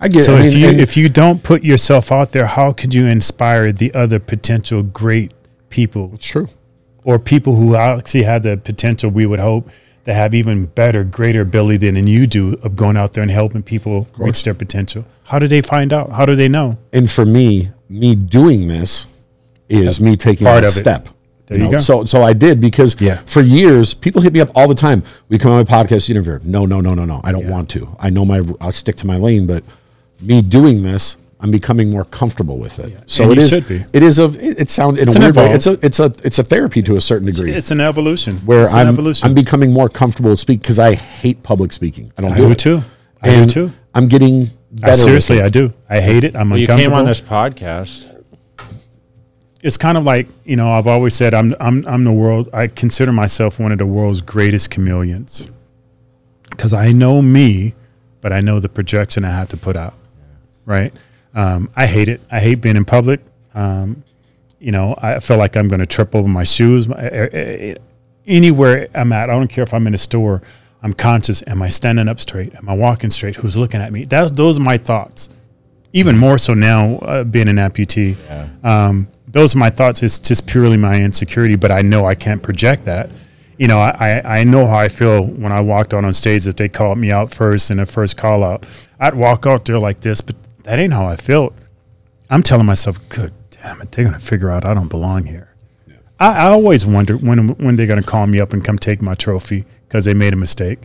I 0.00 0.08
get 0.08 0.22
So 0.24 0.36
if 0.36 0.54
you 0.54 0.68
if 0.68 0.96
you 0.96 1.08
don't 1.08 1.42
put 1.42 1.64
yourself 1.64 2.12
out 2.12 2.32
there, 2.32 2.46
how 2.46 2.72
could 2.72 2.94
you 2.94 3.06
inspire 3.06 3.72
the 3.72 3.92
other 3.94 4.18
potential 4.18 4.82
great 4.82 5.32
people 5.70 6.12
it's 6.14 6.26
true. 6.26 6.48
or 7.04 7.18
people 7.18 7.56
who 7.56 7.74
actually 7.74 8.22
have 8.22 8.42
the 8.44 8.56
potential 8.56 9.10
we 9.10 9.26
would 9.26 9.40
hope 9.40 9.68
to 10.04 10.12
have 10.14 10.34
even 10.34 10.66
better, 10.66 11.02
greater 11.04 11.40
ability 11.40 11.90
than 11.90 12.06
you 12.06 12.26
do 12.26 12.58
of 12.62 12.76
going 12.76 12.96
out 12.96 13.14
there 13.14 13.22
and 13.22 13.30
helping 13.30 13.62
people 13.62 14.06
reach 14.18 14.42
their 14.42 14.54
potential? 14.54 15.04
How 15.24 15.38
do 15.38 15.46
they 15.48 15.62
find 15.62 15.92
out? 15.92 16.10
How 16.10 16.26
do 16.26 16.36
they 16.36 16.48
know? 16.48 16.76
And 16.92 17.10
for 17.10 17.24
me, 17.24 17.70
me 17.88 18.14
doing 18.14 18.68
this 18.68 19.06
is 19.68 20.00
me 20.00 20.16
taking 20.16 20.46
Part 20.46 20.62
that 20.62 20.70
of 20.70 20.76
it. 20.76 20.80
step. 20.80 21.08
There 21.46 21.58
you 21.58 21.70
go. 21.70 21.78
So 21.78 22.04
so 22.06 22.22
I 22.22 22.32
did 22.32 22.58
because 22.60 22.98
Yeah. 23.00 23.18
for 23.26 23.42
years 23.42 23.92
people 23.92 24.22
hit 24.22 24.32
me 24.32 24.40
up 24.40 24.50
all 24.54 24.66
the 24.68 24.74
time. 24.74 25.02
We 25.28 25.38
come 25.38 25.52
on 25.52 25.58
my 25.58 25.64
podcast 25.64 26.08
interview. 26.08 26.38
No, 26.42 26.64
no, 26.64 26.80
no, 26.80 26.94
no, 26.94 27.04
no. 27.04 27.20
I 27.22 27.32
don't 27.32 27.44
Yeah. 27.44 27.50
want 27.50 27.68
to. 27.70 27.94
I 28.00 28.08
know 28.10 28.24
my 28.24 28.40
I'll 28.62 28.72
stick 28.72 28.96
to 28.96 29.06
my 29.06 29.16
lane, 29.18 29.46
but 29.46 29.62
me 30.22 30.40
doing 30.40 30.82
this, 30.82 31.16
I'm 31.44 31.50
becoming 31.50 31.90
more 31.90 32.06
comfortable 32.06 32.56
with 32.58 32.78
it. 32.78 32.90
So 33.06 33.24
And 33.24 33.32
it 33.32 33.36
you 33.38 33.42
is 33.44 33.50
should 33.50 33.68
be. 33.68 33.84
it 33.92 34.02
is 34.02 34.18
a 34.18 34.24
it, 34.40 34.60
it 34.62 34.70
sounds 34.70 34.96
in 34.96 35.02
It's 35.02 35.14
a 35.14 35.18
an 35.18 35.22
weird 35.24 35.36
way. 35.36 35.52
It's 35.52 35.66
a 35.66 35.78
it's 35.84 36.00
a 36.00 36.06
it's 36.24 36.38
a 36.38 36.42
therapy 36.42 36.82
to 36.82 36.96
a 36.96 37.00
certain 37.02 37.26
degree. 37.26 37.52
It's 37.52 37.70
an 37.70 37.80
evolution. 37.82 38.36
where 38.46 38.62
it's 38.62 38.72
I'm 38.72 38.88
evolution. 38.88 39.28
I'm 39.28 39.34
becoming 39.34 39.70
more 39.72 39.90
comfortable 39.90 40.30
to 40.30 40.36
speak 40.38 40.62
because 40.62 40.78
I 40.78 40.94
hate 40.94 41.42
public 41.42 41.72
speaking. 41.72 42.12
I 42.16 42.22
don't 42.22 42.32
I 42.32 42.36
do 42.38 42.46
do 42.46 42.50
it. 42.52 42.58
too. 42.58 42.82
I 43.22 43.28
and 43.28 43.46
do 43.48 43.68
too. 43.68 43.72
I'm 43.94 44.08
getting 44.08 44.42
I, 44.42 44.48
better. 44.80 44.90
with 44.92 44.98
seriously, 45.00 45.36
it. 45.38 45.44
I 45.44 45.48
do. 45.50 45.72
I 45.88 46.00
hate 46.00 46.24
it. 46.24 46.34
I'm 46.34 46.48
Well, 46.48 46.58
you 46.58 46.64
uncomfortable. 46.64 46.90
came 46.96 46.98
on 46.98 47.04
this 47.04 47.20
podcast. 47.20 48.08
it's 49.62 49.76
kind 49.76 49.98
of 49.98 50.04
like 50.04 50.26
you 50.44 50.56
know 50.56 50.72
I've 50.72 50.86
always 50.86 51.14
said 51.14 51.34
I'm 51.34 51.54
I'm 51.60 51.86
I'm 51.86 52.04
the 52.04 52.12
world 52.12 52.48
I 52.54 52.68
consider 52.68 53.12
myself 53.12 53.60
one 53.60 53.70
of 53.72 53.78
the 53.78 53.86
world's 53.86 54.22
greatest 54.22 54.70
chameleons 54.70 55.50
because 56.50 56.72
I 56.72 56.92
know 56.92 57.20
me, 57.20 57.74
but 58.22 58.32
I 58.32 58.40
know 58.40 58.60
the 58.60 58.68
projection 58.70 59.24
I 59.26 59.30
have 59.30 59.48
to 59.50 59.58
put 59.58 59.76
out. 59.76 59.92
Right? 60.66 60.94
Um, 61.34 61.70
I 61.74 61.86
hate 61.86 62.08
it. 62.08 62.20
I 62.30 62.40
hate 62.40 62.56
being 62.56 62.76
in 62.76 62.84
public. 62.84 63.20
Um, 63.54 64.02
you 64.58 64.72
know, 64.72 64.94
I 64.98 65.18
feel 65.18 65.36
like 65.36 65.56
I'm 65.56 65.68
going 65.68 65.80
to 65.80 65.86
trip 65.86 66.14
over 66.14 66.28
my 66.28 66.44
shoes. 66.44 66.88
Eh, 66.88 66.92
eh, 66.94 67.28
eh, 67.32 67.74
Anywhere 68.26 68.88
I'm 68.94 69.12
at, 69.12 69.28
I 69.28 69.34
don't 69.34 69.48
care 69.48 69.64
if 69.64 69.74
I'm 69.74 69.86
in 69.86 69.92
a 69.94 69.98
store. 69.98 70.40
I'm 70.82 70.94
conscious. 70.94 71.42
Am 71.46 71.60
I 71.62 71.68
standing 71.68 72.08
up 72.08 72.20
straight? 72.20 72.54
Am 72.54 72.68
I 72.68 72.74
walking 72.74 73.10
straight? 73.10 73.36
Who's 73.36 73.56
looking 73.56 73.80
at 73.80 73.92
me? 73.92 74.04
That's 74.04 74.30
those 74.30 74.58
are 74.58 74.62
my 74.62 74.78
thoughts. 74.78 75.28
Even 75.92 76.16
more 76.16 76.38
so 76.38 76.54
now, 76.54 76.96
uh, 76.98 77.24
being 77.24 77.48
an 77.48 77.56
amputee. 77.56 78.16
Um, 78.66 79.08
those 79.28 79.54
are 79.54 79.58
my 79.58 79.70
thoughts. 79.70 80.02
It's 80.02 80.18
just 80.18 80.46
purely 80.46 80.76
my 80.78 80.96
insecurity, 81.02 81.56
but 81.56 81.70
I 81.70 81.82
know 81.82 82.06
I 82.06 82.14
can't 82.14 82.42
project 82.42 82.84
that. 82.86 83.10
You 83.58 83.68
know, 83.68 83.78
I, 83.78 84.20
I 84.24 84.38
I 84.40 84.44
know 84.44 84.66
how 84.66 84.76
I 84.76 84.88
feel 84.88 85.24
when 85.26 85.52
I 85.52 85.60
walked 85.60 85.92
out 85.94 86.04
on 86.04 86.12
stage. 86.12 86.46
If 86.46 86.56
they 86.56 86.68
called 86.68 86.98
me 86.98 87.10
out 87.12 87.32
first 87.32 87.70
in 87.70 87.78
a 87.78 87.86
first 87.86 88.16
call 88.16 88.42
out, 88.42 88.64
I'd 88.98 89.14
walk 89.14 89.46
out 89.46 89.64
there 89.66 89.78
like 89.78 90.00
this, 90.00 90.20
but 90.20 90.34
that 90.64 90.78
ain't 90.78 90.92
how 90.92 91.06
I 91.06 91.16
felt. 91.16 91.54
I'm 92.28 92.42
telling 92.42 92.66
myself, 92.66 92.98
good 93.08 93.32
damn 93.50 93.80
it, 93.80 93.92
they're 93.92 94.04
gonna 94.04 94.18
figure 94.18 94.50
out 94.50 94.64
I 94.66 94.74
don't 94.74 94.88
belong 94.88 95.26
here. 95.26 95.48
I, 96.20 96.32
I 96.32 96.46
always 96.48 96.84
wonder 96.84 97.16
when 97.16 97.48
when 97.56 97.76
they're 97.76 97.86
gonna 97.86 98.02
call 98.02 98.26
me 98.26 98.40
up 98.40 98.52
and 98.52 98.64
come 98.64 98.78
take 98.78 99.00
my 99.02 99.14
trophy 99.14 99.64
because 99.88 100.04
they 100.04 100.14
made 100.14 100.32
a 100.32 100.36
mistake. 100.36 100.80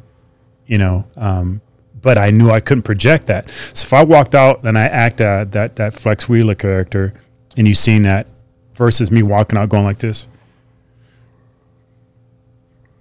You 0.68 0.78
know, 0.78 1.06
um, 1.18 1.62
but 2.02 2.18
I 2.18 2.30
knew 2.30 2.52
I 2.52 2.60
couldn't 2.60 2.84
project 2.84 3.28
that. 3.28 3.50
So 3.74 3.86
if 3.86 3.94
I 3.94 4.04
walked 4.04 4.36
out 4.36 4.64
and 4.64 4.78
I 4.78 4.86
act 4.86 5.20
uh, 5.20 5.46
that 5.46 5.76
that 5.78 5.94
Flex 5.94 6.30
Wheeler 6.30 6.56
character, 6.56 7.14
and 7.58 7.68
you 7.68 7.74
seen 7.74 8.04
that, 8.04 8.28
versus 8.76 9.10
me 9.12 9.24
walking 9.24 9.58
out 9.58 9.70
going 9.70 9.84
like 9.84 10.00
this, 10.00 10.28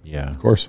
Yeah, 0.02 0.30
Of 0.30 0.38
course. 0.38 0.68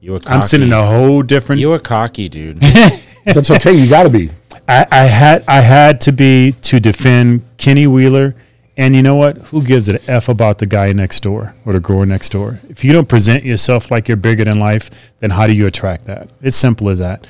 you 0.00 0.12
were. 0.12 0.20
Cocky. 0.20 0.30
I'm 0.34 0.42
sitting 0.42 0.72
a 0.72 0.86
whole 0.86 1.22
different. 1.22 1.60
You 1.60 1.70
were 1.70 1.78
cocky, 1.80 2.28
dude. 2.28 2.60
That's 3.24 3.50
okay. 3.50 3.72
You 3.72 3.88
got 3.90 4.04
to 4.04 4.10
be. 4.10 4.30
I, 4.68 4.86
I 4.90 5.04
had 5.04 5.44
I 5.46 5.60
had 5.60 6.00
to 6.02 6.12
be 6.12 6.52
to 6.62 6.80
defend 6.80 7.42
Kenny 7.56 7.86
Wheeler, 7.86 8.34
and 8.76 8.94
you 8.96 9.02
know 9.02 9.14
what? 9.14 9.36
Who 9.48 9.62
gives 9.62 9.88
an 9.88 9.98
f 10.08 10.28
about 10.28 10.58
the 10.58 10.66
guy 10.66 10.92
next 10.92 11.20
door 11.20 11.54
or 11.64 11.72
the 11.72 11.80
grower 11.80 12.06
next 12.06 12.30
door? 12.30 12.60
If 12.68 12.84
you 12.84 12.92
don't 12.92 13.08
present 13.08 13.44
yourself 13.44 13.90
like 13.90 14.08
you're 14.08 14.16
bigger 14.16 14.44
than 14.44 14.58
life, 14.58 14.90
then 15.20 15.30
how 15.30 15.46
do 15.46 15.52
you 15.54 15.66
attract 15.66 16.04
that? 16.06 16.30
It's 16.42 16.56
simple 16.56 16.88
as 16.88 16.98
that. 16.98 17.26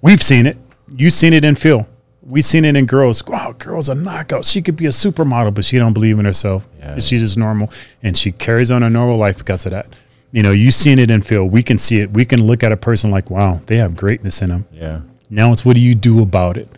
We've 0.00 0.22
seen 0.22 0.46
it. 0.46 0.56
You've 0.90 1.12
seen 1.12 1.32
it 1.34 1.44
in 1.44 1.54
Phil. 1.56 1.86
We've 2.22 2.44
seen 2.44 2.64
it 2.64 2.76
in 2.76 2.86
girls. 2.86 3.26
Wow, 3.26 3.54
girl's 3.58 3.88
a 3.88 3.94
knockout. 3.94 4.44
She 4.44 4.60
could 4.62 4.76
be 4.76 4.86
a 4.86 4.90
supermodel, 4.90 5.54
but 5.54 5.64
she 5.64 5.78
don't 5.78 5.92
believe 5.94 6.18
in 6.18 6.24
herself. 6.24 6.68
Yeah. 6.78 6.98
She's 6.98 7.20
just 7.22 7.38
normal, 7.38 7.70
and 8.02 8.16
she 8.16 8.32
carries 8.32 8.70
on 8.70 8.82
a 8.82 8.90
normal 8.90 9.16
life 9.16 9.38
because 9.38 9.64
of 9.66 9.72
that. 9.72 9.86
You 10.30 10.42
know, 10.42 10.50
you've 10.52 10.74
seen 10.74 10.98
it 10.98 11.10
in 11.10 11.22
Phil. 11.22 11.44
We 11.46 11.62
can 11.62 11.78
see 11.78 12.00
it. 12.00 12.10
We 12.10 12.24
can 12.26 12.46
look 12.46 12.62
at 12.62 12.70
a 12.70 12.76
person 12.76 13.10
like, 13.10 13.30
wow, 13.30 13.60
they 13.66 13.76
have 13.76 13.96
greatness 13.96 14.40
in 14.42 14.48
them. 14.50 14.66
yeah. 14.72 15.00
Now 15.30 15.52
it's 15.52 15.62
what 15.62 15.76
do 15.76 15.82
you 15.82 15.94
do 15.94 16.22
about 16.22 16.56
it? 16.56 16.68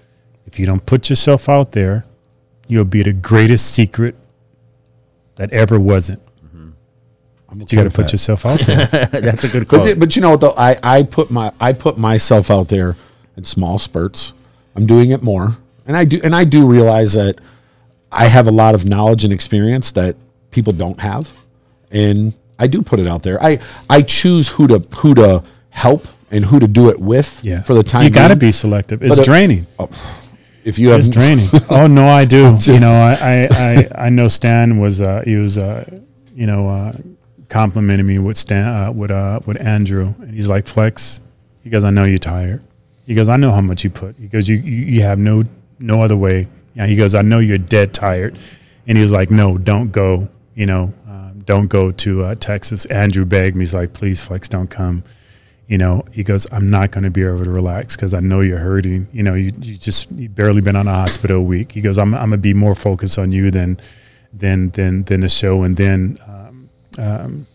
If 0.50 0.58
you 0.58 0.66
don't 0.66 0.84
put 0.84 1.08
yourself 1.10 1.48
out 1.48 1.72
there, 1.72 2.04
you'll 2.66 2.84
be 2.84 3.02
the 3.04 3.12
greatest 3.12 3.72
secret 3.72 4.16
that 5.36 5.52
ever 5.52 5.78
wasn't. 5.78 6.20
But 7.52 7.72
You 7.72 7.78
got 7.78 7.84
to 7.84 7.90
put 7.90 8.12
yourself 8.12 8.46
out 8.46 8.60
there. 8.60 8.86
That's 9.12 9.42
a 9.44 9.48
good 9.48 9.66
But, 9.68 9.80
quote. 9.80 9.98
but 9.98 10.14
you 10.14 10.22
know 10.22 10.30
what 10.30 10.40
though? 10.40 10.54
I, 10.56 10.78
I 10.84 11.02
put 11.02 11.30
my 11.32 11.52
I 11.60 11.72
put 11.72 11.98
myself 11.98 12.48
out 12.48 12.68
there 12.68 12.94
in 13.36 13.44
small 13.44 13.78
spurts. 13.80 14.32
I'm 14.76 14.86
doing 14.86 15.10
it 15.10 15.20
more, 15.20 15.56
and 15.84 15.96
I 15.96 16.04
do 16.04 16.20
and 16.22 16.34
I 16.34 16.44
do 16.44 16.64
realize 16.64 17.14
that 17.14 17.40
I 18.12 18.26
have 18.28 18.46
a 18.46 18.52
lot 18.52 18.76
of 18.76 18.84
knowledge 18.84 19.24
and 19.24 19.32
experience 19.32 19.90
that 19.92 20.14
people 20.52 20.72
don't 20.72 21.00
have, 21.00 21.32
and 21.90 22.34
I 22.56 22.68
do 22.68 22.82
put 22.82 23.00
it 23.00 23.08
out 23.08 23.24
there. 23.24 23.42
I 23.42 23.58
I 23.88 24.02
choose 24.02 24.46
who 24.46 24.68
to 24.68 24.78
who 24.98 25.14
to 25.14 25.42
help 25.70 26.06
and 26.30 26.44
who 26.44 26.60
to 26.60 26.68
do 26.68 26.88
it 26.88 27.00
with. 27.00 27.40
yeah. 27.42 27.62
for 27.62 27.74
the 27.74 27.82
time. 27.82 28.04
you 28.04 28.10
got 28.10 28.28
to 28.28 28.36
be 28.36 28.52
selective. 28.52 29.02
It's 29.02 29.16
But, 29.16 29.22
uh, 29.22 29.24
draining. 29.24 29.66
If 30.64 30.78
you 30.78 30.90
have 30.90 31.00
It's 31.00 31.08
draining. 31.08 31.48
oh 31.70 31.86
no, 31.86 32.06
I 32.08 32.24
do. 32.24 32.56
you 32.62 32.78
know, 32.80 32.92
I, 32.92 33.14
I, 33.20 33.48
I, 33.50 33.88
I 34.06 34.08
know 34.10 34.28
Stan 34.28 34.78
was 34.78 35.00
uh, 35.00 35.22
he 35.24 35.36
was 35.36 35.56
uh, 35.58 35.84
you 36.34 36.46
know 36.46 36.68
uh, 36.68 36.92
complimenting 37.48 38.06
me 38.06 38.18
with 38.18 38.36
Stan 38.36 38.66
uh, 38.66 38.92
with 38.92 39.10
uh, 39.10 39.40
with 39.46 39.60
Andrew, 39.60 40.14
and 40.20 40.34
he's 40.34 40.48
like 40.48 40.66
Flex. 40.66 41.20
He 41.62 41.70
goes, 41.70 41.84
I 41.84 41.90
know 41.90 42.04
you're 42.04 42.18
tired. 42.18 42.62
He 43.06 43.14
goes, 43.14 43.28
I 43.28 43.36
know 43.36 43.50
how 43.50 43.60
much 43.60 43.84
you 43.84 43.90
put. 43.90 44.16
He 44.16 44.28
goes, 44.28 44.48
you 44.48 44.56
you, 44.56 44.84
you 44.86 45.02
have 45.02 45.18
no 45.18 45.44
no 45.78 46.02
other 46.02 46.16
way. 46.16 46.48
Yeah. 46.74 46.86
He 46.86 46.96
goes, 46.96 47.14
I 47.14 47.22
know 47.22 47.38
you're 47.38 47.58
dead 47.58 47.92
tired, 47.92 48.38
and 48.86 48.96
he 48.96 49.02
was 49.02 49.12
like, 49.12 49.30
No, 49.30 49.58
don't 49.58 49.90
go. 49.92 50.28
You 50.54 50.66
know, 50.66 50.92
um, 51.08 51.42
don't 51.46 51.68
go 51.68 51.90
to 51.90 52.24
uh, 52.24 52.34
Texas. 52.34 52.84
Andrew 52.86 53.24
begged 53.24 53.56
me. 53.56 53.62
He's 53.62 53.74
like, 53.74 53.92
Please, 53.92 54.22
Flex, 54.22 54.48
don't 54.48 54.68
come 54.68 55.04
you 55.70 55.78
know, 55.78 56.04
he 56.10 56.24
goes, 56.24 56.48
I'm 56.50 56.68
not 56.68 56.90
going 56.90 57.04
to 57.04 57.10
be 57.10 57.22
able 57.22 57.44
to 57.44 57.50
relax 57.50 57.94
because 57.94 58.12
I 58.12 58.18
know 58.18 58.40
you're 58.40 58.58
hurting. 58.58 59.06
You 59.12 59.22
know, 59.22 59.34
you, 59.34 59.52
you 59.60 59.76
just 59.76 60.10
you 60.10 60.28
barely 60.28 60.60
been 60.60 60.74
on 60.74 60.88
a 60.88 60.92
hospital 60.92 61.36
a 61.36 61.42
week. 61.42 61.70
He 61.70 61.80
goes, 61.80 61.96
I'm, 61.96 62.12
I'm 62.12 62.30
gonna 62.30 62.38
be 62.38 62.54
more 62.54 62.74
focused 62.74 63.20
on 63.20 63.30
you 63.30 63.52
than 63.52 63.78
than 64.32 64.70
than 64.70 65.04
than 65.04 65.20
the 65.20 65.28
show. 65.28 65.62
And 65.62 65.76
then 65.76 66.18
um, 66.26 66.70
um, 66.98 67.46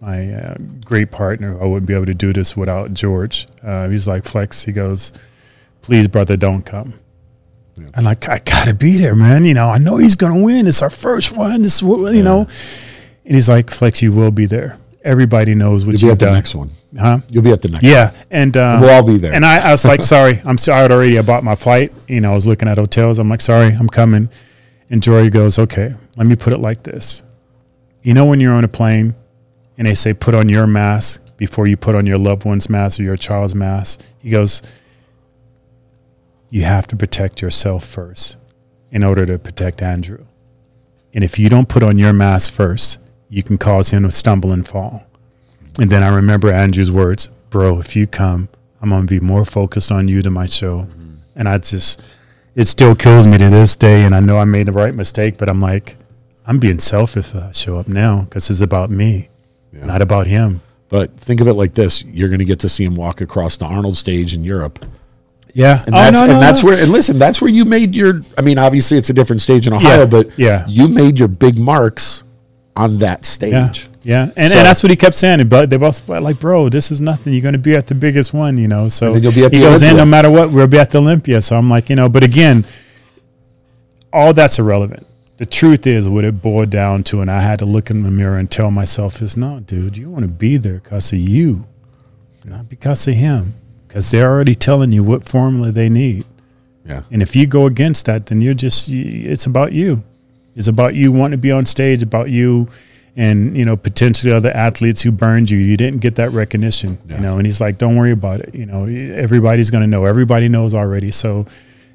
my 0.00 0.32
uh, 0.34 0.56
great 0.84 1.12
partner. 1.12 1.62
I 1.62 1.64
wouldn't 1.64 1.86
be 1.86 1.94
able 1.94 2.06
to 2.06 2.14
do 2.14 2.32
this 2.32 2.56
without 2.56 2.92
George. 2.92 3.46
Uh, 3.62 3.88
he's 3.88 4.08
like 4.08 4.24
Flex. 4.24 4.64
He 4.64 4.72
goes, 4.72 5.12
"Please, 5.82 6.08
brother, 6.08 6.36
don't 6.36 6.62
come." 6.62 6.94
And 7.94 8.04
like, 8.04 8.28
I 8.28 8.40
gotta 8.40 8.74
be 8.74 8.96
there, 8.96 9.14
man. 9.14 9.44
You 9.44 9.54
know, 9.54 9.68
I 9.68 9.78
know 9.78 9.98
he's 9.98 10.16
gonna 10.16 10.42
win. 10.42 10.66
It's 10.66 10.82
our 10.82 10.90
first 10.90 11.30
one. 11.36 11.62
This 11.62 11.82
you 11.82 12.24
know. 12.24 12.48
And 13.24 13.36
he's 13.36 13.48
like, 13.48 13.70
Flex, 13.70 14.02
you 14.02 14.12
will 14.12 14.32
be 14.32 14.46
there. 14.46 14.76
Everybody 15.02 15.54
knows 15.54 15.84
what 15.86 15.92
You'll 15.92 16.00
be 16.00 16.06
you've 16.08 16.22
at 16.22 16.28
the 16.28 16.32
next 16.34 16.54
one. 16.54 16.70
huh? 16.98 17.20
You'll 17.30 17.42
be 17.42 17.52
at 17.52 17.62
the 17.62 17.68
next. 17.68 17.82
Yeah, 17.84 18.12
and 18.30 18.54
um, 18.56 18.80
We'll 18.82 18.90
all 18.90 19.02
be 19.02 19.16
there. 19.16 19.32
And 19.32 19.46
I, 19.46 19.68
I 19.68 19.72
was 19.72 19.84
like, 19.84 20.02
sorry, 20.02 20.40
I'm 20.44 20.58
sorry. 20.58 20.82
I 20.82 20.92
already 20.92 21.18
I 21.18 21.22
bought 21.22 21.42
my 21.42 21.54
flight. 21.54 21.92
You 22.06 22.20
know, 22.20 22.32
I 22.32 22.34
was 22.34 22.46
looking 22.46 22.68
at 22.68 22.76
hotels. 22.76 23.18
I'm 23.18 23.28
like, 23.28 23.40
sorry, 23.40 23.68
I'm 23.68 23.88
coming. 23.88 24.28
And 24.90 25.02
Jory 25.02 25.30
goes, 25.30 25.58
okay, 25.58 25.94
let 26.16 26.26
me 26.26 26.36
put 26.36 26.52
it 26.52 26.58
like 26.58 26.82
this. 26.82 27.22
You 28.02 28.12
know, 28.12 28.26
when 28.26 28.40
you're 28.40 28.52
on 28.52 28.64
a 28.64 28.68
plane 28.68 29.14
and 29.78 29.86
they 29.86 29.94
say 29.94 30.12
put 30.12 30.34
on 30.34 30.48
your 30.50 30.66
mask 30.66 31.22
before 31.38 31.66
you 31.66 31.76
put 31.78 31.94
on 31.94 32.06
your 32.06 32.18
loved 32.18 32.44
one's 32.44 32.68
mask 32.68 33.00
or 33.00 33.04
your 33.04 33.16
child's 33.16 33.54
mask, 33.54 34.02
he 34.18 34.28
goes, 34.28 34.60
you 36.50 36.62
have 36.64 36.86
to 36.88 36.96
protect 36.96 37.40
yourself 37.40 37.86
first 37.86 38.36
in 38.90 39.02
order 39.04 39.24
to 39.24 39.38
protect 39.38 39.80
Andrew. 39.80 40.26
And 41.14 41.24
if 41.24 41.38
you 41.38 41.48
don't 41.48 41.68
put 41.68 41.82
on 41.82 41.96
your 41.96 42.12
mask 42.12 42.52
first, 42.52 42.98
you 43.30 43.42
can 43.42 43.56
cause 43.56 43.90
him 43.90 44.02
to 44.02 44.10
stumble 44.10 44.52
and 44.52 44.66
fall. 44.68 45.06
And 45.78 45.88
then 45.90 46.02
I 46.02 46.08
remember 46.08 46.50
Andrew's 46.52 46.90
words, 46.90 47.28
bro, 47.48 47.78
if 47.78 47.94
you 47.96 48.06
come, 48.06 48.48
I'm 48.82 48.90
going 48.90 49.06
to 49.06 49.06
be 49.06 49.20
more 49.20 49.44
focused 49.44 49.90
on 49.92 50.08
you 50.08 50.20
than 50.20 50.32
my 50.32 50.46
show. 50.46 50.88
And 51.36 51.48
I 51.48 51.56
just, 51.58 52.02
it 52.56 52.66
still 52.66 52.94
kills 52.94 53.26
me 53.26 53.38
to 53.38 53.48
this 53.48 53.76
day. 53.76 54.02
And 54.04 54.14
I 54.14 54.20
know 54.20 54.36
I 54.36 54.44
made 54.44 54.66
the 54.66 54.72
right 54.72 54.94
mistake, 54.94 55.38
but 55.38 55.48
I'm 55.48 55.60
like, 55.60 55.96
I'm 56.46 56.58
being 56.58 56.80
selfish 56.80 57.28
if 57.28 57.36
I 57.36 57.52
show 57.52 57.78
up 57.78 57.86
now 57.88 58.22
because 58.22 58.50
it's 58.50 58.60
about 58.60 58.90
me, 58.90 59.28
Yeah. 59.72 59.84
not 59.86 60.02
about 60.02 60.26
him. 60.26 60.60
But 60.88 61.16
think 61.16 61.40
of 61.40 61.46
it 61.46 61.52
like 61.52 61.74
this: 61.74 62.02
you're 62.02 62.28
going 62.28 62.40
to 62.40 62.44
get 62.44 62.58
to 62.60 62.68
see 62.68 62.82
him 62.84 62.96
walk 62.96 63.20
across 63.20 63.56
the 63.56 63.64
Arnold 63.66 63.96
stage 63.96 64.34
in 64.34 64.42
Europe, 64.42 64.84
Yeah. 65.54 65.84
and 65.86 65.94
oh, 65.94 65.98
that's 65.98 66.20
and 66.22 66.30
that's 66.42 66.64
where. 66.64 66.82
And 66.82 66.90
listen, 66.90 67.16
that's 67.16 67.40
where 67.40 67.48
you 67.50 67.64
made 67.64 67.94
your. 67.94 68.22
I 68.36 68.42
mean, 68.42 68.58
obviously, 68.58 68.98
it's 68.98 69.08
a 69.08 69.12
different 69.12 69.40
stage 69.40 69.68
in 69.68 69.72
Ohio, 69.72 70.00
Yeah, 70.00 70.04
but 70.06 70.36
yeah. 70.36 70.64
you 70.66 70.88
made 70.88 71.16
your 71.20 71.28
big 71.28 71.56
marks 71.58 72.24
on 72.76 72.98
that 72.98 73.24
stage. 73.24 73.52
Yeah, 73.52 73.72
yeah, 74.02 74.32
and, 74.36 74.50
So- 74.50 74.58
and 74.58 74.66
that's 74.66 74.82
what 74.82 74.90
he 74.90 74.96
kept 74.96 75.14
saying. 75.14 75.46
But 75.48 75.70
they 75.70 75.76
both 75.76 76.06
were 76.08 76.20
like, 76.20 76.38
"Bro, 76.40 76.68
this 76.70 76.90
is 76.90 77.00
nothing. 77.02 77.32
You're 77.32 77.42
going 77.42 77.52
to 77.52 77.58
be 77.58 77.74
at 77.74 77.86
the 77.86 77.94
biggest 77.94 78.32
one, 78.32 78.56
you 78.58 78.68
know." 78.68 78.88
So 78.88 79.16
you'll 79.16 79.32
be 79.32 79.44
at 79.44 79.52
he 79.52 79.60
goes 79.60 79.82
in 79.82 79.96
no 79.96 80.04
matter 80.04 80.30
what. 80.30 80.50
We'll 80.50 80.66
be 80.66 80.78
at 80.78 80.90
the 80.90 80.98
Olympia. 80.98 81.42
So 81.42 81.56
I'm 81.56 81.68
like, 81.68 81.90
you 81.90 81.96
know, 81.96 82.08
but 82.08 82.22
again, 82.22 82.64
all 84.12 84.32
that's 84.32 84.58
irrelevant. 84.58 85.06
The 85.38 85.46
truth 85.46 85.86
is, 85.86 86.08
what 86.08 86.24
it 86.24 86.42
boiled 86.42 86.68
down 86.70 87.02
to, 87.04 87.20
and 87.22 87.30
I 87.30 87.40
had 87.40 87.58
to 87.60 87.64
look 87.64 87.90
in 87.90 88.02
the 88.02 88.10
mirror 88.10 88.36
and 88.36 88.50
tell 88.50 88.70
myself, 88.70 89.22
is 89.22 89.36
no, 89.38 89.60
dude, 89.60 89.96
you 89.96 90.10
want 90.10 90.24
to 90.24 90.30
be 90.30 90.58
there 90.58 90.74
because 90.80 91.12
of 91.14 91.18
you, 91.18 91.64
not 92.44 92.68
because 92.68 93.08
of 93.08 93.14
him, 93.14 93.54
because 93.88 94.10
they're 94.10 94.28
already 94.30 94.54
telling 94.54 94.92
you 94.92 95.02
what 95.02 95.26
formula 95.26 95.70
they 95.72 95.88
need. 95.88 96.26
Yeah. 96.84 97.04
And 97.10 97.22
if 97.22 97.34
you 97.34 97.46
go 97.46 97.64
against 97.64 98.04
that, 98.06 98.26
then 98.26 98.42
you're 98.42 98.52
just, 98.52 98.90
it's 98.90 99.46
about 99.46 99.72
you. 99.72 100.02
It's 100.60 100.68
about 100.68 100.94
you 100.94 101.10
wanting 101.10 101.38
to 101.38 101.40
be 101.40 101.50
on 101.50 101.64
stage, 101.64 102.02
about 102.02 102.28
you 102.28 102.68
and, 103.16 103.56
you 103.56 103.64
know, 103.64 103.76
potentially 103.78 104.30
other 104.30 104.50
athletes 104.50 105.00
who 105.00 105.10
burned 105.10 105.50
you. 105.50 105.56
You 105.56 105.76
didn't 105.78 106.00
get 106.00 106.16
that 106.16 106.30
recognition, 106.32 106.98
Yeah. 107.06 107.16
you 107.16 107.20
know, 107.22 107.38
and 107.38 107.46
he's 107.46 107.60
like, 107.62 107.78
don't 107.78 107.96
worry 107.96 108.12
about 108.12 108.40
it. 108.40 108.54
You 108.54 108.66
know, 108.66 108.84
everybody's 108.84 109.70
going 109.70 109.80
to 109.80 109.86
know. 109.86 110.04
Everybody 110.04 110.48
knows 110.48 110.74
already. 110.74 111.10
So 111.10 111.46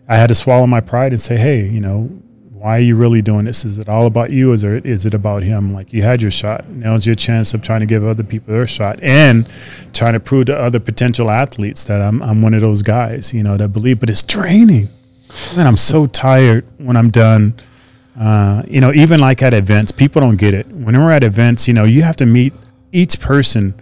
I 0.09 0.17
had 0.17 0.27
to 0.29 0.35
swallow 0.35 0.65
my 0.65 0.81
pride 0.81 1.11
and 1.11 1.21
say, 1.21 1.37
hey, 1.37 1.67
you 1.67 1.79
know, 1.79 2.09
why 2.51 2.77
are 2.77 2.81
you 2.81 2.95
really 2.95 3.21
doing 3.21 3.45
this? 3.45 3.63
Is 3.65 3.77
it 3.77 3.87
all 3.87 4.07
about 4.07 4.31
you? 4.31 4.51
Is, 4.51 4.63
there, 4.63 4.77
is 4.77 5.05
it 5.05 5.13
about 5.13 5.43
him? 5.43 5.71
Like 5.75 5.93
you 5.93 6.01
had 6.01 6.23
your 6.23 6.31
shot. 6.31 6.67
Now's 6.69 7.05
your 7.05 7.13
chance 7.13 7.53
of 7.53 7.61
trying 7.61 7.81
to 7.81 7.85
give 7.85 8.03
other 8.03 8.23
people 8.23 8.55
their 8.55 8.65
shot 8.65 8.99
and 9.03 9.47
trying 9.93 10.13
to 10.13 10.19
prove 10.19 10.47
to 10.47 10.57
other 10.57 10.79
potential 10.79 11.29
athletes 11.29 11.83
that 11.83 12.01
I'm, 12.01 12.23
I'm 12.23 12.41
one 12.41 12.55
of 12.55 12.61
those 12.61 12.81
guys, 12.81 13.31
you 13.31 13.43
know, 13.43 13.57
that 13.57 13.67
believe, 13.69 13.99
but 13.99 14.09
it's 14.09 14.23
training. 14.23 14.89
Man, 15.55 15.67
I'm 15.67 15.77
so 15.77 16.07
tired 16.07 16.65
when 16.79 16.97
I'm 16.97 17.09
done. 17.11 17.53
Uh, 18.19 18.63
you 18.67 18.79
know, 18.79 18.93
even 18.93 19.19
like 19.19 19.41
at 19.41 19.53
events, 19.53 19.91
people 19.91 20.21
don't 20.21 20.37
get 20.37 20.53
it. 20.53 20.67
When 20.67 20.97
we're 20.97 21.11
at 21.11 21.23
events, 21.23 21.67
you 21.67 21.73
know, 21.73 21.83
you 21.83 22.03
have 22.03 22.15
to 22.17 22.25
meet 22.25 22.53
each 22.91 23.19
person 23.19 23.73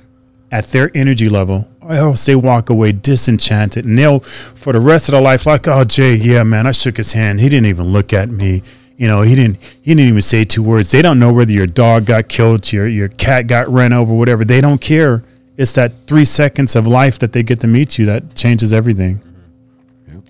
at 0.51 0.65
their 0.67 0.89
energy 0.95 1.29
level, 1.29 1.67
or 1.81 1.93
else 1.93 2.25
they 2.25 2.35
walk 2.35 2.69
away 2.69 2.91
disenchanted, 2.91 3.85
and 3.85 3.97
they'll 3.97 4.19
for 4.19 4.73
the 4.73 4.79
rest 4.79 5.07
of 5.07 5.13
their 5.13 5.21
life 5.21 5.45
like, 5.45 5.67
"Oh, 5.67 5.83
Jay, 5.83 6.15
yeah, 6.15 6.43
man, 6.43 6.65
I 6.67 6.71
shook 6.71 6.97
his 6.97 7.13
hand. 7.13 7.41
He 7.41 7.49
didn't 7.49 7.67
even 7.67 7.87
look 7.87 8.13
at 8.13 8.29
me. 8.29 8.63
You 8.97 9.07
know, 9.07 9.21
he 9.21 9.35
didn't. 9.35 9.57
He 9.81 9.93
didn't 9.95 10.09
even 10.09 10.21
say 10.21 10.45
two 10.45 10.63
words. 10.63 10.91
They 10.91 11.01
don't 11.01 11.19
know 11.19 11.33
whether 11.33 11.51
your 11.51 11.67
dog 11.67 12.05
got 12.05 12.27
killed, 12.27 12.71
your 12.71 12.87
your 12.87 13.09
cat 13.09 13.47
got 13.47 13.67
ran 13.67 13.93
over, 13.93 14.13
whatever. 14.13 14.45
They 14.45 14.61
don't 14.61 14.79
care. 14.81 15.23
It's 15.57 15.73
that 15.73 15.91
three 16.07 16.25
seconds 16.25 16.75
of 16.75 16.87
life 16.87 17.19
that 17.19 17.33
they 17.33 17.43
get 17.43 17.59
to 17.59 17.67
meet 17.67 17.99
you 17.99 18.05
that 18.07 18.33
changes 18.35 18.73
everything. 18.73 19.21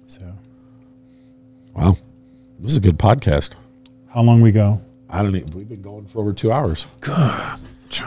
So, 0.07 0.21
Wow, 1.73 1.97
this 2.59 2.71
is 2.71 2.77
a 2.77 2.81
good 2.81 2.97
podcast. 2.97 3.51
How 4.13 4.21
long 4.21 4.41
we 4.41 4.51
go? 4.51 4.79
I 5.09 5.21
don't. 5.21 5.35
Even, 5.35 5.55
we've 5.55 5.69
been 5.69 5.81
going 5.81 6.05
for 6.07 6.19
over 6.19 6.33
two 6.33 6.51
hours. 6.51 6.87
God, 7.01 7.59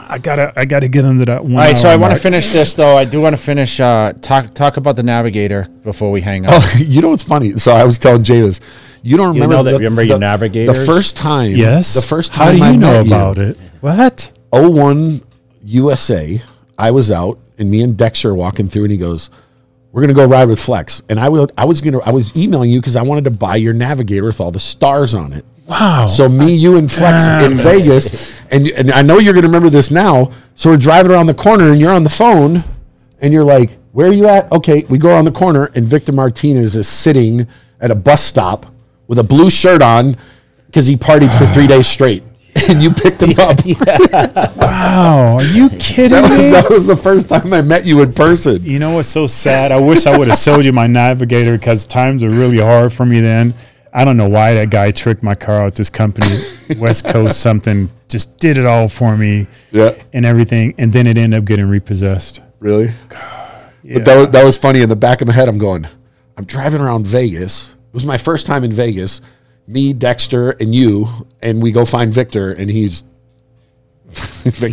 I 0.09 0.17
gotta, 0.17 0.51
I 0.57 0.65
gotta 0.65 0.87
get 0.87 1.05
into 1.05 1.25
that 1.25 1.43
one. 1.43 1.53
All 1.53 1.59
right, 1.59 1.77
so 1.77 1.89
I 1.89 1.95
want 1.95 2.13
to 2.13 2.19
finish 2.19 2.51
this 2.51 2.73
though. 2.73 2.97
I 2.97 3.05
do 3.05 3.21
want 3.21 3.33
to 3.35 3.41
finish 3.41 3.79
uh, 3.79 4.13
talk 4.21 4.53
talk 4.53 4.77
about 4.77 4.95
the 4.95 5.03
navigator 5.03 5.67
before 5.83 6.11
we 6.11 6.21
hang 6.21 6.45
up. 6.45 6.53
Oh, 6.55 6.73
you 6.77 7.01
know 7.01 7.09
what's 7.09 7.23
funny? 7.23 7.57
So 7.57 7.71
I 7.71 7.83
was 7.83 7.97
telling 7.97 8.23
Jay 8.23 8.41
this. 8.41 8.59
You 9.03 9.15
don't 9.15 9.33
remember 9.33 9.55
know 9.55 9.63
that- 9.63 9.71
the, 9.71 9.77
remember 9.77 10.03
your 10.03 10.19
navigators? 10.19 10.77
The 10.77 10.85
first 10.85 11.15
time, 11.15 11.51
Yes. 11.51 11.93
the 11.93 12.01
first 12.01 12.33
How 12.35 12.45
time 12.45 12.55
do 12.55 12.57
you 12.59 12.63
I 12.65 12.75
know 12.75 12.91
met 13.03 13.05
you, 13.05 13.13
about 13.13 13.37
it? 13.37 13.57
What? 13.79 14.31
01 14.51 15.21
USA, 15.63 16.41
I 16.77 16.91
was 16.91 17.11
out 17.11 17.39
and 17.57 17.69
me 17.69 17.83
and 17.83 17.95
Dexter 17.97 18.29
are 18.31 18.35
walking 18.35 18.67
through 18.67 18.83
and 18.83 18.91
he 18.91 18.97
goes, 18.97 19.29
We're 19.91 20.01
gonna 20.01 20.13
go 20.13 20.25
ride 20.25 20.49
with 20.49 20.59
Flex. 20.59 21.01
And 21.09 21.19
I 21.19 21.29
will 21.29 21.47
I 21.57 21.65
was 21.65 21.79
gonna 21.81 21.99
I 21.99 22.11
was 22.11 22.35
emailing 22.35 22.69
you 22.69 22.81
because 22.81 22.95
I 22.95 23.01
wanted 23.03 23.23
to 23.25 23.31
buy 23.31 23.55
your 23.55 23.73
navigator 23.73 24.25
with 24.25 24.41
all 24.41 24.51
the 24.51 24.59
stars 24.59 25.13
on 25.13 25.31
it. 25.31 25.45
Wow. 25.67 26.05
So 26.07 26.29
me, 26.29 26.55
you, 26.55 26.77
and 26.77 26.91
Flex 26.91 27.27
in 27.27 27.55
Vegas, 27.57 28.39
and 28.49 28.67
and 28.69 28.91
I 28.91 29.01
know 29.01 29.19
you're 29.19 29.33
gonna 29.33 29.47
remember 29.47 29.69
this 29.69 29.91
now. 29.91 30.31
So 30.55 30.69
we're 30.71 30.77
driving 30.77 31.11
around 31.11 31.27
the 31.27 31.33
corner 31.33 31.71
and 31.71 31.79
you're 31.79 31.91
on 31.91 32.03
the 32.03 32.09
phone 32.09 32.63
and 33.21 33.33
you're 33.33 33.43
like, 33.43 33.77
Where 33.91 34.07
are 34.09 34.13
you 34.13 34.27
at? 34.27 34.51
Okay, 34.51 34.85
we 34.89 34.97
go 34.97 35.09
around 35.09 35.25
the 35.25 35.31
corner 35.31 35.69
and 35.75 35.87
Victor 35.87 36.11
Martinez 36.13 36.75
is 36.75 36.87
sitting 36.87 37.47
at 37.79 37.91
a 37.91 37.95
bus 37.95 38.23
stop 38.23 38.65
with 39.07 39.19
a 39.19 39.23
blue 39.23 39.49
shirt 39.49 39.81
on 39.81 40.17
because 40.67 40.87
he 40.87 40.95
partied 40.97 41.37
for 41.37 41.45
three 41.47 41.67
days 41.67 41.87
straight. 41.87 42.23
And 42.69 42.81
you 42.81 42.89
picked 42.89 43.21
him 43.21 43.39
up. 43.39 43.59
wow. 44.57 45.35
Are 45.37 45.43
you 45.43 45.69
kidding 45.79 46.09
That 46.09 46.23
was, 46.23 46.45
me? 46.45 46.51
that 46.51 46.69
was 46.71 46.87
the 46.87 46.95
first 46.95 47.29
time 47.29 47.53
I 47.53 47.61
met 47.61 47.85
you 47.85 48.01
in 48.01 48.13
person. 48.13 48.63
You 48.63 48.79
know 48.79 48.95
what's 48.95 49.09
so 49.09 49.27
sad? 49.27 49.71
I 49.71 49.79
wish 49.79 50.07
I 50.07 50.17
would 50.17 50.27
have 50.27 50.37
sold 50.37 50.65
you 50.65 50.73
my 50.73 50.87
navigator 50.87 51.55
because 51.55 51.85
times 51.85 52.23
were 52.23 52.31
really 52.31 52.59
hard 52.59 52.91
for 52.91 53.05
me 53.05 53.19
then. 53.19 53.53
I 53.97 54.05
don't 54.05 54.15
know 54.15 54.29
why 54.29 54.53
that 54.53 54.69
guy 54.69 54.91
tricked 54.91 55.23
my 55.23 55.33
car 55.33 55.61
out. 55.61 55.73
This 55.73 55.89
company, 55.89 56.37
West 56.77 57.05
Coast 57.05 57.39
something, 57.39 57.89
just 58.09 58.37
did 58.37 58.59
it 58.59 58.65
all 58.67 58.87
for 58.87 59.17
me 59.17 59.47
Yeah, 59.71 59.95
and 60.13 60.23
everything, 60.23 60.75
and 60.77 60.93
then 60.93 61.07
it 61.07 61.17
ended 61.17 61.39
up 61.39 61.45
getting 61.45 61.67
repossessed. 61.67 62.41
really. 62.59 62.91
Yeah. 63.83 63.93
But 63.95 64.05
that 64.05 64.15
was, 64.17 64.29
that 64.29 64.43
was 64.43 64.55
funny. 64.57 64.81
In 64.81 64.89
the 64.89 64.95
back 64.95 65.21
of 65.21 65.27
my 65.27 65.33
head, 65.33 65.49
I'm 65.49 65.57
going, 65.57 65.87
I'm 66.37 66.45
driving 66.45 66.79
around 66.81 67.07
Vegas. 67.07 67.71
It 67.71 67.93
was 67.93 68.05
my 68.05 68.17
first 68.17 68.45
time 68.45 68.63
in 68.63 68.71
Vegas. 68.71 69.21
Me, 69.65 69.93
Dexter, 69.93 70.51
and 70.51 70.75
you, 70.75 71.07
and 71.41 71.61
we 71.61 71.71
go 71.71 71.83
find 71.85 72.13
Victor, 72.13 72.51
and 72.51 72.69
he's. 72.69 73.03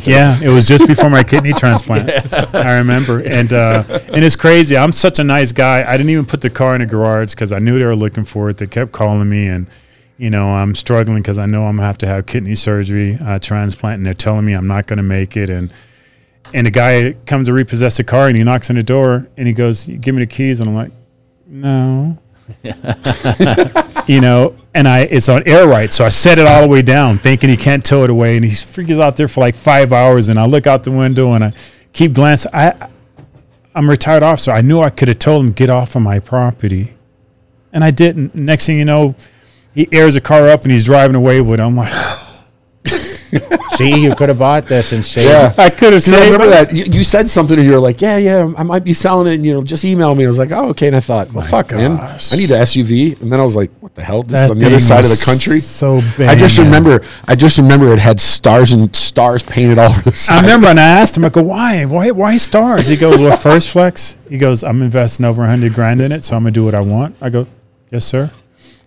Yeah, 0.06 0.40
it 0.40 0.50
was 0.50 0.66
just 0.66 0.86
before 0.86 1.10
my 1.10 1.24
kidney 1.24 1.52
transplant. 1.56 2.08
I 2.54 2.78
remember, 2.78 3.20
and 3.20 3.52
uh, 3.52 3.82
and 4.12 4.24
it's 4.24 4.36
crazy. 4.36 4.76
I'm 4.76 4.92
such 4.92 5.18
a 5.18 5.24
nice 5.24 5.52
guy. 5.52 5.84
I 5.86 5.96
didn't 5.96 6.10
even 6.10 6.26
put 6.26 6.40
the 6.40 6.50
car 6.50 6.74
in 6.74 6.80
the 6.80 6.86
garage 6.86 7.34
because 7.34 7.52
I 7.52 7.58
knew 7.58 7.78
they 7.78 7.84
were 7.84 7.96
looking 7.96 8.24
for 8.24 8.48
it. 8.50 8.58
They 8.58 8.66
kept 8.66 8.92
calling 8.92 9.28
me, 9.28 9.48
and 9.48 9.66
you 10.16 10.30
know 10.30 10.48
I'm 10.50 10.74
struggling 10.74 11.22
because 11.22 11.38
I 11.38 11.46
know 11.46 11.64
I'm 11.66 11.76
gonna 11.76 11.86
have 11.86 11.98
to 11.98 12.06
have 12.06 12.26
kidney 12.26 12.54
surgery, 12.54 13.18
uh, 13.20 13.38
transplant, 13.38 13.98
and 13.98 14.06
they're 14.06 14.14
telling 14.14 14.44
me 14.44 14.52
I'm 14.52 14.68
not 14.68 14.86
gonna 14.86 15.02
make 15.02 15.36
it. 15.36 15.50
And 15.50 15.72
and 16.52 16.66
the 16.66 16.70
guy 16.70 17.16
comes 17.26 17.48
to 17.48 17.52
repossess 17.52 17.96
the 17.96 18.04
car, 18.04 18.28
and 18.28 18.36
he 18.36 18.44
knocks 18.44 18.70
on 18.70 18.76
the 18.76 18.82
door, 18.82 19.26
and 19.36 19.48
he 19.48 19.52
goes, 19.52 19.84
"Give 19.86 20.14
me 20.14 20.22
the 20.22 20.26
keys," 20.26 20.60
and 20.60 20.68
I'm 20.68 20.74
like, 20.76 20.92
"No." 21.46 22.18
you 24.06 24.20
know, 24.20 24.54
and 24.74 24.86
I 24.86 25.00
it's 25.10 25.28
on 25.28 25.42
air 25.46 25.66
right, 25.66 25.90
so 25.92 26.04
I 26.04 26.08
set 26.08 26.38
it 26.38 26.46
all 26.46 26.62
the 26.62 26.68
way 26.68 26.82
down, 26.82 27.18
thinking 27.18 27.48
he 27.50 27.56
can't 27.56 27.84
tow 27.84 28.04
it 28.04 28.10
away, 28.10 28.36
and 28.36 28.44
he 28.44 28.54
freaks 28.54 28.92
out 28.92 29.16
there 29.16 29.28
for 29.28 29.40
like 29.40 29.54
five 29.54 29.92
hours, 29.92 30.28
and 30.28 30.38
I 30.38 30.46
look 30.46 30.66
out 30.66 30.84
the 30.84 30.90
window 30.90 31.32
and 31.32 31.44
I 31.44 31.52
keep 31.92 32.12
glancing. 32.12 32.50
I 32.54 32.88
I'm 33.74 33.88
retired 33.90 34.22
officer. 34.22 34.52
I 34.52 34.60
knew 34.60 34.80
I 34.80 34.90
could 34.90 35.08
have 35.08 35.18
told 35.18 35.44
him 35.44 35.52
get 35.52 35.70
off 35.70 35.96
of 35.96 36.02
my 36.02 36.20
property, 36.20 36.94
and 37.72 37.82
I 37.82 37.90
didn't. 37.90 38.34
Next 38.34 38.66
thing 38.66 38.78
you 38.78 38.84
know, 38.84 39.14
he 39.74 39.88
airs 39.90 40.14
a 40.14 40.20
car 40.20 40.48
up 40.48 40.62
and 40.62 40.70
he's 40.70 40.84
driving 40.84 41.16
away 41.16 41.40
with 41.40 41.58
it. 41.58 41.62
I'm 41.62 41.76
like, 41.76 41.92
See, 43.76 44.00
you 44.02 44.14
could 44.14 44.28
have 44.28 44.38
bought 44.38 44.66
this 44.66 44.92
and 44.92 45.04
saved. 45.04 45.28
Yeah. 45.28 45.52
I 45.58 45.70
could 45.70 45.92
have 45.92 46.04
'Cause 46.04 46.12
I 46.12 46.18
saved. 46.18 46.32
remember 46.32 46.46
that 46.50 46.72
you, 46.72 46.84
you 46.84 47.04
said 47.04 47.28
something 47.30 47.58
and 47.58 47.66
you 47.66 47.72
were 47.74 47.80
like, 47.80 48.00
"Yeah, 48.00 48.16
yeah, 48.16 48.52
I 48.56 48.62
might 48.62 48.84
be 48.84 48.94
selling 48.94 49.26
it." 49.30 49.34
And, 49.36 49.44
you 49.46 49.52
know, 49.54 49.62
just 49.62 49.84
email 49.84 50.14
me. 50.14 50.24
I 50.24 50.28
was 50.28 50.38
like, 50.38 50.52
"Oh, 50.52 50.68
okay." 50.70 50.86
And 50.86 50.96
I 50.96 51.00
thought, 51.00 51.32
"Well, 51.32 51.44
fuck, 51.44 51.72
man. 51.72 51.98
I 51.98 52.36
need 52.36 52.50
an 52.50 52.60
SUV." 52.62 53.20
And 53.20 53.32
then 53.32 53.40
I 53.40 53.44
was 53.44 53.56
like, 53.56 53.70
"What 53.80 53.94
the 53.94 54.02
hell? 54.02 54.22
This 54.22 54.40
is 54.40 54.48
That 54.48 54.50
on 54.52 54.58
the 54.58 54.66
other 54.66 54.80
side 54.80 55.04
of 55.04 55.10
the 55.10 55.22
country." 55.24 55.58
So 55.60 56.00
big. 56.16 56.28
I 56.28 56.34
just 56.34 56.56
man. 56.58 56.66
remember, 56.66 57.02
I 57.26 57.34
just 57.34 57.58
remember 57.58 57.92
it 57.92 57.98
had 57.98 58.20
stars 58.20 58.72
and 58.72 58.94
stars 58.94 59.42
painted 59.42 59.78
all 59.78 59.90
over 59.90 60.02
the 60.02 60.12
side. 60.12 60.38
I 60.38 60.40
remember, 60.42 60.68
and 60.68 60.78
I 60.80 60.84
asked 61.00 61.16
him, 61.16 61.24
I 61.24 61.28
go, 61.28 61.42
why, 61.42 61.84
why, 61.84 62.10
why 62.10 62.36
stars? 62.36 62.86
He 62.86 62.96
goes, 62.96 63.18
well, 63.18 63.36
first 63.36 63.70
flex. 63.70 64.16
He 64.28 64.38
goes, 64.38 64.62
I'm 64.62 64.82
investing 64.82 65.24
over 65.26 65.44
hundred 65.46 65.74
grand 65.74 66.00
in 66.00 66.12
it, 66.12 66.24
so 66.24 66.36
I'm 66.36 66.42
gonna 66.42 66.50
do 66.52 66.64
what 66.64 66.74
I 66.74 66.80
want. 66.80 67.16
I 67.20 67.30
go, 67.30 67.46
yes, 67.90 68.04
sir. 68.04 68.30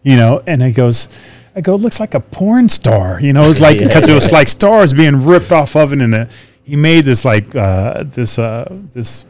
You 0.04 0.16
know, 0.16 0.42
and 0.48 0.62
he 0.62 0.72
goes, 0.72 1.10
I 1.58 1.62
go, 1.62 1.74
it 1.74 1.82
looks 1.82 2.00
like 2.00 2.14
a 2.14 2.20
porn 2.20 2.70
star. 2.70 3.20
You 3.20 3.34
know, 3.34 3.50
it's 3.50 3.60
like 3.60 3.80
because 3.84 4.08
it 4.08 4.14
was 4.14 4.32
like 4.32 4.48
stars 4.48 4.94
being 4.94 5.26
ripped 5.26 5.52
off 5.52 5.76
of 5.76 5.92
it, 5.92 6.00
and 6.00 6.14
uh, 6.14 6.26
he 6.64 6.76
made 6.76 7.04
this 7.04 7.26
like 7.26 7.56
uh, 7.56 8.04
this 8.04 8.38
uh, 8.38 8.72
this 8.94 9.26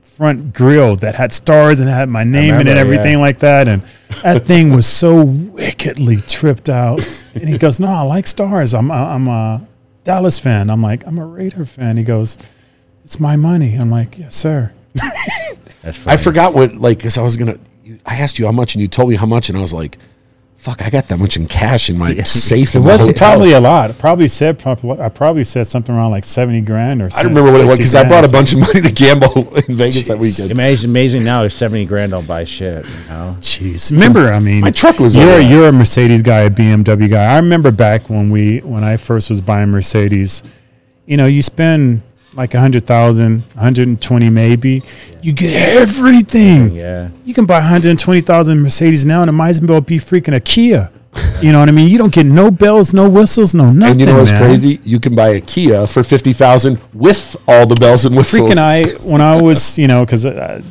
front 0.00 0.52
grill 0.52 0.96
that 0.96 1.14
had 1.14 1.32
stars 1.32 1.78
and 1.78 1.88
had 1.88 2.08
my 2.08 2.24
name 2.24 2.54
in 2.54 2.62
it 2.62 2.70
and 2.70 2.78
everything 2.78 3.12
yeah. 3.12 3.18
like 3.18 3.38
that. 3.38 3.68
And 3.68 3.82
that 4.22 4.44
thing 4.44 4.72
was 4.72 4.86
so 4.86 5.22
wickedly 5.22 6.16
tripped 6.16 6.68
out. 6.68 7.06
And 7.34 7.48
he 7.48 7.58
goes, 7.58 7.78
"No, 7.78 7.86
I 7.86 8.02
like 8.02 8.26
stars. 8.26 8.74
I'm 8.74 8.90
I'm 8.90 9.28
a 9.28 9.64
Dallas 10.02 10.40
fan." 10.40 10.68
I'm 10.68 10.82
like, 10.82 11.06
"I'm 11.06 11.18
a 11.18 11.26
Raider 11.26 11.64
fan." 11.64 11.96
He 11.96 12.02
goes, 12.02 12.38
"It's 13.04 13.20
my 13.20 13.36
money." 13.36 13.76
I'm 13.76 13.90
like, 13.90 14.18
"Yes, 14.18 14.34
sir." 14.34 14.72
That's 15.82 15.96
funny. 15.96 16.14
I 16.14 16.16
forgot 16.16 16.54
what 16.54 16.74
like 16.74 16.98
because 16.98 17.16
I 17.16 17.22
was 17.22 17.36
gonna. 17.36 17.58
I 18.04 18.16
asked 18.16 18.40
you 18.40 18.46
how 18.46 18.52
much 18.52 18.74
and 18.74 18.82
you 18.82 18.88
told 18.88 19.10
me 19.10 19.14
how 19.14 19.26
much 19.26 19.48
and 19.48 19.56
I 19.56 19.60
was 19.60 19.72
like, 19.72 19.96
"Fuck, 20.56 20.82
I 20.82 20.90
got 20.90 21.08
that 21.08 21.18
much 21.18 21.36
in 21.36 21.46
cash 21.46 21.88
in 21.90 21.98
my 21.98 22.14
safe." 22.24 22.74
It 22.74 22.78
in 22.78 22.84
my 22.84 22.92
was 22.92 23.06
hotel." 23.06 23.30
probably 23.30 23.52
a 23.52 23.60
lot. 23.60 23.90
I 23.90 23.92
probably 23.94 24.28
said 24.28 24.58
probably 24.58 25.00
I 25.00 25.08
probably 25.08 25.44
said 25.44 25.66
something 25.66 25.94
around 25.94 26.10
like 26.10 26.24
seventy 26.24 26.60
grand 26.60 27.02
or. 27.02 27.06
I 27.14 27.22
don't 27.22 27.34
remember 27.34 27.52
what 27.52 27.60
it 27.62 27.66
was 27.66 27.78
because 27.78 27.94
I 27.94 28.06
brought 28.06 28.24
a 28.28 28.32
bunch 28.32 28.52
of 28.52 28.60
money 28.60 28.82
to 28.82 28.92
gamble 28.92 29.56
in 29.68 29.76
Vegas 29.76 30.08
that 30.08 30.18
weekend. 30.18 30.50
Amazing, 30.50 30.90
amazing. 30.90 31.24
Now 31.24 31.44
it's 31.44 31.54
seventy 31.54 31.86
grand. 31.86 32.12
Don't 32.12 32.26
buy 32.26 32.44
shit. 32.44 32.84
You 32.84 33.08
know. 33.08 33.36
Jeez, 33.40 33.90
remember? 33.92 34.32
I 34.32 34.40
mean, 34.40 34.60
My 34.60 34.70
truck 34.70 34.98
was 34.98 35.14
You're 35.14 35.24
over 35.30 35.40
you're 35.40 35.68
a 35.68 35.72
Mercedes 35.72 36.22
guy, 36.22 36.40
a 36.40 36.50
BMW 36.50 37.08
guy. 37.08 37.24
I 37.24 37.36
remember 37.36 37.70
back 37.70 38.08
when 38.10 38.30
we 38.30 38.58
when 38.60 38.84
I 38.84 38.96
first 38.96 39.30
was 39.30 39.40
buying 39.40 39.70
Mercedes. 39.70 40.42
You 41.06 41.16
know, 41.16 41.26
you 41.26 41.40
spend 41.42 42.02
like 42.36 42.54
a 42.54 42.60
hundred 42.60 42.86
thousand, 42.86 43.42
hundred 43.56 43.88
and 43.88 44.00
twenty 44.00 44.30
maybe. 44.30 44.82
You 45.22 45.32
get 45.32 45.54
everything. 45.54 46.74
Yeah. 46.74 47.08
You 47.24 47.34
can 47.34 47.46
buy 47.46 47.60
hundred 47.60 47.90
and 47.90 47.98
twenty 47.98 48.20
thousand 48.20 48.60
Mercedes 48.62 49.04
now, 49.04 49.22
and 49.22 49.28
it 49.28 49.32
might 49.32 49.50
as 49.50 49.60
well 49.60 49.80
be 49.80 49.98
freaking 49.98 50.34
a 50.34 50.40
Kia. 50.40 50.90
You 51.40 51.50
know 51.50 51.60
what 51.60 51.68
I 51.68 51.72
mean? 51.72 51.88
You 51.88 51.96
don't 51.96 52.12
get 52.12 52.26
no 52.26 52.50
bells, 52.50 52.92
no 52.92 53.08
whistles, 53.08 53.54
no 53.54 53.72
nothing. 53.72 53.92
And 53.92 54.00
you 54.00 54.06
know 54.06 54.18
what's 54.18 54.32
man. 54.32 54.42
crazy? 54.42 54.80
You 54.84 55.00
can 55.00 55.14
buy 55.14 55.30
a 55.30 55.40
Kia 55.40 55.86
for 55.86 56.02
fifty 56.02 56.32
thousand 56.32 56.78
with 56.92 57.36
all 57.48 57.66
the 57.66 57.74
bells 57.74 58.04
and 58.04 58.14
whistles. 58.14 58.50
freaking 58.50 58.58
I 58.58 58.84
when 59.02 59.20
I 59.20 59.40
was 59.40 59.78
you 59.78 59.88
know 59.88 60.04
because 60.04 60.26
uh, 60.26 60.62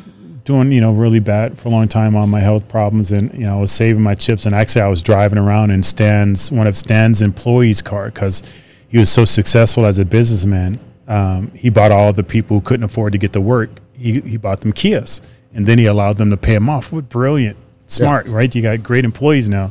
doing 0.44 0.70
you 0.70 0.80
know 0.80 0.92
really 0.92 1.18
bad 1.18 1.58
for 1.58 1.68
a 1.68 1.72
long 1.72 1.88
time 1.88 2.14
on 2.14 2.30
my 2.30 2.40
health 2.40 2.68
problems 2.68 3.10
and 3.10 3.32
you 3.34 3.40
know 3.40 3.58
I 3.58 3.60
was 3.60 3.72
saving 3.72 4.02
my 4.02 4.14
chips 4.14 4.46
and 4.46 4.54
actually 4.54 4.82
I 4.82 4.88
was 4.88 5.02
driving 5.02 5.38
around 5.38 5.72
in 5.72 5.82
Stan's 5.82 6.52
one 6.52 6.68
of 6.68 6.76
Stan's 6.76 7.22
employees' 7.22 7.82
car 7.82 8.06
because 8.06 8.44
he 8.88 8.98
was 8.98 9.10
so 9.10 9.24
successful 9.24 9.84
as 9.84 9.98
a 9.98 10.04
businessman. 10.04 10.78
Um, 11.08 11.50
he 11.52 11.70
bought 11.70 11.92
all 11.92 12.12
the 12.12 12.24
people 12.24 12.58
who 12.58 12.60
couldn't 12.64 12.84
afford 12.84 13.12
to 13.12 13.18
get 13.18 13.32
to 13.34 13.40
work. 13.40 13.70
He 13.92 14.20
he 14.20 14.36
bought 14.36 14.60
them 14.60 14.72
Kias 14.72 15.20
and 15.54 15.66
then 15.66 15.78
he 15.78 15.86
allowed 15.86 16.16
them 16.18 16.30
to 16.30 16.36
pay 16.36 16.54
them 16.54 16.68
off. 16.68 16.92
What 16.92 17.08
brilliant, 17.08 17.56
smart, 17.86 18.26
right? 18.26 18.54
You 18.54 18.62
got 18.62 18.82
great 18.82 19.04
employees 19.04 19.48
now. 19.48 19.70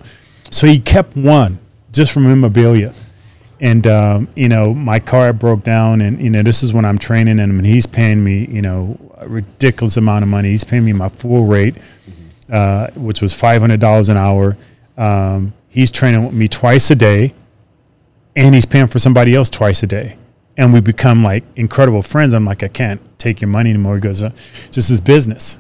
So 0.49 0.65
he 0.67 0.79
kept 0.79 1.15
one 1.15 1.59
just 1.91 2.11
from 2.11 2.23
memorabilia 2.23 2.93
and 3.59 3.87
um, 3.87 4.27
you 4.35 4.49
know 4.49 4.73
my 4.73 4.99
car 4.99 5.31
broke 5.33 5.63
down 5.63 6.01
and 6.01 6.21
you 6.21 6.29
know 6.29 6.43
this 6.43 6.61
is 6.61 6.73
when 6.73 6.83
i'm 6.83 6.97
training 6.97 7.37
him 7.37 7.57
and 7.57 7.65
he's 7.65 7.85
paying 7.85 8.23
me 8.23 8.45
you 8.47 8.61
know 8.61 8.97
a 9.17 9.27
ridiculous 9.27 9.97
amount 9.97 10.23
of 10.23 10.29
money 10.29 10.49
he's 10.49 10.63
paying 10.63 10.83
me 10.83 10.91
my 10.91 11.09
full 11.09 11.45
rate 11.45 11.75
uh, 12.51 12.91
which 12.91 13.21
was 13.21 13.33
$500 13.33 14.09
an 14.09 14.17
hour 14.17 14.55
um, 14.97 15.53
he's 15.67 15.89
training 15.89 16.25
with 16.25 16.33
me 16.33 16.47
twice 16.47 16.91
a 16.91 16.95
day 16.95 17.33
and 18.35 18.53
he's 18.53 18.65
paying 18.65 18.87
for 18.87 18.99
somebody 18.99 19.33
else 19.33 19.49
twice 19.49 19.81
a 19.81 19.87
day 19.87 20.17
and 20.57 20.73
we 20.73 20.79
become 20.79 21.23
like 21.23 21.43
incredible 21.55 22.01
friends 22.01 22.33
i'm 22.33 22.45
like 22.45 22.63
i 22.63 22.67
can't 22.67 23.01
take 23.25 23.41
your 23.41 23.49
money 23.49 23.71
anymore. 23.71 23.95
He 23.95 24.01
goes 24.01 24.23
uh, 24.23 24.31
this 24.71 24.89
is 24.89 25.01
business. 25.01 25.59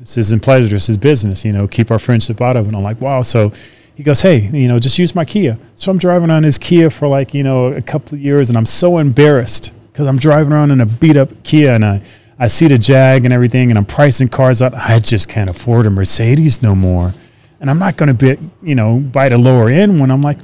This 0.00 0.18
isn't 0.18 0.42
pleasure. 0.42 0.68
This 0.68 0.88
is 0.88 0.98
business 0.98 1.44
you 1.44 1.52
know 1.52 1.66
keep 1.68 1.90
our 1.90 1.98
friendship 1.98 2.40
out 2.40 2.56
of 2.56 2.64
it. 2.64 2.68
And 2.68 2.76
i'm 2.76 2.82
like 2.82 3.00
wow. 3.00 3.22
So 3.22 3.52
he 3.94 4.02
goes 4.02 4.22
hey 4.22 4.38
you 4.40 4.68
know 4.68 4.78
just 4.78 4.98
use 4.98 5.14
my 5.14 5.24
kia. 5.24 5.58
So 5.76 5.90
i'm 5.90 5.98
driving 5.98 6.30
on 6.30 6.42
his 6.42 6.58
kia 6.58 6.90
for 6.90 7.06
like 7.08 7.32
you 7.32 7.44
know 7.44 7.66
a 7.66 7.82
couple 7.82 8.16
of 8.16 8.20
years 8.20 8.48
and 8.48 8.58
i'm 8.58 8.66
so 8.66 8.98
embarrassed 8.98 9.72
because 9.92 10.06
i'm 10.08 10.18
driving 10.18 10.52
around 10.52 10.72
in 10.72 10.80
a 10.80 10.86
beat 10.86 11.16
up 11.16 11.30
kia 11.44 11.72
and 11.72 11.84
i 11.84 12.02
i 12.38 12.48
see 12.48 12.66
the 12.66 12.78
jag 12.78 13.24
and 13.24 13.32
everything 13.32 13.70
and 13.70 13.78
i'm 13.78 13.86
pricing 13.86 14.28
cars 14.28 14.60
out. 14.60 14.74
I 14.74 14.98
just 14.98 15.28
can't 15.28 15.48
afford 15.48 15.86
a 15.86 15.90
mercedes 15.90 16.62
no 16.62 16.74
more. 16.74 17.14
And 17.60 17.70
i'm 17.70 17.78
not 17.78 17.96
going 17.96 18.14
to 18.14 18.14
be 18.14 18.36
you 18.62 18.74
know 18.74 18.98
buy 18.98 19.28
the 19.28 19.38
lower 19.38 19.68
end 19.68 20.00
when 20.00 20.10
i'm 20.10 20.22
like 20.22 20.38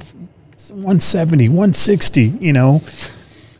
170 0.69 1.49
160 1.49 2.21
you 2.39 2.53
know 2.53 2.81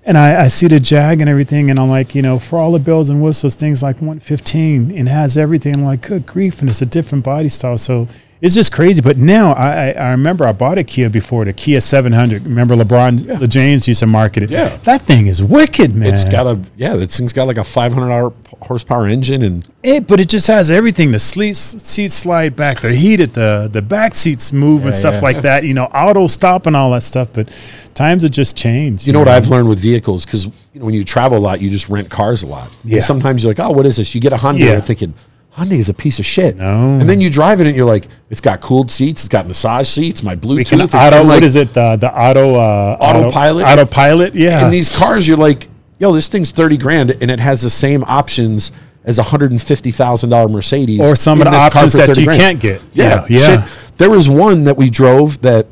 and 0.04 0.18
I, 0.18 0.46
I 0.46 0.48
see 0.48 0.68
the 0.68 0.80
jag 0.80 1.22
and 1.22 1.30
everything, 1.30 1.70
and 1.70 1.80
I'm 1.80 1.90
like, 1.90 2.16
you 2.16 2.22
know, 2.22 2.40
for 2.40 2.58
all 2.60 2.72
the 2.72 2.80
bells 2.80 3.10
and 3.10 3.22
whistles, 3.22 3.56
things 3.56 3.84
like 3.84 3.98
115 3.98 4.92
and 4.98 5.08
has 5.08 5.38
everything. 5.38 5.76
I'm 5.76 5.84
like, 5.84 6.02
good 6.02 6.26
grief, 6.26 6.62
and 6.62 6.70
it's 6.70 6.82
a 6.82 6.86
different 6.86 7.24
body 7.24 7.50
style. 7.50 7.78
So 7.78 8.08
it's 8.42 8.56
just 8.56 8.72
crazy. 8.72 9.02
But 9.02 9.18
now 9.18 9.54
I, 9.54 9.70
I, 9.70 9.92
I 9.92 10.12
remember 10.12 10.46
I 10.46 10.52
bought 10.52 10.80
a 10.80 10.84
Kia 10.84 11.10
before, 11.10 11.46
the 11.46 11.54
Kia 11.54 11.80
700. 11.80 12.44
Remember 12.44 12.76
LeBron 12.76 13.48
James 13.48 13.88
used 13.88 14.00
to 14.00 14.08
market 14.08 14.44
it. 14.44 14.50
Yeah. 14.50 14.76
that 14.78 15.04
thing 15.04 15.28
is 15.28 15.44
wicked, 15.44 15.96
man. 15.96 16.14
It's 16.14 16.26
got 16.26 16.48
a 16.48 16.60
yeah. 16.76 16.96
That 16.96 17.12
thing's 17.12 17.34
got 17.34 17.46
like 17.46 17.58
a 17.58 17.64
five 17.64 17.94
hundred 17.94 18.34
horsepower 18.64 19.08
engine 19.08 19.44
and 19.44 19.68
It, 19.84 20.08
but 20.08 20.20
it 20.20 20.30
just 20.30 20.48
has 20.48 20.72
everything. 20.72 21.12
The 21.12 21.20
sleep, 21.20 21.56
seats 21.56 22.16
slide 22.16 22.56
back. 22.56 22.82
They're 22.82 22.92
heated. 22.92 23.36
The 23.36 23.70
the 23.72 23.84
back 23.84 24.16
seats 24.16 24.52
move 24.52 24.86
and 24.86 24.96
stuff 24.96 25.16
yeah. 25.16 25.22
like 25.22 25.42
that. 25.42 25.64
You 25.64 25.76
know, 25.76 25.86
auto 25.86 26.26
stop 26.26 26.66
and 26.66 26.76
all 26.76 26.92
that 26.92 27.04
stuff. 27.04 27.30
But 27.32 27.50
times 27.96 28.24
have 28.24 28.32
just 28.32 28.58
changed. 28.58 29.06
You 29.08 29.14
know 29.14 29.20
what 29.20 29.28
I've 29.28 29.48
learned 29.50 29.70
with 29.70 29.80
vehicles 29.80 30.26
because 30.26 30.46
you 30.46 30.52
know 30.80 30.86
when 30.86 30.94
you 30.94 31.04
travel 31.04 31.38
a 31.38 31.40
lot, 31.40 31.62
you 31.62 31.70
just 31.70 31.90
rent 31.90 32.10
cars 32.10 32.44
a 32.44 32.48
lot. 32.48 32.70
And 32.84 32.92
Yeah. 32.94 33.00
sometimes 33.02 33.44
you're 33.44 33.52
like, 33.54 33.60
oh, 33.60 33.72
what 33.72 33.86
is 33.86 33.98
this? 33.98 34.14
You 34.16 34.22
get 34.22 34.34
a 34.34 34.38
Hyundai, 34.38 34.60
Yeah. 34.60 34.72
you're 34.74 34.82
thinking 34.82 35.14
Hyundai 35.58 35.80
is 35.80 35.90
a 35.90 35.94
piece 35.94 36.18
of 36.18 36.26
shit. 36.26 36.56
No. 36.58 36.98
And 37.00 37.10
then 37.10 37.20
you 37.20 37.30
drive 37.30 37.60
it 37.60 37.68
and 37.68 37.76
you're 37.76 37.86
like, 37.86 38.08
it's 38.30 38.40
got 38.42 38.62
cooled 38.62 38.90
seats, 38.90 39.22
it's 39.24 39.30
got 39.30 39.48
massage 39.48 39.88
seats, 39.90 40.24
my 40.24 40.36
Bluetooth. 40.36 40.84
It's 40.84 40.96
auto. 40.96 41.10
got, 41.18 41.26
like- 41.26 41.44
is 41.44 41.56
it? 41.56 41.74
The 41.74 41.98
the 41.98 42.12
auto 42.12 42.56
uh, 42.56 42.98
Autopilot? 43.00 43.66
Auto, 43.66 43.82
autopilot. 43.82 44.34
Yeah. 44.36 44.64
And 44.64 44.72
these 44.72 44.88
cars, 44.96 45.28
you're 45.28 45.38
like, 45.38 45.68
yo, 46.00 46.14
this 46.14 46.28
thing's 46.30 46.52
thirty 46.52 46.78
grand, 46.78 47.12
and 47.22 47.30
it 47.30 47.40
has 47.40 47.62
the 47.62 47.70
same 47.70 48.04
options 48.08 48.72
as 49.04 49.18
a 49.20 49.24
hundred 49.24 49.52
and 49.52 49.62
fifty 49.62 49.92
thousand 49.92 50.30
dollar 50.30 50.48
Mercedes, 50.48 51.02
Or 51.02 51.16
some 51.16 51.42
of 51.42 51.46
the 51.52 51.58
options 51.58 51.94
that 51.94 52.16
you 52.18 52.26
grand. 52.26 52.40
can't 52.40 52.60
get. 52.60 52.82
Yeah, 52.94 53.26
Yeah, 53.28 53.38
yeah. 53.40 53.66
shit. 53.66 53.78
There 53.98 54.10
was 54.10 54.30
one 54.30 54.64
that 54.64 54.78
we 54.78 54.90
drove 54.90 55.42
that 55.42 55.68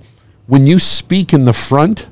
when 0.47 0.67
you 0.67 0.77
speak 0.79 1.31
in 1.33 1.45
the 1.45 1.53
front, 1.53 2.07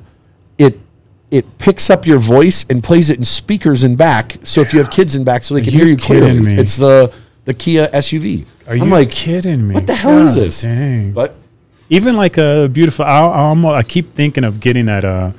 it 1.30 1.58
picks 1.58 1.90
up 1.90 2.06
your 2.06 2.18
voice 2.18 2.64
and 2.70 2.82
plays 2.82 3.10
it 3.10 3.18
in 3.18 3.24
speakers 3.24 3.84
in 3.84 3.96
back. 3.96 4.36
So 4.44 4.60
if 4.60 4.72
you 4.72 4.78
have 4.78 4.90
kids 4.90 5.14
in 5.14 5.24
back, 5.24 5.44
so 5.44 5.54
they 5.54 5.60
can 5.62 5.72
you 5.72 5.78
hear 5.80 5.88
you 5.88 5.96
kidding 5.96 6.22
clearly. 6.40 6.56
me? 6.56 6.58
It's 6.58 6.76
the 6.76 7.12
the 7.44 7.54
Kia 7.54 7.88
SUV. 7.88 8.46
Are 8.66 8.76
you 8.76 8.82
I'm 8.82 8.90
like, 8.90 9.10
kidding 9.10 9.66
me? 9.68 9.74
what 9.74 9.86
the 9.86 9.94
hell 9.94 10.18
is 10.26 10.34
God 10.34 10.42
this? 10.44 10.62
Dang. 10.62 11.12
But 11.12 11.34
Even 11.90 12.16
like 12.16 12.36
a 12.38 12.68
beautiful. 12.70 13.04
I, 13.06 13.20
I, 13.20 13.38
almost, 13.40 13.74
I 13.74 13.82
keep 13.82 14.12
thinking 14.12 14.44
of 14.44 14.60
getting 14.60 14.86
that 14.86 15.04
uh, 15.06 15.32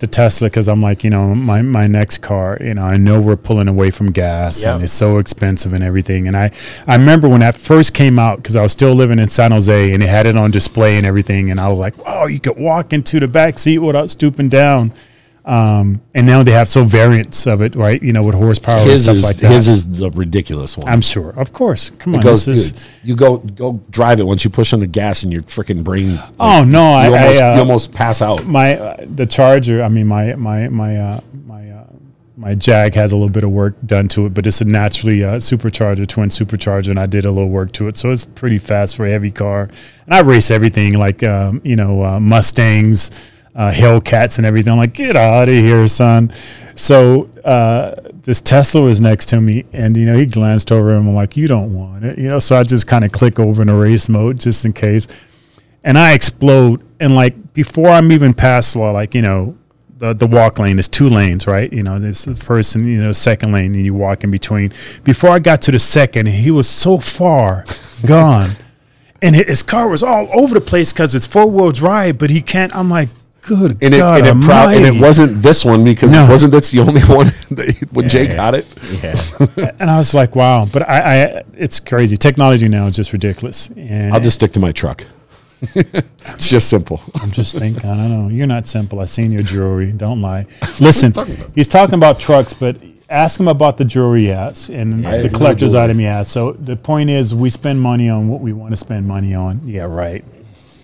the 0.00 0.06
Tesla 0.06 0.48
because 0.48 0.68
I'm 0.68 0.82
like, 0.82 1.02
you 1.04 1.08
know, 1.10 1.34
my 1.34 1.62
my 1.62 1.86
next 1.86 2.18
car. 2.18 2.58
You 2.60 2.74
know, 2.74 2.82
I 2.84 2.96
know 2.98 3.20
we're 3.20 3.36
pulling 3.36 3.68
away 3.68 3.90
from 3.90 4.12
gas 4.12 4.62
Yep. 4.64 4.74
and 4.74 4.82
it's 4.84 4.92
so 4.92 5.16
expensive 5.18 5.72
and 5.72 5.82
everything. 5.84 6.26
And 6.28 6.36
I 6.36 6.50
I 6.86 6.96
remember 6.96 7.28
when 7.28 7.40
that 7.40 7.56
first 7.56 7.94
came 7.94 8.18
out 8.18 8.36
because 8.38 8.56
I 8.56 8.62
was 8.62 8.72
still 8.72 8.94
living 8.94 9.18
in 9.18 9.28
San 9.28 9.50
Jose 9.52 9.92
and 9.94 10.02
it 10.02 10.08
had 10.08 10.26
it 10.26 10.36
on 10.36 10.50
display 10.50 10.96
and 10.98 11.06
everything. 11.06 11.50
And 11.50 11.58
I 11.60 11.68
was 11.68 11.78
like, 11.78 11.96
wow, 12.04 12.26
you 12.26 12.40
could 12.40 12.56
walk 12.58 12.92
into 12.92 13.18
the 13.20 13.28
back 13.28 13.58
seat 13.58 13.78
without 13.78 14.10
stooping 14.10 14.48
down. 14.50 14.92
Um, 15.46 16.00
and 16.14 16.26
now 16.26 16.42
they 16.42 16.52
have 16.52 16.68
so 16.68 16.84
variants 16.84 17.46
of 17.46 17.60
it, 17.60 17.74
right? 17.74 18.02
You 18.02 18.14
know, 18.14 18.22
with 18.22 18.34
horsepower 18.34 18.80
his 18.80 19.06
and 19.06 19.16
is 19.18 19.22
stuff 19.24 19.34
like 19.34 19.42
that. 19.42 19.52
his 19.52 19.68
is 19.68 19.98
the 19.98 20.10
ridiculous 20.12 20.76
one. 20.78 20.88
I'm 20.88 21.02
sure, 21.02 21.30
of 21.38 21.52
course. 21.52 21.90
Come 21.90 22.14
It 22.14 22.18
on, 22.18 22.22
goes, 22.24 22.46
this 22.46 22.72
is. 22.72 22.86
you 23.02 23.14
go 23.14 23.36
go 23.38 23.78
drive 23.90 24.20
it 24.20 24.24
once 24.24 24.42
you 24.42 24.48
push 24.48 24.72
on 24.72 24.80
the 24.80 24.86
gas 24.86 25.22
and 25.22 25.30
your 25.30 25.42
freaking 25.42 25.84
brain. 25.84 26.18
Oh 26.40 26.64
no, 26.64 26.82
I, 26.94 27.08
you 27.08 27.14
almost, 27.14 27.40
I, 27.42 27.46
uh, 27.50 27.54
you 27.56 27.60
almost 27.60 27.92
pass 27.92 28.22
out. 28.22 28.46
my 28.46 28.76
uh, 28.78 29.04
the 29.06 29.26
charger 29.26 29.82
i 29.82 29.88
mean 29.88 30.06
my 30.06 30.34
my 30.34 30.68
my 30.68 30.96
uh 30.98 31.20
my 31.46 31.70
uh 31.70 31.84
my 32.38 32.54
jag 32.54 32.94
has 32.94 33.12
a 33.12 33.14
little 33.14 33.28
bit 33.28 33.44
of 33.44 33.50
work 33.50 33.74
done 33.84 34.08
to 34.08 34.24
it 34.26 34.32
but 34.34 34.46
it's 34.46 34.60
a 34.62 34.64
naturally 34.64 35.22
uh, 35.22 35.32
supercharger 35.36 36.06
twin 36.08 36.30
supercharger 36.30 36.88
and 36.88 36.98
i 36.98 37.04
did 37.06 37.24
a 37.26 37.30
little 37.30 37.50
work 37.50 37.70
to 37.72 37.86
it 37.86 37.96
so 37.98 38.10
it's 38.10 38.24
pretty 38.24 38.58
fast 38.58 38.96
for 38.96 39.04
a 39.06 39.10
heavy 39.10 39.30
car 39.30 39.68
and 40.06 40.14
i 40.14 40.20
race 40.20 40.50
everything 40.50 40.94
like 40.98 41.22
um, 41.22 41.60
you 41.64 41.76
know 41.76 42.02
uh, 42.02 42.18
mustangs 42.18 43.10
uh, 43.54 43.70
hellcats 43.70 44.38
and 44.38 44.46
everything 44.46 44.72
i'm 44.72 44.78
like 44.78 44.94
get 44.94 45.16
out 45.16 45.48
of 45.48 45.54
here 45.54 45.86
son 45.88 46.32
so 46.74 47.30
uh, 47.44 47.94
this 48.22 48.40
tesla 48.40 48.80
was 48.80 49.00
next 49.00 49.26
to 49.26 49.40
me 49.40 49.64
and 49.72 49.96
you 49.96 50.04
know 50.04 50.16
he 50.16 50.26
glanced 50.26 50.72
over 50.72 50.90
and 50.90 51.08
i'm 51.08 51.14
like 51.14 51.36
you 51.36 51.46
don't 51.46 51.72
want 51.72 52.04
it 52.04 52.18
you 52.18 52.28
know 52.28 52.38
so 52.38 52.56
i 52.56 52.62
just 52.62 52.86
kind 52.86 53.04
of 53.04 53.12
click 53.12 53.38
over 53.38 53.62
in 53.62 53.70
race 53.70 54.08
mode 54.08 54.40
just 54.40 54.64
in 54.64 54.72
case 54.72 55.06
and 55.84 55.98
I 55.98 56.12
explode. 56.14 56.82
And 56.98 57.14
like 57.14 57.52
before 57.52 57.88
I'm 57.88 58.10
even 58.10 58.32
past 58.32 58.74
like 58.74 59.14
you 59.14 59.22
know, 59.22 59.56
the, 59.98 60.12
the 60.12 60.26
walk 60.26 60.58
lane 60.58 60.78
is 60.78 60.88
two 60.88 61.08
lanes, 61.08 61.46
right? 61.46 61.72
You 61.72 61.82
know, 61.82 62.00
this 62.00 62.24
the 62.24 62.34
first 62.34 62.74
and 62.74 62.86
you 62.86 63.00
know 63.00 63.12
second 63.12 63.52
lane, 63.52 63.74
and 63.74 63.84
you 63.84 63.94
walk 63.94 64.24
in 64.24 64.30
between. 64.30 64.72
Before 65.04 65.30
I 65.30 65.38
got 65.38 65.62
to 65.62 65.70
the 65.70 65.78
second, 65.78 66.26
he 66.26 66.50
was 66.50 66.68
so 66.68 66.98
far 66.98 67.64
gone, 68.06 68.50
and 69.22 69.36
his 69.36 69.62
car 69.62 69.88
was 69.88 70.02
all 70.02 70.28
over 70.32 70.54
the 70.54 70.60
place 70.60 70.92
because 70.92 71.14
it's 71.14 71.26
four 71.26 71.48
wheel 71.48 71.70
drive, 71.70 72.18
but 72.18 72.30
he 72.30 72.40
can't. 72.40 72.74
I'm 72.74 72.90
like, 72.90 73.10
good 73.46 73.78
And 73.82 73.94
it, 73.94 73.98
God 73.98 74.26
and, 74.26 74.42
it 74.42 74.46
prob- 74.46 74.70
and 74.74 74.84
it 74.86 75.00
wasn't 75.00 75.42
this 75.42 75.64
one 75.64 75.84
because 75.84 76.12
No. 76.12 76.24
it 76.24 76.28
wasn't 76.28 76.52
that's 76.52 76.70
the 76.70 76.80
only 76.80 77.00
one 77.20 77.26
that, 77.50 77.88
when 77.92 78.08
Jay 78.08 78.26
Yeah. 78.28 78.36
got 78.36 78.54
it. 78.54 78.66
Yeah. 79.02 79.72
and 79.78 79.90
I 79.90 79.98
was 79.98 80.14
like, 80.14 80.34
wow. 80.36 80.66
But 80.66 80.88
I, 80.88 80.98
I, 81.38 81.42
it's 81.54 81.80
crazy. 81.80 82.16
Technology 82.16 82.68
now 82.68 82.86
is 82.86 82.96
just 82.96 83.12
ridiculous. 83.12 83.68
And 83.76 84.12
I'll 84.14 84.20
just 84.20 84.36
stick 84.36 84.52
to 84.52 84.60
my 84.60 84.72
truck. 84.72 85.04
it's 85.74 86.48
just 86.50 86.68
simple. 86.68 87.00
I'm 87.22 87.30
just 87.30 87.56
thinking, 87.56 87.88
I 87.88 87.96
don't 87.96 88.10
know. 88.10 88.28
You're 88.28 88.46
not 88.46 88.66
simple. 88.66 89.00
I 89.00 89.06
seen 89.06 89.32
your 89.32 89.42
jewelry. 89.42 89.92
Don't 89.92 90.20
lie. 90.20 90.46
Listen, 90.80 91.12
he's 91.54 91.68
talking 91.68 91.94
about 91.94 92.20
trucks, 92.20 92.52
but 92.52 92.76
ask 93.08 93.38
him 93.40 93.48
about 93.48 93.76
the 93.78 93.84
jewelry 93.84 94.22
he 94.22 94.26
has 94.28 94.68
and 94.68 95.06
I 95.06 95.18
the 95.18 95.22
have 95.24 95.32
no 95.32 95.38
collector's 95.38 95.74
item 95.74 95.98
he 95.98 96.04
has. 96.06 96.30
So 96.30 96.52
the 96.52 96.76
point 96.76 97.08
is, 97.10 97.34
we 97.34 97.48
spend 97.50 97.80
money 97.80 98.08
on 98.10 98.28
what 98.28 98.40
we 98.40 98.52
want 98.52 98.72
to 98.72 98.76
spend 98.76 99.06
money 99.06 99.34
on. 99.34 99.60
Yeah, 99.66 99.84
right. 99.84 100.24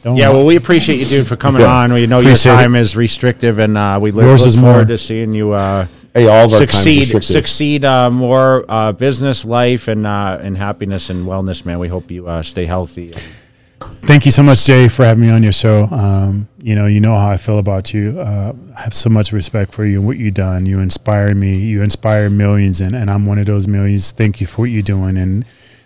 Don't 0.02 0.16
Yeah, 0.16 0.30
well, 0.30 0.46
we 0.46 0.56
appreciate 0.56 0.98
you, 0.98 1.04
dude, 1.04 1.26
for 1.26 1.36
coming 1.36 1.60
Yeah. 1.62 1.68
on. 1.74 1.92
We 1.92 2.06
know 2.06 2.20
Appreciate 2.20 2.52
your 2.52 2.60
it. 2.60 2.62
time 2.64 2.74
is 2.74 2.96
restrictive, 2.96 3.58
and 3.58 3.76
uh, 3.76 3.98
we 4.00 4.10
look, 4.12 4.24
Yours 4.24 4.40
look 4.40 4.48
is 4.48 4.54
forward 4.56 4.72
more. 4.76 4.84
to 4.86 4.98
seeing 4.98 5.34
you 5.34 5.52
uh, 5.52 5.86
Hey, 6.14 6.26
all 6.26 6.46
of 6.46 6.52
our 6.52 6.58
time's 6.58 6.70
succeed, 6.72 6.98
restricted. 7.00 7.32
succeed 7.32 7.84
uh, 7.84 8.10
more 8.10 8.64
uh, 8.68 8.92
business, 8.92 9.44
life, 9.44 9.88
and 9.88 10.06
uh, 10.06 10.38
and 10.40 10.56
happiness 10.56 11.08
and 11.10 11.26
wellness, 11.26 11.64
man. 11.64 11.78
We 11.78 11.88
hope 11.88 12.10
you 12.10 12.26
uh, 12.28 12.42
stay 12.42 12.64
healthy. 12.66 13.14
Thank 14.02 14.24
you 14.24 14.30
so 14.32 14.42
much, 14.42 14.64
Jay, 14.64 14.88
for 14.88 15.04
having 15.04 15.22
me 15.22 15.30
on 15.30 15.42
your 15.42 15.52
show. 15.52 15.84
Um, 15.84 16.48
you 16.62 16.74
know, 16.74 16.86
you 16.86 17.00
know 17.00 17.14
how 17.16 17.30
I 17.30 17.36
feel 17.36 17.58
about 17.58 17.94
you. 17.94 18.18
Uh, 18.20 18.52
I 18.76 18.80
have 18.82 18.94
so 18.94 19.08
much 19.08 19.32
respect 19.32 19.72
for 19.72 19.84
you 19.84 19.98
and 19.98 20.06
what 20.06 20.16
you've 20.18 20.34
done. 20.34 20.66
You 20.66 20.80
inspire 20.80 21.34
me. 21.34 21.56
You 21.56 21.82
inspire 21.82 22.28
millions, 22.28 22.80
and, 22.80 22.94
and 22.96 23.10
I'm 23.10 23.24
one 23.26 23.38
of 23.38 23.46
those 23.46 23.68
millions. 23.68 24.10
Thank 24.12 24.40
you 24.40 24.46
for 24.46 24.62
what 24.62 24.70
you're 24.70 24.82
doing, 24.82 25.16
and 25.16 25.44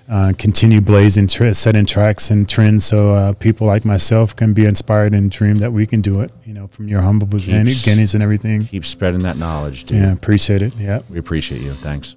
uh, 0.09 0.33
continue 0.39 0.81
blazing, 0.81 1.27
tra- 1.29 1.55
setting 1.55 1.87
tracks 1.87 2.31
and 2.31 2.49
trends, 2.49 2.85
so 2.85 3.11
uh, 3.15 3.33
people 3.33 3.67
like 3.67 3.85
myself 3.85 4.35
can 4.37 4.53
be 4.53 4.65
inspired 4.67 5.15
and 5.15 5.31
dream 5.31 5.57
that 5.57 5.73
we 5.73 5.87
can 5.87 6.01
do 6.01 6.21
it. 6.21 6.31
You 6.45 6.55
know, 6.55 6.67
from 6.67 6.89
your 6.89 7.01
humble 7.01 7.27
beginnings 7.27 8.15
and 8.15 8.23
everything. 8.23 8.65
Keep 8.65 8.85
spreading 8.85 9.23
that 9.23 9.37
knowledge, 9.37 9.85
dude. 9.85 9.99
Yeah, 9.99 10.13
appreciate 10.13 10.63
it. 10.63 10.75
Yeah. 10.77 11.01
We 11.09 11.19
appreciate 11.19 11.63
you. 11.63 11.73
Thanks. 11.73 12.17